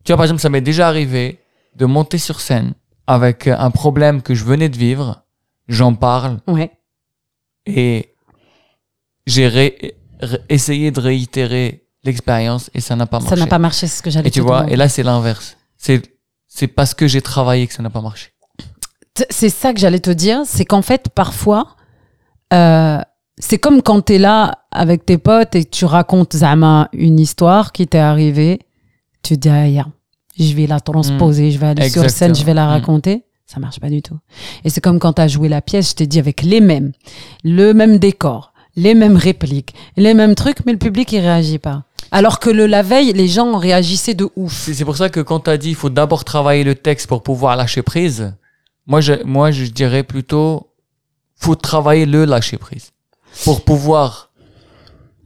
Tu 0.04 0.12
vois 0.12 0.16
par 0.16 0.24
exemple, 0.24 0.40
ça 0.40 0.48
m'est 0.48 0.60
déjà 0.60 0.88
arrivé 0.88 1.40
de 1.76 1.86
monter 1.86 2.18
sur 2.18 2.40
scène 2.40 2.74
avec 3.06 3.46
un 3.46 3.70
problème 3.70 4.22
que 4.22 4.34
je 4.34 4.44
venais 4.44 4.68
de 4.68 4.76
vivre, 4.76 5.22
j'en 5.68 5.94
parle 5.94 6.40
Ouais. 6.46 6.70
et 7.66 8.14
j'ai 9.26 9.48
ré- 9.48 9.94
ré- 10.20 10.40
essayé 10.48 10.90
de 10.90 11.00
réitérer 11.00 11.86
l'expérience 12.04 12.70
et 12.74 12.80
ça 12.80 12.96
n'a 12.96 13.06
pas 13.06 13.18
marché. 13.20 13.34
Ça 13.36 13.40
n'a 13.40 13.46
pas 13.46 13.58
marché, 13.58 13.86
c'est 13.86 13.96
ce 13.98 14.02
que 14.02 14.10
j'allais 14.10 14.28
Et 14.28 14.30
tu 14.30 14.40
vois, 14.40 14.58
demander. 14.58 14.72
et 14.74 14.76
là 14.76 14.88
c'est 14.88 15.02
l'inverse. 15.02 15.56
C'est 15.76 16.02
c'est 16.46 16.66
parce 16.68 16.94
que 16.94 17.06
j'ai 17.06 17.20
travaillé 17.22 17.66
que 17.66 17.74
ça 17.74 17.82
n'a 17.82 17.90
pas 17.90 18.00
marché. 18.00 18.30
C'est 19.30 19.50
ça 19.50 19.72
que 19.74 19.80
j'allais 19.80 20.00
te 20.00 20.10
dire, 20.10 20.42
c'est 20.44 20.64
qu'en 20.64 20.80
fait, 20.82 21.08
parfois, 21.08 21.76
euh, 22.52 23.00
c'est 23.38 23.58
comme 23.58 23.82
quand 23.82 24.02
tu 24.06 24.14
es 24.14 24.18
là 24.18 24.64
avec 24.70 25.04
tes 25.06 25.18
potes 25.18 25.54
et 25.54 25.64
tu 25.64 25.84
racontes 25.84 26.36
Zama 26.36 26.88
une 26.92 27.18
histoire 27.18 27.72
qui 27.72 27.86
t'est 27.86 27.98
arrivée. 27.98 28.60
Tu 29.22 29.34
te 29.34 29.40
dis, 29.40 29.48
ah, 29.48 29.66
ya, 29.68 29.86
je 30.38 30.54
vais 30.54 30.66
la 30.66 30.80
transposer, 30.80 31.50
je 31.50 31.58
vais 31.58 31.66
aller 31.68 31.88
sur 31.90 32.08
scène, 32.10 32.34
je 32.34 32.44
vais 32.44 32.54
la 32.54 32.66
Mm. 32.66 32.70
raconter. 32.70 33.24
Ça 33.46 33.60
marche 33.60 33.80
pas 33.80 33.88
du 33.88 34.02
tout. 34.02 34.16
Et 34.64 34.70
c'est 34.70 34.80
comme 34.80 34.98
quand 34.98 35.14
tu 35.14 35.22
as 35.22 35.28
joué 35.28 35.48
la 35.48 35.62
pièce, 35.62 35.90
je 35.90 35.94
t'ai 35.96 36.06
dit 36.06 36.18
avec 36.18 36.42
les 36.42 36.60
mêmes, 36.60 36.92
le 37.44 37.72
même 37.72 37.98
décor, 37.98 38.52
les 38.76 38.94
mêmes 38.94 39.16
répliques, 39.16 39.74
les 39.96 40.12
mêmes 40.14 40.34
trucs, 40.34 40.64
mais 40.66 40.72
le 40.72 40.78
public, 40.78 41.10
il 41.12 41.20
réagit 41.20 41.58
pas. 41.58 41.84
Alors 42.10 42.40
que 42.40 42.50
le, 42.50 42.66
la 42.66 42.82
veille, 42.82 43.12
les 43.12 43.26
gens 43.28 43.56
réagissaient 43.56 44.14
de 44.14 44.28
ouf. 44.36 44.52
C'est 44.52 44.74
c'est 44.74 44.84
pour 44.84 44.96
ça 44.96 45.08
que 45.08 45.20
quand 45.20 45.40
tu 45.40 45.50
as 45.50 45.56
dit 45.58 45.70
il 45.70 45.74
faut 45.74 45.90
d'abord 45.90 46.24
travailler 46.24 46.64
le 46.64 46.74
texte 46.74 47.06
pour 47.06 47.22
pouvoir 47.22 47.56
lâcher 47.56 47.82
prise, 47.82 48.34
moi 48.86 49.00
je, 49.00 49.14
moi 49.24 49.50
je 49.50 49.64
dirais 49.64 50.02
plutôt 50.02 50.68
faut 51.36 51.54
travailler 51.54 52.06
le 52.06 52.24
lâcher 52.24 52.56
prise 52.58 52.90
pour 53.44 53.64
pouvoir 53.64 54.30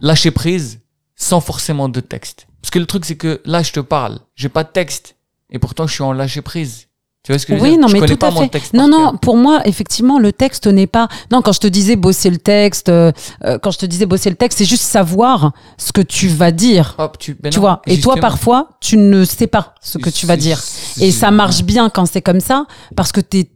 lâcher 0.01 0.31
prise 0.31 0.81
sans 1.17 1.41
forcément 1.41 1.89
de 1.89 2.01
texte. 2.01 2.47
Parce 2.61 2.71
que 2.71 2.79
le 2.79 2.87
truc 2.87 3.05
c'est 3.05 3.17
que 3.17 3.41
là 3.45 3.63
je 3.63 3.73
te 3.73 3.81
parle, 3.81 4.19
j'ai 4.35 4.49
pas 4.49 4.65
de 4.65 4.71
texte 4.71 5.17
et 5.51 5.59
pourtant 5.59 5.87
je 5.87 5.95
suis 5.95 6.03
en 6.03 6.13
lâcher 6.13 6.43
prise. 6.43 6.89
Tu 7.25 7.31
vois 7.31 7.39
ce 7.39 7.47
que 7.47 7.55
je 7.55 7.59
veux 7.59 7.63
Oui, 7.65 7.71
dire? 7.75 7.79
non, 7.81 7.87
Je 7.87 7.97
mais 7.99 8.07
tout 8.09 8.17
pas 8.17 8.29
à 8.29 8.31
mon 8.33 8.41
fait. 8.41 8.49
texte 8.49 8.73
Non, 8.75 8.89
non, 8.89 9.17
pour 9.17 9.37
moi, 9.37 9.65
effectivement, 9.69 10.19
le 10.19 10.33
texte 10.33 10.67
n'est 10.67 10.89
pas. 10.89 11.07
Non, 11.31 11.41
quand 11.41 11.53
je 11.53 11.61
te 11.61 11.69
disais 11.69 11.95
bosser 11.95 12.31
le 12.31 12.39
texte, 12.39 12.89
euh, 12.89 13.13
euh, 13.45 13.61
quand 13.63 13.71
je 13.71 13.79
te 13.79 13.87
disais 13.87 14.07
bosser 14.07 14.29
le 14.29 14.35
texte, 14.35 14.59
c'est 14.59 14.65
juste 14.65 14.83
savoir 14.83 15.53
ce 15.79 15.93
que 15.93 16.01
tu 16.01 16.27
vas 16.27 16.51
dire. 16.51 16.97
Hop, 16.99 17.19
tu, 17.19 17.35
ben 17.35 17.51
tu 17.51 17.59
non, 17.59 17.61
vois. 17.61 17.83
Et 17.87 18.01
toi, 18.01 18.17
parfois, 18.17 18.71
tu 18.81 18.97
ne 18.97 19.25
sais 19.25 19.47
pas 19.47 19.77
ce 19.81 19.99
que 19.99 20.11
tu 20.11 20.27
vas 20.27 20.37
dire. 20.37 20.61
Et 21.01 21.13
ça 21.13 21.31
marche 21.31 21.63
bien 21.63 21.91
quand 21.91 22.07
c'est 22.07 22.23
comme 22.23 22.41
ça, 22.41 22.67
parce 22.97 23.13
que 23.13 23.21
tu 23.21 23.39
es 23.39 23.51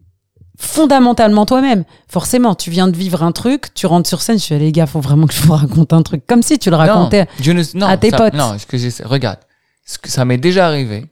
fondamentalement 0.58 1.46
toi-même. 1.46 1.84
Forcément, 2.08 2.54
tu 2.54 2.70
viens 2.70 2.88
de 2.88 2.96
vivre 2.96 3.22
un 3.22 3.32
truc, 3.32 3.72
tu 3.74 3.86
rentres 3.86 4.08
sur 4.08 4.22
scène, 4.22 4.38
je 4.38 4.44
fais 4.46 4.58
les 4.58 4.72
gars, 4.72 4.86
faut 4.86 5.00
vraiment 5.00 5.26
que 5.26 5.34
je 5.34 5.42
vous 5.42 5.52
raconte 5.52 5.92
un 5.92 6.02
truc 6.02 6.26
comme 6.26 6.42
si 6.42 6.58
tu 6.58 6.70
le 6.70 6.76
racontais. 6.76 7.26
Non, 7.46 7.54
ne, 7.54 7.78
non, 7.78 7.86
à 7.86 7.96
tes 7.96 8.10
ça- 8.10 8.16
potes. 8.16 8.34
Non, 8.34 8.56
ce 8.58 8.66
que 8.66 9.06
regarde, 9.06 9.38
ce 9.84 9.98
que 9.98 10.10
ça 10.10 10.24
m'est 10.24 10.38
déjà 10.38 10.66
arrivé 10.66 11.06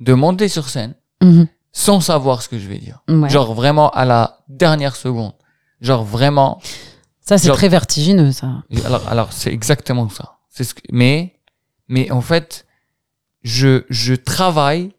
de 0.00 0.12
monter 0.14 0.48
sur 0.48 0.68
scène 0.68 0.94
Mhm. 1.22 1.48
sans 1.72 2.00
savoir 2.00 2.42
ce 2.42 2.48
que 2.48 2.58
je 2.58 2.68
vais 2.68 2.78
dire. 2.78 3.00
Ouais. 3.08 3.28
Genre 3.28 3.52
vraiment 3.54 3.90
à 3.90 4.04
la 4.04 4.38
dernière 4.48 4.96
seconde. 4.96 5.32
Genre 5.80 6.04
vraiment. 6.04 6.60
ça, 7.20 7.36
c'est 7.38 7.50
très 7.52 7.68
vertigineux, 7.68 8.32
ça. 8.32 8.48
Alors, 8.86 9.06
alors 9.08 9.32
c'est 9.32 9.52
exactement 9.52 10.08
ça. 10.08 10.36
C'est 10.48 10.64
ce 10.64 10.74
que, 10.74 10.80
mais, 10.90 11.34
mais 11.88 12.10
en 12.10 12.20
fait, 12.22 12.64
je, 13.42 13.84
je 13.90 14.14
travaille 14.14 14.92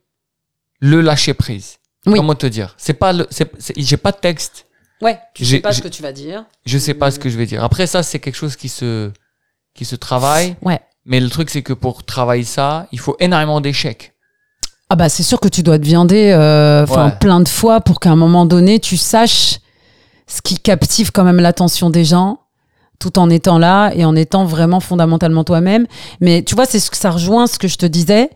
le 0.79 1.01
lâcher 1.01 1.33
prise. 1.33 1.78
Oui. 2.13 2.19
Comment 2.19 2.35
te 2.35 2.47
dire? 2.47 2.75
C'est 2.77 2.93
pas 2.93 3.13
le, 3.13 3.27
c'est, 3.29 3.49
j'ai 3.77 3.97
pas 3.97 4.11
de 4.11 4.17
texte. 4.17 4.65
Ouais, 5.01 5.17
tu 5.33 5.45
sais 5.45 5.59
pas 5.59 5.71
ce 5.71 5.81
que 5.81 5.87
tu 5.87 6.01
vas 6.01 6.11
dire. 6.11 6.43
Je 6.65 6.77
sais 6.77 6.93
pas 6.93 7.09
ce 7.11 7.19
que 7.19 7.29
je 7.29 7.37
vais 7.37 7.45
dire. 7.45 7.63
Après 7.63 7.87
ça, 7.87 8.03
c'est 8.03 8.19
quelque 8.19 8.35
chose 8.35 8.55
qui 8.57 8.67
se, 8.69 9.11
qui 9.73 9.85
se 9.85 9.95
travaille. 9.95 10.55
Ouais. 10.61 10.81
Mais 11.05 11.19
le 11.21 11.29
truc, 11.29 11.49
c'est 11.49 11.61
que 11.61 11.71
pour 11.73 12.03
travailler 12.03 12.43
ça, 12.43 12.87
il 12.91 12.99
faut 12.99 13.15
énormément 13.19 13.61
d'échecs. 13.61 14.13
Ah 14.89 14.95
bah 14.95 15.07
c'est 15.07 15.23
sûr 15.23 15.39
que 15.39 15.47
tu 15.47 15.61
dois 15.63 15.77
te 15.79 15.85
viander 15.85 16.31
euh, 16.35 16.85
Ouais. 16.87 17.11
plein 17.19 17.39
de 17.41 17.47
fois 17.47 17.79
pour 17.79 17.99
qu'à 17.99 18.09
un 18.09 18.15
moment 18.15 18.45
donné 18.47 18.79
tu 18.79 18.97
saches 18.97 19.59
ce 20.25 20.41
qui 20.41 20.57
captive 20.57 21.11
quand 21.11 21.23
même 21.23 21.39
l'attention 21.39 21.91
des 21.91 22.03
gens 22.03 22.39
tout 22.99 23.19
en 23.19 23.29
étant 23.29 23.59
là 23.59 23.91
et 23.95 24.03
en 24.03 24.15
étant 24.15 24.45
vraiment 24.45 24.79
fondamentalement 24.79 25.43
toi-même. 25.43 25.85
Mais 26.21 26.41
tu 26.43 26.55
vois, 26.55 26.65
c'est 26.65 26.79
ce 26.79 26.89
que 26.91 26.97
ça 26.97 27.11
rejoint 27.11 27.45
ce 27.47 27.57
que 27.59 27.67
je 27.69 27.77
te 27.77 27.85
disais, 27.85 28.29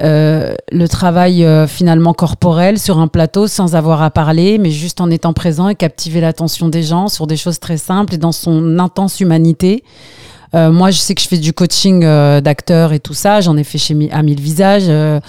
euh, 0.00 0.54
le 0.70 0.88
travail 0.88 1.44
euh, 1.44 1.66
finalement 1.66 2.14
corporel 2.14 2.78
sur 2.78 2.98
un 2.98 3.08
plateau 3.08 3.46
sans 3.46 3.74
avoir 3.74 4.02
à 4.02 4.10
parler, 4.10 4.58
mais 4.58 4.70
juste 4.70 5.00
en 5.00 5.10
étant 5.10 5.32
présent 5.32 5.68
et 5.68 5.74
captiver 5.74 6.20
l'attention 6.20 6.68
des 6.68 6.82
gens 6.82 7.08
sur 7.08 7.26
des 7.26 7.36
choses 7.36 7.58
très 7.58 7.78
simples 7.78 8.14
et 8.14 8.18
dans 8.18 8.32
son 8.32 8.78
intense 8.78 9.20
humanité. 9.20 9.82
Euh, 10.54 10.72
moi, 10.72 10.90
je 10.90 10.96
sais 10.96 11.14
que 11.14 11.20
je 11.20 11.28
fais 11.28 11.36
du 11.36 11.52
coaching 11.52 12.04
euh, 12.04 12.40
d'acteurs 12.40 12.94
et 12.94 13.00
tout 13.00 13.12
ça. 13.12 13.42
J'en 13.42 13.58
ai 13.58 13.64
fait 13.64 13.76
chez 13.76 13.92
Mi- 13.92 14.10
à 14.10 14.22
Mille 14.22 14.40
Visages, 14.40 14.88
euh, 14.88 15.20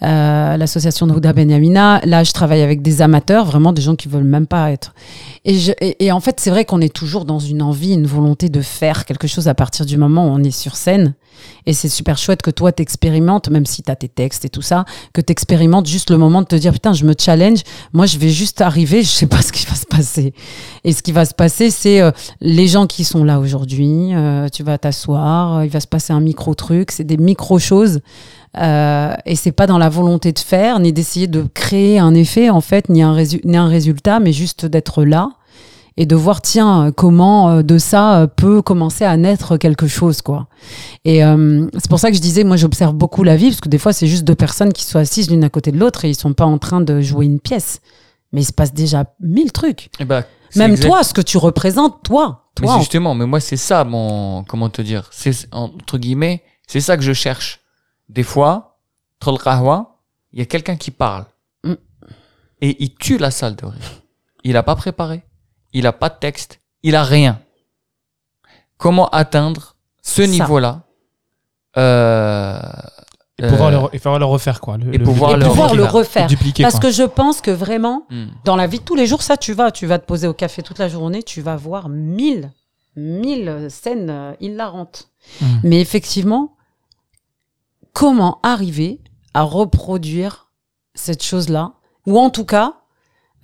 l'association 0.00 1.06
de 1.06 1.12
Houda 1.12 1.34
Benyamina. 1.34 2.00
Là, 2.06 2.24
je 2.24 2.32
travaille 2.32 2.62
avec 2.62 2.80
des 2.80 3.02
amateurs, 3.02 3.44
vraiment 3.44 3.74
des 3.74 3.82
gens 3.82 3.96
qui 3.96 4.08
veulent 4.08 4.24
même 4.24 4.46
pas 4.46 4.70
être. 4.70 4.94
Et, 5.44 5.58
je, 5.58 5.72
et 5.80 6.10
en 6.10 6.20
fait, 6.20 6.40
c'est 6.40 6.48
vrai 6.48 6.64
qu'on 6.64 6.80
est 6.80 6.94
toujours 6.94 7.26
dans 7.26 7.38
une 7.38 7.60
envie, 7.60 7.92
une 7.92 8.06
volonté 8.06 8.48
de 8.48 8.62
faire 8.62 9.04
quelque 9.04 9.26
chose 9.26 9.46
à 9.46 9.54
partir 9.54 9.84
du 9.84 9.98
moment 9.98 10.26
où 10.26 10.30
on 10.30 10.42
est 10.42 10.50
sur 10.50 10.76
scène. 10.76 11.12
Et 11.66 11.72
c'est 11.72 11.88
super 11.88 12.18
chouette 12.18 12.42
que 12.42 12.50
toi, 12.50 12.72
t'expérimentes, 12.72 13.48
même 13.48 13.66
si 13.66 13.82
t'as 13.82 13.94
tes 13.94 14.08
textes 14.08 14.44
et 14.44 14.48
tout 14.48 14.62
ça, 14.62 14.84
que 15.12 15.20
t'expérimentes 15.20 15.86
juste 15.86 16.10
le 16.10 16.18
moment 16.18 16.42
de 16.42 16.46
te 16.46 16.56
dire, 16.56 16.72
putain, 16.72 16.92
je 16.92 17.04
me 17.04 17.14
challenge. 17.18 17.60
Moi, 17.92 18.06
je 18.06 18.18
vais 18.18 18.30
juste 18.30 18.60
arriver, 18.60 19.02
je 19.02 19.08
sais 19.08 19.26
pas 19.26 19.42
ce 19.42 19.52
qui 19.52 19.66
va 19.66 19.74
se 19.74 19.86
passer. 19.86 20.34
Et 20.84 20.92
ce 20.92 21.02
qui 21.02 21.12
va 21.12 21.24
se 21.24 21.34
passer, 21.34 21.70
c'est 21.70 22.00
euh, 22.00 22.10
les 22.40 22.66
gens 22.66 22.86
qui 22.86 23.04
sont 23.04 23.24
là 23.24 23.38
aujourd'hui. 23.38 24.14
euh, 24.14 24.48
tu 24.48 24.62
vas 24.62 24.78
t'asseoir, 24.78 25.58
euh, 25.58 25.64
il 25.64 25.70
va 25.70 25.80
se 25.80 25.86
passer 25.86 26.12
un 26.12 26.20
micro 26.20 26.54
truc. 26.54 26.90
C'est 26.90 27.04
des 27.04 27.16
micro 27.16 27.58
choses. 27.58 28.00
Et 28.54 29.34
c'est 29.34 29.52
pas 29.52 29.66
dans 29.66 29.78
la 29.78 29.88
volonté 29.88 30.32
de 30.32 30.38
faire, 30.38 30.78
ni 30.78 30.92
d'essayer 30.92 31.26
de 31.26 31.46
créer 31.54 31.98
un 31.98 32.14
effet, 32.14 32.50
en 32.50 32.60
fait, 32.60 32.90
ni 32.90 33.02
un 33.02 33.14
résultat, 33.14 34.20
mais 34.20 34.34
juste 34.34 34.66
d'être 34.66 35.04
là 35.04 35.30
et 35.96 36.06
de 36.06 36.14
voir 36.16 36.40
tiens 36.42 36.86
euh, 36.86 36.90
comment 36.92 37.50
euh, 37.50 37.62
de 37.62 37.78
ça 37.78 38.20
euh, 38.22 38.26
peut 38.26 38.62
commencer 38.62 39.04
à 39.04 39.16
naître 39.16 39.56
quelque 39.56 39.86
chose 39.86 40.22
quoi. 40.22 40.48
Et 41.04 41.24
euh, 41.24 41.66
c'est 41.74 41.88
pour 41.88 41.98
ça 41.98 42.10
que 42.10 42.16
je 42.16 42.22
disais 42.22 42.44
moi 42.44 42.56
j'observe 42.56 42.94
beaucoup 42.94 43.22
la 43.24 43.36
vie 43.36 43.48
parce 43.48 43.60
que 43.60 43.68
des 43.68 43.78
fois 43.78 43.92
c'est 43.92 44.06
juste 44.06 44.24
deux 44.24 44.34
personnes 44.34 44.72
qui 44.72 44.84
sont 44.84 44.98
assises 44.98 45.30
l'une 45.30 45.44
à 45.44 45.48
côté 45.50 45.70
de 45.72 45.78
l'autre 45.78 46.04
et 46.04 46.10
ils 46.10 46.14
sont 46.16 46.32
pas 46.32 46.46
en 46.46 46.58
train 46.58 46.80
de 46.80 47.00
jouer 47.00 47.26
une 47.26 47.40
pièce. 47.40 47.80
Mais 48.32 48.40
il 48.40 48.44
se 48.46 48.52
passe 48.52 48.72
déjà 48.72 49.04
mille 49.20 49.52
trucs. 49.52 49.90
Eh 50.00 50.06
ben, 50.06 50.24
c'est 50.48 50.58
Même 50.60 50.70
exact- 50.72 50.86
toi, 50.88 51.04
ce 51.04 51.12
que 51.12 51.20
tu 51.20 51.36
représentes, 51.36 52.02
toi, 52.02 52.46
Mais 52.60 52.66
toi. 52.66 52.78
justement, 52.78 53.14
mais 53.14 53.26
moi 53.26 53.40
c'est 53.40 53.58
ça 53.58 53.84
mon 53.84 54.42
comment 54.44 54.70
te 54.70 54.80
dire, 54.82 55.08
c'est 55.12 55.48
entre 55.52 55.98
guillemets, 55.98 56.42
c'est 56.66 56.80
ça 56.80 56.96
que 56.96 57.02
je 57.02 57.12
cherche. 57.12 57.60
Des 58.08 58.22
fois, 58.22 58.78
qahwa, 59.22 59.98
il 60.32 60.38
y 60.38 60.42
a 60.42 60.46
quelqu'un 60.46 60.76
qui 60.76 60.90
parle 60.90 61.26
Mm. 61.64 61.74
et 62.62 62.82
il 62.82 62.94
tue 62.94 63.18
la 63.18 63.30
salle 63.30 63.54
de 63.56 63.66
rire. 63.66 64.02
Il 64.44 64.56
a 64.56 64.62
pas 64.62 64.74
préparé, 64.76 65.22
il 65.72 65.86
a 65.86 65.92
pas 65.92 66.08
de 66.08 66.16
texte, 66.18 66.60
il 66.82 66.96
a 66.96 67.04
rien. 67.04 67.40
Comment 68.76 69.08
atteindre 69.10 69.76
ce 70.02 70.22
niveau-là 70.22 70.82
euh, 71.76 72.60
Et 73.38 73.46
pouvoir, 73.46 73.68
euh, 73.68 73.72
le, 73.72 73.76
re- 73.78 73.88
et 73.92 73.98
pouvoir 73.98 74.18
le 74.18 74.24
refaire, 74.24 74.60
quoi. 74.60 74.76
Le, 74.76 74.94
et 74.94 74.98
pouvoir 74.98 75.32
et 75.32 75.36
le 75.36 75.46
pouvoir 75.46 75.74
le 75.74 75.84
refaire. 75.84 76.26
dupliquer, 76.26 76.62
Parce 76.62 76.74
quoi. 76.74 76.82
que 76.82 76.90
je 76.90 77.04
pense 77.04 77.40
que 77.40 77.50
vraiment, 77.50 78.06
hmm. 78.10 78.26
dans 78.44 78.56
la 78.56 78.66
vie 78.66 78.78
de 78.78 78.84
tous 78.84 78.96
les 78.96 79.06
jours, 79.06 79.22
ça, 79.22 79.36
tu 79.36 79.52
vas, 79.52 79.70
tu 79.70 79.86
vas 79.86 79.98
te 79.98 80.06
poser 80.06 80.26
au 80.26 80.34
café 80.34 80.62
toute 80.62 80.78
la 80.78 80.88
journée, 80.88 81.22
tu 81.22 81.40
vas 81.40 81.56
voir 81.56 81.88
mille, 81.88 82.52
mille 82.96 83.68
scènes 83.70 84.10
euh, 84.10 84.32
hilarantes. 84.40 85.08
Mm. 85.40 85.46
Mais 85.62 85.80
effectivement, 85.80 86.56
comment 87.92 88.40
arriver 88.42 89.00
à 89.34 89.42
reproduire 89.42 90.50
cette 90.94 91.22
chose-là, 91.22 91.72
ou 92.06 92.18
en 92.18 92.30
tout 92.30 92.44
cas 92.44 92.81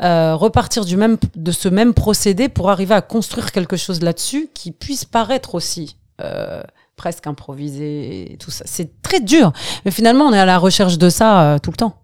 euh, 0.03 0.35
repartir 0.35 0.85
du 0.85 0.97
même, 0.97 1.17
de 1.35 1.53
ce 1.53 1.69
même 1.69 1.95
procédé 1.95 2.49
pour 2.49 2.71
arriver 2.71 2.95
à 2.95 3.03
construire 3.03 3.53
quelque 3.53 3.77
chose 3.77 4.01
là-dessus 4.01 4.49
qui 4.55 4.71
puisse 4.71 5.05
paraître 5.05 5.55
aussi 5.55 5.97
euh, 6.21 6.63
presque 6.97 7.27
improvisé 7.27 8.33
et 8.33 8.37
tout 8.37 8.51
ça. 8.51 8.65
C'est 8.67 9.03
très 9.03 9.21
dur, 9.21 9.53
mais 9.85 9.91
finalement, 9.91 10.27
on 10.27 10.33
est 10.33 10.39
à 10.39 10.47
la 10.47 10.59
recherche 10.59 10.99
de 10.99 11.11
ça 11.11 11.43
euh, 11.43 11.59
tout 11.59 11.71
le 11.71 11.77
temps 11.77 12.01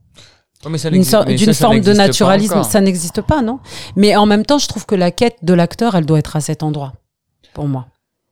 d'une 1.26 1.54
forme 1.54 1.80
de 1.80 1.92
naturalisme. 1.92 2.62
Ça 2.62 2.80
n'existe 2.80 3.20
pas, 3.20 3.42
non? 3.42 3.60
Mais 3.96 4.16
en 4.16 4.26
même 4.26 4.46
temps, 4.46 4.58
je 4.58 4.66
trouve 4.66 4.86
que 4.86 4.94
la 4.94 5.10
quête 5.10 5.36
de 5.42 5.52
l'acteur, 5.52 5.94
elle 5.94 6.06
doit 6.06 6.18
être 6.18 6.36
à 6.36 6.40
cet 6.40 6.62
endroit, 6.62 6.94
pour 7.52 7.68
moi. 7.68 7.86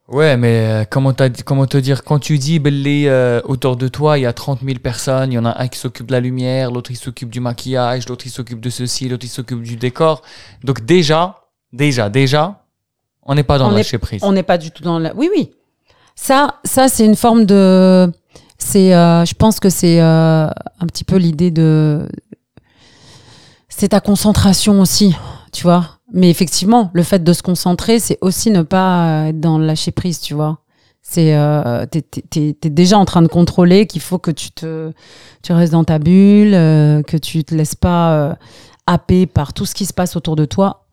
Ouais, 0.09 0.37
mais 0.37 0.83
euh, 0.83 0.85
comment, 0.89 1.15
comment 1.45 1.67
te 1.67 1.77
dire? 1.77 2.05
Quand 2.05 2.19
tu 2.19 2.37
dis, 2.37 2.59
Belly, 2.59 3.07
euh, 3.07 3.41
autour 3.45 3.77
de 3.77 3.89
toi, 3.89 4.19
il 4.19 4.23
y 4.23 4.27
a 4.27 4.33
30 4.33 4.61
000 4.63 4.79
personnes, 4.79 5.33
il 5.33 5.37
y 5.37 5.39
en 5.39 5.45
a 5.45 5.61
un 5.63 5.69
qui 5.69 5.79
s'occupe 5.79 6.07
de 6.07 6.13
la 6.13 6.21
lumière, 6.21 6.71
l'autre 6.71 6.91
il 6.91 6.97
s'occupe 6.97 7.31
du 7.31 7.41
maquillage, 7.41 8.09
l'autre 8.09 8.27
il 8.27 8.31
s'occupe 8.31 8.61
de 8.61 8.69
ceci, 8.69 9.09
l'autre 9.09 9.25
il 9.25 9.31
s'occupe 9.31 9.63
du 9.63 9.77
décor. 9.77 10.23
Donc 10.65 10.85
déjà, 10.85 11.47
déjà, 11.73 12.11
déjà, 12.11 12.63
on 13.23 13.35
n'est 13.35 13.45
pas 13.45 13.59
dans 13.59 13.69
On 13.69 13.71
le 13.71 13.77
lâcher 13.77 13.99
prise. 13.99 14.21
On 14.25 14.33
n'est 14.33 14.43
pas 14.43 14.59
du 14.59 14.71
tout 14.71 14.83
dans 14.83 14.99
la. 14.99 15.15
Oui, 15.15 15.31
oui. 15.35 15.53
Ça, 16.15 16.61
ça, 16.65 16.89
c'est 16.89 17.05
une 17.05 17.17
forme 17.17 17.45
de. 17.47 18.13
C'est, 18.59 18.95
euh, 18.95 19.25
je 19.25 19.35
pense 19.35 19.61
que 19.61 19.71
c'est 19.71 20.01
euh, 20.01 20.47
un 20.47 20.87
petit 20.87 21.05
peu 21.05 21.17
l'idée 21.17 21.51
de. 21.51 22.09
C'est 23.69 23.89
ta 23.89 24.01
concentration 24.01 24.81
aussi, 24.81 25.17
tu 25.53 25.63
vois. 25.63 25.99
Mais 26.13 26.31
effectivement, 26.31 26.91
le 26.93 27.03
fait 27.03 27.25
de 27.25 27.33
se 27.33 27.43
concentrer, 27.43 27.99
c'est 27.99 28.19
aussi 28.21 28.51
ne 28.51 28.63
pas 28.63 29.29
être 29.29 29.41
dans 29.41 29.59
le 29.59 29.67
lâcher 29.67 29.93
prise, 29.93 30.21
tu 30.21 30.35
vois. 30.35 30.59
C'est, 31.01 31.35
euh, 31.35 31.85
t'es, 31.87 32.03
t'es- 32.03 32.53
t'es- 32.61 32.71
déjà 32.71 32.99
en 32.99 33.05
train 33.05 33.23
de 33.23 33.29
contrôler 33.29 33.87
qu'il 33.87 34.01
faut 34.03 34.19
que 34.19 34.31
tu 34.31 34.51
te, 34.53 34.93
tu 35.43 35.53
restes 35.53 35.73
dans 35.73 35.85
ta 35.85 35.99
bulle, 35.99 36.55
euh, 36.55 37.03
que 37.03 37.17
tu 37.17 37.43
te 37.45 37.55
laisses 37.55 37.75
pas 37.75 38.13
euh, 38.13 38.35
happer 38.87 39.27
par 39.27 39.53
tout 39.53 39.67
ce 39.67 39.75
qui 39.75 39.85
se 39.87 39.93
passe 39.93 40.15
autour 40.17 40.37
de 40.37 40.45
toi. 40.45 40.87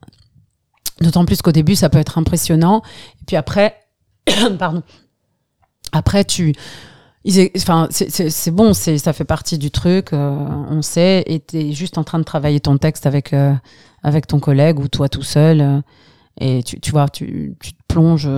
D'autant 1.00 1.24
plus 1.24 1.42
qu'au 1.42 1.52
début, 1.52 1.76
ça 1.76 1.88
peut 1.90 1.98
être 1.98 2.18
impressionnant. 2.18 2.82
Et 3.20 3.24
puis 3.26 3.36
après, 3.36 3.76
pardon. 4.58 4.82
Après, 5.92 6.24
tu, 6.24 6.54
enfin, 7.56 7.88
c'est 7.90 8.10
c'est 8.30 8.50
bon, 8.50 8.72
c'est 8.72 8.98
ça 8.98 9.12
fait 9.12 9.24
partie 9.24 9.58
du 9.58 9.70
truc, 9.70 10.12
euh, 10.12 10.36
on 10.70 10.82
sait. 10.82 11.22
Et 11.26 11.40
t'es 11.40 11.72
juste 11.72 11.98
en 11.98 12.04
train 12.04 12.18
de 12.18 12.24
travailler 12.24 12.60
ton 12.60 12.78
texte 12.78 13.06
avec 13.06 13.32
euh, 13.32 13.52
avec 14.02 14.26
ton 14.26 14.40
collègue 14.40 14.78
ou 14.80 14.88
toi 14.88 15.08
tout 15.08 15.22
seul. 15.22 15.60
euh, 15.60 15.80
et 16.40 16.62
tu, 16.62 16.80
tu 16.80 16.90
vois, 16.90 17.08
tu, 17.08 17.54
tu 17.60 17.72
te 17.72 17.82
plonges. 17.88 18.28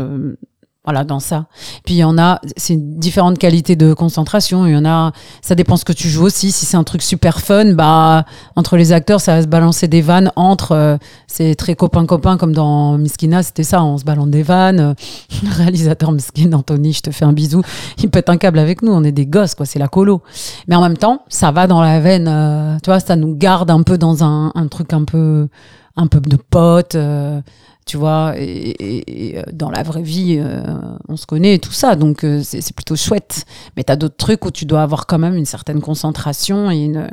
Voilà, 0.84 1.04
dans 1.04 1.20
ça. 1.20 1.46
Puis 1.84 1.94
il 1.94 1.98
y 1.98 2.04
en 2.04 2.18
a, 2.18 2.40
c'est 2.56 2.76
différentes 2.76 3.38
qualités 3.38 3.76
de 3.76 3.94
concentration. 3.94 4.66
Il 4.66 4.72
y 4.72 4.76
en 4.76 4.84
a, 4.84 5.12
ça 5.40 5.54
dépend 5.54 5.76
ce 5.76 5.84
que 5.84 5.92
tu 5.92 6.08
joues 6.08 6.24
aussi. 6.24 6.50
Si 6.50 6.66
c'est 6.66 6.76
un 6.76 6.84
truc 6.84 7.02
super 7.02 7.40
fun, 7.40 7.72
bah 7.74 8.24
entre 8.56 8.76
les 8.76 8.92
acteurs, 8.92 9.20
ça 9.20 9.36
va 9.36 9.42
se 9.42 9.46
balancer 9.46 9.86
des 9.86 10.02
vannes 10.02 10.32
entre. 10.34 10.72
euh, 10.72 10.96
c'est 11.26 11.54
très 11.54 11.74
copain-copain 11.74 12.36
comme 12.36 12.52
dans 12.52 12.98
Miskina, 12.98 13.42
c'était 13.42 13.62
ça, 13.62 13.82
on 13.82 13.96
se 13.96 14.04
balance 14.04 14.28
des 14.28 14.42
vannes. 14.42 14.80
Euh, 14.80 14.94
Le 15.42 15.56
réalisateur 15.56 16.12
Miskin, 16.12 16.52
Anthony, 16.52 16.92
je 16.92 17.02
te 17.02 17.10
fais 17.10 17.24
un 17.24 17.32
bisou, 17.32 17.62
il 17.98 18.10
pète 18.10 18.28
un 18.28 18.36
câble 18.36 18.58
avec 18.58 18.82
nous, 18.82 18.92
on 18.92 19.02
est 19.02 19.12
des 19.12 19.26
gosses, 19.26 19.54
quoi, 19.54 19.66
c'est 19.66 19.78
la 19.78 19.88
colo. 19.88 20.22
Mais 20.68 20.76
en 20.76 20.82
même 20.82 20.96
temps, 20.96 21.22
ça 21.28 21.50
va 21.50 21.66
dans 21.66 21.80
la 21.80 22.00
veine, 22.00 22.28
euh, 22.28 22.76
tu 22.82 22.90
vois, 22.90 23.00
ça 23.00 23.16
nous 23.16 23.34
garde 23.34 23.70
un 23.70 23.82
peu 23.82 23.98
dans 23.98 24.24
un, 24.24 24.52
truc 24.70 24.92
un 24.92 25.04
peu, 25.04 25.48
un 25.96 26.06
peu 26.06 26.20
de 26.20 26.36
pote, 26.36 26.94
euh, 26.94 27.40
tu 27.84 27.96
vois, 27.96 28.34
et, 28.36 28.44
et- 28.44 29.30
et, 29.34 29.38
euh, 29.38 29.42
dans 29.52 29.70
la 29.70 29.82
vraie 29.82 30.02
vie, 30.02 30.36
euh, 30.38 30.62
on 31.08 31.16
se 31.16 31.26
connaît 31.26 31.54
et 31.54 31.58
tout 31.58 31.72
ça, 31.72 31.96
donc 31.96 32.24
euh, 32.24 32.42
c'est 32.44 32.74
plutôt 32.74 32.96
chouette. 32.96 33.44
Mais 33.76 33.84
t'as 33.84 33.96
d'autres 33.96 34.16
trucs 34.16 34.44
où 34.44 34.50
tu 34.50 34.64
dois 34.66 34.82
avoir 34.82 35.06
quand 35.06 35.18
même 35.18 35.34
une 35.36 35.46
certaine 35.46 35.80
concentration 35.80 36.70
et 36.70 36.78
une, 36.84 37.08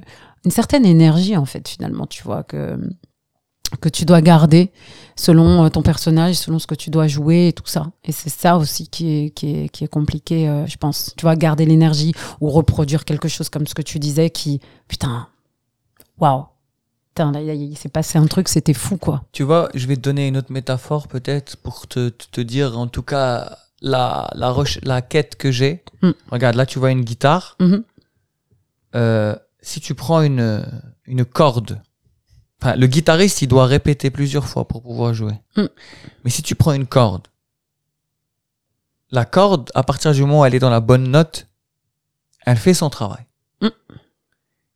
une 0.45 0.51
certaine 0.51 0.85
énergie, 0.85 1.35
en 1.37 1.45
fait, 1.45 1.67
finalement, 1.67 2.05
tu 2.07 2.23
vois, 2.23 2.43
que 2.43 2.77
que 3.81 3.89
tu 3.89 4.03
dois 4.03 4.21
garder 4.21 4.71
selon 5.15 5.63
euh, 5.65 5.69
ton 5.69 5.83
personnage, 5.83 6.35
selon 6.35 6.57
ce 6.57 6.65
que 6.65 6.73
tu 6.73 6.89
dois 6.89 7.05
jouer 7.07 7.49
et 7.49 7.53
tout 7.53 7.67
ça. 7.67 7.91
Et 8.03 8.11
c'est 8.11 8.31
ça 8.31 8.57
aussi 8.57 8.87
qui 8.87 9.11
est, 9.25 9.29
qui 9.29 9.55
est, 9.55 9.69
qui 9.69 9.83
est 9.83 9.87
compliqué, 9.87 10.49
euh, 10.49 10.65
je 10.65 10.75
pense. 10.77 11.13
Tu 11.15 11.21
vois, 11.21 11.35
garder 11.35 11.67
l'énergie 11.67 12.13
ou 12.41 12.49
reproduire 12.49 13.05
quelque 13.05 13.27
chose 13.27 13.47
comme 13.49 13.67
ce 13.67 13.75
que 13.75 13.83
tu 13.83 13.99
disais 13.99 14.31
qui, 14.31 14.59
putain, 14.87 15.27
waouh. 16.19 16.45
Putain, 17.09 17.31
là, 17.31 17.41
il 17.41 17.77
s'est 17.77 17.89
passé 17.89 18.17
un 18.17 18.27
truc, 18.27 18.47
c'était 18.47 18.73
fou, 18.73 18.97
quoi. 18.97 19.23
Tu 19.31 19.43
vois, 19.43 19.69
je 19.73 19.87
vais 19.87 19.95
te 19.95 20.01
donner 20.01 20.27
une 20.27 20.37
autre 20.37 20.51
métaphore 20.51 21.07
peut-être 21.07 21.57
pour 21.57 21.87
te, 21.87 22.09
te, 22.09 22.41
dire 22.41 22.77
en 22.77 22.87
tout 22.87 23.01
cas 23.03 23.57
la, 23.81 24.29
la, 24.35 24.49
reche- 24.51 24.79
la 24.83 25.01
quête 25.01 25.35
que 25.35 25.51
j'ai. 25.51 25.83
Mm. 26.01 26.11
Regarde, 26.31 26.55
là 26.55 26.65
tu 26.65 26.79
vois 26.79 26.91
une 26.91 27.03
guitare. 27.03 27.57
Mhm. 27.59 27.83
Euh, 28.95 29.35
si 29.61 29.81
tu 29.81 29.93
prends 29.95 30.21
une, 30.21 30.65
une 31.05 31.25
corde, 31.25 31.81
enfin, 32.61 32.75
le 32.75 32.87
guitariste 32.87 33.41
il 33.41 33.47
doit 33.47 33.65
répéter 33.65 34.09
plusieurs 34.09 34.47
fois 34.47 34.67
pour 34.67 34.81
pouvoir 34.81 35.13
jouer. 35.13 35.35
Mm. 35.57 35.65
Mais 36.23 36.29
si 36.29 36.41
tu 36.41 36.55
prends 36.55 36.73
une 36.73 36.87
corde, 36.87 37.27
la 39.11 39.25
corde, 39.25 39.71
à 39.75 39.83
partir 39.83 40.13
du 40.13 40.21
moment 40.21 40.41
où 40.41 40.45
elle 40.45 40.55
est 40.55 40.59
dans 40.59 40.69
la 40.69 40.79
bonne 40.79 41.09
note, 41.09 41.47
elle 42.45 42.57
fait 42.57 42.73
son 42.73 42.89
travail. 42.89 43.25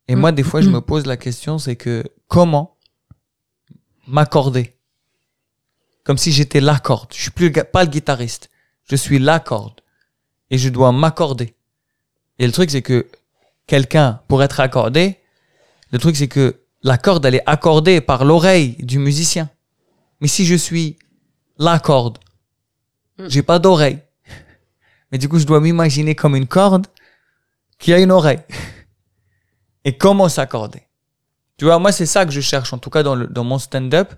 Mm. 0.07 0.11
Et 0.11 0.15
Mm. 0.15 0.19
moi, 0.19 0.31
des 0.31 0.43
fois, 0.43 0.61
je 0.61 0.69
Mm. 0.69 0.73
me 0.73 0.81
pose 0.81 1.05
la 1.05 1.17
question, 1.17 1.57
c'est 1.57 1.75
que 1.75 2.03
comment 2.27 2.77
m'accorder? 4.07 4.75
Comme 6.03 6.17
si 6.17 6.31
j'étais 6.31 6.59
la 6.59 6.79
corde. 6.79 7.09
Je 7.13 7.21
suis 7.21 7.31
plus 7.31 7.49
le 7.49 7.63
pas 7.63 7.83
le 7.83 7.89
guitariste. 7.89 8.49
Je 8.89 8.95
suis 8.95 9.19
la 9.19 9.39
corde. 9.39 9.79
Et 10.49 10.57
je 10.57 10.69
dois 10.69 10.91
m'accorder. 10.91 11.55
Et 12.39 12.45
le 12.45 12.51
truc, 12.51 12.69
c'est 12.69 12.81
que 12.81 13.07
quelqu'un, 13.67 14.21
pour 14.27 14.43
être 14.43 14.59
accordé, 14.59 15.17
le 15.91 15.99
truc, 15.99 16.15
c'est 16.17 16.27
que 16.27 16.59
la 16.83 16.97
corde, 16.97 17.25
elle 17.25 17.35
est 17.35 17.43
accordée 17.49 18.01
par 18.01 18.25
l'oreille 18.25 18.75
du 18.79 18.99
musicien. 18.99 19.49
Mais 20.19 20.27
si 20.27 20.45
je 20.45 20.55
suis 20.55 20.97
la 21.57 21.79
corde, 21.79 22.17
Mm. 23.17 23.27
j'ai 23.29 23.43
pas 23.43 23.59
d'oreille. 23.59 23.99
Mais 25.11 25.17
du 25.17 25.29
coup, 25.29 25.39
je 25.39 25.45
dois 25.45 25.61
m'imaginer 25.61 26.15
comme 26.15 26.35
une 26.35 26.47
corde 26.47 26.87
qui 27.79 27.93
a 27.93 27.99
une 27.99 28.11
oreille. 28.11 28.39
Et 29.85 29.97
comment 29.97 30.29
s'accorder? 30.29 30.83
Tu 31.57 31.65
vois, 31.65 31.77
moi, 31.79 31.91
c'est 31.91 32.05
ça 32.05 32.25
que 32.25 32.31
je 32.31 32.41
cherche, 32.41 32.73
en 32.73 32.77
tout 32.77 32.89
cas 32.89 33.03
dans, 33.03 33.15
le, 33.15 33.27
dans 33.27 33.43
mon 33.43 33.59
stand-up. 33.59 34.13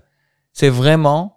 C'est 0.52 0.68
vraiment. 0.70 1.32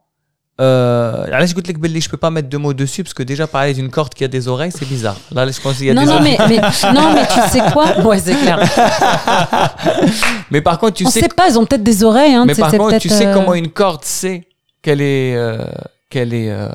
Euh, 0.61 1.25
là, 1.27 1.45
j'écoute 1.45 1.67
les 1.67 1.73
Belli, 1.73 2.01
je 2.01 2.09
peux 2.09 2.17
pas 2.17 2.29
mettre 2.31 2.49
deux 2.49 2.57
mots 2.57 2.73
dessus 2.73 3.03
parce 3.03 3.13
que 3.13 3.23
déjà 3.23 3.47
parler 3.47 3.73
d'une 3.73 3.89
corde 3.89 4.13
qui 4.13 4.25
a 4.25 4.27
des 4.27 4.47
oreilles, 4.49 4.71
c'est 4.73 4.87
bizarre. 4.87 5.15
Là, 5.31 5.49
je 5.49 5.59
pense 5.61 5.77
qu'il 5.77 5.85
y 5.85 5.89
a 5.89 5.93
Non, 5.93 6.01
des 6.01 6.07
non, 6.07 6.15
oreilles. 6.15 6.37
mais, 6.37 6.59
mais, 6.61 6.93
non, 6.93 7.13
mais 7.13 7.25
tu 7.27 7.39
sais 7.49 7.61
quoi? 7.71 7.97
Ouais, 8.05 8.19
c'est 8.19 8.35
clair. 8.35 8.59
Mais 10.51 10.61
par 10.61 10.77
contre, 10.79 10.95
tu 10.95 11.05
On 11.05 11.09
sais, 11.09 11.21
sait 11.21 11.27
pas, 11.29 11.47
ils 11.49 11.57
ont 11.57 11.65
peut-être 11.65 11.83
des 11.83 12.03
oreilles. 12.03 12.33
Hein, 12.33 12.45
mais 12.45 12.55
par 12.55 12.71
contre, 12.71 12.97
tu 12.97 13.07
sais 13.09 13.27
euh, 13.27 13.33
comment 13.33 13.53
une 13.53 13.69
corde 13.69 14.03
sait 14.03 14.47
qu'elle 14.81 15.01
est, 15.01 15.35
euh, 15.35 15.63
qu'elle 16.09 16.33
est, 16.33 16.49
euh, 16.49 16.69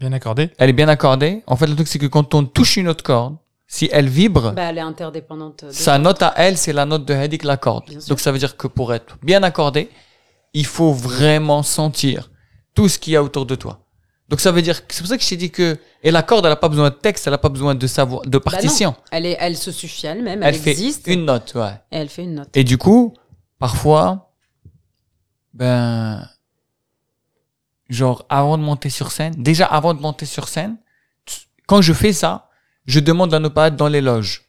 Bien 0.00 0.12
accordé. 0.12 0.50
elle 0.58 0.70
est 0.70 0.74
bien 0.74 0.88
accordée? 0.88 1.42
En 1.46 1.56
fait, 1.56 1.66
le 1.66 1.74
truc, 1.74 1.88
c'est 1.88 1.98
que 1.98 2.06
quand 2.06 2.34
on 2.34 2.44
touche 2.44 2.76
une 2.76 2.88
autre 2.88 3.02
corde, 3.04 3.36
si 3.74 3.88
elle 3.90 4.08
vibre, 4.08 4.52
Bah, 4.52 4.70
elle 4.70 4.78
est 4.78 4.88
interdépendante. 4.92 5.64
de- 5.64 5.70
sa 5.72 5.98
note 5.98 6.22
à 6.22 6.32
elle, 6.36 6.56
c'est 6.56 6.72
la 6.72 6.86
note 6.86 7.04
de 7.04 7.12
Hadik, 7.12 7.42
la 7.42 7.56
corde. 7.56 7.84
Donc 8.08 8.20
ça 8.20 8.30
veut 8.30 8.38
dire 8.38 8.56
que 8.56 8.68
pour 8.68 8.94
être 8.94 9.16
bien 9.22 9.42
accordé, 9.42 9.90
il 10.52 10.64
faut 10.64 10.92
vraiment 10.92 11.62
sentir 11.64 12.30
tout 12.74 12.88
ce 12.88 13.00
qu'il 13.00 13.14
y 13.14 13.16
a 13.16 13.22
autour 13.22 13.46
de 13.46 13.56
toi. 13.56 13.80
Donc 14.28 14.40
ça 14.40 14.52
veut 14.52 14.62
dire, 14.62 14.86
que- 14.86 14.94
c'est 14.94 15.00
pour 15.02 15.08
ça 15.08 15.16
que 15.18 15.24
je 15.24 15.28
t'ai 15.28 15.36
dit 15.36 15.50
que, 15.50 15.76
et 16.04 16.12
la 16.12 16.22
corde, 16.22 16.44
elle 16.46 16.52
n'a 16.52 16.56
pas 16.56 16.68
besoin 16.68 16.88
de 16.90 16.94
texte, 16.94 17.26
elle 17.26 17.32
n'a 17.32 17.38
pas 17.38 17.48
besoin 17.48 17.74
de 17.74 17.86
savoir, 17.88 18.22
de 18.22 18.38
Bah 18.38 18.50
partition. 18.52 18.94
Elle, 19.10 19.26
est, 19.26 19.36
elle 19.40 19.56
se 19.56 19.72
suffit 19.72 20.06
elle-même, 20.06 20.42
elle 20.44 20.54
elle, 20.54 20.60
fait 20.60 20.70
existe. 20.70 21.08
une 21.08 21.24
note, 21.24 21.52
ouais. 21.56 21.72
Et 21.90 21.96
elle 21.96 22.08
fait 22.08 22.22
une 22.22 22.36
note. 22.36 22.56
Et 22.56 22.62
du 22.62 22.78
coup, 22.78 23.12
parfois, 23.58 24.30
ben, 25.52 26.28
genre 27.88 28.24
avant 28.28 28.56
de 28.56 28.62
monter 28.62 28.88
sur 28.90 29.10
scène, 29.10 29.34
déjà 29.36 29.66
avant 29.66 29.94
de 29.94 30.00
monter 30.00 30.26
sur 30.26 30.46
scène, 30.48 30.76
quand 31.66 31.82
je 31.82 31.92
fais 31.92 32.12
ça, 32.12 32.48
je 32.86 33.00
demande 33.00 33.32
à 33.34 33.40
ne 33.40 33.48
pas 33.48 33.68
être 33.68 33.76
dans 33.76 33.88
les 33.88 34.00
loges. 34.00 34.42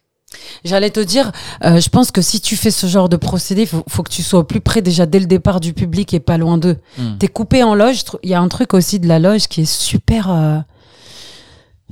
J'allais 0.64 0.90
te 0.90 1.00
dire, 1.00 1.30
euh, 1.64 1.80
je 1.80 1.88
pense 1.88 2.10
que 2.10 2.20
si 2.20 2.40
tu 2.40 2.56
fais 2.56 2.70
ce 2.72 2.86
genre 2.88 3.08
de 3.08 3.16
procédé, 3.16 3.64
faut, 3.64 3.84
faut 3.88 4.02
que 4.02 4.10
tu 4.10 4.22
sois 4.22 4.40
au 4.40 4.44
plus 4.44 4.60
près 4.60 4.82
déjà 4.82 5.06
dès 5.06 5.20
le 5.20 5.26
départ 5.26 5.60
du 5.60 5.72
public 5.72 6.12
et 6.14 6.20
pas 6.20 6.36
loin 6.36 6.58
d'eux. 6.58 6.76
Hmm. 6.98 7.16
T'es 7.18 7.28
coupé 7.28 7.62
en 7.62 7.74
loge. 7.74 8.02
Il 8.24 8.30
y 8.30 8.34
a 8.34 8.40
un 8.40 8.48
truc 8.48 8.74
aussi 8.74 8.98
de 8.98 9.06
la 9.06 9.18
loge 9.18 9.46
qui 9.48 9.62
est 9.62 9.70
super. 9.72 10.30
euh, 10.30 10.58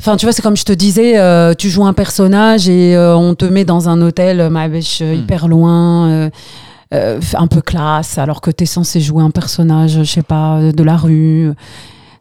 Enfin, 0.01 0.17
tu 0.17 0.27
vois, 0.27 0.33
c'est 0.33 0.43
comme 0.43 0.57
je 0.57 0.65
te 0.65 0.73
disais, 0.73 1.19
euh, 1.19 1.55
tu 1.55 1.71
joues 1.71 1.85
un 1.87 1.93
personnage 1.93 2.69
et 2.69 2.97
on 2.99 3.37
te 3.37 3.45
met 3.45 3.65
dans 3.65 3.89
un 3.89 4.03
hôtel, 4.03 4.51
Ma'abesh, 4.51 5.01
euh, 5.01 5.15
Hmm. 5.15 5.19
hyper 5.21 5.47
loin, 5.49 6.31
euh, 6.93 7.21
un 7.35 7.47
peu 7.47 7.61
classe, 7.61 8.19
alors 8.19 8.41
que 8.41 8.51
t'es 8.51 8.67
censé 8.67 9.01
jouer 9.01 9.23
un 9.23 9.31
personnage, 9.31 9.93
je 10.03 10.05
sais 10.05 10.23
pas, 10.23 10.61
de 10.73 10.83
la 10.83 10.97
rue. 10.97 11.53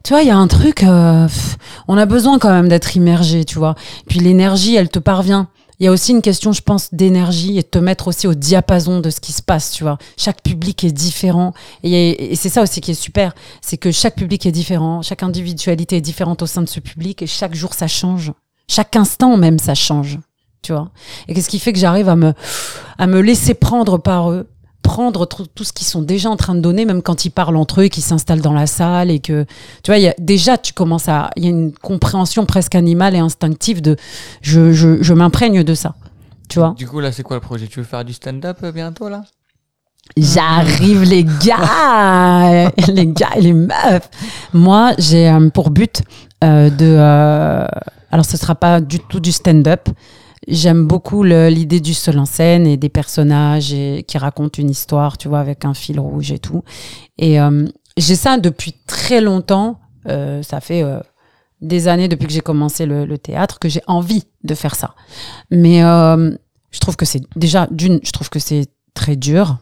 Tu 0.04 0.12
vois, 0.12 0.20
il 0.20 0.28
y 0.28 0.30
a 0.30 0.36
un 0.36 0.48
truc, 0.48 0.82
euh, 0.82 1.26
on 1.88 1.96
a 1.96 2.04
besoin 2.04 2.38
quand 2.38 2.50
même 2.50 2.68
d'être 2.68 2.94
immergé, 2.94 3.46
tu 3.46 3.58
vois. 3.58 3.74
Puis 4.06 4.20
l'énergie, 4.20 4.76
elle 4.76 4.90
te 4.90 4.98
parvient. 4.98 5.48
Il 5.80 5.86
y 5.86 5.88
a 5.88 5.92
aussi 5.92 6.12
une 6.12 6.20
question, 6.20 6.52
je 6.52 6.60
pense, 6.60 6.92
d'énergie 6.92 7.58
et 7.58 7.62
de 7.62 7.66
te 7.66 7.78
mettre 7.78 8.08
aussi 8.08 8.26
au 8.26 8.34
diapason 8.34 9.00
de 9.00 9.08
ce 9.08 9.18
qui 9.18 9.32
se 9.32 9.40
passe, 9.40 9.70
tu 9.70 9.82
vois. 9.82 9.96
Chaque 10.18 10.42
public 10.42 10.84
est 10.84 10.92
différent. 10.92 11.54
Et, 11.82 12.32
et 12.32 12.36
c'est 12.36 12.50
ça 12.50 12.62
aussi 12.62 12.82
qui 12.82 12.90
est 12.90 12.94
super, 13.02 13.32
c'est 13.62 13.78
que 13.78 13.90
chaque 13.90 14.14
public 14.14 14.44
est 14.44 14.52
différent, 14.52 15.00
chaque 15.00 15.22
individualité 15.22 15.96
est 15.96 16.02
différente 16.02 16.42
au 16.42 16.46
sein 16.46 16.60
de 16.60 16.68
ce 16.68 16.80
public 16.80 17.22
et 17.22 17.26
chaque 17.26 17.54
jour 17.54 17.72
ça 17.72 17.86
change. 17.86 18.30
Chaque 18.68 18.96
instant 18.96 19.38
même 19.38 19.58
ça 19.58 19.74
change, 19.74 20.18
tu 20.60 20.72
vois. 20.72 20.90
Et 21.28 21.34
qu'est-ce 21.34 21.48
qui 21.48 21.58
fait 21.58 21.72
que 21.72 21.78
j'arrive 21.78 22.10
à 22.10 22.16
me, 22.16 22.34
à 22.98 23.06
me 23.06 23.20
laisser 23.20 23.54
prendre 23.54 23.96
par 23.96 24.30
eux, 24.30 24.48
prendre 24.84 25.26
tout, 25.26 25.64
ce 25.64 25.72
qu'ils 25.72 25.86
sont 25.86 26.02
déjà 26.02 26.30
en 26.30 26.36
train 26.36 26.54
de 26.54 26.60
donner, 26.60 26.84
même 26.84 27.02
quand 27.02 27.24
ils 27.24 27.30
parlent 27.30 27.56
entre 27.56 27.80
eux 27.80 27.84
et 27.84 27.90
qu'ils 27.90 28.04
s'installent 28.04 28.42
dans 28.42 28.52
la 28.52 28.68
salle 28.68 29.10
et 29.10 29.18
que, 29.18 29.44
tu 29.82 29.90
vois, 29.90 29.98
il 29.98 30.04
y 30.04 30.08
a, 30.08 30.14
déjà 30.18 30.56
tu 30.58 30.72
commences 30.72 31.08
à, 31.08 31.30
il 31.36 31.44
y 31.44 31.46
a 31.46 31.50
une 31.50 31.72
compréhension 31.72 32.46
presque 32.46 32.76
animale 32.76 33.16
et 33.16 33.18
instinctive 33.18 33.82
de, 33.82 33.96
je, 34.42 34.72
je, 34.72 35.02
je 35.02 35.14
m'imprègne 35.14 35.64
de 35.64 35.74
ça, 35.74 35.94
tu 36.48 36.60
vois. 36.60 36.74
Du 36.78 36.86
coup, 36.86 37.00
là, 37.00 37.10
c'est 37.10 37.24
quoi 37.24 37.36
le 37.36 37.40
projet? 37.40 37.66
Tu 37.66 37.80
veux 37.80 37.86
faire 37.86 38.04
du 38.04 38.12
stand-up 38.12 38.58
euh, 38.62 38.70
bientôt, 38.70 39.08
là? 39.08 39.24
J'arrive 40.16 41.02
les 41.02 41.24
gars, 41.24 42.70
les 42.88 43.06
gars 43.06 43.30
et 43.36 43.40
les 43.40 43.52
meufs. 43.54 44.08
Moi, 44.52 44.92
j'ai 44.98 45.28
euh, 45.28 45.48
pour 45.48 45.70
but 45.70 46.02
euh, 46.44 46.68
de. 46.70 46.84
euh, 46.84 47.66
alors, 48.12 48.24
ce 48.24 48.36
sera 48.36 48.54
pas 48.54 48.80
du 48.80 49.00
tout 49.00 49.18
du 49.18 49.32
stand-up. 49.32 49.88
J'aime 50.48 50.86
beaucoup 50.86 51.22
l'idée 51.22 51.80
du 51.80 51.94
seul 51.94 52.18
en 52.18 52.26
scène 52.26 52.66
et 52.66 52.76
des 52.76 52.88
personnages 52.88 53.74
qui 54.06 54.18
racontent 54.18 54.60
une 54.60 54.70
histoire, 54.70 55.16
tu 55.16 55.28
vois, 55.28 55.40
avec 55.40 55.64
un 55.64 55.74
fil 55.74 55.98
rouge 56.00 56.32
et 56.32 56.38
tout. 56.38 56.62
Et 57.18 57.40
euh, 57.40 57.66
j'ai 57.96 58.16
ça 58.16 58.38
depuis 58.38 58.74
très 58.86 59.20
longtemps. 59.20 59.80
Euh, 60.06 60.42
ça 60.42 60.60
fait 60.60 60.82
euh, 60.82 61.00
des 61.60 61.88
années 61.88 62.08
depuis 62.08 62.26
que 62.26 62.32
j'ai 62.32 62.40
commencé 62.40 62.84
le, 62.84 63.06
le 63.06 63.18
théâtre 63.18 63.58
que 63.58 63.68
j'ai 63.68 63.82
envie 63.86 64.24
de 64.42 64.54
faire 64.54 64.74
ça. 64.74 64.94
Mais 65.50 65.80
je 65.80 66.80
trouve 66.80 66.96
que 66.96 67.06
c'est 67.06 67.22
déjà 67.36 67.66
d'une, 67.70 68.00
je 68.02 68.12
trouve 68.12 68.28
que 68.28 68.40
c'est 68.40 68.66
très 68.92 69.16
dur. 69.16 69.58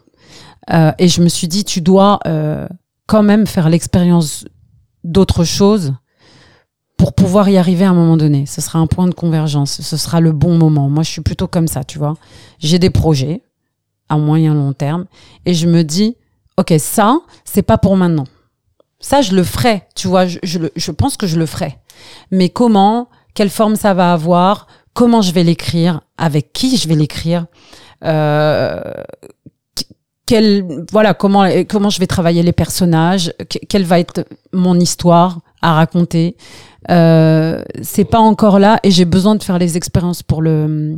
Et 0.98 1.08
je 1.08 1.22
me 1.22 1.28
suis 1.28 1.48
dit, 1.48 1.64
tu 1.64 1.80
dois 1.80 2.18
quand 3.06 3.22
même 3.22 3.46
faire 3.46 3.68
l'expérience 3.68 4.46
d'autre 5.04 5.44
chose 5.44 5.94
pour 7.02 7.14
pouvoir 7.14 7.48
y 7.48 7.56
arriver 7.56 7.84
à 7.84 7.90
un 7.90 7.94
moment 7.94 8.16
donné. 8.16 8.46
Ce 8.46 8.60
sera 8.60 8.78
un 8.78 8.86
point 8.86 9.08
de 9.08 9.12
convergence. 9.14 9.80
Ce 9.80 9.96
sera 9.96 10.20
le 10.20 10.30
bon 10.30 10.56
moment. 10.56 10.88
Moi, 10.88 11.02
je 11.02 11.10
suis 11.10 11.20
plutôt 11.20 11.48
comme 11.48 11.66
ça, 11.66 11.82
tu 11.82 11.98
vois. 11.98 12.14
J'ai 12.60 12.78
des 12.78 12.90
projets 12.90 13.42
à 14.08 14.18
moyen 14.18 14.54
long 14.54 14.72
terme 14.72 15.06
et 15.44 15.52
je 15.52 15.66
me 15.66 15.82
dis, 15.82 16.16
ok, 16.58 16.74
ça, 16.78 17.18
c'est 17.44 17.62
pas 17.62 17.76
pour 17.76 17.96
maintenant. 17.96 18.28
Ça, 19.00 19.20
je 19.20 19.34
le 19.34 19.42
ferai, 19.42 19.82
tu 19.96 20.06
vois. 20.06 20.26
Je, 20.26 20.38
je, 20.76 20.90
pense 20.92 21.16
que 21.16 21.26
je 21.26 21.40
le 21.40 21.46
ferai. 21.46 21.76
Mais 22.30 22.50
comment, 22.50 23.08
quelle 23.34 23.50
forme 23.50 23.74
ça 23.74 23.94
va 23.94 24.12
avoir, 24.12 24.68
comment 24.94 25.22
je 25.22 25.32
vais 25.32 25.42
l'écrire, 25.42 26.02
avec 26.18 26.52
qui 26.52 26.76
je 26.76 26.86
vais 26.86 26.94
l'écrire, 26.94 27.46
euh, 28.04 28.80
voilà, 30.92 31.14
comment, 31.14 31.48
comment 31.68 31.90
je 31.90 31.98
vais 31.98 32.06
travailler 32.06 32.44
les 32.44 32.52
personnages, 32.52 33.34
que- 33.50 33.58
quelle 33.68 33.84
va 33.84 33.98
être 33.98 34.24
mon 34.52 34.78
histoire 34.78 35.40
à 35.62 35.74
raconter. 35.74 36.36
Euh, 36.90 37.62
c'est 37.82 38.04
pas 38.04 38.18
encore 38.18 38.58
là 38.58 38.80
et 38.82 38.90
j'ai 38.90 39.04
besoin 39.04 39.34
de 39.34 39.42
faire 39.42 39.58
les 39.58 39.76
expériences 39.76 40.22
pour 40.22 40.42
le, 40.42 40.96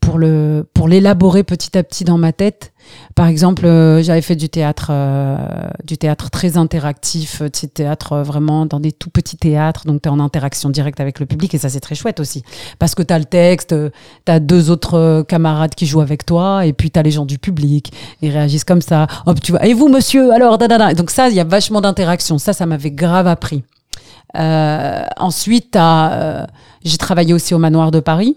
pour 0.00 0.18
le, 0.18 0.66
pour 0.74 0.86
l'élaborer 0.88 1.44
petit 1.44 1.76
à 1.78 1.82
petit 1.82 2.04
dans 2.04 2.18
ma 2.18 2.32
tête. 2.32 2.72
Par 3.14 3.26
exemple, 3.26 3.66
euh, 3.66 4.02
j'avais 4.02 4.22
fait 4.22 4.36
du 4.36 4.48
théâtre, 4.48 4.88
euh, 4.90 5.36
du 5.84 5.98
théâtre 5.98 6.30
très 6.30 6.56
interactif, 6.56 7.42
sais, 7.52 7.68
théâtre 7.68 8.18
vraiment 8.18 8.64
dans 8.64 8.80
des 8.80 8.92
tout 8.92 9.10
petits 9.10 9.36
théâtres, 9.36 9.86
donc 9.86 10.02
tu 10.02 10.08
es 10.08 10.12
en 10.12 10.20
interaction 10.20 10.70
directe 10.70 11.00
avec 11.00 11.20
le 11.20 11.26
public 11.26 11.52
et 11.54 11.58
ça 11.58 11.68
c'est 11.68 11.80
très 11.80 11.94
chouette 11.94 12.20
aussi. 12.20 12.42
Parce 12.78 12.94
que 12.94 13.02
tu 13.02 13.12
as 13.12 13.18
le 13.18 13.26
texte, 13.26 13.74
tu 14.24 14.32
as 14.32 14.40
deux 14.40 14.70
autres 14.70 15.22
camarades 15.28 15.74
qui 15.74 15.86
jouent 15.86 16.00
avec 16.00 16.24
toi 16.24 16.64
et 16.64 16.72
puis 16.72 16.90
tu 16.90 16.98
as 16.98 17.02
les 17.02 17.10
gens 17.10 17.26
du 17.26 17.38
public, 17.38 17.92
ils 18.22 18.30
réagissent 18.30 18.64
comme 18.64 18.82
ça. 18.82 19.06
Hop, 19.26 19.40
tu 19.40 19.52
vois, 19.52 19.66
et 19.66 19.74
vous 19.74 19.88
monsieur, 19.88 20.32
alors, 20.32 20.56
da, 20.58 20.68
da, 20.68 20.78
da. 20.78 20.94
Donc 20.94 21.10
ça, 21.10 21.28
il 21.28 21.34
y 21.34 21.40
a 21.40 21.44
vachement 21.44 21.80
d'interaction. 21.80 22.38
Ça, 22.38 22.52
ça 22.52 22.64
m'avait 22.64 22.90
grave 22.90 23.26
appris. 23.26 23.64
Euh, 24.36 25.06
ensuite, 25.16 25.76
euh, 25.76 26.44
j'ai 26.84 26.98
travaillé 26.98 27.32
aussi 27.34 27.54
au 27.54 27.58
Manoir 27.58 27.90
de 27.90 28.00
Paris. 28.00 28.36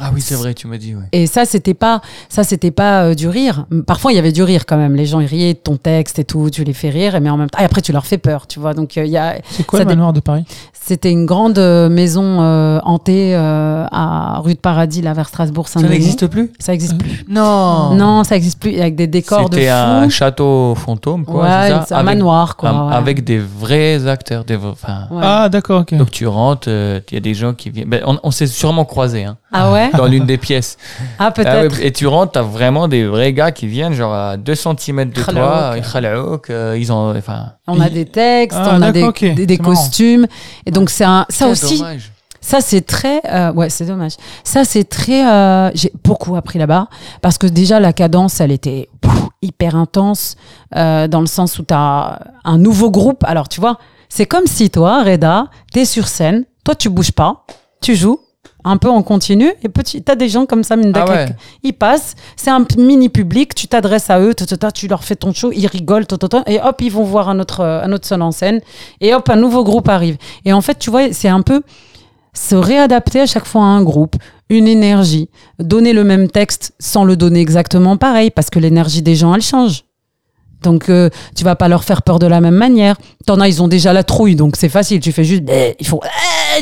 Ah 0.00 0.10
oui, 0.14 0.20
c'est 0.22 0.34
vrai, 0.36 0.54
tu 0.54 0.66
m'as 0.66 0.78
dit, 0.78 0.94
ouais. 0.94 1.02
Et 1.12 1.26
ça, 1.26 1.44
c'était 1.44 1.74
pas, 1.74 2.00
ça, 2.28 2.44
c'était 2.44 2.70
pas 2.70 3.04
euh, 3.04 3.14
du 3.14 3.28
rire. 3.28 3.66
Parfois, 3.86 4.12
il 4.12 4.16
y 4.16 4.18
avait 4.18 4.32
du 4.32 4.42
rire 4.42 4.64
quand 4.66 4.76
même. 4.78 4.94
Les 4.96 5.04
gens, 5.06 5.20
ils 5.20 5.26
riaient 5.26 5.52
de 5.54 5.58
ton 5.58 5.76
texte 5.76 6.18
et 6.18 6.24
tout. 6.24 6.48
Tu 6.50 6.64
les 6.64 6.72
fais 6.72 6.88
rire, 6.88 7.18
mais 7.20 7.28
en 7.30 7.36
même 7.36 7.50
temps, 7.50 7.58
et 7.60 7.64
après, 7.64 7.82
tu 7.82 7.92
leur 7.92 8.06
fais 8.06 8.18
peur, 8.18 8.46
tu 8.46 8.58
vois. 8.58 8.72
Donc, 8.74 8.96
euh, 8.96 9.04
il 9.04 9.10
y 9.12 9.18
a, 9.18 9.34
C'est 9.50 9.64
quoi 9.66 9.78
Ça 9.80 9.84
le 9.84 9.90
manoir 9.90 10.12
de 10.12 10.20
Paris? 10.20 10.44
C'était 10.72 11.12
une 11.12 11.26
grande 11.26 11.58
euh, 11.58 11.88
maison 11.88 12.40
euh, 12.40 12.80
hantée 12.84 13.36
euh, 13.36 13.84
à 13.92 14.40
rue 14.42 14.54
de 14.54 14.58
Paradis, 14.58 15.02
là, 15.02 15.12
vers 15.12 15.28
Strasbourg, 15.28 15.68
Ça 15.68 15.74
Saint-Denis. 15.74 15.90
n'existe 15.92 16.26
plus? 16.26 16.50
Ça 16.58 16.72
existe 16.74 16.96
plus. 16.98 17.24
Non 17.28 17.94
Non, 17.94 18.24
ça 18.24 18.34
existe 18.36 18.58
plus 18.60 18.80
avec 18.80 18.96
des 18.96 19.06
décors 19.06 19.48
de 19.50 19.56
C'était 19.56 19.68
un 19.68 20.08
château 20.08 20.74
fantôme, 20.74 21.24
quoi. 21.24 21.42
ouais, 21.44 21.68
c'est 21.82 21.88
ça 21.88 21.96
un 21.96 22.00
Avec- 22.00 22.14
manoir, 22.16 22.56
quoi. 22.56 22.70
un- 22.70 22.88
ouais. 22.88 22.94
Avec 22.94 23.24
des 23.24 23.38
vrais 23.38 24.06
acteurs. 24.08 24.44
Des, 24.44 24.56
vrais- 24.56 24.70
enfin, 24.72 25.06
Ouais. 25.10 25.20
Ah, 25.22 25.48
d'accord, 25.48 25.82
ok. 25.82 25.94
Donc 25.94 26.10
tu 26.10 26.26
rentres, 26.26 26.66
euh, 26.68 27.00
il 27.10 27.14
y 27.14 27.16
a 27.18 27.20
des 27.20 27.34
gens 27.34 27.52
qui 27.54 27.70
viennent. 27.70 27.88
Ben, 27.88 28.02
on 28.06 28.18
on 28.24 28.30
s'est 28.30 28.46
sûrement 28.46 28.84
croisés 28.84 29.24
hein, 29.24 29.36
Ah 29.52 29.72
ouais? 29.72 29.90
Dans 29.92 30.06
l'une 30.06 30.24
des 30.26 30.38
pièces. 30.38 30.78
Ah, 31.18 31.26
Ah 31.26 31.30
peut-être. 31.30 31.76
ouais, 31.78 31.86
et 31.86 31.92
tu 31.92 32.06
rentres, 32.06 32.32
t'as 32.32 32.42
vraiment 32.42 32.88
des 32.88 33.06
vrais 33.06 33.32
gars 33.32 33.52
qui 33.52 33.66
viennent 33.66 33.92
genre 33.94 34.14
à 34.14 34.36
2 34.36 34.54
cm 34.54 35.10
de 35.10 35.22
toi, 35.22 35.74
euh, 36.50 36.76
ils 36.78 36.92
ont. 36.92 37.14
Enfin, 37.16 37.52
On 37.66 37.80
a 37.80 37.88
des 37.90 38.06
textes, 38.06 38.58
Ah, 38.60 38.74
on 38.78 38.82
a 38.82 38.92
des, 38.92 39.02
des, 39.34 39.46
des 39.46 39.56
C'est 39.56 39.62
marrant. 39.62 39.74
costumes. 39.74 40.26
Et 40.66 40.70
donc, 40.70 40.90
c'est 40.90 41.04
un, 41.04 41.26
ça 41.28 41.48
aussi, 41.48 41.78
dommage. 41.78 42.12
ça 42.40 42.60
c'est 42.60 42.80
très, 42.86 43.20
euh, 43.30 43.52
ouais, 43.52 43.68
c'est 43.70 43.84
dommage. 43.86 44.12
Ça 44.42 44.64
c'est 44.64 44.84
très, 44.84 45.26
euh, 45.30 45.70
j'ai 45.74 45.92
beaucoup 46.04 46.34
appris 46.36 46.58
là-bas 46.58 46.88
parce 47.20 47.36
que 47.38 47.46
déjà 47.46 47.78
la 47.78 47.92
cadence, 47.92 48.40
elle 48.40 48.52
était 48.52 48.88
pff, 49.00 49.12
hyper 49.42 49.76
intense 49.76 50.36
euh, 50.76 51.08
dans 51.08 51.20
le 51.20 51.26
sens 51.26 51.58
où 51.58 51.62
tu 51.62 51.74
as 51.74 52.20
un 52.44 52.58
nouveau 52.58 52.90
groupe. 52.90 53.22
Alors, 53.24 53.48
tu 53.48 53.60
vois, 53.60 53.78
c'est 54.08 54.26
comme 54.26 54.46
si 54.46 54.70
toi, 54.70 55.02
Reda, 55.04 55.48
t'es 55.72 55.84
sur 55.84 56.06
scène, 56.08 56.44
toi 56.64 56.74
tu 56.74 56.88
bouges 56.88 57.12
pas, 57.12 57.44
tu 57.80 57.94
joues 57.96 58.18
un 58.64 58.76
peu 58.76 58.88
en 58.88 59.02
continu 59.02 59.52
et 59.62 59.68
petit, 59.68 60.02
t'as 60.02 60.14
des 60.14 60.28
gens 60.28 60.46
comme 60.46 60.62
ça, 60.64 60.76
mine 60.76 60.92
Ah 60.94 61.08
ouais. 61.08 61.26
ils 61.62 61.72
passent, 61.72 62.14
c'est 62.36 62.50
un 62.50 62.64
mini 62.78 63.08
public, 63.08 63.54
tu 63.54 63.68
t'adresses 63.68 64.10
à 64.10 64.20
eux, 64.20 64.34
tu 64.74 64.88
leur 64.88 65.04
fais 65.04 65.16
ton 65.16 65.32
show, 65.32 65.50
ils 65.52 65.66
rigolent, 65.66 66.06
et 66.46 66.60
hop, 66.60 66.80
ils 66.80 66.90
vont 66.92 67.04
voir 67.04 67.28
un 67.28 67.38
autre, 67.40 67.60
euh, 67.60 67.82
un 67.82 67.92
autre 67.92 68.06
seul 68.06 68.22
en 68.22 68.30
scène, 68.30 68.60
et 69.00 69.14
hop, 69.14 69.28
un 69.28 69.36
nouveau 69.36 69.64
groupe 69.64 69.88
arrive. 69.88 70.16
Et 70.44 70.52
en 70.52 70.60
fait, 70.60 70.78
tu 70.78 70.90
vois, 70.90 71.12
c'est 71.12 71.28
un 71.28 71.42
peu 71.42 71.62
se 72.34 72.54
réadapter 72.54 73.20
à 73.20 73.26
chaque 73.26 73.46
fois 73.46 73.62
à 73.62 73.66
un 73.66 73.82
groupe, 73.82 74.16
une 74.48 74.68
énergie, 74.68 75.28
donner 75.58 75.92
le 75.92 76.04
même 76.04 76.28
texte 76.28 76.72
sans 76.78 77.04
le 77.04 77.16
donner 77.16 77.40
exactement 77.40 77.96
pareil, 77.96 78.30
parce 78.30 78.50
que 78.50 78.58
l'énergie 78.58 79.02
des 79.02 79.16
gens, 79.16 79.34
elle 79.34 79.42
change. 79.42 79.84
Donc, 80.62 80.88
euh, 80.88 81.10
tu 81.34 81.42
vas 81.42 81.56
pas 81.56 81.66
leur 81.66 81.82
faire 81.82 82.02
peur 82.02 82.20
de 82.20 82.26
la 82.26 82.40
même 82.40 82.54
manière. 82.54 82.96
T'en 83.26 83.40
as, 83.40 83.48
ils 83.48 83.62
ont 83.62 83.66
déjà 83.68 83.92
la 83.92 84.04
trouille, 84.04 84.36
donc 84.36 84.54
c'est 84.56 84.68
facile. 84.68 85.00
Tu 85.00 85.10
fais 85.10 85.24
juste, 85.24 85.42
Bleh 85.42 85.74
ils 85.80 85.86
font, 85.86 85.98
Eh 86.04 86.08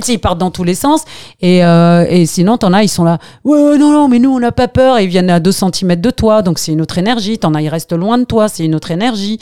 ils 0.08 0.18
partent 0.18 0.38
dans 0.38 0.50
tous 0.50 0.64
les 0.64 0.74
sens. 0.74 1.04
Et, 1.40 1.64
euh, 1.64 2.06
et 2.08 2.26
sinon, 2.26 2.56
t'en 2.56 2.72
as, 2.72 2.82
ils 2.82 2.88
sont 2.88 3.04
là, 3.04 3.18
ouais, 3.44 3.78
non, 3.78 3.92
non, 3.92 4.08
mais 4.08 4.18
nous, 4.18 4.30
on 4.30 4.40
n'a 4.40 4.52
pas 4.52 4.68
peur. 4.68 4.98
Ils 5.00 5.08
viennent 5.08 5.30
à 5.30 5.40
2 5.40 5.52
cm 5.52 5.96
de 5.96 6.10
toi, 6.10 6.42
donc 6.42 6.58
c'est 6.58 6.72
une 6.72 6.80
autre 6.80 6.98
énergie. 6.98 7.38
T'en 7.38 7.54
as, 7.54 7.62
ils 7.62 7.68
restent 7.68 7.92
loin 7.92 8.18
de 8.18 8.24
toi, 8.24 8.48
c'est 8.48 8.64
une 8.64 8.74
autre 8.74 8.90
énergie. 8.90 9.38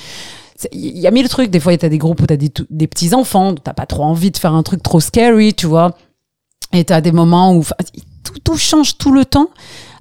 Il 0.73 0.99
y 0.99 1.07
a 1.07 1.11
mille 1.11 1.29
trucs. 1.29 1.51
Des 1.51 1.61
fois, 1.61 1.77
t'as 1.77 1.89
des 1.89 1.99
groupes 1.99 2.21
où 2.21 2.27
t'as 2.27 2.37
des, 2.37 2.53
des 2.71 2.87
petits 2.87 3.15
enfants, 3.15 3.55
t'as 3.55 3.75
pas 3.75 3.87
trop 3.87 4.05
envie 4.05 4.31
de 4.31 4.37
faire 4.37 4.55
un 4.55 4.63
truc 4.63 4.83
trop 4.83 5.01
scary, 5.01 5.55
tu 5.55 5.67
vois. 5.67 5.97
Et 6.73 6.85
t'as 6.85 7.01
des 7.01 7.13
moments 7.13 7.55
où 7.55 7.65
tout, 8.25 8.39
tout 8.43 8.57
change 8.57 8.99
tout 8.99 9.13
le 9.13 9.25
temps 9.25 9.49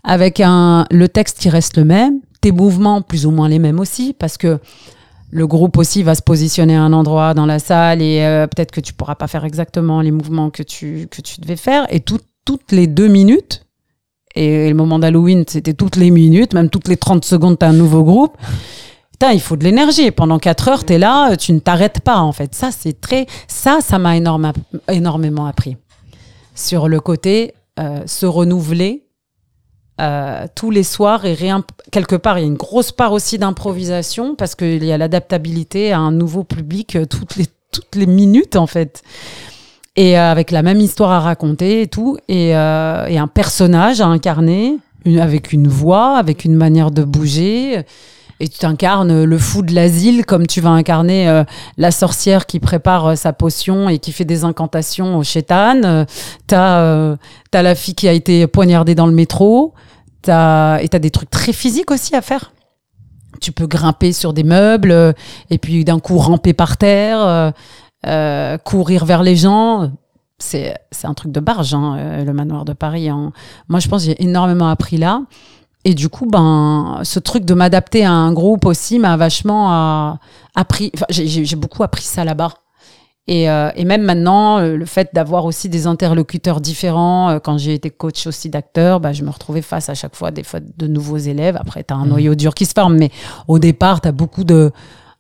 avec 0.04 0.40
un, 0.40 0.86
le 0.90 1.10
texte 1.10 1.40
qui 1.40 1.50
reste 1.50 1.78
le 1.78 1.84
même, 1.84 2.20
tes 2.42 2.52
mouvements 2.52 3.02
plus 3.02 3.26
ou 3.26 3.32
moins 3.32 3.50
les 3.50 3.60
mêmes 3.60 3.80
aussi, 3.80 4.14
parce 4.18 4.38
que 4.38 4.60
le 5.30 5.46
groupe 5.48 5.78
aussi 5.78 6.04
va 6.04 6.16
se 6.16 6.22
positionner 6.22 6.76
à 6.76 6.82
un 6.82 6.94
endroit 6.94 7.34
dans 7.34 7.46
la 7.46 7.60
salle 7.60 8.02
et 8.02 8.22
euh, 8.24 8.48
peut-être 8.48 8.72
que 8.72 8.80
tu 8.82 8.94
pourras 8.94 9.16
pas 9.16 9.28
faire 9.28 9.44
exactement 9.46 10.02
les 10.02 10.12
mouvements 10.12 10.50
que 10.50 10.64
tu, 10.64 11.08
que 11.12 11.22
tu 11.22 11.42
devais 11.42 11.56
faire. 11.58 11.86
Et 11.94 12.00
tout- 12.00 12.20
toutes 12.46 12.72
les 12.72 12.88
deux 12.88 13.08
minutes, 13.10 13.66
et, 14.36 14.70
le 14.70 14.76
moment 14.76 15.00
d'Halloween, 15.00 15.44
c'était 15.48 15.74
toutes 15.74 15.96
les 15.98 16.12
minutes, 16.12 16.54
même 16.54 16.70
toutes 16.70 16.88
les 16.88 16.96
30 16.98 17.26
secondes, 17.26 17.60
tu 17.60 17.66
as 17.66 17.70
un 17.70 17.74
nouveau 17.74 18.04
groupe. 18.04 18.38
Putain, 19.12 19.32
il 19.34 19.42
faut 19.42 19.56
de 19.58 19.64
l'énergie. 19.64 20.12
Pendant 20.12 20.38
4 20.40 20.68
heures, 20.70 20.86
tu 20.86 20.94
es 20.94 21.00
là, 21.00 21.36
tu 21.36 21.52
ne 21.52 21.60
t'arrêtes 21.60 22.02
pas, 22.02 22.20
en 22.20 22.32
fait. 22.32 22.54
Ça, 22.54 22.70
c'est 22.72 23.02
très. 23.02 23.26
Ça, 23.48 23.80
ça 23.82 23.98
m'a 23.98 24.16
énorme- 24.16 24.54
énormément 24.90 25.48
appris. 25.48 25.76
Sur 26.56 26.88
le 26.88 27.00
côté 27.00 27.54
euh, 27.80 28.02
se 28.06 28.26
renouveler 28.28 29.07
euh, 30.00 30.46
tous 30.56 30.72
les 30.72 30.84
soirs 30.84 31.26
et. 31.26 31.38
Quelque 31.92 32.16
part, 32.16 32.38
il 32.38 32.42
y 32.42 32.44
a 32.44 32.48
une 32.48 32.58
grosse 32.58 32.92
part 32.92 33.14
aussi 33.14 33.38
d'improvisation 33.38 34.36
parce 34.36 34.56
qu'il 34.56 34.84
y 34.84 34.92
a 34.92 34.98
l'adaptabilité 34.98 35.94
à 35.94 36.00
un 36.00 36.12
nouveau 36.12 36.44
public 36.44 36.96
euh, 36.96 37.06
toutes 37.06 37.38
les, 37.38 37.46
toutes 37.72 37.96
les 37.96 38.06
minutes, 38.06 38.56
en 38.56 38.68
fait. 38.68 39.04
Et 39.96 40.18
euh, 40.18 40.32
avec 40.32 40.52
la 40.52 40.62
même 40.62 40.80
histoire 40.80 41.12
à 41.12 41.20
raconter 41.20 41.82
et 41.82 41.88
tout. 41.88 42.18
Et, 42.28 42.56
euh, 42.56 43.08
et 43.08 43.18
un 43.18 43.28
personnage 43.28 44.00
à 44.00 44.08
incarner, 44.08 44.78
avec 45.20 45.54
une 45.54 45.68
voix, 45.68 46.18
avec 46.18 46.46
une 46.46 46.56
manière 46.56 46.92
de 46.92 47.04
bouger. 47.04 47.84
Et 48.40 48.48
tu 48.48 48.64
incarnes 48.66 49.24
le 49.24 49.38
fou 49.40 49.64
de 49.64 49.74
l'asile 49.74 50.26
comme 50.26 50.46
tu 50.46 50.62
vas 50.62 50.70
incarner 50.70 51.28
euh, 51.28 51.44
la 51.78 51.90
sorcière 51.90 52.46
qui 52.46 52.60
prépare 52.60 53.18
sa 53.18 53.34
potion 53.34 53.90
et 53.90 53.98
qui 53.98 54.12
fait 54.12 54.26
des 54.26 54.44
incantations 54.44 55.18
au 55.18 55.24
chétan. 55.24 55.82
Euh, 55.84 56.06
t'as 56.46 57.18
t'as 57.50 57.62
la 57.64 57.74
fille 57.74 57.96
qui 57.96 58.08
a 58.08 58.14
été 58.14 58.46
poignardée 58.46 58.94
dans 58.94 59.08
le 59.08 59.14
métro. 59.14 59.74
T'as 60.28 60.82
et 60.82 60.90
t'as 60.90 61.00
des 61.00 61.10
trucs 61.10 61.30
très 61.30 61.54
physiques 61.54 61.90
aussi 61.90 62.14
à 62.14 62.22
faire. 62.22 62.52
Tu 63.40 63.54
peux 63.54 63.66
grimper 63.66 64.12
sur 64.12 64.34
des 64.34 64.44
meubles 64.44 64.92
euh, 64.92 65.14
et 65.50 65.58
puis 65.58 65.86
d'un 65.86 66.00
coup 66.00 66.18
ramper 66.18 66.52
par 66.52 66.76
terre, 66.76 67.22
euh, 67.22 67.52
euh, 68.08 68.58
courir 68.58 69.06
vers 69.06 69.24
les 69.24 69.38
gens. 69.38 69.90
C'est 70.38 70.76
c'est 70.92 71.08
un 71.08 71.14
truc 71.14 71.32
de 71.32 71.40
barge, 71.40 71.74
hein, 71.74 72.24
le 72.26 72.34
manoir 72.34 72.66
de 72.66 72.74
Paris. 72.74 73.08
hein. 73.08 73.32
Moi, 73.70 73.80
je 73.80 73.88
pense 73.88 74.02
que 74.02 74.08
j'ai 74.08 74.22
énormément 74.22 74.68
appris 74.68 74.98
là. 74.98 75.22
Et 75.86 75.94
du 75.94 76.10
coup, 76.10 76.26
ben, 76.26 77.00
ce 77.04 77.20
truc 77.20 77.46
de 77.46 77.54
m'adapter 77.54 78.04
à 78.04 78.12
un 78.12 78.34
groupe 78.34 78.66
aussi 78.66 79.00
m'a 79.00 79.16
vachement 79.16 80.20
appris. 80.56 80.92
Enfin, 80.94 81.06
j'ai 81.10 81.56
beaucoup 81.56 81.84
appris 81.84 82.04
ça 82.04 82.26
là-bas. 82.26 82.52
Et, 83.30 83.50
euh, 83.50 83.70
et 83.76 83.84
même 83.84 84.04
maintenant, 84.04 84.60
euh, 84.60 84.78
le 84.78 84.86
fait 84.86 85.10
d'avoir 85.14 85.44
aussi 85.44 85.68
des 85.68 85.86
interlocuteurs 85.86 86.62
différents, 86.62 87.30
euh, 87.30 87.40
quand 87.40 87.58
j'ai 87.58 87.74
été 87.74 87.90
coach 87.90 88.26
aussi 88.26 88.50
d'acteurs, 88.50 89.02
bah, 89.02 89.12
je 89.12 89.24
me 89.24 89.30
retrouvais 89.30 89.62
face 89.62 89.90
à 89.90 89.96
chaque 89.96 90.16
fois 90.16 90.32
des 90.32 90.44
fois 90.44 90.62
de 90.62 90.88
nouveaux 90.88 91.18
élèves. 91.18 91.58
Après, 91.60 91.84
tu 91.84 91.94
as 91.94 91.98
un 91.98 92.06
noyau 92.06 92.36
dur 92.36 92.54
qui 92.54 92.66
se 92.66 92.72
forme, 92.74 92.96
mais 92.98 93.12
au 93.50 93.60
départ, 93.60 94.00
tu 94.00 94.08
as 94.08 94.14
beaucoup 94.14 94.46
de... 94.46 94.72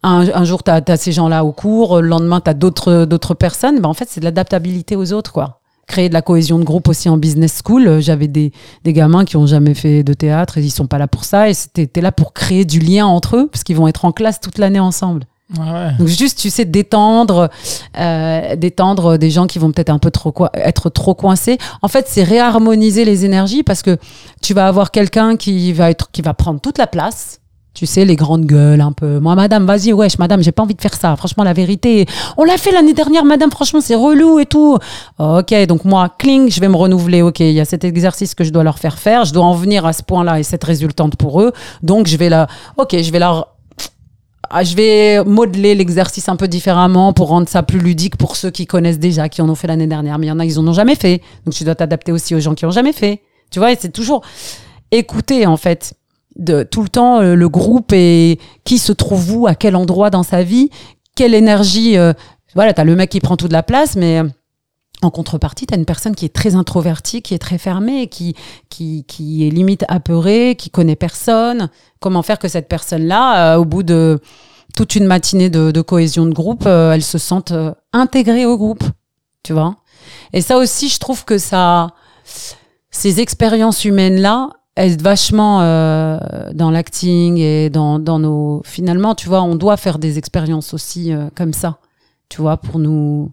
Un, 0.03 0.25
un 0.33 0.45
jour, 0.45 0.63
tu 0.63 0.71
as, 0.71 0.97
ces 0.97 1.11
gens-là 1.11 1.43
au 1.43 1.51
cours, 1.51 2.01
le 2.01 2.07
lendemain, 2.07 2.39
tu 2.39 2.49
as 2.49 2.53
d'autres 2.53 3.03
d'autres 3.03 3.33
personnes. 3.33 3.81
Bah, 3.81 3.89
en 3.89 3.93
fait, 3.93 4.07
c'est 4.07 4.21
de 4.21 4.25
l'adaptabilité 4.25 4.95
aux 4.95 5.11
autres, 5.11 5.33
quoi. 5.33 5.59
Créer 5.85 6.07
de 6.07 6.13
la 6.13 6.21
cohésion 6.21 6.59
de 6.59 6.63
groupe 6.63 6.87
aussi 6.87 7.09
en 7.09 7.17
business 7.17 7.61
school. 7.65 7.87
Euh, 7.87 7.99
J'avais 7.99 8.27
des, 8.29 8.53
des 8.85 8.93
gamins 8.93 9.25
qui 9.25 9.35
ont 9.37 9.47
jamais 9.47 9.73
fait 9.73 10.03
de 10.03 10.13
théâtre 10.13 10.57
et 10.57 10.61
ils 10.61 10.69
sont 10.69 10.87
pas 10.87 10.97
là 10.97 11.07
pour 11.07 11.25
ça. 11.25 11.49
Et 11.49 11.53
c'était 11.53 12.01
là 12.01 12.11
pour 12.13 12.31
créer 12.31 12.63
du 12.63 12.79
lien 12.79 13.05
entre 13.05 13.35
eux, 13.35 13.47
parce 13.51 13.65
qu'ils 13.65 13.75
vont 13.75 13.87
être 13.89 14.05
en 14.05 14.13
classe 14.13 14.39
toute 14.39 14.59
l'année 14.59 14.79
ensemble. 14.79 15.23
Ouais. 15.55 15.93
Donc 15.97 16.07
juste, 16.07 16.39
tu 16.39 16.49
sais, 16.49 16.65
détendre, 16.65 17.49
euh, 17.97 18.55
détendre 18.57 19.17
des 19.17 19.29
gens 19.29 19.47
qui 19.47 19.59
vont 19.59 19.71
peut-être 19.71 19.89
un 19.89 19.99
peu 19.99 20.11
trop 20.11 20.33
être 20.53 20.89
trop 20.89 21.13
coincés. 21.13 21.57
En 21.81 21.87
fait, 21.87 22.05
c'est 22.09 22.23
réharmoniser 22.23 23.05
les 23.05 23.23
énergies 23.23 23.63
parce 23.63 23.81
que 23.81 23.97
tu 24.41 24.53
vas 24.53 24.67
avoir 24.67 24.91
quelqu'un 24.91 25.37
qui 25.37 25.71
va 25.71 25.89
être, 25.89 26.11
qui 26.11 26.21
va 26.21 26.33
prendre 26.33 26.59
toute 26.59 26.77
la 26.77 26.87
place. 26.87 27.39
Tu 27.73 27.85
sais, 27.85 28.05
les 28.05 28.15
grandes 28.15 28.47
gueules 28.47 28.81
un 28.81 28.91
peu. 28.91 29.19
Moi, 29.19 29.35
madame, 29.35 29.67
vas-y, 29.67 29.93
wesh, 29.93 30.17
madame, 30.17 30.41
j'ai 30.41 30.51
pas 30.51 30.63
envie 30.63 30.73
de 30.73 30.81
faire 30.81 30.95
ça. 30.95 31.15
Franchement, 31.15 31.43
la 31.43 31.53
vérité, 31.53 32.07
on 32.35 32.43
l'a 32.43 32.57
fait 32.57 32.71
l'année 32.71 32.95
dernière, 32.95 33.23
madame, 33.23 33.51
franchement, 33.51 33.81
c'est 33.81 33.93
relou 33.93 34.39
et 34.39 34.47
tout. 34.47 34.79
Ok, 35.19 35.53
donc 35.67 35.85
moi, 35.85 36.09
cling, 36.17 36.49
je 36.49 36.59
vais 36.59 36.69
me 36.69 36.75
renouveler. 36.75 37.21
Ok, 37.21 37.39
il 37.39 37.51
y 37.51 37.59
a 37.59 37.65
cet 37.65 37.83
exercice 37.83 38.33
que 38.33 38.43
je 38.43 38.49
dois 38.49 38.63
leur 38.63 38.79
faire 38.79 38.97
faire. 38.97 39.25
Je 39.25 39.33
dois 39.33 39.45
en 39.45 39.53
venir 39.53 39.85
à 39.85 39.93
ce 39.93 40.01
point-là 40.01 40.39
et 40.39 40.43
cette 40.43 40.63
résultante 40.63 41.17
pour 41.17 41.39
eux. 41.39 41.53
Donc, 41.83 42.07
je 42.07 42.17
vais 42.17 42.29
la, 42.29 42.47
ok, 42.77 42.99
je 42.99 43.11
vais 43.11 43.19
leur 43.19 43.56
je 44.63 44.75
vais 44.75 45.23
modeler 45.23 45.75
l'exercice 45.75 46.29
un 46.29 46.35
peu 46.35 46.47
différemment 46.47 47.13
pour 47.13 47.27
rendre 47.29 47.47
ça 47.47 47.63
plus 47.63 47.79
ludique 47.79 48.17
pour 48.17 48.35
ceux 48.35 48.51
qui 48.51 48.65
connaissent 48.65 48.99
déjà, 48.99 49.29
qui 49.29 49.41
en 49.41 49.49
ont 49.49 49.55
fait 49.55 49.67
l'année 49.67 49.87
dernière. 49.87 50.17
Mais 50.17 50.27
il 50.27 50.29
y 50.29 50.31
en 50.31 50.39
a, 50.39 50.45
ils 50.45 50.59
en 50.59 50.67
ont 50.67 50.73
jamais 50.73 50.95
fait. 50.95 51.21
Donc 51.45 51.53
tu 51.53 51.63
dois 51.63 51.75
t'adapter 51.75 52.11
aussi 52.11 52.35
aux 52.35 52.39
gens 52.39 52.55
qui 52.55 52.65
ont 52.65 52.71
jamais 52.71 52.93
fait. 52.93 53.21
Tu 53.51 53.59
vois, 53.59 53.75
c'est 53.75 53.91
toujours 53.91 54.23
écouter 54.91 55.45
en 55.45 55.57
fait 55.57 55.93
de 56.37 56.63
tout 56.63 56.83
le 56.83 56.89
temps 56.89 57.21
euh, 57.21 57.35
le 57.35 57.49
groupe 57.49 57.91
et 57.93 58.39
qui 58.63 58.77
se 58.77 58.91
trouve 58.91 59.31
où, 59.35 59.47
à 59.47 59.55
quel 59.55 59.75
endroit 59.75 60.09
dans 60.09 60.23
sa 60.23 60.43
vie, 60.43 60.69
quelle 61.15 61.33
énergie. 61.33 61.97
euh, 61.97 62.13
voilà, 62.55 62.73
t'as 62.73 62.83
le 62.83 62.95
mec 62.95 63.09
qui 63.09 63.19
prend 63.19 63.37
toute 63.37 63.51
la 63.51 63.63
place, 63.63 63.95
mais 63.95 64.19
euh, 64.19 64.27
en 65.03 65.11
contrepartie, 65.11 65.67
t'as 65.67 65.77
une 65.77 65.85
personne 65.85 66.15
qui 66.15 66.25
est 66.25 66.33
très 66.33 66.55
introvertie, 66.55 67.21
qui 67.21 67.33
est 67.33 67.39
très 67.39 67.57
fermée, 67.57 68.07
qui 68.07 68.35
qui 68.69 69.03
qui 69.07 69.47
est 69.47 69.51
limite 69.51 69.85
apeurée, 69.89 70.55
qui 70.57 70.69
connaît 70.69 70.95
personne. 70.95 71.69
Comment 71.99 72.23
faire 72.23 72.39
que 72.39 72.47
cette 72.47 72.67
personne-là, 72.67 73.53
euh, 73.53 73.59
au 73.59 73.65
bout 73.65 73.83
de 73.83 74.19
toute 74.75 74.95
une 74.95 75.05
matinée 75.05 75.49
de, 75.49 75.81
cohésion 75.81 76.25
de 76.25 76.33
groupe, 76.33 76.65
euh, 76.65 76.91
elle 76.93 77.03
se 77.03 77.17
sente 77.17 77.51
euh, 77.51 77.73
intégrée 77.93 78.45
au 78.45 78.57
groupe, 78.57 78.83
tu 79.43 79.53
vois? 79.53 79.77
Et 80.33 80.41
ça 80.41 80.57
aussi, 80.57 80.89
je 80.89 80.99
trouve 80.99 81.25
que 81.25 81.37
ça, 81.37 81.89
ces 82.89 83.19
expériences 83.19 83.85
humaines-là, 83.85 84.49
aident 84.75 85.01
vachement 85.01 85.59
dans 86.53 86.69
l'acting 86.69 87.37
et 87.37 87.71
dans, 87.71 87.97
dans 87.97 88.19
nos. 88.19 88.61
Finalement, 88.63 89.15
tu 89.15 89.27
vois, 89.27 89.41
on 89.41 89.55
doit 89.55 89.75
faire 89.75 89.97
des 89.97 90.19
expériences 90.19 90.73
aussi 90.75 91.11
comme 91.35 91.53
ça, 91.53 91.79
tu 92.29 92.41
vois, 92.41 92.57
pour 92.57 92.77
nous, 92.77 93.31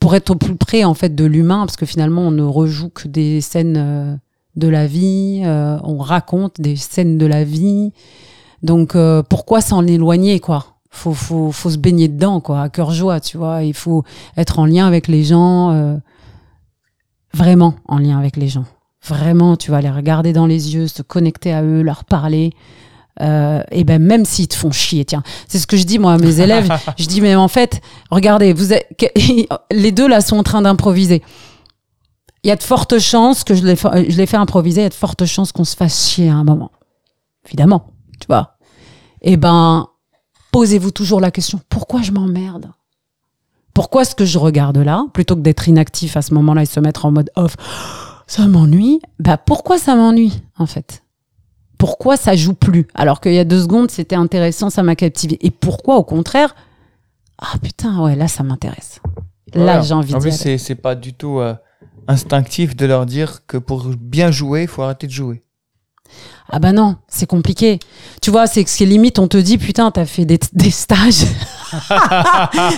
pour 0.00 0.14
être 0.14 0.30
au 0.30 0.36
plus 0.36 0.56
près 0.56 0.84
en 0.84 0.94
fait 0.94 1.14
de 1.14 1.24
l'humain, 1.24 1.66
parce 1.66 1.76
que 1.76 1.86
finalement, 1.86 2.22
on 2.22 2.30
ne 2.30 2.42
rejoue 2.42 2.88
que 2.88 3.08
des 3.08 3.40
scènes 3.40 3.76
euh, 3.76 4.16
de 4.56 4.68
la 4.68 4.86
vie, 4.86 5.42
euh, 5.44 5.78
on 5.82 5.98
raconte 5.98 6.60
des 6.60 6.76
scènes 6.76 7.18
de 7.18 7.26
la 7.26 7.44
vie. 7.44 7.92
Donc 8.62 8.94
euh, 8.94 9.22
pourquoi 9.22 9.60
s'en 9.60 9.86
éloigner 9.86 10.40
quoi? 10.40 10.66
Faut, 10.90 11.12
faut, 11.12 11.50
faut 11.50 11.70
se 11.70 11.76
baigner 11.76 12.08
dedans 12.08 12.40
quoi, 12.40 12.62
à 12.62 12.68
cœur 12.68 12.92
joie, 12.92 13.20
tu 13.20 13.36
vois. 13.36 13.64
Il 13.64 13.74
faut 13.74 14.04
être 14.36 14.58
en 14.58 14.66
lien 14.66 14.86
avec 14.86 15.08
les 15.08 15.24
gens, 15.24 15.72
euh, 15.72 15.96
vraiment 17.32 17.74
en 17.86 17.98
lien 17.98 18.18
avec 18.18 18.36
les 18.36 18.48
gens. 18.48 18.64
Vraiment, 19.06 19.56
tu 19.56 19.70
vas 19.70 19.82
les 19.82 19.90
regarder 19.90 20.32
dans 20.32 20.46
les 20.46 20.74
yeux, 20.74 20.86
se 20.86 21.02
connecter 21.02 21.52
à 21.52 21.62
eux, 21.62 21.82
leur 21.82 22.04
parler. 22.04 22.52
Euh, 23.20 23.62
et 23.70 23.84
ben 23.84 24.02
même 24.02 24.24
s'ils 24.24 24.48
te 24.48 24.56
font 24.56 24.72
chier, 24.72 25.04
tiens, 25.04 25.22
c'est 25.46 25.58
ce 25.60 25.66
que 25.68 25.76
je 25.76 25.84
dis 25.84 25.98
moi 26.00 26.14
à 26.14 26.18
mes 26.18 26.40
élèves. 26.40 26.68
je 26.98 27.06
dis 27.06 27.20
mais 27.20 27.34
en 27.36 27.48
fait, 27.48 27.80
regardez, 28.10 28.52
vous 28.52 28.72
êtes, 28.72 28.88
les 29.70 29.92
deux 29.92 30.08
là 30.08 30.20
sont 30.20 30.36
en 30.38 30.42
train 30.42 30.62
d'improviser. 30.62 31.22
Il 32.42 32.48
y 32.48 32.50
a 32.50 32.56
de 32.56 32.62
fortes 32.62 32.98
chances 32.98 33.44
que 33.44 33.54
je 33.54 33.64
les, 33.64 33.76
fa- 33.76 34.02
je 34.02 34.16
les 34.16 34.26
fais 34.26 34.36
improviser. 34.36 34.80
Il 34.80 34.84
y 34.84 34.86
a 34.86 34.90
de 34.90 34.94
fortes 34.94 35.24
chances 35.26 35.52
qu'on 35.52 35.64
se 35.64 35.76
fasse 35.76 36.10
chier 36.10 36.28
à 36.28 36.34
un 36.34 36.44
moment, 36.44 36.72
évidemment, 37.46 37.86
tu 38.20 38.26
vois. 38.26 38.56
Eh 39.22 39.36
ben, 39.36 39.86
posez-vous 40.52 40.90
toujours 40.90 41.20
la 41.20 41.30
question 41.30 41.60
pourquoi 41.68 42.02
je 42.02 42.10
m'emmerde? 42.12 42.70
Pourquoi 43.72 44.02
est-ce 44.02 44.14
que 44.14 44.24
je 44.24 44.38
regarde 44.38 44.76
là 44.78 45.04
plutôt 45.14 45.34
que 45.36 45.40
d'être 45.40 45.68
inactif 45.68 46.16
à 46.16 46.22
ce 46.22 46.34
moment-là 46.34 46.62
et 46.62 46.66
se 46.66 46.80
mettre 46.80 47.06
en 47.06 47.12
mode 47.12 47.30
off 47.36 47.54
Ça 48.26 48.46
m'ennuie? 48.46 49.00
Bah 49.20 49.36
pourquoi 49.36 49.78
ça 49.78 49.94
m'ennuie 49.96 50.42
en 50.58 50.66
fait? 50.66 51.03
Pourquoi 51.84 52.16
ça 52.16 52.34
joue 52.34 52.54
plus 52.54 52.86
alors 52.94 53.20
qu'il 53.20 53.34
y 53.34 53.38
a 53.38 53.44
deux 53.44 53.60
secondes 53.60 53.90
c'était 53.90 54.16
intéressant, 54.16 54.70
ça 54.70 54.82
m'a 54.82 54.96
captivé 54.96 55.36
Et 55.42 55.50
pourquoi 55.50 55.96
au 55.96 56.02
contraire 56.02 56.54
Ah 57.36 57.58
putain 57.62 58.02
ouais 58.02 58.16
là 58.16 58.26
ça 58.26 58.42
m'intéresse. 58.42 59.00
Là 59.52 59.82
j'ai 59.82 59.92
envie 59.92 60.14
En 60.14 60.18
plus, 60.18 60.28
aller. 60.28 60.36
c'est 60.38 60.56
c'est 60.56 60.76
pas 60.76 60.94
du 60.94 61.12
tout 61.12 61.40
euh, 61.40 61.54
instinctif 62.08 62.74
de 62.74 62.86
leur 62.86 63.04
dire 63.04 63.46
que 63.46 63.58
pour 63.58 63.84
bien 64.00 64.30
jouer, 64.30 64.62
il 64.62 64.68
faut 64.68 64.80
arrêter 64.80 65.06
de 65.06 65.12
jouer. 65.12 65.42
Ah 66.48 66.58
bah 66.58 66.72
non, 66.72 66.96
c'est 67.06 67.26
compliqué. 67.26 67.80
Tu 68.22 68.30
vois, 68.30 68.46
c'est 68.46 68.64
que 68.64 68.70
c'est 68.70 68.86
limite, 68.86 69.18
on 69.18 69.28
te 69.28 69.36
dit, 69.36 69.58
putain, 69.58 69.90
t'as 69.90 70.06
fait 70.06 70.24
des, 70.24 70.38
des 70.54 70.70
stages. 70.70 71.26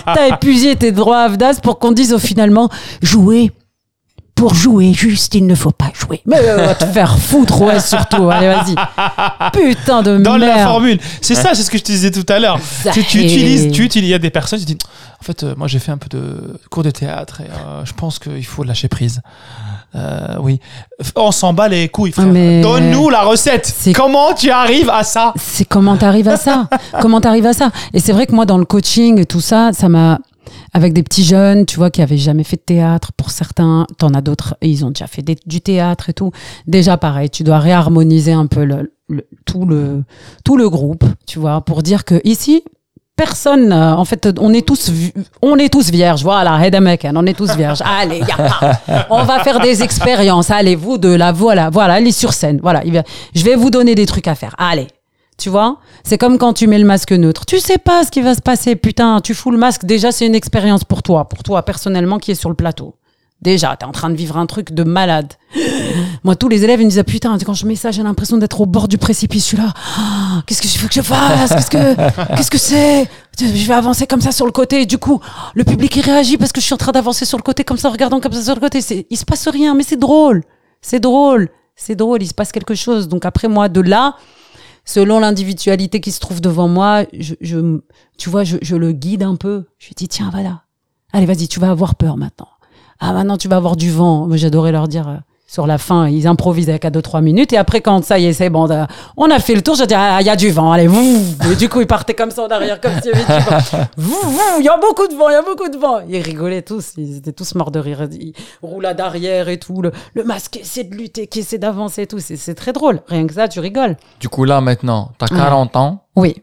t'as 0.05 0.27
épuisé 0.33 0.75
tes 0.75 0.91
droits 0.91 1.19
à 1.19 1.29
VDAS 1.29 1.59
pour 1.63 1.79
qu'on 1.79 1.93
dise 1.93 2.11
au 2.11 2.19
finalement, 2.19 2.69
jouer. 3.01 3.51
Pour 4.37 4.53
jouer, 4.53 4.93
juste, 4.93 5.35
il 5.35 5.45
ne 5.45 5.55
faut 5.55 5.71
pas 5.71 5.91
jouer. 5.93 6.21
Mais 6.25 6.37
euh, 6.39 6.67
va 6.67 6.75
te 6.75 6.85
faire 6.85 7.17
foutre, 7.17 7.59
ouais, 7.61 7.79
surtout. 7.81 8.29
Allez, 8.29 8.47
vas-y. 8.47 8.75
Putain 9.51 10.01
de 10.03 10.17
Dans 10.17 10.37
merde. 10.37 10.57
la 10.57 10.63
formule. 10.65 10.99
C'est 11.21 11.35
ça, 11.35 11.49
c'est 11.53 11.63
ce 11.63 11.69
que 11.69 11.77
je 11.77 11.83
te 11.83 11.91
disais 11.91 12.11
tout 12.11 12.25
à 12.31 12.39
l'heure. 12.39 12.59
Tu, 12.93 13.03
tu 13.03 13.19
utilises, 13.19 13.71
tu 13.71 13.83
utilises, 13.83 14.07
il 14.09 14.11
y 14.11 14.13
a 14.13 14.19
des 14.19 14.29
personnes 14.29 14.59
qui 14.59 14.65
disent, 14.65 14.77
en 15.19 15.25
fait, 15.25 15.43
euh, 15.43 15.55
moi 15.57 15.67
j'ai 15.67 15.79
fait 15.79 15.91
un 15.91 15.97
peu 15.97 16.07
de 16.09 16.59
cours 16.69 16.83
de 16.83 16.91
théâtre 16.91 17.41
et 17.41 17.45
euh, 17.49 17.83
je 17.83 17.93
pense 17.93 18.19
qu'il 18.19 18.45
faut 18.45 18.63
lâcher 18.63 18.87
prise. 18.87 19.21
Euh, 19.95 20.35
oui. 20.39 20.59
On 21.15 21.31
s'en 21.31 21.53
bat 21.53 21.67
les 21.67 21.87
couilles, 21.89 22.11
frère. 22.11 22.27
Mais- 22.27 22.61
Donne-nous 22.61 23.09
la 23.09 23.21
recette. 23.23 23.73
Comment 23.95 24.33
tu 24.33 24.51
arrives 24.51 24.89
à 24.91 25.03
ça? 25.03 25.33
C'est 25.37 25.65
comment 25.65 25.97
t'arrives 25.97 26.27
à 26.29 26.37
ça? 26.37 26.67
Comment 27.01 27.21
t'arrives 27.21 27.45
à 27.47 27.53
ça? 27.53 27.71
Et 27.93 27.99
c'est 27.99 28.11
vrai 28.11 28.27
que 28.27 28.35
moi, 28.35 28.45
dans 28.45 28.57
le 28.59 28.65
coaching 28.65 29.19
et 29.19 29.25
tout 29.25 29.41
ça, 29.41 29.71
ça 29.73 29.89
m'a. 29.89 30.19
Avec 30.77 30.93
des 30.93 31.01
petits 31.01 31.23
jeunes, 31.23 31.65
tu 31.65 31.77
vois, 31.77 31.89
qui 31.89 32.03
avaient 32.03 32.17
jamais 32.19 32.43
fait 32.43 32.57
de 32.57 32.61
théâtre, 32.61 33.11
pour 33.17 33.31
certains, 33.31 33.87
t'en 33.97 34.09
as 34.13 34.21
d'autres, 34.21 34.55
ils 34.61 34.85
ont 34.85 34.89
déjà 34.91 35.07
fait 35.07 35.23
des- 35.23 35.37
du 35.47 35.59
théâtre 35.59 36.09
et 36.11 36.13
tout. 36.13 36.29
Déjà, 36.67 36.97
pareil, 36.97 37.31
tu 37.31 37.43
dois 37.43 37.57
réharmoniser 37.57 38.31
un 38.33 38.45
peu 38.45 38.63
le, 38.63 38.93
le- 39.09 39.25
tout, 39.45 39.65
le, 39.65 40.03
tout 40.45 40.55
le 40.55 40.69
groupe, 40.69 41.03
tu 41.25 41.39
vois, 41.39 41.61
pour 41.61 41.81
dire 41.81 42.05
que 42.05 42.21
ici, 42.23 42.61
personne, 43.15 43.71
euh, 43.73 43.95
en 43.95 44.05
fait, 44.05 44.29
on 44.39 44.53
est 44.53 44.67
tous, 44.67 44.91
on 45.41 45.57
est 45.57 45.69
tous 45.73 45.89
vierges, 45.89 46.21
voilà, 46.21 46.63
Hedemaken, 46.63 47.17
on 47.17 47.25
est 47.25 47.33
tous 47.33 47.55
vierges. 47.55 47.81
Allez, 47.99 48.21
on 49.09 49.23
va 49.23 49.39
faire 49.43 49.59
des 49.59 49.81
expériences. 49.81 50.51
Allez, 50.51 50.75
vous 50.75 50.99
deux 50.99 51.15
là, 51.15 51.31
voilà, 51.31 51.71
voilà, 51.71 51.95
allez 51.95 52.11
sur 52.11 52.33
scène, 52.33 52.59
voilà. 52.61 52.83
Je 53.33 53.43
vais 53.43 53.55
vous 53.55 53.71
donner 53.71 53.95
des 53.95 54.05
trucs 54.05 54.27
à 54.27 54.35
faire. 54.35 54.53
Allez, 54.59 54.85
Tu 55.37 55.49
vois? 55.49 55.77
C'est 56.03 56.17
comme 56.17 56.37
quand 56.37 56.53
tu 56.53 56.67
mets 56.67 56.79
le 56.79 56.85
masque 56.85 57.11
neutre. 57.11 57.45
Tu 57.45 57.59
sais 57.59 57.77
pas 57.77 58.03
ce 58.03 58.11
qui 58.11 58.21
va 58.21 58.33
se 58.33 58.41
passer. 58.41 58.75
Putain, 58.75 59.21
tu 59.21 59.35
fous 59.35 59.51
le 59.51 59.57
masque. 59.57 59.85
Déjà, 59.85 60.11
c'est 60.11 60.25
une 60.25 60.35
expérience 60.35 60.83
pour 60.83 61.03
toi. 61.03 61.29
Pour 61.29 61.43
toi, 61.43 61.63
personnellement, 61.63 62.17
qui 62.17 62.31
est 62.31 62.35
sur 62.35 62.49
le 62.49 62.55
plateau. 62.55 62.95
Déjà, 63.41 63.75
t'es 63.75 63.85
en 63.85 63.91
train 63.91 64.09
de 64.09 64.15
vivre 64.15 64.35
un 64.37 64.47
truc 64.47 64.71
de 64.71 64.83
malade. 64.83 65.33
Moi, 66.23 66.35
tous 66.35 66.49
les 66.49 66.63
élèves, 66.63 66.81
ils 66.81 66.85
me 66.85 66.89
disaient 66.89 67.03
Putain, 67.03 67.37
quand 67.37 67.53
je 67.53 67.67
mets 67.67 67.75
ça, 67.75 67.91
j'ai 67.91 68.01
l'impression 68.01 68.37
d'être 68.37 68.59
au 68.61 68.65
bord 68.65 68.87
du 68.87 68.97
précipice. 68.97 69.43
Je 69.43 69.47
suis 69.49 69.57
là. 69.57 69.73
Qu'est-ce 70.47 70.61
que 70.61 70.67
je 70.67 70.79
veux 70.79 70.87
que 70.87 70.95
je 70.95 71.01
fasse? 71.01 71.51
Qu'est-ce 71.51 71.69
que 71.69 72.35
qu'est-ce 72.35 72.49
que 72.49 72.57
c'est? 72.57 73.07
Je 73.39 73.67
vais 73.67 73.73
avancer 73.75 74.07
comme 74.07 74.21
ça 74.21 74.31
sur 74.31 74.47
le 74.47 74.51
côté. 74.51 74.81
Et 74.81 74.85
du 74.87 74.97
coup, 74.97 75.21
le 75.53 75.63
public, 75.63 75.95
il 75.97 76.01
réagit 76.01 76.37
parce 76.37 76.51
que 76.51 76.59
je 76.59 76.65
suis 76.65 76.73
en 76.73 76.77
train 76.77 76.91
d'avancer 76.91 77.25
sur 77.25 77.37
le 77.37 77.43
côté, 77.43 77.63
comme 77.63 77.77
ça, 77.77 77.89
en 77.89 77.91
regardant 77.91 78.19
comme 78.19 78.33
ça 78.33 78.41
sur 78.41 78.55
le 78.55 78.59
côté. 78.59 78.81
C'est, 78.81 79.05
il 79.11 79.17
se 79.17 79.25
passe 79.25 79.47
rien, 79.47 79.75
mais 79.75 79.83
c'est 79.83 79.99
drôle. 79.99 80.43
C'est 80.81 80.99
drôle. 80.99 81.49
C'est 81.75 81.95
drôle. 81.95 82.23
Il 82.23 82.27
se 82.27 82.33
passe 82.33 82.51
quelque 82.51 82.73
chose. 82.73 83.07
Donc 83.07 83.23
après, 83.23 83.47
moi, 83.47 83.69
de 83.69 83.81
là, 83.81 84.15
selon 84.87 85.19
l'individualité 85.19 85.99
qui 86.01 86.11
se 86.11 86.19
trouve 86.19 86.41
devant 86.41 86.67
moi, 86.67 87.03
je, 87.13 87.35
je 87.41 87.79
tu 88.17 88.31
vois, 88.31 88.43
je, 88.43 88.57
je 88.63 88.75
le 88.75 88.93
guide 88.93 89.21
un 89.21 89.35
peu. 89.35 89.65
Je 89.77 89.89
lui 89.89 89.95
dis 89.95 90.07
Tiens, 90.07 90.29
voilà. 90.31 90.63
Allez, 91.13 91.27
vas-y, 91.27 91.47
tu 91.47 91.59
vas 91.59 91.69
avoir 91.69 91.93
peur 91.95 92.17
maintenant. 92.17 92.47
Ah, 92.99 93.13
maintenant, 93.13 93.37
tu 93.37 93.47
vas 93.47 93.57
avoir 93.57 93.75
du 93.75 93.91
vent. 93.91 94.27
J'adorais 94.35 94.71
leur 94.71 94.87
dire 94.87 95.21
sur 95.49 95.65
la 95.65 95.77
fin, 95.77 96.09
ils 96.09 96.27
improvisent 96.27 96.69
avec 96.69 96.83
à 96.83 96.89
2-3 96.89 97.21
minutes. 97.21 97.53
Et 97.53 97.57
après, 97.57 97.79
quand 97.79 98.03
ça 98.03 98.19
y 98.19 98.25
est, 98.25 98.33
c'est 98.33 98.49
bon, 98.49 98.69
euh, 98.69 98.83
on 99.15 99.31
a 99.31 99.39
fait 99.39 99.55
le 99.55 99.61
tour, 99.61 99.75
je 99.75 99.85
dis, 99.85 99.93
ah, 99.95 100.17
il 100.19 100.27
y 100.27 100.29
a 100.29 100.35
du 100.35 100.51
vent, 100.51 100.73
allez, 100.73 100.87
vous 100.87 101.23
Et 101.49 101.55
du 101.55 101.69
coup, 101.69 101.79
ils 101.79 101.87
partaient 101.87 102.13
comme 102.13 102.31
ça 102.31 102.43
en 102.43 102.49
arrière, 102.49 102.81
comme 102.81 102.91
s'il 103.01 103.11
y 103.11 103.15
avait 103.15 103.23
du 103.23 103.45
il 104.59 104.65
y 104.65 104.69
a 104.69 104.77
beaucoup 104.77 105.07
de 105.07 105.15
vent, 105.15 105.29
il 105.29 105.33
y 105.33 105.35
a 105.35 105.41
beaucoup 105.41 105.69
de 105.69 105.77
vent. 105.77 106.01
Ils 106.09 106.21
rigolaient 106.21 106.63
tous, 106.63 106.91
ils 106.97 107.17
étaient 107.17 107.31
tous 107.31 107.55
morts 107.55 107.71
de 107.71 107.79
rire. 107.79 108.09
Ils 108.11 108.33
roulaient 108.61 108.93
d'arrière 108.93 109.47
et 109.47 109.57
tout. 109.57 109.81
Le, 109.81 109.93
le 110.13 110.23
masque 110.25 110.57
essaie 110.57 110.83
de 110.83 110.93
lutter, 110.93 111.27
qui 111.27 111.39
essaie 111.39 111.57
d'avancer 111.57 112.01
et 112.01 112.07
tout. 112.07 112.19
C'est 112.19 112.55
très 112.55 112.73
drôle. 112.73 113.01
Rien 113.07 113.25
que 113.25 113.33
ça, 113.33 113.47
tu 113.47 113.61
rigoles. 113.61 113.95
Du 114.19 114.27
coup, 114.27 114.43
là, 114.43 114.59
maintenant, 114.59 115.11
t'as 115.17 115.27
40 115.27 115.77
ans. 115.77 116.03
Oui. 116.17 116.35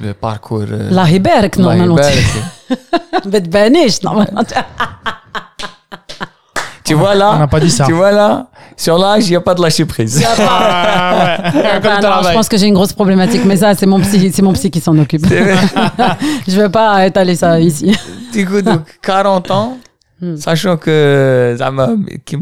Le 0.00 0.14
parcours. 0.14 0.64
Euh... 0.70 0.88
La 0.90 1.08
Hiberk, 1.10 1.58
normalement. 1.58 1.96
La 1.96 2.10
Hiberk. 2.10 4.02
normalement. 4.02 4.42
Tu 6.88 6.94
vois 6.94 7.14
là 7.14 7.32
On 7.34 7.38
n'a 7.38 7.46
pas 7.46 7.60
dit 7.60 7.70
ça. 7.70 7.84
Tu 7.84 7.92
vois 7.92 8.12
là 8.12 8.46
Sur 8.76 8.96
l'âge, 8.98 9.26
il 9.26 9.30
n'y 9.30 9.36
a 9.36 9.42
pas 9.42 9.54
de 9.54 9.60
lâcher 9.60 9.84
prise. 9.84 10.24
Ah, 10.40 11.36
bah 11.38 11.50
ouais. 11.54 11.80
bah, 11.80 12.00
non, 12.00 12.28
je 12.28 12.32
pense 12.32 12.48
que 12.48 12.56
j'ai 12.56 12.66
une 12.66 12.74
grosse 12.74 12.92
problématique, 12.92 13.42
mais 13.44 13.56
ça, 13.56 13.74
c'est 13.74 13.86
mon 13.86 14.00
psy, 14.00 14.30
c'est 14.32 14.42
mon 14.42 14.52
psy 14.52 14.70
qui 14.70 14.80
s'en 14.80 14.96
occupe. 14.98 15.26
je 15.28 16.56
ne 16.56 16.62
vais 16.62 16.68
pas 16.68 17.06
étaler 17.06 17.34
ça 17.36 17.60
ici. 17.60 17.96
Du 18.32 18.46
coup, 18.46 18.60
40 19.02 19.50
ans, 19.50 19.78
hmm. 20.20 20.36
sachant 20.36 20.76
que 20.76 21.54
Zama, 21.58 21.90
qui 22.24 22.36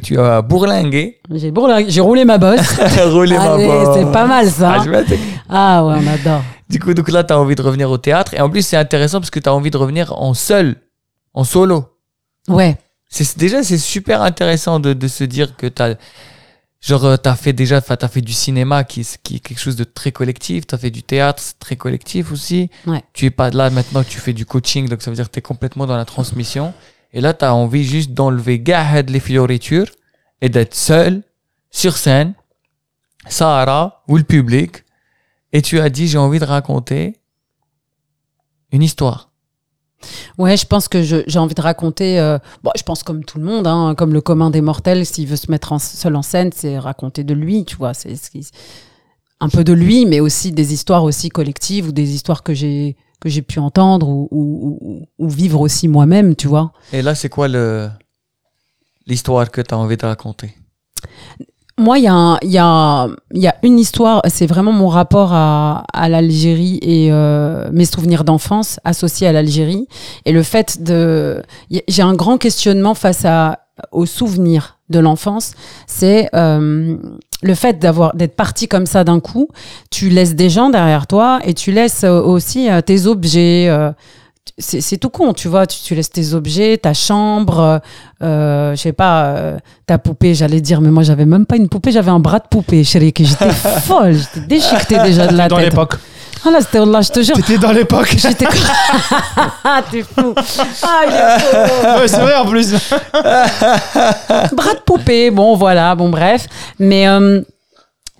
tu 0.00 0.18
as 0.18 0.42
bourlingué. 0.42 1.20
J'ai 1.30 1.50
bourlingué, 1.50 1.86
j'ai 1.88 2.00
roulé 2.00 2.24
ma 2.24 2.38
bosse. 2.38 2.78
roulé 3.06 3.36
ma 3.36 3.56
bosse. 3.56 3.96
C'est 3.96 4.12
pas 4.12 4.26
mal 4.26 4.48
ça. 4.48 4.76
Ah, 5.48 5.78
ah, 5.78 5.84
ouais, 5.84 5.94
on 5.98 6.06
adore. 6.06 6.42
Du 6.68 6.78
coup, 6.78 6.94
donc 6.94 7.10
là, 7.10 7.22
tu 7.22 7.32
as 7.32 7.38
envie 7.38 7.54
de 7.54 7.62
revenir 7.62 7.90
au 7.90 7.98
théâtre. 7.98 8.34
Et 8.34 8.40
en 8.40 8.50
plus, 8.50 8.62
c'est 8.62 8.76
intéressant 8.76 9.20
parce 9.20 9.30
que 9.30 9.40
tu 9.40 9.48
as 9.48 9.54
envie 9.54 9.70
de 9.70 9.76
revenir 9.76 10.12
en 10.16 10.34
seul, 10.34 10.76
en 11.34 11.44
solo. 11.44 11.84
Ouais. 12.48 12.76
C'est 13.16 13.38
déjà 13.38 13.62
c'est 13.62 13.78
super 13.78 14.22
intéressant 14.22 14.80
de, 14.80 14.92
de 14.92 15.06
se 15.06 15.22
dire 15.22 15.56
que 15.56 15.68
t'as 15.68 15.94
genre 16.80 17.04
euh, 17.04 17.16
t'as 17.16 17.36
fait 17.36 17.52
déjà 17.52 17.80
t'as 17.80 18.08
fait 18.08 18.20
du 18.20 18.32
cinéma 18.32 18.82
qui 18.82 19.06
qui 19.22 19.36
est 19.36 19.38
quelque 19.38 19.60
chose 19.60 19.76
de 19.76 19.84
très 19.84 20.10
collectif. 20.10 20.66
T'as 20.66 20.78
fait 20.78 20.90
du 20.90 21.04
théâtre 21.04 21.40
c'est 21.40 21.60
très 21.60 21.76
collectif 21.76 22.32
aussi. 22.32 22.70
Ouais. 22.88 23.04
tu 23.12 23.26
es 23.26 23.30
pas 23.30 23.50
là 23.50 23.70
maintenant 23.70 24.02
tu 24.02 24.18
fais 24.18 24.32
du 24.32 24.44
coaching 24.44 24.88
donc 24.88 25.00
ça 25.00 25.12
veut 25.12 25.16
dire 25.16 25.28
que 25.28 25.32
tu 25.32 25.38
es 25.38 25.42
complètement 25.42 25.86
dans 25.86 25.96
la 25.96 26.04
transmission. 26.04 26.74
Et 27.12 27.20
là 27.20 27.34
tu 27.34 27.44
as 27.44 27.54
envie 27.54 27.84
juste 27.84 28.10
d'enlever 28.14 28.58
gahad 28.58 29.08
les 29.10 29.20
fioritures 29.20 29.86
et 30.40 30.48
d'être 30.48 30.74
seul 30.74 31.22
sur 31.70 31.96
scène 31.96 32.34
Sahara 33.28 34.02
ou 34.08 34.16
le 34.16 34.24
public. 34.24 34.82
Et 35.52 35.62
tu 35.62 35.78
as 35.78 35.88
dit 35.88 36.08
j'ai 36.08 36.18
envie 36.18 36.40
de 36.40 36.44
raconter 36.44 37.20
une 38.72 38.82
histoire 38.82 39.30
Ouais, 40.38 40.56
je 40.56 40.66
pense 40.66 40.88
que 40.88 41.02
j'ai 41.02 41.38
envie 41.38 41.54
de 41.54 41.60
raconter. 41.60 42.18
euh, 42.18 42.38
bon, 42.62 42.70
je 42.76 42.82
pense 42.82 43.02
comme 43.02 43.24
tout 43.24 43.38
le 43.38 43.44
monde, 43.44 43.66
hein, 43.66 43.94
comme 43.96 44.12
le 44.12 44.20
commun 44.20 44.50
des 44.50 44.60
mortels, 44.60 45.06
s'il 45.06 45.26
veut 45.26 45.36
se 45.36 45.50
mettre 45.50 45.80
seul 45.80 46.16
en 46.16 46.22
scène, 46.22 46.50
c'est 46.54 46.78
raconter 46.78 47.24
de 47.24 47.34
lui, 47.34 47.64
tu 47.64 47.76
vois. 47.76 47.94
C'est 47.94 48.14
un 49.40 49.48
peu 49.48 49.64
de 49.64 49.72
lui, 49.72 50.06
mais 50.06 50.20
aussi 50.20 50.52
des 50.52 50.72
histoires 50.72 51.04
aussi 51.04 51.28
collectives 51.28 51.88
ou 51.88 51.92
des 51.92 52.14
histoires 52.14 52.42
que 52.42 52.54
j'ai 52.54 52.96
que 53.20 53.30
j'ai 53.30 53.42
pu 53.42 53.58
entendre 53.58 54.06
ou, 54.08 55.06
vivre 55.18 55.60
aussi 55.60 55.88
moi-même, 55.88 56.36
tu 56.36 56.46
vois. 56.46 56.72
et 56.92 57.00
là 57.00 57.14
c'est 57.14 57.30
quoi 57.30 57.48
l'histoire 59.06 59.50
que 59.50 59.62
tu 59.62 59.74
as 59.74 59.78
envie 59.78 59.96
de 59.96 60.04
raconter? 60.04 60.54
Moi, 61.76 61.98
il 61.98 62.04
y, 62.04 62.58
a 62.58 63.08
une 63.62 63.78
histoire, 63.80 64.22
c'est 64.28 64.46
vraiment 64.46 64.72
mon 64.72 64.88
rapport 64.88 65.32
à, 65.32 66.08
l'Algérie 66.08 66.78
et 66.82 67.08
euh, 67.10 67.68
mes 67.72 67.84
souvenirs 67.84 68.22
d'enfance 68.22 68.78
associés 68.84 69.26
à 69.26 69.32
l'Algérie. 69.32 69.88
Et 70.24 70.32
le 70.32 70.42
fait 70.42 70.82
de... 70.82 71.42
J'ai 71.88 72.02
un 72.02 72.14
grand 72.14 72.38
questionnement 72.38 72.94
face 72.94 73.24
à, 73.24 73.58
aux 73.92 74.06
souvenirs 74.06 74.78
de 74.90 74.98
l'enfance, 74.98 75.52
c'est 75.86 76.28
euh, 76.34 76.96
le 77.42 77.54
fait 77.54 77.78
d'avoir 77.78 78.14
d'être 78.14 78.36
parti 78.36 78.68
comme 78.68 78.86
ça 78.86 79.02
d'un 79.04 79.20
coup. 79.20 79.48
Tu 79.90 80.08
laisses 80.08 80.34
des 80.34 80.50
gens 80.50 80.70
derrière 80.70 81.06
toi 81.06 81.40
et 81.44 81.54
tu 81.54 81.72
laisses 81.72 82.04
euh, 82.04 82.20
aussi 82.20 82.70
euh, 82.70 82.80
tes 82.80 83.06
objets. 83.06 83.68
C'est 84.58 84.98
tout 84.98 85.08
con, 85.10 85.32
tu 85.32 85.48
vois. 85.48 85.66
Tu, 85.66 85.78
tu 85.80 85.94
laisses 85.94 86.10
tes 86.10 86.32
objets, 86.34 86.78
ta 86.78 86.94
chambre, 86.94 87.80
euh, 88.22 88.70
je 88.76 88.80
sais 88.80 88.92
pas, 88.92 89.24
euh, 89.26 89.58
ta 89.86 89.98
poupée, 89.98 90.34
j'allais 90.34 90.60
dire, 90.60 90.80
mais 90.80 90.90
moi 90.90 91.02
j'avais 91.02 91.24
même 91.26 91.44
pas 91.46 91.56
une 91.56 91.68
poupée, 91.68 91.90
j'avais 91.92 92.10
un 92.10 92.20
bras 92.20 92.38
de 92.38 92.46
poupée, 92.48 92.84
chérie, 92.84 93.12
que 93.12 93.24
j'étais 93.24 93.50
folle, 93.86 94.14
j'étais 94.14 94.46
déchiquetée 94.46 94.98
déjà 95.00 95.26
de 95.26 95.36
la 95.36 95.48
Dans 95.48 95.56
tête. 95.56 95.70
l'époque. 95.70 95.94
Ah 96.46 96.50
là, 96.50 96.60
c'était 96.60 96.84
là, 96.84 97.00
je 97.00 97.10
te 97.10 97.22
jure. 97.22 97.34
T'étais 97.36 97.56
dans 97.56 97.72
l'époque. 97.72 98.14
J'étais. 98.18 98.46
Ah, 99.64 99.82
t'es 99.90 100.02
fou. 100.02 100.34
Ah, 100.82 101.00
il 101.06 101.12
est 101.14 101.38
fou. 101.40 102.00
Ouais, 102.00 102.06
c'est 102.08 102.20
vrai 102.20 102.34
en 102.36 102.44
plus. 102.44 102.74
Bras 104.52 104.74
de 104.74 104.80
poupée, 104.84 105.30
bon 105.30 105.56
voilà, 105.56 105.94
bon 105.94 106.10
bref. 106.10 106.46
Mais 106.78 107.08
euh, 107.08 107.40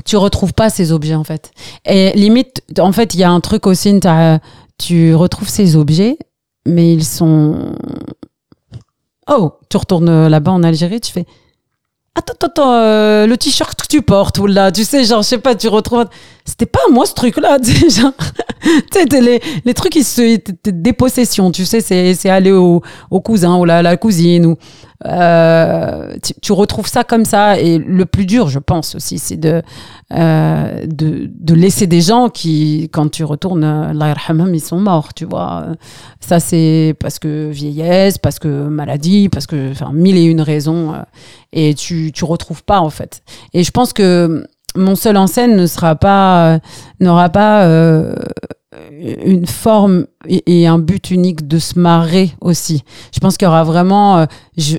tu 0.06 0.16
retrouves 0.16 0.55
pas 0.55 0.70
ces 0.70 0.90
objets 0.90 1.14
en 1.14 1.24
fait. 1.24 1.51
Et 1.84 2.12
limite, 2.14 2.62
en 2.78 2.92
fait, 2.92 3.12
il 3.14 3.20
y 3.20 3.24
a 3.24 3.30
un 3.30 3.40
truc 3.40 3.66
aussi, 3.66 4.01
t'as- 4.01 4.38
tu 4.78 5.14
retrouves 5.14 5.48
ces 5.48 5.76
objets, 5.76 6.18
mais 6.66 6.92
ils 6.92 7.05
sont... 7.05 7.76
Oh, 9.28 9.52
tu 9.70 9.76
retournes 9.76 10.28
là-bas 10.28 10.52
en 10.52 10.62
Algérie, 10.62 11.01
tu 11.01 11.12
fais... 11.12 11.26
Attends, 12.14 12.34
attends, 12.34 12.46
attends, 12.46 12.74
euh, 12.74 13.26
le 13.26 13.36
t-shirt 13.36 13.80
que 13.80 13.86
tu 13.88 14.02
portes, 14.02 14.38
ou 14.38 14.46
là, 14.46 14.70
tu 14.70 14.85
sais, 14.85 15.04
genre, 15.04 15.22
je 15.22 15.28
sais 15.28 15.38
pas, 15.38 15.54
tu 15.54 15.69
retrouves... 15.69 16.06
C'était 16.45 16.66
pas 16.66 16.81
moi 16.90 17.06
ce 17.06 17.14
truc-là, 17.14 17.59
genre... 17.63 18.13
tu 18.63 18.82
sais, 18.93 19.21
les, 19.21 19.40
les 19.64 19.74
trucs, 19.74 19.97
ils 19.97 20.05
se... 20.05 20.39
des 20.64 20.95
tu 21.53 21.64
sais, 21.64 21.81
c'est 21.81 22.14
c'est 22.14 22.31
aller 22.31 22.53
au, 22.53 22.82
au 23.11 23.21
cousin 23.21 23.56
ou 23.56 23.64
la, 23.64 23.82
la 23.82 23.97
cousine, 23.97 24.47
ou... 24.47 24.56
Euh, 25.06 26.16
tu, 26.23 26.32
tu 26.40 26.53
retrouves 26.53 26.87
ça 26.87 27.05
comme 27.05 27.24
ça. 27.24 27.59
Et 27.59 27.79
le 27.79 28.06
plus 28.06 28.27
dur 28.27 28.48
je 28.48 28.59
pense 28.59 28.95
aussi 28.95 29.19
c'est 29.19 29.37
de, 29.37 29.63
euh, 30.13 30.87
de 30.87 31.31
de 31.31 31.55
laisser 31.55 31.87
des 31.87 32.01
gens 32.01 32.29
qui 32.29 32.89
quand 32.93 33.11
tu 33.11 33.24
retournes 33.24 33.64
euh, 33.64 34.14
ils 34.53 34.61
sont 34.61 34.81
morts 34.81 35.13
tu 35.13 35.24
vois. 35.24 35.66
Ça 36.21 36.40
c'est 36.40 36.95
parce 37.01 37.19
que 37.19 37.51
vieillesse 37.51 38.19
parce 38.19 38.39
que 38.39 38.48
maladie 38.69 39.29
parce 39.29 39.47
que 39.47 39.73
enfin 39.73 39.90
mille 39.93 40.16
et 40.16 40.24
une 40.24 40.40
raisons 40.40 40.95
euh, 40.95 41.03
et 41.53 41.74
tu 41.74 42.11
tu 42.13 42.24
retrouves 42.24 42.64
pas 42.64 42.81
en 42.81 42.90
fait. 42.90 43.23
Et 43.53 43.63
je 43.63 43.71
pense 43.71 43.93
que 43.93 44.47
mon 44.77 44.96
seul 44.96 45.16
en 45.16 45.27
scène 45.27 45.56
ne 45.56 45.66
sera 45.66 45.96
pas 45.96 46.54
euh, 46.54 46.59
n'aura 47.01 47.28
pas 47.28 47.64
euh, 47.64 48.14
une 48.90 49.46
forme 49.46 50.06
et, 50.27 50.66
un 50.66 50.78
but 50.78 51.11
unique 51.11 51.46
de 51.46 51.59
se 51.59 51.78
marrer 51.78 52.32
aussi. 52.40 52.82
Je 53.12 53.20
pense 53.20 53.36
qu'il 53.36 53.46
y 53.46 53.48
aura 53.48 53.64
vraiment 53.64 54.19
euh, 54.19 54.27
je 54.56 54.77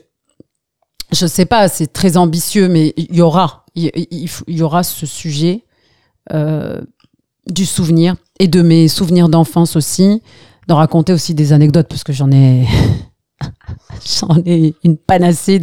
je 1.11 1.27
sais 1.27 1.45
pas, 1.45 1.69
c'est 1.69 1.93
très 1.93 2.17
ambitieux, 2.17 2.67
mais 2.67 2.93
il 2.97 3.15
y 3.15 3.21
aura, 3.21 3.63
il, 3.75 3.89
y 4.47 4.61
aura 4.63 4.83
ce 4.83 5.05
sujet 5.05 5.63
du 7.47 7.65
souvenir 7.65 8.15
et 8.39 8.47
de 8.47 8.61
mes 8.63 8.87
souvenirs 8.87 9.29
d'enfance 9.29 9.75
aussi, 9.75 10.23
d'en 10.67 10.75
raconter 10.75 11.13
aussi 11.13 11.35
des 11.35 11.53
anecdotes 11.53 11.87
parce 11.87 12.03
que 12.03 12.11
j'en 12.11 12.31
ai, 12.31 12.65
j'en 14.19 14.37
ai 14.45 14.75
une 14.83 14.97
panacée 14.97 15.59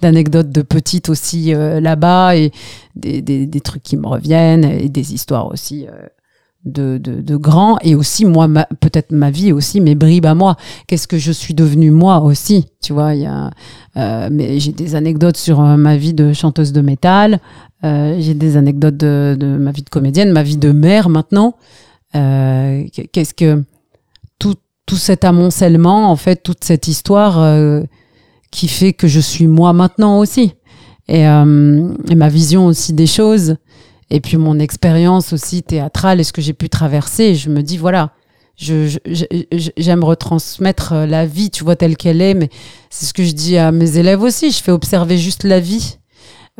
d'anecdotes 0.00 0.50
de 0.50 0.62
petites 0.62 1.08
aussi 1.08 1.54
euh, 1.54 1.80
là-bas 1.80 2.36
et 2.36 2.50
des, 2.96 3.22
des, 3.22 3.46
des 3.46 3.60
trucs 3.60 3.82
qui 3.82 3.96
me 3.96 4.06
reviennent 4.06 4.64
et 4.64 4.88
des 4.88 5.14
histoires 5.14 5.46
aussi. 5.46 5.86
euh, 5.86 6.06
de, 6.64 6.96
de, 6.96 7.20
de 7.20 7.36
grands 7.36 7.76
et 7.82 7.96
aussi 7.96 8.24
moi 8.24 8.46
peut-être 8.78 9.10
ma 9.10 9.32
vie 9.32 9.50
aussi 9.50 9.80
mes 9.80 9.96
bribes 9.96 10.26
à 10.26 10.36
moi 10.36 10.54
qu'est-ce 10.86 11.08
que 11.08 11.18
je 11.18 11.32
suis 11.32 11.54
devenue 11.54 11.90
moi 11.90 12.20
aussi 12.20 12.66
tu 12.80 12.92
vois 12.92 13.16
il 13.16 13.22
y 13.22 13.26
a 13.26 13.50
euh, 13.96 14.28
mais 14.30 14.60
j'ai 14.60 14.70
des 14.70 14.94
anecdotes 14.94 15.36
sur 15.36 15.60
euh, 15.60 15.76
ma 15.76 15.96
vie 15.96 16.14
de 16.14 16.32
chanteuse 16.32 16.72
de 16.72 16.80
métal. 16.80 17.40
J'ai 17.82 18.34
des 18.34 18.56
anecdotes 18.56 18.96
de, 18.96 19.36
de 19.36 19.56
ma 19.58 19.72
vie 19.72 19.82
de 19.82 19.90
comédienne, 19.90 20.30
ma 20.30 20.44
vie 20.44 20.56
de 20.56 20.70
mère 20.70 21.08
maintenant. 21.08 21.56
Qu'est-ce 22.12 23.34
que 23.34 23.64
tout, 24.92 24.98
cet 24.98 25.24
amoncellement, 25.24 26.10
en 26.10 26.16
fait, 26.16 26.42
toute 26.42 26.64
cette 26.64 26.86
histoire 26.86 27.38
euh, 27.40 27.80
qui 28.50 28.68
fait 28.68 28.92
que 28.92 29.08
je 29.08 29.20
suis 29.20 29.46
moi 29.46 29.72
maintenant 29.72 30.18
aussi. 30.18 30.52
Et, 31.08 31.26
euh, 31.26 31.88
et 32.10 32.14
ma 32.14 32.28
vision 32.28 32.66
aussi 32.66 32.92
des 32.92 33.06
choses. 33.06 33.56
et 34.10 34.20
puis 34.20 34.36
mon 34.36 34.58
expérience 34.58 35.32
aussi 35.32 35.62
théâtrale 35.62 36.20
et 36.20 36.24
ce 36.24 36.32
que 36.34 36.42
j'ai 36.42 36.52
pu 36.52 36.68
traverser, 36.68 37.34
je 37.34 37.48
me 37.48 37.62
dis 37.62 37.78
voilà, 37.78 38.10
je- 38.56 38.98
j'aime 39.78 40.04
retransmettre 40.04 40.92
euh, 40.92 41.06
la 41.06 41.24
vie, 41.24 41.50
tu 41.50 41.64
vois, 41.64 41.76
telle 41.76 41.96
qu'elle 41.96 42.20
est, 42.20 42.34
mais 42.34 42.50
c'est 42.90 43.06
ce 43.06 43.14
que 43.14 43.24
je 43.24 43.32
dis 43.32 43.56
à 43.56 43.72
mes 43.72 43.96
élèves 43.96 44.20
aussi, 44.22 44.50
je 44.52 44.62
fais 44.62 44.72
observer 44.72 45.16
juste 45.16 45.44
la 45.44 45.58
vie. 45.60 45.96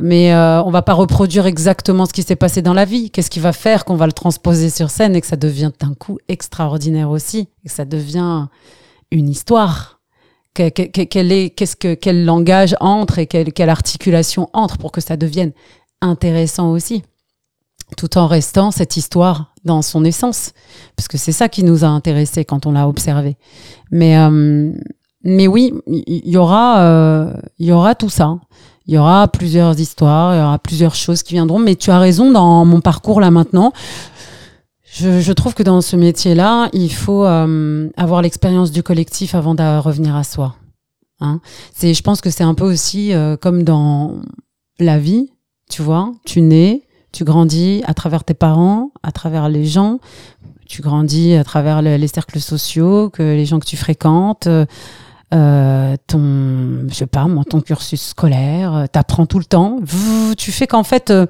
Mais 0.01 0.33
euh, 0.33 0.63
on 0.63 0.71
va 0.71 0.81
pas 0.83 0.95
reproduire 0.95 1.47
exactement 1.47 2.07
ce 2.07 2.13
qui 2.13 2.23
s'est 2.23 2.37
passé 2.37 2.63
dans 2.63 2.73
la 2.73 2.87
vie. 2.87 3.11
Qu'est-ce 3.11 3.31
qui 3.31 3.41
va 3.41 3.53
faire 3.53 3.85
qu'on 3.85 3.97
va 3.97 4.07
le 4.07 4.13
transposer 4.13 4.71
sur 4.71 4.89
scène 4.91 5.15
et 5.15 5.21
que 5.21 5.27
ça 5.27 5.37
devient 5.37 5.71
d'un 5.79 5.95
coup 5.95 6.19
extraordinaire 6.29 7.11
aussi, 7.11 7.49
et 7.65 7.69
que 7.69 7.75
ça 7.75 7.85
devient 7.85 8.47
une 9.11 9.29
histoire? 9.29 10.01
Que- 10.55 10.71
que- 10.71 10.83
que- 10.91 11.03
quel 11.03 11.31
est, 11.33 11.51
qu'est-ce 11.51 11.77
que, 11.77 11.95
quel 11.95 12.25
langage 12.25 12.75
entre 12.81 13.19
et 13.19 13.27
quelle, 13.27 13.53
quelle 13.53 13.71
articulation 13.71 14.49
entre 14.53 14.77
pour 14.79 14.93
que 14.93 15.01
ça 15.01 15.17
devienne 15.17 15.53
intéressant 16.01 16.71
aussi, 16.73 17.03
tout 17.97 18.19
en 18.19 18.27
restant 18.27 18.71
cette 18.71 18.97
histoire 18.97 19.55
dans 19.65 19.83
son 19.83 20.05
essence, 20.05 20.53
parce 20.97 21.09
que 21.09 21.17
c'est 21.19 21.33
ça 21.33 21.49
qui 21.49 21.65
nous 21.65 21.85
a 21.85 21.89
intéressés 21.89 22.45
quand 22.45 22.67
on 22.67 22.73
l'a 22.73 22.89
observé. 22.89 23.37
Mais 23.91 24.17
euh, 24.19 24.73
mais 25.25 25.47
oui, 25.47 25.73
il 25.87 26.29
y, 26.29 26.37
aura 26.37 26.81
euh, 26.83 27.33
il 27.59 27.67
y 27.69 27.73
aura 27.73 27.95
tout 27.95 28.11
ça. 28.11 28.39
Il 28.87 28.95
y 28.95 28.99
aura 28.99 29.29
plusieurs 29.29 29.79
histoires, 29.79 30.35
il 30.35 30.39
y 30.39 30.43
aura 30.43 30.59
plusieurs 30.59 30.95
choses 30.95 31.23
qui 31.23 31.35
viendront. 31.35 31.59
Mais 31.61 31.77
tu 31.77 31.91
as 31.91 31.99
raison 31.99 32.31
dans 32.33 32.65
mon 32.65 32.81
parcours 32.81 33.21
là 33.21 33.31
maintenant. 33.31 33.73
Je, 34.95 35.21
je 35.21 35.33
trouve 35.33 35.55
que 35.55 35.63
dans 35.63 35.81
ce 35.81 35.97
métier-là, 35.97 36.69
il 36.73 36.93
faut 36.93 37.25
euh, 37.25 37.89
avoir 37.97 38.21
l'expérience 38.23 38.71
du 38.73 38.83
collectif 38.83 39.35
avant 39.35 39.55
de 39.55 39.79
revenir 39.79 40.15
à 40.17 40.25
soi. 40.25 40.57
Hein. 41.21 41.41
C'est, 41.75 41.95
je 41.95 42.03
pense 42.03 42.21
que 42.21 42.29
c'est 42.31 42.45
un 42.45 42.55
peu 42.55 42.65
aussi 42.65 43.15
euh, 43.15 43.37
comme 43.37 43.63
dans 43.63 44.17
la 44.79 44.99
vie, 44.99 45.31
tu 45.71 45.81
vois. 45.81 46.13
Tu 46.27 46.43
nais, 46.43 46.83
tu 47.13 47.25
grandis 47.25 47.83
à 47.87 47.95
travers 47.95 48.25
tes 48.25 48.35
parents, 48.35 48.91
à 49.03 49.13
travers 49.13 49.49
les 49.49 49.65
gens. 49.65 49.99
Tu 50.67 50.83
grandis 50.83 51.35
à 51.35 51.45
travers 51.45 51.81
le- 51.83 51.97
les 51.97 52.09
cercles 52.09 52.41
sociaux, 52.41 53.09
que 53.11 53.23
les 53.23 53.47
gens 53.47 53.61
que 53.61 53.67
tu 53.67 53.77
fréquentes. 53.77 54.47
euh, 54.47 54.67
euh, 55.33 55.97
ton, 56.07 56.89
je 56.89 56.95
sais 56.95 57.07
pas, 57.07 57.25
moi, 57.25 57.45
ton 57.49 57.61
cursus 57.61 58.09
scolaire, 58.09 58.75
euh, 58.75 58.87
t'apprends 58.91 59.27
tout 59.27 59.39
le 59.39 59.45
temps. 59.45 59.79
Tu 60.37 60.53
fais 60.53 60.67
qu'en 60.67 60.85
fait 60.85 61.11
euh, 61.11 61.27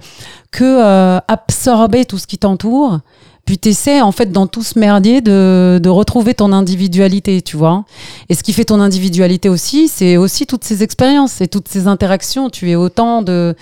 que 0.51 0.65
euh, 0.65 1.21
absorber 1.29 2.05
tout 2.05 2.19
ce 2.19 2.27
qui 2.27 2.39
t'entoure, 2.39 2.99
puis 3.45 3.59
t'essaies 3.59 4.01
en 4.01 4.13
fait 4.13 4.33
dans 4.33 4.47
tout 4.47 4.63
ce 4.63 4.79
merdier 4.79 5.21
de, 5.21 5.81
de 5.83 5.89
retrouver 5.89 6.35
ton 6.35 6.53
individualité, 6.53 7.43
tu 7.43 7.57
vois. 7.57 7.85
Et 8.29 8.35
ce 8.35 8.43
qui 8.43 8.53
fait 8.53 8.65
ton 8.65 8.81
individualité 8.81 9.49
aussi, 9.49 9.89
c'est 9.89 10.17
aussi 10.17 10.47
toutes 10.47 10.65
ces 10.65 10.83
expériences 10.83 11.41
et 11.41 11.49
toutes 11.49 11.69
ces 11.69 11.87
interactions. 11.87 12.51
Tu 12.51 12.71
es 12.71 12.75
autant 12.75 13.23
de, 13.23 13.55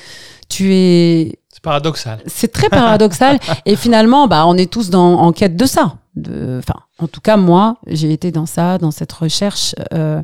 tu 0.48 0.74
es 0.74 1.38
C'est 1.52 1.62
paradoxal. 1.62 2.20
c'est 2.26 2.52
très 2.52 2.68
paradoxal. 2.68 3.38
et 3.66 3.76
finalement, 3.76 4.26
bah, 4.26 4.46
on 4.46 4.56
est 4.56 4.70
tous 4.70 4.90
dans, 4.90 5.20
en 5.20 5.32
quête 5.32 5.56
de 5.56 5.66
ça. 5.66 5.96
Enfin, 6.18 6.80
en 6.98 7.06
tout 7.06 7.20
cas, 7.20 7.36
moi, 7.36 7.78
j'ai 7.86 8.12
été 8.12 8.32
dans 8.32 8.46
ça, 8.46 8.78
dans 8.78 8.90
cette 8.90 9.12
recherche, 9.12 9.74
euh, 9.94 10.22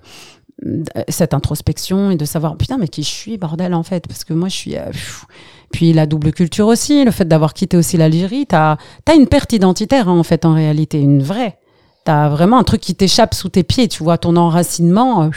cette 1.09 1.33
introspection 1.33 2.11
et 2.11 2.17
de 2.17 2.25
savoir, 2.25 2.57
putain, 2.57 2.77
mais 2.77 2.89
qui 2.89 3.03
je 3.03 3.09
suis, 3.09 3.39
bordel, 3.39 3.73
en 3.75 3.83
fait. 3.83 4.07
Parce 4.09 4.25
que 4.25 4.35
moi, 4.35 4.49
je 4.49 4.57
suis. 4.57 4.77
euh, 4.77 4.91
puis 5.73 5.93
la 5.93 6.07
double 6.07 6.33
culture 6.33 6.67
aussi, 6.67 7.05
le 7.05 7.11
fait 7.11 7.27
d'avoir 7.27 7.55
quitté 7.55 7.77
aussi 7.77 7.97
l'Algérie, 7.97 8.47
t'as 8.47 8.77
as 9.07 9.15
une 9.15 9.27
perte 9.27 9.53
identitaire, 9.53 10.09
hein, 10.09 10.19
en 10.19 10.23
fait, 10.23 10.45
en 10.45 10.55
réalité, 10.55 11.01
une 11.01 11.23
vraie. 11.23 11.59
T'as 12.05 12.29
vraiment 12.29 12.59
un 12.59 12.63
truc 12.63 12.81
qui 12.81 12.95
t'échappe 12.95 13.35
sous 13.35 13.49
tes 13.49 13.65
pieds, 13.65 13.89
tu 13.89 14.05
vois, 14.05 14.17
ton 14.17 14.37
enracinement, 14.37 15.25
euh, 15.25 15.31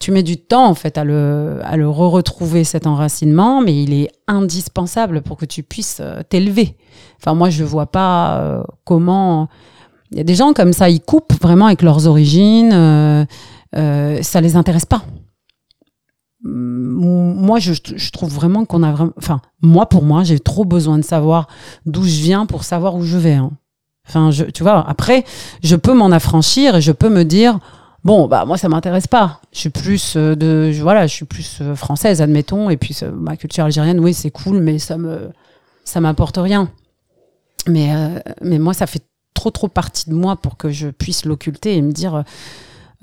tu 0.00 0.12
mets 0.12 0.22
du 0.22 0.36
temps 0.36 0.66
en 0.66 0.74
fait 0.74 0.98
à 0.98 1.04
le, 1.04 1.60
à 1.64 1.78
le 1.78 1.88
re-retrouver 1.88 2.62
cet 2.62 2.86
enracinement, 2.86 3.62
mais 3.62 3.82
il 3.82 3.94
est 3.94 4.10
indispensable 4.28 5.22
pour 5.22 5.38
que 5.38 5.46
tu 5.46 5.62
puisses 5.62 6.02
t'élever. 6.28 6.76
Enfin, 7.18 7.32
moi, 7.32 7.48
je 7.48 7.64
vois 7.64 7.86
pas 7.86 8.62
comment. 8.84 9.48
Il 10.14 10.18
y 10.18 10.20
a 10.20 10.24
des 10.24 10.36
gens 10.36 10.52
comme 10.52 10.72
ça, 10.72 10.88
ils 10.88 11.00
coupent 11.00 11.32
vraiment 11.42 11.66
avec 11.66 11.82
leurs 11.82 12.06
origines, 12.06 12.70
euh, 12.72 13.24
euh, 13.74 14.22
ça 14.22 14.40
les 14.40 14.54
intéresse 14.54 14.86
pas. 14.86 15.02
Moi, 16.44 17.58
je, 17.58 17.72
je 17.96 18.10
trouve 18.12 18.32
vraiment 18.32 18.64
qu'on 18.64 18.84
a 18.84 18.92
vraiment. 18.92 19.12
Enfin, 19.16 19.40
moi, 19.60 19.88
pour 19.88 20.04
moi, 20.04 20.22
j'ai 20.22 20.38
trop 20.38 20.64
besoin 20.64 20.98
de 20.98 21.04
savoir 21.04 21.48
d'où 21.84 22.04
je 22.04 22.20
viens 22.20 22.46
pour 22.46 22.62
savoir 22.62 22.94
où 22.94 23.02
je 23.02 23.16
vais. 23.18 23.32
hein. 23.34 23.50
Enfin, 24.06 24.30
je, 24.30 24.44
tu 24.44 24.62
vois, 24.62 24.88
après, 24.88 25.24
je 25.64 25.74
peux 25.74 25.94
m'en 25.94 26.12
affranchir 26.12 26.76
et 26.76 26.80
je 26.80 26.92
peux 26.92 27.08
me 27.08 27.24
dire, 27.24 27.58
bon, 28.04 28.28
bah 28.28 28.44
moi, 28.44 28.56
ça 28.56 28.68
m'intéresse 28.68 29.08
pas. 29.08 29.40
Je 29.52 29.58
suis 29.58 29.70
plus 29.70 30.14
euh, 30.16 30.36
de, 30.36 30.70
voilà, 30.80 31.08
je 31.08 31.12
suis 31.14 31.24
plus 31.24 31.58
euh, 31.60 31.74
française, 31.74 32.22
admettons, 32.22 32.70
et 32.70 32.76
puis 32.76 32.96
euh, 33.02 33.10
ma 33.10 33.36
culture 33.36 33.64
algérienne, 33.64 33.98
oui, 33.98 34.14
c'est 34.14 34.30
cool, 34.30 34.60
mais 34.60 34.78
ça 34.78 34.96
me, 34.96 35.30
ça 35.84 36.00
m'apporte 36.00 36.36
rien. 36.36 36.68
Mais, 37.66 37.92
euh, 37.96 38.20
mais 38.42 38.60
moi, 38.60 38.74
ça 38.74 38.86
fait 38.86 39.02
trop, 39.44 39.50
trop 39.50 39.68
partie 39.68 40.08
de 40.08 40.14
moi 40.14 40.36
pour 40.36 40.56
que 40.56 40.70
je 40.70 40.88
puisse 40.88 41.26
l'occulter 41.26 41.76
et 41.76 41.82
me 41.82 41.92
dire, 41.92 42.24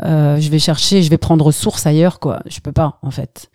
euh, 0.02 0.38
je 0.40 0.50
vais 0.50 0.58
chercher, 0.58 1.04
je 1.04 1.10
vais 1.10 1.18
prendre 1.18 1.52
source 1.52 1.86
ailleurs, 1.86 2.20
quoi. 2.20 2.42
Je 2.48 2.60
peux 2.60 2.72
pas, 2.72 2.98
en 3.04 3.12
fait. 3.12 3.52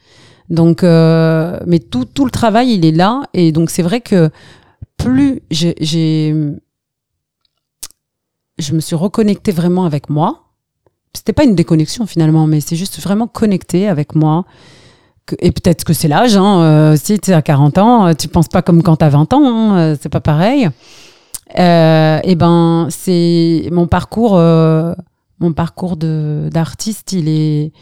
Donc, 0.48 0.84
euh, 0.84 1.58
mais 1.66 1.80
tout, 1.80 2.04
tout 2.04 2.24
le 2.24 2.30
travail, 2.30 2.74
il 2.74 2.84
est 2.84 2.92
là, 2.92 3.22
et 3.34 3.50
donc 3.50 3.70
c'est 3.70 3.82
vrai 3.82 4.00
que 4.00 4.30
plus 4.96 5.42
j'ai, 5.50 5.74
je 8.58 8.72
me 8.72 8.80
suis 8.80 8.94
reconnectée 8.94 9.50
vraiment 9.50 9.84
avec 9.84 10.08
moi. 10.08 10.44
C'était 11.12 11.32
pas 11.32 11.44
une 11.44 11.56
déconnexion 11.56 12.06
finalement, 12.06 12.46
mais 12.46 12.60
c'est 12.60 12.76
juste 12.76 13.00
vraiment 13.00 13.26
connecté 13.26 13.88
avec 13.88 14.14
moi. 14.14 14.44
Et 15.40 15.50
peut-être 15.50 15.82
que 15.82 15.92
c'est 15.92 16.06
l'âge. 16.06 16.36
Hein, 16.36 16.60
euh, 16.60 16.96
si 16.96 17.18
tu 17.18 17.32
es 17.32 17.34
à 17.34 17.42
40 17.42 17.78
ans, 17.78 18.14
tu 18.14 18.28
penses 18.28 18.46
pas 18.46 18.62
comme 18.62 18.84
quand 18.84 18.96
tu 18.98 19.04
as 19.04 19.08
20 19.08 19.32
ans. 19.32 19.42
hein, 19.44 19.96
c'est 20.00 20.08
pas 20.08 20.20
pareil. 20.20 20.68
Euh, 21.58 22.18
et 22.24 22.34
ben, 22.34 22.88
c'est 22.90 23.68
mon 23.70 23.86
parcours. 23.86 24.36
euh, 24.36 24.94
mon 25.38 25.52
parcours 25.52 25.96
de 25.96 26.48
d'artiste, 26.50 27.12
il 27.12 27.28
est, 27.28 27.72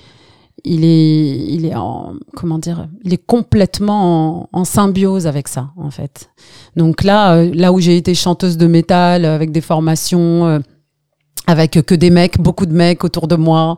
il 0.64 0.84
est, 0.84 1.36
il 1.48 1.66
est 1.66 1.74
en, 1.74 2.14
comment 2.34 2.58
dire, 2.58 2.88
il 3.04 3.12
est 3.12 3.24
complètement 3.24 4.48
en, 4.52 4.64
symbiose 4.64 5.26
avec 5.26 5.48
ça, 5.48 5.70
en 5.76 5.90
fait. 5.90 6.30
Donc 6.76 7.04
là, 7.04 7.34
euh, 7.34 7.50
là 7.54 7.72
où 7.72 7.80
j'ai 7.80 7.96
été 7.96 8.14
chanteuse 8.14 8.56
de 8.56 8.66
métal 8.66 9.24
euh, 9.24 9.34
avec 9.34 9.52
des 9.52 9.60
formations, 9.60 10.46
euh, 10.46 10.58
avec 11.46 11.72
que 11.72 11.94
des 11.94 12.10
mecs, 12.10 12.40
beaucoup 12.40 12.66
de 12.66 12.72
mecs 12.72 13.04
autour 13.04 13.28
de 13.28 13.36
moi, 13.36 13.76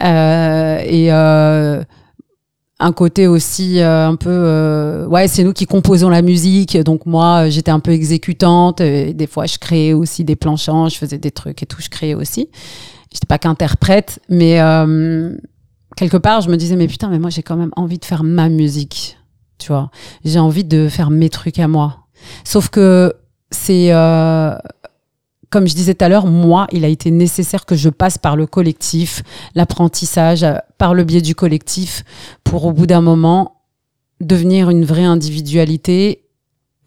et 0.00 1.10
un 2.78 2.92
côté 2.92 3.26
aussi 3.26 3.80
euh, 3.80 4.08
un 4.08 4.16
peu, 4.16 4.30
euh, 4.30 5.06
ouais, 5.06 5.28
c'est 5.28 5.44
nous 5.44 5.52
qui 5.52 5.66
composons 5.66 6.08
la 6.08 6.22
musique. 6.22 6.76
Donc 6.78 7.06
moi, 7.06 7.46
euh, 7.46 7.50
j'étais 7.50 7.70
un 7.70 7.80
peu 7.80 7.92
exécutante. 7.92 8.82
Des 8.82 9.26
fois, 9.26 9.46
je 9.46 9.58
créais 9.58 9.92
aussi 9.92 10.24
des 10.24 10.36
planchants, 10.36 10.88
je 10.88 10.96
faisais 10.96 11.18
des 11.18 11.30
trucs 11.30 11.62
et 11.62 11.66
tout, 11.66 11.80
je 11.80 11.88
créais 11.88 12.14
aussi. 12.14 12.50
J'étais 13.12 13.26
pas 13.26 13.38
qu'interprète, 13.38 14.20
mais 14.28 14.60
euh, 14.60 15.34
quelque 15.96 16.18
part, 16.18 16.42
je 16.42 16.50
me 16.50 16.56
disais, 16.56 16.76
mais 16.76 16.86
putain, 16.86 17.08
mais 17.08 17.18
moi, 17.18 17.30
j'ai 17.30 17.42
quand 17.42 17.56
même 17.56 17.72
envie 17.76 17.98
de 17.98 18.04
faire 18.04 18.24
ma 18.24 18.48
musique. 18.48 19.16
Tu 19.58 19.68
vois, 19.68 19.90
j'ai 20.24 20.38
envie 20.38 20.64
de 20.64 20.88
faire 20.88 21.10
mes 21.10 21.30
trucs 21.30 21.58
à 21.58 21.68
moi. 21.68 22.00
Sauf 22.44 22.68
que 22.68 23.14
c'est, 23.50 23.92
euh, 23.92 24.54
comme 25.50 25.66
je 25.68 25.74
disais 25.74 25.94
tout 25.94 26.04
à 26.04 26.08
l'heure, 26.08 26.26
moi, 26.26 26.66
il 26.72 26.84
a 26.84 26.88
été 26.88 27.10
nécessaire 27.10 27.66
que 27.66 27.74
je 27.74 27.88
passe 27.88 28.18
par 28.18 28.36
le 28.36 28.46
collectif, 28.46 29.22
l'apprentissage, 29.54 30.42
euh, 30.44 30.56
par 30.78 30.94
le 30.94 31.04
biais 31.04 31.22
du 31.22 31.34
collectif, 31.34 32.04
pour 32.44 32.64
au 32.64 32.72
bout 32.72 32.86
d'un 32.86 33.00
moment 33.00 33.62
devenir 34.20 34.70
une 34.70 34.84
vraie 34.84 35.04
individualité, 35.04 36.24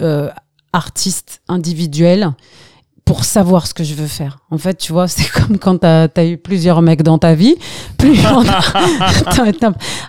euh, 0.02 0.30
artiste 0.74 1.42
individuel, 1.48 2.32
pour 3.10 3.24
savoir 3.26 3.66
ce 3.66 3.74
que 3.74 3.84
je 3.84 3.96
veux 3.96 4.06
faire. 4.06 4.38
En 4.52 4.60
fait, 4.60 4.76
tu 4.76 4.94
vois, 4.94 5.08
c'est 5.16 5.28
comme 5.32 5.58
quand 5.58 5.80
t'as 5.80 6.08
as 6.16 6.26
eu 6.26 6.38
plusieurs 6.38 6.84
mecs 6.84 7.02
dans 7.02 7.18
ta 7.18 7.34
vie. 7.34 7.56
Plus 7.98 8.20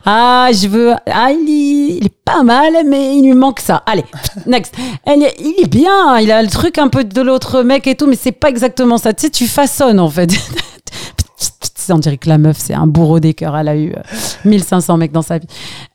ah, 0.04 0.50
je 0.52 0.68
veux. 0.68 0.92
Ah, 1.06 1.30
il 1.32 2.00
est, 2.04 2.12
pas 2.26 2.42
mal, 2.42 2.74
mais 2.86 3.16
il 3.16 3.24
lui 3.24 3.32
manque 3.32 3.60
ça. 3.60 3.82
Allez, 3.86 4.04
next. 4.46 4.74
Il 5.06 5.54
est 5.62 5.66
bien. 5.66 6.18
Il 6.18 6.30
a 6.30 6.42
le 6.42 6.50
truc 6.50 6.76
un 6.76 6.88
peu 6.88 7.02
de 7.02 7.22
l'autre 7.22 7.62
mec 7.62 7.86
et 7.86 7.94
tout, 7.94 8.06
mais 8.06 8.16
c'est 8.16 8.32
pas 8.32 8.50
exactement 8.50 8.98
ça. 8.98 9.14
Tu 9.14 9.22
sais, 9.22 9.30
tu 9.30 9.46
façonnes 9.46 9.98
en 9.98 10.10
fait. 10.10 10.30
On 11.88 11.98
dirait 11.98 12.18
que 12.18 12.28
la 12.28 12.36
meuf, 12.36 12.58
c'est 12.58 12.74
un 12.74 12.86
bourreau 12.86 13.18
des 13.18 13.32
cœurs. 13.32 13.56
Elle 13.56 13.68
a 13.68 13.76
eu 13.76 13.94
euh, 13.96 14.02
1500 14.44 14.98
mecs 14.98 15.12
dans 15.12 15.22
sa 15.22 15.38
vie. 15.38 15.46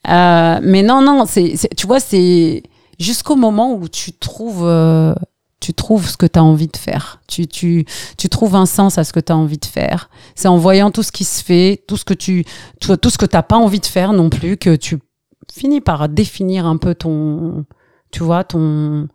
Euh, 0.09 0.59
mais 0.63 0.81
non, 0.81 1.03
non, 1.03 1.25
c'est- 1.27 1.69
tu 1.77 1.85
vois, 1.85 1.99
c'est 1.99 2.63
jusqu'au 2.99 3.35
moment 3.35 3.75
où 3.75 3.87
tu 3.87 4.11
trouves, 4.11 4.65
euh, 4.65 5.13
tu 5.65 5.73
trouves 5.73 6.07
ce 6.07 6.15
que 6.15 6.27
tu 6.27 6.37
as 6.37 6.43
envie 6.43 6.67
de 6.67 6.77
faire. 6.77 7.19
Tu, 7.27 7.47
tu, 7.47 7.85
tu 8.19 8.29
trouves 8.29 8.55
un 8.55 8.67
sens 8.67 8.99
à 8.99 9.03
ce 9.03 9.11
que 9.11 9.19
tu 9.19 9.31
as 9.31 9.35
envie 9.35 9.57
de 9.57 9.65
faire. 9.65 10.11
C'est 10.35 10.47
en 10.47 10.57
voyant 10.57 10.91
tout 10.91 11.01
ce 11.01 11.11
qui 11.11 11.23
se 11.23 11.43
fait, 11.43 11.83
tout 11.87 11.97
ce 11.97 12.05
que 12.05 12.13
tu, 12.13 12.45
tout, 12.79 12.95
tout 12.97 13.09
ce 13.09 13.17
que 13.17 13.25
t'as 13.25 13.41
pas 13.41 13.55
envie 13.55 13.79
de 13.79 13.87
faire 13.87 14.13
non 14.13 14.29
plus, 14.29 14.57
que 14.57 14.75
tu 14.75 14.99
finis 15.51 15.81
par 15.81 16.07
définir 16.07 16.67
un 16.67 16.77
peu 16.77 16.93
ton, 16.93 17.65
tu 18.11 18.21
vois, 18.21 18.43
ton, 18.43 19.07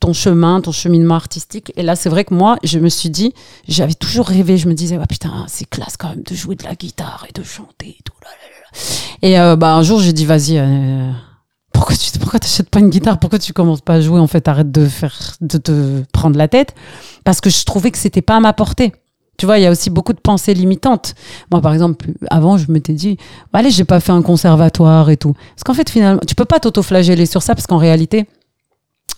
ton 0.00 0.12
chemin, 0.12 0.60
ton 0.60 0.70
cheminement 0.70 1.14
artistique. 1.14 1.72
Et 1.76 1.82
là, 1.82 1.96
c'est 1.96 2.10
vrai 2.10 2.26
que 2.26 2.34
moi, 2.34 2.58
je 2.62 2.78
me 2.78 2.90
suis 2.90 3.08
dit, 3.08 3.32
j'avais 3.66 3.94
toujours 3.94 4.26
rêvé, 4.26 4.58
je 4.58 4.68
me 4.68 4.74
disais, 4.74 4.98
ah, 5.00 5.06
putain, 5.06 5.46
c'est 5.48 5.66
classe 5.66 5.96
quand 5.96 6.10
même 6.10 6.24
de 6.24 6.34
jouer 6.34 6.56
de 6.56 6.64
la 6.64 6.74
guitare 6.74 7.24
et 7.26 7.32
de 7.32 7.42
chanter 7.42 7.96
et 7.98 8.02
tout. 8.04 8.12
là, 8.22 8.28
là, 8.28 8.48
là. 8.60 8.78
Et 9.22 9.40
euh, 9.40 9.56
bah, 9.56 9.74
un 9.74 9.82
jour, 9.82 9.98
j'ai 9.98 10.12
dit, 10.12 10.26
vas-y, 10.26 10.58
euh, 10.58 11.10
pourquoi 11.74 11.96
tu 11.96 12.18
pourquoi 12.18 12.38
t'achètes 12.38 12.70
pas 12.70 12.78
une 12.78 12.88
guitare? 12.88 13.18
Pourquoi 13.18 13.38
tu 13.38 13.52
commences 13.52 13.82
pas 13.82 13.94
à 13.94 14.00
jouer 14.00 14.20
En 14.20 14.26
fait, 14.26 14.48
arrête 14.48 14.70
de 14.70 14.86
faire 14.86 15.34
de 15.40 15.58
te 15.58 16.02
prendre 16.12 16.38
la 16.38 16.48
tête 16.48 16.74
parce 17.24 17.40
que 17.40 17.50
je 17.50 17.64
trouvais 17.64 17.90
que 17.90 17.98
c'était 17.98 18.22
pas 18.22 18.36
à 18.36 18.40
ma 18.40 18.52
portée. 18.54 18.92
Tu 19.36 19.46
vois, 19.46 19.58
il 19.58 19.62
y 19.62 19.66
a 19.66 19.70
aussi 19.70 19.90
beaucoup 19.90 20.12
de 20.12 20.20
pensées 20.20 20.54
limitantes. 20.54 21.14
Moi, 21.50 21.60
par 21.60 21.72
exemple, 21.72 22.06
avant, 22.30 22.56
je 22.56 22.70
m'étais 22.70 22.92
dit, 22.92 23.16
bah, 23.52 23.58
allez, 23.58 23.70
j'ai 23.70 23.84
pas 23.84 23.98
fait 23.98 24.12
un 24.12 24.22
conservatoire 24.22 25.10
et 25.10 25.16
tout. 25.16 25.32
Parce 25.32 25.64
qu'en 25.64 25.74
fait, 25.74 25.90
finalement, 25.90 26.20
tu 26.26 26.36
peux 26.36 26.44
pas 26.44 26.60
t'auto-flageller 26.60 27.26
sur 27.26 27.42
ça 27.42 27.56
parce 27.56 27.66
qu'en 27.66 27.78
réalité, 27.78 28.28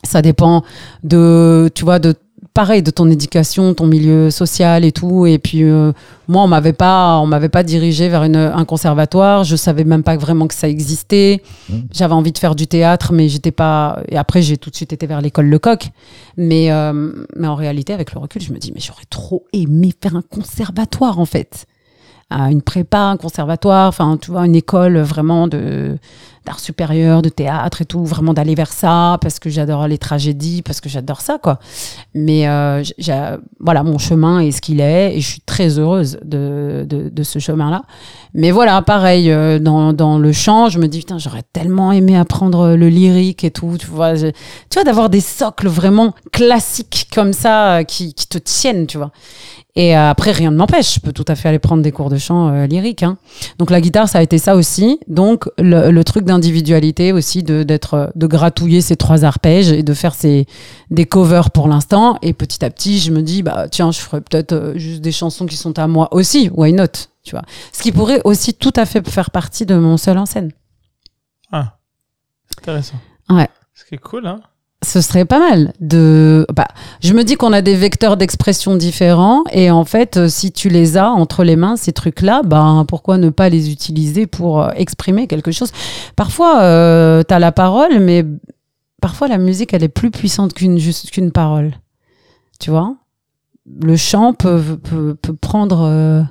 ça 0.02 0.22
dépend 0.22 0.64
de, 1.04 1.70
tu 1.74 1.84
vois, 1.84 1.98
de 1.98 2.14
pareil 2.56 2.82
de 2.82 2.90
ton 2.90 3.10
éducation, 3.10 3.74
ton 3.74 3.86
milieu 3.86 4.30
social 4.30 4.82
et 4.86 4.90
tout. 4.90 5.26
Et 5.26 5.38
puis 5.38 5.62
euh, 5.62 5.92
moi, 6.26 6.42
on 6.42 6.48
m'avait 6.48 6.72
pas, 6.72 7.18
on 7.18 7.26
m'avait 7.26 7.50
pas 7.50 7.62
dirigé 7.62 8.08
vers 8.08 8.24
une, 8.24 8.36
un 8.36 8.64
conservatoire. 8.64 9.44
Je 9.44 9.56
savais 9.56 9.84
même 9.84 10.02
pas 10.02 10.16
vraiment 10.16 10.46
que 10.46 10.54
ça 10.54 10.66
existait. 10.66 11.42
J'avais 11.92 12.14
envie 12.14 12.32
de 12.32 12.38
faire 12.38 12.54
du 12.54 12.66
théâtre, 12.66 13.12
mais 13.12 13.28
j'étais 13.28 13.50
pas. 13.50 14.00
Et 14.08 14.16
après, 14.16 14.40
j'ai 14.40 14.56
tout 14.56 14.70
de 14.70 14.76
suite 14.76 14.94
été 14.94 15.06
vers 15.06 15.20
l'école 15.20 15.48
Lecoq. 15.48 15.90
Mais 16.38 16.72
euh, 16.72 17.12
mais 17.36 17.46
en 17.46 17.56
réalité, 17.56 17.92
avec 17.92 18.14
le 18.14 18.20
recul, 18.20 18.40
je 18.40 18.50
me 18.54 18.58
dis 18.58 18.72
mais 18.74 18.80
j'aurais 18.80 19.04
trop 19.10 19.44
aimé 19.52 19.92
faire 20.02 20.16
un 20.16 20.22
conservatoire 20.22 21.18
en 21.18 21.26
fait. 21.26 21.66
À 22.30 22.50
une 22.50 22.62
prépa, 22.62 22.98
un 22.98 23.18
conservatoire, 23.18 23.86
enfin, 23.86 24.18
tu 24.20 24.32
vois, 24.32 24.46
une 24.46 24.56
école 24.56 24.98
vraiment 24.98 25.46
de 25.46 25.96
d'art 26.46 26.60
supérieur, 26.60 27.20
de 27.22 27.28
théâtre 27.28 27.82
et 27.82 27.84
tout, 27.84 28.04
vraiment 28.04 28.32
d'aller 28.32 28.54
vers 28.54 28.72
ça, 28.72 29.18
parce 29.20 29.38
que 29.40 29.50
j'adore 29.50 29.88
les 29.88 29.98
tragédies, 29.98 30.62
parce 30.62 30.80
que 30.80 30.88
j'adore 30.88 31.20
ça, 31.20 31.38
quoi. 31.42 31.58
Mais 32.14 32.48
euh, 32.48 32.82
j'ai- 32.98 33.36
voilà, 33.60 33.82
mon 33.82 33.98
chemin 33.98 34.38
est 34.40 34.52
ce 34.52 34.60
qu'il 34.62 34.80
est, 34.80 35.16
et 35.16 35.20
je 35.20 35.26
suis 35.28 35.40
très 35.40 35.78
heureuse 35.78 36.18
de, 36.24 36.86
de, 36.88 37.22
ce 37.24 37.38
chemin-là. 37.40 37.82
Mais 38.32 38.52
voilà, 38.52 38.80
pareil, 38.82 39.30
euh, 39.30 39.58
dans, 39.58 39.92
dans 39.92 40.18
le 40.18 40.32
chant, 40.32 40.68
je 40.68 40.78
me 40.78 40.86
dis, 40.86 41.00
putain, 41.00 41.18
j'aurais 41.18 41.42
tellement 41.52 41.90
aimé 41.90 42.16
apprendre 42.16 42.76
le 42.76 42.88
lyrique 42.88 43.42
et 43.42 43.50
tout, 43.50 43.76
tu 43.78 43.86
vois. 43.86 44.14
tu 44.14 44.32
vois, 44.74 44.84
d'avoir 44.84 45.10
des 45.10 45.20
socles 45.20 45.68
vraiment 45.68 46.14
classiques 46.32 47.08
comme 47.12 47.32
ça, 47.32 47.78
euh, 47.78 47.82
qui, 47.82 48.14
qui 48.14 48.28
te 48.28 48.38
tiennent, 48.38 48.86
tu 48.86 48.98
vois. 48.98 49.10
Et 49.78 49.94
euh, 49.94 50.08
après, 50.10 50.30
rien 50.32 50.50
ne 50.50 50.56
m'empêche, 50.56 50.94
je 50.94 51.00
peux 51.00 51.12
tout 51.12 51.24
à 51.28 51.34
fait 51.34 51.50
aller 51.50 51.58
prendre 51.58 51.82
des 51.82 51.92
cours 51.92 52.08
de 52.08 52.16
chant 52.16 52.48
euh, 52.48 52.66
lyrique. 52.66 53.02
Hein. 53.02 53.18
Donc 53.58 53.70
la 53.70 53.82
guitare, 53.82 54.08
ça 54.08 54.20
a 54.20 54.22
été 54.22 54.38
ça 54.38 54.56
aussi. 54.56 54.98
Donc 55.06 55.50
le, 55.58 55.90
le 55.90 56.04
truc 56.04 56.24
d'individualité 56.36 57.12
aussi, 57.12 57.42
de 57.42 57.62
d'être, 57.62 58.12
de 58.14 58.26
gratouiller 58.26 58.80
ces 58.80 58.96
trois 58.96 59.24
arpèges 59.24 59.70
et 59.70 59.82
de 59.82 59.94
faire 59.94 60.14
ces 60.14 60.46
des 60.90 61.06
covers 61.06 61.50
pour 61.50 61.68
l'instant. 61.68 62.18
Et 62.22 62.32
petit 62.32 62.64
à 62.64 62.70
petit, 62.70 62.98
je 62.98 63.10
me 63.10 63.22
dis 63.22 63.42
bah 63.42 63.68
tiens, 63.70 63.90
je 63.90 63.98
ferais 63.98 64.20
peut-être 64.20 64.52
euh, 64.52 64.78
juste 64.78 65.00
des 65.00 65.12
chansons 65.12 65.46
qui 65.46 65.56
sont 65.56 65.78
à 65.78 65.86
moi 65.86 66.08
aussi. 66.12 66.50
Why 66.54 66.72
not 66.72 66.86
Tu 67.24 67.30
vois. 67.32 67.42
Ce 67.72 67.82
qui 67.82 67.92
pourrait 67.92 68.20
aussi 68.24 68.54
tout 68.54 68.72
à 68.76 68.86
fait 68.86 69.06
faire 69.08 69.30
partie 69.30 69.66
de 69.66 69.74
mon 69.76 69.96
seul 69.96 70.18
en 70.18 70.26
scène. 70.26 70.52
Ah, 71.50 71.78
intéressant. 72.58 72.96
Ouais. 73.30 73.48
Ce 73.74 73.84
qui 73.84 73.94
est 73.94 73.98
cool, 73.98 74.26
hein. 74.26 74.40
Ce 74.84 75.00
serait 75.00 75.24
pas 75.24 75.38
mal 75.38 75.72
de 75.80 76.46
bah, 76.54 76.68
je 77.02 77.14
me 77.14 77.24
dis 77.24 77.36
qu'on 77.36 77.52
a 77.52 77.62
des 77.62 77.74
vecteurs 77.74 78.16
d'expression 78.16 78.76
différents 78.76 79.42
et 79.50 79.70
en 79.70 79.84
fait 79.84 80.16
euh, 80.16 80.28
si 80.28 80.52
tu 80.52 80.68
les 80.68 80.98
as 80.98 81.10
entre 81.10 81.44
les 81.44 81.56
mains 81.56 81.76
ces 81.76 81.92
trucs 81.92 82.20
là 82.20 82.42
ben 82.44 82.84
pourquoi 82.86 83.16
ne 83.16 83.30
pas 83.30 83.48
les 83.48 83.70
utiliser 83.70 84.26
pour 84.26 84.62
euh, 84.62 84.70
exprimer 84.76 85.26
quelque 85.28 85.50
chose? 85.50 85.72
Parfois 86.14 86.60
euh, 86.60 87.22
tu 87.26 87.32
as 87.32 87.38
la 87.38 87.52
parole 87.52 88.00
mais 88.00 88.24
parfois 89.00 89.28
la 89.28 89.38
musique 89.38 89.72
elle 89.72 89.82
est 89.82 89.88
plus 89.88 90.10
puissante 90.10 90.52
qu'une 90.52 90.78
juste 90.78 91.10
parole. 91.32 91.72
Tu 92.60 92.70
vois? 92.70 92.96
Le 93.82 93.96
chant 93.96 94.32
peut, 94.34 94.78
peut, 94.82 95.14
peut 95.14 95.34
prendre 95.34 95.84
euh, 95.84 96.22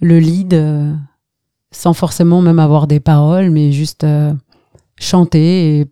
le 0.00 0.18
lead 0.18 0.96
sans 1.70 1.92
forcément 1.92 2.42
même 2.42 2.58
avoir 2.58 2.88
des 2.88 3.00
paroles 3.00 3.50
mais 3.50 3.70
juste 3.70 4.04
chanter 4.98 5.78
et 5.78 5.86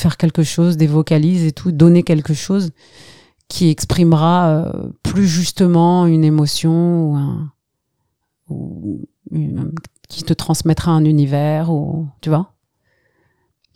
faire 0.00 0.16
quelque 0.16 0.42
chose, 0.42 0.76
des 0.76 0.86
vocalises 0.86 1.44
et 1.44 1.52
tout, 1.52 1.72
donner 1.72 2.02
quelque 2.02 2.34
chose 2.34 2.70
qui 3.48 3.70
exprimera 3.70 4.48
euh, 4.48 4.72
plus 5.02 5.26
justement 5.26 6.06
une 6.06 6.24
émotion 6.24 7.40
ou, 8.48 9.06
qui 10.08 10.22
te 10.22 10.32
transmettra 10.32 10.92
un 10.92 11.04
univers 11.04 11.70
ou 11.70 12.06
tu 12.20 12.28
vois. 12.28 12.52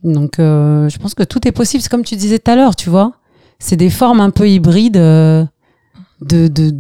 Donc 0.03 0.39
euh, 0.39 0.89
je 0.89 0.99
pense 0.99 1.15
que 1.15 1.23
tout 1.23 1.47
est 1.47 1.53
possible. 1.53 1.83
C'est 1.83 1.89
comme 1.89 2.05
tu 2.05 2.17
disais 2.17 2.39
tout 2.39 2.51
à 2.51 2.57
l'heure, 2.57 2.77
tu 2.77 2.91
vois. 2.91 3.15
C'est 3.59 3.77
des 3.77 3.91
formes 3.91 4.21
un 4.21 4.31
peu 4.31 4.49
hybrides 4.49 4.97
euh, 4.97 5.45
de 6.21 6.75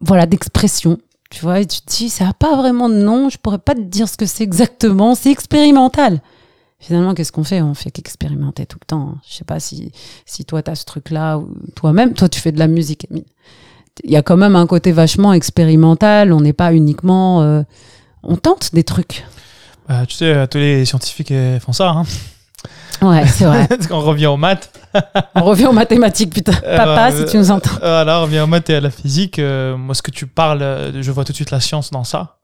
voilà 0.00 0.26
d'expression. 0.26 0.98
Tu 1.32 1.40
vois, 1.40 1.60
et 1.60 1.66
tu 1.66 1.80
te 1.80 1.90
dis, 1.90 2.10
ça 2.10 2.26
n'a 2.26 2.34
pas 2.34 2.56
vraiment 2.56 2.90
de 2.90 2.96
nom, 2.96 3.30
je 3.30 3.38
pourrais 3.38 3.58
pas 3.58 3.74
te 3.74 3.80
dire 3.80 4.06
ce 4.06 4.18
que 4.18 4.26
c'est 4.26 4.44
exactement, 4.44 5.14
c'est 5.14 5.30
expérimental. 5.30 6.20
Finalement, 6.82 7.14
qu'est-ce 7.14 7.30
qu'on 7.32 7.44
fait? 7.44 7.62
On 7.62 7.74
fait 7.74 7.90
qu'expérimenter 7.92 8.66
tout 8.66 8.76
le 8.82 8.86
temps. 8.86 9.14
Je 9.28 9.34
sais 9.36 9.44
pas 9.44 9.60
si, 9.60 9.92
si 10.26 10.44
toi, 10.44 10.62
tu 10.62 10.70
as 10.70 10.74
ce 10.74 10.84
truc-là, 10.84 11.38
ou 11.38 11.48
toi-même, 11.76 12.12
toi, 12.12 12.28
tu 12.28 12.40
fais 12.40 12.50
de 12.52 12.58
la 12.58 12.66
musique. 12.66 13.06
Il 14.04 14.10
y 14.10 14.16
a 14.16 14.22
quand 14.22 14.36
même 14.36 14.56
un 14.56 14.66
côté 14.66 14.90
vachement 14.90 15.32
expérimental. 15.32 16.32
On 16.32 16.40
n'est 16.40 16.52
pas 16.52 16.72
uniquement. 16.74 17.40
euh, 17.42 17.62
on 18.24 18.36
tente 18.36 18.74
des 18.74 18.82
trucs. 18.84 19.24
Bah, 19.88 20.06
tu 20.06 20.14
sais, 20.16 20.46
tous 20.48 20.58
les 20.58 20.84
scientifiques 20.84 21.32
font 21.60 21.72
ça. 21.72 21.90
Hein. 21.90 22.04
Ouais, 23.00 23.26
c'est 23.26 23.44
vrai. 23.44 23.68
on 23.90 24.00
revient 24.00 24.26
aux 24.26 24.36
maths. 24.36 24.72
on 25.34 25.42
revient 25.44 25.66
aux 25.66 25.72
mathématiques, 25.72 26.32
putain. 26.34 26.52
Papa, 26.52 27.10
Euh, 27.12 27.24
si 27.26 27.30
tu 27.32 27.36
nous 27.38 27.50
entends. 27.50 27.74
euh, 27.76 27.78
Voilà, 27.80 28.18
on 28.20 28.22
revient 28.22 28.40
aux 28.40 28.46
maths 28.46 28.70
et 28.70 28.74
à 28.76 28.80
la 28.80 28.90
physique. 28.90 29.38
Euh, 29.38 29.76
moi, 29.76 29.94
ce 29.94 30.02
que 30.02 30.10
tu 30.10 30.26
parles, 30.26 30.92
je 31.00 31.10
vois 31.10 31.24
tout 31.24 31.32
de 31.32 31.36
suite 31.36 31.50
la 31.50 31.60
science 31.60 31.90
dans 31.90 32.04
ça. 32.04 32.38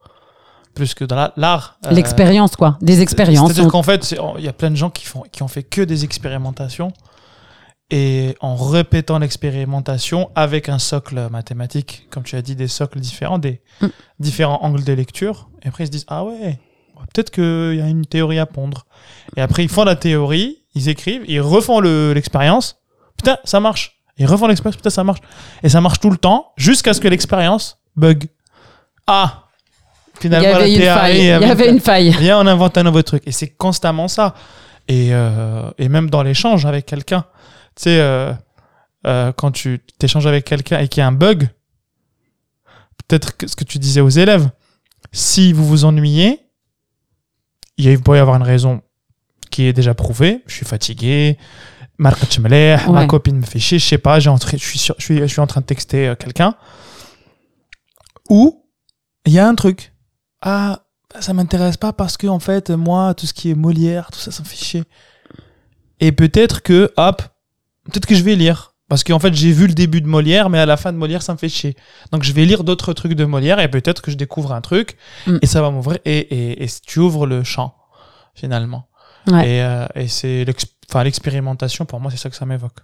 Plus 0.74 0.94
que 0.94 1.05
dans 1.05 1.16
la- 1.16 1.32
l'art. 1.36 1.78
Euh, 1.86 1.90
L'expérience, 1.90 2.55
quoi. 2.56 2.78
Des 2.80 3.00
expériences. 3.02 3.47
C'est-à-dire 3.47 3.66
On- 3.66 3.70
qu'en 3.70 3.82
fait, 3.82 4.14
il 4.38 4.44
y 4.44 4.48
a 4.48 4.52
plein 4.52 4.70
de 4.70 4.76
gens 4.76 4.90
qui, 4.90 5.05
font, 5.06 5.24
qui 5.32 5.42
ont 5.42 5.48
fait 5.48 5.62
que 5.64 5.82
des 5.82 6.05
expérimentations. 6.05 6.92
Et 7.90 8.36
en 8.40 8.55
répétant 8.55 9.18
l'expérimentation 9.18 10.30
avec 10.34 10.68
un 10.68 10.78
socle 10.78 11.28
mathématique, 11.30 12.06
comme 12.10 12.22
tu 12.22 12.36
as 12.36 12.42
dit, 12.42 12.55
des 12.55 12.68
socles 12.68 13.00
différents, 13.00 13.38
des 13.38 13.62
Mm. 13.80 13.86
différents 14.20 14.62
angles 14.62 14.84
de 14.84 14.92
lecture. 14.92 15.48
Et 15.62 15.68
après, 15.68 15.84
ils 15.84 15.86
se 15.86 15.92
disent 15.92 16.05
Ah 16.08 16.22
ouais, 16.24 16.58
peut-être 17.14 17.30
qu'il 17.30 17.76
y 17.76 17.80
a 17.80 17.88
une 17.88 18.05
théorie 18.05 18.38
à 18.38 18.44
pondre. 18.47 18.84
Et 19.36 19.40
après, 19.40 19.62
ils 19.64 19.70
font 19.70 19.84
la 19.84 19.97
théorie, 19.97 20.58
ils 20.74 20.90
écrivent, 20.90 21.24
ils 21.28 21.40
refont 21.40 21.80
le- 21.80 22.12
l'expérience. 22.12 22.76
Putain, 23.16 23.38
ça 23.44 23.58
marche. 23.58 23.94
Ils 24.18 24.26
refont 24.26 24.48
l'expérience, 24.48 24.76
putain, 24.76 24.90
ça 24.90 25.02
marche. 25.02 25.20
Et 25.62 25.68
ça 25.70 25.80
marche 25.80 25.98
tout 26.00 26.10
le 26.10 26.18
temps, 26.18 26.52
jusqu'à 26.58 26.92
ce 26.92 27.00
que 27.00 27.08
l'expérience 27.08 27.78
bug. 27.97 28.28
Ah 29.06 29.44
Il 30.20 30.26
y 30.26 30.34
Finalement, 30.34 30.55
avait 30.56 30.74
une 30.74 30.80
faille. 30.82 31.18
Il 31.18 31.24
y 31.24 31.30
avait- 31.30 31.50
avait 31.50 31.70
une 31.70 31.80
faille. 31.80 32.10
Viens, 32.18 32.38
on 32.40 32.47
invente 32.47 32.76
un 32.78 32.82
nouveau 32.82 33.02
truc. 33.02 33.22
Et 33.26 33.32
c'est 33.32 33.48
constamment 33.48 34.08
ça. 34.08 34.34
Et, 34.88 35.10
euh, 35.12 35.70
et 35.78 35.88
même 35.88 36.08
dans 36.10 36.22
l'échange 36.22 36.64
avec 36.66 36.86
quelqu'un, 36.86 37.24
tu 37.76 37.82
sais, 37.84 37.98
euh, 38.00 38.32
euh, 39.06 39.32
quand 39.32 39.50
tu 39.52 39.80
t'échanges 39.98 40.26
avec 40.26 40.44
quelqu'un 40.44 40.78
et 40.80 40.88
qu'il 40.88 41.00
y 41.00 41.05
a 41.05 41.06
un 41.06 41.12
bug, 41.12 41.48
peut-être 43.06 43.32
ce 43.47 43.55
que 43.55 43.64
tu 43.64 43.78
disais 43.78 44.00
aux 44.00 44.08
élèves, 44.08 44.48
si 45.12 45.52
vous 45.52 45.66
vous 45.66 45.84
ennuyez, 45.84 46.40
il 47.76 47.86
y 47.86 47.92
il 47.92 48.02
peut 48.02 48.16
y 48.16 48.18
avoir 48.18 48.36
une 48.36 48.42
raison 48.42 48.82
qui 49.50 49.64
est 49.64 49.72
déjà 49.72 49.94
prouvée. 49.94 50.42
Je 50.47 50.55
suis 50.55 50.66
fatigué, 50.66 51.38
ma 51.98 53.00
Ouais. 53.00 53.06
copine 53.06 53.36
me 53.36 53.44
fait 53.47 53.58
chier, 53.58 53.78
je 53.78 53.86
sais 53.86 53.98
pas, 53.98 54.18
j'ai 54.20 54.30
entré- 54.30 54.58
je, 54.58 54.64
suis 54.64 54.78
sur- 54.78 54.94
je, 54.98 55.05
suis, 55.05 55.18
je 55.18 55.26
suis 55.26 55.40
en 55.40 55.47
train 55.47 55.60
de 55.60 55.66
texter 55.66 56.08
euh, 56.08 56.14
quelqu'un. 56.16 56.55
Ou 58.30 58.64
il 59.26 59.32
y 59.32 59.38
a 59.38 59.47
un 59.47 59.55
truc. 59.55 59.92
Ah, 60.41 60.83
ça 61.20 61.33
m'intéresse 61.33 61.76
pas 61.76 61.92
parce 61.92 62.17
que 62.17 62.26
en 62.26 62.39
fait 62.39 62.70
moi 62.70 63.15
tout 63.15 63.26
ce 63.26 63.33
qui 63.33 63.50
est 63.50 63.55
Molière 63.55 64.10
tout 64.12 64.18
ça 64.18 64.31
ça 64.31 64.42
me 64.42 64.49
fait 64.49 64.57
chier 64.62 64.84
et 66.00 66.12
peut-être 66.12 66.62
que 66.62 66.92
hop 66.97 67.23
peut-être 67.84 68.07
que 68.07 68.15
je 68.15 68.23
vais 68.23 68.36
lire 68.36 68.75
parce 68.89 69.02
qu'en 69.05 69.18
fait 69.18 69.33
j'ai 69.34 69.50
vu 69.52 69.67
le 69.67 69.73
début 69.75 70.00
de 70.02 70.07
Molière 70.07 70.49
mais 70.50 70.58
à 70.58 70.67
la 70.67 70.76
fin 70.76 70.92
de 70.92 70.99
Molière 70.99 71.23
ça 71.23 71.33
me 71.33 71.39
fait 71.39 71.49
chier 71.49 71.76
donc 72.12 72.23
je 72.25 72.33
vais 72.33 72.44
lire 72.44 72.62
d'autres 72.62 72.92
trucs 72.92 73.15
de 73.15 73.25
Molière 73.25 73.58
et 73.58 73.68
peut-être 73.70 74.02
que 74.02 74.10
je 74.10 74.17
découvre 74.17 74.52
un 74.52 74.60
truc 74.60 74.97
Mm. 75.26 75.39
et 75.42 75.47
ça 75.47 75.60
va 75.62 75.70
m'ouvrir 75.70 75.99
et, 76.05 76.18
et, 76.18 76.62
et 76.65 76.68
tu 76.86 76.99
ouvres 77.00 77.26
le 77.26 77.42
champ 77.42 77.75
finalement 78.34 78.84
Ouais. 79.26 79.57
et, 79.57 79.62
euh, 79.62 79.86
et 79.94 80.08
c'est 80.08 80.44
l'expérimentation 81.05 81.84
pour 81.84 82.00
moi 82.00 82.10
c'est 82.10 82.17
ça 82.18 82.31
que 82.31 82.36
ça 82.36 82.47
m'évoque 82.47 82.78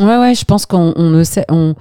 Ouais, 0.00 0.18
ouais, 0.18 0.34
je 0.34 0.44
pense 0.44 0.66
qu'on 0.66 0.92
on 0.96 1.08
ne 1.08 1.24
sait. 1.24 1.46
On... 1.48 1.74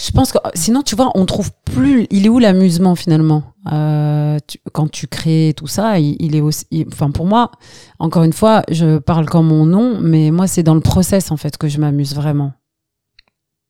Je 0.00 0.12
pense 0.12 0.30
que 0.30 0.38
sinon, 0.54 0.82
tu 0.82 0.94
vois, 0.94 1.10
on 1.16 1.26
trouve 1.26 1.50
plus. 1.64 2.06
Il 2.10 2.24
est 2.24 2.28
où 2.28 2.38
l'amusement 2.38 2.94
finalement? 2.94 3.42
Euh, 3.72 4.38
tu- 4.46 4.58
Quand 4.72 4.88
tu 4.88 5.08
crées 5.08 5.54
tout 5.56 5.66
ça, 5.66 5.98
il, 5.98 6.16
il 6.20 6.36
est 6.36 6.40
aussi. 6.40 6.66
il- 6.70 6.86
Enfin, 6.92 7.10
pour 7.10 7.26
moi, 7.26 7.50
encore 7.98 8.22
une 8.22 8.32
fois, 8.32 8.62
je 8.70 8.98
parle 8.98 9.26
comme 9.26 9.48
mon 9.48 9.66
nom, 9.66 9.98
mais 10.00 10.30
moi, 10.30 10.46
c'est 10.46 10.62
dans 10.62 10.74
le 10.74 10.80
process 10.80 11.32
en 11.32 11.36
fait 11.36 11.56
que 11.56 11.66
je 11.68 11.78
m'amuse 11.80 12.14
vraiment. 12.14 12.52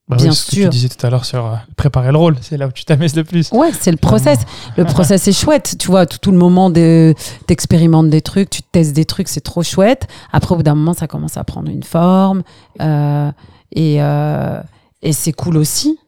Bah 0.08 0.16
Bien 0.16 0.30
oui, 0.30 0.34
ce 0.34 0.46
que 0.46 0.56
sûr. 0.56 0.64
tu 0.64 0.68
disais 0.70 0.88
tout 0.88 1.06
à 1.06 1.10
l'heure 1.10 1.24
sur 1.26 1.44
euh, 1.46 1.54
préparer 1.76 2.12
le 2.12 2.16
rôle 2.18 2.36
c'est 2.42 2.56
là 2.56 2.66
où 2.66 2.72
tu 2.72 2.84
t'amuses 2.86 3.14
le 3.14 3.24
plus 3.24 3.50
Ouais, 3.52 3.70
c'est 3.78 3.90
le 3.90 3.96
process. 3.98 4.38
Le 4.76 4.84
process 4.84 5.28
est 5.28 5.32
chouette. 5.32 5.76
Tu 5.78 5.86
vois, 5.88 6.06
tout, 6.06 6.18
tout 6.18 6.30
le 6.30 6.38
moment, 6.38 6.68
de- 6.70 7.14
t'expérimentes 7.46 8.08
des 8.10 8.20
trucs, 8.22 8.48
tu 8.50 8.62
testes 8.62 8.94
des 8.94 9.04
trucs, 9.06 9.28
c'est 9.28 9.40
trop 9.42 9.62
chouette. 9.62 10.06
Après, 10.32 10.52
au 10.54 10.56
bout 10.58 10.62
d'un 10.62 10.74
moment, 10.74 10.94
ça 10.94 11.06
commence 11.06 11.36
à 11.38 11.44
prendre 11.44 11.70
une 11.70 11.82
forme. 11.84 12.42
euh, 12.82 13.30
et 13.72 14.02
euh, 14.02 14.60
et 15.02 15.12
c'est 15.12 15.32
cool 15.32 15.56
aussi 15.58 15.98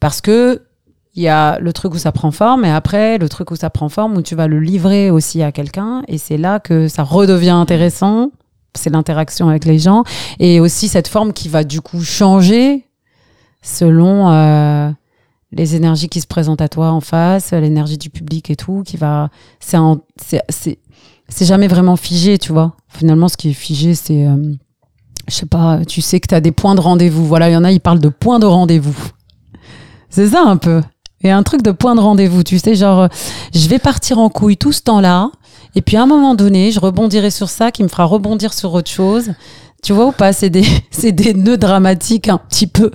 parce 0.00 0.20
que 0.20 0.62
il 1.14 1.22
y 1.22 1.28
a 1.28 1.58
le 1.60 1.72
truc 1.72 1.94
où 1.94 1.98
ça 1.98 2.12
prend 2.12 2.30
forme 2.30 2.66
et 2.66 2.70
après 2.70 3.16
le 3.16 3.28
truc 3.28 3.50
où 3.50 3.56
ça 3.56 3.70
prend 3.70 3.88
forme 3.88 4.18
où 4.18 4.22
tu 4.22 4.34
vas 4.34 4.46
le 4.46 4.60
livrer 4.60 5.10
aussi 5.10 5.42
à 5.42 5.50
quelqu'un 5.50 6.02
et 6.08 6.18
c'est 6.18 6.36
là 6.36 6.60
que 6.60 6.88
ça 6.88 7.02
redevient 7.02 7.50
intéressant. 7.50 8.32
C'est 8.74 8.90
l'interaction 8.90 9.48
avec 9.48 9.64
les 9.64 9.78
gens 9.78 10.04
et 10.38 10.60
aussi 10.60 10.88
cette 10.88 11.08
forme 11.08 11.32
qui 11.32 11.48
va 11.48 11.64
du 11.64 11.80
coup 11.80 12.02
changer 12.02 12.84
selon 13.62 14.30
euh, 14.30 14.90
les 15.52 15.74
énergies 15.74 16.10
qui 16.10 16.20
se 16.20 16.26
présentent 16.26 16.60
à 16.60 16.68
toi 16.68 16.90
en 16.90 17.00
face, 17.00 17.52
l'énergie 17.52 17.96
du 17.96 18.10
public 18.10 18.50
et 18.50 18.56
tout, 18.56 18.82
qui 18.84 18.98
va, 18.98 19.30
c'est 19.60 19.78
c'est 20.18 20.78
c'est 21.28 21.44
jamais 21.44 21.68
vraiment 21.68 21.96
figé, 21.96 22.38
tu 22.38 22.52
vois. 22.52 22.74
Finalement, 22.88 23.28
ce 23.28 23.36
qui 23.36 23.50
est 23.50 23.54
figé, 23.54 23.94
c'est, 23.94 24.26
euh, 24.26 24.54
je 25.28 25.34
sais 25.34 25.46
pas, 25.46 25.84
tu 25.84 26.00
sais 26.00 26.20
que 26.20 26.28
tu 26.28 26.34
as 26.34 26.40
des 26.40 26.52
points 26.52 26.74
de 26.74 26.80
rendez-vous. 26.80 27.26
Voilà, 27.26 27.50
il 27.50 27.52
y 27.52 27.56
en 27.56 27.64
a, 27.64 27.72
ils 27.72 27.80
parlent 27.80 28.00
de 28.00 28.08
points 28.08 28.38
de 28.38 28.46
rendez-vous. 28.46 28.96
C'est 30.10 30.28
ça 30.28 30.42
un 30.42 30.56
peu. 30.56 30.82
Et 31.22 31.30
un 31.30 31.42
truc 31.42 31.62
de 31.62 31.70
point 31.72 31.94
de 31.94 32.00
rendez-vous, 32.00 32.42
tu 32.42 32.58
sais, 32.58 32.74
genre, 32.74 33.00
euh, 33.02 33.08
je 33.54 33.66
vais 33.68 33.78
partir 33.78 34.18
en 34.18 34.28
couille 34.28 34.56
tout 34.56 34.72
ce 34.72 34.82
temps-là, 34.82 35.30
et 35.74 35.82
puis 35.82 35.96
à 35.96 36.02
un 36.02 36.06
moment 36.06 36.34
donné, 36.34 36.70
je 36.70 36.78
rebondirai 36.80 37.30
sur 37.30 37.48
ça 37.48 37.70
qui 37.72 37.82
me 37.82 37.88
fera 37.88 38.04
rebondir 38.04 38.52
sur 38.52 38.72
autre 38.74 38.90
chose. 38.90 39.32
Tu 39.82 39.92
vois 39.92 40.06
ou 40.06 40.12
pas 40.12 40.32
C'est 40.32 40.50
des, 40.50 40.64
c'est 40.90 41.12
des 41.12 41.34
nœuds 41.34 41.56
dramatiques 41.58 42.28
un 42.28 42.38
petit 42.38 42.66
peu. 42.66 42.90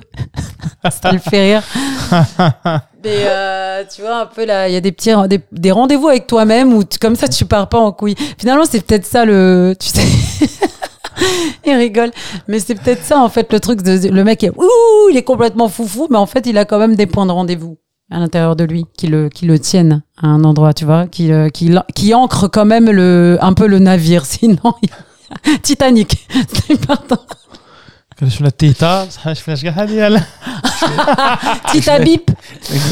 ça 1.01 1.11
le 1.11 1.19
fait 1.19 1.53
rire. 1.53 1.63
Mais 3.03 3.23
euh, 3.25 3.83
tu 3.93 4.01
vois, 4.01 4.21
un 4.21 4.25
peu 4.27 4.45
là, 4.45 4.67
il 4.69 4.73
y 4.73 4.77
a 4.77 4.81
des 4.81 4.91
petits 4.91 5.11
des, 5.27 5.39
des 5.51 5.71
rendez-vous 5.71 6.07
avec 6.07 6.27
toi-même 6.27 6.73
où 6.73 6.83
tu- 6.83 6.99
comme 6.99 7.15
ça 7.15 7.27
tu 7.27 7.45
pars 7.45 7.67
pas 7.69 7.79
en 7.79 7.91
couille. 7.91 8.15
Finalement, 8.37 8.63
c'est 8.69 8.85
peut-être 8.85 9.05
ça 9.05 9.25
le. 9.25 9.75
Tu 9.79 9.87
sais. 9.89 10.01
il 11.66 11.74
rigole. 11.74 12.10
Mais 12.48 12.58
c'est 12.60 12.74
peut-être 12.74 13.02
ça 13.04 13.18
en 13.20 13.28
fait 13.28 13.52
le 13.52 13.60
truc 13.60 13.82
de 13.82 14.08
le 14.08 14.24
mec 14.24 14.42
est 14.44 14.50
ouh, 14.56 15.08
il 15.10 15.16
est 15.16 15.22
complètement 15.24 15.68
foufou, 15.68 16.08
mais 16.10 16.18
en 16.18 16.26
fait 16.26 16.46
il 16.46 16.56
a 16.58 16.64
quand 16.64 16.78
même 16.78 16.94
des 16.96 17.06
points 17.06 17.26
de 17.26 17.32
rendez-vous 17.32 17.78
à 18.10 18.18
l'intérieur 18.18 18.54
de 18.56 18.64
lui 18.64 18.84
qui 18.96 19.06
le 19.08 19.28
qui 19.28 19.46
le 19.46 19.58
tiennent 19.58 20.02
à 20.22 20.26
un 20.28 20.44
endroit, 20.44 20.72
tu 20.74 20.84
vois, 20.84 21.06
qui 21.06 21.32
euh, 21.32 21.48
qui 21.48 21.68
l'an- 21.68 21.84
qui 21.94 22.14
ancre 22.14 22.48
quand 22.48 22.64
même 22.64 22.90
le 22.90 23.38
un 23.40 23.52
peu 23.52 23.66
le 23.66 23.78
navire. 23.78 24.24
Sinon, 24.26 24.74
il- 24.82 25.60
Titanic, 25.62 26.28
c'est 26.52 26.72
important. 26.72 27.18
كنشوف 28.20 28.46
التيتا 28.46 29.08
صح 29.08 29.32
شفناش 29.32 29.62
كاع 29.62 29.72
هذه 29.72 29.92
يلا 29.92 30.22
Tita 31.72 31.98
bip, 31.98 32.30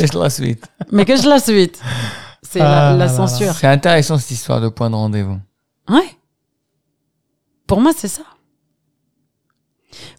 Laisse 0.00 0.15
la 0.15 0.31
suite. 0.31 0.65
mais 0.92 1.05
que 1.05 1.16
je 1.16 1.26
la 1.28 1.39
suite. 1.39 1.78
C'est 2.42 2.60
Ah 2.60 2.65
la, 2.65 2.70
là 2.70 2.91
la 2.91 2.97
là 3.07 3.08
censure. 3.08 3.55
C'est 3.55 3.66
intéressant 3.66 4.18
cette 4.18 4.31
histoire 4.33 4.60
de 4.60 4.68
point 4.68 4.91
de 4.91 4.94
rendez-vous. 4.97 5.39
Ouais. 5.89 6.08
Pour 7.69 7.80
moi, 7.81 7.91
c'est 7.95 8.07
ça. 8.07 8.23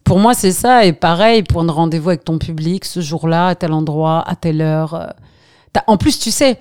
Pour 0.05 0.21
moi, 0.21 0.35
c'est 0.35 0.53
ça. 0.53 0.85
Et 0.85 0.93
pareil, 0.93 1.43
pour 1.43 1.61
un 1.63 1.71
rendez-vous 1.73 2.11
avec 2.11 2.25
ton 2.25 2.39
public, 2.39 2.85
ce 2.85 3.01
jour-là, 3.01 3.49
à 3.49 3.55
tel 3.57 3.73
endroit, 3.73 4.23
à 4.29 4.37
telle 4.37 4.61
heure. 4.61 4.95
euh, 4.95 5.07
t'as- 5.73 5.83
En 5.89 5.97
plus, 5.97 6.21
tu 6.21 6.31
sais, 6.31 6.61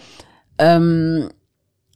euh, 0.61 1.29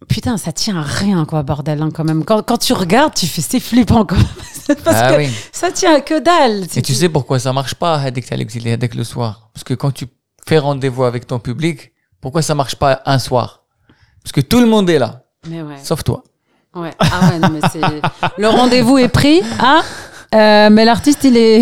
putain, 0.07 0.37
ça 0.37 0.51
tient 0.51 0.77
à 0.77 0.83
rien, 0.83 1.25
quoi, 1.25 1.41
bordel, 1.41 1.81
hein, 1.81 1.89
quand 1.91 2.03
même. 2.03 2.23
Quand, 2.23 2.43
quand 2.43 2.57
tu 2.59 2.73
regardes, 2.73 3.15
tu 3.15 3.25
fais, 3.25 3.41
c'est 3.41 3.59
flippant, 3.59 4.05
quand 4.05 4.15
même. 4.15 4.77
Parce 4.85 4.97
ah 5.01 5.11
que 5.13 5.17
oui. 5.17 5.29
ça 5.51 5.71
tient 5.71 5.95
à 5.95 6.01
que 6.01 6.19
dalle. 6.19 6.67
Et 6.75 6.81
tu 6.83 6.93
sais 6.93 7.09
pourquoi 7.09 7.39
ça 7.39 7.51
marche 7.51 7.73
pas 7.73 7.95
avec 7.95 8.31
avec 8.31 8.93
le 8.95 9.03
soir? 9.03 9.49
Parce 9.55 9.63
que 9.63 9.73
quand 9.73 9.91
tu 9.91 10.05
fais 10.47 10.59
rendez-vous 10.59 11.03
avec 11.03 11.25
ton 11.25 11.39
public, 11.39 11.93
pourquoi 12.21 12.43
ça 12.43 12.53
marche 12.53 12.75
pas 12.75 13.01
un 13.07 13.17
soir? 13.17 13.63
Parce 14.23 14.31
que 14.33 14.41
tout 14.41 14.59
le 14.59 14.67
monde 14.67 14.87
est 14.91 14.99
là, 14.99 15.23
Mais 15.49 15.63
ouais. 15.63 15.77
sauf 15.83 16.03
toi. 16.03 16.23
Ouais. 16.75 16.91
Ah 16.99 17.29
ouais, 17.29 17.39
non, 17.39 17.49
mais 17.49 17.59
c'est. 17.71 17.81
Le 18.37 18.47
rendez-vous 18.47 18.97
est 18.97 19.07
pris, 19.09 19.41
hein, 19.59 19.81
euh, 20.35 20.69
mais 20.71 20.85
l'artiste, 20.85 21.23
il 21.23 21.37
est. 21.37 21.61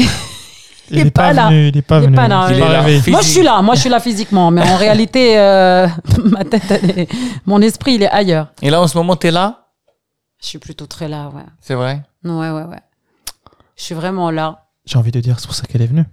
il 0.90 1.00
est 1.00 1.08
est 1.08 1.12
pas 1.12 1.28
pas 1.28 1.34
là. 1.34 1.48
venu 1.48 1.68
il 1.70 1.78
est 1.78 1.82
pas 1.82 1.98
Il 2.00 2.04
est 2.04 2.06
venu 2.08 2.16
pas 2.16 2.28
là, 2.28 2.48
il 2.50 2.56
Il 2.56 2.60
est 2.60 2.64
est 2.64 2.66
pas 2.68 2.72
là. 2.74 2.82
réveillé. 2.82 3.12
Moi, 3.12 3.22
je 3.22 3.28
suis 3.28 3.42
là. 3.44 3.62
Moi, 3.62 3.76
je 3.76 3.80
suis 3.82 3.90
là 3.90 4.00
physiquement. 4.00 4.52
Mais 4.52 4.62
en 4.62 4.76
réalité, 4.76 5.38
euh, 5.40 5.88
ma 6.26 6.44
tête, 6.44 6.64
elle 6.70 7.00
est- 7.00 7.10
mon 7.46 7.62
esprit, 7.62 7.94
il 7.96 8.04
est 8.04 8.10
ailleurs. 8.12 8.48
Et 8.62 8.70
là, 8.70 8.82
en 8.82 8.88
ce 8.88 8.98
moment, 8.98 9.16
tu 9.16 9.28
es 9.28 9.32
là? 9.32 9.66
Je 10.42 10.48
suis 10.48 10.58
plutôt 10.60 10.88
très 10.88 11.08
là, 11.08 11.30
ouais. 11.34 11.44
C'est 11.60 11.76
vrai? 11.76 12.02
Ouais, 12.24 12.50
ouais, 12.50 12.64
ouais. 12.64 12.80
Je 13.78 13.84
suis 13.84 13.96
vraiment 13.96 14.32
là. 14.32 14.66
j'ai 14.86 14.98
envie 14.98 15.12
de 15.12 15.20
dire 15.20 15.40
c'est 15.40 15.46
pour 15.48 15.56
ça 15.56 15.66
qu'elle 15.68 15.82
est 15.82 15.88
venue 15.88 16.06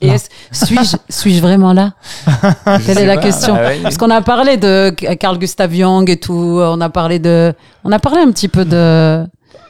Et 0.00 0.08
est-ce- 0.08 0.28
suis-je 0.52 0.96
suis 1.08 1.40
vraiment 1.40 1.72
là? 1.72 1.94
Quelle 2.86 2.98
est 2.98 3.06
la 3.06 3.16
question? 3.16 3.54
Ah 3.56 3.68
ouais. 3.68 3.80
Parce 3.82 3.96
qu'on 3.96 4.10
a 4.10 4.20
parlé 4.20 4.56
de 4.56 4.90
Carl 5.14 5.38
Gustav 5.38 5.72
Jung 5.72 6.08
et 6.10 6.18
tout. 6.18 6.34
On 6.60 6.80
a 6.80 6.88
parlé 6.90 7.18
de. 7.18 7.54
On 7.84 7.92
a 7.92 7.98
parlé 7.98 8.20
un 8.20 8.30
petit 8.30 8.48
peu 8.48 8.64
de. 8.64 9.24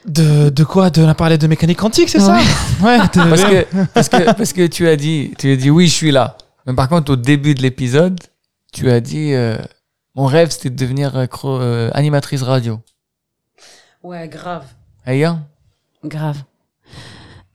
de, 0.06 0.48
de 0.50 0.64
quoi? 0.64 0.90
De, 0.90 1.02
on 1.02 1.08
a 1.08 1.14
parlé 1.14 1.39
de 1.39 1.47
mécanique 1.47 1.78
quantique 1.78 2.08
c'est 2.08 2.18
ça? 2.20 2.39
Ouais 2.82 2.98
de- 2.98 3.28
parce 3.28 3.44
que, 3.44 3.66
parce, 3.94 4.08
que, 4.08 4.32
parce 4.32 4.52
que 4.52 4.66
tu 4.66 4.89
as 4.89 4.97
dit, 4.97 5.32
tu 5.39 5.52
as 5.52 5.56
dit 5.56 5.70
oui, 5.70 5.86
je 5.86 5.94
suis 5.94 6.10
là. 6.10 6.36
Mais 6.66 6.74
par 6.74 6.89
contre, 6.89 7.12
au 7.12 7.16
début 7.16 7.55
de 7.55 7.62
l'épisode, 7.62 8.18
tu 8.72 8.90
as 8.90 9.00
dit 9.00 9.32
euh, 9.34 9.56
mon 10.16 10.26
rêve, 10.26 10.50
c'était 10.50 10.70
de 10.70 10.76
devenir 10.76 11.16
euh, 11.16 11.26
cro- 11.26 11.60
euh, 11.60 11.90
animatrice 11.94 12.42
radio. 12.42 12.81
Ouais, 14.02 14.28
grave. 14.28 14.64
Aïe, 15.06 15.28
Grave. 16.05 16.39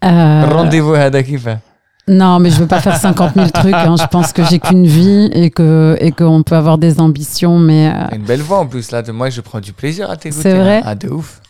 Euh, 0.03 0.45
rendez-vous 0.49 0.93
à 0.93 1.09
Dakifa. 1.09 1.59
Non, 2.07 2.39
mais 2.39 2.49
je 2.51 2.59
veux 2.59 2.67
pas 2.67 2.79
faire 2.79 2.95
50 2.97 3.33
000 3.35 3.49
trucs. 3.49 3.73
hein. 3.73 3.95
Je 3.99 4.05
pense 4.07 4.31
que 4.31 4.43
j'ai 4.45 4.59
qu'une 4.59 4.87
vie 4.87 5.29
et 5.33 5.49
que 5.49 5.97
et 5.99 6.11
qu'on 6.11 6.41
peut 6.43 6.55
avoir 6.55 6.77
des 6.77 7.01
ambitions, 7.01 7.59
mais 7.59 7.89
euh, 7.93 8.15
Une 8.15 8.23
belle 8.23 8.41
voix 8.41 8.59
en 8.59 8.65
plus 8.67 8.91
là. 8.91 9.01
De 9.01 9.11
moi, 9.11 9.29
je 9.29 9.41
prends 9.41 9.59
du 9.59 9.73
plaisir 9.73 10.09
à 10.09 10.15
t'écouter. 10.15 10.41
C'est 10.41 10.57
vrai 10.57 10.77
hein. 10.77 10.83
Ah, 10.85 10.95
de 10.95 11.09
ouf. 11.09 11.41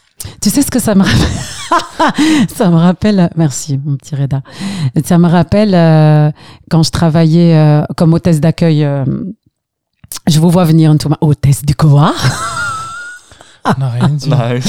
Tu 0.42 0.50
sais 0.50 0.64
ce 0.64 0.72
que 0.72 0.80
ça 0.80 0.96
me 0.96 1.04
rappelle? 1.04 2.48
Ça 2.56 2.70
me 2.70 2.76
rappelle. 2.76 3.30
Merci, 3.36 3.80
mon 3.84 3.98
petit 3.98 4.16
Reda. 4.16 4.42
Ça 5.06 5.20
me 5.20 5.28
rappelle 5.28 5.76
euh, 5.76 6.32
quand 6.72 6.82
je 6.82 6.90
travaillais 6.92 7.56
euh, 7.56 7.84
comme 7.96 8.14
hôtesse 8.14 8.40
d'accueil. 8.40 8.84
euh, 8.84 9.06
je 10.28 10.40
vous 10.40 10.50
vois 10.50 10.64
venir 10.64 10.92
une 10.92 10.98
ma 11.10 11.18
hôtesse 11.22 11.64
du 11.64 11.76
quoi 13.67 13.75
non 13.81 13.89
rien 13.97 14.09
dit 14.21 14.29
Non, 14.29 14.37
Promet 14.37 14.61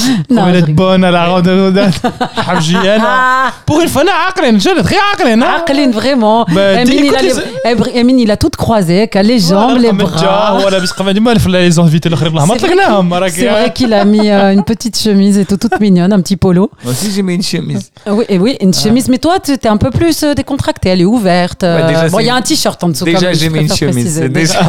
je 0.48 0.52
d'être 0.52 0.66
rigole. 0.68 0.76
bonne 0.76 1.04
à 1.04 1.12
la 1.12 1.24
ronde 1.26 1.92
حبجي 2.38 2.78
انا 2.96 3.08
Ah, 3.48 3.52
pour 3.72 3.78
une 3.82 3.90
fois 3.94 4.02
انا 4.02 4.12
عاقلين 4.12 4.58
جد 4.58 4.88
غير 4.88 5.00
عاقلين 5.12 5.44
ها 5.44 5.58
Aqlin, 5.66 5.92
vraiment. 6.00 6.46
Bah, 6.56 6.82
Emine, 6.82 7.06
il 7.06 7.16
a 7.16 7.24
écoute 7.24 7.44
les- 7.66 7.72
Emre- 7.74 7.96
Emine, 8.02 8.20
il 8.26 8.32
a 8.32 8.38
tout 8.44 8.50
croisé, 8.64 9.08
qui 9.12 9.18
a 9.18 9.24
les 9.24 9.40
jambes, 9.40 9.78
les 9.86 9.92
bras. 9.92 10.24
هو 10.26 10.70
لابس 10.70 10.92
قمه 10.92 11.14
ما 11.14 11.32
لي 11.48 11.72
زونفيتي 11.72 12.10
الاخرين 12.10 12.32
الله 12.32 12.46
ما 12.46 12.56
C'est 12.56 12.58
vrai 12.58 12.62
طلقناهم 12.62 13.14
راك 13.14 13.32
C'est 13.32 13.48
vrai 13.56 13.72
qu'il 13.78 13.94
a 13.94 14.06
mis 14.06 14.30
euh, 14.30 14.54
une 14.56 14.64
petite 14.64 14.98
chemise 15.06 15.38
et 15.42 15.46
tout, 15.46 15.58
toute 15.64 15.80
mignonne, 15.80 16.14
un 16.14 16.22
petit 16.22 16.38
polo. 16.46 16.64
Moi 16.84 16.92
aussi, 16.94 17.08
j'ai 17.16 17.24
mis 17.28 17.36
une 17.36 17.44
chemise. 17.54 17.84
Ah 18.08 18.14
Oui, 18.18 18.24
et 18.34 18.38
oui, 18.44 18.52
une 18.66 18.74
chemise. 18.84 19.06
Mais 19.12 19.20
toi, 19.26 19.36
tu 19.46 19.52
es 19.54 19.68
un 19.76 19.80
peu 19.86 19.92
plus 20.00 20.18
euh, 20.24 20.34
décontractée, 20.42 20.90
elle 20.94 21.02
est 21.06 21.12
ouverte. 21.18 21.62
euh, 21.64 21.76
Ouais, 21.78 21.88
déjà, 21.92 22.10
bon, 22.14 22.20
il 22.24 22.26
y 22.26 22.30
a 22.30 22.34
c'est- 22.34 22.40
un 22.40 22.44
t-shirt 22.50 22.80
en 22.86 22.90
dessous. 22.92 23.06
quand 23.06 23.12
Déjà, 23.14 23.28
même, 23.28 23.36
je 23.36 23.40
j'ai 23.44 23.50
mis 23.56 23.60
une 23.64 23.68
préfère 23.68 23.90
chemise. 23.90 24.04
préciser. 24.04 24.22
C'est 24.24 24.36
déjà. 24.42 24.62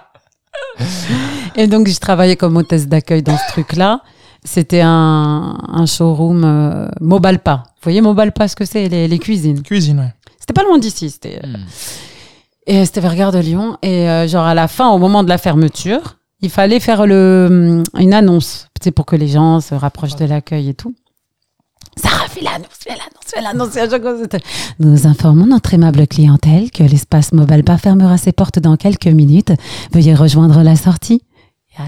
Et 1.56 1.66
donc, 1.66 1.88
je 1.88 1.98
travaillais 1.98 2.36
comme 2.36 2.56
hôtesse 2.56 2.86
d'accueil 2.88 3.22
dans 3.22 3.36
ce 3.36 3.48
truc-là. 3.52 4.00
C'était 4.44 4.80
un, 4.82 5.58
un 5.68 5.86
showroom 5.86 6.44
euh, 6.44 6.88
Mobalpa. 7.00 7.64
Vous 7.66 7.82
voyez 7.82 8.00
Mobalpa, 8.00 8.48
ce 8.48 8.56
que 8.56 8.64
c'est 8.64 8.88
les, 8.88 9.06
les 9.08 9.18
cuisines? 9.18 9.62
cuisine 9.62 9.98
ouais 10.00 10.14
C'était 10.38 10.54
pas 10.54 10.62
loin 10.62 10.78
d'ici. 10.78 11.10
C'était 11.10 11.40
Hmm. 11.44 11.56
et 12.66 12.84
c'était 12.86 13.00
vers 13.00 13.14
Gare 13.16 13.32
de 13.32 13.38
Lyon. 13.38 13.76
Et 13.82 14.08
euh, 14.08 14.26
genre 14.28 14.44
à 14.46 14.54
la 14.54 14.68
fin, 14.68 14.88
au 14.90 14.98
moment 14.98 15.22
de 15.24 15.28
la 15.28 15.38
fermeture, 15.38 16.16
il 16.40 16.48
fallait 16.50 16.80
faire 16.80 17.04
le, 17.06 17.48
hum, 17.50 17.82
une 18.00 18.14
annonce, 18.14 18.68
c'est 18.82 18.92
pour 18.92 19.04
que 19.04 19.16
les 19.16 19.28
gens 19.28 19.60
se 19.60 19.74
rapprochent 19.74 20.16
de 20.16 20.24
l'accueil 20.24 20.70
et 20.70 20.74
tout. 20.74 20.94
Sarah, 21.96 22.28
fais 22.28 22.40
l'annonce, 22.40 22.68
fais 22.78 22.90
l'annonce, 22.90 23.26
fais 23.26 23.40
l'annonce. 23.40 23.76
À 23.76 23.90
chaque 23.90 24.02
fois, 24.02 24.16
Nous 24.78 25.06
informons 25.06 25.46
notre 25.46 25.74
aimable 25.74 26.06
clientèle 26.06 26.70
que 26.70 26.82
l'espace 26.82 27.32
Mobalpa 27.32 27.78
fermera 27.78 28.16
ses 28.16 28.32
portes 28.32 28.58
dans 28.58 28.76
quelques 28.76 29.06
minutes. 29.06 29.52
Veuillez 29.92 30.14
rejoindre 30.14 30.62
la 30.62 30.76
sortie. 30.76 31.22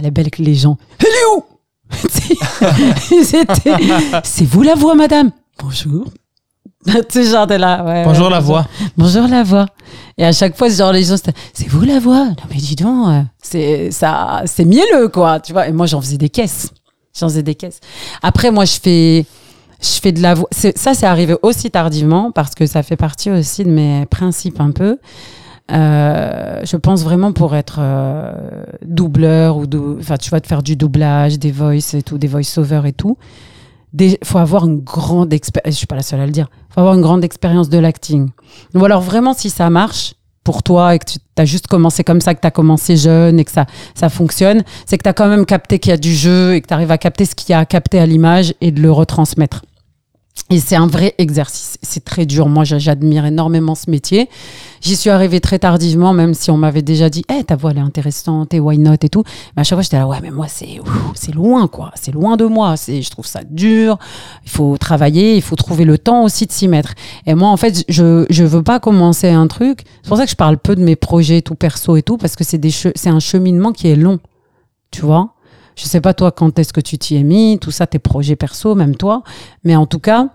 Et 0.04 0.10
belle 0.10 0.30
que 0.30 0.42
les 0.42 0.54
gens. 0.54 0.78
Elle 0.98 1.06
est 1.06 1.36
où? 1.36 1.44
C'est 4.24 4.44
vous 4.44 4.62
la 4.62 4.74
voix, 4.74 4.94
madame? 4.94 5.30
Bonjour. 5.58 6.06
Sais, 7.10 7.24
genre 7.24 7.46
de 7.46 7.54
là. 7.54 7.84
ouais, 7.84 8.04
bonjour 8.04 8.26
ouais, 8.26 8.32
la 8.32 8.40
voix 8.40 8.66
Bonjour 8.96 9.28
la 9.28 9.44
voix. 9.44 9.66
Et 10.18 10.24
à 10.24 10.32
chaque 10.32 10.56
fois, 10.56 10.68
genre 10.68 10.92
les 10.92 11.04
gens, 11.04 11.16
c'est 11.52 11.68
vous 11.68 11.82
la 11.82 12.00
voix? 12.00 12.24
Non 12.24 12.34
mais 12.50 12.56
dis 12.56 12.74
donc, 12.74 13.08
euh, 13.08 13.22
c'est 13.40 13.92
ça, 13.92 14.42
c'est 14.46 14.64
mielleux 14.64 15.08
quoi, 15.08 15.38
tu 15.38 15.52
vois. 15.52 15.68
Et 15.68 15.72
moi, 15.72 15.86
j'en 15.86 16.00
faisais 16.00 16.16
des 16.16 16.30
caisses. 16.30 16.70
J'en 17.16 17.28
faisais 17.28 17.42
des 17.42 17.54
caisses. 17.54 17.78
Après, 18.22 18.50
moi, 18.50 18.64
je 18.64 18.78
fais, 18.82 19.26
je 19.82 20.00
fais 20.00 20.12
de 20.12 20.20
la 20.22 20.34
voix. 20.34 20.48
Ça, 20.52 20.94
c'est 20.94 21.06
arrivé 21.06 21.36
aussi 21.42 21.70
tardivement 21.70 22.30
parce 22.32 22.54
que 22.54 22.66
ça 22.66 22.82
fait 22.82 22.96
partie 22.96 23.30
aussi 23.30 23.64
de 23.64 23.70
mes 23.70 24.06
principes 24.06 24.60
un 24.60 24.70
peu. 24.70 24.98
Euh, 25.70 26.60
je 26.64 26.76
pense 26.76 27.02
vraiment 27.04 27.32
pour 27.32 27.54
être 27.54 27.76
euh, 27.80 28.32
doubleur 28.84 29.56
ou 29.56 29.66
dou- 29.66 29.96
enfin 30.00 30.16
tu 30.16 30.28
vas 30.30 30.40
te 30.40 30.46
faire 30.46 30.62
du 30.62 30.76
doublage, 30.76 31.38
des 31.38 31.52
voice 31.52 31.94
et 31.94 32.02
tout, 32.02 32.18
des 32.18 32.26
voice-over 32.26 32.82
et 32.86 32.92
tout. 32.92 33.16
Il 33.98 34.16
faut 34.24 34.38
avoir 34.38 34.66
une 34.66 34.80
grande 34.80 35.32
expérience. 35.32 35.74
Je 35.74 35.78
suis 35.78 35.86
pas 35.86 35.96
la 35.96 36.02
seule 36.02 36.20
à 36.20 36.26
le 36.26 36.32
dire. 36.32 36.48
faut 36.70 36.80
avoir 36.80 36.94
une 36.94 37.00
grande 37.02 37.24
expérience 37.24 37.68
de 37.68 37.78
l'acting. 37.78 38.30
Ou 38.74 38.84
alors 38.84 39.02
vraiment 39.02 39.34
si 39.34 39.50
ça 39.50 39.70
marche 39.70 40.14
pour 40.44 40.62
toi 40.62 40.94
et 40.94 40.98
que 40.98 41.04
tu 41.04 41.18
as 41.38 41.44
juste 41.44 41.68
commencé 41.68 42.02
comme 42.02 42.20
ça, 42.20 42.34
que 42.34 42.40
tu 42.40 42.46
as 42.46 42.50
commencé 42.50 42.96
jeune 42.96 43.38
et 43.38 43.44
que 43.44 43.52
ça, 43.52 43.66
ça 43.94 44.08
fonctionne, 44.08 44.62
c'est 44.86 44.98
que 44.98 45.04
tu 45.04 45.08
as 45.08 45.12
quand 45.12 45.28
même 45.28 45.46
capté 45.46 45.78
qu'il 45.78 45.90
y 45.90 45.92
a 45.92 45.96
du 45.98 46.12
jeu 46.14 46.54
et 46.54 46.60
que 46.60 46.66
tu 46.66 46.74
arrives 46.74 46.90
à 46.90 46.98
capter 46.98 47.24
ce 47.24 47.34
qu'il 47.34 47.50
y 47.50 47.54
a 47.54 47.60
à 47.60 47.64
capter 47.64 48.00
à 48.00 48.06
l'image 48.06 48.52
et 48.60 48.72
de 48.72 48.80
le 48.82 48.90
retransmettre. 48.90 49.62
Et 50.50 50.58
c'est 50.60 50.76
un 50.76 50.86
vrai 50.86 51.14
exercice. 51.18 51.78
C'est 51.82 52.04
très 52.04 52.26
dur. 52.26 52.48
Moi, 52.48 52.64
j'a- 52.64 52.78
j'admire 52.78 53.24
énormément 53.26 53.74
ce 53.74 53.90
métier. 53.90 54.28
J'y 54.80 54.96
suis 54.96 55.08
arrivée 55.10 55.40
très 55.40 55.58
tardivement, 55.58 56.12
même 56.12 56.34
si 56.34 56.50
on 56.50 56.56
m'avait 56.58 56.82
déjà 56.82 57.08
dit, 57.10 57.22
Eh, 57.32 57.44
ta 57.44 57.54
voix, 57.56 57.70
elle 57.70 57.78
est 57.78 57.82
intéressante, 57.82 58.52
et 58.52 58.60
why 58.60 58.78
not, 58.78 58.94
et 59.02 59.08
tout. 59.08 59.24
Mais 59.56 59.60
à 59.60 59.64
chaque 59.64 59.76
fois, 59.76 59.82
j'étais 59.82 59.98
là, 59.98 60.06
ouais, 60.06 60.18
mais 60.22 60.30
moi, 60.30 60.48
c'est, 60.48 60.80
c'est 61.14 61.34
loin, 61.34 61.68
quoi. 61.68 61.90
C'est 61.94 62.12
loin 62.12 62.36
de 62.36 62.44
moi. 62.46 62.76
C'est, 62.76 63.00
je 63.02 63.10
trouve 63.10 63.26
ça 63.26 63.40
dur. 63.48 63.98
Il 64.44 64.50
faut 64.50 64.76
travailler, 64.78 65.36
il 65.36 65.42
faut 65.42 65.56
trouver 65.56 65.84
le 65.84 65.96
temps 65.98 66.24
aussi 66.24 66.46
de 66.46 66.52
s'y 66.52 66.66
mettre. 66.68 66.94
Et 67.26 67.34
moi, 67.34 67.48
en 67.48 67.56
fait, 67.56 67.84
je, 67.88 68.26
je 68.28 68.44
veux 68.44 68.62
pas 68.62 68.80
commencer 68.80 69.28
un 69.30 69.46
truc. 69.46 69.84
C'est 70.02 70.08
pour 70.08 70.16
ça 70.18 70.24
que 70.24 70.30
je 70.30 70.36
parle 70.36 70.58
peu 70.58 70.74
de 70.76 70.82
mes 70.82 70.96
projets 70.96 71.42
tout 71.42 71.54
perso 71.54 71.96
et 71.96 72.02
tout, 72.02 72.16
parce 72.18 72.36
que 72.36 72.44
c'est 72.44 72.58
des, 72.58 72.70
c'est 72.70 73.08
un 73.10 73.20
cheminement 73.20 73.72
qui 73.72 73.88
est 73.88 73.96
long. 73.96 74.18
Tu 74.90 75.02
vois? 75.02 75.34
Je 75.76 75.84
sais 75.84 76.01
pas 76.01 76.15
toi 76.15 76.33
quand 76.33 76.59
est-ce 76.59 76.73
que 76.73 76.81
tu 76.81 76.99
t'y 76.99 77.17
es 77.17 77.23
mis, 77.23 77.59
tout 77.60 77.70
ça, 77.70 77.86
tes 77.86 77.99
projets 77.99 78.36
perso, 78.36 78.75
même 78.75 78.97
toi. 78.97 79.23
Mais 79.65 79.76
en 79.76 79.86
tout 79.86 80.01
cas, 80.01 80.28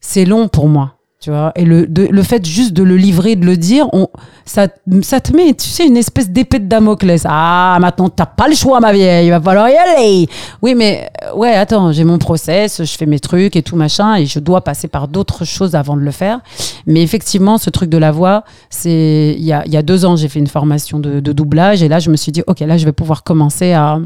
c'est 0.00 0.24
long 0.24 0.48
pour 0.48 0.68
moi. 0.68 0.92
Tu 1.20 1.30
vois, 1.30 1.52
et 1.56 1.64
le, 1.64 1.86
le 1.86 2.22
fait 2.22 2.44
juste 2.44 2.74
de 2.74 2.82
le 2.82 2.98
livrer, 2.98 3.34
de 3.34 3.46
le 3.46 3.56
dire, 3.56 3.88
on, 3.94 4.08
ça, 4.44 4.68
ça 5.00 5.20
te 5.20 5.34
met, 5.34 5.54
tu 5.54 5.66
sais, 5.66 5.86
une 5.86 5.96
espèce 5.96 6.28
d'épée 6.28 6.58
de 6.58 6.66
Damoclès. 6.66 7.22
Ah, 7.24 7.78
maintenant, 7.80 8.10
t'as 8.10 8.26
pas 8.26 8.46
le 8.46 8.54
choix, 8.54 8.78
ma 8.78 8.92
vieille, 8.92 9.28
il 9.28 9.30
va 9.30 9.40
falloir 9.40 9.70
y 9.70 9.74
aller. 9.74 10.28
Oui, 10.60 10.74
mais, 10.74 11.08
euh, 11.24 11.34
ouais, 11.34 11.54
attends, 11.54 11.92
j'ai 11.92 12.04
mon 12.04 12.18
process, 12.18 12.84
je 12.84 12.94
fais 12.98 13.06
mes 13.06 13.20
trucs 13.20 13.56
et 13.56 13.62
tout 13.62 13.74
machin, 13.74 14.16
et 14.16 14.26
je 14.26 14.38
dois 14.38 14.62
passer 14.62 14.86
par 14.86 15.08
d'autres 15.08 15.46
choses 15.46 15.74
avant 15.74 15.96
de 15.96 16.02
le 16.02 16.10
faire. 16.10 16.40
Mais 16.86 17.00
effectivement, 17.00 17.56
ce 17.56 17.70
truc 17.70 17.88
de 17.88 17.96
la 17.96 18.12
voix, 18.12 18.44
c'est, 18.68 19.34
il 19.38 19.44
y 19.44 19.52
a, 19.54 19.64
il 19.64 19.72
y 19.72 19.78
a 19.78 19.82
deux 19.82 20.04
ans, 20.04 20.16
j'ai 20.16 20.28
fait 20.28 20.40
une 20.40 20.46
formation 20.46 20.98
de, 20.98 21.20
de 21.20 21.32
doublage, 21.32 21.82
et 21.82 21.88
là, 21.88 22.00
je 22.00 22.10
me 22.10 22.16
suis 22.16 22.32
dit, 22.32 22.42
OK, 22.46 22.60
là, 22.60 22.76
je 22.76 22.84
vais 22.84 22.92
pouvoir 22.92 23.22
commencer 23.22 23.72
à, 23.72 23.98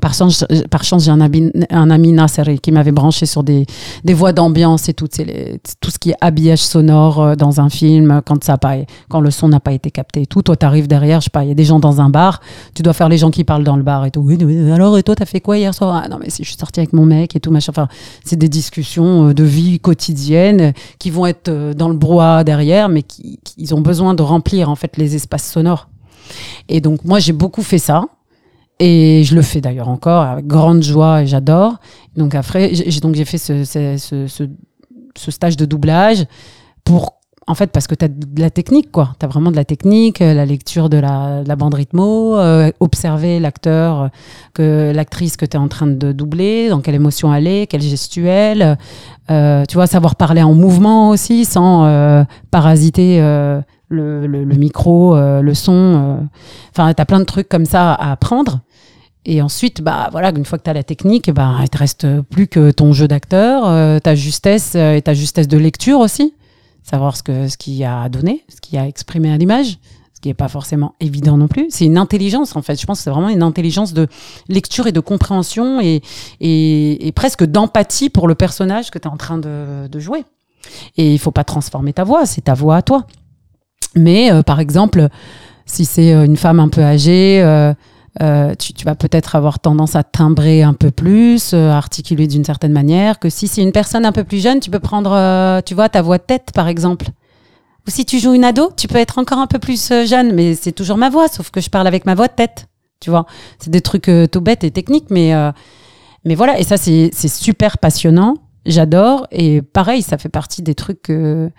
par 0.00 0.14
chance, 0.14 0.44
par 0.70 0.84
chance 0.84 1.04
j'ai 1.04 1.10
un 1.10 1.20
ami, 1.20 1.50
un 1.70 1.90
ami 1.90 2.12
Nasser 2.12 2.58
qui 2.62 2.72
m'avait 2.72 2.92
branché 2.92 3.26
sur 3.26 3.42
des, 3.42 3.66
des 4.04 4.14
voix 4.14 4.32
d'ambiance 4.32 4.88
et 4.88 4.94
tout, 4.94 5.08
les- 5.18 5.60
tout 5.80 5.90
ce 5.90 5.98
qui 5.98 6.10
est 6.10 6.16
habillage 6.20 6.60
sonore 6.60 7.20
euh, 7.22 7.34
dans 7.36 7.60
un 7.60 7.68
film, 7.68 8.20
quand, 8.26 8.42
ça 8.44 8.58
pas, 8.58 8.76
quand 9.08 9.20
le 9.20 9.30
son 9.30 9.48
n'a 9.48 9.60
pas 9.60 9.72
été 9.72 9.90
capté 9.90 10.22
et 10.22 10.26
tout. 10.26 10.42
Toi, 10.42 10.56
tu 10.56 10.64
arrives 10.66 10.86
derrière, 10.88 11.20
je 11.20 11.24
sais 11.24 11.30
pas, 11.30 11.44
il 11.44 11.48
y 11.48 11.52
a 11.52 11.54
des 11.54 11.64
gens 11.64 11.78
dans 11.78 12.00
un 12.00 12.10
bar, 12.10 12.40
tu 12.74 12.82
dois 12.82 12.92
faire 12.92 13.08
les 13.08 13.18
gens 13.18 13.30
qui 13.30 13.44
parlent 13.44 13.64
dans 13.64 13.76
le 13.76 13.82
bar 13.82 14.04
et 14.04 14.10
tout. 14.10 14.20
Oui, 14.20 14.38
oui, 14.42 14.70
alors, 14.70 14.96
et 14.98 15.02
toi, 15.02 15.14
t'as 15.14 15.26
fait 15.26 15.40
quoi 15.40 15.58
hier 15.58 15.74
soir? 15.74 16.02
Ah 16.04 16.08
non, 16.08 16.18
mais 16.18 16.26
je 16.28 16.42
suis 16.44 16.56
sortie 16.56 16.80
avec 16.80 16.92
mon 16.92 17.06
mec 17.06 17.34
et 17.36 17.40
tout, 17.40 17.50
machin. 17.50 17.70
Enfin, 17.70 17.88
c'est 18.24 18.36
des 18.36 18.48
discussions 18.48 19.28
euh, 19.28 19.34
de 19.34 19.44
vie 19.44 19.78
quotidienne 19.80 20.60
euh, 20.60 20.72
qui 20.98 21.10
vont 21.10 21.26
être 21.26 21.50
dans 21.74 21.88
le 21.88 21.94
brouhaha 21.94 22.44
derrière, 22.44 22.88
mais 22.88 23.02
qui, 23.02 23.38
qui- 23.44 23.54
ils 23.58 23.74
ont 23.74 23.80
besoin 23.80 24.14
de 24.14 24.22
remplir 24.22 24.70
en 24.70 24.74
fait 24.74 24.96
les 24.96 25.14
espaces 25.14 25.50
sonores. 25.50 25.88
Et 26.68 26.80
donc, 26.80 27.04
moi, 27.04 27.18
j'ai 27.18 27.32
beaucoup 27.32 27.62
fait 27.62 27.78
ça. 27.78 28.04
Et 28.80 29.22
je 29.24 29.34
le 29.36 29.42
fais 29.42 29.60
d'ailleurs 29.60 29.88
encore 29.88 30.22
avec 30.22 30.46
grande 30.46 30.82
joie 30.82 31.22
et 31.22 31.26
j'adore. 31.26 31.76
Donc 32.16 32.34
après, 32.34 32.74
j'ai 32.74 33.00
donc 33.00 33.14
j'ai 33.14 33.24
fait 33.24 33.38
ce, 33.38 33.64
ce, 33.64 33.96
ce, 33.98 34.26
ce- 34.26 34.44
ce 35.16 35.30
stage 35.30 35.56
de 35.56 35.64
doublage 35.64 36.24
pour, 36.84 37.14
en 37.46 37.54
fait, 37.54 37.70
parce 37.70 37.86
que 37.86 37.94
tu 37.94 38.04
as 38.04 38.08
de 38.08 38.40
la 38.40 38.50
technique, 38.50 38.90
quoi. 38.90 39.14
Tu 39.20 39.24
as 39.24 39.28
vraiment 39.28 39.52
de 39.52 39.56
la 39.56 39.64
technique, 39.64 40.20
euh, 40.20 40.34
la 40.34 40.44
lecture 40.44 40.88
de 40.88 40.96
la, 40.96 41.44
de 41.44 41.48
la 41.48 41.54
bande 41.54 41.74
rythmo, 41.74 42.36
euh, 42.36 42.72
observer 42.80 43.38
l'acteur, 43.38 44.02
euh, 44.02 44.08
que 44.54 44.92
l'actrice 44.92 45.36
que 45.36 45.46
tu 45.46 45.56
es 45.56 45.60
en 45.60 45.68
train 45.68 45.86
de 45.86 46.10
doubler, 46.10 46.68
dans 46.68 46.80
quelle 46.80 46.96
émotion 46.96 47.32
elle 47.32 47.46
est, 47.46 47.68
quelle 47.68 47.82
gestuelle. 47.82 48.76
Euh, 49.30 49.64
tu 49.68 49.74
vois, 49.76 49.86
savoir 49.86 50.16
parler 50.16 50.42
en 50.42 50.52
mouvement 50.54 51.10
aussi, 51.10 51.44
sans 51.44 51.84
euh, 51.84 52.24
parasiter 52.50 53.18
euh, 53.20 53.60
le, 53.94 54.44
micro, 54.56 55.16
euh, 55.16 55.40
le 55.40 55.54
son. 55.54 55.72
euh. 55.72 56.16
Enfin, 56.70 56.92
tu 56.92 57.00
as 57.00 57.06
plein 57.06 57.20
de 57.20 57.24
trucs 57.24 57.48
comme 57.48 57.66
ça 57.66 57.92
à 57.92 58.12
apprendre. 58.12 58.60
Et 59.26 59.40
ensuite, 59.40 59.80
bah 59.80 60.08
voilà, 60.12 60.30
une 60.36 60.44
fois 60.44 60.58
que 60.58 60.64
tu 60.64 60.70
as 60.70 60.74
la 60.74 60.82
technique, 60.82 61.30
bah, 61.30 61.56
il 61.62 61.68
te 61.70 61.78
reste 61.78 62.06
plus 62.22 62.46
que 62.46 62.70
ton 62.70 62.92
jeu 62.92 63.08
d'acteur, 63.08 63.66
euh, 63.66 63.98
ta 63.98 64.14
justesse 64.14 64.74
et 64.74 65.00
ta 65.02 65.14
justesse 65.14 65.48
de 65.48 65.56
lecture 65.56 66.00
aussi. 66.00 66.34
Savoir 66.82 67.16
ce 67.16 67.22
que 67.22 67.48
ce 67.48 67.56
qu'il 67.56 67.72
y 67.72 67.84
a 67.84 68.02
à 68.02 68.08
donner, 68.10 68.44
ce 68.54 68.60
qu'il 68.60 68.74
y 68.74 68.78
a 68.78 68.82
à 68.82 68.86
exprimer 68.86 69.32
à 69.32 69.38
l'image, 69.38 69.78
ce 70.12 70.20
qui 70.20 70.28
n'est 70.28 70.34
pas 70.34 70.48
forcément 70.48 70.94
évident 71.00 71.38
non 71.38 71.48
plus. 71.48 71.68
C'est 71.70 71.86
une 71.86 71.96
intelligence, 71.96 72.54
en 72.54 72.60
fait. 72.60 72.78
Je 72.78 72.84
pense 72.84 72.98
que 72.98 73.04
c'est 73.04 73.10
vraiment 73.10 73.30
une 73.30 73.42
intelligence 73.42 73.94
de 73.94 74.06
lecture 74.50 74.86
et 74.86 74.92
de 74.92 75.00
compréhension 75.00 75.80
et, 75.80 76.02
et, 76.40 77.06
et 77.08 77.12
presque 77.12 77.44
d'empathie 77.44 78.10
pour 78.10 78.28
le 78.28 78.34
personnage 78.34 78.90
que 78.90 78.98
tu 78.98 79.08
es 79.08 79.10
en 79.10 79.16
train 79.16 79.38
de, 79.38 79.86
de 79.88 79.98
jouer. 80.00 80.24
Et 80.98 81.14
il 81.14 81.18
faut 81.18 81.30
pas 81.30 81.44
transformer 81.44 81.94
ta 81.94 82.04
voix, 82.04 82.26
c'est 82.26 82.42
ta 82.42 82.54
voix 82.54 82.76
à 82.76 82.82
toi. 82.82 83.06
Mais 83.96 84.32
euh, 84.32 84.42
par 84.42 84.60
exemple, 84.60 85.08
si 85.66 85.84
c'est 85.84 86.12
euh, 86.12 86.24
une 86.24 86.36
femme 86.36 86.60
un 86.60 86.68
peu 86.68 86.82
âgée, 86.82 87.42
euh, 87.42 87.72
euh, 88.22 88.54
tu, 88.56 88.72
tu 88.72 88.84
vas 88.84 88.94
peut-être 88.94 89.34
avoir 89.36 89.58
tendance 89.58 89.96
à 89.96 90.02
timbrer 90.02 90.62
un 90.62 90.72
peu 90.72 90.90
plus, 90.90 91.52
euh, 91.52 91.70
à 91.70 91.76
articuler 91.76 92.26
d'une 92.26 92.44
certaine 92.44 92.72
manière, 92.72 93.18
que 93.18 93.28
si 93.28 93.48
c'est 93.48 93.62
une 93.62 93.72
personne 93.72 94.04
un 94.04 94.12
peu 94.12 94.24
plus 94.24 94.42
jeune, 94.42 94.60
tu 94.60 94.70
peux 94.70 94.78
prendre, 94.78 95.12
euh, 95.12 95.60
tu 95.64 95.74
vois, 95.74 95.88
ta 95.88 96.02
voix 96.02 96.18
de 96.18 96.22
tête, 96.22 96.50
par 96.54 96.68
exemple. 96.68 97.06
Ou 97.86 97.90
si 97.90 98.04
tu 98.04 98.18
joues 98.18 98.34
une 98.34 98.44
ado, 98.44 98.70
tu 98.76 98.88
peux 98.88 98.98
être 98.98 99.18
encore 99.18 99.38
un 99.38 99.46
peu 99.46 99.58
plus 99.58 99.90
euh, 99.90 100.06
jeune, 100.06 100.32
mais 100.32 100.54
c'est 100.54 100.72
toujours 100.72 100.96
ma 100.96 101.10
voix, 101.10 101.28
sauf 101.28 101.50
que 101.50 101.60
je 101.60 101.70
parle 101.70 101.86
avec 101.86 102.06
ma 102.06 102.14
voix 102.14 102.28
de 102.28 102.34
tête. 102.34 102.68
Tu 103.00 103.10
vois, 103.10 103.26
c'est 103.58 103.70
des 103.70 103.82
trucs 103.82 104.10
tout 104.32 104.40
bêtes 104.40 104.64
et 104.64 104.70
techniques, 104.70 105.10
mais, 105.10 105.34
mais 106.24 106.34
voilà, 106.34 106.58
et 106.58 106.62
ça, 106.62 106.78
c'est 106.78 107.10
c'est 107.12 107.28
super 107.28 107.76
passionnant. 107.76 108.36
J'adore. 108.64 109.26
Et 109.30 109.60
pareil, 109.60 110.00
ça 110.00 110.16
fait 110.16 110.30
partie 110.30 110.62
des 110.62 110.74
trucs 110.74 111.02
que, 111.02 111.50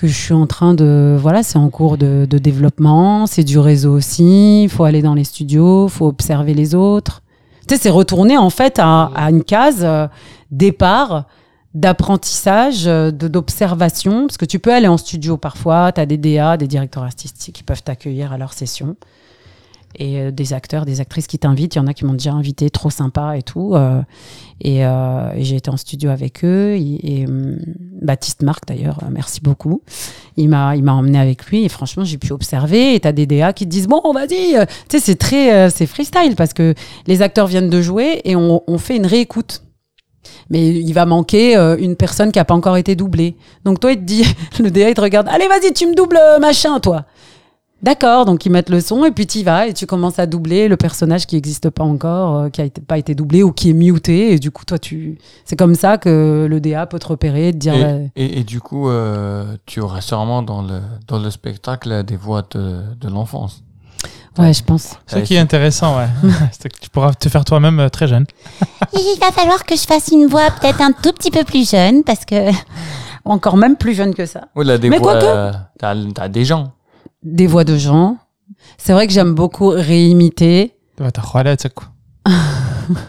que 0.00 0.06
je 0.06 0.14
suis 0.14 0.34
en 0.34 0.46
train 0.46 0.74
de. 0.74 1.16
Voilà, 1.18 1.42
c'est 1.42 1.58
en 1.58 1.70
cours 1.70 1.96
de, 1.98 2.26
développement. 2.26 3.26
C'est 3.26 3.44
du 3.44 3.58
réseau 3.58 3.94
aussi. 3.94 4.64
Il 4.64 4.68
faut 4.68 4.84
aller 4.84 5.02
dans 5.02 5.14
les 5.14 5.24
studios, 5.24 5.86
il 5.86 5.90
faut 5.90 6.06
observer 6.06 6.54
les 6.54 6.74
autres. 6.74 7.22
Tu 7.66 7.74
sais, 7.74 7.80
c'est 7.82 7.90
retourner 7.90 8.36
en 8.36 8.50
fait 8.50 8.78
à, 8.78 9.10
une 9.30 9.42
case 9.42 9.80
euh, 9.82 10.06
départ 10.50 11.26
d'apprentissage, 11.74 12.86
euh, 12.86 13.10
de- 13.10 13.28
d'observation. 13.28 14.26
Parce 14.26 14.36
que 14.36 14.44
tu 14.44 14.58
peux 14.58 14.72
aller 14.72 14.86
en 14.86 14.96
studio 14.96 15.36
parfois, 15.36 15.92
tu 15.92 16.00
as 16.00 16.06
des 16.06 16.16
DA, 16.16 16.56
des 16.56 16.68
directeurs 16.68 17.02
artistiques 17.02 17.56
qui 17.56 17.62
peuvent 17.62 17.82
t'accueillir 17.82 18.32
à 18.32 18.38
leur 18.38 18.52
session. 18.52 18.96
Et 19.98 20.20
euh, 20.20 20.30
des 20.30 20.52
acteurs, 20.52 20.84
des 20.84 21.00
actrices 21.00 21.26
qui 21.26 21.38
t'invitent. 21.38 21.74
Il 21.74 21.78
y 21.78 21.80
en 21.80 21.86
a 21.86 21.94
qui 21.94 22.04
m'ont 22.04 22.12
déjà 22.12 22.32
invité, 22.32 22.70
trop 22.70 22.90
sympa 22.90 23.36
et 23.36 23.42
tout. 23.42 23.74
Et, 24.60 24.84
euh, 24.86 25.30
j'ai 25.42 25.56
été 25.56 25.70
en 25.70 25.76
studio 25.76 26.10
avec 26.10 26.44
eux. 26.44 26.72
Et, 26.74 27.20
et, 27.20 27.26
hum, 27.26 27.58
Baptiste 28.02 28.42
Marc, 28.42 28.64
d'ailleurs, 28.66 28.98
euh, 29.02 29.06
merci 29.10 29.40
beaucoup. 29.40 29.82
Il 30.36 30.48
m'a, 30.48 30.76
il 30.76 30.82
m'a 30.82 30.92
emmené 30.94 31.18
avec 31.18 31.46
lui. 31.46 31.64
Et 31.64 31.68
franchement, 31.68 32.04
j'ai 32.04 32.18
pu 32.18 32.32
observer. 32.32 32.94
Et 32.94 33.00
t'as 33.00 33.12
des 33.12 33.26
DA 33.26 33.52
qui 33.52 33.64
te 33.64 33.70
disent 33.70 33.88
Bon, 33.88 34.00
vas-y. 34.12 34.56
euh, 34.56 34.64
Tu 34.88 34.98
sais, 34.98 35.04
c'est 35.04 35.16
très. 35.16 35.52
euh, 35.54 35.70
c'est 35.74 35.86
freestyle 35.86 36.36
parce 36.36 36.52
que 36.52 36.74
les 37.06 37.22
acteurs 37.22 37.46
viennent 37.46 37.70
de 37.70 37.82
jouer 37.82 38.20
et 38.24 38.36
on, 38.36 38.62
on 38.66 38.78
fait 38.78 38.96
une 38.96 39.06
réécoute. 39.06 39.62
Mais 40.50 40.68
il 40.68 40.92
va 40.92 41.06
manquer 41.06 41.56
euh, 41.56 41.76
une 41.78 41.94
personne 41.96 42.32
qui 42.32 42.38
a 42.38 42.44
pas 42.44 42.54
encore 42.54 42.76
été 42.76 42.94
doublée. 42.96 43.36
Donc 43.64 43.80
toi, 43.80 43.92
il 43.92 43.98
te 43.98 44.02
dit, 44.04 44.24
le 44.60 44.70
DA, 44.70 44.88
il 44.90 44.94
te 44.94 45.00
regarde, 45.00 45.28
allez, 45.30 45.46
vas-y, 45.48 45.72
tu 45.72 45.86
me 45.86 45.94
doubles 45.94 46.18
machin, 46.40 46.80
toi. 46.80 47.04
D'accord, 47.82 48.24
donc 48.24 48.46
ils 48.46 48.50
mettent 48.50 48.70
le 48.70 48.80
son 48.80 49.04
et 49.04 49.10
puis 49.10 49.26
tu 49.26 49.38
y 49.38 49.42
vas 49.42 49.66
et 49.66 49.74
tu 49.74 49.84
commences 49.86 50.18
à 50.18 50.24
doubler 50.26 50.66
le 50.66 50.78
personnage 50.78 51.26
qui 51.26 51.34
n'existe 51.36 51.68
pas 51.68 51.84
encore, 51.84 52.36
euh, 52.38 52.48
qui 52.48 52.62
a 52.62 52.64
été- 52.64 52.80
pas 52.80 52.96
été 52.96 53.14
doublé 53.14 53.42
ou 53.42 53.52
qui 53.52 53.68
est 53.70 53.74
muté. 53.74 54.32
Et 54.32 54.38
du 54.38 54.50
coup, 54.50 54.64
toi, 54.64 54.78
tu, 54.78 55.18
c'est 55.44 55.56
comme 55.56 55.74
ça 55.74 55.98
que 55.98 56.46
le 56.48 56.58
DA 56.60 56.86
peut 56.86 56.98
te 56.98 57.06
repérer, 57.06 57.52
te 57.52 57.58
dire. 57.58 57.74
euh, 57.76 58.06
Et, 58.16 58.24
et- 58.24 58.38
et 58.40 58.44
du 58.44 58.60
coup, 58.60 58.88
euh, 58.88 59.56
tu 59.66 59.80
auras 59.80 60.00
sûrement 60.00 60.42
dans 60.42 60.62
le, 60.62 60.80
dans 61.06 61.18
le 61.18 61.30
spectacle 61.30 62.02
des 62.02 62.16
voix 62.16 62.42
de, 62.50 62.80
de 62.98 63.08
l'enfance. 63.10 63.62
ouais, 64.38 64.54
je 64.54 64.64
pense. 64.64 64.96
Ce 65.06 65.18
qui 65.18 65.34
est 65.34 65.38
intéressant, 65.38 65.98
ouais. 65.98 66.08
c'est 66.58 66.70
que 66.72 66.78
tu 66.80 66.88
pourras 66.88 67.12
te 67.12 67.28
faire 67.28 67.44
toi-même 67.44 67.78
euh, 67.78 67.88
très 67.90 68.08
jeune. 68.08 68.24
Il 68.94 69.18
va 69.20 69.30
falloir 69.32 69.64
que 69.64 69.76
je 69.76 69.82
fasse 69.82 70.08
une 70.08 70.26
voix 70.26 70.48
peut-être 70.60 70.80
un 70.80 70.92
tout 70.92 71.12
petit 71.12 71.30
peu 71.30 71.44
plus 71.44 71.70
jeune 71.70 72.02
parce 72.04 72.24
que 72.24 72.50
Encore 73.26 73.56
même 73.58 73.76
plus 73.76 73.92
jeune 73.94 74.14
que 74.14 74.24
ça. 74.24 74.48
Oui, 74.56 74.64
là, 74.64 74.78
des 74.78 74.88
Mais 74.88 74.98
voix. 74.98 75.14
euh, 75.16 75.52
T'as 75.78 75.94
t'as 76.14 76.28
des 76.28 76.44
gens. 76.46 76.72
Des 77.26 77.46
voix 77.48 77.64
de 77.64 77.76
gens. 77.76 78.18
C'est 78.78 78.92
vrai 78.92 79.06
que 79.06 79.12
j'aime 79.12 79.34
beaucoup 79.34 79.68
réimiter. 79.68 80.72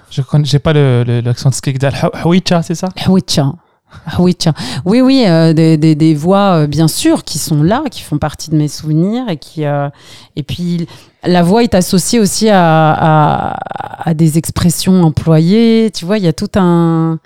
Je 0.10 0.22
connais, 0.24 0.46
j'ai 0.46 0.58
pas 0.60 0.74
l'accent 0.74 1.50
de 1.50 1.56
c'est 2.64 2.74
ça? 2.76 2.90
Hwicha. 3.08 3.54
Hwicha. 4.18 4.54
Oui, 4.86 5.02
oui, 5.02 5.24
euh, 5.28 5.54
des, 5.54 5.78
des, 5.78 5.94
des 5.94 6.16
voix, 6.16 6.64
euh, 6.64 6.68
bien 6.68 6.88
sûr, 6.88 7.24
qui 7.24 7.38
sont 7.38 7.62
là, 7.62 7.84
qui 7.92 8.02
font 8.02 8.18
partie 8.18 8.50
de 8.50 8.56
mes 8.56 8.68
souvenirs. 8.68 9.30
Et, 9.30 9.38
qui, 9.38 9.66
euh, 9.66 9.90
et 10.36 10.42
puis, 10.44 10.88
la 11.24 11.44
voix 11.44 11.64
est 11.64 11.76
associée 11.76 12.20
aussi 12.20 12.50
à, 12.50 12.92
à, 12.92 14.10
à 14.10 14.14
des 14.16 14.38
expressions 14.40 15.04
employées. 15.04 15.92
Tu 15.94 16.06
vois, 16.06 16.18
il 16.18 16.24
y 16.24 16.28
a 16.28 16.34
tout 16.34 16.50
un. 16.56 17.20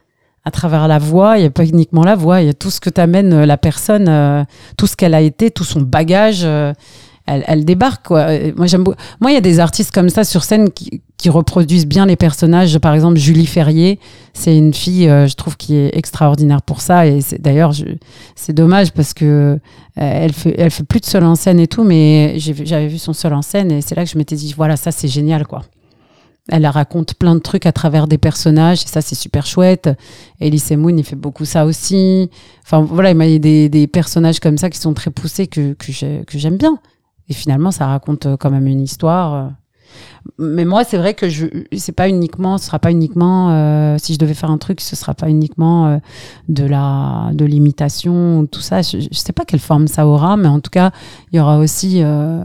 À 0.44 0.52
travers 0.52 0.88
la 0.88 0.98
voix, 0.98 1.38
il 1.38 1.42
n'y 1.42 1.48
a 1.48 1.52
pas 1.52 1.66
uniquement 1.66 2.04
la 2.04 2.16
voix, 2.16 2.42
il 2.42 2.48
y 2.48 2.50
a 2.50 2.54
tout 2.54 2.72
ce 2.72 2.80
que 2.80 2.90
t'amène 2.90 3.44
la 3.44 3.58
personne, 3.58 4.08
euh, 4.10 4.44
tout 4.76 4.88
ce 4.88 4.96
qu'elle 4.96 5.14
a 5.14 5.22
été, 5.22 5.52
tout 5.52 5.64
son 5.64 5.82
bagage. 5.82 6.42
euh, 6.44 6.74
elle, 7.28 7.44
elle 7.48 7.66
débarque, 7.66 8.08
quoi. 8.08 8.28
Moi, 8.58 8.66
j'aime 8.66 8.84
beaucoup. 8.84 8.98
Moi, 9.20 9.32
il 9.32 9.36
y 9.36 9.38
a 9.38 9.42
des 9.42 9.60
artistes 9.60 9.92
comme 9.94 10.10
ça 10.10 10.24
sur 10.24 10.44
scène 10.44 10.72
qui, 10.72 11.02
qui 11.18 11.30
reproduisent 11.30 11.86
bien 11.86 12.08
les 12.08 12.16
personnages. 12.16 12.80
Par 12.80 12.96
exemple, 12.96 13.18
Julie 13.18 13.46
Ferrier, 13.46 14.00
c'est 14.34 14.58
une 14.58 14.74
fille, 14.74 15.08
euh, 15.08 15.28
je 15.28 15.36
trouve, 15.36 15.56
qui 15.56 15.76
est 15.76 15.96
extraordinaire 15.96 16.64
pour 16.64 16.82
ça. 16.82 17.06
Et 17.06 17.20
d'ailleurs, 17.40 17.74
c'est 18.36 18.54
dommage 18.54 18.92
parce 18.92 19.14
que 19.14 19.26
euh, 19.26 19.58
elle 19.96 20.34
fait, 20.34 20.56
elle 20.58 20.72
fait 20.72 20.84
plus 20.84 21.00
de 21.00 21.06
seul 21.06 21.24
en 21.24 21.36
scène 21.36 21.60
et 21.60 21.68
tout, 21.68 21.84
mais 21.84 22.36
j'avais 22.40 22.88
vu 22.88 22.98
son 22.98 23.14
seul 23.14 23.34
en 23.34 23.44
scène 23.44 23.72
et 23.72 23.82
c'est 23.82 23.94
là 23.96 24.04
que 24.04 24.10
je 24.10 24.18
m'étais 24.18 24.36
dit, 24.36 24.54
voilà, 24.58 24.76
ça 24.76 24.92
c'est 24.92 25.08
génial, 25.08 25.46
quoi. 25.46 25.62
Elle 26.50 26.66
raconte 26.66 27.14
plein 27.16 27.36
de 27.36 27.40
trucs 27.40 27.66
à 27.66 27.72
travers 27.72 28.08
des 28.08 28.18
personnages 28.18 28.84
et 28.84 28.88
ça 28.88 29.02
c'est 29.02 29.16
super 29.16 29.46
chouette. 29.46 29.90
Elise 30.40 30.72
Moon 30.72 30.96
il 30.98 31.04
fait 31.04 31.16
beaucoup 31.16 31.46
ça 31.46 31.66
aussi. 31.66 32.30
Enfin 32.64 32.82
voilà, 32.82 33.12
il 33.12 33.32
y 33.32 33.36
a 33.36 33.70
des, 33.70 33.88
personnages 33.88 34.40
comme 34.40 34.58
ça 34.58 34.70
qui 34.70 34.80
sont 34.80 34.94
très 34.94 35.12
poussés 35.12 35.48
que 35.48 35.74
que 35.74 36.38
j'aime 36.38 36.58
bien. 36.58 36.80
Et 37.30 37.34
finalement 37.34 37.72
ça 37.72 37.88
raconte 37.88 38.26
euh, 38.26 38.38
quand 38.38 38.50
même 38.50 38.68
une 38.68 38.82
histoire. 38.82 39.34
euh. 39.34 39.50
Mais 40.38 40.66
moi 40.66 40.84
c'est 40.84 40.98
vrai 40.98 41.14
que 41.14 41.30
je 41.30 41.48
c'est 41.78 41.92
pas 41.92 42.10
uniquement 42.10 42.58
ce 42.58 42.66
sera 42.66 42.80
pas 42.80 42.92
uniquement 42.92 43.52
euh, 43.52 43.98
si 44.00 44.14
je 44.14 44.20
devais 44.20 44.34
faire 44.34 44.52
un 44.52 44.58
truc 44.58 44.82
ce 44.82 44.96
sera 44.96 45.14
pas 45.14 45.30
uniquement 45.30 45.88
euh, 45.88 45.98
de 46.48 46.66
la 46.66 47.30
de 47.34 47.46
l'imitation 47.46 48.48
tout 48.48 48.62
ça. 48.62 48.82
Je, 48.82 49.00
je 49.00 49.18
sais 49.18 49.34
pas 49.34 49.46
quelle 49.46 49.60
forme 49.60 49.88
ça 49.88 50.08
aura 50.08 50.38
mais 50.38 50.48
en 50.48 50.60
tout 50.60 50.72
cas 50.72 50.92
il 51.32 51.38
y 51.38 51.40
aura 51.40 51.58
aussi 51.60 52.02
euh, 52.04 52.44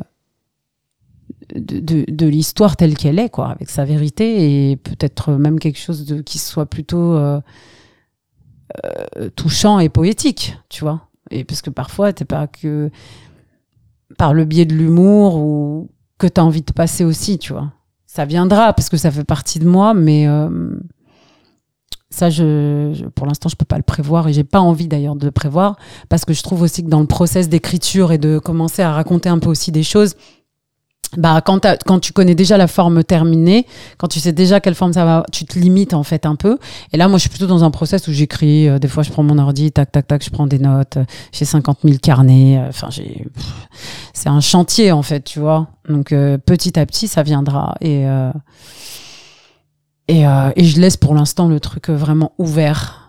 de, 1.54 2.04
de, 2.08 2.26
l'histoire 2.26 2.76
telle 2.76 2.96
qu'elle 2.96 3.18
est, 3.18 3.28
quoi, 3.30 3.48
avec 3.48 3.70
sa 3.70 3.84
vérité 3.84 4.70
et 4.70 4.76
peut-être 4.76 5.32
même 5.32 5.58
quelque 5.58 5.78
chose 5.78 6.04
de, 6.04 6.20
qui 6.20 6.38
soit 6.38 6.66
plutôt 6.66 7.14
euh, 7.14 7.40
euh, 8.84 9.30
touchant 9.36 9.78
et 9.78 9.88
poétique, 9.88 10.58
tu 10.68 10.82
vois. 10.82 11.08
Et 11.30 11.44
parce 11.44 11.62
que 11.62 11.70
parfois, 11.70 12.12
t'es 12.12 12.24
pas 12.24 12.46
que 12.46 12.90
par 14.18 14.34
le 14.34 14.44
biais 14.44 14.64
de 14.66 14.74
l'humour 14.74 15.36
ou 15.36 15.90
que 16.18 16.26
tu 16.26 16.40
as 16.40 16.44
envie 16.44 16.62
de 16.62 16.72
passer 16.72 17.04
aussi, 17.04 17.38
tu 17.38 17.52
vois. 17.52 17.72
Ça 18.06 18.24
viendra 18.24 18.72
parce 18.72 18.88
que 18.88 18.96
ça 18.96 19.10
fait 19.10 19.24
partie 19.24 19.58
de 19.58 19.68
moi, 19.68 19.92
mais 19.92 20.26
euh, 20.26 20.70
ça, 22.10 22.30
je, 22.30 22.92
je- 22.94 23.04
pour 23.06 23.26
l'instant, 23.26 23.48
je 23.48 23.56
peux 23.56 23.64
pas 23.64 23.76
le 23.76 23.82
prévoir 23.82 24.28
et 24.28 24.32
j'ai 24.32 24.44
pas 24.44 24.60
envie 24.60 24.88
d'ailleurs 24.88 25.16
de 25.16 25.26
le 25.26 25.32
prévoir 25.32 25.76
parce 26.08 26.24
que 26.24 26.32
je 26.32 26.42
trouve 26.42 26.62
aussi 26.62 26.82
que 26.82 26.88
dans 26.88 27.00
le 27.00 27.06
process 27.06 27.48
d'écriture 27.48 28.12
et 28.12 28.18
de 28.18 28.38
commencer 28.38 28.82
à 28.82 28.92
raconter 28.92 29.28
un 29.28 29.38
peu 29.38 29.50
aussi 29.50 29.70
des 29.72 29.82
choses, 29.82 30.14
bah 31.16 31.40
quand, 31.44 31.66
quand 31.86 32.00
tu 32.00 32.12
connais 32.12 32.34
déjà 32.34 32.56
la 32.56 32.66
forme 32.66 33.04
terminée, 33.04 33.66
quand 33.96 34.08
tu 34.08 34.20
sais 34.20 34.32
déjà 34.32 34.60
quelle 34.60 34.74
forme 34.74 34.92
ça 34.92 35.04
va, 35.04 35.24
tu 35.32 35.44
te 35.44 35.58
limites 35.58 35.94
en 35.94 36.02
fait 36.02 36.26
un 36.26 36.34
peu. 36.36 36.58
Et 36.92 36.96
là, 36.96 37.08
moi, 37.08 37.16
je 37.18 37.22
suis 37.22 37.30
plutôt 37.30 37.46
dans 37.46 37.64
un 37.64 37.70
process 37.70 38.08
où 38.08 38.12
j'écris. 38.12 38.68
euh, 38.68 38.78
des 38.78 38.88
fois, 38.88 39.02
je 39.02 39.10
prends 39.10 39.22
mon 39.22 39.38
ordi, 39.38 39.72
tac, 39.72 39.92
tac, 39.92 40.06
tac, 40.06 40.24
je 40.24 40.30
prends 40.30 40.46
des 40.46 40.58
notes. 40.58 40.96
euh, 40.98 41.04
J'ai 41.32 41.44
50 41.44 41.78
000 41.84 41.96
carnets. 42.02 42.58
euh, 42.58 42.68
Enfin, 42.68 42.88
j'ai. 42.90 43.24
pff, 43.34 43.52
C'est 44.14 44.28
un 44.28 44.40
chantier 44.40 44.92
en 44.92 45.02
fait, 45.02 45.22
tu 45.22 45.38
vois. 45.38 45.68
Donc 45.88 46.12
euh, 46.12 46.38
petit 46.38 46.78
à 46.78 46.84
petit, 46.86 47.08
ça 47.08 47.22
viendra. 47.22 47.76
Et 47.80 48.06
euh, 48.08 48.32
et, 50.08 50.26
euh, 50.26 50.50
et 50.56 50.64
je 50.64 50.80
laisse 50.80 50.96
pour 50.96 51.14
l'instant 51.14 51.48
le 51.48 51.60
truc 51.60 51.90
euh, 51.90 51.96
vraiment 51.96 52.32
ouvert. 52.38 53.02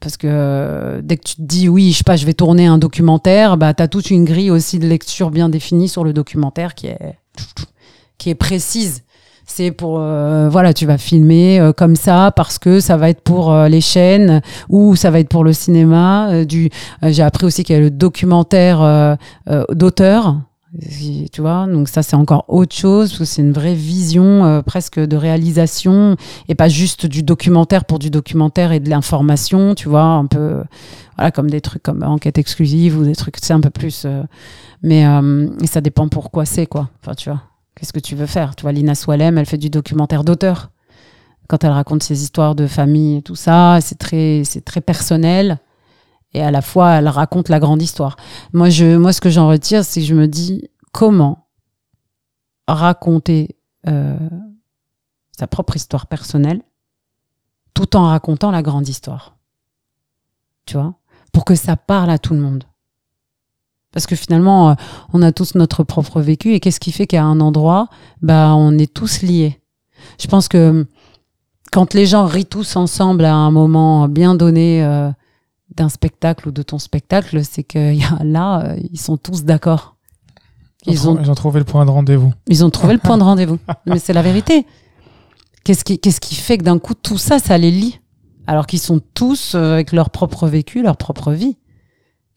Parce 0.00 0.16
que 0.16 0.26
euh, 0.28 1.00
dès 1.02 1.16
que 1.16 1.22
tu 1.24 1.36
te 1.36 1.42
dis 1.42 1.68
oui, 1.68 1.92
je 1.92 1.98
sais 1.98 2.04
pas, 2.04 2.16
je 2.16 2.26
vais 2.26 2.34
tourner 2.34 2.66
un 2.66 2.78
documentaire, 2.78 3.56
bah 3.56 3.72
t'as 3.74 3.88
toute 3.88 4.10
une 4.10 4.24
grille 4.24 4.50
aussi 4.50 4.78
de 4.78 4.86
lecture 4.86 5.30
bien 5.30 5.48
définie 5.48 5.88
sur 5.88 6.04
le 6.04 6.12
documentaire 6.12 6.74
qui 6.74 6.88
est 6.88 7.18
qui 8.18 8.30
est 8.30 8.34
précise. 8.34 9.02
C'est 9.44 9.70
pour 9.70 9.98
euh, 9.98 10.48
voilà, 10.48 10.72
tu 10.72 10.86
vas 10.86 10.96
filmer 10.96 11.60
euh, 11.60 11.72
comme 11.72 11.96
ça 11.96 12.32
parce 12.34 12.58
que 12.58 12.80
ça 12.80 12.96
va 12.96 13.10
être 13.10 13.20
pour 13.20 13.52
euh, 13.52 13.68
les 13.68 13.80
chaînes 13.80 14.40
ou 14.68 14.96
ça 14.96 15.10
va 15.10 15.18
être 15.20 15.28
pour 15.28 15.44
le 15.44 15.52
cinéma. 15.52 16.30
euh, 16.30 16.44
du, 16.44 16.70
euh, 17.02 17.10
j'ai 17.10 17.22
appris 17.22 17.44
aussi 17.44 17.64
qu'il 17.64 17.74
y 17.74 17.78
a 17.78 17.82
le 17.82 17.90
documentaire 17.90 19.18
d'auteur. 19.70 20.36
Tu 21.32 21.42
vois, 21.42 21.66
donc 21.66 21.88
ça 21.88 22.02
c'est 22.02 22.16
encore 22.16 22.46
autre 22.48 22.74
chose 22.74 23.10
parce 23.10 23.18
que 23.18 23.24
c'est 23.26 23.42
une 23.42 23.52
vraie 23.52 23.74
vision 23.74 24.46
euh, 24.46 24.62
presque 24.62 24.98
de 24.98 25.16
réalisation 25.16 26.16
et 26.48 26.54
pas 26.54 26.68
juste 26.70 27.04
du 27.04 27.22
documentaire 27.22 27.84
pour 27.84 27.98
du 27.98 28.08
documentaire 28.08 28.72
et 28.72 28.80
de 28.80 28.88
l'information. 28.88 29.74
Tu 29.74 29.90
vois, 29.90 30.04
un 30.04 30.24
peu 30.24 30.62
voilà 31.18 31.30
comme 31.30 31.50
des 31.50 31.60
trucs 31.60 31.82
comme 31.82 32.02
enquête 32.02 32.38
exclusive 32.38 32.98
ou 32.98 33.04
des 33.04 33.14
trucs 33.14 33.36
c'est 33.42 33.52
un 33.52 33.60
peu 33.60 33.68
plus. 33.68 34.04
euh, 34.06 34.22
mais 34.82 35.06
euh, 35.06 35.46
ça 35.66 35.82
dépend 35.82 36.08
pourquoi 36.08 36.46
c'est 36.46 36.66
quoi. 36.66 36.88
Enfin, 37.02 37.14
tu 37.14 37.28
vois, 37.28 37.42
qu'est-ce 37.76 37.92
que 37.92 38.00
tu 38.00 38.14
veux 38.14 38.26
faire? 38.26 38.56
Tu 38.56 38.62
vois, 38.62 38.72
Lina 38.72 38.94
Swalem, 38.94 39.36
elle 39.36 39.46
fait 39.46 39.58
du 39.58 39.68
documentaire 39.68 40.24
d'auteur. 40.24 40.70
Quand 41.48 41.64
elle 41.64 41.70
raconte 41.72 42.02
ses 42.02 42.22
histoires 42.22 42.54
de 42.54 42.66
famille 42.66 43.18
et 43.18 43.22
tout 43.22 43.34
ça, 43.34 43.78
c'est 43.82 43.98
très, 43.98 44.42
c'est 44.44 44.64
très 44.64 44.80
personnel. 44.80 45.58
Et 46.34 46.42
à 46.42 46.50
la 46.50 46.62
fois, 46.62 46.92
elle 46.92 47.08
raconte 47.08 47.48
la 47.48 47.60
grande 47.60 47.82
histoire. 47.82 48.16
Moi, 48.52 48.70
je, 48.70 48.96
moi, 48.96 49.12
ce 49.12 49.20
que 49.20 49.30
j'en 49.30 49.48
retire, 49.48 49.84
c'est 49.84 50.00
que 50.00 50.06
je 50.06 50.14
me 50.14 50.28
dis 50.28 50.68
comment 50.92 51.48
raconter 52.66 53.58
euh, 53.86 54.16
sa 55.36 55.46
propre 55.46 55.76
histoire 55.76 56.06
personnelle 56.06 56.62
tout 57.74 57.96
en 57.96 58.08
racontant 58.08 58.50
la 58.50 58.62
grande 58.62 58.88
histoire? 58.88 59.36
Tu 60.66 60.76
vois? 60.76 60.94
Pour 61.32 61.44
que 61.44 61.54
ça 61.54 61.76
parle 61.76 62.10
à 62.10 62.18
tout 62.18 62.34
le 62.34 62.40
monde. 62.40 62.64
Parce 63.92 64.06
que 64.06 64.16
finalement, 64.16 64.70
euh, 64.70 64.74
on 65.12 65.22
a 65.22 65.32
tous 65.32 65.54
notre 65.54 65.84
propre 65.84 66.20
vécu 66.20 66.54
et 66.54 66.60
qu'est-ce 66.60 66.80
qui 66.80 66.92
fait 66.92 67.06
qu'à 67.06 67.24
un 67.24 67.40
endroit, 67.40 67.88
bah, 68.22 68.54
on 68.54 68.78
est 68.78 68.92
tous 68.92 69.22
liés? 69.22 69.60
Je 70.18 70.26
pense 70.26 70.48
que 70.48 70.86
quand 71.70 71.94
les 71.94 72.06
gens 72.06 72.26
rient 72.26 72.46
tous 72.46 72.76
ensemble 72.76 73.24
à 73.24 73.34
un 73.34 73.50
moment 73.50 74.08
bien 74.08 74.34
donné 74.34 74.82
euh, 74.82 75.10
d'un 75.76 75.88
spectacle 75.88 76.48
ou 76.48 76.52
de 76.52 76.62
ton 76.62 76.78
spectacle, 76.78 77.44
c'est 77.44 77.64
que 77.64 77.94
là, 78.24 78.64
euh, 78.64 78.76
ils 78.90 79.00
sont 79.00 79.16
tous 79.16 79.44
d'accord. 79.44 79.96
Ils 80.86 81.08
ont, 81.08 81.18
ils 81.20 81.30
ont 81.30 81.34
trouvé 81.34 81.60
le 81.60 81.64
point 81.64 81.84
de 81.84 81.90
rendez-vous. 81.90 82.32
ils 82.48 82.64
ont 82.64 82.70
trouvé 82.70 82.94
le 82.94 82.98
point 83.02 83.18
de 83.18 83.22
rendez-vous. 83.22 83.58
Mais 83.86 83.98
c'est 83.98 84.12
la 84.12 84.22
vérité. 84.22 84.66
Qu'est-ce 85.64 85.84
qui, 85.84 85.98
qu'est-ce 85.98 86.20
qui 86.20 86.34
fait 86.34 86.58
que 86.58 86.64
d'un 86.64 86.78
coup, 86.78 86.94
tout 86.94 87.18
ça, 87.18 87.38
ça 87.38 87.56
les 87.56 87.70
lie? 87.70 88.00
Alors 88.46 88.66
qu'ils 88.66 88.80
sont 88.80 89.00
tous 89.14 89.54
euh, 89.54 89.74
avec 89.74 89.92
leur 89.92 90.10
propre 90.10 90.48
vécu, 90.48 90.82
leur 90.82 90.96
propre 90.96 91.32
vie. 91.32 91.56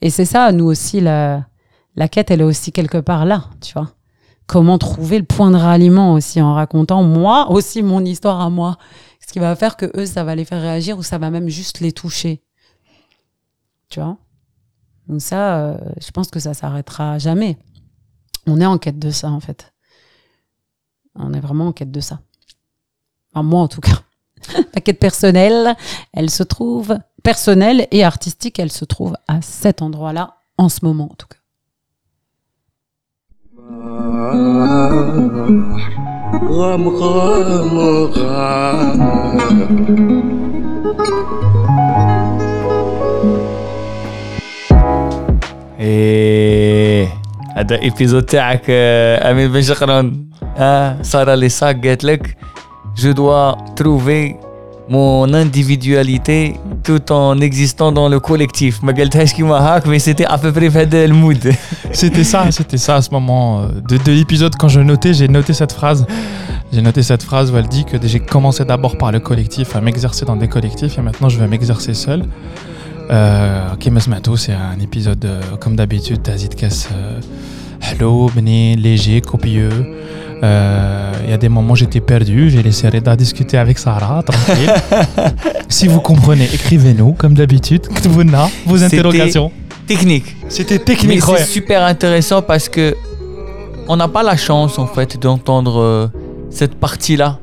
Et 0.01 0.11
c'est 0.11 0.25
ça, 0.25 0.51
nous 0.51 0.65
aussi, 0.65 1.01
la, 1.01 1.47
la 1.95 2.07
quête, 2.07 2.29
elle 2.29 2.41
est 2.41 2.45
aussi 2.45 2.71
quelque 2.71 2.99
part 2.99 3.25
là, 3.25 3.45
tu 3.61 3.73
vois. 3.73 3.91
Comment 4.45 4.77
trouver 4.77 5.17
le 5.17 5.25
point 5.25 5.49
de 5.49 5.55
ralliement 5.55 6.13
aussi 6.13 6.39
en 6.39 6.53
racontant 6.53 7.01
moi 7.01 7.49
aussi 7.49 7.81
mon 7.81 8.05
histoire 8.05 8.41
à 8.41 8.51
moi. 8.51 8.77
Ce 9.25 9.33
qui 9.33 9.39
va 9.39 9.55
faire 9.55 9.75
que 9.75 9.91
eux, 9.99 10.05
ça 10.05 10.23
va 10.23 10.35
les 10.35 10.45
faire 10.45 10.61
réagir 10.61 10.99
ou 10.99 11.03
ça 11.03 11.17
va 11.17 11.31
même 11.31 11.49
juste 11.49 11.79
les 11.79 11.91
toucher. 11.91 12.43
Tu 13.89 13.99
vois 13.99 14.17
Donc 15.07 15.21
ça, 15.21 15.59
euh, 15.59 15.77
je 16.01 16.11
pense 16.11 16.29
que 16.29 16.39
ça 16.39 16.53
s'arrêtera 16.53 17.17
jamais. 17.17 17.57
On 18.47 18.61
est 18.61 18.65
en 18.65 18.77
quête 18.77 18.99
de 18.99 19.09
ça, 19.09 19.29
en 19.29 19.39
fait. 19.39 19.73
On 21.15 21.33
est 21.33 21.39
vraiment 21.39 21.67
en 21.67 21.71
quête 21.71 21.91
de 21.91 22.01
ça. 22.01 22.19
Enfin, 23.31 23.43
moi, 23.43 23.61
en 23.61 23.67
tout 23.67 23.81
cas. 23.81 24.01
La 24.73 24.81
quête 24.81 24.99
personnelle, 24.99 25.75
elle 26.13 26.29
se 26.29 26.43
trouve 26.43 26.97
personnelle 27.23 27.87
et 27.91 28.03
artistique, 28.03 28.59
elle 28.59 28.71
se 28.71 28.85
trouve 28.85 29.17
à 29.27 29.41
cet 29.41 29.81
endroit-là, 29.81 30.37
en 30.57 30.69
ce 30.69 30.85
moment, 30.85 31.11
en 31.11 31.15
tout 31.15 31.27
cas. 31.27 31.37
ايه 45.84 47.08
هذا 47.56 47.82
ايبيزود 47.82 48.22
تاعك 48.22 48.62
آه، 48.68 49.30
امين 49.30 49.52
بن 49.52 49.62
شقران 49.62 50.26
اه 50.56 51.02
ساره 51.02 51.34
لي 51.34 51.48
ساك 51.48 51.86
قالت 51.86 52.04
لك 52.04 52.36
جو 52.96 53.12
دوا 53.12 53.52
تروفي 53.74 54.34
mon 54.90 55.32
individualité 55.34 56.54
tout 56.82 57.12
en 57.12 57.40
existant 57.40 57.92
dans 57.92 58.08
le 58.08 58.18
collectif 58.18 58.84
ما 58.84 58.92
قلتهاش 58.92 59.32
كيما 59.32 59.56
هاك 59.56 59.84
mais 59.86 59.98
c'était 59.98 60.26
à 60.26 60.38
peu 60.38 60.52
près 60.52 60.70
في 60.70 60.78
هذا 60.78 61.04
المود 61.04 61.54
C'était 61.92 62.24
ça, 62.24 62.50
c'était 62.50 62.82
ça 62.86 62.96
à 62.96 63.02
ce 63.02 63.10
moment 63.10 63.46
euh, 63.60 63.66
de, 63.88 63.96
de 63.96 64.12
l'épisode. 64.12 64.54
Quand 64.60 64.68
je 64.68 64.80
notais, 64.80 65.12
j'ai 65.12 65.28
noté 65.28 65.52
cette 65.52 65.72
phrase. 65.72 66.06
J'ai 66.72 66.82
noté 66.82 67.02
cette 67.02 67.24
phrase 67.24 67.50
où 67.50 67.56
elle 67.56 67.66
dit 67.66 67.84
que 67.84 67.96
j'ai 68.12 68.20
commencé 68.20 68.64
d'abord 68.64 68.96
par 68.96 69.10
le 69.10 69.18
collectif, 69.18 69.74
à 69.74 69.80
m'exercer 69.80 70.24
dans 70.24 70.36
des 70.36 70.46
collectifs, 70.46 70.98
et 70.98 71.02
maintenant 71.02 71.28
je 71.28 71.38
vais 71.40 71.48
m'exercer 71.48 71.94
seul. 71.94 72.20
Kim 73.79 73.97
Asmato, 73.97 74.35
c'est 74.35 74.53
un 74.53 74.79
épisode 74.79 75.23
euh, 75.25 75.41
comme 75.59 75.75
d'habitude, 75.75 76.23
Tazidkas 76.23 76.87
euh, 76.91 77.19
hello, 77.81 78.29
béni, 78.33 78.75
léger, 78.75 79.21
copieux. 79.21 79.69
Euh, 80.43 81.11
Il 81.23 81.29
y 81.29 81.33
a 81.33 81.37
des 81.37 81.49
moments 81.49 81.75
j'étais 81.75 82.01
perdu, 82.01 82.49
j'ai 82.49 82.61
laissé 82.63 82.89
Reda 82.89 83.15
discuter 83.15 83.57
avec 83.57 83.77
Sarah, 83.79 84.23
tranquille. 84.23 84.73
si 85.69 85.87
vous 85.87 86.01
comprenez, 86.01 86.45
écrivez-nous 86.45 87.13
comme 87.13 87.33
d'habitude, 87.33 87.87
vos 88.65 88.83
interrogations. 88.83 89.51
technique 89.87 90.35
C'était 90.49 90.77
mais 90.77 90.83
technique, 90.83 91.21
c'est 91.21 91.31
ouais. 91.31 91.43
super 91.43 91.83
intéressant 91.83 92.41
parce 92.41 92.69
que 92.69 92.95
on 93.87 93.97
n'a 93.97 94.07
pas 94.07 94.23
la 94.23 94.35
chance 94.35 94.79
en 94.79 94.87
fait 94.87 95.19
d'entendre 95.19 95.79
euh, 95.79 96.07
cette 96.49 96.75
partie-là 96.75 97.39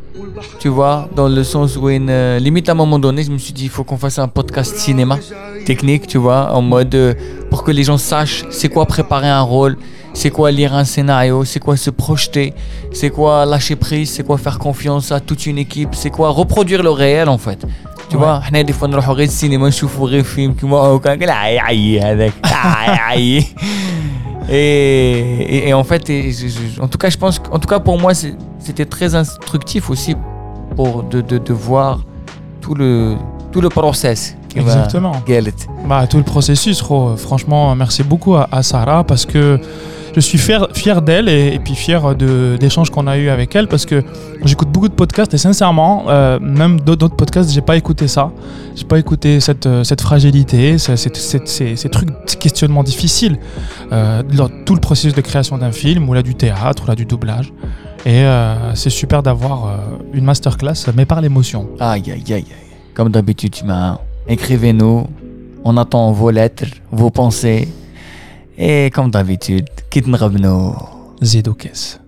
Tu 0.59 0.67
vois, 0.69 1.07
dans 1.15 1.27
le 1.27 1.43
sens 1.43 1.77
où 1.77 1.89
une 1.89 2.09
euh, 2.09 2.39
limite 2.39 2.67
à 2.69 2.71
un 2.73 2.75
moment 2.75 2.99
donné, 2.99 3.23
je 3.23 3.31
me 3.31 3.37
suis 3.37 3.53
dit 3.53 3.65
il 3.65 3.69
faut 3.69 3.83
qu'on 3.83 3.97
fasse 3.97 4.17
un 4.19 4.27
podcast 4.27 4.75
cinéma 4.77 5.17
technique, 5.65 6.07
tu 6.07 6.17
vois, 6.17 6.53
en 6.53 6.61
mode 6.61 6.93
euh, 6.95 7.13
pour 7.49 7.63
que 7.63 7.71
les 7.71 7.83
gens 7.83 7.97
sachent 7.97 8.43
c'est 8.49 8.69
quoi 8.69 8.85
préparer 8.85 9.29
un 9.29 9.41
rôle, 9.41 9.77
c'est 10.13 10.29
quoi 10.31 10.51
lire 10.51 10.73
un 10.73 10.83
scénario, 10.85 11.43
c'est 11.45 11.59
quoi 11.59 11.75
se 11.77 11.89
projeter, 11.89 12.53
c'est 12.91 13.09
quoi 13.09 13.45
lâcher 13.45 13.75
prise, 13.75 14.09
c'est 14.11 14.23
quoi 14.25 14.37
faire 14.37 14.57
confiance 14.59 15.11
à 15.11 15.19
toute 15.19 15.45
une 15.45 15.57
équipe, 15.57 15.93
c'est 16.01 16.09
quoi 16.09 16.29
reproduire 16.29 16.81
le 16.83 16.89
réel 16.91 17.29
en 17.29 17.37
fait. 17.37 17.59
Tu 18.09 18.15
Ouais. 18.15 18.19
vois, 18.23 18.37
احنا 18.37 18.63
des 18.63 18.73
fois 18.73 18.87
نروحوا 18.87 19.13
غير 19.13 19.27
السينما 19.27 19.67
نشوفوا 19.67 20.07
غير 20.09 20.23
فيلم 20.23 20.53
كيما 20.53 20.77
هكا 20.77 21.09
قال 21.09 21.29
عي 21.29 21.59
عي 21.59 21.99
هذاك 22.01 22.33
عي 22.45 22.95
عي 22.97 23.43
et, 24.49 24.53
et, 25.55 25.67
et 25.69 25.73
en 25.73 25.83
fait, 25.83 26.09
et 26.09 26.31
je- 26.31 26.47
je- 26.47 26.81
en 26.81 26.87
tout 26.87 26.97
cas, 26.97 27.09
je 27.09 27.17
pense, 27.17 27.37
que- 27.39 27.49
en 27.55 27.59
tout 27.59 27.67
cas 27.67 27.79
pour 27.79 27.99
moi, 27.99 28.13
c'est- 28.13 28.35
c'était 28.59 28.85
très 28.85 29.13
instructif 29.15 29.89
aussi 29.89 30.15
pour 30.74 31.02
de, 31.02 31.20
de, 31.20 31.38
de 31.38 31.52
voir 31.52 32.00
tout 32.60 32.74
le, 32.74 33.16
tout 33.50 33.60
le 33.60 33.68
process. 33.68 34.36
Exactement. 34.56 35.12
Bah, 35.86 36.06
tout 36.06 36.18
le 36.18 36.22
processus, 36.22 36.82
franchement, 36.82 37.74
merci 37.74 38.02
beaucoup 38.02 38.34
à, 38.36 38.62
Sarah 38.62 39.04
parce 39.04 39.26
que 39.26 39.58
je 40.14 40.20
suis 40.20 40.36
fier, 40.36 40.68
fier 40.74 41.00
d'elle 41.00 41.28
et, 41.28 41.58
puis 41.58 41.74
fier 41.74 42.14
de, 42.14 42.58
d'échanges 42.60 42.90
qu'on 42.90 43.06
a 43.06 43.16
eu 43.16 43.30
avec 43.30 43.56
elle 43.56 43.66
parce 43.66 43.86
que 43.86 44.02
j'écoute 44.44 44.68
beaucoup 44.68 44.88
de 44.88 44.94
podcasts 44.94 45.32
et 45.32 45.38
sincèrement, 45.38 46.04
euh, 46.08 46.38
même 46.38 46.80
d'autres 46.80 47.16
podcasts, 47.16 47.50
j'ai 47.50 47.62
pas 47.62 47.76
écouté 47.76 48.08
ça. 48.08 48.30
J'ai 48.74 48.84
pas 48.84 48.98
écouté 48.98 49.40
cette, 49.40 49.66
euh, 49.66 49.84
cette 49.84 50.02
fragilité, 50.02 50.76
ces, 50.78 50.96
ces, 50.96 51.76
ces, 51.76 51.88
trucs, 51.88 52.10
ces 52.26 52.36
questionnements 52.36 52.82
difficiles. 52.82 53.38
Euh, 53.90 54.22
tout 54.66 54.74
le 54.74 54.80
processus 54.80 55.14
de 55.14 55.20
création 55.22 55.56
d'un 55.56 55.72
film 55.72 56.08
ou 56.08 56.14
là 56.14 56.22
du 56.22 56.34
théâtre 56.34 56.84
ou 56.84 56.86
là 56.86 56.94
du 56.94 57.06
doublage. 57.06 57.52
Et 58.04 58.24
euh, 58.24 58.74
c'est 58.74 58.90
super 58.90 59.22
d'avoir 59.22 59.66
euh, 59.66 59.76
une 60.12 60.24
masterclass, 60.24 60.90
mais 60.94 61.06
par 61.06 61.20
l'émotion. 61.20 61.68
Aïe, 61.78 62.10
aïe, 62.10 62.24
aïe, 62.28 62.32
aïe. 62.34 62.44
Comme 62.94 63.10
d'habitude, 63.10 63.52
tu 63.52 63.64
m'as. 63.64 63.98
Écrivez-nous. 64.26 65.06
On 65.64 65.76
attend 65.76 66.10
vos 66.10 66.30
lettres, 66.30 66.66
vos 66.90 67.10
pensées. 67.10 67.68
Et 68.58 68.90
comme 68.92 69.10
d'habitude, 69.10 69.68
nous. 70.38 70.74
Zedokes. 71.22 72.01